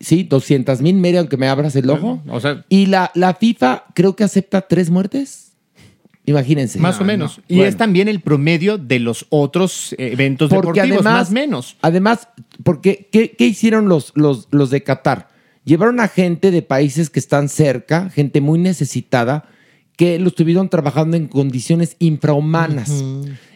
Sí, 0.00 0.22
200 0.22 0.80
mil, 0.80 0.96
Mary, 0.96 1.18
aunque 1.18 1.36
me 1.36 1.46
abras 1.46 1.76
el 1.76 1.90
ojo. 1.90 2.22
O 2.28 2.40
sea, 2.40 2.64
Y 2.70 2.86
la, 2.86 3.10
la 3.14 3.34
FIFA 3.34 3.84
creo 3.94 4.16
que 4.16 4.24
acepta 4.24 4.62
tres 4.62 4.88
muertes. 4.88 5.52
Imagínense. 6.24 6.78
más 6.78 7.00
o 7.00 7.04
menos. 7.04 7.40
Y 7.48 7.60
es 7.62 7.76
también 7.76 8.08
el 8.08 8.20
promedio 8.20 8.78
de 8.78 8.98
los 8.98 9.26
otros 9.30 9.92
eh, 9.94 10.12
eventos 10.12 10.48
Porque 10.48 10.80
deportivos, 10.80 11.06
además, 11.06 11.26
más 11.26 11.30
menos. 11.32 11.76
Además, 11.82 12.28
porque, 12.62 13.08
¿qué, 13.10 13.32
qué 13.32 13.46
hicieron 13.46 13.88
los, 13.88 14.12
los, 14.14 14.48
los 14.50 14.70
de 14.70 14.82
Qatar? 14.82 15.28
Llevaron 15.70 16.00
a 16.00 16.08
gente 16.08 16.50
de 16.50 16.62
países 16.62 17.10
que 17.10 17.20
están 17.20 17.48
cerca, 17.48 18.10
gente 18.10 18.40
muy 18.40 18.58
necesitada, 18.58 19.44
que 19.96 20.18
lo 20.18 20.26
estuvieron 20.26 20.68
trabajando 20.68 21.16
en 21.16 21.28
condiciones 21.28 21.94
infrahumanas. 22.00 23.04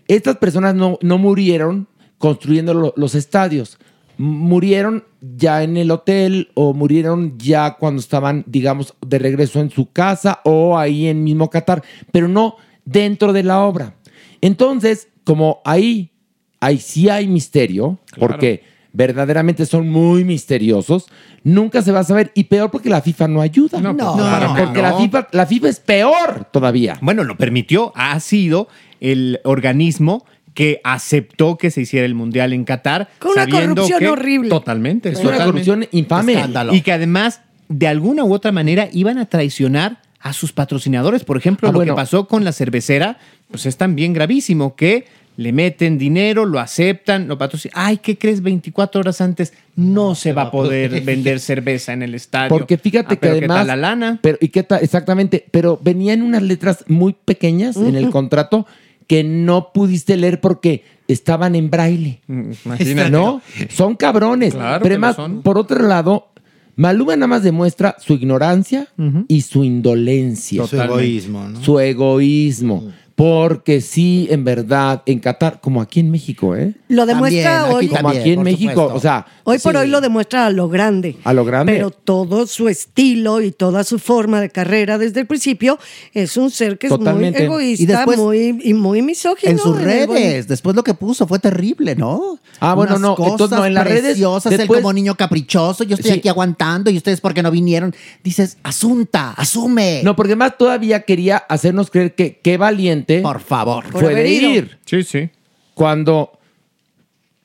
Estas 0.06 0.36
personas 0.36 0.76
no, 0.76 0.96
no 1.02 1.18
murieron 1.18 1.88
construyendo 2.18 2.72
lo- 2.72 2.94
los 2.96 3.16
estadios. 3.16 3.78
Murieron 4.16 5.02
ya 5.36 5.64
en 5.64 5.76
el 5.76 5.90
hotel 5.90 6.50
o 6.54 6.72
murieron 6.72 7.36
ya 7.36 7.74
cuando 7.78 7.98
estaban, 7.98 8.44
digamos, 8.46 8.94
de 9.04 9.18
regreso 9.18 9.58
en 9.58 9.70
su 9.70 9.90
casa 9.90 10.38
o 10.44 10.78
ahí 10.78 11.08
en 11.08 11.24
mismo 11.24 11.50
Qatar, 11.50 11.82
pero 12.12 12.28
no 12.28 12.54
dentro 12.84 13.32
de 13.32 13.42
la 13.42 13.62
obra. 13.64 13.96
Entonces, 14.40 15.08
como 15.24 15.62
ahí, 15.64 16.12
ahí 16.60 16.78
sí 16.78 17.08
hay 17.08 17.26
misterio, 17.26 17.98
porque 18.20 18.62
verdaderamente 18.94 19.66
son 19.66 19.90
muy 19.90 20.24
misteriosos, 20.24 21.06
nunca 21.42 21.82
se 21.82 21.92
va 21.92 22.00
a 22.00 22.04
saber 22.04 22.30
y 22.34 22.44
peor 22.44 22.70
porque 22.70 22.88
la 22.88 23.02
FIFA 23.02 23.28
no 23.28 23.40
ayuda. 23.42 23.80
No, 23.80 23.94
pues, 23.94 24.08
claro 24.16 24.54
que 24.54 24.62
porque 24.62 24.80
la 24.82 24.90
no. 24.92 24.98
FIFA, 24.98 25.28
la 25.32 25.46
FIFA 25.46 25.68
es 25.68 25.80
peor 25.80 26.48
todavía. 26.52 26.96
Bueno, 27.02 27.24
lo 27.24 27.36
permitió. 27.36 27.92
Ha 27.96 28.18
sido 28.20 28.68
el 29.00 29.40
organismo 29.44 30.24
que 30.54 30.80
aceptó 30.84 31.58
que 31.58 31.72
se 31.72 31.80
hiciera 31.82 32.06
el 32.06 32.14
mundial 32.14 32.52
en 32.52 32.64
Qatar. 32.64 33.08
Con 33.18 33.32
una 33.32 33.42
sabiendo 33.42 33.74
corrupción 33.82 33.98
que- 33.98 34.08
horrible. 34.08 34.48
Totalmente. 34.48 35.08
Es 35.10 35.18
una 35.18 35.44
corrupción 35.44 35.86
infame. 35.90 36.34
Escándalo. 36.34 36.72
Y 36.72 36.80
que 36.82 36.92
además, 36.92 37.40
de 37.68 37.88
alguna 37.88 38.24
u 38.24 38.32
otra 38.32 38.52
manera, 38.52 38.88
iban 38.92 39.18
a 39.18 39.26
traicionar 39.26 39.98
a 40.20 40.32
sus 40.32 40.52
patrocinadores. 40.52 41.24
Por 41.24 41.36
ejemplo, 41.36 41.68
Ah, 41.68 41.72
lo 41.72 41.78
bueno. 41.80 41.94
que 41.94 41.96
pasó 41.96 42.28
con 42.28 42.44
la 42.44 42.52
cervecera, 42.52 43.18
pues 43.50 43.66
es 43.66 43.76
también 43.76 44.12
gravísimo, 44.12 44.76
que 44.76 45.06
le 45.36 45.52
meten 45.52 45.98
dinero, 45.98 46.44
lo 46.44 46.60
aceptan, 46.60 47.26
lo 47.26 47.36
patrocinan. 47.36 47.72
Ay, 47.76 47.98
¿qué 47.98 48.16
crees? 48.16 48.40
24 48.42 49.00
horas 49.00 49.20
antes 49.20 49.52
no, 49.76 50.14
se 50.14 50.32
va 50.32 50.42
a 50.42 50.50
poder 50.50 51.00
vender 51.02 51.40
cerveza 51.40 51.92
en 51.92 52.02
el 52.02 52.14
estadio. 52.14 52.48
Porque 52.50 52.78
fíjate 52.78 53.14
Ah, 53.14 53.16
que 53.16 53.26
¿qué 53.26 53.32
además. 53.38 53.58
tal 53.58 53.66
la 53.66 53.76
lana. 53.76 54.18
Pero, 54.22 54.38
¿y 54.40 54.48
qué 54.48 54.62
tal? 54.62 54.82
Exactamente. 54.82 55.44
Pero 55.50 55.78
venían 55.82 56.22
unas 56.22 56.42
letras 56.42 56.84
muy 56.88 57.14
pequeñas 57.24 57.76
en 57.76 57.96
el 57.96 58.10
contrato 58.10 58.66
que 59.08 59.24
no 59.24 59.72
pudiste 59.74 60.16
leer 60.16 60.40
porque 60.40 60.84
estaban 61.08 61.54
en 61.56 61.68
braille. 61.68 62.20
imagínate. 62.28 63.10
¿No? 63.10 63.42
Son 63.70 63.96
cabrones. 63.96 64.54
Claro 64.54 64.82
pero 64.82 64.94
además, 64.94 65.16
por 65.42 65.58
otro 65.58 65.86
lado, 65.86 66.28
Maluma 66.76 67.14
nada 67.14 67.26
más 67.28 67.42
demuestra 67.42 67.96
su 68.00 68.14
ignorancia 68.14 68.88
y 69.28 69.42
su 69.42 69.62
indolencia. 69.64 70.66
Su 70.66 70.80
egoísmo, 70.80 71.48
¿no? 71.48 71.62
Su 71.62 71.78
egoísmo. 71.80 72.92
Porque 73.16 73.80
sí, 73.80 74.26
en 74.30 74.42
verdad, 74.44 75.02
en 75.06 75.20
Qatar, 75.20 75.60
como 75.60 75.80
aquí 75.80 76.00
en 76.00 76.10
México, 76.10 76.56
¿eh? 76.56 76.74
Lo 76.88 77.06
demuestra 77.06 77.66
hoy. 77.66 77.86
como 77.86 78.08
aquí 78.08 78.32
en 78.32 78.42
México, 78.42 78.90
o 78.92 78.98
sea, 78.98 79.24
Hoy 79.44 79.58
por 79.60 79.72
sí, 79.72 79.78
hoy 79.78 79.86
lo 79.88 80.00
demuestra 80.00 80.46
a 80.46 80.50
lo 80.50 80.68
grande. 80.68 81.16
a 81.22 81.32
lo 81.32 81.44
grande. 81.44 81.74
Pero 81.74 81.90
todo 81.90 82.46
su 82.48 82.68
estilo 82.68 83.40
y 83.40 83.52
toda 83.52 83.84
su 83.84 84.00
forma 84.00 84.40
de 84.40 84.50
carrera 84.50 84.98
desde 84.98 85.20
el 85.20 85.26
principio 85.26 85.78
es 86.12 86.36
un 86.36 86.50
ser 86.50 86.76
que 86.76 86.88
Totalmente. 86.88 87.44
es 87.44 87.48
muy 87.48 87.62
egoísta 87.62 87.82
Y 87.84 87.86
después- 87.86 88.18
muy, 88.18 88.58
y 88.64 88.74
muy 88.74 89.00
misógino. 89.02 89.52
En 89.52 89.58
sus 89.58 89.80
redes. 89.80 90.48
Después 90.48 90.74
lo 90.74 90.82
que 90.82 90.94
puso 90.94 91.28
fue 91.28 91.38
terrible, 91.38 91.94
¿no? 91.94 92.40
Ah, 92.58 92.74
bueno, 92.74 92.92
Unas 92.92 93.00
no, 93.00 93.14
Cosas 93.14 93.30
entonces 93.32 93.58
no, 93.58 93.66
en 93.66 93.74
las 93.74 93.84
redes, 93.84 94.02
preciosas, 94.02 94.50
él 94.52 94.58
después- 94.58 94.80
como 94.80 94.92
niño 94.92 95.14
caprichoso. 95.14 95.84
Yo 95.84 95.94
estoy 95.94 96.10
Sí. 96.12 96.18
aquí 96.18 96.28
aguantando 96.28 96.90
y 96.90 96.96
ustedes 96.96 97.20
porque 97.20 97.42
no 97.44 97.50
vinieron. 97.52 97.94
Dices, 98.24 98.56
asunta, 98.64 99.30
asume. 99.36 100.00
No, 100.02 100.16
porque 100.16 100.34
más 100.34 100.58
todavía 100.58 101.02
quería 101.02 101.36
hacernos 101.36 101.90
creer 101.90 102.14
que 102.16 102.40
qué 102.42 102.56
valiente. 102.56 103.03
Por 103.22 103.40
favor. 103.40 103.84
Por 103.90 104.02
Fue 104.02 104.14
de 104.14 104.28
ir. 104.28 104.78
Sí, 104.84 105.02
sí. 105.02 105.30
Cuando 105.74 106.38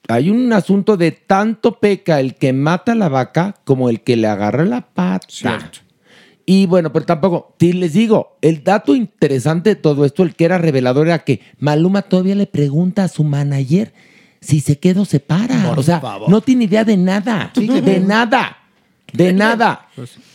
hay 0.08 0.30
un 0.30 0.52
asunto 0.54 0.98
de 0.98 1.12
tanto 1.12 1.80
peca 1.80 2.20
el 2.20 2.36
que 2.36 2.52
mata 2.52 2.94
a 2.94 2.96
la 2.96 3.10
vaca 3.10 3.56
como 3.64 3.90
el 3.90 4.02
que 4.02 4.16
le 4.16 4.28
agarra 4.28 4.66
la 4.66 4.82
pata. 4.82 5.72
Y 6.46 6.66
bueno, 6.66 6.92
pero 6.92 7.06
tampoco, 7.06 7.56
sí 7.60 7.74
les 7.74 7.94
digo, 7.94 8.38
el 8.42 8.64
dato 8.64 8.96
interesante 8.96 9.70
de 9.70 9.76
todo 9.76 10.06
esto, 10.06 10.24
el 10.24 10.34
que 10.34 10.46
era 10.46 10.58
revelador, 10.58 11.06
era 11.06 11.20
que 11.20 11.42
Maluma 11.60 12.02
todavía 12.02 12.34
le 12.34 12.48
pregunta 12.48 13.04
a 13.04 13.08
su 13.08 13.24
manager 13.24 13.94
si 14.42 14.60
se 14.60 14.80
queda 14.80 15.02
o 15.02 15.06
se 15.06 15.20
para. 15.20 15.70
Por 15.70 15.78
o 15.78 15.84
sea, 15.84 16.00
favor. 16.00 16.28
no 16.28 16.42
tiene 16.42 16.64
idea 16.64 16.84
de 16.84 16.98
nada. 16.98 17.52
de 17.56 18.00
nada. 18.00 18.58
De 19.14 19.34
nada. 19.34 19.88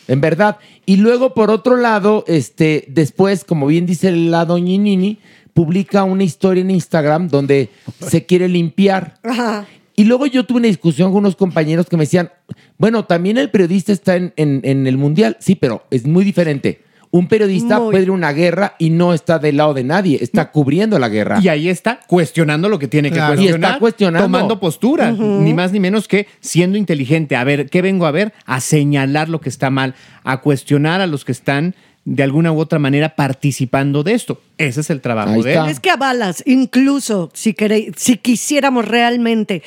En 0.09 0.21
verdad. 0.21 0.59
Y 0.87 0.97
luego, 0.97 1.35
por 1.35 1.51
otro 1.51 1.77
lado, 1.77 2.25
este, 2.27 2.85
después, 2.89 3.45
como 3.45 3.67
bien 3.67 3.87
dice 3.87 4.11
la 4.13 4.45
doña 4.45 4.77
Nini, 4.79 5.19
publica 5.55 6.05
una 6.05 6.25
historia 6.25 6.61
en 6.63 6.71
Instagram 6.71 7.29
donde 7.29 7.71
se 8.01 8.27
quiere 8.27 8.49
limpiar. 8.49 9.19
Ajá. 9.23 9.67
Y 9.97 10.05
luego 10.05 10.27
yo 10.27 10.45
tuve 10.45 10.59
una 10.59 10.67
discusión 10.69 11.11
con 11.13 11.19
unos 11.21 11.37
compañeros 11.37 11.87
que 11.87 11.97
me 11.97 12.03
decían, 12.03 12.31
bueno, 12.79 13.05
también 13.05 13.39
el 13.39 13.51
periodista 13.51 13.93
está 13.93 14.17
en, 14.17 14.33
en- 14.37 14.61
en 14.65 14.87
el 14.89 14.99
mundial. 14.99 15.37
Sí, 15.39 15.55
pero 15.55 15.85
es 15.91 16.05
muy 16.07 16.25
diferente. 16.25 16.83
Un 17.17 17.29
periodista 17.29 17.79
Muy. 17.79 17.93
puede 17.93 18.03
ir 18.03 18.09
a 18.09 18.13
una 18.13 18.33
guerra 18.33 18.75
y 18.77 18.91
no 18.91 19.15
está 19.15 19.39
del 19.39 19.59
lado 19.59 19.73
de 19.73 19.85
nadie, 19.85 20.19
está 20.21 20.51
cubriendo 20.51 20.99
la 20.99 21.09
guerra. 21.09 21.39
Y 21.41 21.47
ahí 21.47 21.69
está 21.69 22.01
cuestionando 22.09 22.69
lo 22.69 22.77
que 22.81 22.89
tiene 22.89 23.13
Claro. 23.13 23.35
que 23.37 23.43
Y 23.43 23.45
cuestionar. 23.45 23.71
está 23.71 23.79
cuestionando. 23.79 24.25
Tomando 24.25 24.59
postura. 24.59 25.13
Ni 25.13 25.55
más 25.55 25.71
ni 25.71 25.79
menos 25.79 26.09
que 26.09 26.27
siendo 26.41 26.77
inteligente. 26.77 27.37
A 27.37 27.45
ver, 27.45 27.71
¿qué 27.71 27.83
vengo 27.83 28.07
a 28.07 28.11
ver? 28.11 28.33
A 28.47 28.61
señalar 28.61 29.29
lo 29.29 29.41
que 29.41 29.49
está 29.49 29.71
mal. 29.71 29.95
A 30.25 30.41
cuestionar 30.41 31.01
a 31.01 31.07
los 31.07 31.25
que 31.25 31.31
están 31.31 31.77
de 32.05 32.25
alguna 32.25 32.51
u 32.51 32.59
otra 32.59 32.81
manera 32.81 33.15
participando 33.15 34.03
de 34.03 34.15
esto. 34.15 34.41
Ese 34.59 34.81
es 34.81 34.91
el 34.91 35.01
trabajo 35.01 35.41
de 35.41 35.55
él. 35.55 35.67
Es 35.69 35.79
que 35.79 35.91
a 35.91 35.97
balas, 35.97 36.43
incluso 36.47 37.31
si, 37.33 37.55
si 37.97 38.17
quisiéramos 38.17 38.89
realmente 38.89 39.63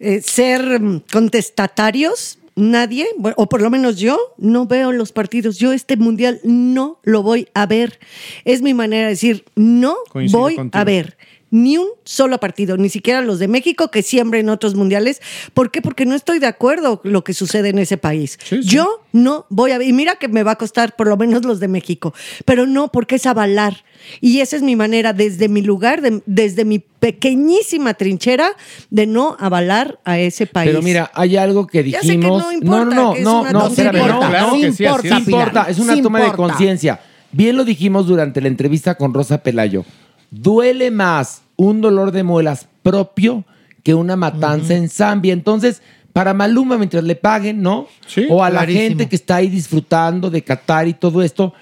eh, 0.00 0.20
ser 0.20 0.80
mm, 0.80 1.02
contestatarios, 1.12 2.38
nadie, 2.58 3.06
o 3.36 3.48
por 3.48 3.62
lo 3.62 3.70
menos 3.70 3.96
yo, 3.98 4.18
no 4.36 4.66
veo 4.66 4.92
los 4.92 5.12
partidos. 5.12 5.58
Yo 5.58 5.72
este 5.72 5.96
mundial 5.96 6.40
no 6.44 6.98
lo 7.02 7.22
voy 7.22 7.48
a 7.54 7.66
ver. 7.66 7.98
Es 8.44 8.60
mi 8.62 8.74
manera 8.74 9.04
de 9.04 9.10
decir, 9.10 9.44
no 9.54 9.96
Coincido 10.10 10.40
voy 10.40 10.56
contigo. 10.56 10.80
a 10.80 10.84
ver. 10.84 11.16
Ni 11.50 11.78
un 11.78 11.86
solo 12.04 12.38
partido, 12.40 12.76
ni 12.76 12.88
siquiera 12.88 13.20
los 13.22 13.38
de 13.38 13.48
México 13.48 13.90
que 13.90 14.02
siembren 14.02 14.48
otros 14.48 14.74
mundiales. 14.74 15.20
¿Por 15.54 15.70
qué? 15.70 15.80
Porque 15.82 16.04
no 16.06 16.14
estoy 16.14 16.38
de 16.38 16.46
acuerdo 16.46 17.00
con 17.02 17.12
lo 17.12 17.24
que 17.24 17.32
sucede 17.34 17.70
en 17.70 17.78
ese 17.78 17.96
país. 17.96 18.38
Yo 18.62 19.02
no 19.12 19.46
voy 19.48 19.70
a... 19.72 19.82
Y 19.82 19.92
mira 19.92 20.16
que 20.16 20.28
me 20.28 20.42
va 20.42 20.52
a 20.52 20.56
costar 20.56 20.94
por 20.96 21.06
lo 21.08 21.16
menos 21.16 21.44
los 21.44 21.60
de 21.60 21.68
México, 21.68 22.12
pero 22.44 22.66
no 22.66 22.92
porque 22.92 23.16
es 23.16 23.26
avalar. 23.26 23.84
Y 24.20 24.40
esa 24.40 24.56
es 24.56 24.62
mi 24.62 24.76
manera, 24.76 25.12
desde 25.12 25.48
mi 25.48 25.62
lugar, 25.62 26.02
de- 26.02 26.22
desde 26.26 26.64
mi 26.64 26.78
pequeñísima 26.78 27.94
trinchera, 27.94 28.50
de 28.90 29.06
no 29.06 29.36
avalar 29.40 29.98
a 30.04 30.18
ese 30.18 30.46
país. 30.46 30.70
Pero 30.70 30.82
mira, 30.82 31.10
hay 31.14 31.36
algo 31.36 31.66
que 31.66 31.88
Ya 31.88 32.00
sé 32.00 32.08
que 32.08 32.16
dijimos. 32.16 32.42
no 32.42 32.52
importa, 32.52 32.84
no, 32.84 33.02
no, 33.04 33.12
que 33.14 33.18
es 33.20 33.24
no, 33.24 33.40
una 33.40 33.52
no, 33.52 33.60
tontería. 33.62 33.90
espérame, 33.90 34.08
no, 34.20 34.28
Claro 34.28 34.46
no, 34.48 34.52
que 34.60 34.72
sí, 34.72 34.84
así 34.86 35.08
sí 35.08 35.14
importa, 35.16 35.66
es 35.68 35.78
una 35.78 35.94
Sí 35.94 36.02
toma 36.02 36.18
de 36.20 36.26
importa. 36.26 36.52
conciencia. 36.54 37.00
Bien 37.32 37.56
lo 37.56 37.64
dijimos 37.64 38.06
durante 38.06 38.40
la 38.40 38.48
entrevista 38.48 38.94
con 38.96 39.12
Rosa 39.12 39.42
Pelayo. 39.42 39.84
Duele 40.30 40.90
más 40.90 41.42
un 41.56 41.80
dolor 41.80 42.12
de 42.12 42.22
muelas 42.22 42.68
propio 42.82 43.44
que 43.82 43.94
una 43.94 44.16
matanza 44.16 44.74
en 44.74 44.88
Zambia. 44.88 45.32
Entonces, 45.32 45.82
para 46.12 46.34
Maluma, 46.34 46.76
mientras 46.78 47.04
le 47.04 47.14
paguen, 47.14 47.62
¿no? 47.62 47.86
o 48.28 48.42
a 48.44 48.50
la 48.50 48.66
gente 48.66 49.08
que 49.08 49.16
está 49.16 49.36
ahí 49.36 49.48
disfrutando 49.48 50.30
de 50.30 50.42
Qatar 50.42 50.88
y 50.88 50.94
todo 50.94 51.22
esto, 51.22 51.54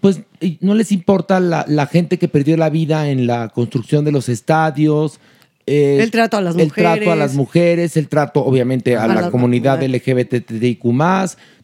pues 0.00 0.20
no 0.60 0.74
les 0.74 0.92
importa 0.92 1.40
la, 1.40 1.64
la 1.66 1.86
gente 1.86 2.18
que 2.18 2.28
perdió 2.28 2.56
la 2.56 2.68
vida 2.70 3.08
en 3.10 3.26
la 3.26 3.48
construcción 3.48 4.04
de 4.04 4.12
los 4.12 4.28
estadios. 4.28 5.18
eh, 5.66 5.98
El 6.00 6.10
trato 6.10 6.36
a 6.36 6.40
las 6.42 6.56
El 6.56 6.70
trato 6.72 6.90
a 6.90 6.94
mujeres. 6.96 7.18
las 7.18 7.34
mujeres, 7.34 7.96
el 7.96 8.08
trato 8.08 8.44
obviamente 8.44 8.96
a, 8.96 9.04
A 9.04 9.08
la, 9.08 9.20
la 9.22 9.30
comunidad. 9.30 9.82
LGBTIQ+. 9.82 10.84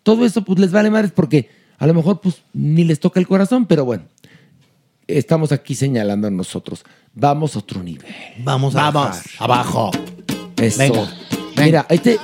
Todo 0.03 0.25
eso 0.25 0.43
pues 0.45 0.59
les 0.59 0.73
vale 0.73 0.91
madres 0.91 1.13
porque 1.15 1.49
a 1.79 1.87
lo 1.87 1.95
mejor 1.95 2.21
pues 2.21 2.43
ni 2.53 2.85
les 2.85 2.99
toca 2.99 3.21
el 3.21 3.29
corazón, 3.29 3.67
pero 3.67 3.85
bueno, 3.85 4.05
estamos 5.19 5.53
aquí 5.53 5.75
señalando 5.75 6.27
a 6.29 6.31
nosotros. 6.31 6.85
Vamos 7.15 7.57
a 7.57 7.61
otro 7.61 7.83
nivel. 7.83 8.07
Vamos 8.39 8.75
a 8.75 8.91
Vamos, 8.91 9.09
bajar. 9.11 9.23
abajo. 9.39 9.91
Eso. 10.57 10.79
Venga, 10.79 11.09
Mira, 11.55 11.87
este, 11.91 12.19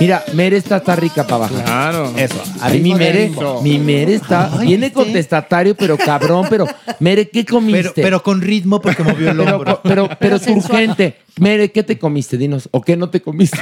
mira, 0.00 0.24
Mere 0.34 0.56
está, 0.56 0.78
está 0.78 0.96
rica 0.96 1.24
para 1.24 1.38
bajar. 1.38 1.64
Claro. 1.64 2.12
Eso. 2.16 2.42
Ay, 2.60 2.80
mi 2.80 2.94
Mere, 2.94 3.30
mi 3.62 3.78
Mere 3.78 4.14
está, 4.14 4.48
viene 4.58 4.92
contestatario, 4.92 5.76
pero 5.76 5.96
cabrón, 5.96 6.46
pero 6.50 6.66
Mere, 6.98 7.28
¿qué 7.30 7.44
comiste? 7.46 7.82
Pero, 7.94 8.02
pero 8.02 8.22
con 8.24 8.40
ritmo 8.40 8.80
porque 8.80 9.04
movió 9.04 9.30
el 9.30 9.36
Pero, 9.36 9.56
hombro. 9.56 9.80
pero, 9.84 10.08
pero, 10.18 10.40
turgente. 10.40 11.18
Mere, 11.38 11.70
¿qué 11.70 11.84
te 11.84 11.96
comiste? 11.96 12.36
Dinos. 12.36 12.68
¿O 12.72 12.80
qué 12.82 12.96
no 12.96 13.08
te 13.08 13.22
comiste? 13.22 13.58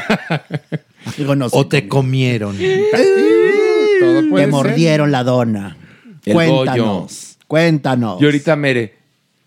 Digo, 1.18 1.36
no 1.36 1.50
sé. 1.50 1.56
o 1.58 1.66
te 1.66 1.86
comieron. 1.86 2.56
Todo 2.56 4.28
puede 4.30 4.30
Te 4.30 4.40
ser. 4.40 4.48
mordieron 4.50 5.12
la 5.12 5.22
dona. 5.22 5.76
El 6.24 6.32
cuéntanos. 6.32 6.86
bollo. 6.86 7.06
Cuéntanos. 7.50 8.22
Y 8.22 8.26
ahorita 8.26 8.54
Mere, 8.54 8.94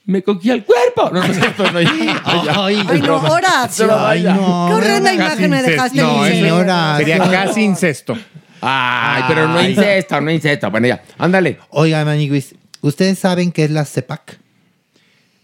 me 0.03 0.21
cogí 0.21 0.51
al 0.51 0.65
cuerpo. 0.65 1.09
No, 1.13 1.21
no 1.21 1.23
es 1.23 1.37
cierto, 1.37 1.71
no. 1.71 1.79
Ay, 2.25 2.83
Ay, 2.85 3.01
no, 3.01 3.15
Horacio. 3.15 3.97
Ay, 3.97 4.23
no. 4.23 4.65
Qué 4.67 4.73
horrenda 4.73 5.13
imagen 5.13 5.49
me 5.49 5.59
incesto. 5.59 5.71
dejaste. 5.71 6.01
No, 6.01 6.25
señora. 6.25 6.97
sería 6.97 7.17
casi 7.19 7.61
incesto. 7.61 8.17
Ay, 8.59 9.23
pero 9.29 9.47
no 9.47 9.63
incesta, 9.63 10.19
no 10.19 10.29
incesta. 10.31 10.67
Bueno, 10.67 10.87
ya, 10.87 11.01
ándale. 11.17 11.59
Oiga, 11.69 12.03
Maniguis, 12.03 12.55
¿ustedes 12.81 13.19
saben 13.19 13.53
qué 13.53 13.63
es 13.63 13.71
la 13.71 13.85
CEPAC? 13.85 14.37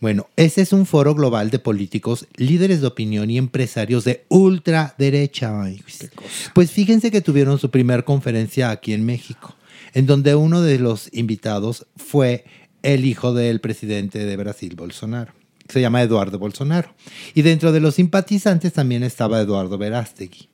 Bueno, 0.01 0.27
ese 0.35 0.61
es 0.61 0.73
un 0.73 0.85
foro 0.85 1.15
global 1.15 1.51
de 1.51 1.59
políticos, 1.59 2.27
líderes 2.35 2.81
de 2.81 2.87
opinión 2.87 3.29
y 3.29 3.37
empresarios 3.37 4.03
de 4.03 4.25
ultraderecha. 4.27 5.53
Maniguis. 5.53 6.09
Pues 6.53 6.71
fíjense 6.71 7.09
que 7.09 7.21
tuvieron 7.21 7.57
su 7.57 7.71
primer 7.71 8.03
conferencia 8.03 8.69
aquí 8.69 8.91
en 8.91 9.05
México, 9.05 9.55
en 9.93 10.05
donde 10.05 10.35
uno 10.35 10.61
de 10.61 10.79
los 10.79 11.09
invitados 11.13 11.87
fue 11.95 12.45
el 12.83 13.05
hijo 13.05 13.33
del 13.33 13.59
presidente 13.59 14.25
de 14.25 14.37
Brasil, 14.37 14.75
Bolsonaro. 14.75 15.38
Se 15.69 15.79
llama 15.81 16.01
Eduardo 16.01 16.39
Bolsonaro. 16.39 16.89
Y 17.35 17.43
dentro 17.43 17.71
de 17.71 17.79
los 17.79 17.95
simpatizantes 17.95 18.73
también 18.73 19.03
estaba 19.03 19.39
Eduardo 19.39 19.77
Verástegui. 19.77 20.49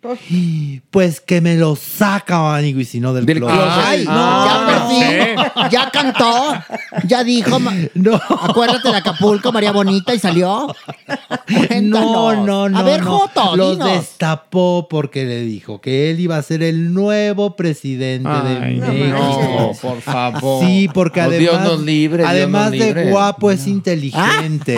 Pues 0.91 1.21
que 1.21 1.39
me 1.41 1.55
lo 1.55 1.75
saca, 1.77 2.41
Maniguis, 2.41 2.93
y 2.95 2.99
no 2.99 3.13
del, 3.13 3.25
Del 3.25 3.37
closet. 3.37 3.55
closet. 3.57 3.83
Ay, 3.85 4.05
Ah, 4.09 4.67
ya 4.67 4.87
fin. 4.89 5.69
Ya 5.71 5.89
cantó. 5.91 6.53
Ya 7.07 7.23
dijo. 7.23 7.57
No. 7.93 8.15
Acuérdate 8.41 8.89
de 8.89 8.97
Acapulco, 8.97 9.51
María 9.53 9.71
Bonita, 9.71 10.13
y 10.13 10.19
salió. 10.19 10.67
No, 10.67 11.67
Cuéntanos. 11.67 12.45
no, 12.45 12.69
no. 12.69 12.77
A 12.77 12.83
ver, 12.83 13.03
no. 13.03 13.19
Joto, 13.19 13.55
Los 13.55 13.71
dinos. 13.77 13.91
destapó 13.93 14.87
porque 14.89 15.23
le 15.25 15.41
dijo 15.41 15.79
que 15.79 16.11
él 16.11 16.19
iba 16.19 16.35
a 16.37 16.41
ser 16.43 16.61
el 16.61 16.93
nuevo 16.93 17.55
presidente 17.55 18.27
Ay, 18.29 18.79
de 18.79 18.87
México. 18.91 19.15
no, 19.17 19.71
por 19.81 20.01
favor. 20.01 20.65
Sí, 20.65 20.89
porque 20.93 21.21
además, 21.21 21.39
Dios 21.39 21.61
nos 21.61 21.81
libre, 21.81 22.17
Dios 22.23 22.29
además 22.29 22.71
nos 22.71 22.79
de 22.79 23.09
guapo 23.11 23.51
es 23.51 23.65
inteligente. 23.67 24.77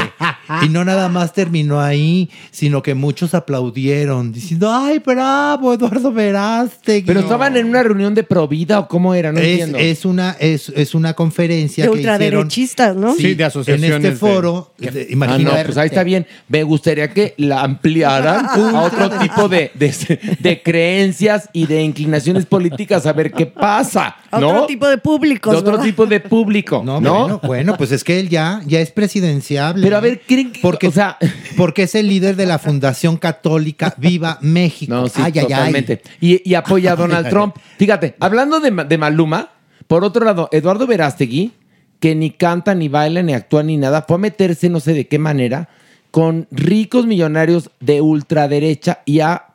Y 0.64 0.70
no 0.70 0.84
nada 0.86 1.10
más 1.10 1.34
terminó 1.34 1.80
ahí, 1.82 2.30
sino 2.52 2.82
que 2.82 2.94
muchos 2.96 3.34
aplaudieron 3.34 4.32
diciendo, 4.32 4.72
ay, 4.74 5.00
bravo, 5.00 5.74
Eduardo 5.74 6.12
Verástegui. 6.12 7.06
Pero 7.08 7.20
estaban 7.22 7.56
en 7.58 7.68
una 7.68 7.84
reunión 7.84 8.14
de 8.16 8.24
Provida 8.24 8.80
o 8.80 8.88
cómo 8.88 9.14
era, 9.14 9.32
no 9.32 9.40
es, 9.40 9.48
entiendo. 9.48 9.78
es 9.78 10.06
una, 10.06 10.36
es, 10.40 10.70
es 10.70 10.96
una 10.96 11.14
conferencia 11.14 11.86
De 11.86 11.92
que 11.92 11.98
hicieron 12.00 12.22
ultraderechistas, 12.22 12.96
¿no? 12.96 13.14
Sí, 13.16 13.34
de 13.36 13.44
en 13.44 13.48
asociaciones 13.48 13.92
este 13.92 14.10
de- 14.12 14.16
foro. 14.16 14.74
que- 14.80 14.92
de- 14.92 15.18
Ah, 15.28 15.38
no, 15.38 15.52
pues 15.66 15.78
ahí 15.78 15.88
está 15.88 16.04
bien. 16.04 16.26
Me 16.48 16.64
gustaría 16.64 17.10
que 17.10 17.34
la 17.38 17.62
ampliaran 17.62 18.46
a 18.46 18.82
otro 18.82 19.10
tipo 19.20 19.50
de, 19.50 19.72
de, 19.74 20.38
de 20.40 20.62
creencias 20.64 21.50
y 21.54 21.66
de 21.66 21.82
inclinaciones 21.82 22.46
políticas 22.46 23.06
a 23.06 23.14
ver 23.14 23.32
qué 23.32 23.46
pasa, 23.46 24.16
A 24.32 24.40
¿no? 24.40 24.50
Otro 24.50 24.66
tipo 24.68 24.88
de 24.88 24.98
públicos. 24.98 25.52
de 25.52 25.60
otro 25.60 25.72
¿verdad? 25.74 25.86
tipo 25.86 26.06
de 26.06 26.20
público, 26.20 26.82
¿no? 26.86 27.02
No, 27.02 27.20
Bueno, 27.22 27.42
bueno, 27.44 27.78
pues 27.78 27.92
es 27.92 28.04
que 28.04 28.20
él 28.20 28.30
ya, 28.30 28.62
ya 28.66 28.80
es 28.80 28.92
presidenciable. 28.92 29.84
Pero 29.84 29.98
a 29.98 30.00
ver, 30.00 30.17
¿creen 30.26 30.52
que- 30.52 30.60
porque, 30.62 30.88
o 30.88 30.92
sea- 30.92 31.18
porque 31.58 31.84
es 31.84 31.96
el 31.96 32.08
líder 32.08 32.36
de 32.36 32.46
la 32.46 32.60
Fundación 32.60 33.18
Católica 33.18 33.94
Viva 33.98 34.38
México. 34.42 34.94
No, 34.96 35.08
sí, 35.08 35.16
Ay, 35.18 35.32
ay, 35.36 35.40
ay. 35.40 35.46
totalmente. 35.48 36.02
Y, 36.22 36.50
y 36.50 36.54
apoya 36.56 36.94
a 36.94 36.96
Donald 36.96 37.30
Trump. 37.30 37.56
Fíjate, 37.78 38.16
hablando 38.20 38.60
de, 38.60 38.72
Ma- 38.72 38.84
de 38.84 38.98
Maluma, 38.98 39.52
por 39.88 40.04
otro 40.04 40.24
lado, 40.26 40.50
Eduardo 40.52 40.88
Verástegui, 40.88 41.52
que 42.00 42.14
ni 42.16 42.30
canta, 42.32 42.76
ni 42.76 42.90
baila, 42.90 43.24
ni 43.24 43.34
actúa, 43.34 43.64
ni 43.64 43.78
nada, 43.78 44.04
fue 44.08 44.16
a 44.16 44.20
meterse 44.20 44.70
no 44.70 44.80
sé 44.80 44.94
de 44.94 45.08
qué 45.08 45.18
manera 45.20 45.70
con 46.12 46.48
ricos 46.52 47.06
millonarios 47.06 47.70
de 47.80 48.02
ultraderecha 48.02 49.00
y 49.06 49.20
ha 49.20 49.48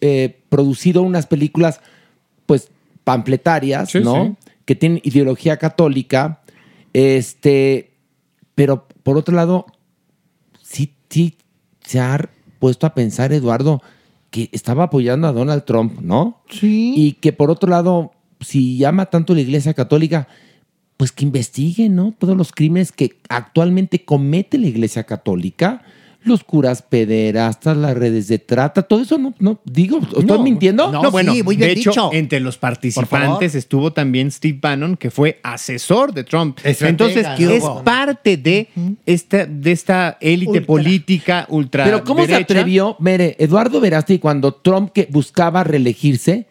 eh, 0.00 0.38
producido 0.48 1.02
unas 1.02 1.26
películas, 1.26 1.80
pues, 2.46 2.70
pampletarias, 3.04 3.90
Sí, 3.90 4.00
¿no? 4.00 4.36
sí. 4.44 4.50
Que 4.64 4.74
tienen 4.74 5.00
ideología 5.04 5.56
católica. 5.58 6.40
Este, 6.92 7.90
pero 8.54 8.86
por 9.02 9.16
otro 9.16 9.34
lado, 9.34 9.66
sí, 11.10 11.36
se 11.84 12.00
ha 12.00 12.30
puesto 12.58 12.86
a 12.86 12.94
pensar, 12.94 13.32
Eduardo, 13.32 13.82
que 14.30 14.48
estaba 14.52 14.84
apoyando 14.84 15.26
a 15.26 15.32
Donald 15.32 15.64
Trump, 15.64 16.00
¿no? 16.00 16.42
Sí. 16.48 16.94
Y 16.96 17.12
que 17.14 17.32
por 17.32 17.50
otro 17.50 17.68
lado, 17.68 18.12
si 18.40 18.78
llama 18.78 19.06
tanto 19.06 19.34
la 19.34 19.40
Iglesia 19.40 19.74
Católica, 19.74 20.28
pues 20.96 21.12
que 21.12 21.24
investigue, 21.24 21.88
¿no? 21.88 22.14
Todos 22.16 22.36
los 22.36 22.52
crímenes 22.52 22.92
que 22.92 23.18
actualmente 23.28 24.04
comete 24.04 24.58
la 24.58 24.68
Iglesia 24.68 25.04
Católica. 25.04 25.82
Los 26.22 26.44
curas 26.44 26.82
pederastas, 26.82 27.76
las 27.78 27.96
redes 27.96 28.28
de 28.28 28.38
trata, 28.38 28.82
todo 28.82 29.00
eso 29.00 29.16
no, 29.16 29.32
no 29.38 29.58
digo, 29.64 30.00
¿estoy 30.02 30.24
No, 30.24 30.42
mintiendo? 30.42 30.92
No, 30.92 31.10
bueno, 31.10 31.32
sí, 31.32 31.42
muy 31.42 31.56
de 31.56 31.66
bien 31.66 31.78
hecho, 31.78 31.90
dicho. 31.90 32.10
entre 32.12 32.40
los 32.40 32.58
participantes 32.58 33.54
estuvo 33.54 33.92
también 33.92 34.30
Steve 34.30 34.58
Bannon, 34.60 34.96
que 34.96 35.10
fue 35.10 35.40
asesor 35.42 36.12
de 36.12 36.24
Trump. 36.24 36.58
Estratega, 36.62 36.88
Entonces, 36.90 37.26
¿no? 37.40 37.50
es 37.50 37.64
parte 37.84 38.36
de 38.36 38.68
esta, 39.06 39.46
de 39.46 39.72
esta 39.72 40.18
élite 40.20 40.50
Ultra. 40.50 40.66
política 40.66 41.46
ultra. 41.48 41.84
Pero 41.84 42.04
¿cómo 42.04 42.26
se 42.26 42.34
atrevió, 42.34 42.96
Mere, 43.00 43.36
Eduardo 43.38 43.80
Verástegui, 43.80 44.18
cuando 44.18 44.52
Trump 44.52 44.92
que 44.92 45.08
buscaba 45.10 45.64
reelegirse, 45.64 46.46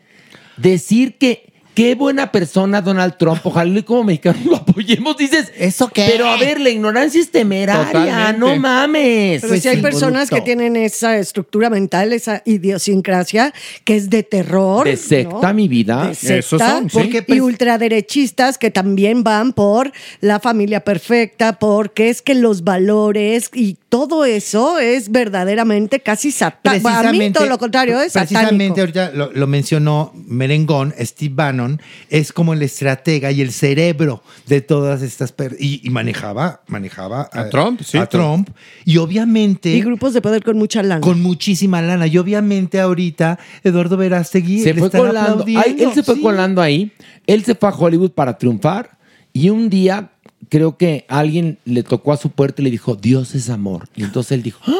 decir 0.57 1.17
que 1.17 1.45
qué 1.75 1.95
buena 1.95 2.31
persona 2.31 2.81
Donald 2.81 3.15
Trump, 3.17 3.39
ojalá 3.43 3.79
y 3.79 3.83
como 3.83 4.03
mexicanos 4.03 4.45
lo 4.45 4.65
apoyemos, 4.79 5.17
dices, 5.17 5.51
¿Eso 5.57 5.89
qué? 5.89 6.07
pero 6.09 6.27
a 6.27 6.37
ver, 6.37 6.59
la 6.59 6.69
ignorancia 6.69 7.19
es 7.19 7.29
temeraria, 7.31 7.85
Totalmente. 7.87 8.39
no 8.39 8.55
mames. 8.55 9.41
Pero 9.41 9.57
si 9.57 9.67
hay 9.67 9.81
personas 9.81 10.29
que 10.29 10.41
tienen 10.41 10.75
esa 10.75 11.17
estructura 11.17 11.69
mental, 11.69 12.13
esa 12.13 12.41
idiosincrasia, 12.45 13.53
que 13.83 13.95
es 13.95 14.09
de 14.09 14.23
terror. 14.23 14.85
De 14.87 14.97
secta, 14.97 15.49
¿no? 15.49 15.53
mi 15.53 15.67
vida. 15.67 16.07
De 16.07 16.15
secta, 16.15 16.35
Esos 16.37 16.61
son, 16.61 16.89
sí. 16.89 16.97
porque, 16.97 17.25
y 17.27 17.39
ultraderechistas 17.39 18.57
que 18.57 18.71
también 18.71 19.23
van 19.23 19.53
por 19.53 19.91
la 20.21 20.39
familia 20.39 20.81
perfecta, 20.81 21.59
porque 21.59 22.09
es 22.09 22.21
que 22.21 22.35
los 22.35 22.63
valores 22.63 23.49
y 23.53 23.77
todo 23.89 24.25
eso 24.25 24.79
es 24.79 25.11
verdaderamente 25.11 25.99
casi 25.99 26.31
satánico. 26.31 26.87
A 26.89 27.11
mí 27.11 27.31
todo 27.31 27.47
lo 27.47 27.57
contrario 27.57 27.99
es 27.99 28.13
Precisamente 28.13 28.67
satánico. 28.67 28.79
ahorita 28.81 29.11
lo, 29.11 29.31
lo 29.33 29.47
mencionó 29.47 30.13
Merengón, 30.27 30.93
Steve 30.99 31.33
Bannon, 31.35 31.81
es 32.09 32.31
como 32.31 32.53
el 32.53 32.61
estratega 32.61 33.31
y 33.31 33.41
el 33.41 33.51
cerebro 33.51 34.23
de 34.47 34.61
todas 34.69 35.01
estas 35.01 35.31
per- 35.31 35.57
y, 35.59 35.81
y 35.83 35.89
manejaba, 35.89 36.61
manejaba 36.67 37.27
A 37.33 37.49
Trump, 37.49 37.81
sí, 37.81 37.97
a 37.97 38.05
Trump 38.05 38.47
y 38.85 38.97
obviamente 38.97 39.71
Y 39.75 39.81
grupos 39.81 40.13
de 40.13 40.21
poder 40.21 40.43
con 40.43 40.59
mucha 40.59 40.83
lana. 40.83 41.01
con 41.01 41.19
muchísima 41.23 41.81
lana 41.81 42.05
y 42.05 42.15
obviamente 42.19 42.79
ahorita 42.79 43.39
Eduardo 43.63 43.97
Verástegui 43.97 44.59
se 44.61 44.75
le 44.75 44.79
fue 44.81 44.91
colando. 44.91 45.43
Ay, 45.47 45.75
él 45.79 45.91
se 45.95 46.03
fue 46.03 46.13
Sí. 46.15 46.21
colando 46.21 46.61
ahí. 46.61 46.91
Él 47.25 47.43
se 47.43 47.55
fue 47.55 47.67
a 47.69 47.71
Hollywood 47.73 48.11
para 48.11 48.37
triunfar 48.37 48.91
y 49.33 49.49
un 49.49 49.71
día 49.71 50.11
creo 50.49 50.77
que 50.77 51.03
alguien 51.09 51.57
le 51.65 51.81
tocó 51.81 52.13
a 52.13 52.17
su 52.17 52.29
puerta 52.29 52.61
y 52.61 52.65
le 52.65 52.71
dijo, 52.71 52.95
Dios 52.95 53.33
es 53.33 53.49
amor. 53.49 53.87
Y 53.95 54.03
entonces 54.03 54.33
él 54.33 54.43
dijo, 54.43 54.59
"Ah". 54.67 54.75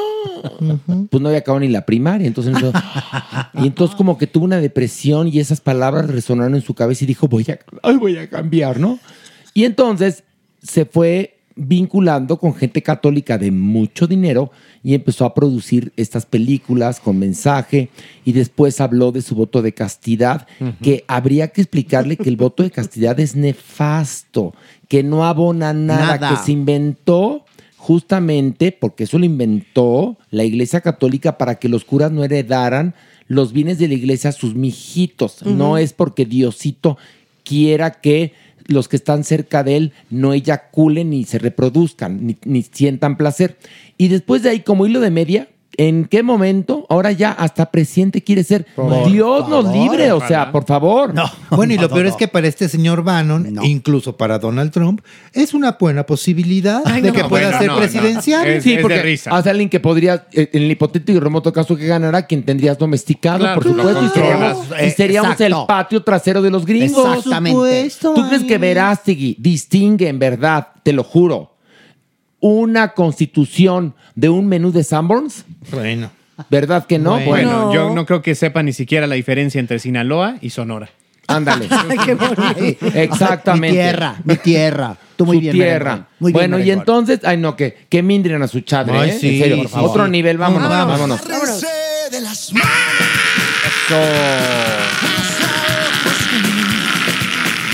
pues 1.09 1.22
no 1.22 1.30
había 1.30 1.40
acabado 1.40 1.61
ni 1.61 1.68
la 1.68 1.85
primaria. 1.85 2.27
Entonces, 2.27 2.56
él 2.56 2.61
dijo, 2.61 2.74
y 3.56 3.68
entonces 3.68 3.95
como 3.95 4.18
que 4.19 4.27
tuvo 4.27 4.45
una 4.45 4.59
depresión 4.61 5.27
y 5.27 5.40
esas 5.40 5.61
palabras 5.61 6.08
resonaron 6.09 6.53
en 6.56 6.61
su 6.61 6.74
cabeza 6.76 7.03
y 7.03 7.08
dijo, 7.08 7.27
voy 7.27 7.45
a, 7.50 7.59
ay, 7.84 7.98
voy 7.98 8.18
a 8.18 8.30
cambiar, 8.30 8.80
¿no? 8.80 9.00
Y 9.53 9.66
entonces 9.66 10.24
se 10.61 10.86
fue 10.86 11.36
vinculando 11.56 12.38
con 12.38 12.56
gente 12.56 12.82
católica 12.82 13.38
de 13.38 13.52
mucho 13.52 14.08
dinero 14.08 14.50
y 14.82 14.94
empezó 14.94 15.26
a 15.26 15.34
producir 15.34 15.92
estas 15.98 16.26
películas 16.26 17.02
con 17.02 17.19
mensaje 17.19 17.90
y 18.24 18.32
después 18.32 18.80
habló 18.80 19.11
de 19.11 19.22
su 19.22 19.36
voto 19.36 19.61
de 19.61 19.74
castidad, 19.74 20.48
que 20.82 21.03
habría 21.08 21.50
que 21.50 21.60
explicarle 21.61 22.16
que 22.16 22.30
el 22.30 22.38
voto 22.38 22.64
de 22.64 22.72
castidad 22.72 23.19
es 23.19 23.36
nefasto, 23.36 24.53
que 24.88 25.03
no 25.03 25.26
abona 25.26 25.74
nada, 25.74 26.16
Nada. 26.18 26.30
que 26.30 26.45
se 26.45 26.53
inventó 26.53 27.44
justamente 27.76 28.72
porque 28.72 29.03
eso 29.03 29.19
lo 29.19 29.26
inventó 29.26 30.18
la 30.32 30.45
Iglesia 30.45 30.80
Católica 30.80 31.38
para 31.38 31.56
que 31.56 31.68
los 31.68 31.84
curas 31.84 32.11
no 32.11 32.24
heredaran 32.24 32.94
los 33.28 33.52
bienes 33.52 33.78
de 33.80 33.88
la 33.88 33.94
iglesia 33.94 34.32
a 34.32 34.34
sus 34.34 34.56
mijitos. 34.56 35.45
No 35.45 35.78
es 35.78 35.94
porque 35.94 36.26
Diosito 36.26 36.98
quiera 37.44 37.92
que 38.02 38.34
los 38.69 38.88
que 38.88 38.95
están 38.95 39.23
cerca 39.23 39.64
de 39.64 39.77
él 39.77 39.93
no 40.09 40.33
eyaculen 40.33 41.09
ni 41.09 41.25
se 41.25 41.39
reproduzcan, 41.39 42.25
ni, 42.25 42.38
ni 42.45 42.64
sientan 42.64 43.17
placer. 43.17 43.57
Y 43.98 44.07
después 44.07 44.43
de 44.43 44.49
ahí, 44.49 44.59
como 44.61 44.85
hilo 44.85 44.99
de 44.99 45.11
media, 45.11 45.48
¿en 45.80 46.06
qué 46.06 46.24
momento? 46.24 46.85
Ahora 46.90 47.11
ya 47.14 47.32
hasta 47.32 47.72
presidente 47.72 48.22
quiere 48.22 48.43
ser. 48.43 48.66
Por 48.75 49.09
Dios 49.09 49.48
nos 49.48 49.66
libre, 49.74 50.11
o 50.11 50.19
sea, 50.27 50.51
por 50.51 50.66
favor. 50.66 51.14
Bueno, 51.49 51.74
y 51.74 51.77
lo 51.77 51.83
No, 51.83 51.90
peor 51.90 52.03
no, 52.03 52.09
es 52.09 52.16
que 52.16 52.27
para 52.27 52.48
este 52.48 52.69
señor 52.69 53.03
Bannon, 53.03 53.59
incluso 53.64 54.16
para 54.17 54.38
Donald 54.40 54.72
Trump, 54.72 55.01
es 55.33 55.53
una 55.53 55.77
buena 55.80 56.06
posibilidad 56.06 56.82
Ay, 56.85 57.01
de 57.01 57.08
no. 57.09 57.14
que 57.14 57.24
No, 57.24 57.30
pueda 57.30 57.45
bueno, 57.48 57.58
ser 57.59 57.67
no, 57.67 57.74
no. 57.74 57.80
presidencial. 57.80 58.61
sí, 58.61 58.77
porque 58.82 59.19
hace 59.30 59.49
alguien 59.49 59.69
que 59.69 59.80
podría, 59.80 60.27
eh, 60.33 60.49
en 60.53 60.64
el 60.64 60.72
hipotético 60.72 61.17
y 61.17 61.19
remoto 61.19 61.51
caso 61.53 61.75
que 61.75 61.88
ganara, 61.88 62.27
quien 62.27 62.43
tendrías 62.43 62.77
domesticado, 62.77 63.40
Claro, 63.40 63.61
por 63.61 63.72
supuesto, 63.72 64.06
y 64.06 64.09
seríamos, 64.09 64.58
y 64.85 64.90
seríamos 64.91 65.41
el 65.41 65.53
patio 65.67 66.03
trasero 66.03 66.41
de 66.41 66.51
los 66.51 66.66
gringos. 66.66 67.17
Exactamente. 67.17 67.56
Por 67.58 67.67
supuesto, 67.67 68.14
¿Tú 68.14 68.27
crees 68.27 68.43
que 68.43 68.58
Verástegui 68.58 69.38
distingue, 69.40 70.08
en 70.08 70.19
verdad, 70.19 70.67
te 70.83 70.93
lo 70.93 71.03
juro, 71.03 71.56
una 72.40 72.93
constitución 72.93 73.95
de 74.16 74.30
un 74.30 74.48
menú 74.48 74.72
de 74.72 74.84
Sanborns? 74.84 75.45
Bueno. 75.72 76.11
¿Verdad 76.50 76.85
que 76.85 77.00
no? 77.00 77.19
Bueno, 77.19 77.74
yo 77.74 77.93
no 77.93 78.06
creo 78.06 78.22
que 78.22 78.34
sepa 78.34 78.64
ni 78.64 78.72
siquiera 78.72 79.08
la 79.08 79.16
diferencia 79.16 79.59
entre 79.59 79.80
Sinaloa 79.80 80.38
y 80.42 80.51
Sonora. 80.51 80.90
Ándale. 81.27 81.68
qué 82.06 82.16
bonito. 82.16 82.85
Exactamente. 82.93 83.68
Mi 83.68 83.74
tierra, 83.74 84.16
mi 84.24 84.35
tierra. 84.38 84.98
Tú 85.16 85.26
muy 85.26 85.38
Su 85.38 85.42
bien, 85.42 85.53
tierra. 85.53 86.08
Muy 86.19 86.32
bien, 86.32 86.50
bueno, 86.50 86.64
y 86.66 86.72
entonces, 86.72 87.19
ay 87.24 87.38
no, 87.38 87.56
que, 87.56 87.77
que 87.90 88.01
mindren 88.01 88.42
a 88.42 88.48
su 88.48 88.61
chadre, 88.61 88.98
Ay, 88.98 89.09
¿eh? 89.09 89.18
sí, 89.19 89.35
en 89.35 89.42
serio, 89.42 89.58
por 89.58 89.68
favor. 89.68 89.90
Otro 89.90 90.08
nivel, 90.08 90.38
vámonos, 90.38 90.69
vámonos. 90.69 91.22
De 92.09 92.22
las 92.22 92.53
manos. 92.53 92.69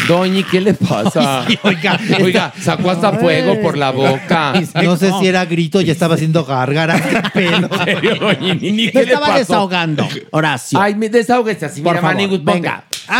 Doñi, 0.08 0.44
¿qué 0.44 0.62
le 0.62 0.74
pasa? 0.74 1.46
oiga, 1.64 2.00
oiga, 2.24 2.54
sacó 2.60 2.92
hasta 2.92 3.14
fuego 3.14 3.62
por 3.62 3.78
la 3.78 3.92
boca. 3.92 4.54
No 4.84 4.98
sé 4.98 5.12
si 5.20 5.28
era 5.28 5.46
grito, 5.46 5.82
ya 5.82 5.92
estaba 5.92 6.16
haciendo 6.16 6.46
gárgaras. 6.46 7.02
¿Qué 7.02 7.22
pedo? 7.34 7.70
¿En 7.72 7.86
serio, 7.86 8.16
Doñi? 8.16 8.92
Qué 8.92 9.00
le 9.00 9.04
estaba 9.04 9.28
pasó? 9.28 9.40
desahogando, 9.40 10.08
Horacio. 10.32 10.80
Ay, 10.80 10.96
me 10.96 11.10
desahógese 11.10 11.66
así, 11.66 11.82
Por 11.82 11.94
mira, 11.96 12.02
favor, 12.02 12.30
ponte. 12.30 12.52
venga. 12.54 12.84
Eso. 13.06 13.12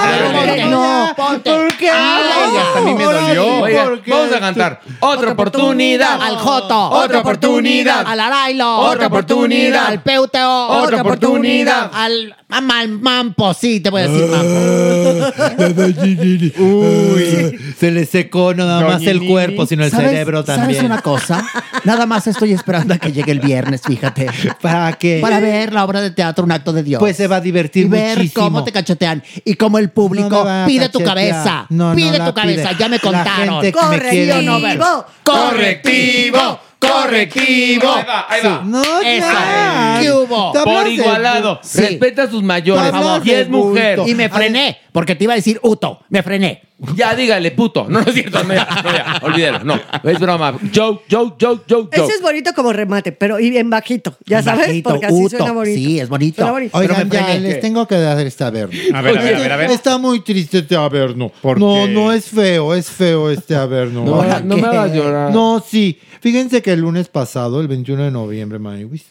A 0.00 0.06
ver, 0.10 0.22
Ándale. 0.22 0.46
ponte. 0.46 0.64
No, 0.66 1.12
ponte. 1.16 1.50
¿Por 1.50 1.76
qué? 1.76 1.90
Ay, 1.90 2.56
hasta 2.56 2.78
a 2.78 2.82
mí 2.82 2.94
me 2.94 3.04
dolió. 3.04 3.46
Oiga, 3.60 3.90
vamos 4.06 4.32
a 4.34 4.40
cantar. 4.40 4.80
Otra 5.00 5.32
oportunidad. 5.32 6.22
Al 6.22 6.36
Joto. 6.36 6.90
Otra 6.90 7.18
oportunidad. 7.20 8.06
Al 8.06 8.20
Arailo. 8.20 8.78
Otra 8.78 9.08
oportunidad. 9.08 9.86
Al 9.86 10.02
Peuteo. 10.02 10.68
Otra 10.68 11.02
oportunidad. 11.02 11.90
Al 11.92 12.34
al 12.48 12.88
Mampo, 12.88 13.52
sí, 13.54 13.80
te 13.80 13.90
voy 13.90 14.02
a 14.02 14.08
decir 14.08 14.26
Mampo. 14.26 15.76
Uy, 16.58 17.58
se 17.78 17.90
le 17.90 18.04
secó 18.06 18.54
no 18.54 18.66
nada 18.66 18.86
más 18.86 19.02
el 19.02 19.24
cuerpo, 19.26 19.66
sino 19.66 19.84
el 19.84 19.90
¿Sabes- 19.90 20.10
cerebro 20.10 20.44
también. 20.44 20.76
¿Sabes 20.76 20.82
una 20.90 21.00
cosa? 21.02 21.46
Nada 21.84 22.06
más 22.06 22.26
estoy 22.26 22.52
esperando 22.52 22.94
a 22.94 22.98
que 22.98 23.12
llegue 23.12 23.32
el 23.32 23.40
viernes, 23.40 23.82
fíjate. 23.86 24.26
¿Para 24.60 24.92
qué? 24.94 25.18
Para 25.22 25.40
ver 25.40 25.72
la 25.72 25.84
obra 25.84 26.00
de 26.00 26.10
teatro 26.10 26.44
Un 26.44 26.52
acto 26.52 26.72
de 26.72 26.82
Dios. 26.82 26.98
Pues 27.00 27.16
se 27.16 27.26
va 27.26 27.36
a 27.36 27.40
divertir 27.40 27.86
y 27.86 27.88
ver 27.88 28.18
muchísimo. 28.18 28.44
cómo 28.44 28.64
te 28.64 28.72
cachetean 28.72 29.22
y 29.44 29.54
cómo 29.54 29.78
el 29.78 29.86
No 29.86 29.92
público 29.92 30.44
a 30.46 30.64
pide 30.66 30.88
tu 30.88 31.02
cabeza. 31.02 31.66
No, 31.68 31.90
no 31.90 31.96
pide 31.96 32.18
tu 32.20 32.34
cabeza, 32.34 32.68
pide. 32.70 32.78
ya 32.80 32.88
me 32.88 32.96
La 32.96 33.02
contaron. 33.02 33.62
gente 33.62 33.78
que 33.78 33.86
me 33.88 33.98
quiere. 34.10 34.32
¿Sí 34.40 34.48
o 34.48 34.58
no? 34.76 35.04
Correctivo, 35.22 36.60
correctivo. 36.78 37.92
Ahí 37.92 38.04
va, 38.06 38.26
ahí 38.28 38.40
va. 38.44 38.62
No, 38.64 39.02
ya. 39.02 39.98
¿Qué 40.00 40.12
hubo? 40.12 40.52
Te 40.52 40.58
hablas 40.58 40.74
Por 40.74 40.84
de- 40.84 40.90
igualado. 40.92 41.60
Sí. 41.62 41.80
Respeta 41.80 42.22
a 42.24 42.30
sus 42.30 42.42
mayores. 42.42 42.90
Por 42.90 42.92
favor. 43.02 43.26
Y 43.26 43.30
es 43.30 43.48
mujer. 43.48 44.00
Y 44.06 44.14
me 44.14 44.28
frené, 44.28 44.78
porque 44.92 45.14
te 45.14 45.24
iba 45.24 45.32
a 45.32 45.36
decir 45.36 45.58
Uto. 45.62 46.00
Me 46.08 46.22
frené. 46.22 46.62
Ya 46.94 47.14
dígale, 47.14 47.52
puto. 47.52 47.86
No, 47.88 48.00
no 48.02 48.06
es 48.06 48.12
cierto. 48.12 48.44
No, 48.44 48.52
ya, 48.52 48.68
no, 48.84 48.92
ya. 48.92 49.18
Olvídalo. 49.22 49.64
No, 49.64 49.80
es 50.04 50.18
broma. 50.20 50.52
Joke, 50.74 51.04
joke, 51.10 51.36
joke, 51.42 51.64
joke, 51.66 51.88
Ese 51.90 52.02
joke. 52.02 52.14
es 52.16 52.20
bonito 52.20 52.52
como 52.52 52.70
remate, 52.70 53.12
pero 53.12 53.40
y 53.40 53.56
en 53.56 53.70
bajito, 53.70 54.14
ya 54.26 54.42
sabes, 54.42 54.66
bajito, 54.68 54.90
porque 54.90 55.06
así 55.06 55.14
Uto. 55.14 55.38
suena 55.38 55.52
bonito. 55.52 55.74
Sí, 55.74 55.98
es 56.00 56.08
bonito. 56.10 56.36
Suena 56.36 56.52
bonito. 56.52 56.76
Oigan, 56.76 57.08
ya, 57.10 57.34
les 57.38 57.60
tengo 57.62 57.86
que 57.88 57.94
dar 57.98 58.18
este 58.26 58.44
averno. 58.44 58.78
A 58.94 59.00
ver, 59.00 59.16
a 59.18 59.22
ver, 59.22 59.34
a 59.36 59.38
ver, 59.38 59.52
a 59.52 59.56
ver. 59.56 59.70
Está 59.70 59.96
muy 59.96 60.20
triste 60.20 60.58
este 60.58 60.76
averno. 60.76 61.32
¿Por 61.40 61.58
no, 61.58 61.86
qué? 61.86 61.92
no 61.92 62.12
es 62.12 62.26
feo, 62.26 62.74
es 62.74 62.90
feo 62.90 63.30
este 63.30 63.56
averno. 63.56 64.04
No, 64.04 64.22
no 64.40 64.56
me 64.58 64.66
hagas 64.66 64.92
llorar. 64.92 65.32
No, 65.32 65.64
sí. 65.66 65.98
Fíjense 66.20 66.62
que 66.62 66.72
el 66.72 66.80
lunes 66.80 67.08
pasado, 67.08 67.60
el 67.60 67.68
21 67.68 68.04
de 68.04 68.10
noviembre, 68.10 68.58
Maniwis, 68.58 69.04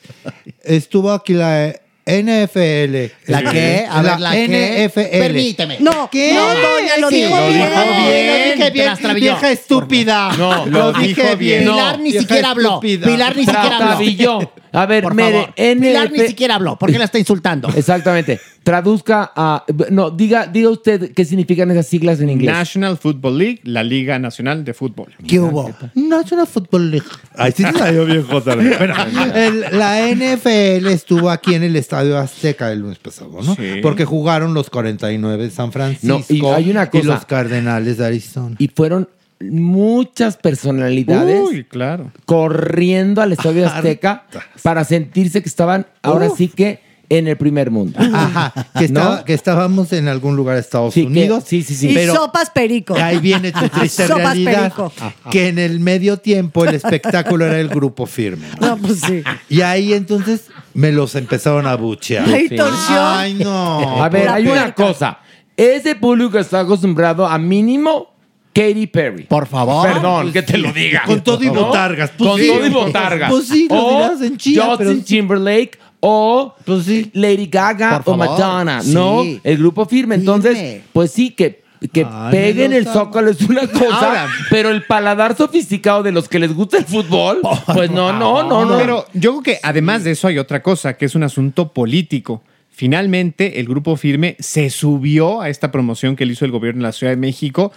estuvo 0.64 1.12
aquí 1.12 1.34
la 1.34 1.74
NFL. 2.06 3.12
¿La 3.28 3.52
qué? 3.52 3.86
A 3.90 4.02
ver, 4.04 4.20
¿la 4.20 4.32
qué? 4.34 4.86
NFL. 4.88 5.20
Permíteme. 5.20 5.78
No, 5.80 6.08
¿Qué? 6.12 6.34
no, 6.34 6.48
doña, 6.48 6.98
lo 7.00 7.10
Sí, 7.10 7.16
dijo 7.24 7.36
lo 7.36 7.48
bien. 7.48 7.54
dijo 7.54 7.68
bien. 7.72 8.28
Lo 8.28 8.56
dije 8.56 8.70
bien, 8.72 9.16
vieja 9.16 9.52
estúpida. 9.52 10.32
No, 10.38 10.66
lo, 10.68 10.92
lo 10.92 10.94
dije 10.94 11.08
dijo 11.24 11.38
bien. 11.38 11.60
bien. 11.64 11.72
Pilar 11.74 11.98
No, 11.98 12.04
ni 12.04 12.10
vieja 12.12 12.22
siquiera 12.22 12.50
habló. 12.52 12.70
estúpida. 12.70 13.08
Pilar 13.08 13.36
ni 13.36 13.46
siquiera 13.46 13.78
habló. 13.94 14.52
A 14.76 14.86
ver, 14.86 15.04
Por 15.04 15.14
mere, 15.14 15.42
favor. 15.42 15.54
Pilar 15.80 16.12
ni 16.12 16.20
siquiera 16.20 16.56
habló. 16.56 16.78
¿Por 16.78 16.92
qué 16.92 16.98
la 16.98 17.06
está 17.06 17.20
insultando? 17.20 17.70
Exactamente. 17.76 18.40
Traduzca 18.64 19.32
a. 19.36 19.64
No, 19.92 20.10
diga, 20.10 20.48
diga 20.48 20.70
usted 20.72 21.14
qué 21.14 21.24
significan 21.24 21.70
esas 21.70 21.86
siglas 21.86 22.20
en 22.20 22.32
inglés. 22.32 22.52
National 22.52 22.98
Football 22.98 23.38
League, 23.38 23.60
la 23.64 23.84
Liga 23.84 24.18
Nacional 24.18 24.66
de 24.66 24.74
Fútbol. 24.74 25.14
¿Qué 25.28 25.40
hubo? 25.40 25.72
National 25.94 26.48
Football 26.48 26.90
League. 26.90 27.06
Ay, 27.36 27.54
sí 27.56 27.64
te 27.64 27.78
salió 27.78 28.06
bien, 28.06 28.24
Jota. 28.24 28.56
Bueno, 28.78 28.96
el- 29.36 29.62
la 29.78 30.10
NFL 30.10 30.88
estuvo 30.88 31.30
aquí 31.30 31.54
en 31.54 31.62
el 31.64 31.76
Estadio 31.76 32.18
Azteca 32.18 32.72
el 32.72 32.80
lunes 32.80 32.98
pasado, 32.98 33.40
¿no? 33.44 33.56
Sí. 33.56 33.80
Porque 33.84 34.04
jugaron 34.04 34.56
los 34.56 34.72
49 34.72 35.44
de 35.44 35.50
San 35.52 35.72
Francisco 35.72 36.08
No, 36.08 36.26
y 36.36 36.42
hay 36.54 36.72
una 36.72 36.90
cosa. 36.90 37.06
los 37.06 37.26
Cardenales 37.26 37.98
de 38.00 38.06
Arizona. 38.08 38.56
Y 38.58 38.68
fueron 38.70 39.08
muchas 39.42 40.38
personalidades 40.38 41.42
Uy, 41.42 41.64
claro. 41.66 42.12
corriendo 42.26 43.22
al 43.22 43.34
Estadio 43.34 43.68
Azteca 43.68 44.26
para 44.64 44.84
sentirse 44.84 45.42
que 45.42 45.50
estaban 45.50 45.86
ahora 46.02 46.30
sí 46.36 46.48
que 46.48 46.84
en 47.08 47.28
el 47.28 47.38
primer 47.38 47.70
mundo. 47.70 48.00
Ajá, 48.00 48.52
que, 48.80 48.88
¿No? 48.90 49.00
estaba- 49.00 49.26
que 49.26 49.34
estábamos 49.36 49.94
en 49.94 50.08
algún 50.08 50.36
lugar 50.36 50.56
de 50.56 50.62
Estados 50.62 50.92
Sí, 50.96 51.02
que- 51.02 51.08
Unidos. 51.08 51.44
sí, 51.46 51.62
sí, 51.62 51.76
sí. 51.76 51.90
Y 51.92 51.94
Pero 51.94 52.16
sopas 52.16 52.50
perico. 52.50 52.96
ahí 52.96 53.20
viene 53.20 53.52
tu 53.52 53.70
triste 53.70 54.08
Sopas 54.08 54.24
realidad. 54.24 54.74
perico. 54.74 54.92
Que 55.30 55.50
en 55.50 55.60
el 55.60 55.80
medio 55.80 56.18
tiempo 56.18 56.66
el 56.66 56.74
espectáculo 56.74 57.46
era 57.46 57.60
el 57.60 57.68
grupo 57.70 58.08
firme. 58.08 58.48
No, 58.60 58.76
pues 58.78 59.02
sí. 59.02 59.22
Y 59.50 59.62
ahí 59.62 59.94
entonces 59.94 60.46
me 60.74 60.92
los 60.92 61.14
empezaron 61.14 61.68
a 61.68 61.76
buchear. 61.76 62.28
Ay, 62.28 62.50
torsión. 62.50 62.98
Ay, 63.00 63.34
no. 63.36 64.04
A 64.04 64.10
ver, 64.10 64.26
La 64.26 64.34
hay 64.36 64.48
una 64.48 64.74
cosa. 64.74 65.20
Ese 65.56 65.94
público 65.96 66.40
está 66.40 66.62
acostumbrado 66.62 67.28
a 67.28 67.38
mínimo 67.38 68.15
Katy 68.56 68.88
Perry. 68.88 69.24
Por 69.24 69.46
favor. 69.48 69.86
Perdón, 69.92 70.32
que 70.32 70.42
te 70.42 70.58
lo 70.58 70.72
diga. 70.72 71.04
Con 71.06 71.22
todo 71.22 71.44
y 71.44 71.50
botargas. 71.50 72.12
Pues 72.18 72.30
Con 72.30 72.40
sí. 72.40 72.48
todo 72.48 72.66
y 72.66 72.70
botargas. 72.70 73.30
Pues 73.30 73.48
sí, 73.50 73.68
lo 73.70 73.76
o 73.86 73.90
dirás 73.98 74.22
en 74.22 74.38
chía, 74.38 74.64
Justin 74.66 74.88
pero- 74.88 75.04
Timberlake 75.04 75.78
o 76.00 76.56
Pues 76.64 76.86
sí. 76.86 77.10
Lady 77.14 77.48
Gaga 77.48 78.02
Por 78.02 78.16
o 78.16 78.18
favor. 78.18 78.40
Madonna, 78.40 78.82
Sí. 78.82 78.94
¿no? 78.94 79.24
El 79.44 79.58
grupo 79.58 79.86
firme. 79.86 80.16
Entonces, 80.16 80.58
Firme. 80.58 80.82
pues 80.94 81.12
sí, 81.12 81.32
que, 81.32 81.64
que 81.92 82.08
Ay, 82.10 82.32
peguen 82.32 82.72
el 82.74 82.86
lo 82.86 82.94
zócalo 82.94 83.30
es 83.30 83.42
una 83.42 83.68
cosa, 83.68 84.08
Ahora. 84.08 84.28
pero 84.50 84.70
el 84.70 84.84
paladar 84.84 85.36
sofisticado 85.36 86.02
de 86.04 86.12
los 86.14 86.30
que 86.30 86.40
les 86.40 86.54
gusta 86.54 86.78
el 86.78 86.86
fútbol, 86.86 87.40
pues 87.74 87.92
no, 87.92 88.14
no, 88.14 88.42
no, 88.48 88.64
no. 88.66 88.78
Pero 88.78 89.06
yo 89.14 89.32
creo 89.42 89.44
que 89.44 89.60
además 89.64 90.04
de 90.06 90.12
eso 90.12 90.28
hay 90.30 90.38
otra 90.38 90.62
cosa, 90.64 90.96
que 90.96 91.06
es 91.06 91.14
un 91.16 91.24
asunto 91.24 91.74
político. 91.74 92.42
Finalmente, 92.70 93.60
el 93.62 93.68
grupo 93.68 93.96
firme 93.96 94.36
se 94.40 94.70
subió 94.70 95.40
a 95.42 95.50
esta 95.50 95.72
promoción 95.72 96.16
que 96.18 96.26
le 96.26 96.34
hizo 96.34 96.44
el 96.44 96.52
gobierno 96.52 96.80
de 96.82 96.88
la 96.88 96.92
Ciudad 96.92 97.14
de 97.14 97.18
México. 97.18 97.72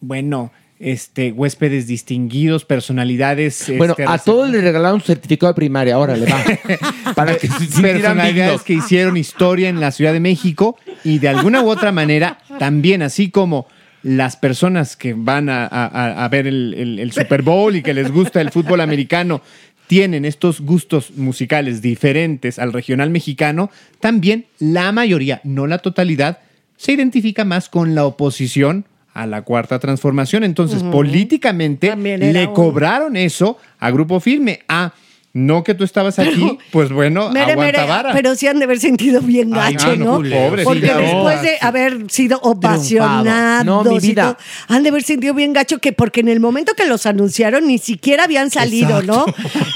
Bueno, 0.00 0.52
este, 0.78 1.32
huéspedes 1.32 1.86
distinguidos, 1.86 2.64
personalidades. 2.64 3.66
Bueno, 3.76 3.92
este, 3.92 4.04
a 4.06 4.18
todos 4.18 4.48
les 4.50 4.62
regalaron 4.62 4.96
un 4.96 5.00
certificado 5.02 5.52
de 5.52 5.56
primaria, 5.56 5.94
ahora 5.94 6.16
le 6.16 6.26
va. 6.26 6.42
Para 7.14 7.36
que 7.36 7.48
se 7.48 7.82
personalidades 7.82 8.62
que 8.62 8.72
hicieron 8.74 9.16
historia 9.16 9.68
en 9.68 9.80
la 9.80 9.90
Ciudad 9.90 10.12
de 10.12 10.20
México 10.20 10.76
y 11.04 11.18
de 11.18 11.28
alguna 11.28 11.62
u 11.62 11.68
otra 11.68 11.92
manera 11.92 12.38
también, 12.58 13.02
así 13.02 13.30
como 13.30 13.66
las 14.02 14.36
personas 14.36 14.96
que 14.96 15.12
van 15.12 15.50
a, 15.50 15.66
a- 15.66 16.24
a 16.24 16.28
ver 16.28 16.46
el, 16.46 16.72
el- 16.74 16.98
el 16.98 17.12
Super 17.12 17.42
Bowl 17.42 17.76
y 17.76 17.82
que 17.82 17.92
les 17.92 18.10
gusta 18.10 18.40
el 18.40 18.50
fútbol 18.50 18.80
americano 18.80 19.42
tienen 19.86 20.24
estos 20.24 20.60
gustos 20.62 21.10
musicales 21.16 21.82
diferentes 21.82 22.58
al 22.58 22.72
regional 22.72 23.10
mexicano, 23.10 23.70
también 23.98 24.46
la 24.60 24.92
mayoría, 24.92 25.40
no 25.44 25.66
la 25.66 25.78
totalidad, 25.78 26.38
se 26.78 26.92
identifica 26.92 27.44
más 27.44 27.68
con 27.68 27.94
la 27.94 28.06
oposición 28.06 28.86
a 29.14 29.26
la 29.26 29.42
cuarta 29.42 29.78
transformación. 29.78 30.44
Entonces, 30.44 30.82
políticamente 30.82 31.94
le 31.96 32.46
un- 32.46 32.54
cobraron 32.54 33.16
eso 33.16 33.58
a 33.78 33.90
Grupo 33.90 34.20
Firme. 34.20 34.60
Ah, 34.68 34.92
no 35.32 35.62
que 35.62 35.74
tú 35.74 35.84
estabas 35.84 36.18
aquí, 36.18 36.58
pues 36.72 36.90
bueno, 36.90 37.30
Mere, 37.30 37.52
aguanta 37.52 37.78
mere, 37.78 37.88
vara. 37.88 38.12
pero 38.12 38.34
sí 38.34 38.48
han 38.48 38.58
de 38.58 38.64
haber 38.64 38.80
sentido 38.80 39.20
bien 39.20 39.50
gacho, 39.52 39.94
no, 39.94 40.18
¿no? 40.18 40.28
pobrecita. 40.28 40.64
Porque 40.64 40.88
Sí, 40.88 40.92
después 41.04 41.42
de 41.42 41.58
haber 41.60 42.10
sido 42.10 42.40
ovacionados, 42.42 43.64
No, 43.64 43.84
mi 43.84 43.96
y 43.98 44.00
vida. 44.00 44.34
todo, 44.34 44.36
han 44.76 44.82
de 44.82 44.88
haber 44.88 45.04
sentido 45.04 45.32
bien 45.32 45.52
gacho 45.52 45.78
que 45.78 45.92
porque 45.92 46.18
en 46.18 46.26
el 46.30 46.40
momento 46.40 46.74
que 46.74 46.84
los 46.86 47.06
anunciaron 47.06 47.64
ni 47.68 47.78
siquiera 47.78 48.24
habían 48.24 48.50
salido, 48.50 49.02
¿no? 49.02 49.24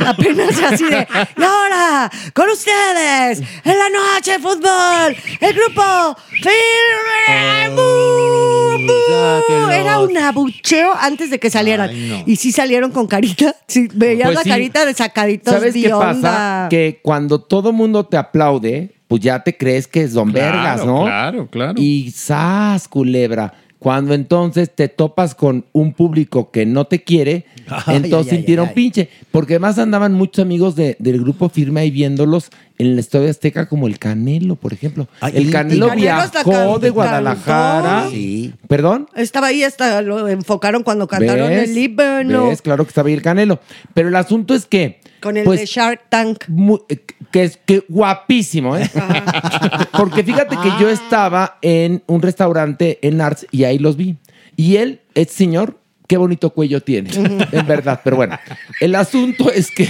Apenas 0.05 0.61
así 0.61 0.87
de, 0.87 1.07
y 1.39 1.43
ahora, 1.43 2.11
con 2.35 2.49
ustedes, 2.51 3.39
en 3.65 3.79
la 3.79 3.91
noche 3.91 4.33
de 4.33 4.39
fútbol, 4.41 5.17
el 5.41 5.55
grupo 5.55 6.17
Firme. 6.31 7.75
Era 9.73 10.01
un 10.01 10.17
abucheo 10.17 10.93
antes 10.99 11.31
de 11.31 11.39
que 11.39 11.51
salieran. 11.51 11.91
Y 12.27 12.37
sí 12.37 12.53
salieron 12.53 12.91
con 12.91 13.07
carita, 13.07 13.55
sí, 13.69 13.89
veías 13.93 14.27
Pues 14.29 14.37
la 14.37 14.43
sí. 14.43 14.49
carita 14.49 14.85
de 14.87 14.95
sacaditos 14.95 15.53
¿Sabes 15.55 15.75
de 15.75 15.83
qué 15.83 15.93
onda. 15.93 16.13
pasa? 16.13 16.67
Que 16.71 17.01
cuando 17.03 17.41
todo 17.41 17.73
mundo 17.73 18.05
te 18.07 18.17
aplaude, 18.17 18.95
pues 19.09 19.21
ya 19.23 19.43
te 19.43 19.57
crees 19.57 19.87
que 19.87 20.03
es 20.03 20.13
Don 20.15 20.31
Claro, 20.33 20.57
Vergas, 20.57 20.87
¿no? 20.87 21.03
claro, 21.05 21.49
claro. 21.51 21.75
Y 21.77 22.11
¡zas, 22.11 22.89
culebra! 22.89 23.53
Cuando 23.85 24.15
entonces 24.15 24.75
te 24.75 24.89
topas 24.89 25.35
con 25.35 25.67
un 25.73 25.93
público 25.93 26.51
que 26.51 26.65
no 26.65 26.87
te 26.87 27.05
quiere, 27.05 27.45
Ay, 27.69 27.97
entonces 27.97 28.33
ay, 28.33 28.39
sintieron 28.39 28.65
ay, 28.65 28.71
ay. 28.71 28.75
pinche. 28.75 29.09
Porque 29.31 29.53
además 29.55 29.79
andaban 29.79 30.15
muchos 30.15 30.43
amigos 30.43 30.75
de- 30.75 30.97
del 30.99 31.21
grupo 31.21 31.51
Firme 31.51 31.81
ahí 31.83 31.91
viéndolos 31.91 32.49
en 32.79 32.87
el 32.87 32.99
Estadio 32.99 33.29
Azteca, 33.29 33.69
como 33.69 33.87
el 33.87 33.99
Canelo, 33.99 34.57
por 34.57 34.73
ejemplo. 34.73 35.07
el 35.35 35.49
y- 35.49 35.51
Canelo 35.51 35.93
y 35.93 35.97
viajó 36.01 36.51
can- 36.51 36.81
de 36.81 36.89
Guadalajara. 36.91 38.09
Sí. 38.11 38.55
¿Perdón? 38.69 39.07
Estaba 39.15 39.49
ahí 39.49 39.63
hasta 39.63 40.01
lo 40.01 40.29
enfocaron 40.29 40.83
cuando 40.83 41.07
cantaron 41.07 41.51
¿Ves? 41.51 41.69
el 41.69 41.77
himno. 41.77 42.49
¿Ves? 42.49 42.63
Claro 42.63 42.85
que 42.85 42.89
estaba 42.89 43.09
ahí 43.09 43.15
el 43.15 43.21
Canelo. 43.23 43.61
Pero 43.93 44.09
el 44.09 44.17
asunto 44.17 44.55
es 44.55 44.65
que. 44.65 45.04
Con 45.25 45.37
el 45.39 45.45
pues, 45.45 45.59
de 45.61 45.67
Shark 45.67 46.03
Tank. 46.09 46.45
mu- 46.49 46.79
eh, 46.89 47.01
que 47.33 47.43
es 47.43 47.59
que 47.65 47.85
guapísimo, 47.89 48.77
¿eh? 48.77 48.89
Porque 49.99 50.23
fíjate 50.23 50.57
que 50.63 50.71
yo 50.81 50.89
estaba 50.89 51.59
en 51.63 52.03
un 52.07 52.23
restaurante 52.23 52.99
en 53.03 53.21
Arts 53.21 53.47
y 53.51 53.65
ahí 53.65 53.79
los 53.79 53.97
vi. 53.97 54.17
Y 54.57 54.77
él, 54.77 55.01
este 55.15 55.35
señor, 55.35 55.79
qué 56.07 56.17
bonito 56.19 56.51
cuello 56.51 56.81
tiene, 56.83 57.11
en 57.51 57.67
verdad. 57.67 58.01
Pero 58.05 58.17
bueno, 58.17 58.39
el 58.81 58.95
asunto 58.95 59.51
es 59.51 59.71
que. 59.71 59.89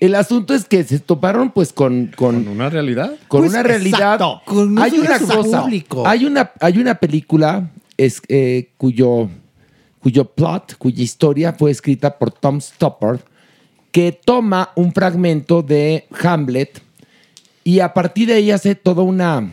El 0.00 0.14
asunto 0.14 0.54
es 0.54 0.64
que 0.64 0.84
se 0.84 1.00
toparon 1.00 1.50
pues 1.50 1.72
con... 1.72 2.12
Con, 2.14 2.46
una 2.46 2.70
realidad. 2.70 3.14
Con 3.26 3.40
Pues, 3.40 3.50
una 3.50 3.64
realidad. 3.64 3.98
exacto. 4.14 4.42
Con 4.44 4.78
hay 4.78 4.92
eso 4.92 5.00
una 5.00 5.18
cosa. 5.18 5.62
público. 5.62 6.06
Hay 6.06 6.24
una, 6.24 6.52
hay 6.60 6.78
una 6.78 6.94
película 6.94 7.68
es, 7.96 8.22
eh, 8.28 8.70
cuyo, 8.76 9.28
cuyo 9.98 10.24
plot, 10.26 10.76
cuya 10.78 11.02
historia 11.02 11.52
fue 11.52 11.72
escrita 11.72 12.16
por 12.16 12.30
Tom 12.30 12.60
Stoppard, 12.60 13.18
que 13.92 14.12
toma 14.12 14.70
un 14.76 14.92
fragmento 14.92 15.62
de 15.62 16.06
Hamlet 16.22 16.82
y 17.64 17.80
a 17.80 17.92
partir 17.92 18.28
de 18.28 18.34
ahí 18.34 18.50
hace 18.50 18.74
toda 18.74 19.02
una, 19.02 19.52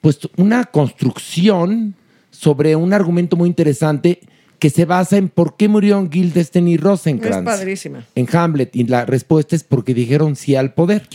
pues, 0.00 0.20
una 0.36 0.64
construcción 0.64 1.94
sobre 2.30 2.76
un 2.76 2.92
argumento 2.92 3.36
muy 3.36 3.48
interesante 3.48 4.20
que 4.58 4.70
se 4.70 4.84
basa 4.84 5.16
en 5.16 5.28
por 5.28 5.56
qué 5.56 5.68
murió 5.68 6.08
Guildenstern 6.08 6.68
y 6.68 6.74
Es 6.74 6.80
Rosencrantz 6.80 7.44
padrísima. 7.44 8.06
en 8.14 8.26
Hamlet 8.34 8.74
y 8.76 8.84
la 8.84 9.04
respuesta 9.04 9.56
es 9.56 9.64
porque 9.64 9.94
dijeron 9.94 10.36
sí 10.36 10.56
al 10.56 10.74
poder. 10.74 11.06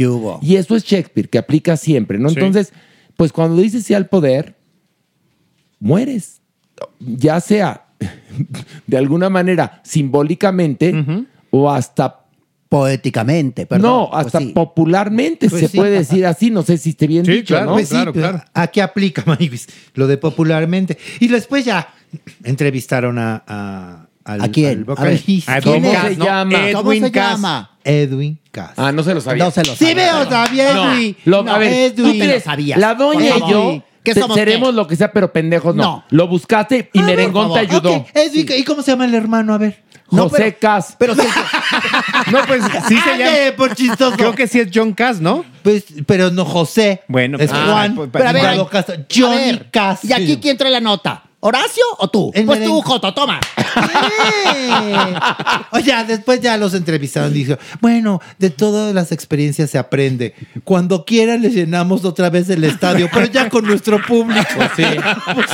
Y 0.41 0.55
eso 0.55 0.75
es 0.75 0.83
Shakespeare, 0.83 1.29
que 1.29 1.37
aplica 1.37 1.77
siempre, 1.77 2.19
¿no? 2.19 2.29
Sí. 2.29 2.35
Entonces, 2.35 2.73
pues 3.15 3.31
cuando 3.31 3.61
dices 3.61 3.83
sí 3.85 3.93
al 3.93 4.07
poder, 4.07 4.55
mueres. 5.79 6.41
Ya 6.99 7.39
sea 7.39 7.87
de 8.87 8.97
alguna 8.97 9.29
manera 9.29 9.81
simbólicamente 9.83 11.25
o 11.49 11.71
hasta 11.71 12.25
poéticamente, 12.69 13.65
perdón. 13.65 13.91
No, 13.91 14.09
hasta 14.13 14.37
Pues 14.39 14.47
sí. 14.49 14.53
popularmente 14.53 15.49
Pues 15.49 15.59
se 15.61 15.67
sí. 15.67 15.77
puede 15.77 15.91
decir 15.91 16.25
así, 16.25 16.51
no 16.51 16.61
sé 16.61 16.77
si 16.77 16.91
esté 16.91 17.07
bien 17.07 17.23
dicho, 17.23 17.59
¿no? 17.65 17.73
Pues 17.73 17.89
sí, 17.89 17.97
pero 18.13 18.41
Aquí 18.53 18.79
aplica, 18.79 19.23
Maniguis, 19.25 19.67
lo 19.95 20.07
de 20.07 20.17
popularmente. 20.17 20.97
Y 21.19 21.27
después 21.27 21.65
ya 21.65 21.89
entrevistaron 22.43 23.17
a... 23.19 23.43
¿A, 23.47 24.05
al, 24.25 24.41
¿A 24.41 24.47
quién? 24.51 24.79
al 24.79 24.83
vocalista. 24.83 25.51
A 25.51 25.55
ver, 25.55 25.63
¿quién 25.63 25.81
¿Cómo 25.83 25.91
es? 25.93 25.99
se 26.01 26.15
No, 26.17 26.25
llama? 26.25 26.57
Edwin 26.59 26.73
¿Cómo 26.75 26.91
se 26.91 27.11
Cass. 27.11 27.31
llama? 27.31 27.71
Edwin 27.83 28.39
Cass. 28.51 28.71
Ah, 28.77 28.91
no 28.91 29.01
se 29.01 29.13
lo 29.15 29.21
sabía. 29.21 29.45
No 29.45 29.51
se 29.51 29.63
lo 29.63 29.75
Sí 29.75 29.85
sabía. 29.87 29.95
veo, 30.17 30.29
sabía, 30.29 30.73
No, 30.73 30.93
Edwin. 30.93 31.17
lo- 31.25 31.43
No, 31.43 31.51
a 31.51 31.57
ver, 31.57 31.73
Edwin. 31.73 32.11
¿tú 32.19 32.19
crees? 32.19 32.43
La 32.77 32.93
doña 32.93 33.37
y 33.37 33.49
yo 33.49 33.83
¿Qué 34.03 34.13
somos, 34.13 34.37
seremos 34.37 34.73
lo 34.73 34.87
que 34.87 34.95
sea, 34.95 35.11
pero 35.11 35.33
pendejos 35.33 35.75
no. 35.75 35.83
No. 35.83 36.03
Lo 36.11 36.27
buscaste 36.27 36.89
y 36.93 36.99
Ah, 36.99 37.03
Merengón 37.03 37.53
te 37.53 37.59
ayudó. 37.59 38.05
Edwin, 38.13 38.45
¿y 38.57 38.63
cómo 38.63 38.81
se 38.81 38.91
llama 38.91 39.05
el 39.05 39.13
hermano? 39.15 39.53
A 39.53 39.57
ver. 39.57 39.83
José 40.09 40.55
Cas. 40.55 40.95
Pero 40.97 41.15
sí, 41.15 41.21
No, 42.31 42.39
pues 42.45 42.63
sí 42.87 42.97
se 42.97 43.17
llama. 43.17 43.55
Por 43.57 43.75
chistoso. 43.75 44.17
Creo 44.17 44.33
que 44.33 44.47
sí 44.47 44.59
es 44.59 44.69
John 44.73 44.93
Cass, 44.93 45.19
¿no? 45.21 45.45
Pues, 45.63 45.85
pero 46.05 46.31
no 46.31 46.45
José. 46.45 47.01
Bueno, 47.07 47.37
es 47.39 47.49
pues, 47.49 47.63
Juan. 47.63 47.91
ah, 47.91 47.95
pues, 47.95 48.09
pero 48.11 48.29
a 48.29 48.31
ver, 48.31 48.45
a 48.45 48.67
Johnny 49.13 49.59
Cass. 49.71 50.03
¿Y 50.05 50.13
aquí 50.13 50.37
quién 50.41 50.57
trae 50.57 50.71
la 50.71 50.81
nota? 50.81 51.23
¿Horacio 51.41 51.83
o 51.99 52.09
tú? 52.09 52.31
El 52.33 52.45
pues 52.45 52.63
tú. 52.63 52.81
Joto, 52.81 53.13
toma. 53.13 53.39
Oye, 55.71 55.93
después 56.07 56.41
ya 56.41 56.57
los 56.57 56.73
entrevistaron 56.73 57.31
y 57.31 57.43
dijo, 57.45 57.57
bueno, 57.81 58.19
de 58.37 58.49
todas 58.49 58.93
las 58.93 59.11
experiencias 59.11 59.69
se 59.69 59.77
aprende. 59.77 60.33
Cuando 60.63 61.05
quieran 61.05 61.41
les 61.41 61.53
llenamos 61.53 62.03
otra 62.05 62.29
vez 62.29 62.49
el 62.49 62.63
estadio, 62.63 63.09
pero 63.13 63.25
ya 63.27 63.49
con 63.49 63.65
nuestro 63.65 64.01
público. 64.05 64.49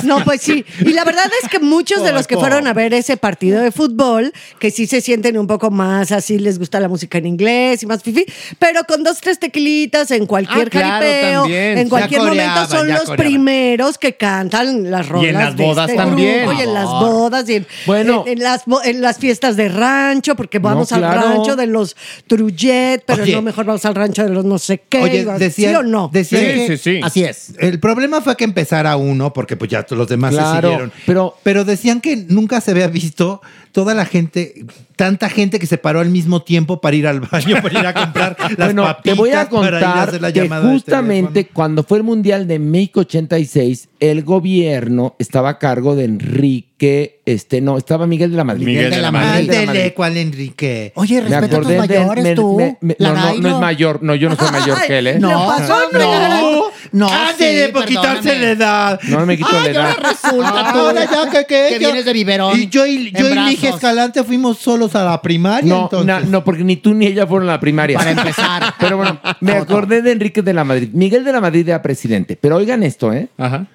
No, 0.03 0.23
pues 0.23 0.41
sí. 0.41 0.65
Y 0.79 0.93
la 0.93 1.03
verdad 1.03 1.25
es 1.43 1.49
que 1.49 1.59
muchos 1.59 2.03
de 2.03 2.11
los 2.11 2.27
que 2.27 2.35
fueron 2.37 2.67
a 2.67 2.73
ver 2.73 2.93
ese 2.93 3.17
partido 3.17 3.61
de 3.61 3.71
fútbol, 3.71 4.31
que 4.59 4.71
sí 4.71 4.87
se 4.87 5.01
sienten 5.01 5.37
un 5.37 5.47
poco 5.47 5.69
más 5.71 6.11
así, 6.11 6.39
les 6.39 6.57
gusta 6.59 6.79
la 6.79 6.87
música 6.89 7.17
en 7.17 7.27
inglés 7.27 7.83
y 7.83 7.85
más 7.85 8.01
fifi, 8.03 8.25
pero 8.59 8.83
con 8.85 9.03
dos, 9.03 9.19
tres 9.21 9.39
tequilitas 9.39 10.11
en 10.11 10.25
cualquier 10.25 10.67
Ah, 10.67 10.69
claro, 10.69 11.05
jaripeo, 11.05 11.41
también. 11.41 11.77
en 11.77 11.89
cualquier 11.89 12.21
momento 12.21 12.67
son 12.67 12.87
los 12.87 13.01
coreaban. 13.01 13.17
primeros 13.17 13.97
que 13.97 14.15
cantan 14.15 14.89
las 14.89 15.07
rolas. 15.07 15.25
Y 15.25 15.29
en 15.29 15.33
las 15.35 15.55
de 15.57 15.74
bodas 15.75 15.89
este 15.89 15.97
también. 16.01 16.45
grupo, 16.45 16.59
y 16.59 16.63
en 16.63 16.73
las 16.73 16.85
Por 16.85 17.11
bodas, 17.11 17.49
y 17.49 17.55
en, 17.55 17.67
Bueno. 17.85 18.23
en, 18.25 18.37
en 18.37 18.43
las, 18.43 18.63
en 18.83 19.01
las 19.01 19.17
fiestas 19.17 19.55
de 19.55 19.69
rancho, 19.69 20.35
porque 20.35 20.59
vamos 20.59 20.91
No, 20.91 20.97
al 20.97 21.03
rancho 21.03 21.55
de 21.55 21.67
los 21.67 21.95
Trullet, 22.27 23.03
pero 23.05 23.23
Oye. 23.23 23.33
no, 23.33 23.41
mejor 23.41 23.65
vamos 23.65 23.85
al 23.85 23.95
rancho 23.95 24.23
de 24.23 24.29
los 24.29 24.45
no 24.45 24.57
sé 24.59 24.81
qué. 24.89 24.99
Oye, 25.01 25.23
¿sí 25.23 25.29
decían, 25.39 25.75
o 25.77 25.83
no? 25.83 26.09
decían 26.11 26.41
Sí, 26.41 26.47
que- 26.47 26.67
sí, 26.67 26.77
sí. 26.77 26.99
Así 27.03 27.23
es. 27.23 27.53
El 27.59 27.79
problema 27.79 28.21
fue 28.21 28.35
que 28.35 28.43
empezara 28.43 28.95
uno, 28.97 29.33
porque 29.33 29.55
pues 29.57 29.69
ya 29.71 29.85
los 29.89 30.07
demás 30.07 30.31
Claro, 30.33 30.49
se 30.49 30.61
siguieron. 30.61 30.91
pero- 31.05 31.37
pero 31.43 31.65
decían 31.65 32.01
que 32.01 32.15
nunca 32.17 32.61
se 32.61 32.71
había 32.71 32.87
visto 32.87 33.41
toda 33.71 33.93
la 33.93 34.05
gente, 34.05 34.65
tanta 34.95 35.29
gente 35.29 35.59
que 35.59 35.65
se 35.67 35.77
paró 35.77 35.99
al 35.99 36.09
mismo 36.09 36.41
tiempo 36.41 36.79
para 36.81 36.95
ir 36.95 37.07
al 37.07 37.19
baño, 37.21 37.61
para 37.61 37.79
ir 37.79 37.85
a 37.87 37.93
comprar 37.93 38.35
las 38.57 38.67
bueno, 38.67 38.83
papitas, 38.83 39.03
te 39.03 39.13
voy 39.13 39.29
a 39.31 39.33
para 39.33 39.41
ir 39.41 39.47
a 39.47 39.49
contar 39.79 40.09
hacer 40.09 40.21
la 40.21 40.31
que 40.31 40.41
llamada 40.41 40.67
de 40.67 40.73
justamente 40.73 41.47
cuando 41.47 41.83
fue 41.83 41.97
el 41.97 42.03
Mundial 42.03 42.47
de 42.47 42.59
México 42.59 43.01
86, 43.01 43.89
el 43.99 44.23
gobierno 44.23 45.15
estaba 45.19 45.49
a 45.49 45.59
cargo 45.59 45.95
de 45.95 46.05
Enrique, 46.05 47.21
este, 47.25 47.61
no, 47.61 47.77
estaba 47.77 48.05
Miguel 48.07 48.31
de 48.31 48.37
la 48.37 48.43
Madrid. 48.43 48.65
Miguel 48.65 48.91
de 48.91 48.97
la 48.97 49.11
Madrid. 49.11 49.47
De 49.49 49.53
la 49.53 49.59
Ándele, 49.61 49.65
Madrid. 49.79 49.93
¿cuál 49.95 50.17
Enrique? 50.17 50.91
Oye, 50.95 51.21
respeta 51.21 51.57
a 51.57 51.59
tus 51.59 51.67
de- 51.67 51.77
mayores, 51.77 52.23
me- 52.23 52.35
tú. 52.35 52.57
me- 52.57 52.77
me- 52.81 52.95
no, 52.99 53.13
no, 53.15 53.33
no 53.37 53.49
es 53.49 53.55
mayor, 53.59 54.03
no, 54.03 54.13
yo 54.15 54.29
no 54.29 54.35
soy 54.35 54.51
mayor 54.51 54.77
que 54.85 54.97
él, 54.99 55.07
¿eh? 55.07 55.19
No, 55.19 55.47
pasó, 55.47 55.75
hombre. 55.85 56.03
no, 56.03 56.63
no, 56.91 57.09
Ándele, 57.09 57.65
sí, 57.67 57.71
por 57.73 57.85
quitarse 57.85 58.37
la 58.39 58.49
edad. 58.51 58.99
No 59.09 59.25
me 59.25 59.37
quito 59.37 59.51
la 59.51 59.61
Ay, 59.61 59.69
edad. 59.71 59.85
ahora 59.97 60.09
resulta 60.11 60.73
tú 60.73 60.79
Ahora 60.79 61.05
ya 61.05 61.29
que, 61.31 61.45
que, 61.47 61.65
que 61.69 61.73
yo- 61.75 61.79
vienes 61.79 62.05
de 62.05 62.13
biberón. 62.13 62.59
Y 62.59 62.67
yo 62.67 62.85
y, 62.85 63.11
yo 63.11 63.27
y 63.27 63.33
Lige 63.33 63.33
brazos. 63.67 63.75
Escalante 63.75 64.23
fuimos 64.23 64.57
solos 64.59 64.84
a 64.93 65.03
la 65.05 65.21
primaria. 65.21 65.73
No, 65.73 65.83
entonces. 65.83 66.05
na- 66.05 66.19
no, 66.19 66.43
porque 66.43 66.63
ni 66.63 66.75
tú 66.75 66.93
ni 66.93 67.07
ella 67.07 67.25
fueron 67.25 67.49
a 67.49 67.53
la 67.53 67.59
primaria. 67.59 67.97
Para 67.97 68.11
empezar. 68.11 68.61
Pero 68.79 68.97
bueno, 68.97 69.19
me 69.39 69.53
acordé 69.53 70.01
de 70.03 70.11
Enrique 70.11 70.41
de 70.43 70.53
la 70.53 70.63
Madrid. 70.63 70.89
Miguel 70.93 71.23
de 71.23 71.31
la 71.31 71.41
Madrid 71.41 71.67
era 71.67 71.81
presidente. 71.81 72.37
Pero 72.39 72.57
oigan 72.57 72.83
esto, 72.83 73.11
¿eh? 73.13 73.29
Ajá. 73.37 73.65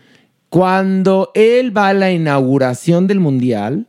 Cuando 0.50 1.30
él 1.34 1.76
va 1.76 1.88
a 1.88 1.94
la 1.94 2.10
inauguración 2.12 3.06
del 3.06 3.20
Mundial, 3.20 3.86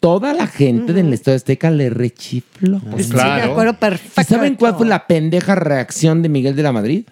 toda 0.00 0.32
la 0.32 0.46
gente 0.46 0.92
del 0.94 1.12
Estadio 1.12 1.36
Azteca 1.36 1.70
le 1.70 1.90
rechifló. 1.90 2.78
Pues 2.90 3.06
Sí, 3.06 3.12
claro. 3.12 3.44
me 3.46 3.52
acuerdo 3.52 3.74
perfecto. 3.74 4.20
¿Y 4.20 4.24
saben 4.24 4.54
cuál 4.56 4.74
fue 4.76 4.86
la 4.86 5.06
pendeja 5.06 5.54
reacción 5.54 6.22
de 6.22 6.28
Miguel 6.30 6.56
de 6.56 6.62
la 6.62 6.72
Madrid? 6.72 7.04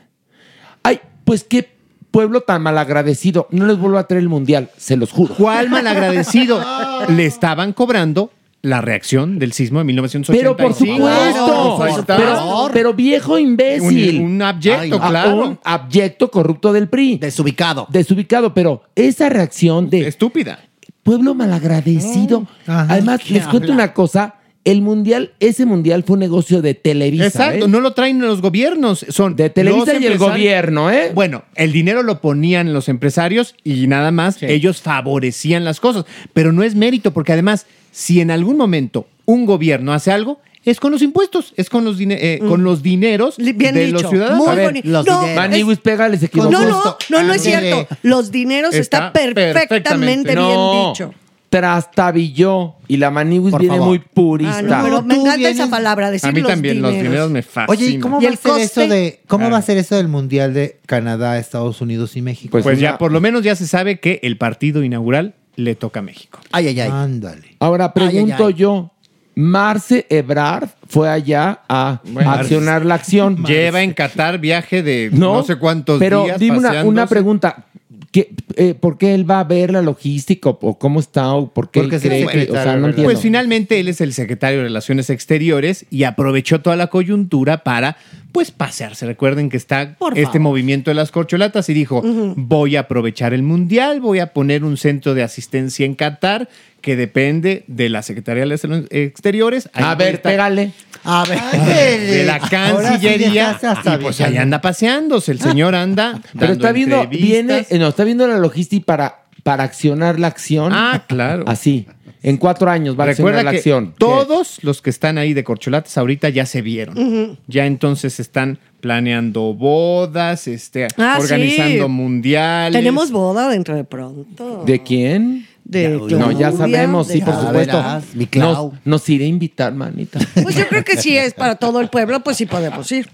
Ay, 0.83 1.01
pues 1.25 1.45
qué 1.45 1.69
pueblo 2.11 2.41
tan 2.41 2.63
malagradecido. 2.63 3.47
No 3.51 3.67
les 3.67 3.77
vuelvo 3.79 3.99
a 3.99 4.07
traer 4.07 4.23
el 4.23 4.31
Mundial, 4.31 4.71
se 4.79 4.97
los 4.97 5.13
juro. 5.13 5.35
¿Cuál 5.35 5.69
malagradecido? 5.69 6.59
Le 7.15 7.27
estaban 7.27 7.75
cobrando 7.75 8.33
la 8.63 8.81
reacción 8.81 9.39
del 9.39 9.53
sismo 9.53 9.79
de 9.79 9.85
1985. 9.85 10.57
Pero 10.57 10.57
por 10.57 10.75
supuesto, 10.77 11.77
Pues 11.79 11.93
ahí 11.93 12.01
está. 12.01 12.17
pero, 12.17 12.71
pero 12.73 12.95
viejo 12.95 13.39
imbécil. 13.39 14.21
un 14.21 14.43
abyecto, 14.43 14.99
claro. 15.01 15.37
Un 15.49 15.59
abyecto 15.63 16.31
corrupto 16.31 16.73
del 16.73 16.89
PRI. 16.89 17.19
Desubicado. 17.19 17.87
Desubicado, 17.91 18.53
pero 18.55 18.83
esa 18.95 19.29
reacción 19.29 19.89
de... 19.91 20.09
Estúpida. 20.09 20.59
pueblo 21.03 21.35
malagradecido. 21.35 22.47
Además, 22.67 23.21
¿qué 23.25 23.35
les 23.35 23.47
cuento 23.47 23.73
una 23.73 23.93
cosa. 23.95 24.35
El 24.71 24.83
mundial, 24.83 25.33
ese 25.41 25.65
mundial 25.65 26.05
fue 26.05 26.15
un 26.15 26.21
negocio 26.21 26.61
de 26.61 26.75
Televisa. 26.75 27.27
Exacto, 27.27 27.65
¿eh? 27.65 27.69
no 27.69 27.81
lo 27.81 27.95
traen 27.95 28.21
los 28.21 28.43
gobiernos, 28.43 29.07
son 29.09 29.35
De 29.35 29.49
Televisa 29.49 29.95
y 29.99 30.05
el 30.07 30.19
gobierno, 30.19 30.91
¿eh? 30.91 31.11
Bueno, 31.15 31.45
el 31.55 31.73
dinero 31.73 32.03
lo 32.03 32.21
ponían 32.21 32.75
los 32.75 32.91
empresarios 32.91 33.55
y 33.65 33.87
nada 33.87 34.11
más 34.11 34.43
ellos 34.43 34.83
favorecían 34.83 35.65
las 35.65 35.81
cosas, 35.81 36.05
pero 36.35 36.53
no 36.53 36.63
es 36.63 36.75
mérito 36.75 37.13
porque 37.13 37.33
además 37.33 37.65
si 37.93 38.21
en 38.21 38.31
algún 38.31 38.59
momento 38.59 39.09
un 39.25 39.47
gobierno 39.47 39.95
hace 39.95 40.13
algo 40.13 40.39
es 40.65 40.81
con 40.81 40.93
los 40.93 41.01
impuestos, 41.01 41.55
es 41.57 41.71
con 41.71 41.85
los, 41.87 41.97
eh, 42.01 42.41
con 42.47 42.63
los 42.63 42.83
dineros 42.83 43.37
bien 43.39 43.75
de 43.75 43.87
dicho, 43.87 44.03
los 44.03 44.11
ciudadanos. 44.11 44.39
muy 44.39 44.49
A 44.49 44.55
ver, 44.55 44.65
bonito. 44.67 44.89
Los 44.89 45.07
No, 45.07 45.23
dineros. 45.23 45.79
Pégale, 45.79 46.19
se 46.19 46.27
equivocó. 46.27 46.51
No, 46.51 46.63
no, 46.69 46.97
no, 47.09 47.23
no 47.23 47.33
es 47.33 47.43
cierto. 47.43 47.87
Los 48.03 48.31
dineros 48.31 48.75
está, 48.75 49.07
Está 49.07 49.13
perfectamente, 49.13 50.35
bien 50.35 50.45
No, 50.45 50.89
dicho. 50.93 51.15
Trastabilló. 51.49 52.75
Y 52.89 52.97
la 52.97 53.11
Maniguis 53.11 53.51
Por 53.53 53.61
viene 53.61 53.77
favor. 53.77 53.89
muy 53.91 53.99
purista. 53.99 54.59
Ah, 54.59 54.63
no, 54.63 54.83
pero 54.85 55.03
me 55.03 55.15
encanta 55.17 55.49
esa 55.51 55.69
palabra, 55.69 56.11
decir 56.11 56.29
A 56.29 56.33
mí 56.33 56.41
los 56.41 56.51
también 56.51 56.81
los 56.81 56.91
dineros. 56.91 57.11
dineros 57.13 57.31
me 57.31 57.43
fascinan. 57.43 57.71
Oye, 57.71 57.87
¿y 57.91 57.99
cómo 57.99 58.21
¿Y 58.21 58.25
va 58.25 58.31
a 58.31 58.33
el 58.33 58.39
ser 58.39 58.51
coste? 58.53 58.65
eso 58.65 58.81
de 58.89 59.21
cómo 59.27 59.41
Claro. 59.43 59.53
va 59.53 59.59
a 59.59 59.63
ser 59.63 59.77
eso 59.79 59.97
del 59.97 60.09
mundial 60.09 60.55
de 60.55 60.79
Canadá, 60.87 61.39
Estados 61.39 61.81
Unidos 61.81 62.17
y 62.17 62.23
México? 62.23 62.59
Pues, 62.63 62.79
ya 62.81 62.97
por 62.99 63.13
lo 63.13 63.21
menos 63.21 63.43
ya 63.43 63.55
se 63.57 63.67
sabe 63.67 64.01
que 64.01 64.21
el 64.23 64.39
partido 64.39 64.83
inaugural 64.83 65.35
le 65.57 65.75
toca 65.75 66.01
a 66.01 66.03
México. 66.03 66.39
Ay, 66.53 66.69
ay, 66.69 66.81
ay. 66.81 66.91
Ándale. 66.91 67.57
Ahora 67.61 67.93
pregunto 67.93 68.35
Ay, 68.39 68.45
ay, 68.45 68.53
ay. 68.55 68.55
yo, 68.55 68.93
Marce 69.35 70.05
Ebrard 70.11 70.69
fue 70.89 71.09
allá 71.09 71.61
a 71.69 72.01
Bueno. 72.07 72.31
accionar 72.33 72.85
la 72.85 72.95
acción. 72.97 73.45
Lleva 73.45 73.83
en 73.83 73.93
Qatar 73.93 74.39
viaje 74.39 74.83
de 74.83 75.11
no, 75.13 75.35
No, 75.35 75.43
sé 75.45 75.57
cuántos 75.57 76.01
pero 76.01 76.25
días. 76.25 76.41
dime 76.41 76.59
una, 76.59 76.83
una 76.85 77.07
pregunta. 77.07 77.67
¿Qué, 78.11 78.31
eh, 78.57 78.75
¿Por 78.75 78.97
qué 78.97 79.13
él 79.15 79.31
va 79.31 79.41
a 79.41 79.45
ver 79.45 79.71
la 79.71 79.83
logística 79.83 80.49
o, 80.49 80.59
o 80.63 80.79
cómo 80.79 80.99
está 80.99 81.35
o 81.35 81.53
por 81.53 81.71
qué 81.71 81.81
Porque 81.81 81.97
él 81.97 82.03
es 82.03 82.05
el 82.05 82.11
cree 82.11 82.21
que, 82.21 82.27
o 82.27 82.31
secretario, 82.31 82.55
sea, 82.55 82.65
no 82.65 82.73
¿verdad? 82.73 82.89
entiendo. 82.91 83.13
Pues 83.13 83.21
finalmente 83.21 83.81
él 83.81 83.89
es 83.89 84.01
el 84.01 84.15
secretario 84.15 84.59
de 84.59 84.65
Relaciones 84.65 85.11
Exteriores 85.11 85.85
y 85.91 86.05
aprovechó 86.05 86.63
toda 86.63 86.77
la 86.77 86.87
coyuntura 86.87 87.65
para, 87.65 87.99
pues, 88.33 88.51
pasearse. 88.51 89.05
Recuerden 89.05 89.51
que 89.51 89.59
está 89.59 89.83
este 90.15 90.25
favor. 90.25 90.41
movimiento 90.41 90.91
de 90.91 90.95
las 90.95 91.11
corcholatas 91.11 91.69
y 91.69 91.75
dijo, 91.75 92.03
voy 92.37 92.77
a 92.77 92.81
aprovechar 92.81 93.35
el 93.35 93.43
Mundial, 93.43 94.01
voy 94.01 94.21
a 94.21 94.33
poner 94.33 94.65
un 94.65 94.79
centro 94.79 95.13
de 95.15 95.23
asistencia 95.23 95.85
en 95.85 95.95
Qatar 95.95 96.49
que 96.89 96.97
depende 96.97 97.65
de 97.67 97.91
la 97.91 98.01
Secretaría 98.01 98.41
de 98.41 98.45
Relaciones 98.47 98.85
Exteriores. 98.89 99.69
Ahí 99.75 99.85
a 99.85 99.95
ver, 99.95 100.15
está- 100.15 100.31
pégale. 100.31 100.71
A 101.05 101.23
ver. 101.29 101.39
de 102.01 102.25
la 102.25 102.41
sí 102.41 102.49
Cancillería. 102.49 103.59
y 103.85 103.99
pues 104.03 104.19
ahí 104.23 104.39
anda 104.39 104.63
paseándose. 104.63 105.33
El 105.33 105.39
señor 105.39 105.75
anda. 105.75 106.19
Pero 106.39 106.55
está 106.55 106.73
viendo, 106.73 107.07
viene, 107.07 107.67
eh, 107.69 107.79
no, 107.79 107.89
está 107.89 108.05
viendo 108.05 108.27
la 108.27 108.39
logística 108.39 108.87
para, 108.87 109.25
para 109.43 109.65
accionar 109.65 110.19
la 110.19 110.29
acción. 110.29 110.73
Ah, 110.75 111.05
claro. 111.07 111.45
Así. 111.47 111.87
En 112.23 112.39
cuatro 112.39 112.71
años 112.71 112.99
va 112.99 113.05
a 113.05 113.09
accionar 113.11 113.33
Recuerda 113.35 113.43
la 113.45 113.51
que 113.51 113.57
acción. 113.59 113.95
todos 113.99 114.59
los 114.63 114.81
que 114.81 114.89
están 114.89 115.19
ahí 115.19 115.35
de 115.35 115.45
corcholatas 115.45 115.99
ahorita 115.99 116.31
ya 116.31 116.47
se 116.47 116.63
vieron. 116.63 117.39
Ya 117.49 117.67
entonces 117.67 118.19
están 118.19 118.59
planeando 118.81 119.53
bodas, 119.53 120.49
este, 120.49 120.87
Ah, 120.97 121.19
organizando 121.21 121.85
sí. 121.85 121.91
mundiales. 121.91 122.73
Tenemos 122.73 123.11
boda 123.11 123.51
dentro 123.51 123.77
de 123.77 123.85
pronto. 123.85 124.63
¿De 124.67 124.83
quién? 124.83 125.47
De 125.69 125.89
no, 125.91 126.33
ya 126.33 126.51
sabemos, 126.51 127.07
sí, 127.09 127.21
por 127.21 127.35
Ya 127.35 127.41
supuesto. 127.43 127.77
verás, 127.77 128.05
mi 128.15 128.27
Clau. 128.27 128.73
Nos, 128.73 128.87
nos 128.87 129.09
iré 129.11 129.27
a 129.27 129.29
invitar, 129.29 129.75
manita. 129.75 130.19
Pues 130.43 130.57
yo 130.57 130.67
creo 130.67 130.83
que 130.83 130.97
si 130.97 131.17
es 131.17 131.35
para 131.35 131.57
todo 131.57 131.81
el 131.81 131.89
pueblo, 131.89 132.21
pues 132.25 132.39
sí 132.39 132.47
podemos 132.47 132.91
ir. 132.91 133.09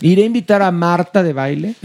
Iré 0.00 0.24
a 0.24 0.26
invitar 0.26 0.60
a 0.60 0.70
Marta 0.72 1.22
de 1.22 1.32
baile. 1.32 1.76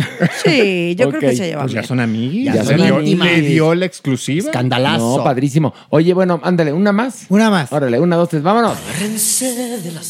Sí, 0.43 0.95
yo 0.97 1.09
creo 1.09 1.21
que 1.21 1.35
se 1.37 1.45
llevan 1.47 1.65
Pues 1.65 1.73
ya 1.73 1.83
son 1.83 1.99
amiguis. 2.01 2.45
Ya 2.47 2.55
Ya, 2.55 2.63
son 2.65 2.77
le, 2.77 2.85
dio, 2.87 2.95
amiguis. 2.97 3.19
le 3.19 3.41
dio 3.41 3.75
la 3.75 3.85
exclusiva. 3.85 4.51
No, 4.97 5.21
padrísimo. 5.23 5.73
Oye, 5.89 6.13
bueno, 6.13 6.41
ándale, 6.43 6.73
una 6.73 6.91
más. 6.91 7.27
Una 7.29 7.49
más. 7.49 7.71
Órale, 7.71 7.99
una, 7.99 8.15
dos, 8.17 8.27
tres, 8.27 8.41
vámonos. 8.43 8.77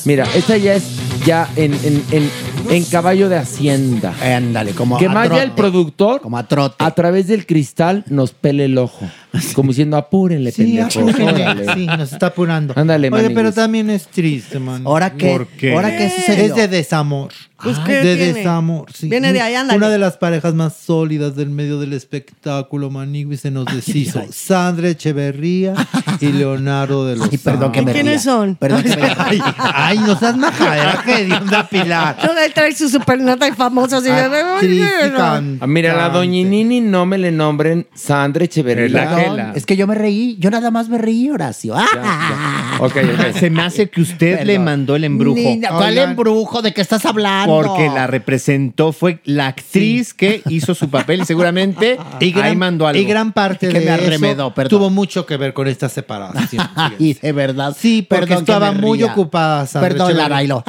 Mira, 0.06 0.26
esta 0.36 0.58
ya 0.58 0.76
es 0.76 0.84
ya 1.26 1.48
en, 1.56 1.74
en, 1.84 2.04
en, 2.12 2.30
en 2.70 2.84
caballo 2.86 3.30
de 3.30 3.38
hacienda. 3.38 4.14
Ándale, 4.24 4.72
como 4.72 4.98
que 4.98 5.06
a 5.06 5.14
vaya 5.14 5.30
trote. 5.30 5.44
el 5.44 5.52
productor 5.52 6.22
Como 6.22 6.38
a 6.38 6.48
trote. 6.48 6.76
a 6.80 6.92
través 6.92 7.28
del 7.28 7.46
cristal 7.46 8.06
nos 8.08 8.32
pele 8.32 8.66
el 8.66 8.78
ojo. 8.78 9.06
Como 9.54 9.70
diciendo, 9.70 9.96
apúrenle, 9.98 10.52
Sí, 10.52 10.80
apúrenle. 10.80 11.24
órale. 11.44 11.74
Sí, 11.74 11.86
nos 11.86 12.12
está 12.14 12.28
apurando. 12.28 12.74
Ándale, 12.76 13.10
Oye, 13.12 13.30
pero 13.30 13.52
también 13.54 13.90
es 13.90 14.08
triste, 14.08 14.58
man. 14.60 14.82
¿Ahora 14.86 15.12
qué? 15.14 15.28
¿Por 15.32 15.48
qué? 15.48 15.74
¿Ahora 15.74 15.96
qué 15.96 16.10
sucedió? 16.10 16.46
Es 16.46 16.56
de 16.56 16.68
desamor. 16.68 17.32
Pues, 17.62 17.78
Ay, 17.80 17.84
¿qué 17.88 17.94
de 17.96 18.16
tiene? 18.16 18.34
desamor, 18.36 18.86
sí. 18.94 19.10
Viene 19.10 19.34
de 19.34 19.42
ahí, 19.42 19.54
ándale. 19.54 19.78
Una 19.78 19.90
de 19.90 20.00
las 20.00 20.16
parejas 20.16 20.54
más 20.54 20.78
sólidas 20.78 21.36
del 21.36 21.50
medio 21.50 21.78
del 21.78 21.92
espectáculo, 21.92 22.90
Manigui, 22.90 23.36
se 23.36 23.52
nos 23.52 23.66
deshizo. 23.66 24.24
Sandra 24.32 24.88
Echeverría 24.88 25.74
y 26.22 26.28
Leonardo 26.32 27.06
de 27.06 27.18
los 27.18 27.30
Ay, 27.30 27.38
perdón 27.38 27.74
que 27.74 27.82
me 27.82 27.92
¿Quiénes 27.92 28.24
ría. 28.24 28.32
son? 28.32 28.56
Perdón 28.56 28.84
que 28.84 28.96
me 28.96 29.14
Ay, 29.18 29.42
ay, 29.58 29.98
no 30.00 30.18
seas 30.18 30.38
majadera, 30.38 31.02
que 31.06 31.14
hedionda 31.22 31.68
Pilar. 31.68 32.18
No, 32.24 32.40
él 32.40 32.54
trae 32.54 32.74
su 32.74 32.88
supernota 32.88 33.46
y 33.46 33.52
famoso 33.52 33.98
así 33.98 34.08
de- 34.08 34.14
Actriz 34.14 34.82
Ay, 35.04 35.12
no. 35.12 35.58
Ah, 35.60 35.68
Mira, 35.68 35.98
la 35.98 36.08
doñinini 36.10 36.80
no 36.80 37.06
me 37.06 37.18
le 37.18 37.30
nombren 37.34 37.86
Sandra 37.94 38.46
Echeverría. 38.46 38.88
Perdón, 39.22 39.52
es 39.56 39.66
que 39.66 39.76
yo 39.76 39.88
me 39.88 39.96
reí. 39.96 40.36
Yo 40.40 40.50
nada 40.50 40.72
más 40.72 40.90
me 40.90 40.98
reí, 40.98 41.30
Horacio. 41.30 41.74
Ah. 41.78 42.78
Ok, 42.80 42.96
ok. 42.98 43.36
Se 43.38 43.50
me 43.50 43.62
hace 43.62 43.90
que 43.90 44.02
usted 44.02 44.32
Perdón. 44.38 44.48
le 44.48 44.60
mandó 44.60 44.96
el 44.96 45.04
embrujo. 45.04 45.38
Ni- 45.40 45.62
¿Cuál 45.62 45.90
Oigan. 45.92 46.10
embrujo? 46.12 46.62
¿De 46.62 46.74
qué 46.74 46.82
estás 46.82 47.06
hablando? 47.06 47.54
Porque 47.62 47.88
la 47.90 48.08
representó, 48.08 48.92
fue 48.94 49.20
la 49.26 49.48
actriz 49.48 50.14
que 50.14 50.42
hizo 50.50 50.74
su 50.76 50.90
papel 50.90 51.22
y 51.22 51.26
seguramente 51.26 51.98
Y 52.20 52.32
gran, 52.32 52.46
ahí 52.46 52.56
mandó 52.56 52.88
algo. 52.88 53.02
y 53.02 53.06
gran 53.06 53.32
parte 53.34 53.68
Que 53.70 53.80
de 53.80 53.86
me 53.86 53.96
eso 53.96 54.04
arremedó, 54.06 54.54
perdón. 54.54 54.70
tuvo 54.70 54.90
mucho 54.90 55.26
que 55.26 55.38
ver 55.38 55.54
con 55.54 55.68
esta 55.68 55.90
separación. 55.90 56.68
Ay, 56.76 57.18
de 57.22 57.32
verdad. 57.32 57.76
Sí, 57.78 58.06
porque 58.08 58.26
Perdón 58.28 58.44
estaba 58.44 58.72
muy 58.72 59.04
ocupada 59.04 59.66
Sandra 59.66 59.90
Perdón. 59.90 60.18
Larailo. 60.18 60.64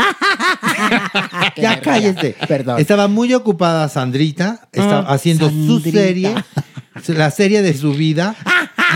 Ya 1.56 1.80
cállese. 1.80 2.36
Perdón. 2.48 2.78
Estaba 2.80 3.08
muy 3.08 3.32
ocupada 3.34 3.88
Sandrita, 3.88 4.68
estaba 4.72 5.00
Ah, 5.08 5.14
haciendo 5.14 5.48
su 5.50 5.80
serie, 5.80 6.34
la 7.08 7.30
serie 7.30 7.62
de 7.62 7.74
su 7.74 7.92
vida. 7.92 8.34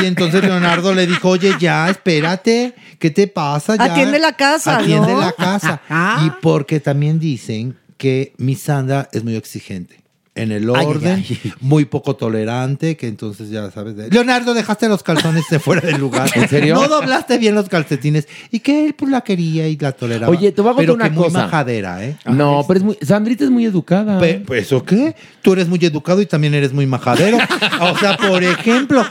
Y 0.03 0.07
entonces 0.07 0.43
Leonardo 0.43 0.95
le 0.95 1.07
dijo, 1.07 1.29
oye, 1.31 1.55
ya, 1.61 1.89
espérate, 1.89 2.75
¿qué 2.99 3.11
te 3.11 3.29
pasa? 3.29 3.77
Ya, 3.77 3.85
Atiende 3.85 4.19
la 4.19 4.33
casa, 4.33 4.79
Atiende 4.79 5.13
¿no? 5.13 5.21
la 5.21 5.33
casa. 5.33 5.81
Y 6.27 6.31
porque 6.43 6.81
también 6.81 7.19
dicen 7.21 7.77
que 7.97 8.35
mi 8.39 8.55
Sandra 8.57 9.09
es 9.13 9.23
muy 9.25 9.37
exigente. 9.37 10.04
En 10.37 10.51
el 10.51 10.69
Ay, 10.71 10.75
ay, 10.81 10.87
orden, 10.87 11.25
ay. 11.29 11.53
muy 11.61 11.85
poco 11.85 12.17
tolerante, 12.17 12.97
que 12.97 13.07
entonces 13.07 13.51
ya 13.51 13.71
sabes. 13.71 13.95
de- 13.95 14.11
Leonardo, 14.11 14.53
dejaste 14.53 14.89
los 14.89 15.05
calzones 15.05 15.45
de 15.49 15.61
fuera 15.61 15.81
del 15.83 15.99
lugar. 16.01 16.29
¿En 16.35 16.49
serio? 16.49 16.75
No 16.75 16.89
doblaste 16.89 17.39
bien 17.39 17.55
los 17.55 17.69
calcetines. 17.69 18.27
Y 18.51 18.59
que 18.59 18.87
él 18.87 18.95
pues 18.95 19.13
la 19.13 19.21
quería 19.21 19.69
y 19.69 19.77
la 19.77 19.93
toleraba. 19.93 20.33
Oye, 20.33 20.51
te 20.51 20.61
voy 20.61 20.73
a 20.73 20.75
contar 20.75 20.83
pero 20.87 20.95
una 20.95 21.05
que 21.05 21.11
muy 21.11 21.25
cosa. 21.27 21.43
majadera, 21.45 22.05
¿eh? 22.05 22.17
No, 22.27 22.65
pero 22.67 22.79
es 22.79 22.85
muy. 22.85 22.99
Sandrita 23.01 23.45
es 23.45 23.51
muy 23.51 23.65
educada. 23.65 24.19
Pe- 24.19 24.43
pues, 24.45 24.65
¿eso 24.67 24.83
qué? 24.85 25.15
Tú 25.41 25.53
eres 25.53 25.69
muy 25.69 25.79
educado 25.83 26.21
y 26.21 26.27
también 26.27 26.53
eres 26.55 26.73
muy 26.73 26.87
majadero. 26.87 27.39
O 27.81 27.97
sea, 27.99 28.17
por 28.17 28.43
ejemplo, 28.43 29.05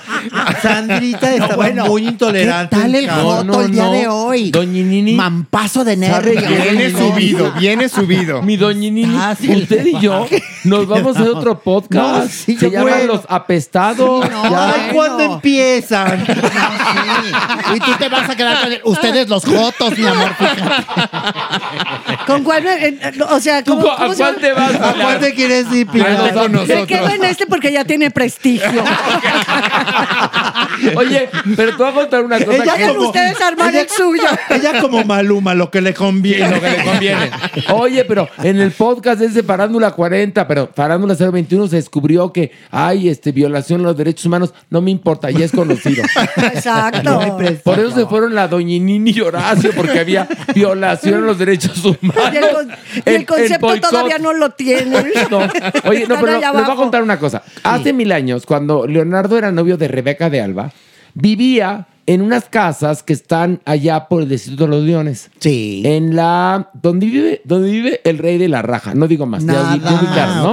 Sandrita 0.61 1.33
estaba 1.33 1.55
bueno, 1.55 1.85
muy 1.85 2.07
intolerante. 2.07 2.75
¿Qué 2.75 2.81
tal 2.81 2.95
el 2.95 3.09
joto 3.09 3.43
no, 3.45 3.61
el 3.61 3.71
día 3.71 3.83
no. 3.85 3.91
de 3.93 4.07
hoy? 4.07 4.51
Doñinini. 4.51 5.13
Mampazo 5.13 5.83
de 5.83 5.95
¿Sabe 5.97 6.35
nervios. 6.35 6.63
Viene 6.71 6.89
subido, 6.91 7.53
viene 7.59 7.89
subido. 7.89 8.41
Mi 8.41 8.57
doñinini, 8.57 9.15
Ah, 9.15 9.35
usted 9.39 9.85
y 9.85 9.99
yo 9.99 10.25
nos 10.65 10.87
vamos 10.87 11.12
a 11.17 11.19
hacer 11.21 11.33
otro 11.35 11.59
podcast. 11.59 12.23
No, 12.23 12.27
sí, 12.29 12.55
Se 12.57 12.65
yo 12.65 12.71
llama 12.71 12.83
bueno. 12.91 13.13
Los 13.13 13.21
Apestados. 13.29 14.29
no, 14.29 14.49
Ya. 14.49 14.73
Ay, 14.73 14.89
¿cuándo 14.93 15.23
empiezan? 15.23 16.25
Sí. 16.25 16.31
Y 17.75 17.79
tú 17.79 17.91
te 17.97 18.09
vas 18.09 18.29
a 18.29 18.35
quedar 18.35 18.61
con 18.63 18.71
el- 18.73 18.81
ustedes 18.83 19.29
los 19.29 19.45
jotos, 19.45 19.97
mi 19.97 20.05
amor. 20.05 20.31
¿Con 22.27 22.43
cuál? 22.43 22.63
me- 22.63 22.85
eh, 22.87 22.99
o 23.29 23.39
sea, 23.39 23.63
¿Tú 23.63 23.75
¿cómo, 23.75 23.91
a 23.91 23.97
cómo 23.97 24.13
cuál 24.15 24.35
te 24.37 24.53
vas? 24.53 24.75
¿A 24.75 24.93
cuál 24.93 25.19
te 25.19 25.33
quieres 25.33 25.71
ir, 25.73 25.87
Me 25.87 26.85
quedo 26.87 27.09
en 27.09 27.23
este 27.23 27.45
porque 27.47 27.71
ya 27.71 27.83
tiene 27.85 28.11
prestigio. 28.11 28.69
Oye, 30.95 31.29
pero 31.55 31.71
te 31.71 31.77
voy 31.83 31.91
a 31.91 31.93
contar 31.93 32.23
una 32.23 32.39
cosa. 32.43 32.63
Ya 32.65 32.75
que- 32.75 32.87
con 32.87 32.97
ustedes 32.97 33.39
armar 33.41 33.75
el 33.75 33.89
suyo. 33.89 34.23
Ella 34.49 34.81
como 34.81 35.03
Maluma, 35.03 35.53
lo 35.53 35.69
que 35.69 35.81
le 35.81 35.93
conviene. 35.93 36.49
lo 36.55 36.61
que 36.61 36.69
le 36.69 36.83
conviene. 36.83 37.31
Oye, 37.71 38.05
pero 38.05 38.27
en 38.41 38.59
el 38.59 38.71
podcast 38.71 39.21
es 39.21 39.33
de 39.33 39.43
Farándula 39.43 39.91
40, 39.91 40.47
pero 40.47 40.69
Farándula 40.75 41.02
021 41.07 41.67
se 41.67 41.75
descubrió 41.77 42.31
que 42.33 42.51
hay 42.71 43.09
este, 43.09 43.31
violación 43.31 43.81
a 43.81 43.83
los 43.85 43.97
derechos 43.97 44.25
humanos. 44.25 44.53
No 44.69 44.81
me 44.81 44.91
importa, 44.91 45.29
ya 45.31 45.45
es 45.45 45.51
conocido. 45.51 46.03
Exacto. 46.37 47.37
Por 47.63 47.79
eso 47.79 47.91
se 47.91 48.05
fueron 48.05 48.35
la 48.35 48.47
Doñinini 48.47 49.11
y 49.11 49.21
Horacio, 49.21 49.71
porque 49.75 49.99
había 49.99 50.27
violación 50.53 51.15
a 51.15 51.19
los 51.19 51.37
derechos 51.37 51.83
humanos. 51.83 52.33
Y 52.33 52.37
el, 52.37 52.51
con- 52.51 52.69
y 52.69 52.73
el 52.95 53.03
En- 53.05 53.15
en 53.21 53.25
concepto 53.25 53.79
todavía 53.89 54.17
no 54.17 54.33
lo 54.33 54.49
tiene. 54.51 55.03
No. 55.29 55.39
Oye, 55.85 56.05
no, 56.07 56.15
pero 56.19 56.39
les 56.39 56.51
voy 56.51 56.61
a 56.61 56.75
contar 56.75 57.01
una 57.03 57.17
cosa. 57.19 57.43
Hace 57.63 57.93
mil 57.93 58.11
años, 58.11 58.45
cuando 58.45 58.85
Leonardo 58.87 59.37
era 59.37 59.51
novio 59.51 59.77
de 59.77 59.87
Rebeca 59.87 60.29
de 60.29 60.41
Alba, 60.41 60.71
vivía 61.13 61.87
en 62.05 62.21
unas 62.21 62.45
casas 62.49 63.01
que 63.03 63.13
están 63.13 63.61
allá 63.65 64.07
por 64.09 64.23
el 64.23 64.29
Distrito 64.29 64.65
de 64.65 64.69
los 64.69 64.83
Leones. 64.83 65.31
Sí. 65.39 65.81
En 65.85 66.15
la. 66.15 66.69
donde 66.73 67.05
vive, 67.05 67.41
donde 67.45 67.71
vive 67.71 68.01
el 68.03 68.17
rey 68.17 68.37
de 68.37 68.49
la 68.49 68.61
raja. 68.61 68.93
No 68.93 69.07
digo 69.07 69.25
más. 69.25 69.43
Nada. 69.43 69.75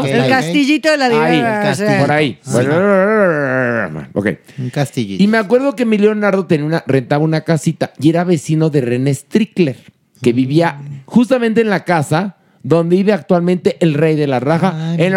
El 0.07 0.29
castillito 0.29 0.91
de 0.91 0.97
la 0.97 1.07
Ahí, 1.07 1.37
diversidad. 1.37 2.01
por 2.01 2.13
ahí. 2.13 2.39
Paramount. 2.53 4.09
Ok. 4.15 4.29
Un 4.59 4.71
castillito. 4.71 5.23
Y 5.23 5.27
me 5.27 5.39
acuerdo 5.39 5.75
que 5.75 5.85
mi 5.85 5.99
Leonardo 5.99 6.47
tenía 6.47 6.67
una, 6.67 6.85
rentaba 6.87 7.25
una 7.25 7.41
casita 7.43 7.93
y 7.99 8.11
era 8.11 8.25
vecino 8.25 8.71
de 8.71 8.81
René 8.81 9.15
Strickler, 9.15 9.77
que 10.23 10.33
vivía 10.33 10.79
justamente 11.07 11.61
en 11.61 11.71
la 11.71 11.85
casa 11.85 12.37
donde 12.63 12.97
vive 12.97 13.13
actualmente 13.13 13.77
el 13.81 13.95
rey 13.95 14.17
de 14.17 14.27
la 14.27 14.39
raja, 14.39 14.95
en- 14.99 15.13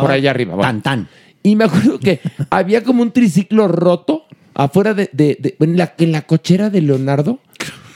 por 0.00 0.10
allá 0.10 0.30
arriba. 0.30 0.56
Bueno. 0.56 0.82
Y 1.44 1.56
me 1.56 1.64
acuerdo 1.64 1.98
que 1.98 2.20
había 2.50 2.82
como 2.82 3.02
un 3.02 3.12
triciclo 3.12 3.68
roto 3.68 4.24
afuera 4.54 4.94
de, 4.94 5.08
de- 5.12 5.36
de- 5.40 5.56
en, 5.60 5.76
la, 5.76 5.94
en 5.98 6.12
la 6.12 6.22
cochera 6.22 6.70
de 6.70 6.80
Leonardo. 6.82 7.38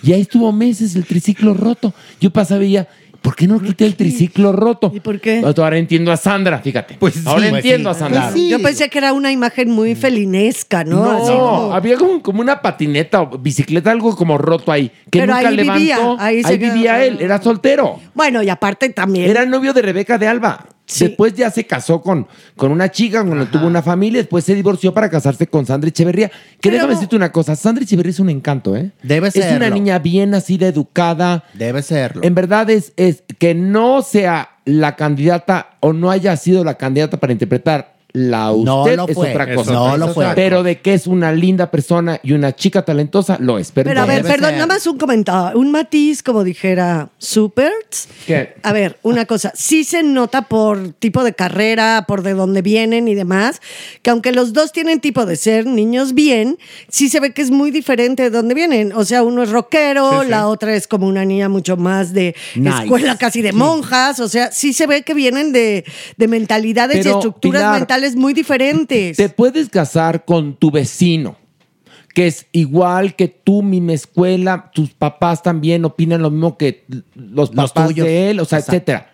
Y 0.02 0.12
ahí 0.12 0.20
estuvo 0.20 0.52
meses 0.52 0.94
el 0.94 1.04
triciclo 1.04 1.54
roto. 1.54 1.92
Yo 2.20 2.30
pasaba 2.30 2.58
y 2.62 2.66
veía, 2.66 2.86
¿por 3.22 3.34
qué 3.34 3.48
no 3.48 3.60
quité 3.60 3.86
el 3.86 3.96
triciclo 3.96 4.52
roto? 4.52 4.92
¿Y 4.94 5.00
por 5.00 5.20
qué? 5.20 5.42
Ahora 5.44 5.78
entiendo 5.78 6.12
a 6.12 6.16
Sandra, 6.16 6.58
fíjate. 6.60 6.94
Pues 7.00 7.26
ahora 7.26 7.48
entiendo 7.48 7.90
a 7.90 7.94
Sandra. 7.94 8.32
Yo 8.36 8.62
pensé 8.62 8.88
que 8.88 8.98
era 8.98 9.12
una 9.12 9.32
imagen 9.32 9.70
muy 9.70 9.96
felinesca, 9.96 10.84
¿no? 10.84 11.04
No, 11.04 11.10
Así 11.10 11.32
como- 11.32 11.72
había 11.72 11.96
como, 11.96 12.22
como 12.22 12.40
una 12.40 12.62
patineta 12.62 13.22
o 13.22 13.38
bicicleta, 13.38 13.90
algo 13.90 14.14
como 14.14 14.38
roto 14.38 14.70
ahí, 14.70 14.90
que 15.10 15.18
Pero 15.20 15.34
nunca 15.34 15.48
ahí 15.48 15.56
levantó. 15.56 15.80
vivía, 15.80 15.98
ahí 16.18 16.42
ahí 16.44 16.58
quedó. 16.58 16.72
vivía 16.74 17.04
él, 17.04 17.18
era 17.20 17.42
soltero. 17.42 17.98
Bueno, 18.14 18.42
y 18.44 18.48
aparte 18.48 18.88
también. 18.90 19.28
Era 19.28 19.44
novio 19.44 19.72
de 19.72 19.82
Rebeca 19.82 20.18
de 20.18 20.28
Alba. 20.28 20.66
Después 21.00 21.34
ya 21.34 21.50
se 21.50 21.66
casó 21.66 22.00
con, 22.00 22.28
con 22.56 22.70
una 22.70 22.90
chica, 22.90 23.24
cuando 23.24 23.46
tuvo 23.46 23.66
una 23.66 23.82
familia, 23.82 24.20
después 24.20 24.44
se 24.44 24.54
divorció 24.54 24.94
para 24.94 25.10
casarse 25.10 25.46
con 25.48 25.66
Sandra 25.66 25.88
Echeverría. 25.88 26.30
Que 26.60 26.70
déjame 26.70 26.94
decirte 26.94 27.16
una 27.16 27.32
cosa, 27.32 27.56
Sandra 27.56 27.82
Echeverría 27.82 28.10
es 28.10 28.20
un 28.20 28.30
encanto, 28.30 28.76
¿eh? 28.76 28.92
Debe 29.02 29.28
Es 29.28 29.36
una 29.36 29.46
serlo. 29.48 29.70
niña 29.74 29.98
bien 29.98 30.30
nacida, 30.30 30.68
educada. 30.68 31.44
Debe 31.54 31.82
serlo. 31.82 32.22
En 32.22 32.34
verdad 32.34 32.70
es, 32.70 32.92
es 32.96 33.24
que 33.38 33.54
no 33.54 34.02
sea 34.02 34.50
la 34.64 34.94
candidata 34.96 35.70
o 35.80 35.92
no 35.92 36.10
haya 36.10 36.36
sido 36.36 36.62
la 36.62 36.74
candidata 36.74 37.16
para 37.18 37.32
interpretar 37.32 37.95
la 38.16 38.46
No 38.56 38.82
usted 38.82 38.96
lo 38.96 39.06
es 39.08 39.14
fue. 39.14 39.30
otra 39.30 39.54
cosa. 39.54 39.72
no 39.72 39.96
lo 39.98 40.14
fue. 40.14 40.26
Pero 40.34 40.62
de 40.62 40.80
que 40.80 40.94
es 40.94 41.06
una 41.06 41.32
linda 41.32 41.70
persona 41.70 42.18
y 42.22 42.32
una 42.32 42.54
chica 42.56 42.82
talentosa, 42.82 43.36
lo 43.40 43.58
es. 43.58 43.72
Pero 43.72 43.90
a 44.00 44.06
ver, 44.06 44.22
perdón, 44.22 44.52
nada 44.54 44.66
más 44.66 44.86
un 44.86 44.96
comentario, 44.96 45.58
un 45.60 45.70
matiz, 45.70 46.22
como 46.22 46.42
dijera 46.42 47.10
Superts. 47.18 48.08
¿Qué? 48.26 48.54
A 48.62 48.72
ver, 48.72 48.98
una 49.02 49.26
cosa, 49.26 49.52
sí 49.54 49.84
se 49.84 50.02
nota 50.02 50.42
por 50.42 50.92
tipo 50.94 51.24
de 51.24 51.34
carrera, 51.34 52.04
por 52.08 52.22
de 52.22 52.32
dónde 52.34 52.62
vienen 52.62 53.08
y 53.08 53.14
demás, 53.14 53.60
que 54.02 54.10
aunque 54.10 54.32
los 54.32 54.52
dos 54.52 54.72
tienen 54.72 55.00
tipo 55.00 55.26
de 55.26 55.36
ser 55.36 55.66
niños 55.66 56.14
bien, 56.14 56.58
sí 56.88 57.08
se 57.08 57.20
ve 57.20 57.32
que 57.32 57.42
es 57.42 57.50
muy 57.50 57.70
diferente 57.70 58.22
de 58.24 58.30
dónde 58.30 58.54
vienen. 58.54 58.92
O 58.94 59.04
sea, 59.04 59.22
uno 59.22 59.42
es 59.42 59.50
rockero, 59.50 60.10
Sí, 60.20 60.24
sí. 60.24 60.30
la 60.30 60.48
otra 60.48 60.74
es 60.74 60.86
como 60.88 61.06
una 61.06 61.24
niña 61.24 61.48
mucho 61.48 61.76
más 61.76 62.12
de 62.12 62.34
Nice. 62.54 62.84
escuela 62.84 63.16
casi 63.18 63.42
de 63.42 63.52
monjas. 63.52 64.20
O 64.20 64.28
sea, 64.28 64.50
sí 64.52 64.72
se 64.72 64.86
ve 64.86 65.02
que 65.02 65.12
vienen 65.14 65.52
de, 65.52 65.84
de 66.16 66.28
mentalidades 66.28 67.04
y 67.04 67.08
estructuras 67.08 67.62
Pilar, 67.62 67.78
mentales 67.78 68.05
muy 68.14 68.34
diferentes. 68.34 69.16
Te 69.16 69.28
puedes 69.28 69.68
casar 69.70 70.24
con 70.24 70.54
tu 70.54 70.70
vecino, 70.70 71.36
que 72.14 72.26
es 72.28 72.46
igual 72.52 73.16
que 73.16 73.26
tú, 73.28 73.62
misma 73.62 73.94
escuela, 73.94 74.70
tus 74.72 74.90
papás 74.90 75.42
también 75.42 75.84
opinan 75.84 76.22
lo 76.22 76.30
mismo 76.30 76.56
que 76.56 76.84
los 77.14 77.50
papás 77.50 77.94
de 77.94 78.30
él, 78.30 78.38
o 78.40 78.44
sea, 78.44 78.58
Exacto. 78.58 78.76
etcétera. 78.76 79.10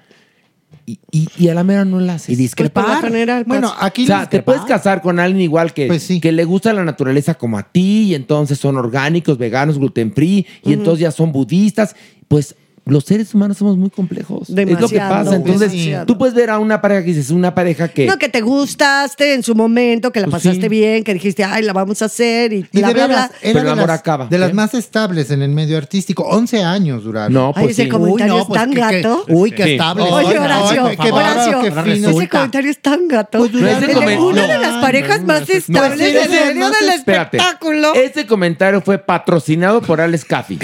Y, 0.84 0.98
y- 1.12 1.28
y 1.38 1.48
a 1.48 1.54
la 1.54 1.62
mera 1.62 1.84
no 1.84 2.00
la 2.00 2.14
haces. 2.14 2.30
Y 2.30 2.34
discrepar. 2.36 2.84
Pues 2.84 2.96
lo 2.96 3.08
general 3.08 3.44
bueno, 3.46 3.68
pasa. 3.70 3.86
aquí 3.86 4.02
o 4.02 4.06
sea, 4.06 4.16
te 4.16 4.22
discrepar. 4.38 4.44
puedes 4.44 4.62
casar 4.68 5.00
con 5.00 5.20
alguien 5.20 5.40
igual 5.42 5.72
que, 5.72 5.88
que 6.20 6.32
le 6.32 6.44
gusta 6.44 6.72
la 6.72 6.84
naturaleza 6.84 7.34
como 7.34 7.56
a 7.56 7.62
ti, 7.62 8.08
y 8.10 8.14
entonces 8.16 8.58
son 8.58 8.76
orgánicos, 8.76 9.38
veganos, 9.38 9.78
gluten 9.78 10.12
free, 10.12 10.44
y 10.64 10.72
entonces 10.72 11.00
ya 11.02 11.12
son 11.12 11.30
budistas. 11.30 11.94
Pues 12.26 12.56
los 12.84 13.04
seres 13.04 13.32
humanos 13.34 13.58
somos 13.58 13.76
muy 13.76 13.90
complejos. 13.90 14.48
es 14.48 14.50
lo 14.50 14.56
que 14.56 14.64
Demasiado, 14.66 15.08
pasa. 15.24 15.36
Entonces, 15.36 15.70
demasiado. 15.72 16.06
tú 16.06 16.18
puedes 16.18 16.34
ver 16.34 16.50
a 16.50 16.58
una 16.58 16.80
pareja 16.80 17.00
que 17.02 17.06
dices, 17.08 17.30
una 17.30 17.54
pareja 17.54 17.86
que. 17.88 18.06
No, 18.06 18.18
que 18.18 18.28
te 18.28 18.40
gustaste 18.40 19.34
en 19.34 19.42
su 19.44 19.54
momento, 19.54 20.10
que 20.10 20.20
la 20.20 20.26
Pues 20.26 20.42
pasaste 20.42 20.62
sí. 20.62 20.68
bien, 20.68 21.04
que 21.04 21.14
dijiste, 21.14 21.44
ay, 21.44 21.62
la 21.62 21.72
vamos 21.72 22.02
a 22.02 22.06
hacer 22.06 22.52
y, 22.52 22.66
Y 22.72 22.78
bla, 22.80 22.88
de 22.88 22.94
bla, 22.94 23.06
veras, 23.06 23.28
bla. 23.28 23.38
era 23.50 23.60
de, 23.62 23.76
las, 23.76 23.90
acaba. 23.90 24.26
de 24.26 24.38
las 24.38 24.50
¿eh? 24.50 24.54
más 24.54 24.74
estables 24.74 25.30
en 25.30 25.42
el 25.42 25.50
medio 25.50 25.76
artístico. 25.78 26.24
11 26.24 26.62
años 26.64 27.04
duraron. 27.04 27.32
No, 27.32 27.52
Ay, 27.54 27.68
ese 27.68 27.88
comentario 27.88 28.40
es 28.40 28.48
tan 28.48 28.70
gato. 28.72 29.24
Uy, 29.28 29.52
qué 29.52 29.72
estable. 29.74 30.02
Oye, 30.02 30.38
Horacio, 30.38 30.90
qué 31.00 31.12
Horacio, 31.12 31.60
qué 31.60 31.68
ese 31.68 31.82
fino. 31.82 32.10
Pues 32.12 32.28
comentario 32.28 32.70
es 32.70 32.78
tan 32.80 33.06
gato. 33.08 33.38
No, 33.38 33.68
ese 33.68 33.94
comen- 33.94 34.18
una 34.18 34.42
de 34.46 34.58
las 34.58 34.82
parejas 34.82 35.22
más 35.22 35.48
estables 35.48 36.00
ese- 36.14 36.28
del 36.28 36.54
medio 36.56 36.70
del 36.70 36.88
espectáculo. 36.90 37.94
Este 37.94 38.26
comentario 38.26 38.80
fue 38.80 38.98
patrocinado 38.98 39.80
por 39.82 40.00
Alex 40.00 40.24
Caffi. 40.24 40.58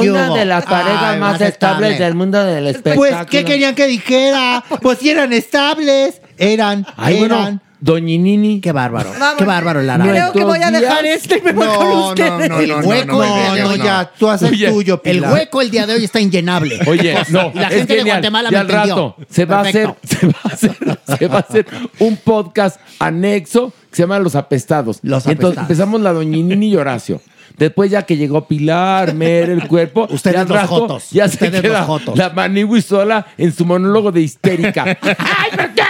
Una 0.00 0.28
hubo? 0.28 0.36
de 0.36 0.44
las 0.44 0.64
parejas 0.64 1.02
Ay, 1.02 1.20
más 1.20 1.32
más 1.32 1.40
estables 1.40 1.90
estable. 1.92 2.04
del 2.04 2.14
mundo 2.14 2.44
del 2.44 2.66
espectáculo. 2.66 3.10
Pues, 3.10 3.26
¿qué 3.30 3.44
querían 3.44 3.74
que 3.74 3.86
dijera? 3.86 4.64
Pues 4.82 4.98
si 4.98 5.10
eran 5.10 5.32
estables. 5.32 6.20
Eran, 6.36 6.86
Ay, 6.96 7.18
bueno, 7.18 7.34
eran. 7.36 7.62
Doñinini. 7.80 8.60
Qué 8.60 8.72
bárbaro. 8.72 9.10
Vamos. 9.18 9.34
Qué 9.38 9.44
bárbaro, 9.44 9.80
Lara. 9.82 10.04
Creo 10.04 10.32
que 10.32 10.42
voy 10.44 10.60
a 10.62 10.70
dejar 10.72 11.04
días- 11.04 11.16
este 11.22 11.38
y 11.38 11.42
me 11.42 11.52
voy 11.52 11.66
No, 11.66 11.74
con 11.76 11.88
no, 11.88 12.08
ustedes. 12.08 12.48
no, 12.48 12.60
no, 12.60 12.76
hueco, 12.88 13.12
no, 13.24 13.56
no, 13.56 13.68
no, 13.68 13.76
ya, 13.76 14.10
tú 14.18 14.28
haces 14.28 14.50
Oye, 14.50 14.68
tuyo, 14.68 15.00
El 15.04 15.16
Pilar. 15.16 15.32
hueco 15.32 15.62
el 15.62 15.70
día 15.70 15.86
de 15.86 15.94
hoy 15.94 16.04
está 16.04 16.18
inllenable. 16.20 16.80
Oye, 16.88 17.16
no, 17.28 17.52
Y 17.54 17.58
la 17.58 17.68
es 17.68 17.74
gente 17.76 17.94
de. 17.96 18.02
Guatemala 18.02 18.48
Y 18.48 18.52
me 18.52 18.58
al 18.58 18.68
entendió. 18.70 18.94
rato 18.96 19.16
se 19.30 19.44
va, 19.44 19.58
a 19.58 19.60
hacer, 19.60 19.94
se, 20.04 20.26
va 20.26 20.34
a 20.42 20.48
hacer, 20.48 20.76
se 21.18 21.26
va 21.28 21.36
a 21.36 21.40
hacer 21.40 21.66
un 22.00 22.16
podcast 22.16 22.80
anexo 22.98 23.72
que 23.90 23.96
se 23.96 24.02
llama 24.02 24.18
Los 24.18 24.34
Apestados. 24.34 24.98
Los 25.02 25.26
Y 25.26 25.30
Entonces 25.30 25.58
Apestados. 25.58 25.70
empezamos 25.70 26.00
la 26.00 26.12
Doñinini 26.12 26.68
y 26.70 26.76
Horacio. 26.76 27.20
Después 27.58 27.90
ya 27.90 28.02
que 28.02 28.16
llegó 28.16 28.46
Pilar, 28.46 29.14
Mer, 29.14 29.50
el 29.50 29.66
cuerpo, 29.66 30.06
Ustedes 30.10 30.36
ya 30.36 30.42
los 30.44 30.50
rato 30.50 30.66
jotos. 30.68 31.10
ya 31.10 31.26
se 31.28 31.34
Ustedes 31.34 31.60
queda 31.62 31.78
los 31.80 31.86
jotos. 31.86 32.16
la 32.16 32.30
Manigui 32.30 32.80
sola 32.82 33.26
en 33.36 33.52
su 33.52 33.64
monólogo 33.64 34.12
de 34.12 34.20
histérica. 34.22 34.84
¡Ay, 35.02 35.50
por 35.56 35.70
qué! 35.74 35.82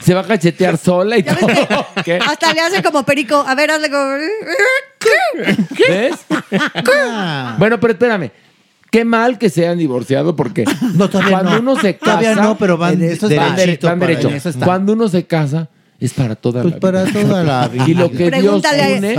Se 0.00 0.14
va 0.14 0.20
a 0.22 0.24
cachetear 0.26 0.76
sola 0.78 1.16
y 1.18 1.22
todo. 1.22 1.38
¿Qué? 2.04 2.16
Hasta 2.16 2.52
le 2.52 2.60
hace 2.60 2.82
como 2.82 3.04
perico. 3.04 3.36
A 3.46 3.54
ver, 3.54 3.70
hazle 3.70 3.88
como. 3.90 4.04
¿Ves? 5.88 6.14
bueno, 7.58 7.78
pero 7.80 7.92
espérame. 7.92 8.30
Qué 8.90 9.04
mal 9.06 9.38
que 9.38 9.48
se 9.48 9.62
hayan 9.62 9.78
divorciado 9.78 10.36
porque 10.36 10.64
cuando 11.30 11.52
no. 11.52 11.60
uno 11.60 11.76
se 11.80 11.96
casa. 11.96 12.18
Todavía 12.20 12.34
no, 12.34 12.58
pero 12.58 12.76
van 12.76 12.94
En 12.94 13.10
eso 13.10 13.26
está. 13.26 13.40
van 13.46 13.56
dere- 13.56 13.78
van 13.80 13.98
derecho. 14.00 14.28
allá. 14.28 14.36
eso 14.36 14.48
está. 14.50 14.66
Cuando 14.66 14.92
uno 14.92 15.08
se 15.08 15.24
casa, 15.26 15.68
es 16.06 16.12
para 16.14 16.34
toda 16.36 16.62
Pues 16.62 16.74
la 16.74 16.80
para 16.80 17.04
vida. 17.04 17.22
toda 17.22 17.44
la 17.44 17.68
vida. 17.68 17.84
Y 17.88 17.94
lo 17.94 18.10
que 18.10 18.30
Dios 18.30 18.62
une. 18.96 19.16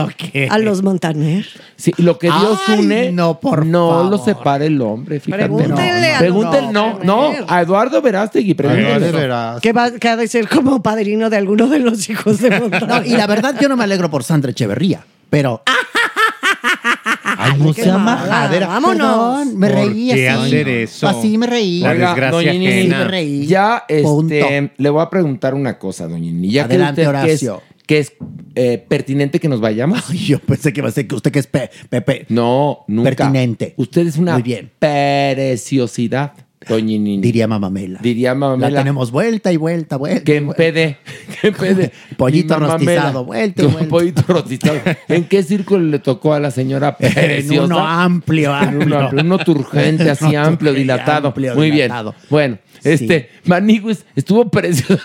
a, 0.49 0.53
a 0.53 0.57
los 0.59 0.81
Montaner. 0.83 1.45
Sí, 1.75 1.93
lo 1.97 2.17
que 2.19 2.27
Dios 2.27 2.59
Ay, 2.67 2.79
une. 2.79 3.11
no, 3.11 3.39
por 3.39 3.65
no 3.65 3.89
favor. 3.89 4.11
lo 4.11 4.17
separa 4.17 4.65
el 4.65 4.81
hombre, 4.81 5.19
fíjate. 5.19 5.43
Pregúntenle 5.43 6.09
no. 6.09 6.15
a 6.15 6.19
Pregúntenle, 6.19 6.71
no, 6.71 6.87
los 6.97 7.03
no, 7.05 7.31
a 7.47 7.61
Eduardo 7.61 8.01
Verástegui, 8.01 8.53
veras. 8.53 9.61
Que, 9.61 9.73
va, 9.73 9.91
que 9.91 10.07
ha 10.09 10.15
de 10.17 10.27
ser 10.27 10.47
como 10.47 10.81
padrino 10.81 11.29
de 11.29 11.37
alguno 11.37 11.67
de 11.67 11.79
los 11.79 12.09
hijos 12.09 12.39
de 12.39 12.59
Montaner. 12.59 12.87
No, 12.87 13.03
y 13.05 13.15
la 13.17 13.27
verdad, 13.27 13.55
yo 13.61 13.69
no 13.69 13.75
me 13.77 13.83
alegro 13.83 14.09
por 14.09 14.23
Sandra 14.23 14.51
Echeverría. 14.51 15.03
Pero. 15.29 15.63
Ay, 17.43 17.59
no 17.59 17.73
sea 17.73 17.97
majadera. 17.97 18.67
Vámonos. 18.67 18.97
Perdón, 19.45 19.57
me 19.59 19.67
¿Por 19.69 19.75
reí 19.77 20.07
qué 20.13 20.29
así. 20.29 20.45
hacer 20.47 20.69
eso? 20.69 21.07
Así 21.07 21.37
me 21.37 21.47
reí. 21.47 21.79
La 21.79 21.91
Oiga, 21.91 22.07
desgracia 22.09 22.31
doña 22.37 22.51
Nini, 22.53 22.67
ajena. 22.67 22.97
me 22.99 23.03
reí. 23.05 23.45
Ya, 23.47 23.83
Punto. 24.03 24.33
este, 24.33 24.71
le 24.77 24.89
voy 24.89 25.01
a 25.01 25.09
preguntar 25.09 25.53
una 25.53 25.77
cosa, 25.79 26.07
doña 26.07 26.31
Nini. 26.31 26.51
Ya 26.51 26.65
Adelante, 26.65 27.01
que 27.03 27.07
usted 27.07 27.21
que 27.25 27.31
es, 27.33 27.43
Horacio. 27.43 27.61
que 27.85 27.99
es 27.99 28.13
eh, 28.55 28.85
pertinente 28.87 29.39
que 29.39 29.49
nos 29.49 29.59
vayamos. 29.61 30.03
Ay, 30.09 30.17
yo 30.19 30.39
pensé 30.39 30.71
que 30.73 30.79
iba 30.81 30.89
a 30.89 30.91
ser 30.91 31.07
que 31.07 31.15
usted 31.15 31.31
que 31.31 31.39
es 31.39 31.47
pe- 31.47 31.69
Pepe. 31.89 32.25
No, 32.29 32.79
nunca. 32.87 33.09
Pertinente. 33.15 33.73
Usted 33.77 34.07
es 34.07 34.17
una 34.17 34.33
Muy 34.33 34.41
bien. 34.43 34.71
preciosidad, 34.79 36.33
doña 36.67 36.85
Nini. 36.85 37.17
Diría 37.19 37.47
Mamamela. 37.47 37.99
Diría 38.01 38.29
La 38.29 38.35
Mamela. 38.35 38.79
tenemos 38.79 39.11
vuelta 39.11 39.51
y 39.51 39.57
vuelta, 39.57 39.97
vuelta. 39.97 40.23
Que 40.23 40.33
y 40.33 40.37
en 40.37 40.45
vuelta. 40.47 40.57
pede, 40.63 40.97
que 41.41 41.47
en 41.47 41.53
pede. 41.53 41.91
Pollito 42.17 42.53
mamamela. 42.59 42.73
rostizado, 43.01 43.25
vuelta 43.25 43.63
y 43.63 43.65
vuelta. 43.67 43.89
Pollito 43.89 44.23
rostizado. 44.27 44.79
¿En 45.07 45.23
qué 45.25 45.43
círculo 45.43 45.83
le 45.85 45.99
tocó 45.99 46.33
a 46.33 46.39
la 46.39 46.51
señora 46.51 46.95
En 46.99 47.13
preciosa? 47.13 47.63
uno 47.65 47.79
amplio, 47.87 48.51
En 48.61 48.67
uno 48.69 48.79
amplio. 48.81 48.99
amplio, 48.99 49.23
uno 49.23 49.37
turgente, 49.39 50.09
así 50.09 50.25
Uno 50.25 50.39
amplio, 50.39 50.71
turgente, 50.71 50.79
dilatado. 50.79 51.27
amplio, 51.29 51.55
Muy 51.55 51.71
dilatado. 51.71 52.11
bien. 52.11 52.25
Bueno, 52.29 52.57
este, 52.83 53.29
Maniguis, 53.45 54.03
estuvo 54.15 54.49
precioso. 54.49 55.01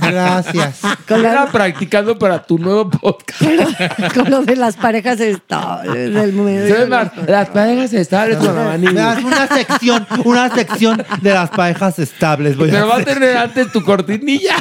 Gracias. 0.00 0.80
Era 1.08 1.46
practicando 1.50 2.18
para 2.18 2.42
tu 2.44 2.58
nuevo 2.58 2.90
podcast. 2.90 4.14
con 4.14 4.30
lo 4.30 4.42
de 4.44 4.56
las 4.56 4.76
parejas 4.76 5.20
estables 5.20 6.12
del 6.14 6.32
medio. 6.32 6.68
¿Sabes 6.74 6.88
más? 6.88 7.10
Las 7.26 7.48
parejas 7.48 7.92
estables 7.94 8.36
con 8.38 8.54
la 8.54 8.64
Maniguis. 8.64 9.24
Una 9.24 9.46
sección, 9.48 10.06
una 10.24 10.50
sección 10.54 10.77
de 10.78 11.32
las 11.34 11.50
parejas 11.50 11.98
estables. 11.98 12.56
Voy 12.56 12.70
Pero 12.70 12.88
va 12.88 12.96
a 12.98 13.04
tener 13.04 13.36
antes 13.36 13.70
tu 13.72 13.82
cortinilla. 13.82 14.56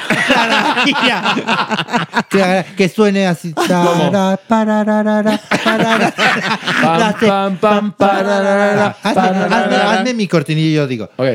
que, 2.29 2.65
que 2.75 2.89
suene 2.89 3.27
así. 3.27 3.53
Tara, 3.53 4.39
pararara, 4.47 5.39
parara. 5.63 6.13
Pam, 6.81 6.99
La 6.99 7.15
se- 7.19 7.27
pam, 7.27 7.57
pam, 7.57 7.91
pararara, 7.93 8.95
Hazme, 9.03 9.13
pararara. 9.21 9.49
hazme- 9.69 9.97
hazme 9.99 10.13
mi 10.13 10.27
cortinilla 10.27 10.67
y 10.69 10.73
yo 10.73 10.87
digo. 10.87 11.09
Ok. 11.15 11.27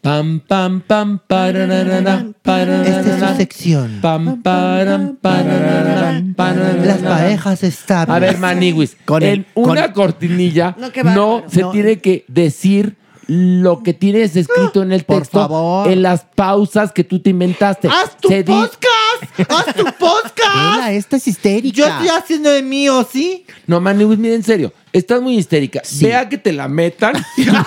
Pam, 0.00 0.40
pam, 0.40 0.80
pam, 0.80 1.20
pararara, 1.28 2.24
pararara. 2.42 2.88
Esta 2.88 3.14
es 3.24 3.30
su 3.30 3.36
sección. 3.36 3.98
Pam, 4.02 4.42
param, 4.42 5.16
pararara, 5.20 6.20
pararara. 6.34 6.84
Las 6.84 6.98
parejas 6.98 7.62
estables. 7.62 8.16
A 8.16 8.18
ver, 8.18 8.36
Maniguis, 8.38 8.96
Con 9.04 9.22
en 9.22 9.28
el- 9.28 9.46
con- 9.54 9.70
una 9.70 9.92
cortinilla 9.92 10.74
No, 10.76 10.90
qué 10.90 11.04
no 11.04 11.10
bárbaro. 11.34 11.44
se 11.50 11.60
No. 11.60 11.70
tiene 11.70 12.00
que 12.00 12.24
decir 12.26 12.96
lo 13.34 13.82
que 13.82 13.94
tienes 13.94 14.36
escrito 14.36 14.82
en 14.82 14.92
el 14.92 15.04
Por 15.04 15.20
texto 15.20 15.38
favor. 15.40 15.88
en 15.90 16.02
las 16.02 16.24
pausas 16.34 16.92
que 16.92 17.02
tú 17.02 17.18
te 17.20 17.30
inventaste. 17.30 17.88
¡Haz 17.88 18.16
tu 18.20 18.28
Se 18.28 18.42
di- 18.42 18.52
podcast! 18.52 19.50
¡Haz 19.50 19.74
tu 19.74 19.84
podcast! 19.98 20.76
Vela, 20.76 20.92
esta 20.92 21.16
es 21.16 21.26
histérica. 21.26 21.74
Yo 21.76 21.86
estoy 21.86 22.08
haciendo 22.08 22.50
de 22.50 22.62
mío, 22.62 23.06
¿sí? 23.10 23.46
No, 23.66 23.80
Maniwis, 23.80 24.18
mira, 24.18 24.34
en 24.34 24.42
serio, 24.42 24.72
estás 24.92 25.22
muy 25.22 25.38
histérica. 25.38 25.80
Vea 26.00 26.28
que 26.28 26.36
te 26.36 26.52
la 26.52 26.68
metan. 26.68 27.14
y 27.38 27.44
luego- 27.44 27.64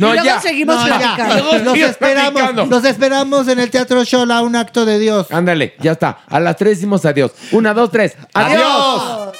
no, 0.00 0.14
Y 0.14 0.16
luego 0.16 0.24
ya. 0.24 0.40
seguimos 0.40 0.76
No, 0.76 0.88
ya. 0.88 0.98
platicando. 0.98 1.34
Luego 1.34 1.58
Los 1.64 1.72
sigue 1.74 1.86
esperamos, 1.86 2.68
los 2.70 2.84
esperamos 2.84 3.48
en 3.48 3.60
el 3.60 3.70
Teatro 3.70 4.02
Shola, 4.04 4.40
un 4.42 4.56
acto 4.56 4.86
de 4.86 4.98
Dios. 4.98 5.26
Ándale, 5.30 5.74
ya 5.80 5.92
está. 5.92 6.20
A 6.26 6.40
las 6.40 6.56
tres 6.56 6.78
decimos 6.78 7.04
adiós. 7.04 7.32
Una, 7.52 7.74
dos, 7.74 7.90
tres. 7.90 8.14
¡Adiós! 8.32 9.36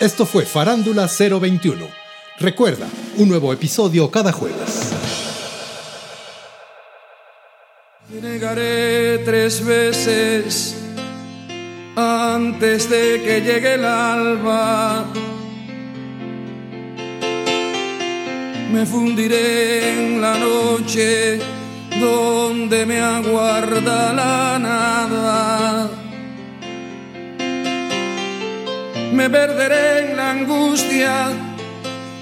Esto 0.00 0.26
fue 0.26 0.44
Farándula 0.44 1.06
021. 1.06 2.01
Recuerda, 2.38 2.88
un 3.18 3.28
nuevo 3.28 3.52
episodio 3.52 4.10
cada 4.10 4.32
jueves. 4.32 4.90
Te 8.10 8.20
negaré 8.20 9.18
tres 9.18 9.64
veces 9.64 10.76
antes 11.94 12.88
de 12.88 13.22
que 13.22 13.40
llegue 13.42 13.74
el 13.74 13.84
alba. 13.84 15.04
Me 18.72 18.86
fundiré 18.86 19.92
en 19.92 20.20
la 20.20 20.36
noche 20.38 21.38
donde 22.00 22.86
me 22.86 22.98
aguarda 22.98 24.12
la 24.14 24.58
nada. 24.58 25.90
Me 29.12 29.28
perderé 29.28 30.10
en 30.10 30.16
la 30.16 30.30
angustia 30.30 31.51